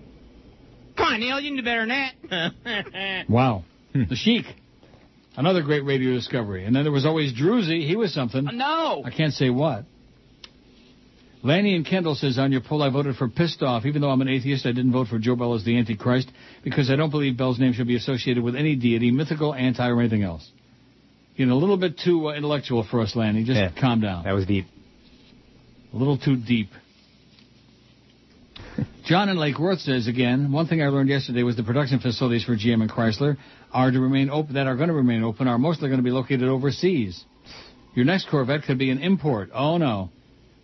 Come 0.97 1.07
on, 1.13 1.19
Neil, 1.19 1.39
you 1.39 1.49
can 1.49 1.57
do 1.57 1.63
better 1.63 1.85
than 1.85 2.11
that. 2.29 3.25
Wow. 3.29 3.63
The 3.93 4.15
Sheik. 4.15 4.45
Another 5.37 5.61
great 5.61 5.83
radio 5.83 6.13
discovery. 6.13 6.65
And 6.65 6.75
then 6.75 6.83
there 6.83 6.91
was 6.91 7.05
always 7.05 7.33
Druzy. 7.33 7.85
He 7.87 7.95
was 7.95 8.13
something. 8.13 8.45
no. 8.53 9.03
I 9.05 9.11
can't 9.11 9.33
say 9.33 9.49
what. 9.49 9.85
Lanny 11.43 11.75
and 11.75 11.85
Kendall 11.85 12.15
says 12.15 12.39
on 12.39 12.51
your 12.51 12.61
poll 12.61 12.81
I 12.81 12.89
voted 12.89 13.17
for 13.17 13.27
pissed 13.27 13.61
off. 13.61 13.85
Even 13.85 14.01
though 14.01 14.09
I'm 14.09 14.21
an 14.21 14.29
atheist, 14.29 14.65
I 14.65 14.71
didn't 14.71 14.93
vote 14.93 15.07
for 15.09 15.19
Joe 15.19 15.35
Bell 15.35 15.53
as 15.53 15.63
the 15.63 15.77
Antichrist 15.77 16.31
because 16.63 16.89
I 16.89 16.95
don't 16.95 17.11
believe 17.11 17.37
Bell's 17.37 17.59
name 17.59 17.73
should 17.73 17.87
be 17.87 17.97
associated 17.97 18.43
with 18.43 18.55
any 18.55 18.75
deity, 18.75 19.11
mythical, 19.11 19.53
anti, 19.53 19.87
or 19.87 19.99
anything 19.99 20.23
else. 20.23 20.49
You 21.35 21.45
know, 21.45 21.53
a 21.55 21.59
little 21.59 21.77
bit 21.77 21.99
too 22.03 22.29
uh, 22.29 22.33
intellectual 22.33 22.83
for 22.89 23.01
us, 23.01 23.15
Lanny. 23.15 23.43
Just 23.43 23.57
Yeah. 23.59 23.69
calm 23.79 23.99
down. 24.01 24.23
That 24.23 24.31
was 24.31 24.45
deep. 24.45 24.65
A 25.93 25.97
little 25.97 26.17
too 26.17 26.37
deep. 26.37 26.69
John 29.05 29.29
in 29.29 29.37
Lake 29.37 29.59
Worth 29.59 29.81
says 29.81 30.07
again, 30.07 30.51
one 30.51 30.65
thing 30.65 30.81
I 30.81 30.87
learned 30.87 31.09
yesterday 31.09 31.43
was 31.43 31.55
the 31.55 31.61
production 31.61 31.99
facilities 31.99 32.43
for 32.43 32.55
GM 32.55 32.81
and 32.81 32.89
Chrysler 32.89 33.37
are 33.71 33.91
to 33.91 33.99
remain 33.99 34.31
open 34.31 34.55
that 34.55 34.65
are 34.65 34.75
going 34.75 34.87
to 34.89 34.95
remain 34.95 35.21
open 35.21 35.47
are 35.47 35.59
mostly 35.59 35.89
going 35.89 35.99
to 35.99 36.03
be 36.03 36.09
located 36.09 36.45
overseas. 36.45 37.23
Your 37.93 38.03
next 38.03 38.27
Corvette 38.31 38.63
could 38.63 38.79
be 38.79 38.89
an 38.89 38.97
import. 38.97 39.51
Oh 39.53 39.77
no. 39.77 40.09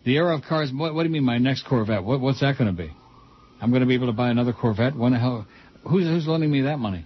The 0.06 0.18
era 0.18 0.36
of 0.36 0.42
cars 0.42 0.72
what, 0.74 0.96
what 0.96 1.04
do 1.04 1.10
you 1.10 1.14
mean 1.14 1.24
my 1.24 1.38
next 1.38 1.68
Corvette? 1.68 2.04
What 2.04 2.20
what's 2.20 2.40
that 2.40 2.58
going 2.58 2.76
to 2.76 2.76
be? 2.76 2.92
I'm 3.62 3.70
going 3.70 3.82
to 3.82 3.88
be 3.88 3.94
able 3.94 4.08
to 4.08 4.14
buy 4.14 4.32
another 4.32 4.54
Corvette? 4.54 4.96
When 4.96 5.12
the 5.12 5.20
hell 5.20 5.46
who's 5.88 6.06
who's 6.06 6.28
lending 6.28 6.50
me 6.50 6.62
that 6.62 6.80
money? 6.80 7.06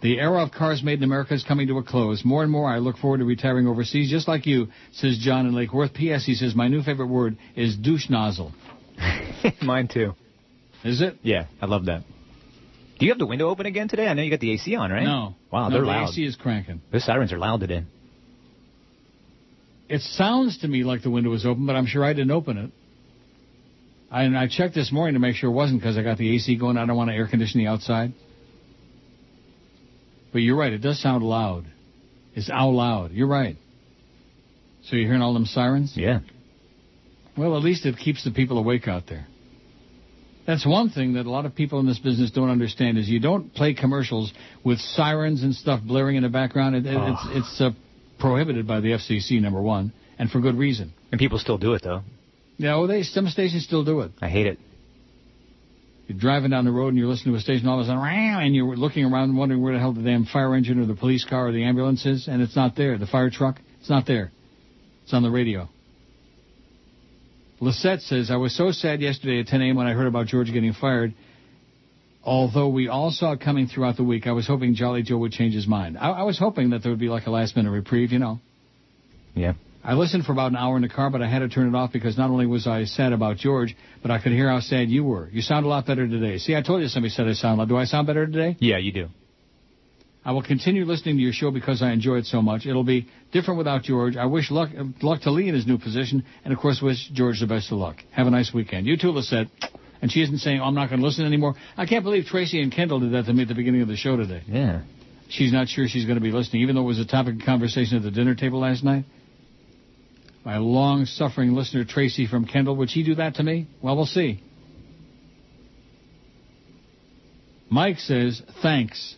The 0.00 0.18
era 0.18 0.42
of 0.42 0.50
cars 0.50 0.82
made 0.82 1.00
in 1.00 1.04
America 1.04 1.34
is 1.34 1.44
coming 1.44 1.66
to 1.68 1.76
a 1.76 1.82
close. 1.82 2.24
More 2.24 2.42
and 2.42 2.50
more, 2.50 2.70
I 2.70 2.78
look 2.78 2.96
forward 2.96 3.18
to 3.18 3.26
retiring 3.26 3.66
overseas, 3.66 4.10
just 4.10 4.28
like 4.28 4.46
you, 4.46 4.68
says 4.92 5.18
John 5.18 5.46
in 5.46 5.54
Lake 5.54 5.74
Worth. 5.74 5.92
P.S. 5.92 6.24
He 6.24 6.34
says, 6.34 6.54
my 6.54 6.68
new 6.68 6.82
favorite 6.82 7.08
word 7.08 7.36
is 7.54 7.76
douche 7.76 8.08
nozzle. 8.08 8.54
Mine 9.62 9.88
too. 9.88 10.14
Is 10.84 11.00
it? 11.00 11.16
Yeah, 11.22 11.46
I 11.60 11.66
love 11.66 11.86
that. 11.86 12.04
Do 12.98 13.06
you 13.06 13.12
have 13.12 13.18
the 13.18 13.26
window 13.26 13.48
open 13.48 13.66
again 13.66 13.88
today? 13.88 14.06
I 14.06 14.14
know 14.14 14.22
you 14.22 14.30
got 14.30 14.40
the 14.40 14.52
AC 14.52 14.74
on, 14.76 14.90
right? 14.90 15.04
No. 15.04 15.34
Wow, 15.50 15.68
no, 15.68 15.74
they're 15.74 15.80
the 15.82 15.86
loud. 15.86 16.08
The 16.08 16.10
AC 16.10 16.24
is 16.24 16.36
cranking. 16.36 16.82
The 16.92 17.00
sirens 17.00 17.32
are 17.32 17.38
loud 17.38 17.60
today. 17.60 17.84
It 19.88 20.02
sounds 20.02 20.58
to 20.58 20.68
me 20.68 20.84
like 20.84 21.02
the 21.02 21.10
window 21.10 21.30
was 21.30 21.44
open, 21.44 21.66
but 21.66 21.76
I'm 21.76 21.86
sure 21.86 22.04
I 22.04 22.12
didn't 22.12 22.30
open 22.30 22.58
it. 22.58 22.70
I, 24.10 24.24
and 24.24 24.36
I 24.36 24.48
checked 24.48 24.74
this 24.74 24.92
morning 24.92 25.14
to 25.14 25.20
make 25.20 25.36
sure 25.36 25.50
it 25.50 25.54
wasn't 25.54 25.80
because 25.80 25.96
I 25.96 26.02
got 26.02 26.18
the 26.18 26.34
AC 26.34 26.56
going. 26.56 26.76
I 26.76 26.84
don't 26.86 26.96
want 26.96 27.10
to 27.10 27.16
air 27.16 27.26
condition 27.26 27.60
the 27.60 27.68
outside. 27.68 28.12
But 30.32 30.38
you're 30.38 30.56
right. 30.56 30.72
It 30.72 30.78
does 30.78 31.00
sound 31.00 31.24
loud. 31.24 31.64
It's 32.34 32.50
out 32.50 32.70
loud. 32.70 33.12
You're 33.12 33.28
right. 33.28 33.56
So 34.84 34.96
you're 34.96 35.06
hearing 35.06 35.22
all 35.22 35.34
them 35.34 35.46
sirens? 35.46 35.94
Yeah. 35.96 36.20
Well, 37.40 37.56
at 37.56 37.62
least 37.62 37.86
it 37.86 37.96
keeps 37.96 38.22
the 38.22 38.30
people 38.30 38.58
awake 38.58 38.86
out 38.86 39.04
there. 39.08 39.26
That's 40.46 40.66
one 40.66 40.90
thing 40.90 41.14
that 41.14 41.24
a 41.26 41.30
lot 41.30 41.46
of 41.46 41.54
people 41.54 41.80
in 41.80 41.86
this 41.86 41.98
business 41.98 42.30
don't 42.30 42.50
understand 42.50 42.98
is 42.98 43.08
you 43.08 43.18
don't 43.20 43.54
play 43.54 43.72
commercials 43.72 44.32
with 44.64 44.78
sirens 44.78 45.42
and 45.42 45.54
stuff 45.54 45.80
blaring 45.82 46.16
in 46.16 46.22
the 46.22 46.28
background. 46.28 46.76
It, 46.76 46.86
it- 46.86 46.96
Oh. 46.96 47.12
It's 47.32 47.38
it's 47.48 47.60
uh, 47.60 47.70
prohibited 48.18 48.66
by 48.66 48.80
the 48.80 48.88
FCC, 48.92 49.40
number 49.40 49.62
one, 49.62 49.92
and 50.18 50.30
for 50.30 50.40
good 50.40 50.56
reason. 50.56 50.92
And 51.12 51.18
people 51.18 51.38
still 51.38 51.56
do 51.56 51.72
it 51.74 51.82
though. 51.82 52.02
Yeah, 52.58 52.76
well, 52.76 52.86
they 52.88 53.04
some 53.04 53.26
stations 53.28 53.64
still 53.64 53.84
do 53.84 54.00
it. 54.00 54.10
I 54.20 54.28
hate 54.28 54.46
it. 54.46 54.58
You're 56.08 56.18
driving 56.18 56.50
down 56.50 56.64
the 56.66 56.72
road 56.72 56.88
and 56.88 56.98
you're 56.98 57.08
listening 57.08 57.34
to 57.34 57.38
a 57.38 57.40
station, 57.40 57.68
all 57.68 57.78
of 57.78 57.84
a 57.84 57.88
sudden, 57.88 58.02
and 58.04 58.54
you're 58.54 58.76
looking 58.76 59.04
around 59.04 59.34
wondering 59.36 59.62
where 59.62 59.72
the 59.72 59.78
hell 59.78 59.92
the 59.94 60.02
damn 60.02 60.26
fire 60.26 60.54
engine 60.54 60.78
or 60.80 60.84
the 60.86 60.94
police 60.96 61.24
car 61.24 61.48
or 61.48 61.52
the 61.52 61.64
ambulance 61.64 62.04
is, 62.04 62.26
and 62.28 62.42
it's 62.42 62.56
not 62.56 62.76
there. 62.76 62.98
The 62.98 63.06
fire 63.06 63.30
truck, 63.30 63.60
it's 63.80 63.88
not 63.88 64.06
there. 64.06 64.30
It's 65.04 65.14
on 65.14 65.22
the 65.22 65.30
radio. 65.30 65.68
Lisette 67.60 68.00
says, 68.00 68.30
I 68.30 68.36
was 68.36 68.56
so 68.56 68.72
sad 68.72 69.02
yesterday 69.02 69.40
at 69.40 69.46
10 69.46 69.60
a.m. 69.60 69.76
when 69.76 69.86
I 69.86 69.92
heard 69.92 70.06
about 70.06 70.26
George 70.26 70.50
getting 70.52 70.72
fired. 70.72 71.12
Although 72.24 72.68
we 72.68 72.88
all 72.88 73.10
saw 73.10 73.32
it 73.32 73.40
coming 73.40 73.66
throughout 73.66 73.96
the 73.96 74.04
week, 74.04 74.26
I 74.26 74.32
was 74.32 74.46
hoping 74.46 74.74
Jolly 74.74 75.02
Joe 75.02 75.18
would 75.18 75.32
change 75.32 75.54
his 75.54 75.66
mind. 75.66 75.98
I, 75.98 76.10
I 76.10 76.22
was 76.22 76.38
hoping 76.38 76.70
that 76.70 76.82
there 76.82 76.90
would 76.90 77.00
be 77.00 77.08
like 77.08 77.26
a 77.26 77.30
last 77.30 77.56
minute 77.56 77.70
reprieve, 77.70 78.12
you 78.12 78.18
know. 78.18 78.40
Yeah. 79.34 79.54
I 79.82 79.94
listened 79.94 80.24
for 80.24 80.32
about 80.32 80.50
an 80.50 80.56
hour 80.56 80.76
in 80.76 80.82
the 80.82 80.88
car, 80.88 81.10
but 81.10 81.22
I 81.22 81.28
had 81.28 81.38
to 81.38 81.48
turn 81.48 81.68
it 81.68 81.74
off 81.74 81.92
because 81.92 82.18
not 82.18 82.30
only 82.30 82.46
was 82.46 82.66
I 82.66 82.84
sad 82.84 83.12
about 83.12 83.38
George, 83.38 83.74
but 84.02 84.10
I 84.10 84.20
could 84.20 84.32
hear 84.32 84.50
how 84.50 84.60
sad 84.60 84.88
you 84.90 85.04
were. 85.04 85.28
You 85.30 85.40
sound 85.40 85.64
a 85.64 85.68
lot 85.68 85.86
better 85.86 86.06
today. 86.06 86.36
See, 86.38 86.54
I 86.54 86.62
told 86.62 86.82
you 86.82 86.88
somebody 86.88 87.10
said 87.10 87.26
I 87.26 87.32
sound. 87.32 87.66
Do 87.68 87.76
I 87.76 87.84
sound 87.84 88.06
better 88.06 88.26
today? 88.26 88.56
Yeah, 88.58 88.76
you 88.76 88.92
do. 88.92 89.08
I 90.24 90.32
will 90.32 90.42
continue 90.42 90.84
listening 90.84 91.16
to 91.16 91.22
your 91.22 91.32
show 91.32 91.50
because 91.50 91.80
I 91.82 91.92
enjoy 91.92 92.16
it 92.16 92.26
so 92.26 92.42
much. 92.42 92.66
It'll 92.66 92.84
be 92.84 93.08
different 93.32 93.56
without 93.56 93.82
George. 93.84 94.16
I 94.16 94.26
wish 94.26 94.50
luck, 94.50 94.68
luck 95.00 95.22
to 95.22 95.30
Lee 95.30 95.48
in 95.48 95.54
his 95.54 95.66
new 95.66 95.78
position, 95.78 96.24
and 96.44 96.52
of 96.52 96.60
course 96.60 96.80
wish 96.82 97.08
George 97.12 97.40
the 97.40 97.46
best 97.46 97.72
of 97.72 97.78
luck. 97.78 97.96
Have 98.12 98.26
a 98.26 98.30
nice 98.30 98.52
weekend. 98.52 98.86
You 98.86 98.98
too, 98.98 99.10
Lisette. 99.10 99.48
And 100.02 100.10
she 100.10 100.22
isn't 100.22 100.38
saying, 100.38 100.60
oh, 100.60 100.64
I'm 100.64 100.74
not 100.74 100.88
going 100.88 101.00
to 101.00 101.06
listen 101.06 101.26
anymore. 101.26 101.54
I 101.76 101.86
can't 101.86 102.04
believe 102.04 102.24
Tracy 102.24 102.62
and 102.62 102.72
Kendall 102.72 103.00
did 103.00 103.12
that 103.12 103.26
to 103.26 103.32
me 103.32 103.42
at 103.42 103.48
the 103.48 103.54
beginning 103.54 103.82
of 103.82 103.88
the 103.88 103.96
show 103.96 104.16
today. 104.16 104.42
Yeah. 104.46 104.82
She's 105.28 105.52
not 105.52 105.68
sure 105.68 105.86
she's 105.88 106.06
going 106.06 106.16
to 106.16 106.22
be 106.22 106.32
listening, 106.32 106.62
even 106.62 106.74
though 106.74 106.82
it 106.82 106.86
was 106.86 106.98
a 106.98 107.06
topic 107.06 107.36
of 107.36 107.46
conversation 107.46 107.96
at 107.98 108.02
the 108.02 108.10
dinner 108.10 108.34
table 108.34 108.60
last 108.60 108.82
night. 108.82 109.04
My 110.44 110.56
long-suffering 110.56 111.52
listener, 111.52 111.84
Tracy 111.84 112.26
from 112.26 112.46
Kendall, 112.46 112.76
would 112.76 112.90
she 112.90 113.04
do 113.04 113.14
that 113.16 113.36
to 113.36 113.42
me? 113.42 113.68
Well, 113.82 113.94
we'll 113.94 114.06
see. 114.06 114.42
Mike 117.68 117.98
says, 117.98 118.42
thanks. 118.62 119.16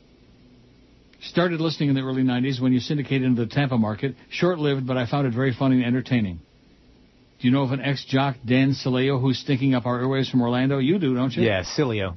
Started 1.22 1.60
listening 1.60 1.88
in 1.88 1.94
the 1.94 2.00
early 2.00 2.22
90s 2.22 2.60
when 2.60 2.72
you 2.72 2.80
syndicated 2.80 3.22
into 3.22 3.44
the 3.44 3.50
Tampa 3.50 3.78
market. 3.78 4.16
Short-lived, 4.30 4.86
but 4.86 4.96
I 4.96 5.06
found 5.06 5.26
it 5.26 5.34
very 5.34 5.54
funny 5.56 5.76
and 5.76 5.84
entertaining. 5.84 6.40
Do 7.40 7.48
you 7.48 7.52
know 7.52 7.62
of 7.62 7.72
an 7.72 7.80
ex-jock, 7.80 8.36
Dan 8.44 8.74
Sileo, 8.74 9.20
who's 9.20 9.38
stinking 9.38 9.74
up 9.74 9.86
our 9.86 10.00
airways 10.00 10.28
from 10.28 10.42
Orlando? 10.42 10.78
You 10.78 10.98
do, 10.98 11.14
don't 11.14 11.32
you? 11.32 11.44
Yeah, 11.44 11.62
Sileo. 11.62 12.16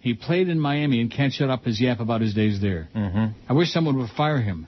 He 0.00 0.14
played 0.14 0.48
in 0.48 0.60
Miami 0.60 1.00
and 1.00 1.10
can't 1.10 1.32
shut 1.32 1.48
up 1.48 1.64
his 1.64 1.80
yap 1.80 2.00
about 2.00 2.20
his 2.20 2.34
days 2.34 2.60
there. 2.60 2.88
Mm-hmm. 2.94 3.38
I 3.48 3.52
wish 3.54 3.70
someone 3.70 3.96
would 3.96 4.10
fire 4.10 4.40
him. 4.40 4.66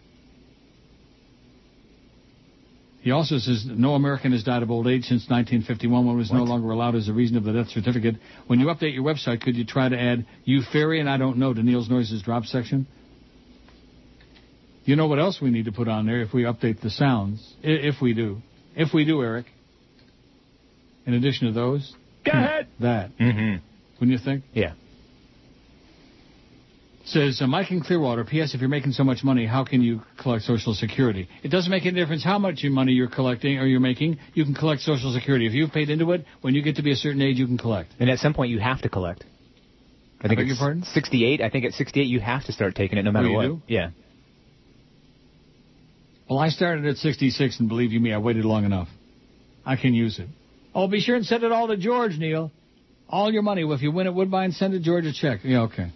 He 3.06 3.12
also 3.12 3.38
says 3.38 3.64
that 3.68 3.78
no 3.78 3.94
American 3.94 4.32
has 4.32 4.42
died 4.42 4.64
of 4.64 4.70
old 4.72 4.88
age 4.88 5.04
since 5.04 5.30
1951 5.30 6.06
when 6.06 6.16
it 6.16 6.18
was 6.18 6.32
no 6.32 6.42
longer 6.42 6.72
allowed 6.72 6.96
as 6.96 7.06
a 7.06 7.12
reason 7.12 7.36
of 7.36 7.44
the 7.44 7.52
death 7.52 7.68
certificate. 7.68 8.16
When 8.48 8.58
you 8.58 8.66
update 8.66 8.94
your 8.94 9.04
website, 9.04 9.42
could 9.42 9.54
you 9.54 9.64
try 9.64 9.88
to 9.88 9.96
add 9.96 10.26
you 10.42 10.62
fairy 10.72 10.98
and 10.98 11.08
I 11.08 11.16
don't 11.16 11.36
know 11.36 11.54
to 11.54 11.62
Neil's 11.62 11.88
Noises 11.88 12.20
drop 12.22 12.46
section? 12.46 12.88
You 14.84 14.96
know 14.96 15.06
what 15.06 15.20
else 15.20 15.40
we 15.40 15.50
need 15.50 15.66
to 15.66 15.72
put 15.72 15.86
on 15.86 16.04
there 16.06 16.20
if 16.20 16.34
we 16.34 16.42
update 16.42 16.80
the 16.80 16.90
sounds? 16.90 17.54
If 17.62 18.02
we 18.02 18.12
do. 18.12 18.42
If 18.74 18.92
we 18.92 19.04
do, 19.04 19.22
Eric. 19.22 19.46
In 21.06 21.14
addition 21.14 21.46
to 21.46 21.52
those? 21.52 21.94
Go 22.24 22.32
ahead. 22.32 22.66
That. 22.80 23.16
Mm-hmm. 23.18 23.64
Wouldn't 24.00 24.18
you 24.18 24.24
think? 24.24 24.42
Yeah. 24.52 24.72
Says 27.06 27.40
uh, 27.40 27.46
Mike 27.46 27.70
in 27.70 27.82
Clearwater. 27.82 28.24
P.S. 28.24 28.52
If 28.54 28.60
you're 28.60 28.68
making 28.68 28.90
so 28.92 29.04
much 29.04 29.22
money, 29.22 29.46
how 29.46 29.64
can 29.64 29.80
you 29.80 30.02
collect 30.20 30.42
Social 30.44 30.74
Security? 30.74 31.28
It 31.44 31.48
doesn't 31.48 31.70
make 31.70 31.86
any 31.86 31.94
difference 31.94 32.24
how 32.24 32.38
much 32.40 32.64
money 32.64 32.92
you're 32.92 33.08
collecting 33.08 33.58
or 33.58 33.66
you're 33.66 33.78
making. 33.78 34.18
You 34.34 34.44
can 34.44 34.54
collect 34.54 34.80
Social 34.82 35.12
Security 35.12 35.46
if 35.46 35.52
you've 35.52 35.70
paid 35.70 35.88
into 35.88 36.10
it. 36.12 36.24
When 36.40 36.54
you 36.54 36.62
get 36.62 36.76
to 36.76 36.82
be 36.82 36.90
a 36.90 36.96
certain 36.96 37.22
age, 37.22 37.38
you 37.38 37.46
can 37.46 37.58
collect. 37.58 37.92
And 38.00 38.10
at 38.10 38.18
some 38.18 38.34
point, 38.34 38.50
you 38.50 38.58
have 38.58 38.82
to 38.82 38.88
collect. 38.88 39.24
I 40.20 40.26
think 40.26 40.38
beg 40.40 40.48
it's 40.48 40.58
your 40.58 40.66
pardon? 40.66 40.82
68. 40.82 41.40
I 41.40 41.48
think 41.48 41.64
at 41.64 41.72
68, 41.74 42.02
you 42.06 42.18
have 42.18 42.44
to 42.46 42.52
start 42.52 42.74
taking 42.74 42.98
it 42.98 43.04
no 43.04 43.12
matter 43.12 43.28
Oh, 43.28 43.30
you 43.30 43.36
what. 43.36 43.42
do? 43.42 43.62
Yeah. 43.68 43.90
Well, 46.28 46.40
I 46.40 46.48
started 46.48 46.86
at 46.86 46.96
66, 46.96 47.60
and 47.60 47.68
believe 47.68 47.92
you 47.92 48.00
me, 48.00 48.12
I 48.12 48.18
waited 48.18 48.44
long 48.44 48.64
enough. 48.64 48.88
I 49.64 49.76
can 49.76 49.94
use 49.94 50.18
it. 50.18 50.26
Oh, 50.74 50.88
be 50.88 51.00
sure 51.00 51.14
and 51.14 51.24
send 51.24 51.44
it 51.44 51.52
all 51.52 51.68
to 51.68 51.76
George, 51.76 52.18
Neil. 52.18 52.50
All 53.08 53.32
your 53.32 53.42
money. 53.42 53.62
Well, 53.62 53.76
If 53.76 53.82
you 53.82 53.92
win 53.92 54.08
at 54.08 54.14
Woodbine, 54.14 54.50
send 54.52 54.74
it 54.74 54.82
George 54.82 55.06
a 55.06 55.12
check. 55.12 55.40
Yeah, 55.44 55.62
okay. 55.62 55.92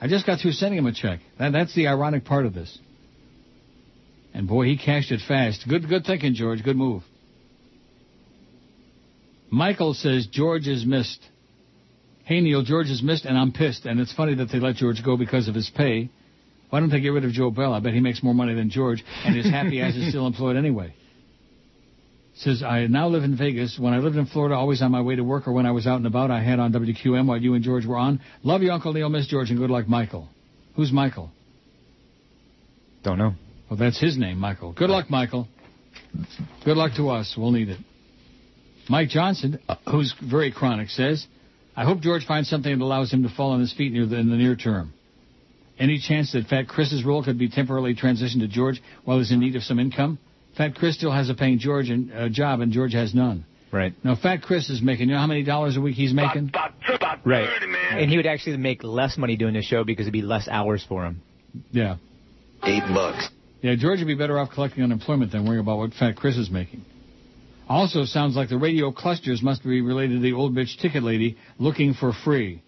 I 0.00 0.08
just 0.08 0.26
got 0.26 0.40
through 0.40 0.52
sending 0.52 0.78
him 0.78 0.86
a 0.86 0.92
check. 0.92 1.20
That, 1.38 1.52
that's 1.52 1.74
the 1.74 1.88
ironic 1.88 2.24
part 2.24 2.46
of 2.46 2.54
this. 2.54 2.76
And 4.32 4.48
boy, 4.48 4.66
he 4.66 4.78
cashed 4.78 5.10
it 5.10 5.20
fast. 5.26 5.68
Good, 5.68 5.88
good 5.88 6.04
thinking, 6.04 6.34
George. 6.34 6.62
Good 6.62 6.76
move. 6.76 7.02
Michael 9.50 9.94
says 9.94 10.26
George 10.30 10.68
is 10.68 10.86
missed. 10.86 11.20
Hey 12.24 12.40
Neil, 12.40 12.62
George 12.62 12.88
is 12.88 13.02
missed, 13.02 13.24
and 13.24 13.36
I'm 13.36 13.52
pissed. 13.52 13.84
And 13.84 13.98
it's 13.98 14.12
funny 14.12 14.36
that 14.36 14.46
they 14.52 14.60
let 14.60 14.76
George 14.76 15.02
go 15.04 15.16
because 15.16 15.48
of 15.48 15.54
his 15.54 15.68
pay. 15.76 16.08
Why 16.70 16.78
don't 16.78 16.90
they 16.90 17.00
get 17.00 17.08
rid 17.08 17.24
of 17.24 17.32
Joe 17.32 17.50
Bell? 17.50 17.74
I 17.74 17.80
bet 17.80 17.92
he 17.92 18.00
makes 18.00 18.22
more 18.22 18.34
money 18.34 18.54
than 18.54 18.70
George, 18.70 19.04
and 19.24 19.34
his 19.34 19.46
happy 19.46 19.80
ass 19.82 19.96
is 19.96 20.10
still 20.10 20.26
employed 20.26 20.56
anyway. 20.56 20.94
Says, 22.40 22.62
I 22.62 22.86
now 22.86 23.06
live 23.06 23.22
in 23.22 23.36
Vegas. 23.36 23.78
When 23.78 23.92
I 23.92 23.98
lived 23.98 24.16
in 24.16 24.24
Florida, 24.24 24.54
always 24.54 24.80
on 24.80 24.90
my 24.90 25.02
way 25.02 25.14
to 25.14 25.22
work 25.22 25.46
or 25.46 25.52
when 25.52 25.66
I 25.66 25.72
was 25.72 25.86
out 25.86 25.96
and 25.96 26.06
about, 26.06 26.30
I 26.30 26.42
had 26.42 26.58
on 26.58 26.72
WQAM 26.72 27.26
while 27.26 27.36
you 27.36 27.52
and 27.52 27.62
George 27.62 27.84
were 27.84 27.98
on. 27.98 28.18
Love 28.42 28.62
you, 28.62 28.72
Uncle 28.72 28.94
Neil, 28.94 29.10
Miss 29.10 29.26
George, 29.26 29.50
and 29.50 29.58
good 29.58 29.68
luck, 29.68 29.86
Michael. 29.86 30.26
Who's 30.74 30.90
Michael? 30.90 31.30
Don't 33.04 33.18
know. 33.18 33.34
Well, 33.68 33.78
that's 33.78 34.00
his 34.00 34.16
name, 34.16 34.38
Michael. 34.38 34.72
Good 34.72 34.88
luck, 34.88 35.10
Michael. 35.10 35.48
Good 36.64 36.78
luck 36.78 36.92
to 36.96 37.10
us. 37.10 37.34
We'll 37.36 37.50
need 37.50 37.68
it. 37.68 37.78
Mike 38.88 39.10
Johnson, 39.10 39.60
uh, 39.68 39.76
who's 39.90 40.14
very 40.22 40.50
chronic, 40.50 40.88
says, 40.88 41.26
I 41.76 41.84
hope 41.84 42.00
George 42.00 42.26
finds 42.26 42.48
something 42.48 42.78
that 42.78 42.82
allows 42.82 43.12
him 43.12 43.22
to 43.22 43.28
fall 43.28 43.50
on 43.50 43.60
his 43.60 43.74
feet 43.74 43.92
near 43.92 44.06
the, 44.06 44.16
in 44.16 44.30
the 44.30 44.36
near 44.36 44.56
term. 44.56 44.94
Any 45.78 45.98
chance 45.98 46.32
that 46.32 46.46
Fat 46.46 46.68
Chris's 46.68 47.04
role 47.04 47.22
could 47.22 47.38
be 47.38 47.50
temporarily 47.50 47.94
transitioned 47.94 48.40
to 48.40 48.48
George 48.48 48.82
while 49.04 49.18
he's 49.18 49.30
in 49.30 49.40
need 49.40 49.56
of 49.56 49.62
some 49.62 49.78
income? 49.78 50.18
Fat 50.56 50.74
Chris 50.74 50.96
still 50.96 51.12
has 51.12 51.30
a 51.30 51.34
paying 51.34 51.58
George 51.58 51.90
and, 51.90 52.12
uh, 52.12 52.28
job, 52.28 52.60
and 52.60 52.72
George 52.72 52.92
has 52.92 53.14
none. 53.14 53.44
Right. 53.72 53.94
Now, 54.04 54.16
Fat 54.16 54.42
Chris 54.42 54.68
is 54.68 54.82
making, 54.82 55.08
you 55.08 55.14
know 55.14 55.20
how 55.20 55.26
many 55.28 55.44
dollars 55.44 55.76
a 55.76 55.80
week 55.80 55.94
he's 55.94 56.12
making? 56.12 56.52
Right. 57.24 57.48
And 57.92 58.10
he 58.10 58.16
would 58.16 58.26
actually 58.26 58.56
make 58.56 58.82
less 58.82 59.16
money 59.16 59.36
doing 59.36 59.54
the 59.54 59.62
show 59.62 59.84
because 59.84 60.04
it'd 60.04 60.12
be 60.12 60.22
less 60.22 60.48
hours 60.48 60.84
for 60.88 61.04
him. 61.04 61.22
Yeah. 61.70 61.96
Eight 62.64 62.82
bucks. 62.92 63.28
Yeah, 63.62 63.74
George 63.76 64.00
would 64.00 64.08
be 64.08 64.14
better 64.14 64.38
off 64.38 64.50
collecting 64.50 64.82
unemployment 64.82 65.32
than 65.32 65.44
worrying 65.44 65.60
about 65.60 65.78
what 65.78 65.92
Fat 65.94 66.16
Chris 66.16 66.36
is 66.36 66.50
making. 66.50 66.84
Also, 67.68 68.04
sounds 68.04 68.34
like 68.34 68.48
the 68.48 68.58
radio 68.58 68.90
clusters 68.90 69.42
must 69.42 69.62
be 69.62 69.80
related 69.80 70.14
to 70.14 70.20
the 70.20 70.32
old 70.32 70.54
bitch 70.54 70.76
ticket 70.80 71.04
lady 71.04 71.36
looking 71.58 71.94
for 71.94 72.12
free. 72.12 72.62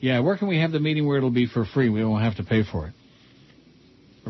Yeah, 0.00 0.20
where 0.20 0.36
can 0.36 0.48
we 0.48 0.58
have 0.58 0.72
the 0.72 0.80
meeting 0.80 1.06
where 1.06 1.18
it'll 1.18 1.30
be 1.30 1.46
for 1.46 1.64
free? 1.64 1.88
We 1.88 2.04
won't 2.04 2.24
have 2.24 2.36
to 2.36 2.42
pay 2.42 2.64
for 2.64 2.86
it. 2.88 2.94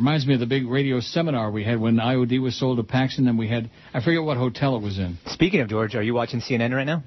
Reminds 0.00 0.26
me 0.26 0.32
of 0.32 0.40
the 0.40 0.46
big 0.46 0.66
radio 0.66 0.98
seminar 1.00 1.50
we 1.50 1.62
had 1.62 1.78
when 1.78 1.96
IOD 1.96 2.40
was 2.40 2.58
sold 2.58 2.78
to 2.78 2.82
Paxson, 2.82 3.28
and 3.28 3.38
we 3.38 3.48
had 3.48 3.68
I 3.92 4.02
forget 4.02 4.22
what 4.22 4.38
hotel 4.38 4.74
it 4.76 4.82
was 4.82 4.98
in. 4.98 5.18
Speaking 5.26 5.60
of 5.60 5.68
George, 5.68 5.94
are 5.94 6.02
you 6.02 6.14
watching 6.14 6.40
CNN 6.40 6.74
right 6.74 6.86
now? 6.86 7.02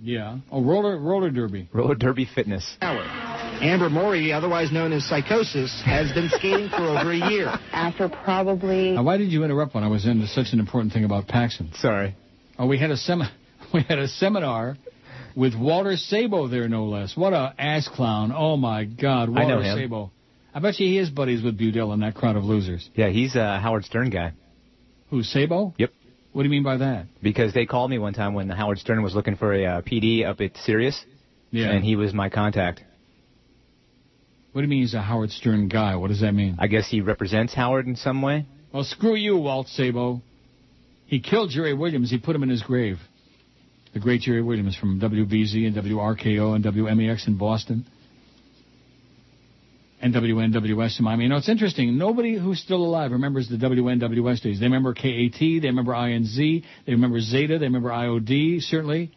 Yeah. 0.00 0.38
Oh, 0.48 0.62
roller 0.62 0.96
roller 0.96 1.30
derby. 1.30 1.68
Roller 1.72 1.96
Derby 1.96 2.28
Fitness. 2.32 2.76
Amber 2.80 3.90
Mori, 3.90 4.32
otherwise 4.32 4.70
known 4.70 4.92
as 4.92 5.04
Psychosis, 5.06 5.82
has 5.84 6.12
been 6.12 6.28
skating 6.28 6.68
for 6.68 6.82
over 6.82 7.10
a 7.10 7.30
year. 7.30 7.48
After 7.72 8.08
probably. 8.08 8.92
Now, 8.92 9.02
why 9.02 9.16
did 9.16 9.32
you 9.32 9.42
interrupt 9.42 9.74
when 9.74 9.82
I 9.82 9.88
was 9.88 10.06
into 10.06 10.28
such 10.28 10.52
an 10.52 10.60
important 10.60 10.92
thing 10.92 11.04
about 11.04 11.26
Paxson? 11.26 11.72
Sorry. 11.74 12.14
Oh, 12.60 12.68
we 12.68 12.78
had 12.78 12.92
a 12.92 12.96
sem 12.96 13.22
we 13.74 13.82
had 13.82 13.98
a 13.98 14.06
seminar 14.06 14.76
with 15.34 15.56
Walter 15.56 15.96
Sabo 15.96 16.46
there, 16.46 16.68
no 16.68 16.84
less. 16.84 17.16
What 17.16 17.32
a 17.32 17.52
ass 17.58 17.88
clown! 17.88 18.32
Oh 18.32 18.56
my 18.56 18.84
God, 18.84 19.30
Walter 19.30 19.42
I 19.42 19.48
know 19.48 19.60
him. 19.62 19.78
Sabo. 19.80 20.12
I 20.52 20.58
bet 20.58 20.78
you 20.80 20.86
he 20.86 20.98
is 20.98 21.10
buddies 21.10 21.42
with 21.42 21.58
Budell 21.58 21.92
and 21.92 22.02
that 22.02 22.14
crowd 22.14 22.36
of 22.36 22.44
losers. 22.44 22.88
Yeah, 22.94 23.08
he's 23.08 23.36
a 23.36 23.58
Howard 23.60 23.84
Stern 23.84 24.10
guy. 24.10 24.32
Who, 25.10 25.22
Sabo? 25.22 25.74
Yep. 25.78 25.90
What 26.32 26.42
do 26.42 26.46
you 26.46 26.50
mean 26.50 26.62
by 26.62 26.76
that? 26.78 27.06
Because 27.22 27.52
they 27.52 27.66
called 27.66 27.90
me 27.90 27.98
one 27.98 28.12
time 28.12 28.34
when 28.34 28.48
Howard 28.48 28.78
Stern 28.78 29.02
was 29.02 29.14
looking 29.14 29.36
for 29.36 29.52
a 29.52 29.64
uh, 29.64 29.82
PD 29.82 30.24
up 30.24 30.40
at 30.40 30.56
Sirius. 30.58 31.04
Yeah. 31.50 31.70
And 31.70 31.84
he 31.84 31.96
was 31.96 32.14
my 32.14 32.28
contact. 32.28 32.82
What 34.52 34.62
do 34.62 34.64
you 34.64 34.70
mean 34.70 34.82
he's 34.82 34.94
a 34.94 35.02
Howard 35.02 35.30
Stern 35.30 35.68
guy? 35.68 35.96
What 35.96 36.08
does 36.08 36.20
that 36.20 36.32
mean? 36.32 36.56
I 36.58 36.66
guess 36.66 36.88
he 36.88 37.00
represents 37.00 37.54
Howard 37.54 37.86
in 37.86 37.96
some 37.96 38.22
way. 38.22 38.46
Well, 38.72 38.84
screw 38.84 39.16
you, 39.16 39.36
Walt 39.36 39.68
Sabo. 39.68 40.22
He 41.06 41.20
killed 41.20 41.50
Jerry 41.50 41.74
Williams. 41.74 42.10
He 42.10 42.18
put 42.18 42.36
him 42.36 42.42
in 42.44 42.48
his 42.48 42.62
grave. 42.62 42.98
The 43.92 44.00
great 44.00 44.20
Jerry 44.20 44.42
Williams 44.42 44.76
from 44.76 45.00
WBZ 45.00 45.66
and 45.66 45.76
WRKO 45.76 46.54
and 46.54 46.64
WMEX 46.64 47.26
in 47.26 47.36
Boston. 47.36 47.86
And 50.02 50.14
WNWS 50.14 50.98
in 50.98 51.04
Miami. 51.04 51.24
You 51.24 51.28
know, 51.28 51.36
it's 51.36 51.48
interesting. 51.50 51.98
Nobody 51.98 52.38
who's 52.38 52.58
still 52.58 52.82
alive 52.82 53.12
remembers 53.12 53.48
the 53.50 53.56
WNWS 53.56 54.40
days. 54.42 54.58
They 54.58 54.64
remember 54.64 54.94
KAT, 54.94 55.38
they 55.38 55.60
remember 55.66 55.92
INZ, 55.92 56.64
they 56.86 56.92
remember 56.92 57.20
Zeta, 57.20 57.58
they 57.58 57.66
remember 57.66 57.90
IOD, 57.90 58.62
certainly. 58.62 59.12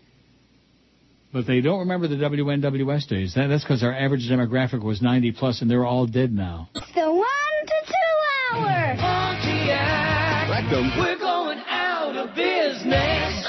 But 1.31 1.47
they 1.47 1.61
don't 1.61 1.79
remember 1.79 2.09
the 2.09 2.15
WNWS 2.17 3.07
days. 3.07 3.33
That, 3.35 3.47
that's 3.47 3.63
because 3.63 3.81
our 3.81 3.93
average 3.93 4.29
demographic 4.29 4.83
was 4.83 5.01
90 5.01 5.31
plus, 5.31 5.61
and 5.61 5.71
they're 5.71 5.85
all 5.85 6.05
dead 6.05 6.33
now. 6.33 6.69
It's 6.75 6.85
The 6.93 7.09
one 7.09 7.25
to 7.65 7.73
two 7.87 8.57
hour. 8.57 8.95
Pontiac. 8.99 10.49
We're 10.97 11.17
going 11.17 11.59
out 11.67 12.15
of 12.17 12.35
business. 12.35 13.47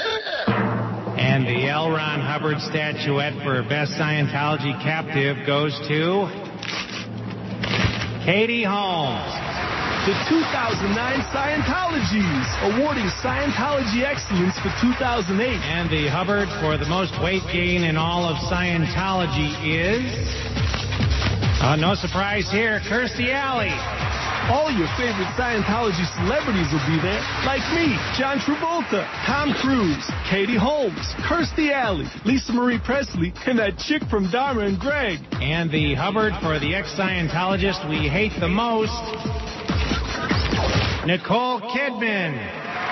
And 1.17 1.45
the 1.45 1.67
L. 1.69 1.91
Ron 1.91 2.21
Hubbard 2.21 2.59
statuette 2.59 3.33
for 3.43 3.61
Best 3.69 3.91
Scientology 3.93 4.81
Captive 4.81 5.45
goes 5.45 5.77
to 5.87 6.44
Katie 8.25 8.63
Holmes. 8.63 9.21
The 10.09 10.17
2009 10.25 10.97
Scientologies, 11.29 12.73
awarding 12.73 13.05
Scientology 13.21 14.01
Excellence 14.01 14.57
for 14.65 14.73
2008. 14.81 15.29
And 15.61 15.91
the 15.91 16.07
Hubbard 16.07 16.49
for 16.59 16.75
the 16.75 16.89
most 16.89 17.13
weight 17.21 17.43
gain 17.53 17.83
in 17.83 17.97
all 17.97 18.25
of 18.25 18.37
Scientology 18.49 19.53
is. 19.61 20.09
Uh, 21.61 21.75
no 21.75 21.93
surprise 21.93 22.49
here, 22.49 22.79
Kirstie 22.89 23.29
Alley. 23.29 23.69
All 24.45 24.69
your 24.69 24.85
favorite 24.93 25.25
Scientology 25.33 26.05
celebrities 26.13 26.69
will 26.69 26.85
be 26.85 27.01
there, 27.01 27.17
like 27.49 27.65
me, 27.73 27.97
John 28.13 28.37
Travolta, 28.37 29.01
Tom 29.25 29.55
Cruise, 29.57 30.05
Katie 30.29 30.55
Holmes, 30.55 31.01
Kirstie 31.25 31.73
Alley, 31.73 32.05
Lisa 32.25 32.53
Marie 32.53 32.77
Presley, 32.77 33.33
and 33.47 33.57
that 33.57 33.79
chick 33.79 34.03
from 34.07 34.29
Dharma 34.29 34.61
and 34.61 34.79
Greg. 34.79 35.17
And 35.41 35.71
the 35.71 35.95
Hubbard 35.95 36.33
for 36.43 36.59
the 36.59 36.75
ex 36.75 36.93
Scientologist 36.93 37.89
we 37.89 38.07
hate 38.07 38.33
the 38.39 38.47
most, 38.47 38.93
Nicole 41.09 41.61
Kidman. 41.73 42.37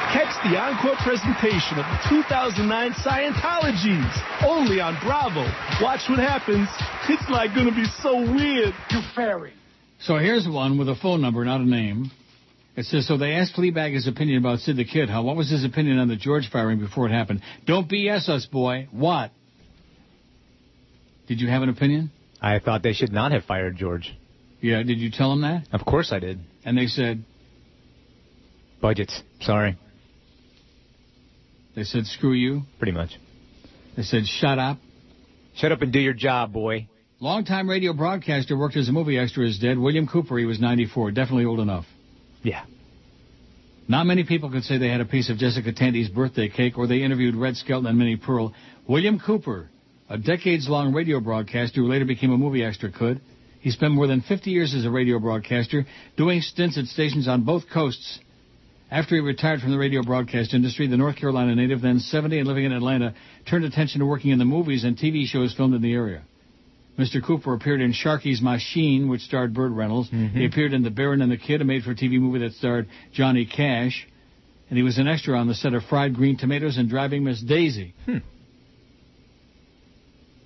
Catch 0.09 0.33
the 0.49 0.57
encore 0.57 0.97
presentation 1.05 1.77
of 1.77 1.85
the 1.85 2.17
2009 2.25 2.65
Scientologies, 2.97 4.43
only 4.43 4.81
on 4.81 4.97
Bravo. 5.05 5.45
Watch 5.83 6.09
what 6.09 6.17
happens. 6.17 6.67
It's 7.07 7.29
like 7.29 7.53
gonna 7.53 7.69
be 7.69 7.85
so 8.01 8.17
weird. 8.17 8.73
You 8.89 9.01
fairy. 9.13 9.53
So 10.05 10.17
here's 10.17 10.47
one 10.47 10.77
with 10.77 10.89
a 10.89 10.95
phone 10.95 11.21
number, 11.21 11.45
not 11.45 11.61
a 11.61 11.65
name. 11.65 12.11
It 12.75 12.85
says, 12.85 13.07
so 13.07 13.17
they 13.17 13.33
asked 13.33 13.55
Fleabag 13.55 13.93
his 13.93 14.07
opinion 14.07 14.39
about 14.39 14.59
Sid 14.59 14.75
the 14.75 14.83
Kid. 14.83 15.09
How? 15.09 15.23
What 15.23 15.35
was 15.37 15.49
his 15.49 15.63
opinion 15.63 15.97
on 15.99 16.07
the 16.07 16.15
George 16.15 16.49
firing 16.51 16.79
before 16.79 17.07
it 17.07 17.11
happened? 17.11 17.41
Don't 17.65 17.89
BS 17.89 18.27
us, 18.27 18.45
boy. 18.45 18.87
What? 18.91 19.31
Did 21.27 21.39
you 21.39 21.47
have 21.47 21.61
an 21.61 21.69
opinion? 21.69 22.11
I 22.41 22.59
thought 22.59 22.83
they 22.83 22.93
should 22.93 23.13
not 23.13 23.31
have 23.31 23.43
fired 23.45 23.77
George. 23.77 24.13
Yeah, 24.59 24.83
did 24.83 24.97
you 24.97 25.11
tell 25.11 25.29
them 25.29 25.41
that? 25.41 25.67
Of 25.71 25.85
course 25.85 26.11
I 26.11 26.19
did. 26.19 26.39
And 26.65 26.77
they 26.77 26.87
said, 26.87 27.23
Budgets. 28.81 29.21
Sorry. 29.39 29.77
they 31.75 31.83
said, 31.83 32.05
screw 32.07 32.33
you. 32.33 32.63
Pretty 32.77 32.91
much. 32.91 33.11
They 33.95 34.03
said, 34.03 34.25
shut 34.25 34.59
up. 34.59 34.79
Shut 35.55 35.71
up 35.71 35.81
and 35.81 35.93
do 35.93 35.99
your 35.99 36.13
job, 36.13 36.51
boy. 36.51 36.89
Longtime 37.23 37.69
radio 37.69 37.93
broadcaster 37.93 38.57
worked 38.57 38.75
as 38.75 38.89
a 38.89 38.91
movie 38.91 39.17
extra 39.17 39.47
is 39.47 39.57
dead. 39.57 39.79
William 39.79 40.07
Cooper, 40.07 40.37
he 40.37 40.43
was 40.43 40.59
94. 40.59 41.11
Definitely 41.11 41.45
old 41.45 41.61
enough. 41.61 41.85
Yeah. 42.41 42.65
Not 43.87 44.07
many 44.07 44.25
people 44.25 44.51
could 44.51 44.65
say 44.65 44.77
they 44.77 44.89
had 44.89 44.99
a 44.99 45.05
piece 45.05 45.29
of 45.29 45.37
Jessica 45.37 45.71
Tandy's 45.71 46.09
birthday 46.09 46.49
cake 46.49 46.77
or 46.77 46.85
they 46.85 47.01
interviewed 47.01 47.37
Red 47.37 47.55
Skelton 47.55 47.87
and 47.87 47.97
Minnie 47.97 48.17
Pearl. 48.17 48.53
William 48.89 49.21
Cooper, 49.21 49.69
a 50.09 50.17
decades-long 50.17 50.93
radio 50.93 51.21
broadcaster 51.21 51.79
who 51.79 51.87
later 51.87 52.03
became 52.03 52.33
a 52.33 52.37
movie 52.37 52.61
extra, 52.61 52.91
could. 52.91 53.21
He 53.61 53.71
spent 53.71 53.93
more 53.93 54.07
than 54.07 54.19
50 54.19 54.51
years 54.51 54.75
as 54.75 54.83
a 54.83 54.89
radio 54.89 55.17
broadcaster, 55.17 55.85
doing 56.17 56.41
stints 56.41 56.77
at 56.77 56.87
stations 56.87 57.29
on 57.29 57.45
both 57.45 57.69
coasts. 57.73 58.19
After 58.91 59.15
he 59.15 59.21
retired 59.21 59.61
from 59.61 59.71
the 59.71 59.77
radio 59.77 60.03
broadcast 60.03 60.53
industry, 60.53 60.87
the 60.87 60.97
North 60.97 61.15
Carolina 61.15 61.55
native, 61.55 61.81
then 61.81 61.99
70 61.99 62.39
and 62.39 62.47
living 62.49 62.65
in 62.65 62.73
Atlanta, 62.73 63.15
turned 63.49 63.63
attention 63.63 64.01
to 64.01 64.05
working 64.05 64.31
in 64.31 64.39
the 64.39 64.43
movies 64.43 64.83
and 64.83 64.97
TV 64.97 65.25
shows 65.25 65.53
filmed 65.53 65.73
in 65.73 65.81
the 65.81 65.93
area. 65.93 66.23
Mr. 66.97 67.25
Cooper 67.25 67.53
appeared 67.53 67.81
in 67.81 67.91
Sharky's 67.91 68.41
Machine, 68.41 69.09
which 69.09 69.21
starred 69.21 69.53
Burt 69.53 69.71
Reynolds. 69.71 70.09
Mm-hmm. 70.09 70.37
He 70.37 70.45
appeared 70.45 70.73
in 70.73 70.83
The 70.83 70.91
Baron 70.91 71.21
and 71.21 71.31
the 71.31 71.37
Kid, 71.37 71.61
a 71.61 71.63
made-for-TV 71.63 72.19
movie 72.19 72.39
that 72.39 72.53
starred 72.53 72.87
Johnny 73.13 73.45
Cash. 73.45 74.07
And 74.69 74.77
he 74.77 74.83
was 74.83 74.97
an 74.97 75.07
extra 75.07 75.37
on 75.37 75.47
the 75.47 75.55
set 75.55 75.73
of 75.73 75.83
Fried 75.85 76.13
Green 76.15 76.37
Tomatoes 76.37 76.77
and 76.77 76.89
Driving 76.89 77.23
Miss 77.23 77.41
Daisy. 77.41 77.95
Hmm. 78.05 78.17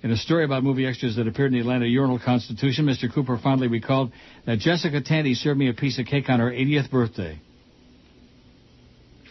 In 0.02 0.10
a 0.12 0.16
story 0.16 0.44
about 0.44 0.62
movie 0.62 0.86
extras 0.86 1.16
that 1.16 1.26
appeared 1.26 1.52
in 1.52 1.54
the 1.54 1.60
Atlanta 1.60 1.86
Urinal 1.86 2.20
Constitution, 2.24 2.86
Mr. 2.86 3.12
Cooper 3.12 3.36
fondly 3.42 3.66
recalled 3.66 4.12
that 4.46 4.58
Jessica 4.60 5.00
Tandy 5.00 5.34
served 5.34 5.58
me 5.58 5.68
a 5.68 5.74
piece 5.74 5.98
of 5.98 6.06
cake 6.06 6.30
on 6.30 6.40
her 6.40 6.50
80th 6.50 6.90
birthday. 6.90 7.40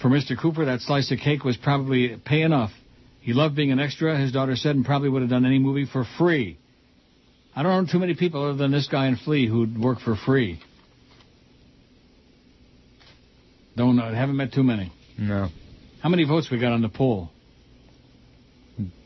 For 0.02 0.10
Mr. 0.10 0.40
Cooper, 0.40 0.66
that 0.66 0.82
slice 0.82 1.12
of 1.12 1.20
cake 1.20 1.44
was 1.44 1.58
probably 1.58 2.18
pay 2.24 2.42
enough. 2.42 2.72
He 3.22 3.34
loved 3.34 3.56
being 3.56 3.72
an 3.72 3.80
extra, 3.80 4.18
his 4.18 4.32
daughter 4.32 4.56
said, 4.56 4.76
and 4.76 4.86
probably 4.86 5.10
would 5.10 5.22
have 5.22 5.32
done 5.32 5.46
any 5.46 5.58
movie 5.58 5.86
for 5.92 6.06
free. 6.18 6.60
I 7.58 7.64
don't 7.64 7.88
know 7.88 7.92
too 7.92 7.98
many 7.98 8.14
people 8.14 8.44
other 8.44 8.56
than 8.56 8.72
this 8.72 8.88
guy 8.88 9.08
in 9.08 9.16
Flea 9.16 9.48
who'd 9.48 9.80
work 9.80 10.00
for 10.00 10.16
free. 10.16 10.60
Don't 13.76 13.96
know. 13.96 14.14
Haven't 14.14 14.38
met 14.38 14.54
too 14.54 14.62
many. 14.62 14.94
No. 15.18 15.48
How 16.00 16.10
many 16.10 16.24
votes 16.24 16.52
we 16.52 16.60
got 16.60 16.72
on 16.72 16.84
the 16.84 16.90
poll? 16.90 17.32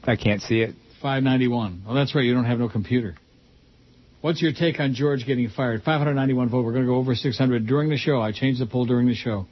I 0.03 0.17
can't 0.17 0.41
see 0.41 0.59
it. 0.59 0.75
591. 1.01 1.83
Oh, 1.87 1.93
that's 1.93 2.13
right. 2.13 2.25
You 2.25 2.33
don't 2.33 2.43
have 2.43 2.59
no 2.59 2.67
computer. 2.67 3.15
What's 4.19 4.41
your 4.41 4.51
take 4.51 4.81
on 4.81 4.95
George 4.95 5.25
getting 5.25 5.47
fired? 5.47 5.83
591 5.83 6.49
vote. 6.49 6.65
We're 6.65 6.73
going 6.73 6.83
to 6.83 6.91
go 6.91 6.97
over 6.97 7.15
600 7.15 7.65
during 7.65 7.89
the 7.89 7.95
show. 7.95 8.19
I 8.21 8.33
changed 8.33 8.59
the 8.59 8.65
poll 8.65 8.85
during 8.85 9.07
the 9.07 9.15
show. 9.15 9.45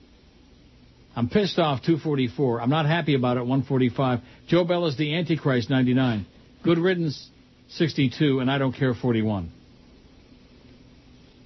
I'm 1.15 1.29
pissed 1.29 1.57
off 1.57 1.83
244. 1.83 2.59
I'm 2.59 2.69
not 2.69 2.85
happy 2.85 3.15
about 3.15 3.37
it 3.37 3.45
145. 3.45 4.19
Joe 4.49 4.65
Bell 4.65 4.87
is 4.87 4.97
the 4.97 5.15
Antichrist 5.15 5.69
99. 5.69 6.25
Good 6.65 6.77
riddance 6.77 7.29
62, 7.69 8.39
and 8.39 8.49
I 8.49 8.57
don't 8.57 8.73
care 8.73 8.93
41. 8.93 9.51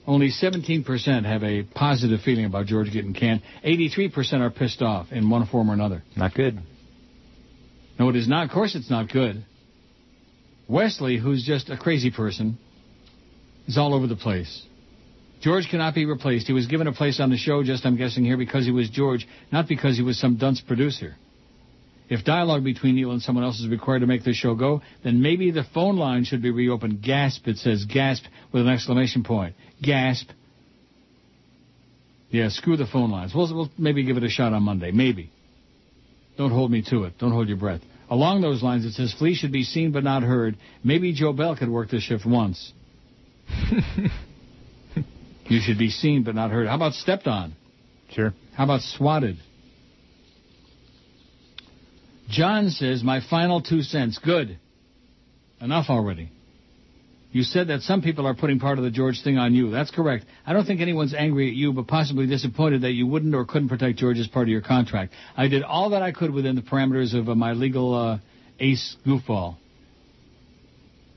Only 0.06 0.30
17% 0.30 1.26
have 1.26 1.44
a 1.44 1.64
positive 1.64 2.22
feeling 2.22 2.46
about 2.46 2.66
George 2.66 2.92
getting 2.92 3.14
canned. 3.14 3.42
83% 3.66 4.42
are 4.42 4.50
pissed 4.50 4.82
off 4.82 5.12
in 5.12 5.30
one 5.30 5.46
form 5.48 5.70
or 5.70 5.74
another. 5.74 6.04
Not 6.16 6.34
good. 6.34 6.60
No, 7.98 8.10
it 8.10 8.16
is 8.16 8.28
not. 8.28 8.46
Of 8.46 8.52
course, 8.52 8.76
it's 8.76 8.90
not 8.90 9.10
good. 9.10 9.46
Wesley, 10.68 11.18
who's 11.18 11.46
just 11.46 11.70
a 11.70 11.78
crazy 11.78 12.12
person, 12.12 12.58
is 13.68 13.78
all 13.78 13.94
over 13.94 14.08
the 14.08 14.16
place. 14.16 14.64
George 15.42 15.68
cannot 15.70 15.94
be 15.94 16.06
replaced. 16.06 16.48
He 16.48 16.54
was 16.54 16.68
given 16.68 16.88
a 16.88 16.94
place 16.94 17.20
on 17.20 17.30
the 17.30 17.38
show, 17.38 17.64
just 17.64 17.86
I'm 17.86 17.98
guessing 17.98 18.24
here, 18.24 18.38
because 18.38 18.66
he 18.66 18.72
was 18.72 18.90
George, 18.90 19.28
not 19.52 19.68
because 19.68 19.98
he 19.98 20.04
was 20.04 20.20
some 20.20 20.38
dunce 20.38 20.62
producer. 20.62 21.16
If 22.14 22.24
dialogue 22.24 22.64
between 22.64 22.94
Neil 22.94 23.12
and 23.12 23.24
someone 23.24 23.44
else 23.44 23.60
is 23.60 23.68
required 23.68 24.02
to 24.02 24.06
make 24.06 24.24
this 24.24 24.36
show 24.36 24.54
go, 24.54 24.84
then 25.04 25.24
maybe 25.24 25.50
the 25.50 25.64
phone 25.74 25.98
line 25.98 26.26
should 26.26 26.44
be 26.44 26.52
reopened. 26.52 27.02
Gasp, 27.02 27.48
it 27.48 27.58
says 27.58 27.86
gasp 27.86 28.24
with 28.52 28.62
an 28.62 28.70
exclamation 28.70 29.24
point. 29.24 29.56
Gasp. 29.82 30.30
Yeah, 32.30 32.50
screw 32.50 32.78
the 32.78 32.86
phone 32.86 33.10
lines. 33.10 33.34
We'll, 33.34 33.52
we'll 33.52 33.72
maybe 33.80 34.04
give 34.04 34.18
it 34.18 34.24
a 34.24 34.30
shot 34.30 34.54
on 34.54 34.62
Monday. 34.62 34.92
Maybe. 34.92 35.32
Don't 36.38 36.52
hold 36.52 36.70
me 36.70 36.84
to 36.92 37.06
it. 37.06 37.18
Don't 37.18 37.32
hold 37.32 37.48
your 37.48 37.58
breath. 37.58 37.82
Along 38.12 38.42
those 38.42 38.62
lines, 38.62 38.86
it 38.86 38.92
says 38.92 39.12
Flea 39.18 39.34
should 39.34 39.52
be 39.52 39.64
seen 39.64 39.92
but 39.92 40.04
not 40.04 40.22
heard. 40.22 40.56
Maybe 40.84 41.14
Joe 41.14 41.34
Bell 41.34 41.56
could 41.56 41.70
work 41.70 41.90
this 41.90 42.04
shift 42.04 42.28
once. 42.28 42.74
you 45.46 45.62
should 45.62 45.80
be 45.80 45.90
seen 45.90 46.22
but 46.22 46.36
not 46.36 46.52
heard. 46.52 46.68
How 46.68 46.76
about 46.76 46.94
stepped 46.94 47.26
on? 47.26 47.56
Sure. 48.12 48.36
How 48.54 48.66
about 48.66 48.82
swatted? 48.82 49.38
John 52.30 52.70
says, 52.70 53.04
my 53.04 53.22
final 53.30 53.62
two 53.62 53.82
cents. 53.82 54.18
Good. 54.18 54.58
Enough 55.62 55.86
already. 55.90 56.30
You 57.32 57.42
said 57.42 57.70
that 57.70 57.82
some 57.82 58.04
people 58.04 58.28
are 58.28 58.36
putting 58.36 58.60
part 58.60 58.78
of 58.78 58.84
the 58.84 58.92
George 58.92 59.22
thing 59.24 59.40
on 59.40 59.56
you. 59.56 59.72
That's 59.72 59.90
correct. 59.90 60.26
I 60.46 60.54
don't 60.54 60.66
think 60.66 60.82
anyone's 60.82 61.16
angry 61.16 61.48
at 61.50 61.56
you, 61.56 61.74
but 61.74 61.88
possibly 61.88 62.28
disappointed 62.28 62.82
that 62.84 62.92
you 62.92 63.08
wouldn't 63.08 63.34
or 63.34 63.44
couldn't 63.44 63.70
protect 63.70 63.98
George 63.98 64.20
as 64.20 64.28
part 64.28 64.44
of 64.44 64.50
your 64.50 64.62
contract. 64.62 65.14
I 65.36 65.48
did 65.48 65.64
all 65.64 65.90
that 65.92 66.04
I 66.04 66.12
could 66.12 66.32
within 66.32 66.56
the 66.56 66.62
parameters 66.62 67.18
of 67.18 67.30
uh, 67.30 67.36
my 67.36 67.54
legal 67.54 67.96
uh, 67.96 68.20
ace 68.60 68.96
goofball. 69.06 69.56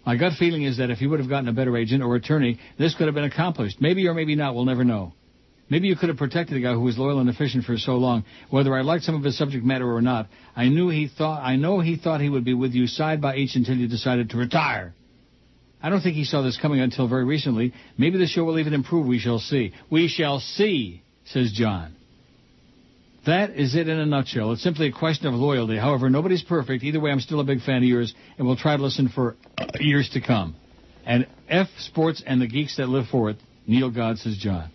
My 0.06 0.16
gut 0.16 0.32
feeling 0.38 0.62
is 0.62 0.78
that 0.78 0.88
if 0.88 1.02
you 1.02 1.10
would 1.10 1.20
have 1.20 1.28
gotten 1.28 1.48
a 1.48 1.52
better 1.52 1.76
agent 1.76 2.02
or 2.02 2.16
attorney, 2.16 2.60
this 2.78 2.94
could 2.94 3.06
have 3.06 3.14
been 3.14 3.24
accomplished. 3.24 3.78
Maybe 3.80 4.06
or 4.06 4.14
maybe 4.14 4.36
not. 4.36 4.54
We'll 4.54 4.64
never 4.64 4.84
know. 4.84 5.12
Maybe 5.68 5.88
you 5.88 5.96
could 5.96 6.08
have 6.08 6.18
protected 6.18 6.56
a 6.56 6.60
guy 6.60 6.72
who 6.72 6.80
was 6.80 6.96
loyal 6.96 7.18
and 7.18 7.28
efficient 7.28 7.64
for 7.64 7.76
so 7.76 7.96
long. 7.96 8.24
Whether 8.50 8.74
I 8.76 8.82
liked 8.82 9.04
some 9.04 9.16
of 9.16 9.24
his 9.24 9.36
subject 9.36 9.64
matter 9.64 9.92
or 9.92 10.00
not, 10.00 10.28
I 10.54 10.68
knew 10.68 10.88
he 10.90 11.08
thought 11.08 11.42
I 11.42 11.56
know 11.56 11.80
he 11.80 11.96
thought 11.96 12.20
he 12.20 12.28
would 12.28 12.44
be 12.44 12.54
with 12.54 12.72
you 12.72 12.86
side 12.86 13.20
by 13.20 13.36
each 13.36 13.56
until 13.56 13.76
you 13.76 13.88
decided 13.88 14.30
to 14.30 14.36
retire. 14.36 14.94
I 15.82 15.90
don't 15.90 16.00
think 16.00 16.16
he 16.16 16.24
saw 16.24 16.42
this 16.42 16.58
coming 16.60 16.80
until 16.80 17.08
very 17.08 17.24
recently. 17.24 17.72
Maybe 17.98 18.18
the 18.18 18.26
show 18.26 18.44
will 18.44 18.58
even 18.58 18.74
improve. 18.74 19.06
We 19.06 19.18
shall 19.18 19.38
see. 19.38 19.72
We 19.90 20.08
shall 20.08 20.40
see, 20.40 21.02
says 21.24 21.52
John. 21.52 21.94
That 23.26 23.50
is 23.50 23.74
it 23.74 23.88
in 23.88 23.98
a 23.98 24.06
nutshell. 24.06 24.52
It's 24.52 24.62
simply 24.62 24.86
a 24.88 24.92
question 24.92 25.26
of 25.26 25.34
loyalty. 25.34 25.76
However, 25.76 26.08
nobody's 26.08 26.44
perfect. 26.44 26.84
Either 26.84 27.00
way, 27.00 27.10
I'm 27.10 27.20
still 27.20 27.40
a 27.40 27.44
big 27.44 27.60
fan 27.60 27.78
of 27.78 27.82
yours, 27.84 28.14
and 28.38 28.46
we'll 28.46 28.56
try 28.56 28.76
to 28.76 28.82
listen 28.82 29.08
for 29.08 29.36
years 29.80 30.08
to 30.10 30.20
come. 30.20 30.54
And 31.04 31.26
F 31.48 31.66
Sports 31.78 32.22
and 32.24 32.40
the 32.40 32.46
geeks 32.46 32.76
that 32.76 32.88
live 32.88 33.06
for 33.10 33.30
it, 33.30 33.36
Neil 33.66 33.90
God, 33.90 34.18
says 34.18 34.36
John. 34.38 34.70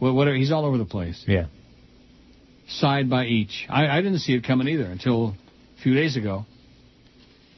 He's 0.00 0.50
all 0.52 0.64
over 0.64 0.78
the 0.78 0.84
place. 0.84 1.22
Yeah. 1.26 1.46
Side 2.68 3.10
by 3.10 3.26
each. 3.26 3.66
I, 3.68 3.88
I 3.88 4.00
didn't 4.02 4.20
see 4.20 4.32
it 4.32 4.44
coming 4.44 4.68
either 4.68 4.84
until 4.84 5.34
a 5.78 5.82
few 5.82 5.94
days 5.94 6.16
ago. 6.16 6.46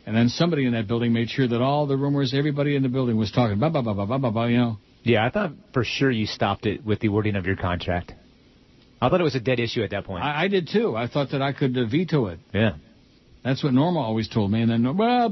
And 0.04 0.16
then 0.16 0.28
somebody 0.28 0.66
in 0.66 0.72
that 0.72 0.88
building 0.88 1.12
made 1.12 1.30
sure 1.30 1.46
that 1.46 1.60
all 1.60 1.86
the 1.86 1.96
rumors, 1.96 2.34
everybody 2.34 2.74
in 2.74 2.82
the 2.82 2.88
building 2.88 3.16
was 3.16 3.30
talking, 3.30 3.58
ba 3.58 3.70
ba 3.70 3.82
ba 3.82 3.94
ba 3.94 4.06
ba 4.06 4.18
ba 4.18 4.30
ba, 4.30 4.50
you 4.50 4.56
know. 4.56 4.78
Yeah, 5.04 5.24
I 5.24 5.30
thought 5.30 5.52
for 5.72 5.84
sure 5.84 6.10
you 6.10 6.26
stopped 6.26 6.66
it 6.66 6.84
with 6.84 7.00
the 7.00 7.08
wording 7.08 7.36
of 7.36 7.46
your 7.46 7.56
contract. 7.56 8.12
I 9.00 9.08
thought 9.08 9.20
it 9.20 9.24
was 9.24 9.34
a 9.34 9.40
dead 9.40 9.58
issue 9.60 9.82
at 9.82 9.90
that 9.90 10.04
point. 10.04 10.24
I, 10.24 10.44
I 10.44 10.48
did 10.48 10.68
too. 10.72 10.96
I 10.96 11.08
thought 11.08 11.30
that 11.32 11.42
I 11.42 11.52
could 11.52 11.76
uh, 11.76 11.86
veto 11.86 12.26
it. 12.26 12.38
Yeah. 12.52 12.76
That's 13.44 13.62
what 13.62 13.72
Norma 13.72 13.98
always 14.00 14.28
told 14.28 14.52
me. 14.52 14.62
And 14.62 14.70
then, 14.70 14.96
"Bah, 14.96 15.28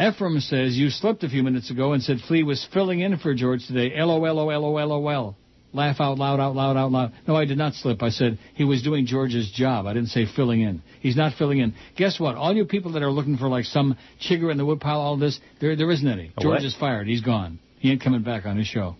Ephraim 0.00 0.38
says, 0.40 0.76
you 0.76 0.90
slipped 0.90 1.24
a 1.24 1.28
few 1.28 1.42
minutes 1.42 1.70
ago 1.70 1.92
and 1.92 2.02
said 2.02 2.18
Flea 2.26 2.44
was 2.44 2.66
filling 2.72 3.00
in 3.00 3.18
for 3.18 3.34
George 3.34 3.66
today. 3.66 3.94
L-O-L-O-L-O-L-O-L. 3.96 5.36
Laugh 5.72 5.96
out 6.00 6.18
loud, 6.18 6.40
out 6.40 6.54
loud, 6.54 6.76
out 6.76 6.92
loud. 6.92 7.12
No, 7.26 7.36
I 7.36 7.44
did 7.44 7.58
not 7.58 7.74
slip. 7.74 8.02
I 8.02 8.08
said 8.10 8.38
he 8.54 8.64
was 8.64 8.82
doing 8.82 9.06
George's 9.06 9.50
job. 9.50 9.86
I 9.86 9.92
didn't 9.92 10.08
say 10.08 10.24
filling 10.34 10.62
in. 10.62 10.82
He's 11.00 11.16
not 11.16 11.34
filling 11.34 11.58
in. 11.58 11.74
Guess 11.96 12.18
what? 12.18 12.36
All 12.36 12.54
you 12.54 12.64
people 12.64 12.92
that 12.92 13.02
are 13.02 13.10
looking 13.10 13.36
for 13.36 13.48
like 13.48 13.64
some 13.64 13.96
chigger 14.20 14.50
in 14.50 14.56
the 14.56 14.64
woodpile, 14.64 15.00
all 15.00 15.18
this, 15.18 15.38
there, 15.60 15.76
there 15.76 15.90
isn't 15.90 16.08
any. 16.08 16.32
A 16.36 16.40
George 16.40 16.60
what? 16.60 16.64
is 16.64 16.76
fired. 16.76 17.06
He's 17.06 17.20
gone. 17.20 17.58
He 17.80 17.90
ain't 17.90 18.02
coming 18.02 18.22
back 18.22 18.46
on 18.46 18.56
his 18.56 18.66
show. 18.66 18.96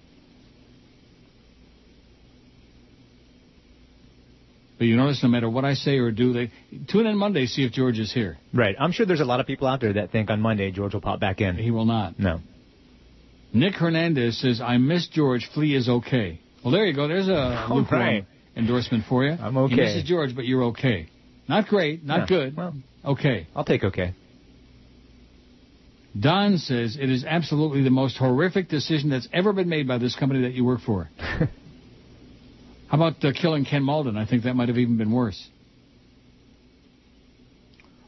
But 4.78 4.86
you 4.86 4.96
notice, 4.96 5.22
no 5.24 5.28
matter 5.28 5.50
what 5.50 5.64
I 5.64 5.74
say 5.74 5.98
or 5.98 6.12
do, 6.12 6.32
they 6.32 6.50
tune 6.88 7.06
in 7.06 7.16
Monday 7.16 7.46
see 7.46 7.64
if 7.64 7.72
George 7.72 7.98
is 7.98 8.12
here. 8.12 8.38
Right. 8.54 8.76
I'm 8.78 8.92
sure 8.92 9.06
there's 9.06 9.20
a 9.20 9.24
lot 9.24 9.40
of 9.40 9.46
people 9.46 9.66
out 9.66 9.80
there 9.80 9.94
that 9.94 10.12
think 10.12 10.30
on 10.30 10.40
Monday 10.40 10.70
George 10.70 10.94
will 10.94 11.00
pop 11.00 11.18
back 11.18 11.40
in. 11.40 11.56
He 11.56 11.72
will 11.72 11.84
not. 11.84 12.18
No. 12.18 12.40
Nick 13.52 13.74
Hernandez 13.74 14.38
says, 14.40 14.60
"I 14.60 14.76
miss 14.76 15.08
George. 15.08 15.48
Flea 15.52 15.74
is 15.74 15.88
okay." 15.88 16.40
Well, 16.62 16.72
there 16.72 16.86
you 16.86 16.94
go. 16.94 17.08
There's 17.08 17.28
a 17.28 17.66
All 17.68 17.76
lukewarm 17.76 18.00
right. 18.00 18.26
endorsement 18.56 19.04
for 19.08 19.24
you. 19.24 19.32
I'm 19.32 19.56
okay. 19.56 19.74
He 19.74 19.80
misses 19.80 20.04
George, 20.04 20.36
but 20.36 20.44
you're 20.44 20.64
okay. 20.64 21.08
Not 21.48 21.66
great, 21.66 22.04
not 22.04 22.28
good. 22.28 22.56
well. 22.56 22.74
okay. 23.04 23.46
I'll 23.56 23.64
take 23.64 23.82
okay. 23.84 24.14
Don 26.18 26.58
says 26.58 26.96
it 27.00 27.10
is 27.10 27.24
absolutely 27.24 27.82
the 27.82 27.90
most 27.90 28.16
horrific 28.16 28.68
decision 28.68 29.10
that's 29.10 29.28
ever 29.32 29.52
been 29.52 29.68
made 29.68 29.88
by 29.88 29.98
this 29.98 30.14
company 30.14 30.42
that 30.42 30.52
you 30.52 30.64
work 30.64 30.80
for. 30.80 31.08
How 32.88 32.96
about 32.96 33.24
uh, 33.24 33.32
killing 33.32 33.64
Ken 33.64 33.82
Malden? 33.82 34.16
I 34.16 34.26
think 34.26 34.44
that 34.44 34.54
might 34.54 34.68
have 34.68 34.78
even 34.78 34.96
been 34.96 35.12
worse. 35.12 35.48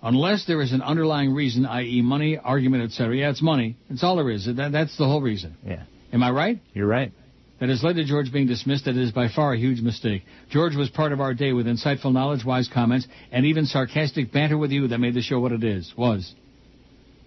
Unless 0.02 0.47
there 0.47 0.62
is 0.62 0.73
an 0.73 0.81
underlying 0.81 1.35
reason, 1.35 1.66
i.e., 1.66 2.01
money, 2.01 2.39
argument, 2.39 2.85
etc. 2.85 3.15
Yeah, 3.16 3.31
it's 3.31 3.43
money. 3.43 3.77
It's 3.90 4.02
all 4.02 4.16
there 4.16 4.31
is. 4.31 4.47
That, 4.47 4.73
that's 4.73 4.97
the 4.97 5.05
whole 5.05 5.20
reason. 5.20 5.57
Yeah. 5.65 5.85
Am 6.12 6.23
I 6.23 6.31
right? 6.31 6.59
You're 6.73 6.86
right. 6.86 7.12
That 7.61 7.69
has 7.69 7.85
led 7.85 7.97
to 7.97 8.05
George 8.05 8.32
being 8.32 8.47
dismissed. 8.47 8.86
That 8.86 8.97
is 8.97 9.12
by 9.12 9.28
far 9.28 9.52
a 9.52 9.59
huge 9.59 9.82
mistake. 9.82 10.23
George 10.48 10.74
was 10.74 10.89
part 10.89 11.12
of 11.12 11.20
our 11.20 11.35
day 11.35 11.52
with 11.52 11.66
insightful 11.66 12.11
knowledge, 12.11 12.43
wise 12.43 12.70
comments, 12.73 13.07
and 13.31 13.44
even 13.44 13.66
sarcastic 13.66 14.32
banter 14.32 14.57
with 14.57 14.70
you 14.70 14.89
that 14.89 14.98
made 14.98 15.12
the 15.12 15.20
show 15.20 15.39
what 15.39 15.52
it 15.52 15.62
is, 15.62 15.93
was. 15.98 16.35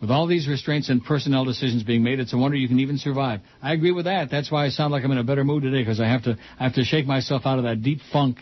With 0.04 0.12
all 0.12 0.28
these 0.28 0.50
restraints 0.50 0.90
and 0.90 1.02
personnel 1.02 1.46
decisions 1.46 1.84
being 1.84 2.04
made, 2.04 2.20
it's 2.20 2.34
a 2.34 2.38
wonder 2.38 2.58
you 2.58 2.68
can 2.68 2.82
even 2.82 2.98
survive. 2.98 3.40
I 3.62 3.72
agree 3.72 3.94
with 3.94 4.04
that. 4.04 4.30
That's 4.30 4.52
why 4.52 4.66
I 4.66 4.70
sound 4.70 4.92
like 4.92 5.06
I'm 5.06 5.12
in 5.14 5.18
a 5.18 5.24
better 5.24 5.46
mood 5.46 5.64
today, 5.64 5.78
because 5.78 6.02
I 6.02 6.08
have 6.08 6.24
to, 6.24 6.38
I 6.60 6.66
have 6.66 6.74
to 6.74 6.84
shake 6.84 7.08
myself 7.08 7.44
out 7.46 7.58
of 7.58 7.64
that 7.64 7.84
deep 7.84 8.00
funk. 8.12 8.40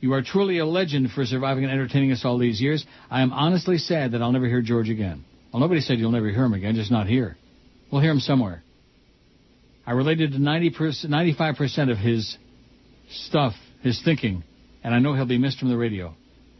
You 0.00 0.12
are 0.12 0.20
truly 0.20 0.58
a 0.58 0.66
legend 0.66 1.12
for 1.12 1.24
surviving 1.24 1.64
and 1.64 1.72
entertaining 1.72 2.12
us 2.12 2.26
all 2.26 2.36
these 2.36 2.60
years. 2.60 2.84
I 3.10 3.22
am 3.22 3.32
honestly 3.32 3.78
sad 3.78 4.12
that 4.12 4.20
I'll 4.20 4.32
never 4.32 4.46
hear 4.46 4.60
George 4.60 4.90
again. 4.90 5.24
Well, 5.50 5.60
nobody 5.60 5.80
said 5.80 5.98
you'll 5.98 6.10
never 6.10 6.28
hear 6.28 6.44
him 6.44 6.52
again, 6.52 6.74
just 6.74 6.90
not 6.90 7.06
here. 7.06 7.38
We'll 7.90 8.02
hear 8.02 8.10
him 8.10 8.20
somewhere. 8.20 8.62
I 9.86 9.92
related 9.92 10.32
to 10.32 10.38
90 10.38 10.72
95% 10.72 11.90
of 11.90 11.96
his 11.96 12.36
stuff, 13.08 13.54
his 13.80 14.02
thinking, 14.04 14.44
and 14.82 14.94
I 14.94 14.98
know 14.98 15.14
he'll 15.14 15.24
be 15.24 15.38
missed 15.38 15.58
from 15.58 15.70
the 15.70 15.78
radio. 15.78 16.14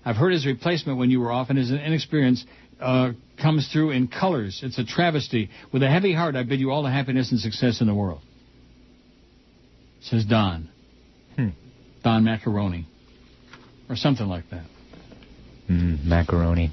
I've 0.07 0.17
heard 0.17 0.33
his 0.33 0.45
replacement 0.45 0.99
when 0.99 1.11
you 1.11 1.21
were 1.21 1.33
off, 1.33 1.49
and 1.49 1.59
his 1.59 1.71
inexperience 1.71 2.45
uh, 2.81 3.13
comes 3.41 3.69
through 3.73 3.91
in 3.91 4.09
colors. 4.09 4.61
It's 4.63 4.79
a 4.79 4.85
travesty. 4.85 5.51
With 5.73 5.83
a 5.83 5.91
heavy 5.91 6.15
heart, 6.15 6.37
I 6.37 6.43
bid 6.43 6.61
you 6.61 6.71
all 6.71 6.83
the 6.83 6.91
happiness 6.91 7.31
and 7.31 7.41
success 7.41 7.81
in 7.81 7.87
the 7.87 7.95
world. 7.95 8.21
Says 10.03 10.25
Don. 10.25 10.69
Hmm. 11.37 11.49
Don 12.03 12.25
Macaroni. 12.25 12.87
Or 13.89 13.97
something 13.97 14.27
like 14.27 14.49
that. 14.51 14.65
Mm, 15.71 16.05
macaroni. 16.05 16.71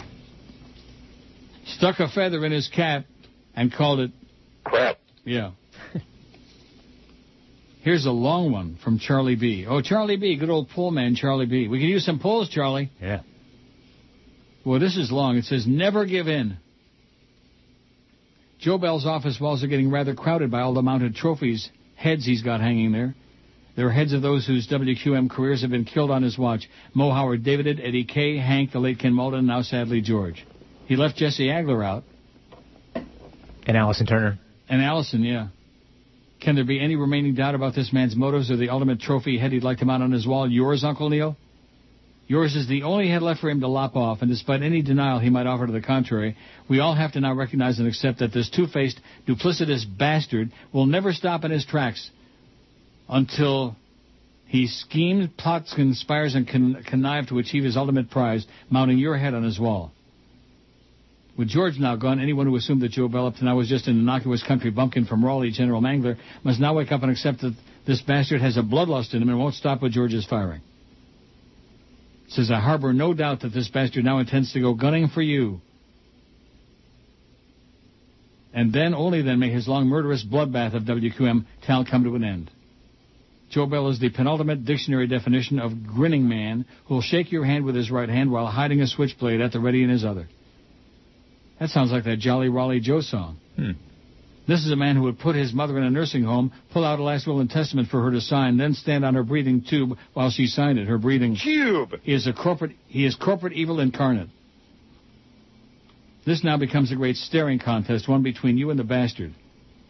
Stuck 1.66 2.00
a 2.00 2.10
feather 2.10 2.46
in 2.46 2.52
his 2.52 2.68
cap 2.68 3.06
and 3.56 3.72
called 3.72 4.00
it 4.02 4.12
crap. 4.64 4.98
Yeah. 5.24 5.52
Here's 7.82 8.06
a 8.06 8.12
long 8.12 8.52
one 8.52 8.78
from 8.84 9.00
Charlie 9.00 9.36
B. 9.36 9.66
Oh, 9.68 9.82
Charlie 9.82 10.18
B. 10.18 10.36
Good 10.36 10.50
old 10.50 10.70
poll 10.70 10.92
man, 10.92 11.16
Charlie 11.16 11.46
B. 11.46 11.68
We 11.68 11.80
could 11.80 11.88
use 11.88 12.06
some 12.06 12.20
polls, 12.20 12.50
Charlie. 12.50 12.92
Yeah. 13.02 13.22
Well, 14.66 14.80
this 14.80 14.98
is 14.98 15.12
long. 15.12 15.38
It 15.38 15.46
says, 15.46 15.66
never 15.66 16.06
give 16.06 16.28
in. 16.28 16.58
Joe 18.60 18.78
Bell's 18.78 19.06
office 19.06 19.40
walls 19.40 19.64
are 19.64 19.68
getting 19.68 19.90
rather 19.90 20.14
crowded 20.14 20.52
by 20.52 20.62
all 20.62 20.74
the 20.74 20.84
mounted 20.84 21.16
trophies, 21.16 21.70
heads 21.96 22.26
he's 22.26 22.44
got 22.44 22.62
hanging 22.62 22.92
there. 22.92 23.16
There 23.76 23.88
are 23.88 23.92
heads 23.92 24.14
of 24.14 24.22
those 24.22 24.46
whose 24.46 24.68
WQAM 24.68 25.30
careers 25.30 25.62
have 25.62 25.72
been 25.72 25.86
killed 25.86 26.12
on 26.12 26.22
his 26.22 26.38
watch. 26.38 26.70
Mo 26.94 27.12
Howard, 27.12 27.44
David, 27.44 27.80
Eddie 27.80 28.04
Kay, 28.04 28.38
Hank, 28.38 28.72
the 28.72 28.80
late 28.80 29.00
Ken 29.00 29.14
Malden, 29.14 29.48
now 29.48 29.62
sadly 29.62 30.02
George. 30.02 30.46
He 30.86 30.96
left 30.96 31.16
Jesse 31.16 31.48
Agler 31.48 31.84
out. 31.84 32.04
And 33.66 33.78
Allison 33.78 34.06
Turner. 34.06 34.38
And 34.68 34.82
Allison, 34.82 35.24
yeah. 35.24 35.48
Can 36.42 36.56
there 36.56 36.66
be 36.66 36.80
any 36.80 36.96
remaining 36.96 37.34
doubt 37.34 37.56
about 37.56 37.76
this 37.76 37.94
man's 37.94 38.16
motives 38.16 38.52
or 38.52 38.58
the 38.58 38.70
ultimate 38.70 39.00
trophy 39.00 39.38
head 39.38 39.52
he'd 39.52 39.64
like 39.64 39.78
to 39.78 39.86
mount 39.86 40.04
on 40.04 40.12
his 40.12 40.28
wall? 40.28 40.50
Yours, 40.50 40.84
Uncle 40.84 41.10
Neil? 41.10 41.38
Yours 42.32 42.56
is 42.56 42.66
the 42.66 42.84
only 42.84 43.10
head 43.10 43.22
left 43.22 43.42
for 43.42 43.50
him 43.50 43.60
to 43.60 43.68
lop 43.68 43.98
off, 43.98 44.22
and 44.22 44.32
despite 44.32 44.62
any 44.62 44.82
denial 44.82 45.20
he 45.20 45.30
might 45.30 45.48
offer 45.48 45.68
to 45.68 45.74
the 45.74 45.82
contrary, 45.82 46.38
we 46.70 46.80
all 46.80 46.96
have 46.96 47.12
to 47.12 47.20
now 47.20 47.34
recognize 47.34 47.78
and 47.78 47.90
accept 47.90 48.20
that 48.20 48.32
this 48.32 48.50
two-faced, 48.50 49.02
duplicitous 49.28 49.84
bastard 49.98 50.50
will 50.72 50.86
never 50.86 51.12
stop 51.12 51.44
in 51.44 51.52
his 51.52 51.66
tracks 51.66 52.10
until 53.10 53.76
he 54.46 54.68
schemes, 54.68 55.28
plots, 55.38 55.74
conspires, 55.74 56.34
and 56.34 56.48
con- 56.48 56.82
connive 56.88 57.28
to 57.28 57.38
achieve 57.38 57.66
his 57.66 57.76
ultimate 57.76 58.10
prize, 58.10 58.48
mounting 58.70 58.98
your 58.98 59.18
head 59.18 59.34
on 59.34 59.44
his 59.44 59.60
wall. 59.60 59.92
With 61.38 61.50
George 61.50 61.80
now 61.80 61.98
gone, 61.98 62.22
anyone 62.22 62.48
who 62.48 62.56
assumed 62.56 62.82
that 62.84 62.92
Joe 62.92 63.10
Bell 63.10 63.28
up 63.28 63.36
to 63.36 63.44
now 63.44 63.58
was 63.58 63.68
just 63.68 63.88
an 63.88 64.00
innocuous 64.00 64.42
country 64.42 64.72
bumpkin 64.72 65.04
from 65.04 65.26
Raleigh, 65.26 65.52
General 65.52 65.82
Mangler, 65.82 66.16
must 66.46 66.62
now 66.62 66.76
wake 66.76 66.94
up 66.94 67.04
and 67.04 67.12
accept 67.12 67.42
that 67.42 67.58
this 67.86 68.02
bastard 68.02 68.40
has 68.40 68.56
a 68.56 68.62
bloodlust 68.62 69.14
in 69.14 69.22
him 69.22 69.28
and 69.28 69.38
won't 69.38 69.56
stop 69.56 69.82
with 69.82 69.92
George's 69.92 70.26
firing. 70.26 70.62
Says, 72.32 72.50
I 72.50 72.62
harbor 72.62 72.94
no 72.94 73.14
doubt 73.14 73.42
that 73.42 73.50
this 73.54 73.68
bastard 73.68 74.06
now 74.06 74.20
intends 74.20 74.54
to 74.54 74.62
go 74.62 74.74
gunning 74.74 75.10
for 75.10 75.22
you. 75.22 75.60
And 78.54 78.72
then, 78.72 78.94
only 78.94 79.22
then, 79.22 79.40
may 79.40 79.50
his 79.50 79.68
long 79.68 79.88
murderous 79.88 80.24
bloodbath 80.24 80.74
of 80.74 80.84
WQAM 80.84 81.46
talent 81.66 81.90
come 81.90 82.06
to 82.06 82.16
an 82.16 82.24
end. 82.24 82.50
Joe 83.50 83.66
Bell 83.66 83.90
is 83.90 84.00
the 84.00 84.10
penultimate 84.10 84.64
dictionary 84.64 85.08
definition 85.08 85.60
of 85.60 85.86
grinning 85.86 86.28
man 86.28 86.66
who'll 86.86 87.02
shake 87.02 87.34
your 87.34 87.44
hand 87.44 87.66
with 87.66 87.76
his 87.76 87.92
right 87.92 88.08
hand 88.08 88.32
while 88.32 88.48
hiding 88.48 88.80
a 88.80 88.88
switchblade 88.88 89.42
at 89.42 89.52
the 89.52 89.60
ready 89.60 89.84
in 89.84 89.90
his 89.90 90.06
other. 90.06 90.30
That 91.60 91.70
sounds 91.70 91.92
like 91.92 92.06
that 92.06 92.20
Jolly 92.20 92.48
Raleigh 92.48 92.80
Joe 92.80 93.02
song. 93.02 93.40
Hmm. 93.58 93.72
This 94.52 94.66
is 94.66 94.72
a 94.74 94.76
man 94.76 94.98
who 94.98 95.04
would 95.04 95.18
put 95.18 95.38
his 95.38 95.54
mother 95.54 95.78
in 95.78 95.84
a 95.86 95.90
nursing 95.90 96.24
home, 96.24 96.52
pull 96.74 96.84
out 96.84 97.00
a 97.00 97.04
last 97.04 97.26
will 97.26 97.40
and 97.40 97.50
testament 97.50 97.88
for 97.88 98.04
her 98.04 98.12
to 98.12 98.20
sign, 98.20 98.58
then 98.58 98.74
stand 98.74 99.06
on 99.06 99.16
her 99.16 99.24
breathing 99.24 99.64
tube 99.64 99.98
while 100.12 100.30
she 100.30 100.46
signed 100.46 100.78
it. 100.78 100.90
Her 100.90 100.98
breathing 100.98 101.38
tube. 101.42 101.94
He 102.04 102.14
is 102.14 102.28
a 102.28 102.34
corporate. 102.34 102.74
He 102.88 103.06
is 103.06 103.16
corporate 103.16 103.54
evil 103.54 103.80
incarnate. 103.80 104.28
This 106.26 106.44
now 106.44 106.58
becomes 106.58 106.92
a 106.92 106.98
great 106.98 107.16
staring 107.16 107.60
contest, 107.60 108.10
one 108.10 108.24
between 108.24 108.58
you 108.58 108.72
and 108.72 108.78
the 108.78 108.84
bastard. 108.84 109.34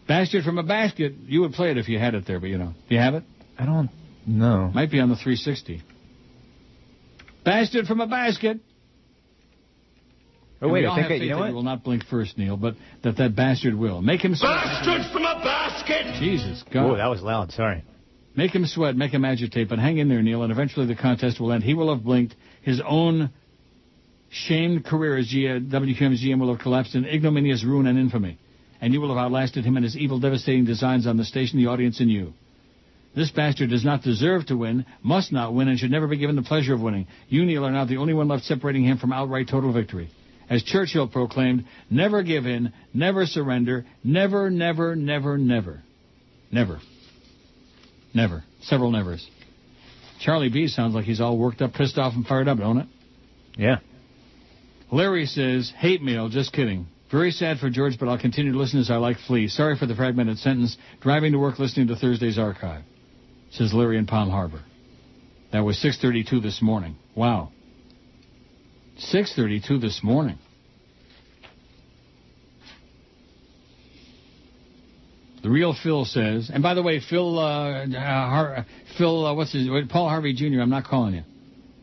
Bastard 0.08 0.44
from 0.44 0.60
a 0.60 0.64
basket. 0.64 1.14
You 1.26 1.42
would 1.42 1.54
play 1.54 1.72
it 1.72 1.80
if 1.80 1.90
you 1.90 1.98
had 1.98 2.14
it 2.14 2.28
there, 2.28 2.40
but 2.40 2.50
you 2.50 2.60
know. 2.60 2.76
Do 2.88 2.94
you 2.94 3.02
have 3.02 3.16
it? 3.16 3.24
I 3.58 3.66
don't 3.66 3.90
know. 4.28 4.70
Might 4.76 4.92
be 4.92 5.00
on 5.00 5.10
the 5.10 5.16
360. 5.16 5.82
Bastard 7.44 7.88
from 7.88 8.00
a 8.00 8.06
basket. 8.06 8.60
Oh 10.62 10.68
wait, 10.68 10.82
we 10.82 10.86
I 10.86 10.90
all 10.90 10.96
think 10.96 11.04
have 11.04 11.12
I, 11.12 11.16
faith 11.16 11.24
you 11.24 11.30
know 11.30 11.36
that 11.36 11.40
what? 11.42 11.48
he 11.50 11.54
will 11.54 11.64
not 11.64 11.84
blink 11.84 12.06
first, 12.06 12.38
Neil, 12.38 12.56
but 12.56 12.76
that 13.04 13.18
that 13.18 13.36
bastard 13.36 13.74
will. 13.74 14.02
Make 14.02 14.22
him 14.22 14.36
sweat. 14.36 14.52
Bastard 14.64 15.12
from 15.12 15.24
a 15.24 15.42
basket! 15.44 16.20
Jesus 16.20 16.64
God. 16.72 16.92
Oh, 16.92 16.96
that 16.98 17.08
was 17.08 17.22
loud. 17.22 17.52
Sorry. 17.52 17.84
Make 18.36 18.54
him 18.56 18.66
sweat, 18.66 18.96
make 18.96 19.12
him 19.12 19.26
agitate, 19.26 19.68
but 19.68 19.80
hang 19.80 19.98
in 19.98 20.08
there, 20.08 20.22
Neil, 20.22 20.44
and 20.44 20.52
eventually 20.52 20.86
the 20.86 20.96
contest 20.96 21.40
will 21.40 21.52
end. 21.52 21.64
He 21.64 21.74
will 21.74 21.94
have 21.94 22.04
blinked. 22.04 22.36
His 22.62 22.82
own 22.86 23.32
shamed 24.30 24.86
career 24.86 25.18
as 25.18 25.28
G- 25.28 25.44
WQAM's 25.44 26.24
GM 26.24 26.40
will 26.40 26.54
have 26.54 26.62
collapsed 26.62 26.96
in 26.96 27.06
ignominious 27.06 27.66
ruin 27.66 27.88
and 27.88 28.00
infamy. 28.00 28.38
And 28.80 28.94
you 28.94 29.02
will 29.02 29.10
have 29.10 29.18
outlasted 29.18 29.66
him 29.66 29.76
and 29.76 29.84
his 29.84 29.98
evil, 29.98 30.20
devastating 30.20 30.66
designs 30.66 31.06
on 31.06 31.18
the 31.18 31.26
station, 31.26 31.60
the 31.60 31.70
audience, 31.70 32.00
and 32.00 32.10
you. 32.10 32.34
This 33.14 33.30
bastard 33.30 33.70
does 33.70 33.84
not 33.84 34.04
deserve 34.04 34.46
to 34.46 34.56
win, 34.56 34.86
must 35.04 35.34
not 35.34 35.54
win, 35.54 35.68
and 35.68 35.78
should 35.78 35.92
never 35.92 36.08
be 36.08 36.18
given 36.18 36.38
the 36.38 36.42
pleasure 36.42 36.74
of 36.74 36.82
winning. 36.82 37.08
You, 37.28 37.46
Neil, 37.46 37.66
are 37.66 37.72
now 37.72 37.84
the 37.84 37.98
only 37.98 38.14
one 38.14 38.30
left 38.30 38.46
separating 38.46 38.86
him 38.86 38.98
from 38.98 39.12
outright 39.12 39.50
total 39.50 39.74
victory. 39.74 40.10
As 40.52 40.62
Churchill 40.64 41.08
proclaimed, 41.08 41.64
never 41.90 42.24
give 42.24 42.46
in, 42.46 42.74
never 42.94 43.26
surrender, 43.26 43.86
never, 44.04 44.50
never, 44.50 44.98
never, 44.98 45.38
never. 45.38 45.82
Never. 46.52 46.82
Never. 48.14 48.44
Several 48.64 48.92
nevers. 48.92 49.26
Charlie 50.20 50.50
B 50.50 50.68
sounds 50.68 50.94
like 50.94 51.06
he's 51.06 51.22
all 51.22 51.38
worked 51.38 51.62
up, 51.62 51.74
pissed 51.74 51.98
off, 51.98 52.14
and 52.14 52.26
fired 52.28 52.50
up, 52.50 52.58
don't 52.58 52.80
it? 52.80 52.88
Yeah. 53.56 53.78
Larry 54.92 55.26
says, 55.26 55.72
hate 55.78 56.02
mail, 56.02 56.28
just 56.28 56.52
kidding. 56.52 56.88
Very 57.10 57.32
sad 57.32 57.60
for 57.60 57.70
George, 57.70 57.98
but 57.98 58.10
I'll 58.10 58.20
continue 58.20 58.52
to 58.52 58.58
listen 58.58 58.82
as 58.82 58.92
I 58.92 58.98
like 58.98 59.20
Flea. 59.28 59.48
Sorry 59.48 59.78
for 59.78 59.86
the 59.86 59.96
fragmented 59.96 60.38
sentence. 60.40 60.76
Driving 61.00 61.32
to 61.32 61.40
work 61.40 61.60
listening 61.60 61.88
to 61.88 61.96
Thursday's 61.96 62.38
archive. 62.38 62.84
Says 63.52 63.74
Larry 63.74 63.98
in 63.98 64.06
Palm 64.06 64.30
Harbor. 64.30 64.62
That 65.54 65.62
was 65.62 65.78
6:32 65.78 66.42
this 66.42 66.62
morning. 66.62 66.98
Wow. 67.16 67.52
6:32 68.98 69.80
this 69.80 70.02
morning. 70.04 70.38
The 75.44 75.50
real 75.50 75.74
Phil 75.74 76.06
says, 76.06 76.52
and 76.54 76.62
by 76.62 76.76
the 76.76 76.84
way, 76.84 77.00
Phil, 77.00 77.40
uh, 77.40 77.86
uh, 77.86 77.90
Har- 77.90 78.66
Phil, 78.98 79.26
uh, 79.26 79.34
what's 79.34 79.52
his, 79.52 79.68
Paul 79.90 80.08
Harvey 80.08 80.34
Jr. 80.34 80.62
I'm 80.62 80.70
not 80.70 80.84
calling 80.84 81.16
you. 81.16 81.24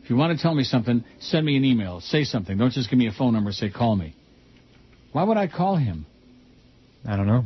If 0.01 0.09
you 0.09 0.15
want 0.15 0.35
to 0.37 0.41
tell 0.41 0.55
me 0.55 0.63
something, 0.63 1.03
send 1.19 1.45
me 1.45 1.57
an 1.57 1.65
email. 1.65 1.99
Say 1.99 2.23
something. 2.23 2.57
Don't 2.57 2.71
just 2.71 2.89
give 2.89 2.97
me 2.97 3.07
a 3.07 3.11
phone 3.11 3.33
number. 3.33 3.51
Say 3.51 3.69
call 3.69 3.95
me. 3.95 4.15
Why 5.11 5.23
would 5.23 5.37
I 5.37 5.47
call 5.47 5.75
him? 5.75 6.05
I 7.05 7.17
don't 7.17 7.27
know. 7.27 7.45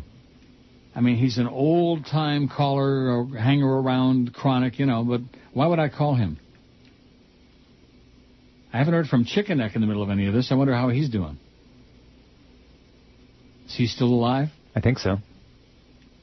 I 0.95 1.01
mean, 1.01 1.17
he's 1.17 1.39
an 1.39 1.47
old 1.47 2.05
time 2.05 2.47
caller 2.47 3.09
or 3.09 3.37
hanger 3.37 3.67
around 3.67 4.33
chronic, 4.33 4.77
you 4.77 4.85
know, 4.85 5.03
but 5.03 5.21
why 5.53 5.65
would 5.65 5.79
I 5.79 5.89
call 5.89 6.13
him? 6.13 6.39
I 8.73 8.79
haven't 8.79 8.95
heard 8.95 9.07
from 9.07 9.23
Chicken 9.23 9.59
Neck 9.59 9.75
in 9.75 9.81
the 9.81 9.87
middle 9.87 10.01
of 10.01 10.09
any 10.09 10.25
of 10.25 10.33
this. 10.33 10.51
I 10.51 10.55
wonder 10.55 10.73
how 10.73 10.89
he's 10.89 11.07
doing. 11.07 11.37
Is 13.67 13.75
he 13.75 13.85
still 13.85 14.07
alive? 14.07 14.49
I 14.75 14.81
think 14.81 14.97
so. 14.97 15.17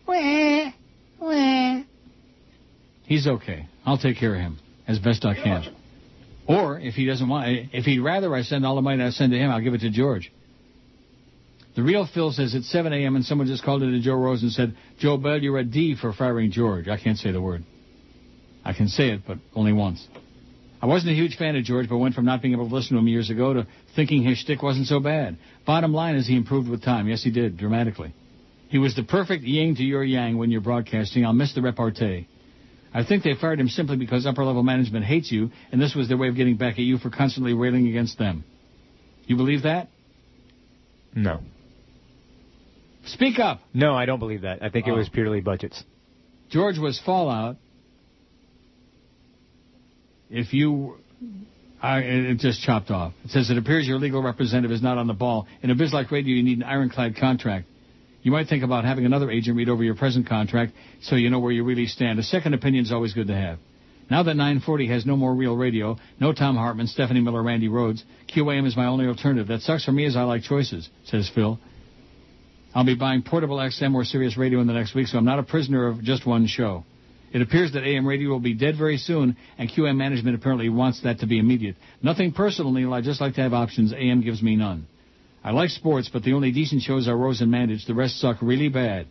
Wah, 0.06 0.72
wah. 1.20 1.82
He's 3.04 3.28
okay. 3.28 3.66
I'll 3.86 3.98
take 3.98 4.18
care 4.18 4.34
of 4.34 4.40
him 4.40 4.58
as 4.88 4.98
best 4.98 5.24
I 5.24 5.34
can. 5.34 5.74
Or 6.48 6.80
if 6.80 6.94
he 6.94 7.06
doesn't 7.06 7.28
want, 7.28 7.70
if 7.72 7.84
he'd 7.84 8.00
rather 8.00 8.34
I 8.34 8.42
send 8.42 8.66
all 8.66 8.74
the 8.74 8.82
money 8.82 9.02
I 9.02 9.10
send 9.10 9.30
to 9.30 9.38
him, 9.38 9.50
I'll 9.50 9.60
give 9.60 9.74
it 9.74 9.82
to 9.82 9.90
George. 9.90 10.32
The 11.76 11.84
real 11.84 12.08
Phil 12.12 12.32
says 12.32 12.54
it's 12.56 12.70
7 12.70 12.92
a.m. 12.92 13.14
and 13.14 13.24
someone 13.24 13.46
just 13.46 13.62
called 13.62 13.84
into 13.84 14.00
Joe 14.00 14.16
Rose 14.16 14.42
and 14.42 14.50
said, 14.50 14.76
Joe 14.98 15.16
Bell, 15.16 15.38
you're 15.38 15.58
a 15.58 15.64
D 15.64 15.94
for 15.94 16.12
firing 16.12 16.50
George. 16.50 16.88
I 16.88 16.98
can't 16.98 17.16
say 17.16 17.30
the 17.30 17.40
word. 17.40 17.62
I 18.64 18.72
can 18.72 18.88
say 18.88 19.10
it, 19.10 19.20
but 19.24 19.38
only 19.54 19.72
once. 19.72 20.04
I 20.82 20.86
wasn't 20.86 21.12
a 21.12 21.14
huge 21.14 21.36
fan 21.36 21.56
of 21.56 21.64
George, 21.64 21.88
but 21.88 21.98
went 21.98 22.14
from 22.14 22.24
not 22.24 22.40
being 22.40 22.54
able 22.54 22.68
to 22.68 22.74
listen 22.74 22.92
to 22.94 22.98
him 23.00 23.08
years 23.08 23.28
ago 23.28 23.52
to 23.52 23.66
thinking 23.94 24.22
his 24.22 24.38
shtick 24.38 24.62
wasn't 24.62 24.86
so 24.86 24.98
bad. 24.98 25.36
Bottom 25.66 25.92
line 25.92 26.16
is 26.16 26.26
he 26.26 26.36
improved 26.36 26.68
with 26.70 26.82
time. 26.82 27.06
Yes, 27.06 27.22
he 27.22 27.30
did, 27.30 27.58
dramatically. 27.58 28.14
He 28.68 28.78
was 28.78 28.94
the 28.94 29.02
perfect 29.02 29.44
yin 29.44 29.74
to 29.76 29.82
your 29.82 30.02
yang 30.02 30.38
when 30.38 30.50
you're 30.50 30.60
broadcasting. 30.62 31.26
I'll 31.26 31.32
miss 31.34 31.54
the 31.54 31.60
repartee. 31.60 32.28
I 32.94 33.04
think 33.04 33.22
they 33.24 33.34
fired 33.34 33.60
him 33.60 33.68
simply 33.68 33.96
because 33.96 34.26
upper 34.26 34.44
level 34.44 34.62
management 34.62 35.04
hates 35.04 35.30
you, 35.30 35.50
and 35.70 35.80
this 35.80 35.94
was 35.94 36.08
their 36.08 36.16
way 36.16 36.28
of 36.28 36.36
getting 36.36 36.56
back 36.56 36.74
at 36.74 36.80
you 36.84 36.96
for 36.98 37.10
constantly 37.10 37.52
railing 37.52 37.86
against 37.88 38.18
them. 38.18 38.42
You 39.26 39.36
believe 39.36 39.62
that? 39.64 39.88
No. 41.14 41.40
Speak 43.06 43.38
up. 43.38 43.60
No, 43.74 43.94
I 43.94 44.06
don't 44.06 44.18
believe 44.18 44.42
that. 44.42 44.62
I 44.62 44.70
think 44.70 44.86
it 44.86 44.92
Oh. 44.92 44.96
was 44.96 45.08
purely 45.08 45.40
budgets. 45.40 45.82
George 46.50 46.78
was 46.78 46.98
fallout. 47.00 47.56
If 50.30 50.52
you, 50.52 50.98
I, 51.82 52.00
it 52.00 52.38
just 52.38 52.62
chopped 52.62 52.90
off. 52.90 53.12
It 53.24 53.30
says 53.30 53.50
it 53.50 53.58
appears 53.58 53.86
your 53.86 53.98
legal 53.98 54.22
representative 54.22 54.70
is 54.70 54.82
not 54.82 54.96
on 54.96 55.06
the 55.06 55.14
ball. 55.14 55.46
In 55.62 55.70
a 55.70 55.74
biz 55.74 55.92
like 55.92 56.10
radio, 56.10 56.34
you 56.34 56.42
need 56.42 56.58
an 56.58 56.64
ironclad 56.64 57.16
contract. 57.16 57.66
You 58.22 58.32
might 58.32 58.48
think 58.48 58.62
about 58.62 58.84
having 58.84 59.06
another 59.06 59.30
agent 59.30 59.56
read 59.56 59.68
over 59.68 59.82
your 59.82 59.94
present 59.96 60.28
contract 60.28 60.72
so 61.02 61.16
you 61.16 61.30
know 61.30 61.40
where 61.40 61.52
you 61.52 61.64
really 61.64 61.86
stand. 61.86 62.18
A 62.18 62.22
second 62.22 62.54
opinion 62.54 62.84
is 62.84 62.92
always 62.92 63.14
good 63.14 63.28
to 63.28 63.34
have. 63.34 63.58
Now 64.10 64.24
that 64.24 64.34
940 64.34 64.88
has 64.88 65.06
no 65.06 65.16
more 65.16 65.32
real 65.34 65.56
radio, 65.56 65.96
no 66.18 66.32
Thom 66.32 66.56
Hartmann, 66.56 66.88
Stephanie 66.88 67.20
Miller, 67.20 67.42
Randi 67.42 67.68
Rhodes, 67.68 68.04
QAM 68.34 68.66
is 68.66 68.76
my 68.76 68.86
only 68.86 69.06
alternative. 69.06 69.46
That 69.48 69.62
sucks 69.62 69.84
for 69.84 69.92
me 69.92 70.04
as 70.04 70.16
I 70.16 70.22
like 70.22 70.42
choices, 70.42 70.90
says 71.04 71.30
Phil. 71.32 71.58
I'll 72.74 72.84
be 72.84 72.96
buying 72.96 73.22
portable 73.22 73.56
XM 73.56 73.94
or 73.94 74.04
Sirius 74.04 74.36
Radio 74.36 74.60
in 74.60 74.66
the 74.66 74.72
next 74.72 74.94
week, 74.94 75.06
so 75.06 75.16
I'm 75.18 75.24
not 75.24 75.38
a 75.38 75.44
prisoner 75.44 75.86
of 75.86 76.02
just 76.02 76.26
one 76.26 76.46
show. 76.46 76.84
It 77.32 77.42
appears 77.42 77.72
that 77.72 77.84
AM 77.84 78.06
radio 78.06 78.30
will 78.30 78.40
be 78.40 78.54
dead 78.54 78.76
very 78.76 78.96
soon, 78.96 79.36
and 79.56 79.70
QM 79.70 79.96
management 79.96 80.34
apparently 80.34 80.68
wants 80.68 81.02
that 81.02 81.20
to 81.20 81.26
be 81.26 81.38
immediate. 81.38 81.76
Nothing 82.02 82.32
personal, 82.32 82.72
Neil. 82.72 82.92
I 82.92 83.00
just 83.02 83.20
like 83.20 83.34
to 83.34 83.40
have 83.40 83.52
options. 83.54 83.92
AM 83.92 84.20
gives 84.20 84.42
me 84.42 84.56
none. 84.56 84.86
I 85.42 85.52
like 85.52 85.70
sports, 85.70 86.10
but 86.12 86.22
the 86.22 86.32
only 86.32 86.50
decent 86.50 86.82
shows 86.82 87.08
are 87.08 87.16
Rose 87.16 87.40
and 87.40 87.52
Mandich. 87.52 87.86
The 87.86 87.94
rest 87.94 88.20
suck 88.20 88.38
really 88.42 88.68
bad. 88.68 89.06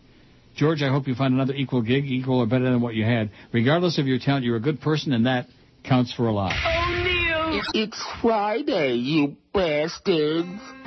George, 0.56 0.81
I 0.81 0.89
hope 0.89 1.07
you 1.07 1.15
find 1.15 1.33
another 1.33 1.53
equal 1.53 1.81
gig, 1.81 2.06
equal 2.06 2.39
or 2.39 2.45
better 2.45 2.65
than 2.65 2.81
what 2.81 2.93
you 2.93 3.06
had. 3.06 3.31
Regardless 3.53 3.98
of 3.98 4.07
your 4.07 4.19
talent, 4.19 4.43
you're 4.43 4.57
a 4.57 4.61
good 4.61 4.81
person, 4.81 5.14
and 5.14 5.25
that 5.25 5.48
counts 5.83 6.14
for 6.14 6.27
a 6.27 6.33
lot. 6.33 6.53
Oh, 6.53 7.03
Neil! 7.03 7.61
It's 7.73 8.06
Friday, 8.22 8.95
you 8.95 9.38
bastards. 9.53 10.78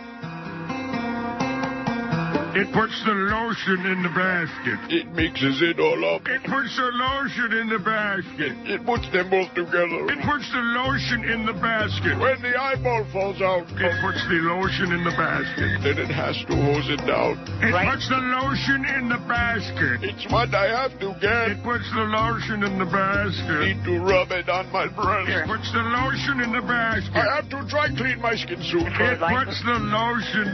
It 2.53 2.69
puts 2.77 2.93
the 3.09 3.17
lotion 3.17 3.81
in 3.89 4.05
the 4.05 4.13
basket. 4.13 4.77
It 4.93 5.09
mixes 5.17 5.65
it 5.65 5.81
all 5.81 5.97
up. 6.05 6.29
It 6.29 6.45
puts 6.45 6.69
the 6.77 6.91
lotion 6.93 7.49
in 7.57 7.67
the 7.73 7.81
basket. 7.81 8.53
It 8.69 8.85
puts 8.85 9.09
them 9.09 9.33
both 9.33 9.49
together. 9.57 10.05
It 10.13 10.21
puts 10.21 10.45
the 10.53 10.61
lotion 10.77 11.25
in 11.33 11.49
the 11.49 11.57
basket. 11.57 12.13
When 12.21 12.37
the 12.45 12.53
eyeball 12.53 13.09
falls 13.09 13.41
out, 13.41 13.65
It 13.73 13.97
puts 14.05 14.21
the 14.29 14.41
lotion 14.53 14.93
in 14.93 15.01
the 15.01 15.17
basket. 15.17 15.81
then 15.81 15.97
it 15.97 16.13
has 16.13 16.37
to 16.45 16.53
hose 16.53 16.93
it 16.93 17.01
down. 17.09 17.41
It 17.65 17.73
puts 17.73 18.05
the 18.13 18.21
lotion 18.21 18.85
in 18.85 19.09
the 19.09 19.21
basket. 19.25 20.05
It's 20.13 20.29
what 20.29 20.53
I 20.53 20.69
have 20.77 20.93
to 21.01 21.17
get. 21.25 21.57
It 21.57 21.65
puts 21.65 21.89
the 21.97 22.05
lotion 22.05 22.69
in 22.69 22.77
the 22.77 22.85
basket. 22.85 23.65
Need 23.65 23.81
to 23.89 23.97
rub 23.97 24.29
it 24.29 24.53
on 24.53 24.69
my 24.69 24.93
breast. 24.93 25.33
It 25.33 25.49
puts 25.49 25.73
the 25.73 25.81
lotion 25.89 26.45
in 26.45 26.53
the 26.53 26.61
basket. 26.69 27.17
I 27.17 27.41
have 27.41 27.49
to 27.49 27.65
dry 27.65 27.89
clean 27.97 28.21
my 28.21 28.37
skin 28.37 28.61
suit. 28.61 28.85
It 28.85 29.19
puts 29.25 29.57
the 29.65 29.79
lotion 29.89 30.53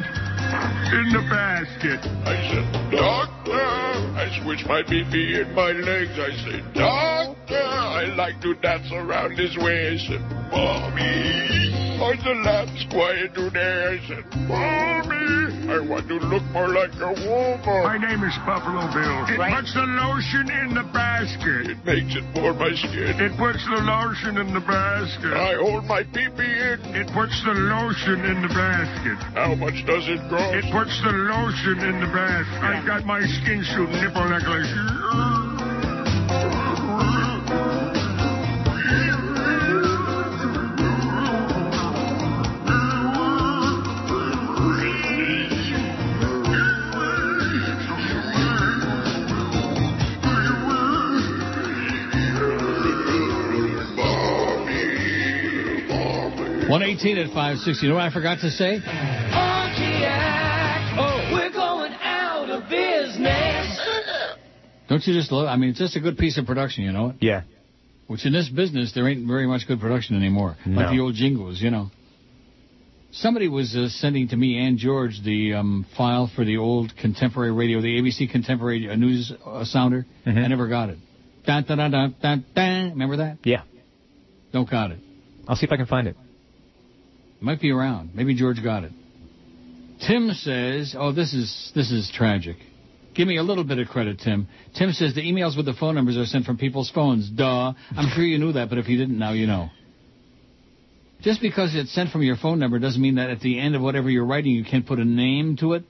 in 0.94 1.06
the 1.10 1.26
basket. 1.26 1.87
I 1.96 2.36
said, 2.52 2.90
Doctor. 2.90 3.52
I 3.52 4.42
switch 4.42 4.66
my 4.66 4.82
BP 4.82 5.40
in 5.40 5.54
my 5.54 5.72
legs. 5.72 6.12
I 6.18 6.30
say, 6.44 6.60
Doctor. 6.74 7.54
I 7.54 8.04
like 8.14 8.40
to 8.42 8.54
dance 8.54 8.90
around 8.92 9.36
this 9.36 9.56
way. 9.56 9.94
I 9.94 9.96
said, 9.96 10.20
Mommy. 10.52 11.98
Are 11.98 12.14
the 12.14 12.34
lambs 12.44 12.86
quiet 12.90 13.34
today? 13.34 13.98
I 13.98 14.08
said, 14.08 14.24
Mommy. 14.46 15.48
I 15.68 15.84
want 15.84 16.08
to 16.08 16.16
look 16.16 16.42
more 16.56 16.72
like 16.72 16.96
a 16.96 17.12
woman. 17.28 17.60
My 17.60 18.00
name 18.00 18.24
is 18.24 18.32
Buffalo 18.48 18.88
Bill. 18.88 19.28
It 19.28 19.36
puts 19.36 19.74
the 19.76 19.84
lotion 19.84 20.48
in 20.48 20.72
the 20.72 20.86
basket. 20.96 21.76
It 21.76 21.80
makes 21.84 22.16
it 22.16 22.24
for 22.32 22.56
my 22.56 22.72
skin. 22.72 23.12
It 23.20 23.36
puts 23.36 23.60
the 23.68 23.84
lotion 23.84 24.40
in 24.40 24.48
the 24.56 24.64
basket. 24.64 25.28
I 25.28 25.60
hold 25.60 25.84
my 25.84 26.08
PP 26.08 26.40
in. 26.40 26.96
It 26.96 27.12
puts 27.12 27.36
the 27.44 27.52
lotion 27.52 28.16
in 28.24 28.40
the 28.40 28.48
basket. 28.48 29.18
How 29.36 29.52
much 29.60 29.84
does 29.84 30.08
it 30.08 30.24
cost? 30.32 30.56
It 30.56 30.72
puts 30.72 30.94
the 31.04 31.12
lotion 31.12 31.77
in 31.82 32.00
the 32.00 32.06
basket. 32.06 32.62
I 32.62 32.84
got 32.86 33.04
my 33.04 33.20
skin 33.20 33.62
suit 33.64 33.90
nipple 33.90 34.28
necklace. 34.28 34.68
One 56.68 56.82
eighteen 56.82 57.16
at 57.18 57.32
five 57.32 57.58
sixty. 57.58 57.86
You 57.86 57.92
know 57.92 57.96
what 57.96 58.04
I 58.04 58.10
forgot 58.12 58.40
to 58.40 58.50
say? 58.50 59.57
Business. 62.68 63.80
Don't 64.88 65.06
you 65.06 65.14
just 65.14 65.30
love? 65.30 65.46
I 65.46 65.56
mean, 65.56 65.70
it's 65.70 65.78
just 65.78 65.96
a 65.96 66.00
good 66.00 66.16
piece 66.16 66.38
of 66.38 66.46
production, 66.46 66.84
you 66.84 66.92
know. 66.92 67.14
Yeah. 67.20 67.42
Which 68.06 68.24
in 68.24 68.32
this 68.32 68.48
business 68.48 68.92
there 68.94 69.06
ain't 69.06 69.26
very 69.26 69.46
much 69.46 69.66
good 69.68 69.80
production 69.80 70.16
anymore, 70.16 70.56
like 70.66 70.90
the 70.90 71.00
old 71.00 71.14
jingles, 71.14 71.60
you 71.60 71.70
know. 71.70 71.90
Somebody 73.10 73.48
was 73.48 73.74
uh, 73.74 73.88
sending 73.88 74.28
to 74.28 74.36
me 74.36 74.58
and 74.58 74.78
George 74.78 75.20
the 75.24 75.54
um, 75.54 75.86
file 75.96 76.30
for 76.34 76.44
the 76.44 76.58
old 76.58 76.94
contemporary 76.96 77.52
radio, 77.52 77.80
the 77.80 78.00
ABC 78.00 78.30
contemporary 78.30 78.88
uh, 78.88 78.96
news 78.96 79.32
uh, 79.44 79.64
sounder. 79.64 80.06
Mm-hmm. 80.26 80.38
I 80.38 80.46
never 80.46 80.68
got 80.68 80.90
it. 80.90 80.98
Dun, 81.46 81.64
dun, 81.64 81.78
dun, 81.78 81.90
dun, 81.90 82.14
dun, 82.20 82.44
dun. 82.54 82.90
Remember 82.90 83.16
that? 83.18 83.38
Yeah. 83.44 83.62
Don't 84.52 84.70
got 84.70 84.90
it. 84.90 84.98
I'll 85.46 85.56
see 85.56 85.64
if 85.64 85.72
I 85.72 85.76
can 85.76 85.86
find 85.86 86.06
it. 86.06 86.16
Might 87.40 87.60
be 87.60 87.70
around. 87.70 88.14
Maybe 88.14 88.34
George 88.34 88.62
got 88.62 88.84
it. 88.84 88.92
Tim 90.06 90.32
says, 90.32 90.94
"Oh, 90.96 91.12
this 91.12 91.34
is 91.34 91.72
this 91.74 91.90
is 91.90 92.10
tragic. 92.10 92.56
Give 93.14 93.26
me 93.26 93.36
a 93.36 93.42
little 93.42 93.64
bit 93.64 93.78
of 93.78 93.88
credit, 93.88 94.20
Tim." 94.20 94.48
Tim 94.74 94.92
says 94.92 95.14
the 95.14 95.22
emails 95.22 95.56
with 95.56 95.66
the 95.66 95.72
phone 95.74 95.94
numbers 95.94 96.16
are 96.16 96.26
sent 96.26 96.44
from 96.46 96.56
people's 96.56 96.90
phones. 96.90 97.28
Duh. 97.28 97.72
I'm 97.96 98.08
sure 98.14 98.24
you 98.24 98.38
knew 98.38 98.52
that, 98.52 98.68
but 98.68 98.78
if 98.78 98.88
you 98.88 98.96
didn't, 98.96 99.18
now 99.18 99.32
you 99.32 99.46
know. 99.46 99.70
Just 101.20 101.40
because 101.40 101.74
it's 101.74 101.92
sent 101.92 102.10
from 102.10 102.22
your 102.22 102.36
phone 102.36 102.60
number 102.60 102.78
doesn't 102.78 103.02
mean 103.02 103.16
that 103.16 103.28
at 103.28 103.40
the 103.40 103.58
end 103.58 103.74
of 103.74 103.82
whatever 103.82 104.08
you're 104.08 104.24
writing 104.24 104.52
you 104.52 104.64
can't 104.64 104.86
put 104.86 105.00
a 105.00 105.04
name 105.04 105.56
to 105.56 105.72
it. 105.72 105.82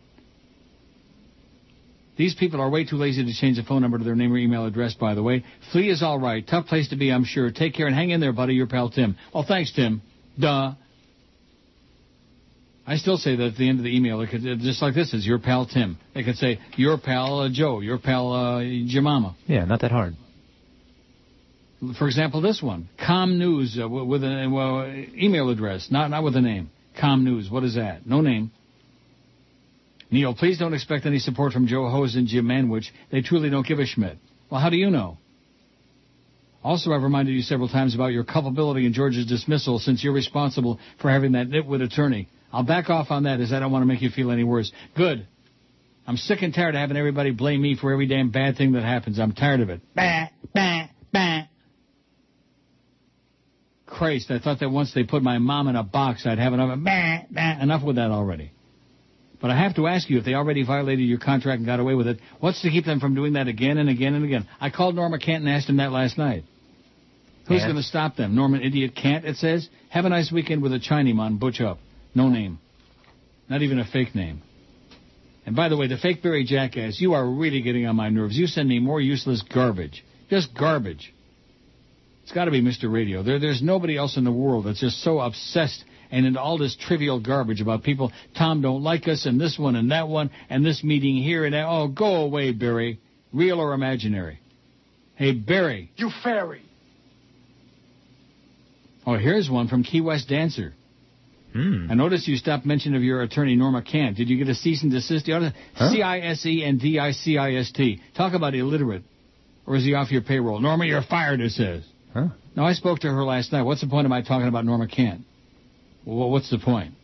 These 2.16 2.34
people 2.34 2.60
are 2.60 2.68
way 2.68 2.84
too 2.84 2.96
lazy 2.96 3.24
to 3.24 3.32
change 3.32 3.58
the 3.58 3.62
phone 3.62 3.80
number 3.80 3.98
to 3.98 4.04
their 4.04 4.16
name 4.16 4.32
or 4.32 4.38
email 4.38 4.66
address, 4.66 4.94
by 4.94 5.14
the 5.14 5.22
way. 5.22 5.44
Flea 5.70 5.90
is 5.90 6.02
all 6.02 6.18
right. 6.18 6.44
Tough 6.44 6.66
place 6.66 6.88
to 6.88 6.96
be, 6.96 7.12
I'm 7.12 7.24
sure. 7.24 7.52
Take 7.52 7.74
care 7.74 7.86
and 7.86 7.94
hang 7.94 8.10
in 8.10 8.20
there, 8.20 8.32
buddy. 8.32 8.54
Your 8.54 8.66
pal 8.66 8.90
Tim. 8.90 9.16
Oh, 9.32 9.44
thanks, 9.44 9.70
Tim. 9.72 10.02
Duh. 10.38 10.72
I 12.88 12.96
still 12.96 13.18
say 13.18 13.36
that 13.36 13.48
at 13.48 13.56
the 13.56 13.68
end 13.68 13.80
of 13.80 13.84
the 13.84 13.94
email, 13.94 14.22
it 14.22 14.30
could, 14.30 14.40
uh, 14.46 14.56
just 14.56 14.80
like 14.80 14.94
this 14.94 15.12
is 15.12 15.26
your 15.26 15.38
pal 15.38 15.66
Tim. 15.66 15.98
They 16.14 16.22
could 16.22 16.36
say 16.36 16.58
your 16.74 16.96
pal 16.96 17.40
uh, 17.40 17.50
Joe, 17.52 17.80
your 17.80 17.98
pal 17.98 18.32
uh, 18.32 18.60
Jemima. 18.60 19.36
Yeah, 19.46 19.66
not 19.66 19.82
that 19.82 19.90
hard. 19.90 20.16
For 21.98 22.06
example, 22.06 22.40
this 22.40 22.62
one, 22.62 22.88
Com 23.06 23.38
News 23.38 23.78
uh, 23.78 23.86
with 23.86 24.24
an 24.24 24.50
well, 24.50 24.86
email 24.86 25.50
address, 25.50 25.88
not 25.90 26.08
not 26.08 26.24
with 26.24 26.34
a 26.36 26.40
name. 26.40 26.70
Com 26.98 27.24
News. 27.24 27.50
What 27.50 27.62
is 27.62 27.74
that? 27.74 28.06
No 28.06 28.22
name. 28.22 28.52
Neil, 30.10 30.34
please 30.34 30.58
don't 30.58 30.72
expect 30.72 31.04
any 31.04 31.18
support 31.18 31.52
from 31.52 31.66
Joe 31.66 31.90
Hose 31.90 32.16
and 32.16 32.26
Jim 32.26 32.46
Manwich. 32.46 32.86
They 33.12 33.20
truly 33.20 33.50
don't 33.50 33.66
give 33.66 33.80
a 33.80 33.84
schmidt. 33.84 34.16
Well, 34.50 34.62
how 34.62 34.70
do 34.70 34.78
you 34.78 34.88
know? 34.88 35.18
Also, 36.64 36.90
I've 36.92 37.02
reminded 37.02 37.32
you 37.32 37.42
several 37.42 37.68
times 37.68 37.94
about 37.94 38.12
your 38.12 38.24
culpability 38.24 38.86
in 38.86 38.94
George's 38.94 39.26
dismissal 39.26 39.78
since 39.78 40.02
you're 40.02 40.14
responsible 40.14 40.80
for 41.02 41.10
having 41.10 41.32
that 41.32 41.50
nitwit 41.50 41.82
attorney. 41.82 42.28
I'll 42.52 42.62
back 42.62 42.88
off 42.90 43.10
on 43.10 43.24
that 43.24 43.40
as 43.40 43.52
I 43.52 43.60
don't 43.60 43.70
want 43.72 43.82
to 43.82 43.86
make 43.86 44.00
you 44.02 44.10
feel 44.10 44.30
any 44.30 44.44
worse. 44.44 44.72
Good. 44.96 45.26
I'm 46.06 46.16
sick 46.16 46.40
and 46.40 46.54
tired 46.54 46.74
of 46.74 46.80
having 46.80 46.96
everybody 46.96 47.30
blame 47.32 47.60
me 47.60 47.76
for 47.76 47.92
every 47.92 48.06
damn 48.06 48.30
bad 48.30 48.56
thing 48.56 48.72
that 48.72 48.82
happens. 48.82 49.18
I'm 49.18 49.32
tired 49.32 49.60
of 49.60 49.68
it. 49.68 49.82
Bah, 49.94 50.28
bah, 50.54 50.86
bah. 51.12 51.42
Christ, 53.84 54.30
I 54.30 54.38
thought 54.38 54.60
that 54.60 54.70
once 54.70 54.94
they 54.94 55.04
put 55.04 55.22
my 55.22 55.38
mom 55.38 55.68
in 55.68 55.76
a 55.76 55.82
box, 55.82 56.26
I'd 56.26 56.38
have 56.38 56.52
enough. 56.54 56.78
Bah, 56.82 57.18
bah. 57.30 57.58
Enough 57.60 57.82
with 57.84 57.96
that 57.96 58.10
already. 58.10 58.52
But 59.40 59.50
I 59.50 59.56
have 59.62 59.76
to 59.76 59.86
ask 59.86 60.08
you, 60.10 60.18
if 60.18 60.24
they 60.24 60.34
already 60.34 60.64
violated 60.64 61.06
your 61.06 61.18
contract 61.18 61.58
and 61.58 61.66
got 61.66 61.78
away 61.78 61.94
with 61.94 62.08
it, 62.08 62.18
what's 62.40 62.60
to 62.62 62.70
keep 62.70 62.84
them 62.84 62.98
from 63.00 63.14
doing 63.14 63.34
that 63.34 63.46
again 63.46 63.78
and 63.78 63.88
again 63.88 64.14
and 64.14 64.24
again? 64.24 64.48
I 64.60 64.70
called 64.70 64.94
Norma 64.94 65.18
Kent 65.18 65.44
and 65.44 65.48
asked 65.48 65.68
him 65.68 65.76
that 65.76 65.92
last 65.92 66.18
night. 66.18 66.44
Who's 67.46 67.62
And? 67.62 67.72
going 67.72 67.82
to 67.82 67.88
stop 67.88 68.16
them? 68.16 68.34
Norman 68.34 68.62
Idiot 68.62 68.94
Kant, 68.96 69.24
it 69.24 69.36
says. 69.36 69.68
Have 69.90 70.06
a 70.06 70.08
nice 70.08 70.32
weekend 70.32 70.62
with 70.62 70.72
a 70.72 70.80
Chinaman, 70.80 71.38
Butch 71.38 71.60
Up. 71.60 71.78
No 72.14 72.28
name. 72.28 72.58
Not 73.48 73.62
even 73.62 73.78
a 73.78 73.84
fake 73.84 74.14
name. 74.14 74.42
And 75.46 75.56
by 75.56 75.68
the 75.68 75.76
way, 75.76 75.86
the 75.86 75.96
fake 75.96 76.22
Barry 76.22 76.44
Jackass, 76.44 77.00
you 77.00 77.14
are 77.14 77.26
really 77.26 77.62
getting 77.62 77.86
on 77.86 77.96
my 77.96 78.10
nerves. 78.10 78.36
You 78.36 78.46
send 78.46 78.68
me 78.68 78.80
more 78.80 79.00
useless 79.00 79.42
garbage. 79.42 80.04
Just 80.28 80.54
garbage. 80.54 81.14
It's 82.22 82.32
got 82.32 82.44
to 82.44 82.50
be 82.50 82.60
Mr. 82.60 82.92
Radio. 82.92 83.22
There, 83.22 83.38
there's 83.38 83.62
nobody 83.62 83.96
else 83.96 84.18
in 84.18 84.24
the 84.24 84.32
world 84.32 84.66
that's 84.66 84.80
just 84.80 85.02
so 85.02 85.20
obsessed 85.20 85.82
and 86.10 86.26
into 86.26 86.40
all 86.40 86.58
this 86.58 86.76
trivial 86.76 87.20
garbage 87.20 87.60
about 87.60 87.82
people. 87.82 88.12
Tom 88.36 88.60
don't 88.60 88.82
like 88.82 89.08
us, 89.08 89.24
and 89.24 89.40
this 89.40 89.58
one 89.58 89.76
and 89.76 89.90
that 89.90 90.08
one, 90.08 90.30
and 90.50 90.64
this 90.64 90.84
meeting 90.84 91.16
here 91.16 91.44
and 91.44 91.54
that. 91.54 91.66
Oh, 91.66 91.88
go 91.88 92.16
away, 92.16 92.52
Barry. 92.52 93.00
Real 93.32 93.60
or 93.60 93.72
imaginary? 93.72 94.40
Hey, 95.16 95.32
Barry. 95.32 95.90
You 95.96 96.10
fairy. 96.22 96.62
Oh, 99.06 99.16
here's 99.16 99.48
one 99.48 99.68
from 99.68 99.82
Key 99.82 100.02
West 100.02 100.28
Dancer. 100.28 100.74
Hmm. 101.52 101.86
I 101.90 101.94
noticed 101.94 102.28
you 102.28 102.36
stopped 102.36 102.66
mention 102.66 102.94
of 102.94 103.02
your 103.02 103.22
attorney, 103.22 103.56
Norma 103.56 103.82
Kant. 103.82 104.16
Did 104.16 104.28
you 104.28 104.36
get 104.36 104.48
a 104.48 104.54
cease 104.54 104.82
and 104.82 104.92
desist? 104.92 105.28
Huh? 105.28 105.90
C-I-S-E 105.90 106.62
and 106.64 106.80
D-I-C-I-S-T. 106.80 108.00
Talk 108.16 108.34
about 108.34 108.54
illiterate. 108.54 109.02
Or 109.66 109.76
is 109.76 109.84
he 109.84 109.94
off 109.94 110.10
your 110.10 110.22
payroll? 110.22 110.60
Norma, 110.60 110.84
you're 110.84 111.02
fired, 111.02 111.40
it 111.40 111.52
says. 111.52 111.84
Huh? 112.12 112.28
No, 112.56 112.64
I 112.64 112.72
spoke 112.72 113.00
to 113.00 113.08
her 113.08 113.24
last 113.24 113.52
night. 113.52 113.62
What's 113.62 113.80
the 113.80 113.86
point 113.86 114.06
of 114.06 114.10
my 114.10 114.22
talking 114.22 114.48
about 114.48 114.64
Norma 114.64 114.88
Kant? 114.88 115.22
Well, 116.04 116.30
what's 116.30 116.50
the 116.50 116.58
point? 116.58 116.94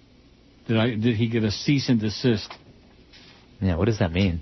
Did 0.66 0.78
I 0.78 0.94
did 0.94 1.16
he 1.16 1.28
get 1.28 1.44
a 1.44 1.50
cease 1.50 1.88
and 1.88 2.00
desist? 2.00 2.48
Yeah, 3.60 3.76
what 3.76 3.84
does 3.84 3.98
that 3.98 4.12
mean? 4.12 4.40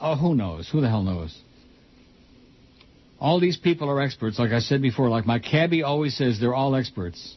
Oh, 0.00 0.16
who 0.16 0.34
knows? 0.34 0.68
Who 0.70 0.80
the 0.80 0.88
hell 0.88 1.02
knows? 1.02 1.36
All 3.20 3.38
these 3.38 3.56
people 3.56 3.88
are 3.88 4.00
experts, 4.00 4.38
like 4.38 4.50
I 4.50 4.58
said 4.58 4.82
before. 4.82 5.08
Like 5.08 5.24
my 5.24 5.38
cabbie 5.38 5.84
always 5.84 6.16
says, 6.16 6.40
they're 6.40 6.54
all 6.54 6.74
experts. 6.74 7.36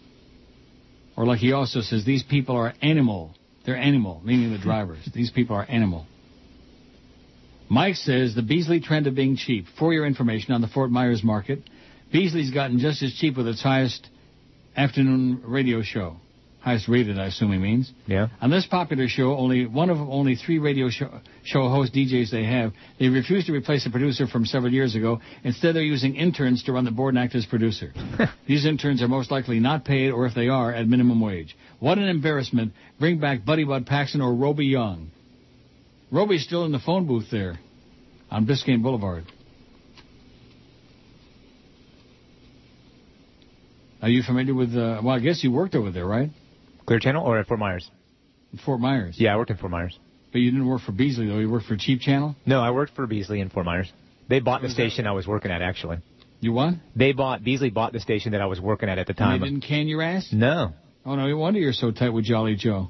Or 1.18 1.26
like 1.26 1.40
he 1.40 1.52
also 1.54 1.82
says, 1.82 2.06
these 2.06 2.24
people 2.24 2.56
are 2.56 2.74
animal. 2.82 3.34
They're 3.66 3.78
animal, 3.78 4.22
meaning 4.24 4.52
the 4.52 4.58
drivers. 4.58 5.08
these 5.14 5.32
people 5.32 5.56
are 5.56 5.66
animal. 5.68 6.06
Mike 7.70 7.96
says 7.96 8.36
the 8.36 8.44
Beasley 8.44 8.80
trend 8.80 9.08
of 9.08 9.16
being 9.16 9.38
cheap. 9.38 9.66
For 9.80 9.94
your 9.94 10.06
information 10.06 10.54
on 10.54 10.62
the 10.62 10.68
Fort 10.68 10.92
Myers 10.92 11.24
market, 11.24 11.60
Beasley's 12.12 12.52
gotten 12.52 12.80
just 12.80 13.02
as 13.02 13.14
cheap 13.14 13.38
with 13.38 13.48
its 13.48 13.62
highest 13.62 14.08
afternoon 14.76 15.42
radio 15.46 15.82
show. 15.82 16.18
Highest 16.66 16.88
rated, 16.88 17.20
I 17.20 17.28
assume 17.28 17.52
he 17.52 17.60
means. 17.60 17.94
Yeah. 18.08 18.30
On 18.42 18.50
this 18.50 18.66
popular 18.66 19.08
show, 19.08 19.38
only 19.38 19.68
one 19.68 19.92
of 19.92 20.00
only 20.00 20.36
three 20.36 20.58
radio 20.58 20.90
show, 20.90 21.20
show 21.44 21.70
host 21.70 21.94
DJs 21.94 22.32
they 22.32 22.44
have, 22.44 22.74
they 23.00 23.08
refuse 23.08 23.46
to 23.46 23.54
replace 23.54 23.86
a 23.86 23.92
producer 23.92 24.26
from 24.26 24.48
several 24.48 24.74
years 24.74 24.96
ago. 24.96 25.22
Instead, 25.44 25.76
they're 25.76 25.84
using 25.84 26.16
interns 26.16 26.64
to 26.64 26.72
run 26.74 26.84
the 26.84 26.90
board 26.90 27.14
and 27.14 27.24
act 27.24 27.36
as 27.36 27.46
producer. 27.46 27.94
These 28.48 28.66
interns 28.66 29.04
are 29.04 29.08
most 29.08 29.30
likely 29.30 29.60
not 29.60 29.86
paid, 29.86 30.10
or 30.10 30.26
if 30.26 30.34
they 30.34 30.48
are, 30.48 30.74
at 30.74 30.88
minimum 30.88 31.22
wage. 31.22 31.56
What 31.80 32.00
an 32.00 32.06
embarrassment. 32.06 32.74
Bring 33.00 33.20
back 33.20 33.46
Buddy 33.46 33.64
Bud 33.64 33.86
Paxson 33.86 34.20
or 34.20 34.34
Roby 34.34 34.66
Yonge. 34.66 35.12
Roby's 36.12 36.44
still 36.44 36.66
in 36.66 36.72
the 36.72 36.80
phone 36.80 37.06
booth 37.06 37.28
there 37.32 37.60
on 38.32 38.48
Biscayne 38.48 38.82
Boulevard. 38.82 39.26
Are 44.02 44.10
you 44.10 44.24
familiar 44.24 44.56
with, 44.56 44.76
uh, 44.76 45.00
well, 45.04 45.16
I 45.16 45.20
guess 45.20 45.44
you 45.44 45.52
worked 45.52 45.76
over 45.76 45.92
there, 45.92 46.08
right? 46.08 46.32
Clear 46.86 47.00
Channel 47.00 47.26
or 47.26 47.40
at 47.40 47.48
Fort 47.48 47.60
Myers? 47.60 47.90
Fort 48.66 48.80
Myers. 48.80 49.16
Yeah, 49.18 49.34
I 49.34 49.38
worked 49.38 49.52
in 49.52 49.58
Fort 49.58 49.72
Myers. 49.72 49.98
But 50.32 50.40
you 50.42 50.52
didn't 50.52 50.68
work 50.68 50.82
for 50.82 50.92
Beasley, 50.92 51.28
though. 51.28 51.40
You 51.40 51.50
worked 51.50 51.66
for 51.66 51.78
Cheap 51.78 52.02
Channel? 52.02 52.36
No, 52.46 52.60
I 52.62 52.72
worked 52.72 52.96
for 52.96 53.08
Beasley 53.08 53.40
in 53.40 53.50
Fort 53.50 53.66
Myers. 53.66 53.92
They 54.28 54.40
bought 54.40 54.62
the 54.62 54.70
station 54.70 55.08
I 55.08 55.12
was 55.12 55.28
working 55.28 55.52
at, 55.52 55.62
actually. 55.62 55.98
You 56.42 56.52
what? 56.52 56.76
They 56.96 57.14
bought, 57.14 57.44
Beasley 57.44 57.70
bought 57.70 57.94
the 57.94 58.00
station 58.00 58.34
that 58.34 58.42
I 58.42 58.46
was 58.46 58.60
working 58.60 58.90
at 58.90 58.98
at 59.00 59.08
the 59.08 59.12
And 59.12 59.18
time. 59.18 59.40
they 59.42 59.48
didn't 59.48 59.62
can 59.64 59.88
your 59.88 60.02
ass? 60.02 60.30
No. 60.32 60.74
Oh, 61.06 61.16
no, 61.16 61.28
no 61.28 61.38
wonder 61.38 61.60
you're 61.60 61.74
so 61.74 61.92
tight 61.92 62.10
with 62.10 62.26
Jolly 62.26 62.56
Joe. 62.56 62.90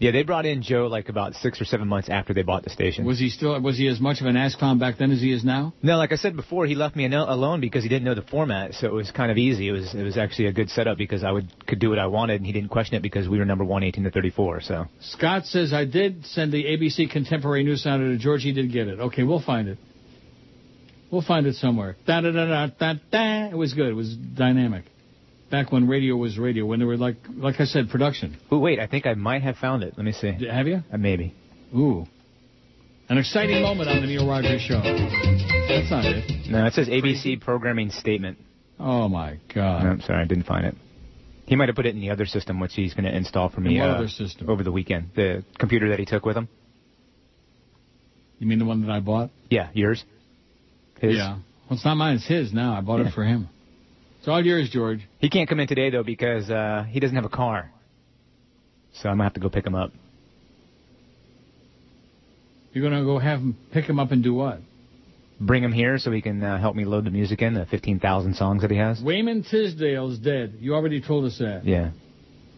Yeah, 0.00 0.12
they 0.12 0.22
brought 0.22 0.46
in 0.46 0.62
Joe 0.62 0.86
like 0.86 1.08
about 1.08 1.34
six 1.34 1.60
or 1.60 1.64
seven 1.64 1.88
months 1.88 2.08
after 2.08 2.32
they 2.32 2.42
bought 2.42 2.62
the 2.62 2.70
station. 2.70 3.04
Was 3.04 3.18
he 3.18 3.30
still, 3.30 3.60
was 3.60 3.76
he 3.76 3.88
as 3.88 4.00
much 4.00 4.20
of 4.20 4.26
an 4.26 4.36
ass 4.36 4.54
clown 4.54 4.78
back 4.78 4.96
then 4.98 5.10
as 5.10 5.20
he 5.20 5.32
is 5.32 5.44
now? 5.44 5.74
No, 5.82 5.96
like 5.96 6.12
I 6.12 6.16
said 6.16 6.36
before, 6.36 6.66
he 6.66 6.76
left 6.76 6.94
me 6.94 7.04
alone 7.12 7.60
because 7.60 7.82
he 7.82 7.88
didn't 7.88 8.04
know 8.04 8.14
the 8.14 8.22
format, 8.22 8.74
so 8.74 8.86
it 8.86 8.92
was 8.92 9.10
kind 9.10 9.30
of 9.30 9.38
easy. 9.38 9.68
It 9.68 9.72
was 9.72 9.94
it 9.94 10.02
was 10.02 10.16
actually 10.16 10.46
a 10.46 10.52
good 10.52 10.70
setup 10.70 10.98
because 10.98 11.24
I 11.24 11.32
would 11.32 11.48
could 11.66 11.80
do 11.80 11.90
what 11.90 11.98
I 11.98 12.06
wanted, 12.06 12.36
and 12.36 12.46
he 12.46 12.52
didn't 12.52 12.68
question 12.68 12.94
it 12.96 13.02
because 13.02 13.28
we 13.28 13.38
were 13.38 13.44
number 13.44 13.64
one, 13.64 13.82
18 13.82 14.04
to 14.04 14.10
34. 14.10 14.60
So 14.60 14.86
Scott 15.00 15.46
says, 15.46 15.72
I 15.72 15.84
did 15.84 16.24
send 16.26 16.52
the 16.52 16.64
ABC 16.64 17.10
Contemporary 17.10 17.64
News 17.64 17.82
Sounder 17.82 18.12
to 18.12 18.18
George. 18.18 18.42
He 18.42 18.52
did 18.52 18.72
get 18.72 18.86
it. 18.88 19.00
Okay, 19.00 19.24
we'll 19.24 19.42
find 19.42 19.68
it. 19.68 19.78
We'll 21.10 21.22
find 21.22 21.46
it 21.46 21.56
somewhere. 21.56 21.96
Da 22.06 22.20
da 22.20 22.30
da 22.30 22.46
da 22.46 22.66
da 22.78 22.94
da. 23.10 23.48
It 23.48 23.56
was 23.56 23.74
good. 23.74 23.88
It 23.88 23.94
was 23.94 24.14
dynamic. 24.14 24.84
Back 25.50 25.72
when 25.72 25.88
radio 25.88 26.14
was 26.16 26.38
radio, 26.38 26.66
when 26.66 26.78
they 26.78 26.84
were 26.84 26.96
like, 26.98 27.16
like 27.34 27.58
I 27.60 27.64
said, 27.64 27.88
production. 27.88 28.36
Oh 28.50 28.58
wait, 28.58 28.78
I 28.78 28.86
think 28.86 29.06
I 29.06 29.14
might 29.14 29.42
have 29.42 29.56
found 29.56 29.82
it. 29.82 29.94
Let 29.96 30.04
me 30.04 30.12
see. 30.12 30.32
Have 30.50 30.66
you? 30.66 30.82
Uh, 30.92 30.98
maybe. 30.98 31.34
Ooh. 31.74 32.06
An 33.08 33.16
exciting 33.16 33.62
moment 33.62 33.88
on 33.88 34.02
the 34.02 34.06
Neil 34.06 34.28
Rogers 34.28 34.60
Show. 34.60 34.80
That's 34.82 35.90
not 35.90 36.04
it. 36.04 36.50
No, 36.50 36.66
it 36.66 36.74
says 36.74 36.88
ABC 36.88 37.40
programming 37.40 37.90
statement. 37.90 38.36
Oh 38.78 39.08
my 39.08 39.38
God. 39.54 39.84
No, 39.84 39.90
I'm 39.90 40.00
sorry, 40.02 40.22
I 40.22 40.26
didn't 40.26 40.44
find 40.44 40.66
it. 40.66 40.74
He 41.46 41.56
might 41.56 41.70
have 41.70 41.76
put 41.76 41.86
it 41.86 41.94
in 41.94 42.00
the 42.02 42.10
other 42.10 42.26
system, 42.26 42.60
which 42.60 42.74
he's 42.74 42.92
going 42.92 43.04
to 43.06 43.16
install 43.16 43.48
for 43.48 43.62
me 43.62 43.80
uh, 43.80 43.86
other 43.86 44.08
system? 44.08 44.50
over 44.50 44.62
the 44.62 44.70
weekend. 44.70 45.10
The 45.16 45.42
computer 45.58 45.88
that 45.88 45.98
he 45.98 46.04
took 46.04 46.26
with 46.26 46.36
him. 46.36 46.46
You 48.38 48.46
mean 48.46 48.58
the 48.58 48.66
one 48.66 48.82
that 48.82 48.90
I 48.90 49.00
bought? 49.00 49.30
Yeah, 49.48 49.70
yours. 49.72 50.04
His. 51.00 51.16
Yeah. 51.16 51.36
Well, 51.68 51.76
it's 51.76 51.84
not 51.86 51.94
mine. 51.96 52.16
It's 52.16 52.26
his 52.26 52.52
now. 52.52 52.74
I 52.76 52.82
bought 52.82 53.00
Yeah. 53.00 53.08
it 53.08 53.14
for 53.14 53.24
him. 53.24 53.48
It's 54.18 54.28
all 54.28 54.44
yours, 54.44 54.68
George. 54.70 55.00
He 55.18 55.30
can't 55.30 55.48
come 55.48 55.60
in 55.60 55.68
today 55.68 55.90
though 55.90 56.02
because 56.02 56.50
uh, 56.50 56.84
he 56.88 57.00
doesn't 57.00 57.16
have 57.16 57.24
a 57.24 57.30
car. 57.30 57.70
So 58.94 59.08
I'm 59.08 59.14
gonna 59.16 59.24
have 59.24 59.34
to 59.34 59.40
go 59.40 59.48
pick 59.48 59.66
him 59.66 59.74
up. 59.74 59.92
You're 62.72 62.88
gonna 62.88 63.04
go 63.04 63.18
have 63.18 63.40
him 63.40 63.56
pick 63.72 63.84
him 63.84 63.98
up 63.98 64.10
and 64.12 64.22
do 64.22 64.34
what? 64.34 64.60
Bring 65.40 65.62
him 65.62 65.72
here 65.72 65.98
so 65.98 66.10
he 66.10 66.20
can 66.20 66.42
uh, 66.42 66.58
help 66.58 66.74
me 66.74 66.84
load 66.84 67.04
the 67.04 67.10
music 67.10 67.42
in 67.42 67.54
the 67.54 67.64
15,000 67.66 68.34
songs 68.34 68.62
that 68.62 68.72
he 68.72 68.76
has. 68.76 69.00
Wayman 69.00 69.44
Tisdale's 69.44 70.18
dead. 70.18 70.54
You 70.58 70.74
already 70.74 71.00
told 71.00 71.24
us 71.26 71.38
that. 71.38 71.64
Yeah. 71.64 71.92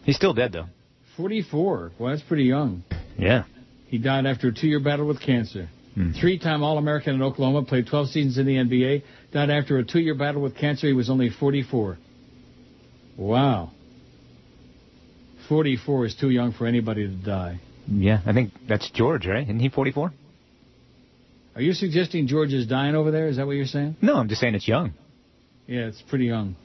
He's 0.05 0.16
still 0.16 0.32
dead 0.32 0.52
though. 0.52 0.66
44. 1.18 1.92
Well, 1.98 2.10
that's 2.10 2.26
pretty 2.26 2.44
young. 2.44 2.82
Yeah. 3.18 3.44
He 3.89 3.98
died 3.98 4.24
after 4.24 4.48
a 4.48 4.55
two-year 4.55 4.80
battle 4.80 5.06
with 5.06 5.20
cancer. 5.20 5.68
Hmm. 5.94 6.12
Three-time 6.12 6.62
All-American 6.62 7.16
in 7.16 7.22
Oklahoma, 7.22 7.64
played 7.64 7.89
12 7.89 8.08
seasons 8.08 8.39
in 8.39 8.47
the 8.47 8.55
NBA. 8.55 9.02
Died 9.33 9.50
after 9.50 9.78
a 9.78 9.84
two-year 9.84 10.15
battle 10.15 10.42
with 10.42 10.57
cancer. 10.57 10.86
He 10.86 10.92
was 10.92 11.09
only 11.09 11.31
44. 11.31 11.99
Wow. 13.17 13.70
44 15.49 16.07
is 16.07 16.15
too 16.15 16.31
young 16.31 16.52
for 16.52 16.67
anybody 16.67 17.07
to 17.07 17.15
die. 17.15 17.60
Yeah, 17.89 18.20
I 18.25 18.33
think 18.33 18.52
that's 18.68 18.91
George, 18.91 19.26
right? 19.26 19.42
Isn't 19.42 19.60
he 19.60 19.68
44? 19.68 20.12
Are 21.57 21.60
you 21.60 21.73
suggesting 21.73 22.26
George 22.26 22.52
is 22.52 22.67
dying 22.67 22.94
over 22.94 23.10
there? 23.10 23.28
Is 23.28 23.36
that 23.36 23.47
what 23.47 23.57
you're 23.57 23.67
saying? 23.67 23.97
No, 24.00 24.17
I'm 24.17 24.28
just 24.28 24.41
saying 24.41 24.55
it's 24.55 24.68
young. 24.68 24.94
Yeah, 25.67 25.86
it's 25.86 26.02
pretty 26.02 26.26
young. 26.26 26.57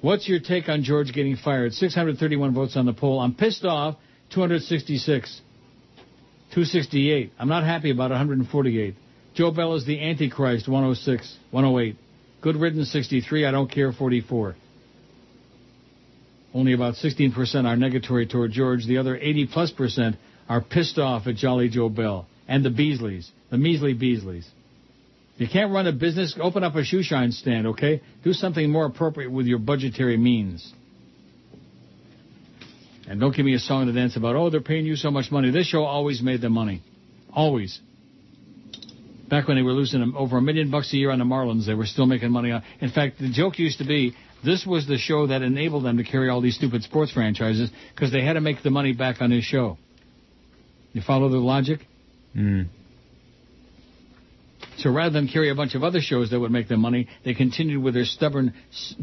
What's 0.00 0.28
your 0.28 0.40
take 0.40 0.68
on 0.68 0.82
George 0.82 1.12
getting 1.12 1.36
fired? 1.36 1.74
631 1.74 2.54
votes 2.54 2.76
on 2.76 2.86
the 2.86 2.92
poll. 2.92 3.20
I'm 3.20 3.34
pissed 3.34 3.64
off. 3.64 3.96
266. 4.34 5.40
268. 6.50 7.32
I'm 7.38 7.48
not 7.48 7.64
happy 7.64 7.90
about 7.90 8.10
148. 8.10 8.94
Joe 9.34 9.50
Bell 9.50 9.74
is 9.74 9.86
the 9.86 10.00
Antichrist. 10.00 10.68
106. 10.68 11.38
108. 11.50 11.96
Good 12.40 12.56
riddance. 12.56 12.90
63. 12.92 13.46
I 13.46 13.50
don't 13.50 13.70
care. 13.70 13.92
44. 13.92 14.56
Only 16.52 16.72
about 16.72 16.94
16% 16.94 17.30
are 17.64 17.76
negatory 17.76 18.28
toward 18.28 18.50
George. 18.50 18.86
The 18.86 18.98
other 18.98 19.16
80 19.16 19.46
plus 19.52 19.70
percent 19.70 20.16
are 20.48 20.60
pissed 20.60 20.98
off 20.98 21.26
at 21.26 21.36
Jolly 21.36 21.68
Joe 21.68 21.88
Bell 21.88 22.26
and 22.48 22.64
the 22.64 22.70
Beasleys, 22.70 23.30
the 23.50 23.56
measly 23.56 23.94
Beasleys. 23.94 24.46
You 25.36 25.48
can't 25.48 25.72
run 25.72 25.86
a 25.86 25.92
business. 25.92 26.36
Open 26.40 26.64
up 26.64 26.74
a 26.74 26.84
shoe 26.84 27.02
shine 27.02 27.32
stand, 27.32 27.68
okay? 27.68 28.02
Do 28.24 28.32
something 28.32 28.68
more 28.70 28.84
appropriate 28.84 29.30
with 29.30 29.46
your 29.46 29.58
budgetary 29.58 30.16
means. 30.16 30.74
And 33.08 33.20
don't 33.20 33.34
give 33.34 33.46
me 33.46 33.54
a 33.54 33.58
song 33.58 33.86
to 33.86 33.92
dance 33.92 34.16
about, 34.16 34.36
oh, 34.36 34.50
they're 34.50 34.60
paying 34.60 34.84
you 34.84 34.96
so 34.96 35.10
much 35.10 35.30
money. 35.30 35.50
This 35.50 35.66
show 35.66 35.84
always 35.84 36.20
made 36.20 36.40
them 36.40 36.52
money. 36.52 36.82
Always. 37.32 37.80
Back 39.30 39.46
when 39.46 39.56
they 39.56 39.62
were 39.62 39.72
losing 39.72 40.12
over 40.16 40.38
a 40.38 40.42
million 40.42 40.70
bucks 40.70 40.92
a 40.92 40.96
year 40.96 41.12
on 41.12 41.20
the 41.20 41.24
Marlins, 41.24 41.64
they 41.64 41.74
were 41.74 41.86
still 41.86 42.06
making 42.06 42.32
money 42.32 42.50
on. 42.50 42.64
In 42.80 42.90
fact, 42.90 43.20
the 43.20 43.30
joke 43.30 43.60
used 43.60 43.78
to 43.78 43.84
be 43.84 44.14
this 44.44 44.66
was 44.66 44.86
the 44.86 44.98
show 44.98 45.28
that 45.28 45.42
enabled 45.42 45.84
them 45.84 45.98
to 45.98 46.04
carry 46.04 46.28
all 46.28 46.40
these 46.40 46.56
stupid 46.56 46.82
sports 46.82 47.12
franchises 47.12 47.70
because 47.94 48.10
they 48.10 48.22
had 48.22 48.32
to 48.34 48.40
make 48.40 48.62
the 48.62 48.70
money 48.70 48.92
back 48.92 49.20
on 49.22 49.30
this 49.30 49.44
show. 49.44 49.78
You 50.92 51.02
follow 51.02 51.28
the 51.28 51.38
logic? 51.38 51.80
Mm. 52.36 52.66
So 54.78 54.90
rather 54.90 55.12
than 55.12 55.28
carry 55.28 55.50
a 55.50 55.54
bunch 55.54 55.74
of 55.74 55.84
other 55.84 56.00
shows 56.00 56.30
that 56.30 56.40
would 56.40 56.50
make 56.50 56.68
them 56.68 56.80
money, 56.80 57.06
they 57.24 57.34
continued 57.34 57.82
with 57.82 57.94
their 57.94 58.04
stubborn 58.04 58.54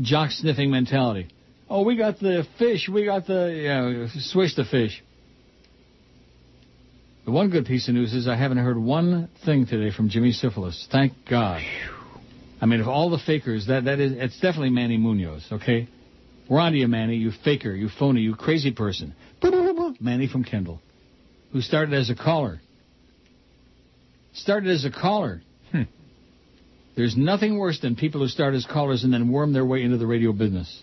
jock 0.02 0.32
sniffing 0.32 0.72
mentality. 0.72 1.28
Oh, 1.70 1.84
we 1.84 1.96
got 1.96 2.20
the 2.20 2.46
fish. 2.58 2.90
We 2.92 3.06
got 3.06 3.28
the 3.28 3.54
yeah, 3.56 4.08
swish 4.32 4.56
the 4.56 4.66
fish. 4.66 5.04
The 7.28 7.34
one 7.34 7.50
good 7.50 7.66
piece 7.66 7.90
of 7.90 7.94
news 7.94 8.14
is 8.14 8.26
I 8.26 8.38
haven't 8.38 8.60
heard 8.60 8.78
one 8.78 9.28
thing 9.44 9.66
today 9.68 9.94
from 9.94 10.08
Jimmy 10.08 10.32
Syphilis. 10.32 10.88
Thank 10.90 11.12
God. 11.30 11.62
I 12.62 12.66
mean, 12.66 12.80
of 12.80 12.88
all 12.88 13.10
the 13.10 13.18
fakers, 13.20 13.68
that 13.68 13.84
that 13.84 14.00
is 14.00 14.14
it's 14.16 14.40
definitely 14.40 14.70
Manny 14.70 14.96
Munoz. 14.96 15.46
Okay, 15.52 15.90
we're 16.50 16.62
on 16.62 16.72
to 16.72 16.78
you, 16.78 16.88
Manny. 16.88 17.18
You 17.18 17.32
faker, 17.44 17.74
you 17.74 17.90
phony, 17.90 18.22
you 18.22 18.34
crazy 18.34 18.72
person. 18.72 19.14
Manny 20.00 20.30
from 20.30 20.46
Kendall, 20.46 20.80
who 21.52 21.60
started 21.60 21.94
as 21.94 22.10
a 22.10 22.16
caller. 22.16 22.62
Started 24.32 24.70
as 24.70 24.86
a 24.86 24.90
caller. 24.90 25.42
Hmm. 25.74 25.82
There's 26.96 27.18
nothing 27.18 27.58
worse 27.58 27.82
than 27.82 27.98
people 27.98 28.22
who 28.22 28.30
start 28.30 28.54
as 28.54 28.66
callers 28.66 29.04
and 29.04 29.12
then 29.12 29.30
worm 29.34 29.52
their 29.52 29.66
way 29.66 29.84
into 29.84 29.98
the 29.98 30.08
radio 30.08 30.32
business. 30.32 30.82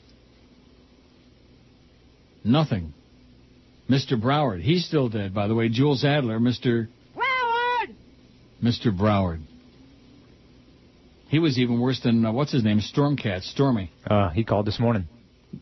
Nothing. 2.45 2.93
Mr. 3.89 4.21
Broward, 4.21 4.63
he's 4.63 4.87
still 4.87 5.09
dead, 5.09 5.35
by 5.35 5.47
the 5.47 5.55
way. 5.55 5.69
Jules 5.69 6.05
Adler, 6.05 6.39
Mr. 6.39 6.89
Broward! 7.15 7.95
Mr. 8.63 8.97
Broward. 8.97 9.41
He 11.29 11.39
was 11.39 11.59
even 11.59 11.81
worse 11.81 12.01
than, 12.01 12.25
uh, 12.25 12.33
what's 12.33 12.53
his 12.53 12.63
name? 12.65 12.81
Stormcat, 12.81 13.43
Stormy. 13.43 13.91
Uh, 14.07 14.31
he 14.31 14.45
called 14.45 14.67
this 14.67 14.79
morning. 14.81 15.07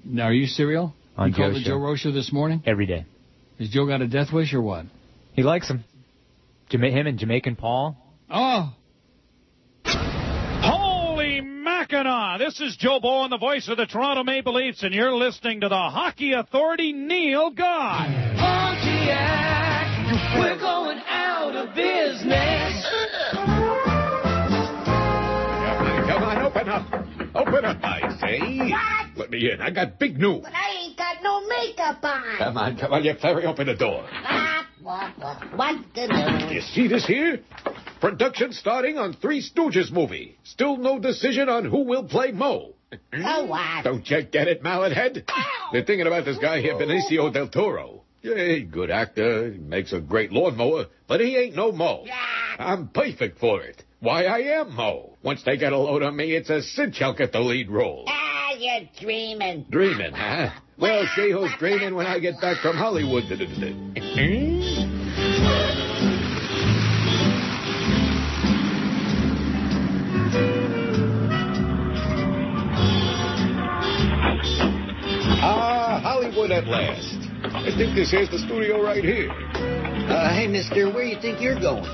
Now, 0.04 0.24
are 0.24 0.32
you 0.32 0.46
serial? 0.46 0.94
On 1.16 1.28
you 1.28 1.34
called 1.34 1.52
Joe's 1.54 1.62
the 1.62 1.68
Joe 1.68 1.76
show. 1.76 1.78
Rowe 1.78 1.96
show 1.96 2.12
this 2.12 2.32
morning? 2.32 2.62
Every 2.66 2.86
day. 2.86 3.04
Has 3.58 3.68
Joe 3.70 3.86
got 3.86 4.02
a 4.02 4.06
death 4.08 4.32
wish 4.32 4.52
or 4.54 4.62
what? 4.62 4.86
He 5.34 5.42
likes 5.42 5.68
him. 5.68 5.84
Jama- 6.70 6.90
him 6.90 7.06
and 7.06 7.18
Jamaican 7.18 7.56
Paul. 7.56 7.96
Oh! 8.30 8.74
Holy 9.84 11.40
Mackinaw! 11.92 12.38
This 12.38 12.58
is 12.60 12.76
Joe 12.76 13.00
Bowen, 13.00 13.30
the 13.30 13.38
voice 13.38 13.68
of 13.68 13.76
the 13.76 13.84
Toronto 13.84 14.24
Maple 14.24 14.54
Leafs, 14.54 14.82
and 14.82 14.94
you're 14.94 15.14
listening 15.14 15.60
to 15.60 15.68
the 15.68 15.74
Hockey 15.74 16.32
Authority, 16.32 16.92
Neil 16.92 17.50
Guy. 17.50 18.34
Pontiac, 18.38 20.38
we're 20.38 20.58
going 20.58 21.00
out 21.06 21.54
of 21.54 21.74
business. 21.74 22.86
Come 26.08 26.22
on, 26.22 26.38
open 26.38 26.68
up. 26.68 26.86
Open 27.34 27.64
up, 27.64 27.78
I 27.82 28.16
say. 28.20 28.72
Let 29.16 29.30
me 29.30 29.50
in. 29.52 29.60
I 29.60 29.70
got 29.70 29.98
big 29.98 30.18
news. 30.18 30.40
But 30.44 30.54
I 30.54 30.84
ain't 30.84 30.96
got 30.96 31.22
no 31.22 31.46
makeup 31.46 32.02
on. 32.02 32.38
Come 32.38 32.56
on, 32.56 32.76
come 32.78 32.92
on, 32.94 33.04
you 33.04 33.14
fairy, 33.20 33.44
open 33.44 33.66
the 33.66 33.74
door. 33.74 34.06
What, 34.82 35.18
what, 35.18 35.18
what, 35.18 35.58
what 35.58 35.76
the 35.94 36.06
news? 36.06 36.52
You 36.52 36.60
see 36.62 36.88
this 36.88 37.06
here? 37.06 37.40
Production 38.02 38.52
starting 38.52 38.98
on 38.98 39.12
Three 39.12 39.40
Stooges 39.40 39.92
movie. 39.92 40.36
Still 40.42 40.76
no 40.76 40.98
decision 40.98 41.48
on 41.48 41.64
who 41.64 41.84
will 41.84 42.02
play 42.02 42.32
Moe. 42.32 42.74
So 42.90 43.44
what? 43.44 43.84
Don't 43.84 44.10
you 44.10 44.22
get 44.24 44.48
it, 44.48 44.60
mallet 44.60 44.92
head? 44.92 45.24
They're 45.72 45.84
thinking 45.84 46.08
about 46.08 46.24
this 46.24 46.36
guy 46.38 46.60
here, 46.60 46.74
Benicio 46.74 47.32
del 47.32 47.46
Toro. 47.46 48.02
Yeah, 48.20 48.58
good 48.58 48.90
actor, 48.90 49.54
makes 49.56 49.92
a 49.92 50.00
great 50.00 50.32
lawnmower, 50.32 50.86
but 51.06 51.20
he 51.20 51.36
ain't 51.36 51.54
no 51.54 51.70
Moe. 51.70 52.02
Yeah. 52.04 52.16
I'm 52.58 52.88
perfect 52.88 53.38
for 53.38 53.62
it. 53.62 53.84
Why, 54.00 54.24
I 54.24 54.60
am 54.60 54.74
Moe. 54.74 55.16
Once 55.22 55.44
they 55.44 55.56
get 55.56 55.72
a 55.72 55.78
load 55.78 56.02
on 56.02 56.16
me, 56.16 56.34
it's 56.34 56.50
a 56.50 56.60
cinch 56.60 57.00
I'll 57.02 57.14
get 57.14 57.30
the 57.30 57.38
lead 57.38 57.70
role. 57.70 58.06
Ah, 58.08 58.54
you're 58.58 58.88
dreaming. 59.00 59.66
Dreaming, 59.70 60.12
huh? 60.12 60.50
Well, 60.76 61.06
see 61.14 61.30
who's 61.30 61.52
dreaming 61.60 61.94
when 61.94 62.06
I 62.06 62.18
get 62.18 62.40
back 62.40 62.62
from 62.62 62.76
Hollywood. 62.76 63.22
Hollywood 76.02 76.50
at 76.50 76.66
last. 76.66 77.14
I 77.54 77.70
think 77.76 77.94
this 77.94 78.10
here's 78.10 78.28
the 78.28 78.38
studio 78.38 78.82
right 78.82 79.02
here. 79.04 79.30
Uh, 79.30 80.34
hey, 80.34 80.48
mister, 80.48 80.90
where 80.92 81.04
you 81.04 81.20
think 81.20 81.40
you're 81.40 81.58
going? 81.60 81.84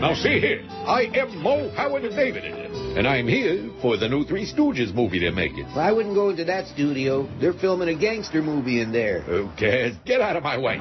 Now, 0.00 0.14
see 0.14 0.40
here. 0.40 0.64
I 0.86 1.10
am 1.14 1.42
Moe 1.42 1.70
Howard 1.76 2.04
and 2.04 2.16
David, 2.16 2.44
and 2.44 3.06
I'm 3.06 3.28
here 3.28 3.70
for 3.82 3.98
the 3.98 4.08
new 4.08 4.24
Three 4.24 4.50
Stooges 4.50 4.94
movie 4.94 5.18
they're 5.20 5.30
making. 5.30 5.66
Well, 5.66 5.80
I 5.80 5.92
wouldn't 5.92 6.14
go 6.14 6.30
into 6.30 6.44
that 6.46 6.68
studio. 6.68 7.28
They're 7.38 7.52
filming 7.52 7.88
a 7.88 7.94
gangster 7.94 8.40
movie 8.42 8.80
in 8.80 8.92
there. 8.92 9.20
Who 9.20 9.50
cares? 9.58 9.94
Get 10.06 10.22
out 10.22 10.36
of 10.36 10.42
my 10.42 10.56
way. 10.56 10.78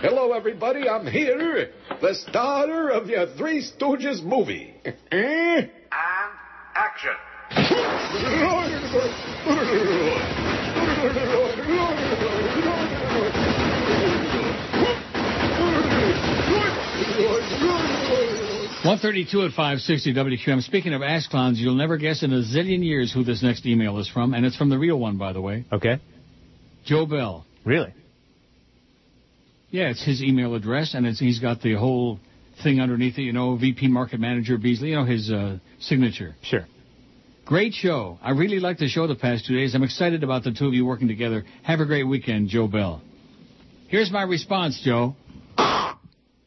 Hello, 0.00 0.32
everybody. 0.32 0.88
I'm 0.88 1.06
here, 1.06 1.70
the 2.00 2.14
starter 2.14 2.88
of 2.88 3.08
your 3.08 3.26
Three 3.36 3.62
Stooges 3.62 4.22
movie. 4.22 4.74
and 5.12 5.70
Action. 6.74 7.10
One 18.84 18.98
thirty-two 18.98 19.42
at 19.46 19.52
five 19.52 19.78
sixty 19.78 20.12
WQAM. 20.12 20.62
Speaking 20.62 20.92
of 20.92 21.00
ass 21.00 21.26
clowns, 21.26 21.58
you'll 21.58 21.74
never 21.74 21.96
guess 21.96 22.22
in 22.22 22.34
a 22.34 22.42
zillion 22.42 22.84
years 22.84 23.10
who 23.12 23.24
this 23.24 23.42
next 23.42 23.64
email 23.64 23.98
is 23.98 24.08
from, 24.08 24.34
and 24.34 24.44
it's 24.44 24.56
from 24.56 24.68
the 24.68 24.78
real 24.78 24.98
one, 24.98 25.16
by 25.16 25.32
the 25.32 25.40
way. 25.40 25.64
Okay. 25.72 26.00
Joe 26.84 27.06
Bell. 27.06 27.46
Really? 27.64 27.94
Yeah, 29.70 29.88
it's 29.88 30.04
his 30.04 30.22
email 30.22 30.54
address, 30.54 30.92
and 30.92 31.06
it's, 31.06 31.18
he's 31.18 31.38
got 31.40 31.62
the 31.62 31.76
whole 31.76 32.20
thing 32.62 32.80
underneath 32.80 33.16
it. 33.16 33.22
You 33.22 33.32
know, 33.32 33.56
VP 33.56 33.88
Market 33.88 34.20
Manager 34.20 34.58
Beasley. 34.58 34.90
You 34.90 34.96
know 34.96 35.04
his 35.06 35.30
uh, 35.30 35.58
signature. 35.78 36.34
Sure. 36.42 36.66
Great 37.50 37.74
show. 37.74 38.16
I 38.22 38.30
really 38.30 38.60
liked 38.60 38.78
the 38.78 38.86
show 38.86 39.08
the 39.08 39.16
past 39.16 39.44
two 39.44 39.56
days. 39.56 39.74
I'm 39.74 39.82
excited 39.82 40.22
about 40.22 40.44
the 40.44 40.52
two 40.52 40.68
of 40.68 40.72
you 40.72 40.86
working 40.86 41.08
together. 41.08 41.44
Have 41.64 41.80
a 41.80 41.84
great 41.84 42.04
weekend, 42.04 42.48
Joe 42.48 42.68
Bell. 42.68 43.02
Here's 43.88 44.08
my 44.08 44.22
response, 44.22 44.80
Joe. 44.84 45.16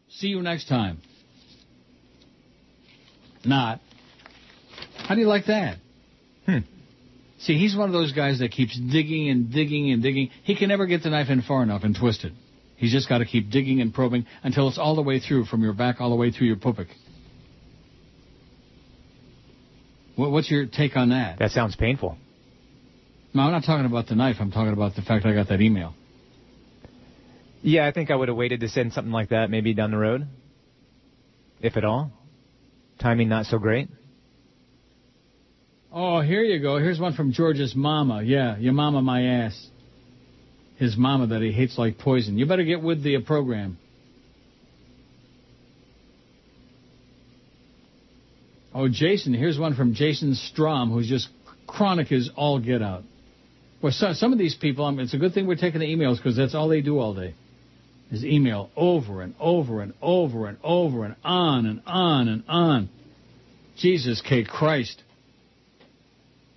See 0.07 0.27
you 0.27 0.41
next 0.41 0.69
time. 0.69 1.01
Not. 3.43 3.82
How 4.95 5.15
do 5.15 5.19
you 5.19 5.27
like 5.27 5.48
that? 5.48 5.80
Hmm. 6.45 6.59
See, 7.40 7.57
he's 7.57 7.75
one 7.75 7.90
of 7.90 7.93
those 7.93 8.14
guys 8.14 8.40
that 8.40 8.51
keeps 8.51 8.80
digging 8.80 9.27
and 9.27 9.51
digging 9.51 9.91
and 9.91 10.01
digging. 10.01 10.30
He 10.43 10.56
can 10.56 10.69
never 10.69 10.85
get 10.85 11.03
the 11.03 11.09
knife 11.09 11.27
in 11.27 11.41
far 11.41 11.64
enough 11.64 11.83
and 11.83 11.93
twist 11.93 12.23
it. 12.23 12.32
He's 12.77 12.93
just 12.93 13.09
got 13.09 13.17
to 13.17 13.25
keep 13.25 13.51
digging 13.51 13.82
and 13.82 13.93
probing 13.93 14.25
until 14.41 14.69
it's 14.69 14.77
all 14.77 14.95
the 14.95 15.01
way 15.01 15.19
through, 15.19 15.48
from 15.48 15.64
your 15.64 15.73
back 15.73 15.99
all 15.99 16.11
the 16.11 16.15
way 16.15 16.32
through 16.32 16.48
your 16.48 16.56
pupik. 16.56 16.88
What, 16.88 16.95
what's 20.16 20.50
your 20.50 20.66
take 20.66 20.95
on 20.95 21.09
that? 21.09 21.40
That 21.40 21.51
sounds 21.51 21.75
painful. 21.75 22.17
No, 23.33 23.43
I'm 23.43 23.51
not 23.51 23.64
talking 23.66 23.85
about 23.85 24.08
the 24.08 24.16
knife. 24.16 24.35
I'm 24.40 24.51
talking 24.51 24.74
about 24.74 24.95
the 24.95 25.01
fact 25.01 25.25
I 25.25 25.33
got 25.33 25.50
that 25.50 25.61
email. 25.61 25.95
Yeah, 27.64 27.88
I 27.88 27.92
think 27.92 28.11
I 28.11 28.16
would 28.16 28.27
have 28.27 28.38
waited 28.38 28.59
to 28.59 28.69
send 28.69 28.93
something 28.93 29.11
like 29.11 29.30
that 29.30 29.50
maybe 29.50 29.74
down 29.74 29.92
the 29.92 29.98
road. 29.98 30.27
If 31.61 31.77
at 31.77 31.85
all. 31.85 32.11
Timing 33.00 33.30
not 33.30 33.45
so 33.45 33.58
great. 33.58 33.90
Oh, 35.92 36.22
here 36.22 36.42
you 36.43 36.59
go. 36.59 36.77
Here's 36.77 37.00
one 37.00 37.14
from 37.14 37.32
George's 37.32 37.75
mama. 37.75 38.22
Yeah, 38.24 38.58
your 38.58 38.74
mama 38.74 39.01
my 39.01 39.24
ass. 39.24 39.67
His 40.75 40.98
mama 40.98 41.27
that 41.27 41.42
he 41.42 41.51
hates 41.51 41.77
like 41.77 41.98
poison. 41.98 42.38
You 42.38 42.45
better 42.45 42.64
get 42.64 42.82
with 42.82 43.03
the 43.03 43.19
program. 43.22 43.77
Oh, 48.74 48.88
Jason. 48.90 49.34
Here's 49.34 49.60
one 49.60 49.76
from 49.76 49.93
Jason 49.93 50.35
Strom, 50.35 50.92
who's 50.92 51.08
just 51.08 51.30
chronic 51.68 52.11
as 52.11 52.30
all 52.35 52.60
get 52.60 52.82
out. 52.82 53.03
Well, 53.82 53.92
so, 53.92 54.14
some 54.14 54.32
of 54.32 54.40
these 54.40 54.56
people, 54.56 54.85
I 54.85 54.92
mean, 54.92 55.02
it's 55.02 55.14
a 55.14 55.18
good 55.18 55.34
thing 55.34 55.45
we're 55.45 55.56
taking 55.56 55.82
the 55.82 55.88
emails 55.88 56.18
because 56.18 56.35
that's 56.35 56.56
all 56.56 56.69
they 56.69 56.82
do 56.82 57.00
all 57.00 57.14
day. 57.14 57.35
Is 58.11 58.24
email 58.24 58.69
over 58.76 59.22
and 59.22 59.34
over 59.40 59.82
and 59.82 59.93
over 60.02 60.48
and 60.48 60.58
over 60.64 61.03
and 61.03 61.16
on 61.24 61.66
and 61.66 61.82
on 61.85 62.27
and 62.27 62.43
on. 62.48 62.90
Jesus 63.76 64.22
K. 64.22 64.43
Christ. 64.43 65.02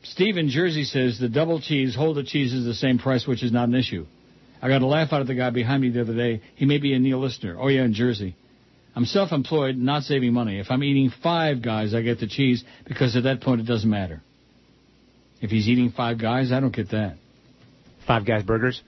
Steve 0.02 0.36
in 0.36 0.50
Jersey 0.50 0.84
says 0.84 1.18
the 1.18 1.28
double 1.28 1.60
cheese, 1.60 1.96
hold 1.96 2.16
the 2.16 2.22
cheese 2.22 2.52
is 2.52 2.64
the 2.64 2.74
same 2.74 2.98
price, 2.98 3.26
which 3.26 3.42
is 3.42 3.52
not 3.52 3.68
an 3.68 3.74
issue. 3.74 4.06
I 4.62 4.68
got 4.68 4.82
a 4.82 4.86
laugh 4.86 5.12
out 5.12 5.20
of 5.20 5.26
the 5.26 5.34
guy 5.34 5.50
behind 5.50 5.82
me 5.82 5.90
the 5.90 6.02
other 6.02 6.14
day. 6.14 6.42
He 6.54 6.64
may 6.64 6.78
be 6.78 6.94
a 6.94 6.98
Neil 6.98 7.18
listener. 7.18 7.56
Oh, 7.58 7.68
yeah, 7.68 7.84
in 7.84 7.94
Jersey. 7.94 8.36
I'm 8.96 9.04
self-employed, 9.04 9.76
not 9.76 10.04
saving 10.04 10.32
money. 10.32 10.58
If 10.58 10.70
I'm 10.70 10.82
eating 10.82 11.12
five 11.22 11.62
guys, 11.62 11.94
I 11.94 12.00
get 12.00 12.18
the 12.18 12.26
cheese 12.26 12.64
because 12.86 13.14
at 13.14 13.24
that 13.24 13.42
point 13.42 13.60
it 13.60 13.66
doesn't 13.66 13.88
matter. 13.88 14.22
If 15.42 15.50
he's 15.50 15.68
eating 15.68 15.92
five 15.94 16.18
guys, 16.18 16.50
I 16.50 16.60
don't 16.60 16.74
get 16.74 16.90
that. 16.90 17.18
Five 18.06 18.24
Guys 18.24 18.42
Burgers? 18.42 18.82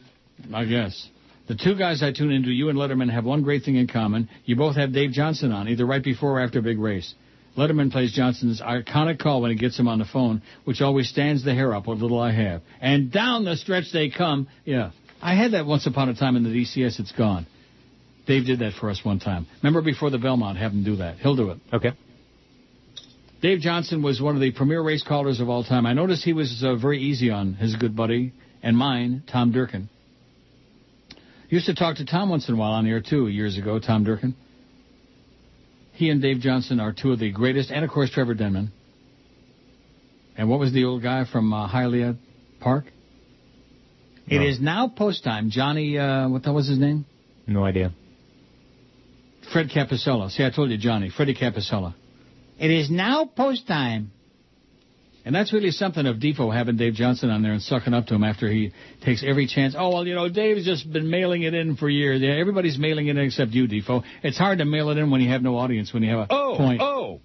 I 0.54 0.64
guess. 0.64 1.08
The 1.46 1.56
two 1.56 1.76
guys 1.76 2.02
I 2.02 2.12
tune 2.12 2.30
into, 2.30 2.50
you 2.50 2.70
and 2.70 2.78
Letterman, 2.78 3.10
have 3.10 3.24
one 3.24 3.42
great 3.42 3.64
thing 3.64 3.76
in 3.76 3.86
common. 3.86 4.30
You 4.46 4.56
both 4.56 4.76
have 4.76 4.92
Dave 4.92 5.10
Johnson 5.10 5.52
on, 5.52 5.68
either 5.68 5.84
right 5.84 6.02
before 6.02 6.38
or 6.38 6.40
after 6.40 6.60
a 6.60 6.62
big 6.62 6.78
race. 6.78 7.14
Letterman 7.56 7.90
plays 7.90 8.12
Johnson's 8.12 8.62
iconic 8.62 9.18
call 9.18 9.42
when 9.42 9.50
he 9.50 9.56
gets 9.56 9.78
him 9.78 9.88
on 9.88 9.98
the 9.98 10.04
phone, 10.04 10.42
which 10.64 10.80
always 10.80 11.08
stands 11.08 11.44
the 11.44 11.54
hair 11.54 11.74
up 11.74 11.86
what 11.86 11.98
little 11.98 12.20
I 12.20 12.32
have. 12.32 12.62
And 12.80 13.10
down 13.10 13.44
the 13.44 13.56
stretch 13.56 13.92
they 13.92 14.10
come. 14.10 14.48
Yeah. 14.64 14.92
I 15.20 15.34
had 15.34 15.52
that 15.52 15.66
once 15.66 15.86
upon 15.86 16.08
a 16.08 16.14
time 16.14 16.36
in 16.36 16.44
the 16.44 16.50
DCS. 16.50 17.00
It's 17.00 17.12
gone. 17.12 17.46
Dave 18.28 18.44
did 18.44 18.58
that 18.58 18.74
for 18.74 18.90
us 18.90 19.00
one 19.02 19.18
time. 19.18 19.46
Remember 19.62 19.80
before 19.80 20.10
the 20.10 20.18
Belmont, 20.18 20.58
have 20.58 20.70
him 20.70 20.84
do 20.84 20.96
that. 20.96 21.16
He'll 21.16 21.34
do 21.34 21.50
it. 21.50 21.58
Okay. 21.72 21.92
Dave 23.40 23.60
Johnson 23.60 24.02
was 24.02 24.20
one 24.20 24.34
of 24.34 24.42
the 24.42 24.52
premier 24.52 24.82
race 24.82 25.02
callers 25.02 25.40
of 25.40 25.48
all 25.48 25.64
time. 25.64 25.86
I 25.86 25.94
noticed 25.94 26.24
he 26.24 26.34
was 26.34 26.62
uh, 26.62 26.76
very 26.76 27.00
easy 27.00 27.30
on 27.30 27.54
his 27.54 27.74
good 27.76 27.96
buddy 27.96 28.34
and 28.62 28.76
mine, 28.76 29.22
Tom 29.32 29.50
Durkin. 29.50 29.88
Used 31.48 31.66
to 31.66 31.74
talk 31.74 31.96
to 31.96 32.04
Tom 32.04 32.28
once 32.28 32.46
in 32.48 32.54
a 32.54 32.58
while 32.58 32.72
on 32.72 32.84
the 32.84 32.90
air 32.90 33.00
too, 33.00 33.28
years 33.28 33.56
ago, 33.56 33.78
Tom 33.78 34.04
Durkin. 34.04 34.36
He 35.92 36.10
and 36.10 36.20
Dave 36.20 36.40
Johnson 36.40 36.80
are 36.80 36.92
two 36.92 37.12
of 37.12 37.18
the 37.18 37.32
greatest, 37.32 37.70
and 37.70 37.82
of 37.82 37.90
course 37.90 38.10
Trevor 38.10 38.34
Denman. 38.34 38.72
And 40.36 40.50
what 40.50 40.60
was 40.60 40.74
the 40.74 40.84
old 40.84 41.02
guy 41.02 41.24
from 41.24 41.52
uh, 41.54 41.66
Hialeah 41.66 42.18
Park? 42.60 42.84
It 44.26 44.42
is 44.42 44.60
now 44.60 44.88
post 44.88 45.24
time. 45.24 45.48
Johnny, 45.48 45.96
uh, 45.96 46.28
what 46.28 46.42
the 46.42 46.52
was 46.52 46.68
his 46.68 46.78
name? 46.78 47.06
No 47.46 47.64
idea. 47.64 47.94
Fred 49.52 49.68
Capossela. 49.70 50.30
See, 50.30 50.44
I 50.44 50.50
told 50.50 50.70
you, 50.70 50.78
Johnny. 50.78 51.10
Freddie 51.10 51.34
Capossela. 51.34 51.94
It 52.58 52.70
is 52.70 52.90
now 52.90 53.24
post 53.24 53.66
time. 53.66 54.10
And 55.24 55.34
that's 55.34 55.52
really 55.52 55.72
something 55.72 56.06
of 56.06 56.20
Defoe 56.20 56.50
having 56.50 56.76
Dave 56.76 56.94
Johnson 56.94 57.28
on 57.28 57.42
there 57.42 57.52
and 57.52 57.60
sucking 57.60 57.92
up 57.92 58.06
to 58.06 58.14
him 58.14 58.24
after 58.24 58.48
he 58.48 58.72
takes 59.04 59.22
every 59.26 59.46
chance. 59.46 59.74
Oh, 59.76 59.90
well, 59.90 60.06
you 60.06 60.14
know, 60.14 60.28
Dave's 60.30 60.64
just 60.64 60.90
been 60.90 61.10
mailing 61.10 61.42
it 61.42 61.52
in 61.52 61.76
for 61.76 61.88
years. 61.88 62.22
Yeah, 62.22 62.30
everybody's 62.30 62.78
mailing 62.78 63.08
it 63.08 63.16
in 63.16 63.18
except 63.18 63.50
you, 63.50 63.66
Defoe. 63.66 64.04
It's 64.22 64.38
hard 64.38 64.58
to 64.58 64.64
mail 64.64 64.88
it 64.90 64.96
in 64.96 65.10
when 65.10 65.20
you 65.20 65.28
have 65.28 65.42
no 65.42 65.56
audience, 65.58 65.92
when 65.92 66.02
you 66.02 66.10
have 66.16 66.20
a 66.20 66.26
Oh, 66.32 66.54
point. 66.56 66.80
oh. 66.80 67.20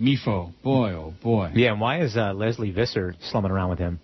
Mifo. 0.00 0.52
Boy, 0.62 0.92
oh, 0.92 1.14
boy. 1.22 1.52
Yeah, 1.54 1.72
and 1.72 1.80
why 1.80 2.00
is 2.00 2.16
uh, 2.16 2.32
Lesley 2.32 2.70
Visser 2.70 3.14
slumming 3.30 3.50
around 3.50 3.70
with 3.70 3.78
him? 3.78 4.00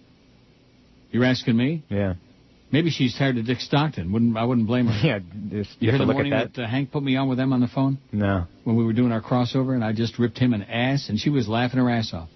You're 1.11 1.25
asking 1.25 1.57
me? 1.57 1.83
Yeah. 1.89 2.15
Maybe 2.73 2.91
she's 2.91 3.17
tired 3.19 3.37
of 3.37 3.47
Dick 3.47 3.59
Stockton. 3.61 4.13
Wouldn't 4.13 4.37
I 4.37 4.45
wouldn't 4.45 4.67
blame 4.69 4.87
her. 4.87 5.01
Yeah, 5.07 5.19
just, 5.51 5.71
You 5.81 5.87
you 5.87 5.91
heard 5.91 6.01
the 6.01 6.05
look 6.05 6.15
morning 6.15 6.33
at 6.33 6.53
that. 6.53 6.55
that 6.55 6.63
uh, 6.65 6.69
Hank 6.69 6.93
put 6.93 7.03
me 7.03 7.17
on 7.17 7.29
with 7.29 7.37
them 7.39 7.53
on 7.53 7.61
the 7.61 7.67
phone 7.69 7.99
No. 8.13 8.47
when 8.65 8.77
we 8.77 8.85
were 8.85 8.93
doing 8.93 9.11
our 9.13 9.21
crossover, 9.23 9.75
and 9.75 9.83
I 9.85 9.93
just 9.93 10.19
ripped 10.19 10.39
him 10.39 10.53
an 10.55 10.63
ass, 10.63 11.09
and 11.09 11.19
she 11.19 11.31
was 11.31 11.49
laughing 11.49 11.81
her 11.81 11.91
ass 11.91 12.13
off. 12.15 12.29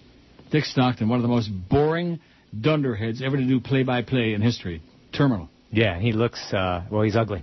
Dick 0.50 0.64
Stockton, 0.64 1.08
one 1.08 1.18
of 1.18 1.22
the 1.22 1.28
most 1.28 1.50
boring 1.70 2.18
dunderheads 2.58 3.22
ever 3.22 3.36
to 3.36 3.44
do 3.44 3.60
play-by-play 3.60 4.34
in 4.34 4.42
history. 4.42 4.82
Terminal. 5.12 5.48
Yeah, 5.70 5.98
he 6.00 6.12
looks, 6.12 6.52
uh, 6.52 6.84
well, 6.90 7.02
he's 7.02 7.16
ugly. 7.16 7.42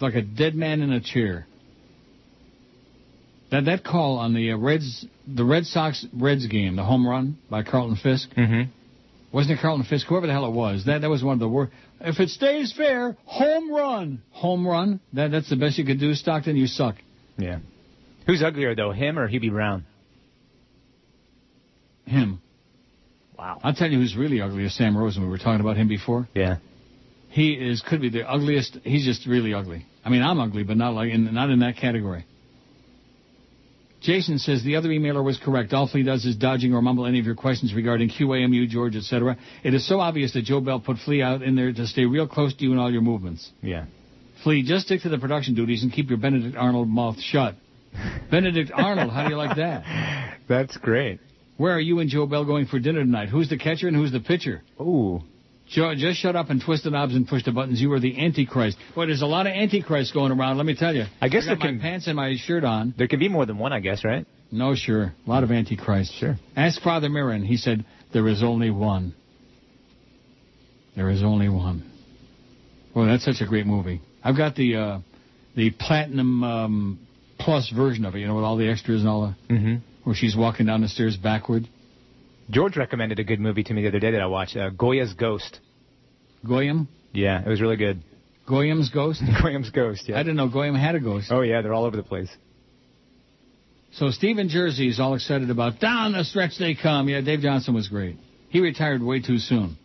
like 0.00 0.14
a 0.14 0.22
dead 0.22 0.54
man 0.56 0.82
in 0.82 0.92
a 0.92 1.00
chair. 1.00 1.46
That 3.50 3.66
that 3.66 3.84
call 3.84 4.18
on 4.18 4.32
the 4.34 4.52
uh, 4.52 4.56
Reds, 4.56 5.04
the 5.26 5.44
Red 5.44 5.66
Sox 5.66 6.06
Reds 6.14 6.46
game, 6.46 6.76
the 6.76 6.84
home 6.84 7.06
run 7.06 7.36
by 7.50 7.62
Carlton 7.62 7.96
Fisk. 7.96 8.30
Mm-hmm. 8.30 8.70
Wasn't 9.32 9.58
it 9.58 9.62
Carlton 9.62 9.86
Fisk? 9.86 10.06
Whoever 10.06 10.26
the 10.26 10.32
hell 10.32 10.46
it 10.46 10.52
was. 10.52 10.84
That 10.84 11.00
that 11.00 11.08
was 11.08 11.24
one 11.24 11.34
of 11.34 11.40
the 11.40 11.48
worst. 11.48 11.72
If 12.00 12.20
it 12.20 12.28
stays 12.28 12.72
fair, 12.72 13.16
home 13.24 13.72
run, 13.72 14.22
home 14.30 14.66
run. 14.66 15.00
That 15.14 15.30
that's 15.30 15.48
the 15.48 15.56
best 15.56 15.78
you 15.78 15.86
could 15.86 15.98
do, 15.98 16.14
Stockton. 16.14 16.56
You 16.56 16.66
suck. 16.66 16.96
Yeah. 17.38 17.60
Who's 18.26 18.42
uglier, 18.42 18.74
though, 18.74 18.92
him 18.92 19.18
or 19.18 19.28
Hubie 19.28 19.50
Brown? 19.50 19.84
Him. 22.04 22.40
Wow. 23.38 23.58
I'll 23.64 23.74
tell 23.74 23.90
you 23.90 23.98
who's 23.98 24.16
really 24.16 24.40
ugly 24.40 24.64
is 24.64 24.76
Sam 24.76 24.96
Rosen. 24.96 25.22
We 25.22 25.28
were 25.28 25.38
talking 25.38 25.60
about 25.60 25.76
him 25.76 25.88
before. 25.88 26.28
Yeah. 26.34 26.58
He 27.30 27.52
is 27.52 27.80
could 27.80 28.02
be 28.02 28.10
the 28.10 28.28
ugliest. 28.28 28.78
He's 28.84 29.06
just 29.06 29.26
really 29.26 29.54
ugly. 29.54 29.86
I 30.04 30.10
mean, 30.10 30.22
I'm 30.22 30.38
ugly, 30.38 30.62
but 30.64 30.76
not 30.76 30.92
like 30.94 31.10
in 31.10 31.32
not 31.32 31.48
in 31.48 31.60
that 31.60 31.76
category. 31.76 32.26
Jason 34.02 34.38
says 34.38 34.64
the 34.64 34.76
other 34.76 34.88
emailer 34.88 35.22
was 35.22 35.38
correct. 35.38 35.72
All 35.72 35.86
Flea 35.86 36.02
does 36.02 36.24
is 36.24 36.36
dodging 36.36 36.74
or 36.74 36.82
mumble 36.82 37.06
any 37.06 37.20
of 37.20 37.26
your 37.26 37.36
questions 37.36 37.72
regarding 37.72 38.10
QAMU, 38.10 38.68
George, 38.68 38.96
etc. 38.96 39.36
It 39.62 39.74
is 39.74 39.86
so 39.86 40.00
obvious 40.00 40.32
that 40.32 40.42
Joe 40.42 40.60
Bell 40.60 40.80
put 40.80 40.98
Flea 40.98 41.22
out 41.22 41.42
in 41.42 41.54
there 41.54 41.72
to 41.72 41.86
stay 41.86 42.04
real 42.04 42.26
close 42.26 42.54
to 42.54 42.64
you 42.64 42.72
in 42.72 42.78
all 42.78 42.90
your 42.90 43.02
movements. 43.02 43.50
Yeah. 43.62 43.86
Flea, 44.42 44.64
just 44.64 44.86
stick 44.86 45.02
to 45.02 45.08
the 45.08 45.18
production 45.18 45.54
duties 45.54 45.84
and 45.84 45.92
keep 45.92 46.08
your 46.08 46.18
Benedict 46.18 46.56
Arnold 46.56 46.88
mouth 46.88 47.20
shut. 47.20 47.54
Benedict 48.30 48.72
Arnold, 48.74 49.12
how 49.12 49.24
do 49.24 49.30
you 49.30 49.36
like 49.36 49.56
that? 49.56 50.38
That's 50.48 50.76
great. 50.78 51.20
Where 51.56 51.72
are 51.72 51.80
you 51.80 52.00
and 52.00 52.10
Joe 52.10 52.26
Bell 52.26 52.44
going 52.44 52.66
for 52.66 52.80
dinner 52.80 53.00
tonight? 53.00 53.28
Who's 53.28 53.48
the 53.48 53.58
catcher 53.58 53.86
and 53.86 53.96
who's 53.96 54.10
the 54.10 54.20
pitcher? 54.20 54.62
Ooh. 54.80 55.22
Just 55.72 56.18
shut 56.20 56.36
up 56.36 56.50
and 56.50 56.60
twist 56.62 56.84
the 56.84 56.90
knobs 56.90 57.14
and 57.14 57.26
push 57.26 57.44
the 57.44 57.52
buttons. 57.52 57.80
You 57.80 57.92
are 57.92 58.00
the 58.00 58.22
Antichrist. 58.24 58.76
Boy, 58.94 59.06
there's 59.06 59.22
a 59.22 59.26
lot 59.26 59.46
of 59.46 59.52
Antichrists 59.54 60.12
going 60.12 60.30
around. 60.32 60.58
Let 60.58 60.66
me 60.66 60.74
tell 60.76 60.94
you. 60.94 61.04
I 61.20 61.28
guess 61.28 61.44
I 61.46 61.54
got 61.54 61.58
there 61.62 61.72
my 61.72 61.78
can- 61.78 61.80
pants 61.80 62.06
and 62.06 62.16
my 62.16 62.36
shirt 62.36 62.62
on. 62.64 62.94
There 62.98 63.08
can 63.08 63.18
be 63.18 63.28
more 63.28 63.46
than 63.46 63.58
one, 63.58 63.72
I 63.72 63.80
guess, 63.80 64.04
right? 64.04 64.26
No, 64.50 64.74
sure. 64.74 65.14
A 65.26 65.30
lot 65.30 65.44
of 65.44 65.50
Antichrists. 65.50 66.14
Sure. 66.14 66.36
Ask 66.54 66.82
Father 66.82 67.08
Mirren. 67.08 67.42
He 67.44 67.56
said, 67.56 67.86
there 68.12 68.28
is 68.28 68.42
only 68.42 68.70
one. 68.70 69.14
There 70.94 71.08
is 71.08 71.22
only 71.22 71.48
one. 71.48 71.90
Well, 72.94 73.06
that's 73.06 73.24
such 73.24 73.40
a 73.40 73.46
great 73.46 73.66
movie. 73.66 74.02
I've 74.22 74.36
got 74.36 74.54
the 74.54 74.76
uh, 74.76 74.98
the 75.56 75.70
platinum 75.70 76.44
um, 76.44 76.98
plus 77.38 77.70
version 77.74 78.04
of 78.04 78.14
it, 78.14 78.18
you 78.18 78.26
know, 78.26 78.34
with 78.36 78.44
all 78.44 78.56
the 78.58 78.68
extras 78.68 79.00
and 79.00 79.08
all 79.08 79.34
the, 79.48 79.54
Mm-hmm. 79.54 79.74
where 80.04 80.14
she's 80.14 80.36
walking 80.36 80.66
down 80.66 80.82
the 80.82 80.88
stairs 80.88 81.16
backward. 81.16 81.66
George 82.52 82.76
recommended 82.76 83.18
a 83.18 83.24
good 83.24 83.40
movie 83.40 83.64
to 83.64 83.72
me 83.72 83.82
the 83.82 83.88
other 83.88 83.98
day 83.98 84.10
that 84.10 84.20
I 84.20 84.26
watched, 84.26 84.56
uh, 84.56 84.70
Goya's 84.70 85.14
Ghost. 85.14 85.58
Goyam? 86.44 86.86
Yeah, 87.12 87.40
it 87.40 87.48
was 87.48 87.60
really 87.62 87.76
good. 87.76 88.02
Goyam's 88.46 88.90
ghost? 88.90 89.22
Goyam's 89.42 89.70
Ghost, 89.70 90.08
yeah. 90.08 90.16
I 90.16 90.22
didn't 90.22 90.36
know 90.36 90.48
Goyam 90.48 90.78
had 90.78 90.94
a 90.94 91.00
ghost. 91.00 91.28
Oh, 91.30 91.40
yeah, 91.40 91.62
they're 91.62 91.72
all 91.72 91.84
over 91.84 91.96
the 91.96 92.02
place. 92.02 92.28
So 93.92 94.10
Stephen 94.10 94.48
Jersey 94.48 94.88
is 94.88 95.00
all 95.00 95.14
excited 95.14 95.50
about 95.50 95.80
down 95.80 96.12
the 96.12 96.24
stretch 96.24 96.58
they 96.58 96.74
come. 96.74 97.08
Yeah, 97.08 97.20
Dave 97.20 97.40
Johnson 97.40 97.74
was 97.74 97.88
great. 97.88 98.16
He 98.48 98.60
retired 98.60 99.02
way 99.02 99.20
too 99.20 99.38
soon. 99.38 99.76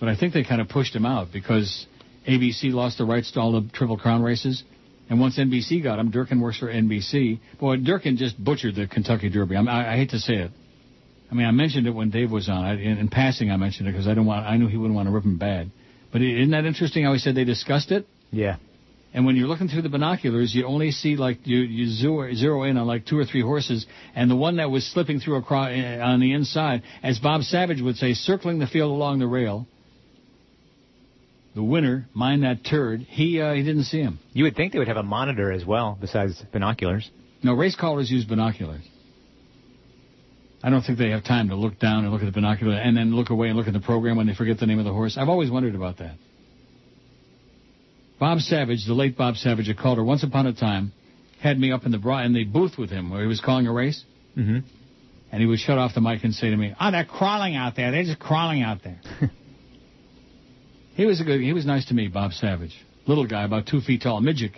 But 0.00 0.08
I 0.08 0.16
think 0.16 0.32
they 0.32 0.44
kind 0.44 0.60
of 0.60 0.68
pushed 0.68 0.94
him 0.94 1.04
out 1.04 1.28
because 1.32 1.86
ABC 2.28 2.72
lost 2.72 2.98
the 2.98 3.04
rights 3.04 3.32
to 3.32 3.40
all 3.40 3.52
the 3.52 3.68
Triple 3.72 3.98
Crown 3.98 4.22
races. 4.22 4.62
And 5.10 5.20
once 5.20 5.38
NBC 5.38 5.82
got 5.82 5.98
him, 5.98 6.10
Durkin 6.10 6.40
works 6.40 6.58
for 6.58 6.68
NBC. 6.68 7.40
Boy, 7.60 7.76
Durkin 7.76 8.16
just 8.16 8.42
butchered 8.42 8.76
the 8.76 8.86
Kentucky 8.86 9.30
Derby. 9.30 9.56
I, 9.56 9.94
I 9.94 9.96
hate 9.96 10.10
to 10.10 10.18
say 10.18 10.34
it. 10.34 10.50
I 11.30 11.34
mean, 11.34 11.46
I 11.46 11.50
mentioned 11.50 11.86
it 11.86 11.90
when 11.90 12.10
Dave 12.10 12.30
was 12.30 12.48
on. 12.48 12.64
I, 12.64 12.72
in, 12.74 12.98
in 12.98 13.08
passing, 13.08 13.50
I 13.50 13.56
mentioned 13.56 13.88
it 13.88 13.92
because 13.92 14.08
I 14.08 14.14
don't 14.14 14.26
want. 14.26 14.46
I 14.46 14.56
knew 14.56 14.66
he 14.66 14.76
wouldn't 14.76 14.96
want 14.96 15.08
to 15.08 15.12
rip 15.12 15.24
him 15.24 15.38
bad. 15.38 15.70
But 16.10 16.22
isn't 16.22 16.50
that 16.52 16.64
interesting? 16.64 17.04
How 17.04 17.12
he 17.12 17.18
said 17.18 17.34
they 17.34 17.44
discussed 17.44 17.90
it. 17.90 18.06
Yeah. 18.30 18.56
And 19.12 19.24
when 19.24 19.36
you're 19.36 19.48
looking 19.48 19.68
through 19.68 19.82
the 19.82 19.88
binoculars, 19.88 20.54
you 20.54 20.66
only 20.66 20.90
see 20.90 21.16
like 21.16 21.46
you 21.46 21.58
you 21.58 21.88
zero, 21.88 22.32
zero 22.34 22.62
in 22.64 22.76
on 22.76 22.86
like 22.86 23.06
two 23.06 23.18
or 23.18 23.24
three 23.24 23.42
horses, 23.42 23.86
and 24.14 24.30
the 24.30 24.36
one 24.36 24.56
that 24.56 24.70
was 24.70 24.86
slipping 24.86 25.20
through 25.20 25.36
across 25.36 25.70
on 25.70 26.20
the 26.20 26.32
inside, 26.32 26.82
as 27.02 27.18
Bob 27.18 27.42
Savage 27.42 27.80
would 27.80 27.96
say, 27.96 28.12
circling 28.14 28.58
the 28.58 28.66
field 28.66 28.90
along 28.90 29.18
the 29.18 29.26
rail. 29.26 29.66
The 31.54 31.62
winner, 31.62 32.06
mind 32.14 32.44
that 32.44 32.64
turd, 32.64 33.00
he 33.00 33.40
uh, 33.40 33.54
he 33.54 33.62
didn't 33.62 33.84
see 33.84 34.00
him. 34.00 34.18
You 34.32 34.44
would 34.44 34.56
think 34.56 34.72
they 34.72 34.78
would 34.78 34.88
have 34.88 34.98
a 34.98 35.02
monitor 35.02 35.50
as 35.50 35.64
well, 35.64 35.96
besides 36.00 36.40
binoculars. 36.52 37.10
No, 37.42 37.54
race 37.54 37.76
callers 37.76 38.10
use 38.10 38.24
binoculars. 38.24 38.82
I 40.62 40.70
don't 40.70 40.82
think 40.82 40.98
they 40.98 41.10
have 41.10 41.24
time 41.24 41.48
to 41.50 41.54
look 41.54 41.78
down 41.78 42.04
and 42.04 42.12
look 42.12 42.22
at 42.22 42.26
the 42.26 42.32
binocular 42.32 42.74
and 42.74 42.96
then 42.96 43.14
look 43.14 43.30
away 43.30 43.48
and 43.48 43.56
look 43.56 43.68
at 43.68 43.72
the 43.72 43.80
program 43.80 44.16
when 44.16 44.26
they 44.26 44.34
forget 44.34 44.58
the 44.58 44.66
name 44.66 44.78
of 44.80 44.84
the 44.84 44.92
horse. 44.92 45.16
I've 45.16 45.28
always 45.28 45.50
wondered 45.50 45.74
about 45.76 45.98
that. 45.98 46.16
Bob 48.18 48.40
Savage, 48.40 48.84
the 48.86 48.94
late 48.94 49.16
Bob 49.16 49.36
Savage, 49.36 49.68
a 49.68 49.74
caller 49.74 50.02
once 50.02 50.24
upon 50.24 50.46
a 50.46 50.52
time, 50.52 50.92
had 51.40 51.58
me 51.58 51.70
up 51.70 51.86
in 51.86 51.92
the 51.92 51.98
bra- 51.98 52.24
in 52.24 52.32
the 52.32 52.44
booth 52.44 52.76
with 52.76 52.90
him 52.90 53.10
where 53.10 53.20
he 53.22 53.28
was 53.28 53.40
calling 53.40 53.66
a 53.66 53.72
race, 53.72 54.04
Mm-hmm. 54.36 54.58
and 55.32 55.40
he 55.40 55.46
would 55.46 55.58
shut 55.58 55.78
off 55.78 55.94
the 55.94 56.00
mic 56.00 56.22
and 56.24 56.34
say 56.34 56.50
to 56.50 56.56
me, 56.56 56.74
"Oh, 56.80 56.90
they're 56.90 57.04
crawling 57.04 57.54
out 57.56 57.76
there. 57.76 57.90
They're 57.92 58.02
just 58.04 58.18
crawling 58.18 58.62
out 58.62 58.82
there." 58.82 59.00
he 60.94 61.06
was 61.06 61.20
a 61.20 61.24
good. 61.24 61.40
He 61.40 61.52
was 61.52 61.64
nice 61.66 61.86
to 61.86 61.94
me, 61.94 62.08
Bob 62.08 62.32
Savage, 62.32 62.74
little 63.06 63.26
guy, 63.26 63.44
about 63.44 63.66
two 63.66 63.80
feet 63.80 64.02
tall, 64.02 64.20
midget, 64.20 64.52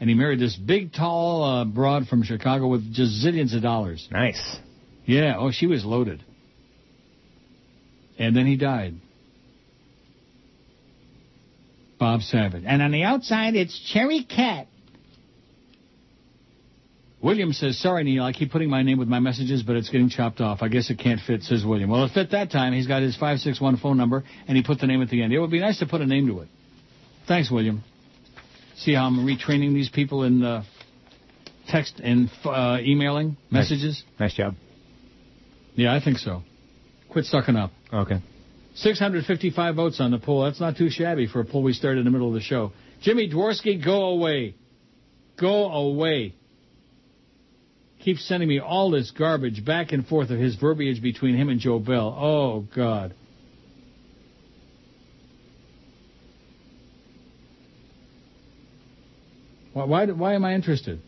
and 0.00 0.08
he 0.08 0.14
married 0.14 0.40
this 0.40 0.56
big, 0.56 0.92
tall 0.94 1.42
uh, 1.44 1.64
broad 1.66 2.06
from 2.08 2.22
Chicago 2.22 2.66
with 2.68 2.90
just 2.94 3.24
zillions 3.24 3.54
of 3.54 3.62
dollars. 3.62 4.08
Nice. 4.10 4.56
Yeah. 5.06 5.36
Oh, 5.38 5.50
she 5.50 5.66
was 5.66 5.84
loaded. 5.84 6.22
And 8.18 8.36
then 8.36 8.46
he 8.46 8.56
died. 8.56 8.94
Bob 11.98 12.22
Savage. 12.22 12.64
And 12.66 12.82
on 12.82 12.90
the 12.90 13.02
outside, 13.02 13.54
it's 13.54 13.78
Cherry 13.92 14.24
Cat. 14.24 14.66
William 17.22 17.54
says, 17.54 17.78
sorry, 17.80 18.04
Neil, 18.04 18.22
I 18.22 18.32
keep 18.32 18.52
putting 18.52 18.68
my 18.68 18.82
name 18.82 18.98
with 18.98 19.08
my 19.08 19.18
messages, 19.18 19.62
but 19.62 19.76
it's 19.76 19.88
getting 19.88 20.10
chopped 20.10 20.42
off. 20.42 20.58
I 20.60 20.68
guess 20.68 20.90
it 20.90 20.98
can't 20.98 21.20
fit, 21.26 21.42
says 21.42 21.64
William. 21.64 21.88
Well, 21.88 22.04
it 22.04 22.12
fit 22.12 22.32
that 22.32 22.50
time. 22.50 22.74
He's 22.74 22.86
got 22.86 23.00
his 23.00 23.14
561 23.14 23.78
phone 23.78 23.96
number, 23.96 24.24
and 24.46 24.58
he 24.58 24.62
put 24.62 24.78
the 24.78 24.86
name 24.86 25.00
at 25.00 25.08
the 25.08 25.22
end. 25.22 25.32
It 25.32 25.38
would 25.38 25.50
be 25.50 25.60
nice 25.60 25.78
to 25.78 25.86
put 25.86 26.02
a 26.02 26.06
name 26.06 26.26
to 26.26 26.40
it. 26.40 26.48
Thanks, 27.26 27.50
William. 27.50 27.82
See 28.76 28.92
how 28.92 29.06
I'm 29.06 29.24
retraining 29.24 29.72
these 29.72 29.88
people 29.88 30.24
in 30.24 30.42
uh, 30.42 30.64
text 31.68 31.98
and 32.04 32.30
uh, 32.44 32.76
emailing 32.82 33.38
messages? 33.50 34.02
Nice 34.20 34.34
job. 34.34 34.54
Yeah, 35.74 35.94
I 35.94 36.00
think 36.02 36.18
so. 36.18 36.42
Quit 37.10 37.24
sucking 37.26 37.56
up. 37.56 37.70
Okay. 37.92 38.20
655 38.76 39.76
votes 39.76 40.00
on 40.00 40.10
the 40.10 40.18
poll. 40.18 40.44
That's 40.44 40.60
not 40.60 40.76
too 40.76 40.90
shabby 40.90 41.26
for 41.26 41.40
a 41.40 41.44
poll 41.44 41.62
we 41.62 41.72
started 41.72 42.00
in 42.00 42.04
the 42.04 42.10
middle 42.10 42.28
of 42.28 42.34
the 42.34 42.40
show. 42.40 42.72
Jimmy 43.02 43.30
Dworsky, 43.30 43.84
go 43.84 44.06
away. 44.06 44.54
Go 45.40 45.70
away. 45.70 46.34
Keeps 48.04 48.26
sending 48.26 48.48
me 48.48 48.60
all 48.60 48.90
this 48.90 49.10
garbage 49.10 49.64
back 49.64 49.92
and 49.92 50.06
forth 50.06 50.30
of 50.30 50.38
his 50.38 50.56
verbiage 50.56 51.00
between 51.02 51.36
him 51.36 51.48
and 51.48 51.60
Joe 51.60 51.78
Bell. 51.78 52.16
Oh, 52.18 52.66
God. 52.74 53.14
Why, 59.72 59.84
why, 59.84 60.06
why 60.06 60.34
am 60.34 60.44
I 60.44 60.54
interested? 60.54 61.00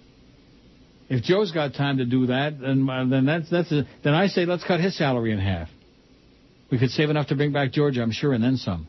If 1.09 1.23
Joe's 1.23 1.53
got 1.53 1.75
time 1.75 1.99
to 1.99 2.05
do 2.05 2.27
that, 2.27 2.61
then 2.61 2.89
uh, 2.89 3.05
then 3.05 3.27
that's 3.27 3.49
that's 3.51 3.71
a, 3.71 3.87
then 4.03 4.15
I 4.15 4.27
say 4.27 4.45
let's 4.45 4.65
cut 4.65 4.81
his 4.81 4.97
salary 4.97 5.33
in 5.33 5.39
half. 5.39 5.69
We 6.71 6.79
could 6.79 6.91
save 6.91 7.11
enough 7.11 7.29
to 7.29 7.37
bring 7.37 7.53
back 7.53 7.73
Georgia, 7.73 8.03
I'm 8.03 8.11
sure, 8.11 8.33
and 8.33 8.43
then 8.43 8.57
some. 8.57 8.89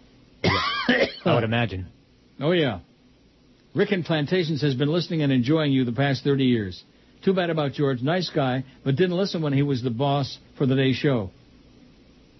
I 0.44 1.34
would 1.34 1.44
imagine. 1.44 1.88
Oh 2.40 2.52
yeah. 2.52 2.80
Rick 3.74 3.92
in 3.92 4.04
Plantations 4.04 4.62
has 4.62 4.74
been 4.74 4.88
listening 4.88 5.20
and 5.20 5.30
enjoying 5.30 5.72
you 5.72 5.84
the 5.84 5.92
past 5.92 6.24
30 6.24 6.44
years. 6.44 6.82
Too 7.22 7.34
bad 7.34 7.50
about 7.50 7.72
George. 7.72 8.00
Nice 8.00 8.30
guy, 8.30 8.64
but 8.84 8.96
didn't 8.96 9.16
listen 9.16 9.42
when 9.42 9.52
he 9.52 9.62
was 9.62 9.82
the 9.82 9.90
boss 9.90 10.38
for 10.56 10.64
the 10.64 10.74
day 10.74 10.94
show. 10.94 11.30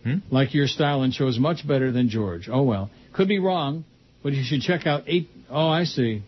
Hmm? 0.03 0.19
Like 0.31 0.55
your 0.55 0.67
style 0.67 1.03
and 1.03 1.13
shows 1.13 1.39
much 1.39 1.67
better 1.67 1.93
than 1.93 2.09
George. 2.09 2.49
Oh 2.51 2.63
well. 2.63 2.91
Could 3.13 3.29
be 3.29 3.39
wrong, 3.39 3.85
but 4.23 4.33
you 4.33 4.43
should 4.45 4.63
check 4.63 4.87
out 4.87 5.05
eight 5.07 5.29
oh 5.51 5.69
I 5.69 5.85
see. 5.85 6.23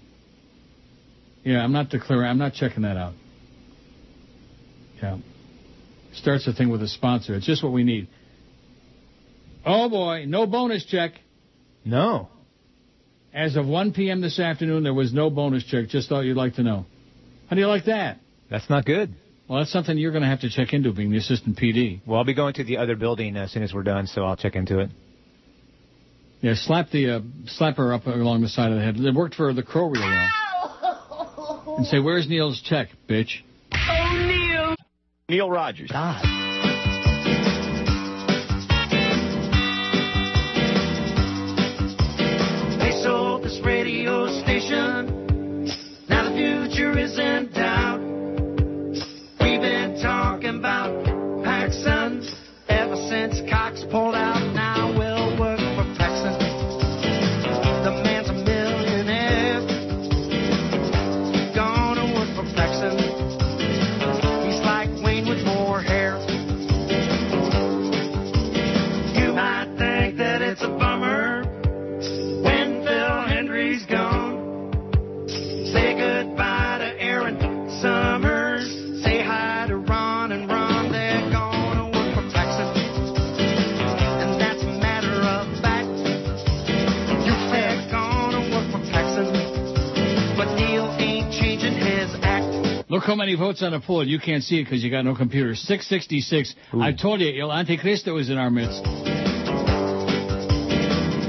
Yeah, 1.48 1.64
I'm 1.64 1.72
not 1.72 1.88
declaring 1.88 2.28
I'm 2.28 2.36
not 2.36 2.52
checking 2.52 2.82
that 2.82 2.98
out. 2.98 3.14
Yeah. 5.02 5.16
Starts 6.12 6.44
the 6.44 6.52
thing 6.52 6.68
with 6.68 6.82
a 6.82 6.88
sponsor. 6.88 7.34
It's 7.36 7.46
just 7.46 7.64
what 7.64 7.72
we 7.72 7.84
need. 7.84 8.06
Oh 9.64 9.88
boy, 9.88 10.26
no 10.26 10.46
bonus 10.46 10.84
check. 10.84 11.12
No. 11.86 12.28
As 13.32 13.56
of 13.56 13.66
1 13.66 13.94
p.m. 13.94 14.20
this 14.20 14.38
afternoon, 14.38 14.82
there 14.82 14.92
was 14.92 15.14
no 15.14 15.30
bonus 15.30 15.64
check. 15.64 15.88
Just 15.88 16.10
thought 16.10 16.20
you'd 16.20 16.36
like 16.36 16.56
to 16.56 16.62
know. 16.62 16.84
How 17.48 17.56
do 17.56 17.62
you 17.62 17.66
like 17.66 17.86
that? 17.86 18.18
That's 18.50 18.68
not 18.68 18.84
good. 18.84 19.14
Well, 19.48 19.60
that's 19.60 19.72
something 19.72 19.96
you're 19.96 20.12
going 20.12 20.24
to 20.24 20.28
have 20.28 20.40
to 20.40 20.50
check 20.50 20.74
into, 20.74 20.92
being 20.92 21.10
the 21.10 21.16
assistant 21.16 21.56
PD. 21.56 22.02
Well, 22.06 22.18
I'll 22.18 22.26
be 22.26 22.34
going 22.34 22.52
to 22.54 22.64
the 22.64 22.76
other 22.76 22.94
building 22.94 23.38
as 23.38 23.52
soon 23.52 23.62
as 23.62 23.72
we're 23.72 23.84
done, 23.84 24.06
so 24.06 24.22
I'll 24.22 24.36
check 24.36 24.54
into 24.54 24.80
it. 24.80 24.90
Yeah, 26.42 26.52
slap 26.56 26.90
the 26.90 27.10
uh, 27.10 27.20
slap 27.46 27.78
her 27.78 27.94
up 27.94 28.06
along 28.06 28.42
the 28.42 28.48
side 28.50 28.70
of 28.70 28.76
the 28.76 28.84
head. 28.84 28.96
It 28.98 29.14
worked 29.14 29.34
for 29.34 29.54
the 29.54 29.62
crow 29.62 29.88
real 29.88 30.02
well. 30.02 30.28
And 31.76 31.86
say, 31.86 31.98
"Where's 31.98 32.28
Neil's 32.28 32.60
check, 32.60 32.88
bitch?" 33.08 33.42
Oh, 33.72 34.24
Neil. 34.26 34.74
Neil 35.28 35.50
Rogers. 35.50 35.90
God. 35.90 36.22
They 42.80 42.92
sold 43.02 43.42
this 43.44 43.60
radio 43.64 44.26
station. 44.42 45.66
Now 46.08 46.24
the 46.24 46.34
future 46.34 46.98
is 46.98 47.18
in 47.18 47.50
how 93.08 93.14
many 93.14 93.34
votes 93.34 93.62
on 93.62 93.72
the 93.72 93.80
poll. 93.80 94.06
You 94.06 94.20
can't 94.20 94.42
see 94.42 94.60
it 94.60 94.64
because 94.64 94.84
you 94.84 94.90
got 94.90 95.02
no 95.02 95.14
computer. 95.14 95.54
666. 95.54 96.54
I 96.74 96.92
told 96.92 97.20
you, 97.20 97.40
El 97.40 97.48
Anticristo 97.48 98.20
is 98.20 98.28
in 98.28 98.36
our 98.36 98.50
midst. 98.50 98.84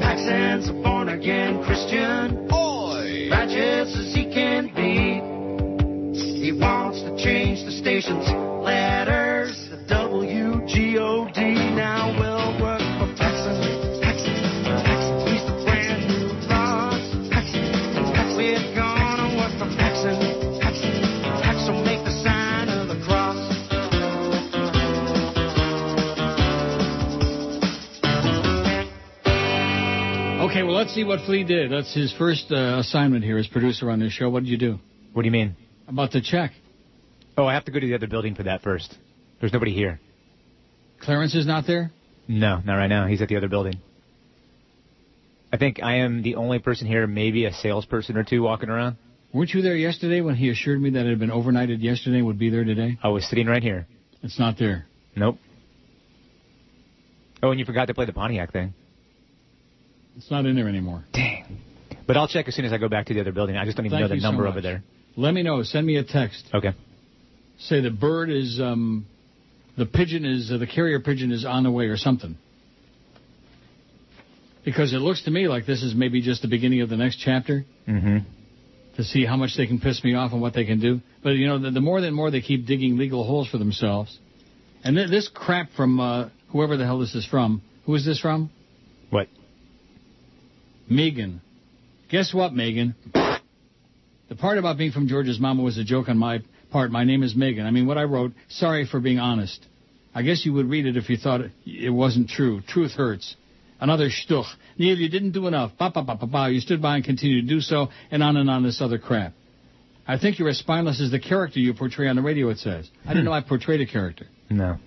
Paxson's 0.02 0.68
a 0.68 0.74
born 0.74 1.08
again 1.08 1.64
Christian. 1.64 2.48
Boy! 2.50 3.30
Righteous 3.32 3.96
as 3.96 4.14
he 4.14 4.26
can 4.26 4.68
be. 4.76 5.22
He 6.42 6.52
wants 6.52 7.02
to 7.02 7.16
change 7.24 7.64
the 7.64 7.72
station's 7.72 8.28
Okay, 30.60 30.68
well, 30.68 30.76
let's 30.76 30.94
see 30.94 31.06
what 31.06 31.22
Flea 31.26 31.46
did. 31.46 31.72
That's 31.72 31.96
his 31.96 32.14
first 32.18 32.52
uh, 32.52 32.80
assignment 32.80 33.24
here 33.24 33.38
as 33.38 33.48
producer 33.48 33.90
on 33.90 34.02
this 34.02 34.12
show. 34.12 34.30
What 34.30 34.44
did 34.44 34.50
you 34.50 34.58
do? 34.58 34.78
What 35.14 35.22
do 35.22 35.26
you 35.26 35.32
mean? 35.32 35.56
About 35.88 36.12
the 36.12 36.20
check. 36.20 36.52
Oh, 37.38 37.46
I 37.46 37.54
have 37.54 37.64
to 37.64 37.72
go 37.72 37.80
to 37.80 37.88
the 37.88 37.96
other 37.96 38.08
building 38.08 38.36
for 38.36 38.44
that 38.44 38.62
first. 38.62 38.94
There's 39.40 39.54
nobody 39.54 39.74
here. 39.74 40.02
Clarence 41.00 41.34
is 41.34 41.48
not 41.48 41.66
there? 41.66 41.92
No, 42.28 42.60
not 42.60 42.76
right 42.76 42.90
now. 42.90 43.08
He's 43.08 43.22
at 43.22 43.30
the 43.30 43.38
other 43.38 43.48
building. 43.48 43.76
I 45.54 45.56
think 45.56 45.82
I 45.82 46.00
am 46.00 46.24
the 46.24 46.36
only 46.36 46.60
person 46.60 46.88
here, 46.88 47.08
maybe 47.08 47.46
a 47.46 47.54
salesperson 47.54 48.18
or 48.18 48.26
two 48.26 48.42
walking 48.42 48.68
around. 48.68 48.98
Weren't 49.34 49.52
you 49.52 49.62
there 49.62 49.78
yesterday 49.78 50.20
when 50.20 50.36
he 50.36 50.50
assured 50.50 50.82
me 50.82 50.90
that 50.90 51.06
it 51.06 51.10
had 51.10 51.20
been 51.20 51.30
overnighted 51.30 51.82
yesterday 51.82 52.18
and 52.18 52.26
would 52.26 52.38
be 52.38 52.50
there 52.50 52.66
today? 52.66 53.00
I 53.02 53.08
was 53.08 53.26
sitting 53.30 53.48
right 53.48 53.64
here. 53.64 53.88
It's 54.24 54.38
not 54.38 54.58
there. 54.60 54.88
Nope. 55.16 55.38
Oh, 57.42 57.52
and 57.52 57.62
you 57.62 57.66
forgot 57.66 57.86
to 57.86 57.94
play 57.94 58.04
the 58.04 58.12
Pontiac 58.12 58.52
thing. 58.52 58.74
It's 60.20 60.30
not 60.30 60.46
in 60.46 60.56
there 60.58 60.68
anymore. 60.68 61.06
Dang. 61.14 61.60
But 62.06 62.18
I'll 62.18 62.28
check 62.28 62.50
as 62.50 62.56
soon 62.56 62.66
as 62.66 62.74
I 62.74 62.78
go 62.78 62.90
back 62.90 63.06
to 63.06 63.14
the 63.14 63.22
other 63.22 63.32
building. 63.32 63.56
I 63.56 63.64
just 63.64 63.78
don't 63.78 63.86
even 63.86 63.98
Thank 63.98 64.02
know 64.04 64.08
the 64.10 64.16
you 64.16 64.22
so 64.22 64.28
number 64.32 64.48
over 64.48 64.60
there. 64.60 64.84
Let 65.16 65.34
me 65.34 65.44
know. 65.44 65.64
Send 65.64 65.88
me 65.88 65.96
a 65.96 66.04
text. 66.04 66.44
Okay. 66.54 66.72
Say 67.58 67.80
the 67.80 67.90
bird 67.90 68.30
is, 68.30 68.60
um, 68.62 69.06
the 69.78 69.86
pigeon 69.86 70.26
is, 70.26 70.52
uh, 70.52 70.58
the 70.58 70.68
carrier 70.68 71.00
pigeon 71.00 71.32
is 71.32 71.46
on 71.46 71.64
the 71.64 71.72
way 71.72 71.86
or 71.86 71.96
something. 71.96 72.38
Because 74.66 74.92
it 74.94 74.98
looks 74.98 75.24
to 75.24 75.32
me 75.32 75.48
like 75.48 75.66
this 75.66 75.82
is 75.84 75.96
maybe 75.96 76.22
just 76.22 76.42
the 76.42 76.50
beginning 76.50 76.82
of 76.82 76.90
the 76.90 76.98
next 76.98 77.18
chapter 77.24 77.64
Mm-hmm. 77.88 78.18
to 78.98 79.04
see 79.06 79.26
how 79.26 79.38
much 79.38 79.56
they 79.56 79.68
can 79.68 79.80
piss 79.80 80.04
me 80.04 80.16
off 80.16 80.34
and 80.34 80.42
what 80.42 80.54
they 80.54 80.66
can 80.66 80.82
do. 80.82 81.00
But, 81.24 81.32
you 81.32 81.48
know, 81.48 81.60
the, 81.60 81.72
the 81.72 81.80
more 81.82 82.00
and 82.00 82.14
more 82.16 82.30
they 82.30 82.42
keep 82.42 82.66
digging 82.68 82.98
legal 82.98 83.24
holes 83.24 83.48
for 83.48 83.58
themselves. 83.58 84.20
And 84.84 84.98
th- 84.98 85.10
this 85.10 85.30
crap 85.34 85.70
from 85.78 86.00
uh, 86.02 86.30
whoever 86.52 86.76
the 86.76 86.86
hell 86.86 87.00
this 87.00 87.16
is 87.16 87.26
from. 87.26 87.62
Who 87.86 87.96
is 87.96 88.06
this 88.06 88.20
from? 88.20 88.52
Megan. 90.90 91.42
Guess 92.10 92.34
what, 92.34 92.54
Megan? 92.54 92.96
The 93.14 94.36
part 94.36 94.58
about 94.58 94.78
being 94.78 94.92
from 94.92 95.08
George's 95.08 95.40
mama 95.40 95.64
was 95.64 95.78
a 95.78 95.84
joke 95.84 96.10
on 96.10 96.18
my 96.18 96.40
part. 96.72 96.92
My 96.92 97.04
name 97.04 97.24
is 97.24 97.36
Megan. 97.36 97.66
I 97.66 97.72
mean, 97.72 97.88
what 97.88 97.98
I 97.98 98.04
wrote, 98.04 98.34
sorry 98.48 98.88
for 98.88 99.00
being 99.00 99.20
honest. 99.20 99.66
I 100.14 100.24
guess 100.24 100.46
you 100.46 100.54
would 100.54 100.70
read 100.70 100.86
it 100.86 100.98
if 100.98 101.10
you 101.10 101.18
thought 101.18 101.42
it 101.66 101.90
wasn't 101.90 102.30
true. 102.30 102.62
Truth 102.68 102.94
hurts. 102.94 103.36
Another 103.80 104.10
shtuch. 104.10 104.48
Neil, 104.78 104.98
you 104.98 105.10
didn't 105.10 105.32
do 105.32 105.48
enough. 105.48 105.72
Ba, 105.78 105.92
ba, 105.94 106.04
ba, 106.04 106.16
ba, 106.16 106.26
ba. 106.26 106.50
You 106.52 106.60
stood 106.60 106.82
by 106.82 106.96
and 106.96 107.06
continued 107.06 107.48
to 107.48 107.54
do 107.54 107.62
so, 107.62 107.88
and 108.12 108.22
on 108.22 108.36
and 108.36 108.50
on 108.50 108.64
this 108.64 108.82
other 108.82 108.98
crap. 108.98 109.34
I 110.08 110.18
think 110.18 110.40
you're 110.40 110.50
as 110.50 110.58
spineless 110.58 111.00
as 111.00 111.12
the 111.12 111.20
character 111.20 111.60
you 111.60 111.74
portray 111.74 112.08
on 112.08 112.16
the 112.16 112.22
radio, 112.22 112.50
it 112.50 112.58
says. 112.58 112.90
I 113.06 113.10
didn't 113.10 113.26
know 113.26 113.32
I 113.32 113.42
portrayed 113.42 113.80
a 113.82 113.86
character. 113.86 114.26
No. 114.50 114.78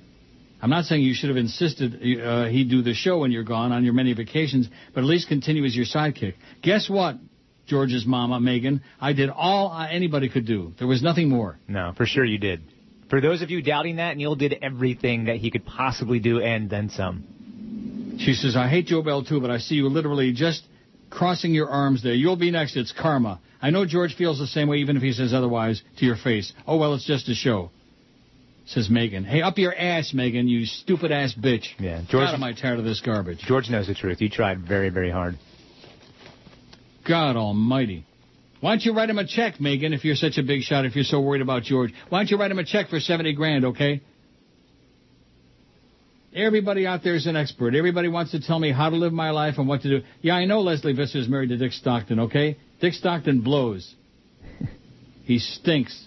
I'm 0.63 0.71
not 0.71 0.85
saying 0.85 1.03
you 1.03 1.13
should 1.13 1.29
have 1.29 1.37
insisted 1.37 1.97
uh, 2.23 2.47
he 2.47 2.63
do 2.63 2.83
the 2.83 2.95
show 2.95 3.19
when 3.19 3.33
you're 3.33 3.43
gone 3.43 3.73
on 3.73 3.85
your 3.85 3.95
many 3.95 4.15
vacations, 4.15 4.69
but 4.95 5.01
at 5.01 5.07
least 5.07 5.27
continue 5.29 5.65
as 5.65 5.75
your 5.75 5.87
sidekick. 5.87 6.35
Guess 6.63 6.89
what, 6.89 7.17
George's 7.67 8.07
mama, 8.07 8.39
Megan? 8.39 8.81
I 9.01 9.13
did 9.13 9.29
all 9.29 9.77
anybody 9.91 10.29
could 10.29 10.47
do. 10.47 10.73
There 10.79 10.87
was 10.87 11.03
nothing 11.03 11.29
more. 11.29 11.59
No, 11.67 11.93
for 11.97 12.07
sure 12.07 12.25
you 12.25 12.39
did. 12.39 12.63
For 13.11 13.21
those 13.21 13.43
of 13.43 13.51
you 13.51 13.61
doubting 13.61 13.97
that, 13.97 14.17
Neil 14.17 14.37
did 14.37 14.55
everything 14.63 15.25
that 15.25 15.37
he 15.37 15.51
could 15.51 15.67
possibly 15.67 16.21
do 16.21 16.41
and 16.41 16.71
then 16.71 16.91
some. 16.91 18.17
She 18.21 18.35
says, 18.35 18.57
I 18.57 18.69
hate 18.69 18.87
Joe 18.87 19.03
Bell 19.03 19.25
too, 19.25 19.41
but 19.41 19.51
I 19.51 19.59
see 19.59 19.75
you 19.75 19.89
literally 19.89 20.33
just 20.33 20.63
crossing 21.11 21.55
your 21.55 21.69
arms 21.69 22.05
there. 22.05 22.15
You'll 22.15 22.37
be 22.37 22.53
next. 22.53 22.77
It's 22.77 22.93
karma. 22.93 23.41
I 23.61 23.71
know 23.71 23.85
George 23.85 24.15
feels 24.15 24.39
the 24.39 24.47
same 24.47 24.69
way, 24.69 24.77
even 24.79 24.97
if 24.97 25.03
he 25.03 25.13
says 25.13 25.35
otherwise 25.35 25.83
to 25.99 26.07
your 26.07 26.17
face. 26.17 26.53
Oh, 26.67 26.77
well, 26.77 26.95
it's 26.95 27.05
just 27.05 27.29
a 27.29 27.35
show. 27.35 27.71
Says 28.67 28.89
Megan. 28.89 29.25
Hey, 29.25 29.43
up 29.43 29.59
your 29.59 29.75
ass, 29.75 30.13
Megan, 30.15 30.47
you 30.47 30.67
stupid 30.67 31.11
ass 31.11 31.35
bitch. 31.35 31.67
Yeah, 31.79 32.03
George. 32.09 32.27
God, 32.27 32.35
am 32.35 32.45
I 32.45 32.53
tired 32.53 32.79
of 32.79 32.85
this 32.85 33.01
garbage. 33.01 33.39
George 33.41 33.69
knows 33.69 33.89
the 33.89 33.95
truth. 33.95 34.21
You 34.21 34.29
tried 34.29 34.61
very, 34.67 34.89
very 34.89 35.11
hard. 35.11 35.37
God 37.07 37.37
almighty. 37.37 38.07
Why 38.61 38.71
don't 38.71 38.85
you 38.85 38.95
write 38.95 39.11
him 39.11 39.19
a 39.19 39.27
check, 39.27 39.61
Megan, 39.61 39.93
if 39.93 40.05
you're 40.05 40.15
such 40.15 40.39
a 40.39 40.43
big 40.43 40.63
shot, 40.63 40.87
if 40.87 40.95
you're 40.95 41.05
so 41.05 41.21
worried 41.21 41.43
about 41.43 41.65
George? 41.65 41.93
Why 42.09 42.21
don't 42.21 42.31
you 42.31 42.37
write 42.37 42.53
him 42.53 42.61
a 42.61 42.65
check 42.65 42.89
for 42.89 43.01
70 43.01 43.33
grand, 43.35 43.65
okay? 43.65 44.01
Everybody 46.35 46.87
out 46.87 47.03
there 47.03 47.17
is 47.17 47.27
an 47.27 47.35
expert. 47.35 47.75
Everybody 47.75 48.07
wants 48.07 48.31
to 48.31 48.41
tell 48.41 48.59
me 48.59 48.71
how 48.71 48.89
to 48.89 48.97
live 48.97 49.13
my 49.13 49.31
life 49.31 49.55
and 49.59 49.67
what 49.67 49.83
to 49.83 49.89
do. 50.01 50.07
Yeah, 50.21 50.35
I 50.35 50.45
know 50.45 50.61
Lesley 50.61 50.93
Visser 50.93 51.19
is 51.19 51.29
married 51.29 51.49
to 51.49 51.57
Dick 51.57 51.73
Stockton, 51.73 52.21
okay? 52.21 52.57
Dick 52.81 52.95
Stockton 52.95 53.41
blows. 53.41 53.95
he 55.25 55.41
stinks. 55.41 56.07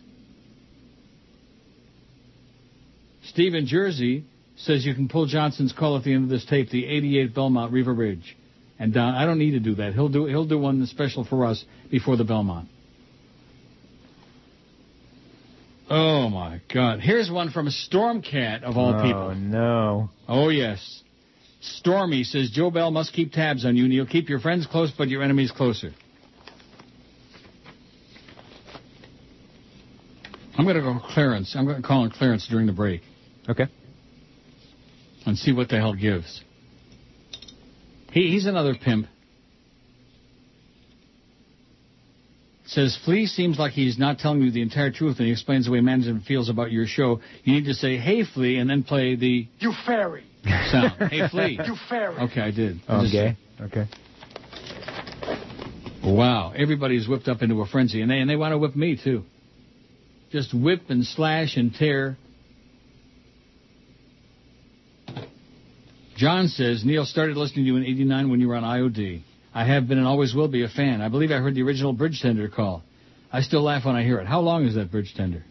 Steve 3.35 3.53
in 3.53 3.67
Jersey 3.67 4.23
says 4.55 4.85
you 4.85 4.95
can 4.95 5.09
pull 5.09 5.25
Johnson's 5.25 5.73
call 5.73 5.97
at 5.97 6.05
the 6.05 6.13
end 6.13 6.23
of 6.23 6.29
this 6.29 6.45
tape, 6.45 6.69
the 6.69 6.85
88 6.85 7.35
Belmont 7.35 7.73
River 7.73 7.93
Ridge. 7.93 8.37
And 8.79 8.93
down, 8.93 9.13
I 9.13 9.25
don't 9.25 9.39
need 9.39 9.51
to 9.51 9.59
do 9.59 9.75
that. 9.75 9.93
He'll 9.93 10.07
do 10.07 10.25
he'll 10.25 10.45
do 10.45 10.57
one 10.57 10.85
special 10.85 11.25
for 11.25 11.45
us 11.45 11.65
before 11.91 12.15
the 12.15 12.23
Belmont. 12.23 12.69
Oh 15.89 16.29
my 16.29 16.61
God! 16.73 17.01
Here's 17.01 17.29
one 17.29 17.51
from 17.51 17.67
Stormcat 17.67 18.63
of 18.63 18.77
all 18.77 18.95
oh, 18.95 19.03
people. 19.03 19.35
no. 19.35 20.09
Oh 20.29 20.47
yes. 20.47 21.03
Stormy 21.59 22.23
says 22.23 22.51
Joe 22.51 22.71
Bell 22.71 22.89
must 22.89 23.11
keep 23.11 23.33
tabs 23.33 23.65
on 23.65 23.75
you, 23.75 23.83
and 23.83 23.91
he'll 23.91 24.05
keep 24.05 24.29
your 24.29 24.39
friends 24.39 24.65
close, 24.65 24.93
but 24.97 25.09
your 25.09 25.21
enemies 25.21 25.51
closer. 25.51 25.91
I'm 30.57 30.63
going 30.63 30.77
to 30.77 30.81
go 30.81 30.97
Clarence. 31.13 31.53
I'm 31.57 31.65
going 31.65 31.81
to 31.81 31.85
call 31.85 32.03
on 32.03 32.11
Clarence 32.11 32.47
during 32.49 32.65
the 32.65 32.71
break. 32.71 33.01
Okay. 33.49 33.65
And 35.25 35.37
see 35.37 35.51
what 35.51 35.69
the 35.69 35.77
hell 35.77 35.93
gives. 35.93 36.43
He, 38.11 38.31
he's 38.31 38.45
another 38.45 38.75
pimp. 38.75 39.07
Says 42.67 42.97
Flea 43.05 43.27
seems 43.27 43.59
like 43.59 43.73
he's 43.73 43.99
not 43.99 44.17
telling 44.17 44.41
you 44.41 44.49
the 44.51 44.61
entire 44.63 44.91
truth, 44.91 45.17
and 45.19 45.27
he 45.27 45.31
explains 45.31 45.65
the 45.65 45.71
way 45.71 45.81
management 45.81 46.25
feels 46.25 46.49
about 46.49 46.71
your 46.71 46.87
show. 46.87 47.21
You 47.43 47.53
need 47.53 47.65
to 47.65 47.75
say 47.75 47.97
"Hey 47.97 48.23
Flea" 48.23 48.57
and 48.57 48.67
then 48.69 48.83
play 48.83 49.15
the 49.15 49.47
You 49.59 49.71
fairy. 49.85 50.23
sound. 50.71 50.93
hey 51.11 51.27
Flea. 51.29 51.59
You 51.63 51.75
fairy. 51.89 52.15
Okay, 52.17 52.41
I 52.41 52.51
did. 52.51 52.79
Oh, 52.87 53.03
Just- 53.03 53.13
okay. 53.15 53.37
Okay. 53.61 53.85
Wow, 56.03 56.53
everybody's 56.55 57.07
whipped 57.07 57.27
up 57.27 57.41
into 57.43 57.61
a 57.61 57.65
frenzy, 57.67 58.01
and 58.01 58.09
they 58.09 58.19
and 58.19 58.29
they 58.29 58.35
want 58.35 58.51
to 58.53 58.57
whip 58.57 58.75
me 58.75 58.99
too. 59.01 59.23
Just 60.31 60.53
whip 60.53 60.83
and 60.89 61.05
slash 61.05 61.57
and 61.57 61.73
tear. 61.73 62.17
John 66.15 66.47
says 66.47 66.85
Neil 66.85 67.05
started 67.05 67.35
listening 67.35 67.65
to 67.65 67.71
you 67.71 67.77
in 67.77 67.83
'89 67.83 68.29
when 68.29 68.39
you 68.39 68.47
were 68.47 68.55
on 68.55 68.63
IOD. 68.63 69.21
I 69.53 69.65
have 69.65 69.87
been 69.87 69.97
and 69.97 70.07
always 70.07 70.33
will 70.33 70.47
be 70.47 70.63
a 70.63 70.69
fan. 70.69 71.01
I 71.01 71.09
believe 71.09 71.31
I 71.31 71.37
heard 71.37 71.55
the 71.55 71.61
original 71.61 71.93
bridge 71.93 72.19
tender 72.21 72.47
call. 72.49 72.83
I 73.31 73.41
still 73.41 73.63
laugh 73.63 73.85
when 73.85 73.95
I 73.95 74.03
hear 74.03 74.19
it. 74.19 74.27
How 74.27 74.39
long 74.39 74.65
is 74.65 74.75
that 74.75 74.91
bridge 74.91 75.13
tender? 75.15 75.43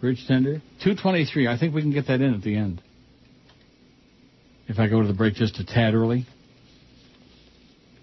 Bridge 0.00 0.24
tender? 0.26 0.60
223. 0.84 1.48
I 1.48 1.58
think 1.58 1.74
we 1.74 1.82
can 1.82 1.92
get 1.92 2.06
that 2.06 2.20
in 2.20 2.34
at 2.34 2.42
the 2.42 2.56
end. 2.56 2.82
If 4.68 4.78
I 4.78 4.88
go 4.88 5.00
to 5.00 5.08
the 5.08 5.14
break 5.14 5.34
just 5.34 5.58
a 5.58 5.64
tad 5.64 5.94
early. 5.94 6.26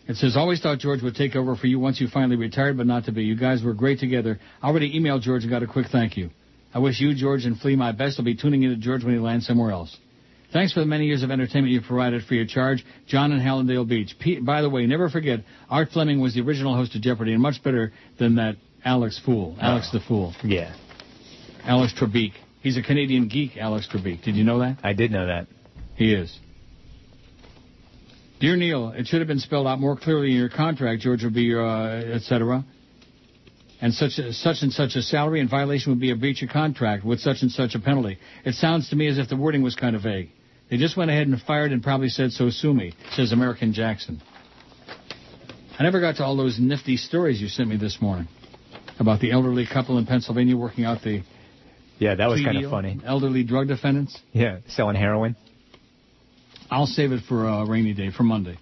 It 0.08 0.18
says, 0.18 0.36
always 0.36 0.62
thought 0.62 0.80
George 0.80 1.02
would 1.02 1.16
take 1.16 1.36
over 1.36 1.56
for 1.56 1.66
you 1.66 1.80
once 1.80 2.00
you 2.00 2.08
finally 2.08 2.36
retired, 2.36 2.78
but 2.78 2.86
not 2.86 3.06
to 3.06 3.12
be. 3.12 3.24
You 3.24 3.36
guys 3.36 3.64
were 3.64 3.74
great 3.74 4.00
together. 4.00 4.40
I 4.62 4.68
already 4.68 5.00
emailed 5.00 5.22
George 5.22 5.44
and 5.44 5.52
got 5.52 5.64
a 5.64 5.68
quick 5.68 5.88
thank 5.92 6.16
you. 6.16 6.30
I 6.74 6.80
wish 6.80 7.00
you, 7.00 7.16
George, 7.16 7.46
and 7.46 7.58
Flea 7.58 7.76
my 7.76 7.92
best. 7.92 8.20
I'll 8.20 8.26
be 8.26 8.36
tuning 8.36 8.62
into 8.64 8.78
George 8.78 9.04
when 9.04 9.14
he 9.14 9.20
lands 9.20 9.48
somewhere 9.48 9.72
else. 9.72 9.98
Thanks 10.54 10.74
for 10.74 10.80
the 10.80 10.86
many 10.86 11.06
years 11.06 11.24
of 11.24 11.32
entertainment 11.32 11.74
you've 11.74 11.84
provided 11.84 12.24
for 12.24 12.34
your 12.36 12.46
charge, 12.46 12.86
John 13.08 13.32
in 13.32 13.40
Hallandale 13.40 13.88
Beach. 13.88 14.16
Pete, 14.20 14.46
by 14.46 14.62
the 14.62 14.70
way, 14.70 14.86
never 14.86 15.10
forget, 15.10 15.42
Art 15.70 15.90
Fleming 15.92 16.22
was 16.22 16.34
the 16.34 16.42
original 16.42 16.76
host 16.76 16.96
of 16.96 17.02
Jeopardy 17.02 17.34
and 17.34 17.42
much 17.42 17.64
better 17.64 17.92
than 18.20 18.36
that 18.36 18.56
Alex 18.84 19.20
Fool. 19.26 19.58
Alex 19.60 19.90
the 19.92 20.00
Fool. 20.00 20.34
Yeah. 20.44 20.76
Alex 21.64 21.94
Trebek. 22.00 22.34
He's 22.62 22.78
a 22.78 22.82
Canadian 22.82 23.28
geek, 23.28 23.58
Alex 23.58 23.88
Trebek. 23.92 24.24
Did 24.24 24.36
you 24.36 24.44
know 24.44 24.60
that? 24.60 24.78
I 24.84 24.94
did 24.94 25.12
know 25.12 25.28
that. 25.28 25.48
He 25.96 26.14
is. 26.14 26.36
Dear 28.40 28.56
Neil, 28.56 28.90
it 28.90 29.08
should 29.08 29.22
have 29.22 29.28
been 29.28 29.40
spelled 29.40 29.66
out 29.66 29.80
more 29.80 29.96
clearly 29.98 30.32
in 30.32 30.38
your 30.38 30.50
contract. 30.50 31.02
George 31.02 31.24
will 31.24 31.32
be, 31.32 31.56
uh, 31.56 31.64
etc. 32.16 32.66
And 33.82 33.94
such 33.94 34.18
a, 34.20 34.32
such 34.34 34.58
and 34.62 34.72
such 34.72 34.96
a 34.96 35.02
salary 35.02 35.42
and 35.42 35.50
violation 35.50 35.92
would 35.92 36.00
be 36.00 36.12
a 36.12 36.16
breach 36.16 36.42
of 36.42 36.50
contract 36.50 37.04
with 37.04 37.20
such 37.20 37.42
and 37.42 37.52
such 37.52 37.76
a 37.76 37.80
penalty. 37.80 38.18
It 38.46 38.56
sounds 38.56 38.90
to 38.90 38.96
me 38.96 39.08
as 39.08 39.18
if 39.18 39.28
the 39.28 39.36
wording 39.36 39.64
was 39.64 39.76
kind 39.76 39.96
of 39.96 40.04
vague. 40.04 40.30
They 40.70 40.78
just 40.78 40.96
went 40.98 41.12
ahead 41.12 41.28
and 41.28 41.40
fired 41.42 41.72
and 41.72 41.84
probably 41.84 42.10
said, 42.10 42.32
so 42.32 42.50
sue 42.50 42.74
me, 42.74 42.94
says 43.12 43.32
American 43.32 43.74
Jackson. 43.74 44.22
I 45.78 45.84
never 45.84 46.00
got 46.00 46.16
to 46.18 46.24
all 46.24 46.38
those 46.38 46.58
nifty 46.58 46.96
stories 46.98 47.42
you 47.42 47.50
sent 47.50 47.70
me 47.70 47.76
this 47.76 48.02
morning 48.02 48.28
about 48.98 49.20
the 49.20 49.32
elderly 49.32 49.68
couple 49.72 49.98
in 49.98 50.06
Pennsylvania 50.06 50.56
working 50.56 50.86
out 50.86 51.02
the 51.04 51.22
Yeah, 52.00 52.16
that 52.16 52.28
was 52.28 52.42
kind 52.42 52.64
of 52.64 52.72
funny. 52.72 53.00
elderly 53.06 53.44
drug 53.44 53.68
defendants. 53.68 54.18
Yeah, 54.32 54.60
selling 54.70 54.96
heroin. 54.96 55.36
I'll 56.72 56.88
save 56.88 57.12
it 57.12 57.24
for 57.28 57.46
a 57.46 57.66
rainy 57.66 57.94
day, 57.94 58.10
for 58.10 58.24
Monday. 58.24 58.58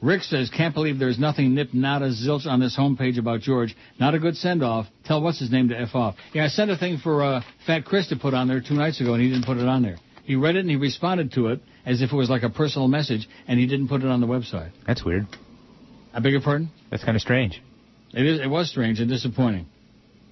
Rick 0.00 0.22
says, 0.22 0.48
can't 0.48 0.74
believe 0.74 0.98
there's 0.98 1.18
nothing 1.18 1.54
nip, 1.54 1.70
nada, 1.72 2.10
zilch 2.10 2.46
on 2.46 2.60
this 2.60 2.76
homepage 2.76 3.18
about 3.18 3.40
George. 3.40 3.76
Not 3.98 4.14
a 4.14 4.20
good 4.20 4.36
send-off. 4.36 4.86
Tell 5.04 5.20
what's 5.20 5.40
his 5.40 5.50
name 5.50 5.70
to 5.70 5.78
F 5.78 5.94
off. 5.94 6.14
Yeah, 6.32 6.44
I 6.44 6.48
sent 6.48 6.70
a 6.70 6.76
thing 6.76 6.98
for 6.98 7.22
uh, 7.24 7.40
Fat 7.66 7.84
Chris 7.84 8.08
to 8.08 8.16
put 8.16 8.32
on 8.32 8.46
there 8.46 8.60
two 8.60 8.74
nights 8.74 9.00
ago, 9.00 9.14
and 9.14 9.22
he 9.22 9.28
didn't 9.28 9.44
put 9.44 9.56
it 9.56 9.66
on 9.66 9.82
there. 9.82 9.96
He 10.22 10.36
read 10.36 10.56
it 10.56 10.60
and 10.60 10.70
he 10.70 10.76
responded 10.76 11.32
to 11.32 11.48
it 11.48 11.60
as 11.84 12.00
if 12.00 12.12
it 12.12 12.16
was 12.16 12.30
like 12.30 12.42
a 12.42 12.50
personal 12.50 12.86
message, 12.86 13.28
and 13.48 13.58
he 13.58 13.66
didn't 13.66 13.88
put 13.88 14.02
it 14.02 14.06
on 14.06 14.20
the 14.20 14.26
website. 14.26 14.70
That's 14.86 15.04
weird. 15.04 15.26
I 16.12 16.20
beg 16.20 16.32
your 16.32 16.42
pardon? 16.42 16.70
That's 16.90 17.02
kind 17.02 17.16
of 17.16 17.22
strange. 17.22 17.62
It 18.12 18.24
is. 18.24 18.40
It 18.40 18.48
was 18.48 18.70
strange 18.70 19.00
and 19.00 19.08
disappointing. 19.08 19.66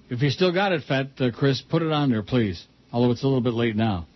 If 0.08 0.22
you 0.22 0.30
still 0.30 0.52
got 0.52 0.72
it, 0.72 0.84
Fat 0.86 1.08
uh, 1.18 1.30
Chris, 1.36 1.60
put 1.60 1.82
it 1.82 1.90
on 1.90 2.10
there, 2.10 2.22
please. 2.22 2.64
Although 2.92 3.10
it's 3.10 3.22
a 3.24 3.26
little 3.26 3.40
bit 3.40 3.54
late 3.54 3.74
now. 3.74 4.06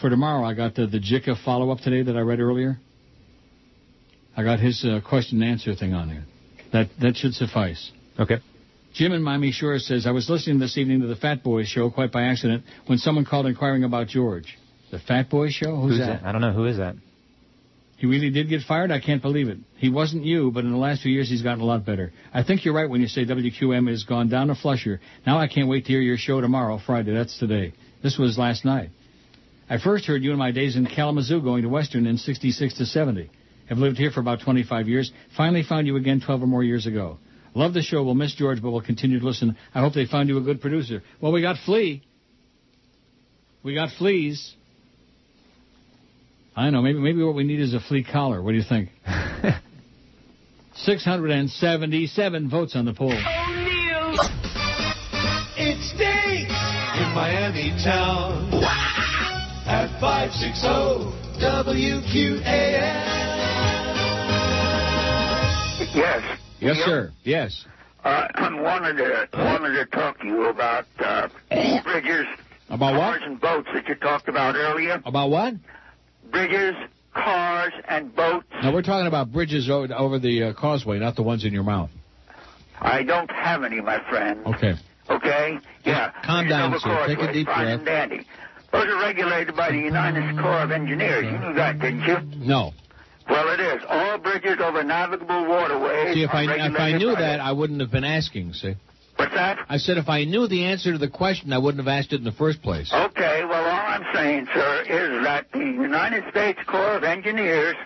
For 0.00 0.10
tomorrow, 0.10 0.44
I 0.44 0.54
got 0.54 0.74
the 0.74 0.86
the 0.86 0.98
Jicha 0.98 1.42
follow-up 1.44 1.80
today 1.80 2.02
that 2.02 2.16
I 2.16 2.20
read 2.20 2.40
earlier. 2.40 2.78
I 4.36 4.42
got 4.42 4.60
his 4.60 4.84
uh, 4.84 5.00
question 5.06 5.42
and 5.42 5.50
answer 5.50 5.74
thing 5.74 5.94
on 5.94 6.08
there. 6.08 6.24
That 6.72 6.90
that 7.00 7.16
should 7.16 7.34
suffice. 7.34 7.92
Okay. 8.18 8.38
Jim 8.94 9.12
in 9.12 9.22
Miami 9.22 9.50
Shore 9.50 9.78
says, 9.80 10.06
I 10.06 10.12
was 10.12 10.30
listening 10.30 10.60
this 10.60 10.78
evening 10.78 11.00
to 11.00 11.08
the 11.08 11.16
Fat 11.16 11.42
Boys 11.42 11.66
show 11.66 11.90
quite 11.90 12.12
by 12.12 12.22
accident 12.22 12.62
when 12.86 12.98
someone 12.98 13.24
called 13.24 13.46
inquiring 13.46 13.82
about 13.82 14.06
George. 14.06 14.56
The 14.92 15.00
Fat 15.00 15.28
Boys 15.28 15.52
show? 15.52 15.74
Who's, 15.74 15.98
that? 15.98 16.22
I 16.24 16.30
don't 16.30 16.40
know. 16.40 16.52
Who 16.52 16.66
is 16.66 16.76
that? 16.76 16.94
He 17.96 18.06
really 18.06 18.30
did 18.30 18.48
get 18.48 18.62
fired? 18.62 18.92
I 18.92 19.00
can't 19.00 19.20
believe 19.22 19.48
it. 19.48 19.58
He 19.76 19.88
wasn't 19.88 20.24
you, 20.24 20.52
but 20.52 20.64
in 20.64 20.70
the 20.70 20.78
last 20.78 21.02
few 21.02 21.12
years 21.12 21.28
he's 21.28 21.42
gotten 21.42 21.60
a 21.60 21.64
lot 21.64 21.84
better. 21.84 22.12
I 22.32 22.44
think 22.44 22.64
you're 22.64 22.74
right 22.74 22.88
when 22.88 23.00
you 23.00 23.08
say 23.08 23.24
WQAM 23.24 23.88
has 23.88 24.04
gone 24.04 24.28
down 24.28 24.50
a 24.50 24.54
flusher. 24.54 25.00
Now 25.26 25.38
I 25.38 25.48
can't 25.48 25.68
wait 25.68 25.86
to 25.86 25.92
hear 25.92 26.00
your 26.00 26.16
show 26.16 26.40
tomorrow, 26.40 26.78
Friday. 26.84 27.12
That's 27.12 27.36
today. 27.38 27.72
This 28.02 28.16
was 28.16 28.38
last 28.38 28.64
night. 28.64 28.90
I 29.68 29.78
first 29.78 30.06
heard 30.06 30.22
you 30.22 30.30
in 30.32 30.38
my 30.38 30.52
days 30.52 30.76
in 30.76 30.86
Kalamazoo 30.86 31.40
going 31.40 31.62
to 31.62 31.68
Western 31.68 32.06
in 32.06 32.18
66 32.18 32.74
to 32.78 32.86
70. 32.86 33.30
Have 33.68 33.78
lived 33.78 33.96
here 33.96 34.10
for 34.10 34.20
about 34.20 34.40
25 34.42 34.88
years. 34.88 35.10
Finally 35.36 35.62
found 35.62 35.86
you 35.86 35.96
again 35.96 36.20
12 36.20 36.42
or 36.42 36.46
more 36.46 36.62
years 36.62 36.86
ago. 36.86 37.18
Love 37.54 37.72
the 37.72 37.82
show. 37.82 38.02
We'll 38.02 38.14
miss 38.14 38.34
George, 38.34 38.60
but 38.60 38.70
we'll 38.70 38.82
continue 38.82 39.20
to 39.20 39.24
listen. 39.24 39.56
I 39.74 39.80
hope 39.80 39.94
they 39.94 40.06
found 40.06 40.28
you 40.28 40.38
a 40.38 40.40
good 40.40 40.60
producer. 40.60 41.02
Well, 41.20 41.32
we 41.32 41.40
got 41.40 41.56
Flea. 41.64 42.02
We 43.64 43.74
got 43.74 43.88
fleas. 43.96 44.54
I 46.54 46.70
know. 46.70 46.82
Maybe 46.82 46.98
maybe 46.98 47.22
what 47.22 47.34
we 47.34 47.44
need 47.44 47.60
is 47.60 47.72
a 47.72 47.80
flea 47.80 48.04
collar. 48.04 48.42
What 48.42 48.52
do 48.52 48.58
you 48.58 48.64
think? 48.68 48.90
677 50.76 52.50
votes 52.50 52.76
on 52.76 52.84
the 52.84 52.92
poll. 52.92 53.10
It 55.56 55.80
stinks 55.82 56.52
in 57.00 57.14
Miami 57.14 57.70
town 57.82 58.52
at 59.66 59.98
560 59.98 60.68
WQAM. 61.40 63.23
Yes. 65.94 66.38
Yes, 66.60 66.76
sir. 66.78 67.12
Yes. 67.24 67.64
Uh, 68.04 68.28
I 68.34 68.60
wanted 68.60 68.96
to 68.98 69.28
wanted 69.32 69.74
to 69.74 69.86
talk 69.86 70.20
to 70.20 70.26
you 70.26 70.44
about 70.46 70.86
uh, 70.98 71.28
bridges, 71.48 72.26
About 72.68 72.94
what? 72.94 73.18
cars, 73.18 73.22
and 73.24 73.40
boats 73.40 73.68
that 73.72 73.88
you 73.88 73.94
talked 73.94 74.28
about 74.28 74.56
earlier. 74.56 75.00
About 75.06 75.30
what? 75.30 75.54
Bridges, 76.30 76.74
cars, 77.14 77.72
and 77.88 78.14
boats. 78.14 78.46
No, 78.62 78.72
we're 78.72 78.82
talking 78.82 79.06
about 79.06 79.32
bridges 79.32 79.70
over, 79.70 79.92
over 79.94 80.18
the 80.18 80.42
uh, 80.44 80.52
causeway, 80.54 80.98
not 80.98 81.16
the 81.16 81.22
ones 81.22 81.44
in 81.44 81.52
your 81.52 81.62
mouth. 81.62 81.90
I 82.80 83.02
don't 83.02 83.30
have 83.30 83.62
any, 83.62 83.80
my 83.80 84.00
friend. 84.10 84.44
Okay. 84.46 84.74
Okay? 85.08 85.58
Yeah. 85.84 86.12
calm 86.24 86.48
down, 86.48 86.78
sir. 86.80 87.06
Take 87.06 87.18
a 87.20 87.32
deep 87.32 87.46
breath. 87.46 87.58
and 87.68 87.84
dandy. 87.86 88.26
Those 88.72 88.86
are 88.86 89.00
regulated 89.00 89.54
by 89.54 89.70
the 89.70 89.78
United 89.78 90.36
Corps 90.38 90.62
of 90.62 90.72
Engineers. 90.72 91.24
You 91.24 91.38
knew 91.38 91.54
that, 91.54 91.78
didn't 91.78 92.02
you? 92.02 92.18
No. 92.44 92.72
Well, 93.28 93.48
it 93.52 93.60
is. 93.60 93.82
All 93.88 94.18
bridges 94.18 94.58
over 94.60 94.82
navigable 94.82 95.46
waterways. 95.46 96.14
See, 96.14 96.22
if 96.22 96.30
I 96.30 96.44
if 96.44 96.78
I 96.78 96.92
knew 96.96 97.14
that, 97.14 97.40
I 97.40 97.52
wouldn't 97.52 97.80
have 97.80 97.90
been 97.90 98.04
asking. 98.04 98.52
See. 98.52 98.74
What's 99.16 99.34
that? 99.34 99.58
I 99.68 99.76
said 99.78 99.96
if 99.96 100.08
I 100.08 100.24
knew 100.24 100.48
the 100.48 100.64
answer 100.64 100.92
to 100.92 100.98
the 100.98 101.08
question, 101.08 101.52
I 101.52 101.58
wouldn't 101.58 101.82
have 101.84 101.88
asked 101.88 102.12
it 102.12 102.16
in 102.16 102.24
the 102.24 102.32
first 102.32 102.62
place. 102.62 102.92
Okay, 102.92 103.44
well, 103.44 103.64
all 103.64 103.70
I'm 103.86 104.04
saying, 104.12 104.48
sir, 104.52 104.82
is 104.88 105.24
that 105.24 105.52
the 105.52 105.58
United 105.60 106.24
States 106.30 106.58
Corps 106.66 106.96
of 106.96 107.04
Engineers 107.04 107.76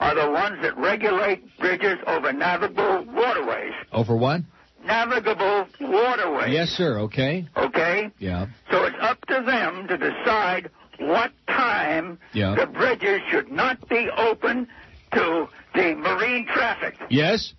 are 0.00 0.14
the 0.14 0.30
ones 0.30 0.60
that 0.60 0.76
regulate 0.76 1.42
bridges 1.58 1.96
over 2.06 2.32
navigable 2.34 3.04
waterways. 3.14 3.72
Over 3.92 4.14
what? 4.14 4.42
Navigable 4.84 5.66
waterways. 5.80 6.52
Yes, 6.52 6.68
sir. 6.68 6.98
Okay. 7.00 7.48
Okay? 7.56 8.10
Yeah. 8.18 8.46
So 8.70 8.84
it's 8.84 8.96
up 9.00 9.24
to 9.26 9.42
them 9.46 9.88
to 9.88 9.96
decide 9.96 10.70
what 10.98 11.32
time 11.48 12.18
Yeah. 12.34 12.54
the 12.54 12.66
bridges 12.66 13.20
should 13.30 13.50
not 13.50 13.88
be 13.88 14.10
open 14.16 14.68
to 15.14 15.48
the 15.74 15.94
marine 15.94 16.46
traffic. 16.46 16.94
Yes. 17.10 17.52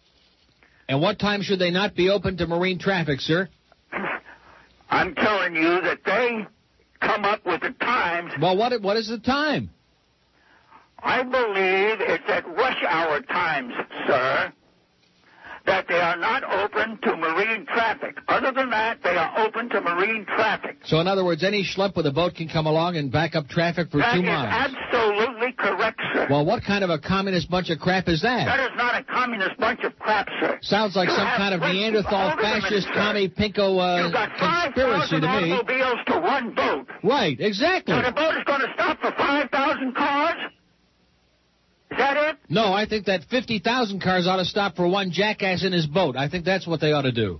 And 0.88 1.02
what 1.02 1.20
time 1.20 1.42
should 1.42 1.60
they 1.60 1.72
not 1.72 1.96
be 1.96 2.10
open 2.10 2.38
to 2.38 2.48
marine 2.48 2.80
traffic, 2.80 3.20
sir? 3.20 3.50
I'm 4.90 5.16
telling 5.16 5.56
you 5.56 5.82
that 5.82 6.00
they 6.06 6.46
come 7.00 7.26
up 7.26 7.46
with 7.46 7.62
the 7.62 7.72
times. 7.72 8.34
Well, 8.42 8.56
what 8.58 8.80
what 8.82 8.98
is 8.98 9.08
the 9.08 9.20
time? 9.20 9.70
I 11.00 11.22
believe 11.24 12.02
it's 12.02 12.24
at 12.28 12.48
rush 12.48 12.84
hour 12.88 13.22
times, 13.22 13.74
sir, 14.08 14.54
that 15.66 15.88
they 15.88 16.00
are 16.00 16.18
not 16.18 16.44
open 16.44 16.98
to 17.04 17.16
marine 17.18 17.66
traffic. 17.66 18.18
Other 18.28 18.52
than 18.52 18.70
that, 18.70 19.00
they 19.04 19.16
are 19.16 19.46
open 19.46 19.70
to 19.70 19.82
marine 19.82 20.26
traffic. 20.26 20.78
So, 20.86 21.00
in 21.00 21.08
other 21.08 21.24
words, 21.26 21.44
any 21.44 21.64
schlep 21.64 21.96
with 21.96 22.06
a 22.06 22.12
boat 22.12 22.36
can 22.36 22.48
come 22.50 22.68
along 22.68 22.98
and 22.98 23.12
back 23.12 23.36
up 23.36 23.48
traffic 23.48 23.90
for 23.92 23.98
That 23.98 24.14
two 24.14 24.20
is 24.22 24.26
miles. 24.26 24.72
absolutely 24.72 25.52
correct, 25.54 26.00
sir. 26.14 26.28
Well, 26.30 26.46
what 26.46 26.64
kind 26.64 26.84
of 26.84 26.90
a 26.90 27.00
communist 27.00 27.50
bunch 27.50 27.70
of 27.70 27.80
crap 27.80 28.08
is 28.08 28.22
that? 28.22 28.46
That 28.46 28.60
is 28.60 28.76
not 28.78 29.00
a 29.00 29.04
communist 29.04 29.58
bunch 29.58 29.82
of 29.84 29.98
crap, 30.00 30.28
sir. 30.40 30.60
Sounds 30.62 30.96
like 30.96 31.10
You 31.10 31.16
some 31.16 31.28
kind 31.38 31.54
of 31.54 31.62
Neanderthal 31.62 32.12
hold 32.12 32.32
on 32.34 32.40
a 32.40 32.42
minute, 32.42 32.62
fascist 32.64 32.88
commie 32.94 33.30
pinko 33.30 33.80
uh, 33.80 34.04
You've 34.04 34.14
got 34.14 34.30
conspiracy 34.38 35.20
5,000 35.20 35.22
to 35.22 35.28
me. 35.28 35.52
automobiles 35.54 36.00
to 36.08 36.20
one 36.20 36.54
boat. 36.56 36.88
Right, 37.04 37.38
exactly. 37.40 37.94
So 37.96 38.02
the 38.02 38.12
boat 38.12 38.38
is 38.38 38.44
going 38.46 38.62
to 38.62 38.72
stop 38.76 39.00
for 39.02 39.12
5,000 39.18 39.96
cars? 39.96 40.36
Is 41.96 42.00
that 42.00 42.18
it? 42.18 42.38
No, 42.50 42.74
I 42.74 42.86
think 42.86 43.06
that 43.06 43.24
50,000 43.32 44.02
cars 44.02 44.28
ought 44.28 44.36
to 44.36 44.44
stop 44.44 44.76
for 44.76 44.86
one 44.86 45.12
jackass 45.12 45.64
in 45.64 45.72
his 45.72 45.88
boat. 45.88 46.18
I 46.18 46.28
think 46.28 46.44
that's 46.44 46.68
what 46.68 46.82
they 46.82 46.92
ought 46.92 47.04
to 47.04 47.14
do. 47.14 47.40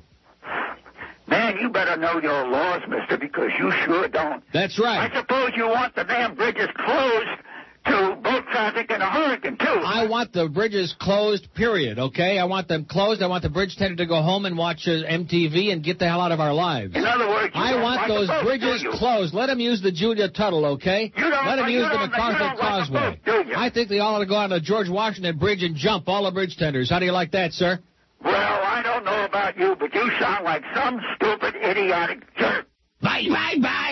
Man, 1.28 1.58
you 1.60 1.70
better 1.70 1.98
know 1.98 2.22
your 2.22 2.48
laws, 2.48 2.82
mister, 2.88 3.18
because 3.18 3.52
you 3.60 3.74
sure 3.84 4.08
don't. 4.08 4.42
That's 4.54 4.80
right. 4.80 5.12
I 5.12 5.20
suppose 5.20 5.52
you 5.58 5.68
want 5.68 5.94
the 5.96 6.06
damn 6.06 6.36
bridges 6.36 6.70
closed 6.78 7.42
to 7.86 8.18
boat 8.24 8.44
traffic 8.52 8.90
in 8.90 9.02
a 9.02 9.10
hurricane, 9.10 9.58
too. 9.58 9.66
I 9.66 10.08
want 10.08 10.34
the 10.34 10.48
bridges 10.50 10.96
closed, 11.00 11.54
period, 11.54 12.00
okay? 12.00 12.40
I 12.40 12.46
want 12.46 12.68
them 12.68 12.86
closed. 12.86 13.22
I 13.22 13.28
want 13.28 13.44
the 13.44 13.50
bridge 13.50 13.76
tender 13.76 13.96
to 13.98 14.06
go 14.08 14.22
home 14.22 14.46
and 14.46 14.58
watch 14.58 14.88
uh, 14.88 14.92
MTV 15.08 15.72
and 15.72 15.84
get 15.84 16.00
the 16.00 16.08
hell 16.08 16.22
out 16.22 16.32
of 16.32 16.40
our 16.40 16.54
lives. 16.54 16.96
In 16.96 17.06
other 17.06 17.28
words, 17.28 17.52
I 17.56 17.82
want 17.82 18.08
those 18.08 18.28
boat, 18.28 18.44
bridges 18.46 18.84
closed. 18.94 19.34
Let 19.34 19.48
them 19.48 19.60
use 19.60 19.82
the 19.82 19.92
Julia 19.92 20.30
Tuttle, 20.30 20.66
okay? 20.76 21.12
You 21.16 21.30
don't- 21.30 21.46
Let 21.48 21.58
them 21.58 21.70
use 21.70 21.88
the 21.92 21.98
MacArthur 21.98 22.56
Causeway. 22.60 23.20
boat? 23.26 23.48
I 23.56 23.70
think 23.70 23.90
they 23.90 24.00
all 24.00 24.16
ought 24.16 24.20
to 24.20 24.26
go 24.26 24.36
on 24.36 24.50
the 24.50 24.60
George 24.60 24.90
Washington 24.90 25.38
Bridge 25.38 25.62
and 25.64 25.76
jump 25.76 26.08
all 26.10 26.26
the 26.26 26.32
bridge 26.32 26.58
tenders. 26.58 26.90
How 26.90 27.00
do 27.00 27.06
you 27.06 27.12
like 27.12 27.32
that, 27.32 27.54
sir? 27.54 27.80
Well, 28.24 28.34
I 28.34 28.82
don't 28.82 29.06
know 29.06 29.26
about 29.26 29.58
you, 29.60 29.76
but 29.80 29.94
you 29.94 30.10
sound 30.20 30.44
like 30.46 30.64
some 30.74 31.00
stupid, 31.16 31.56
idiotic 31.64 32.24
jerk. 32.38 32.66
Bye, 33.02 33.26
bye, 33.30 33.56
bye. 33.62 33.92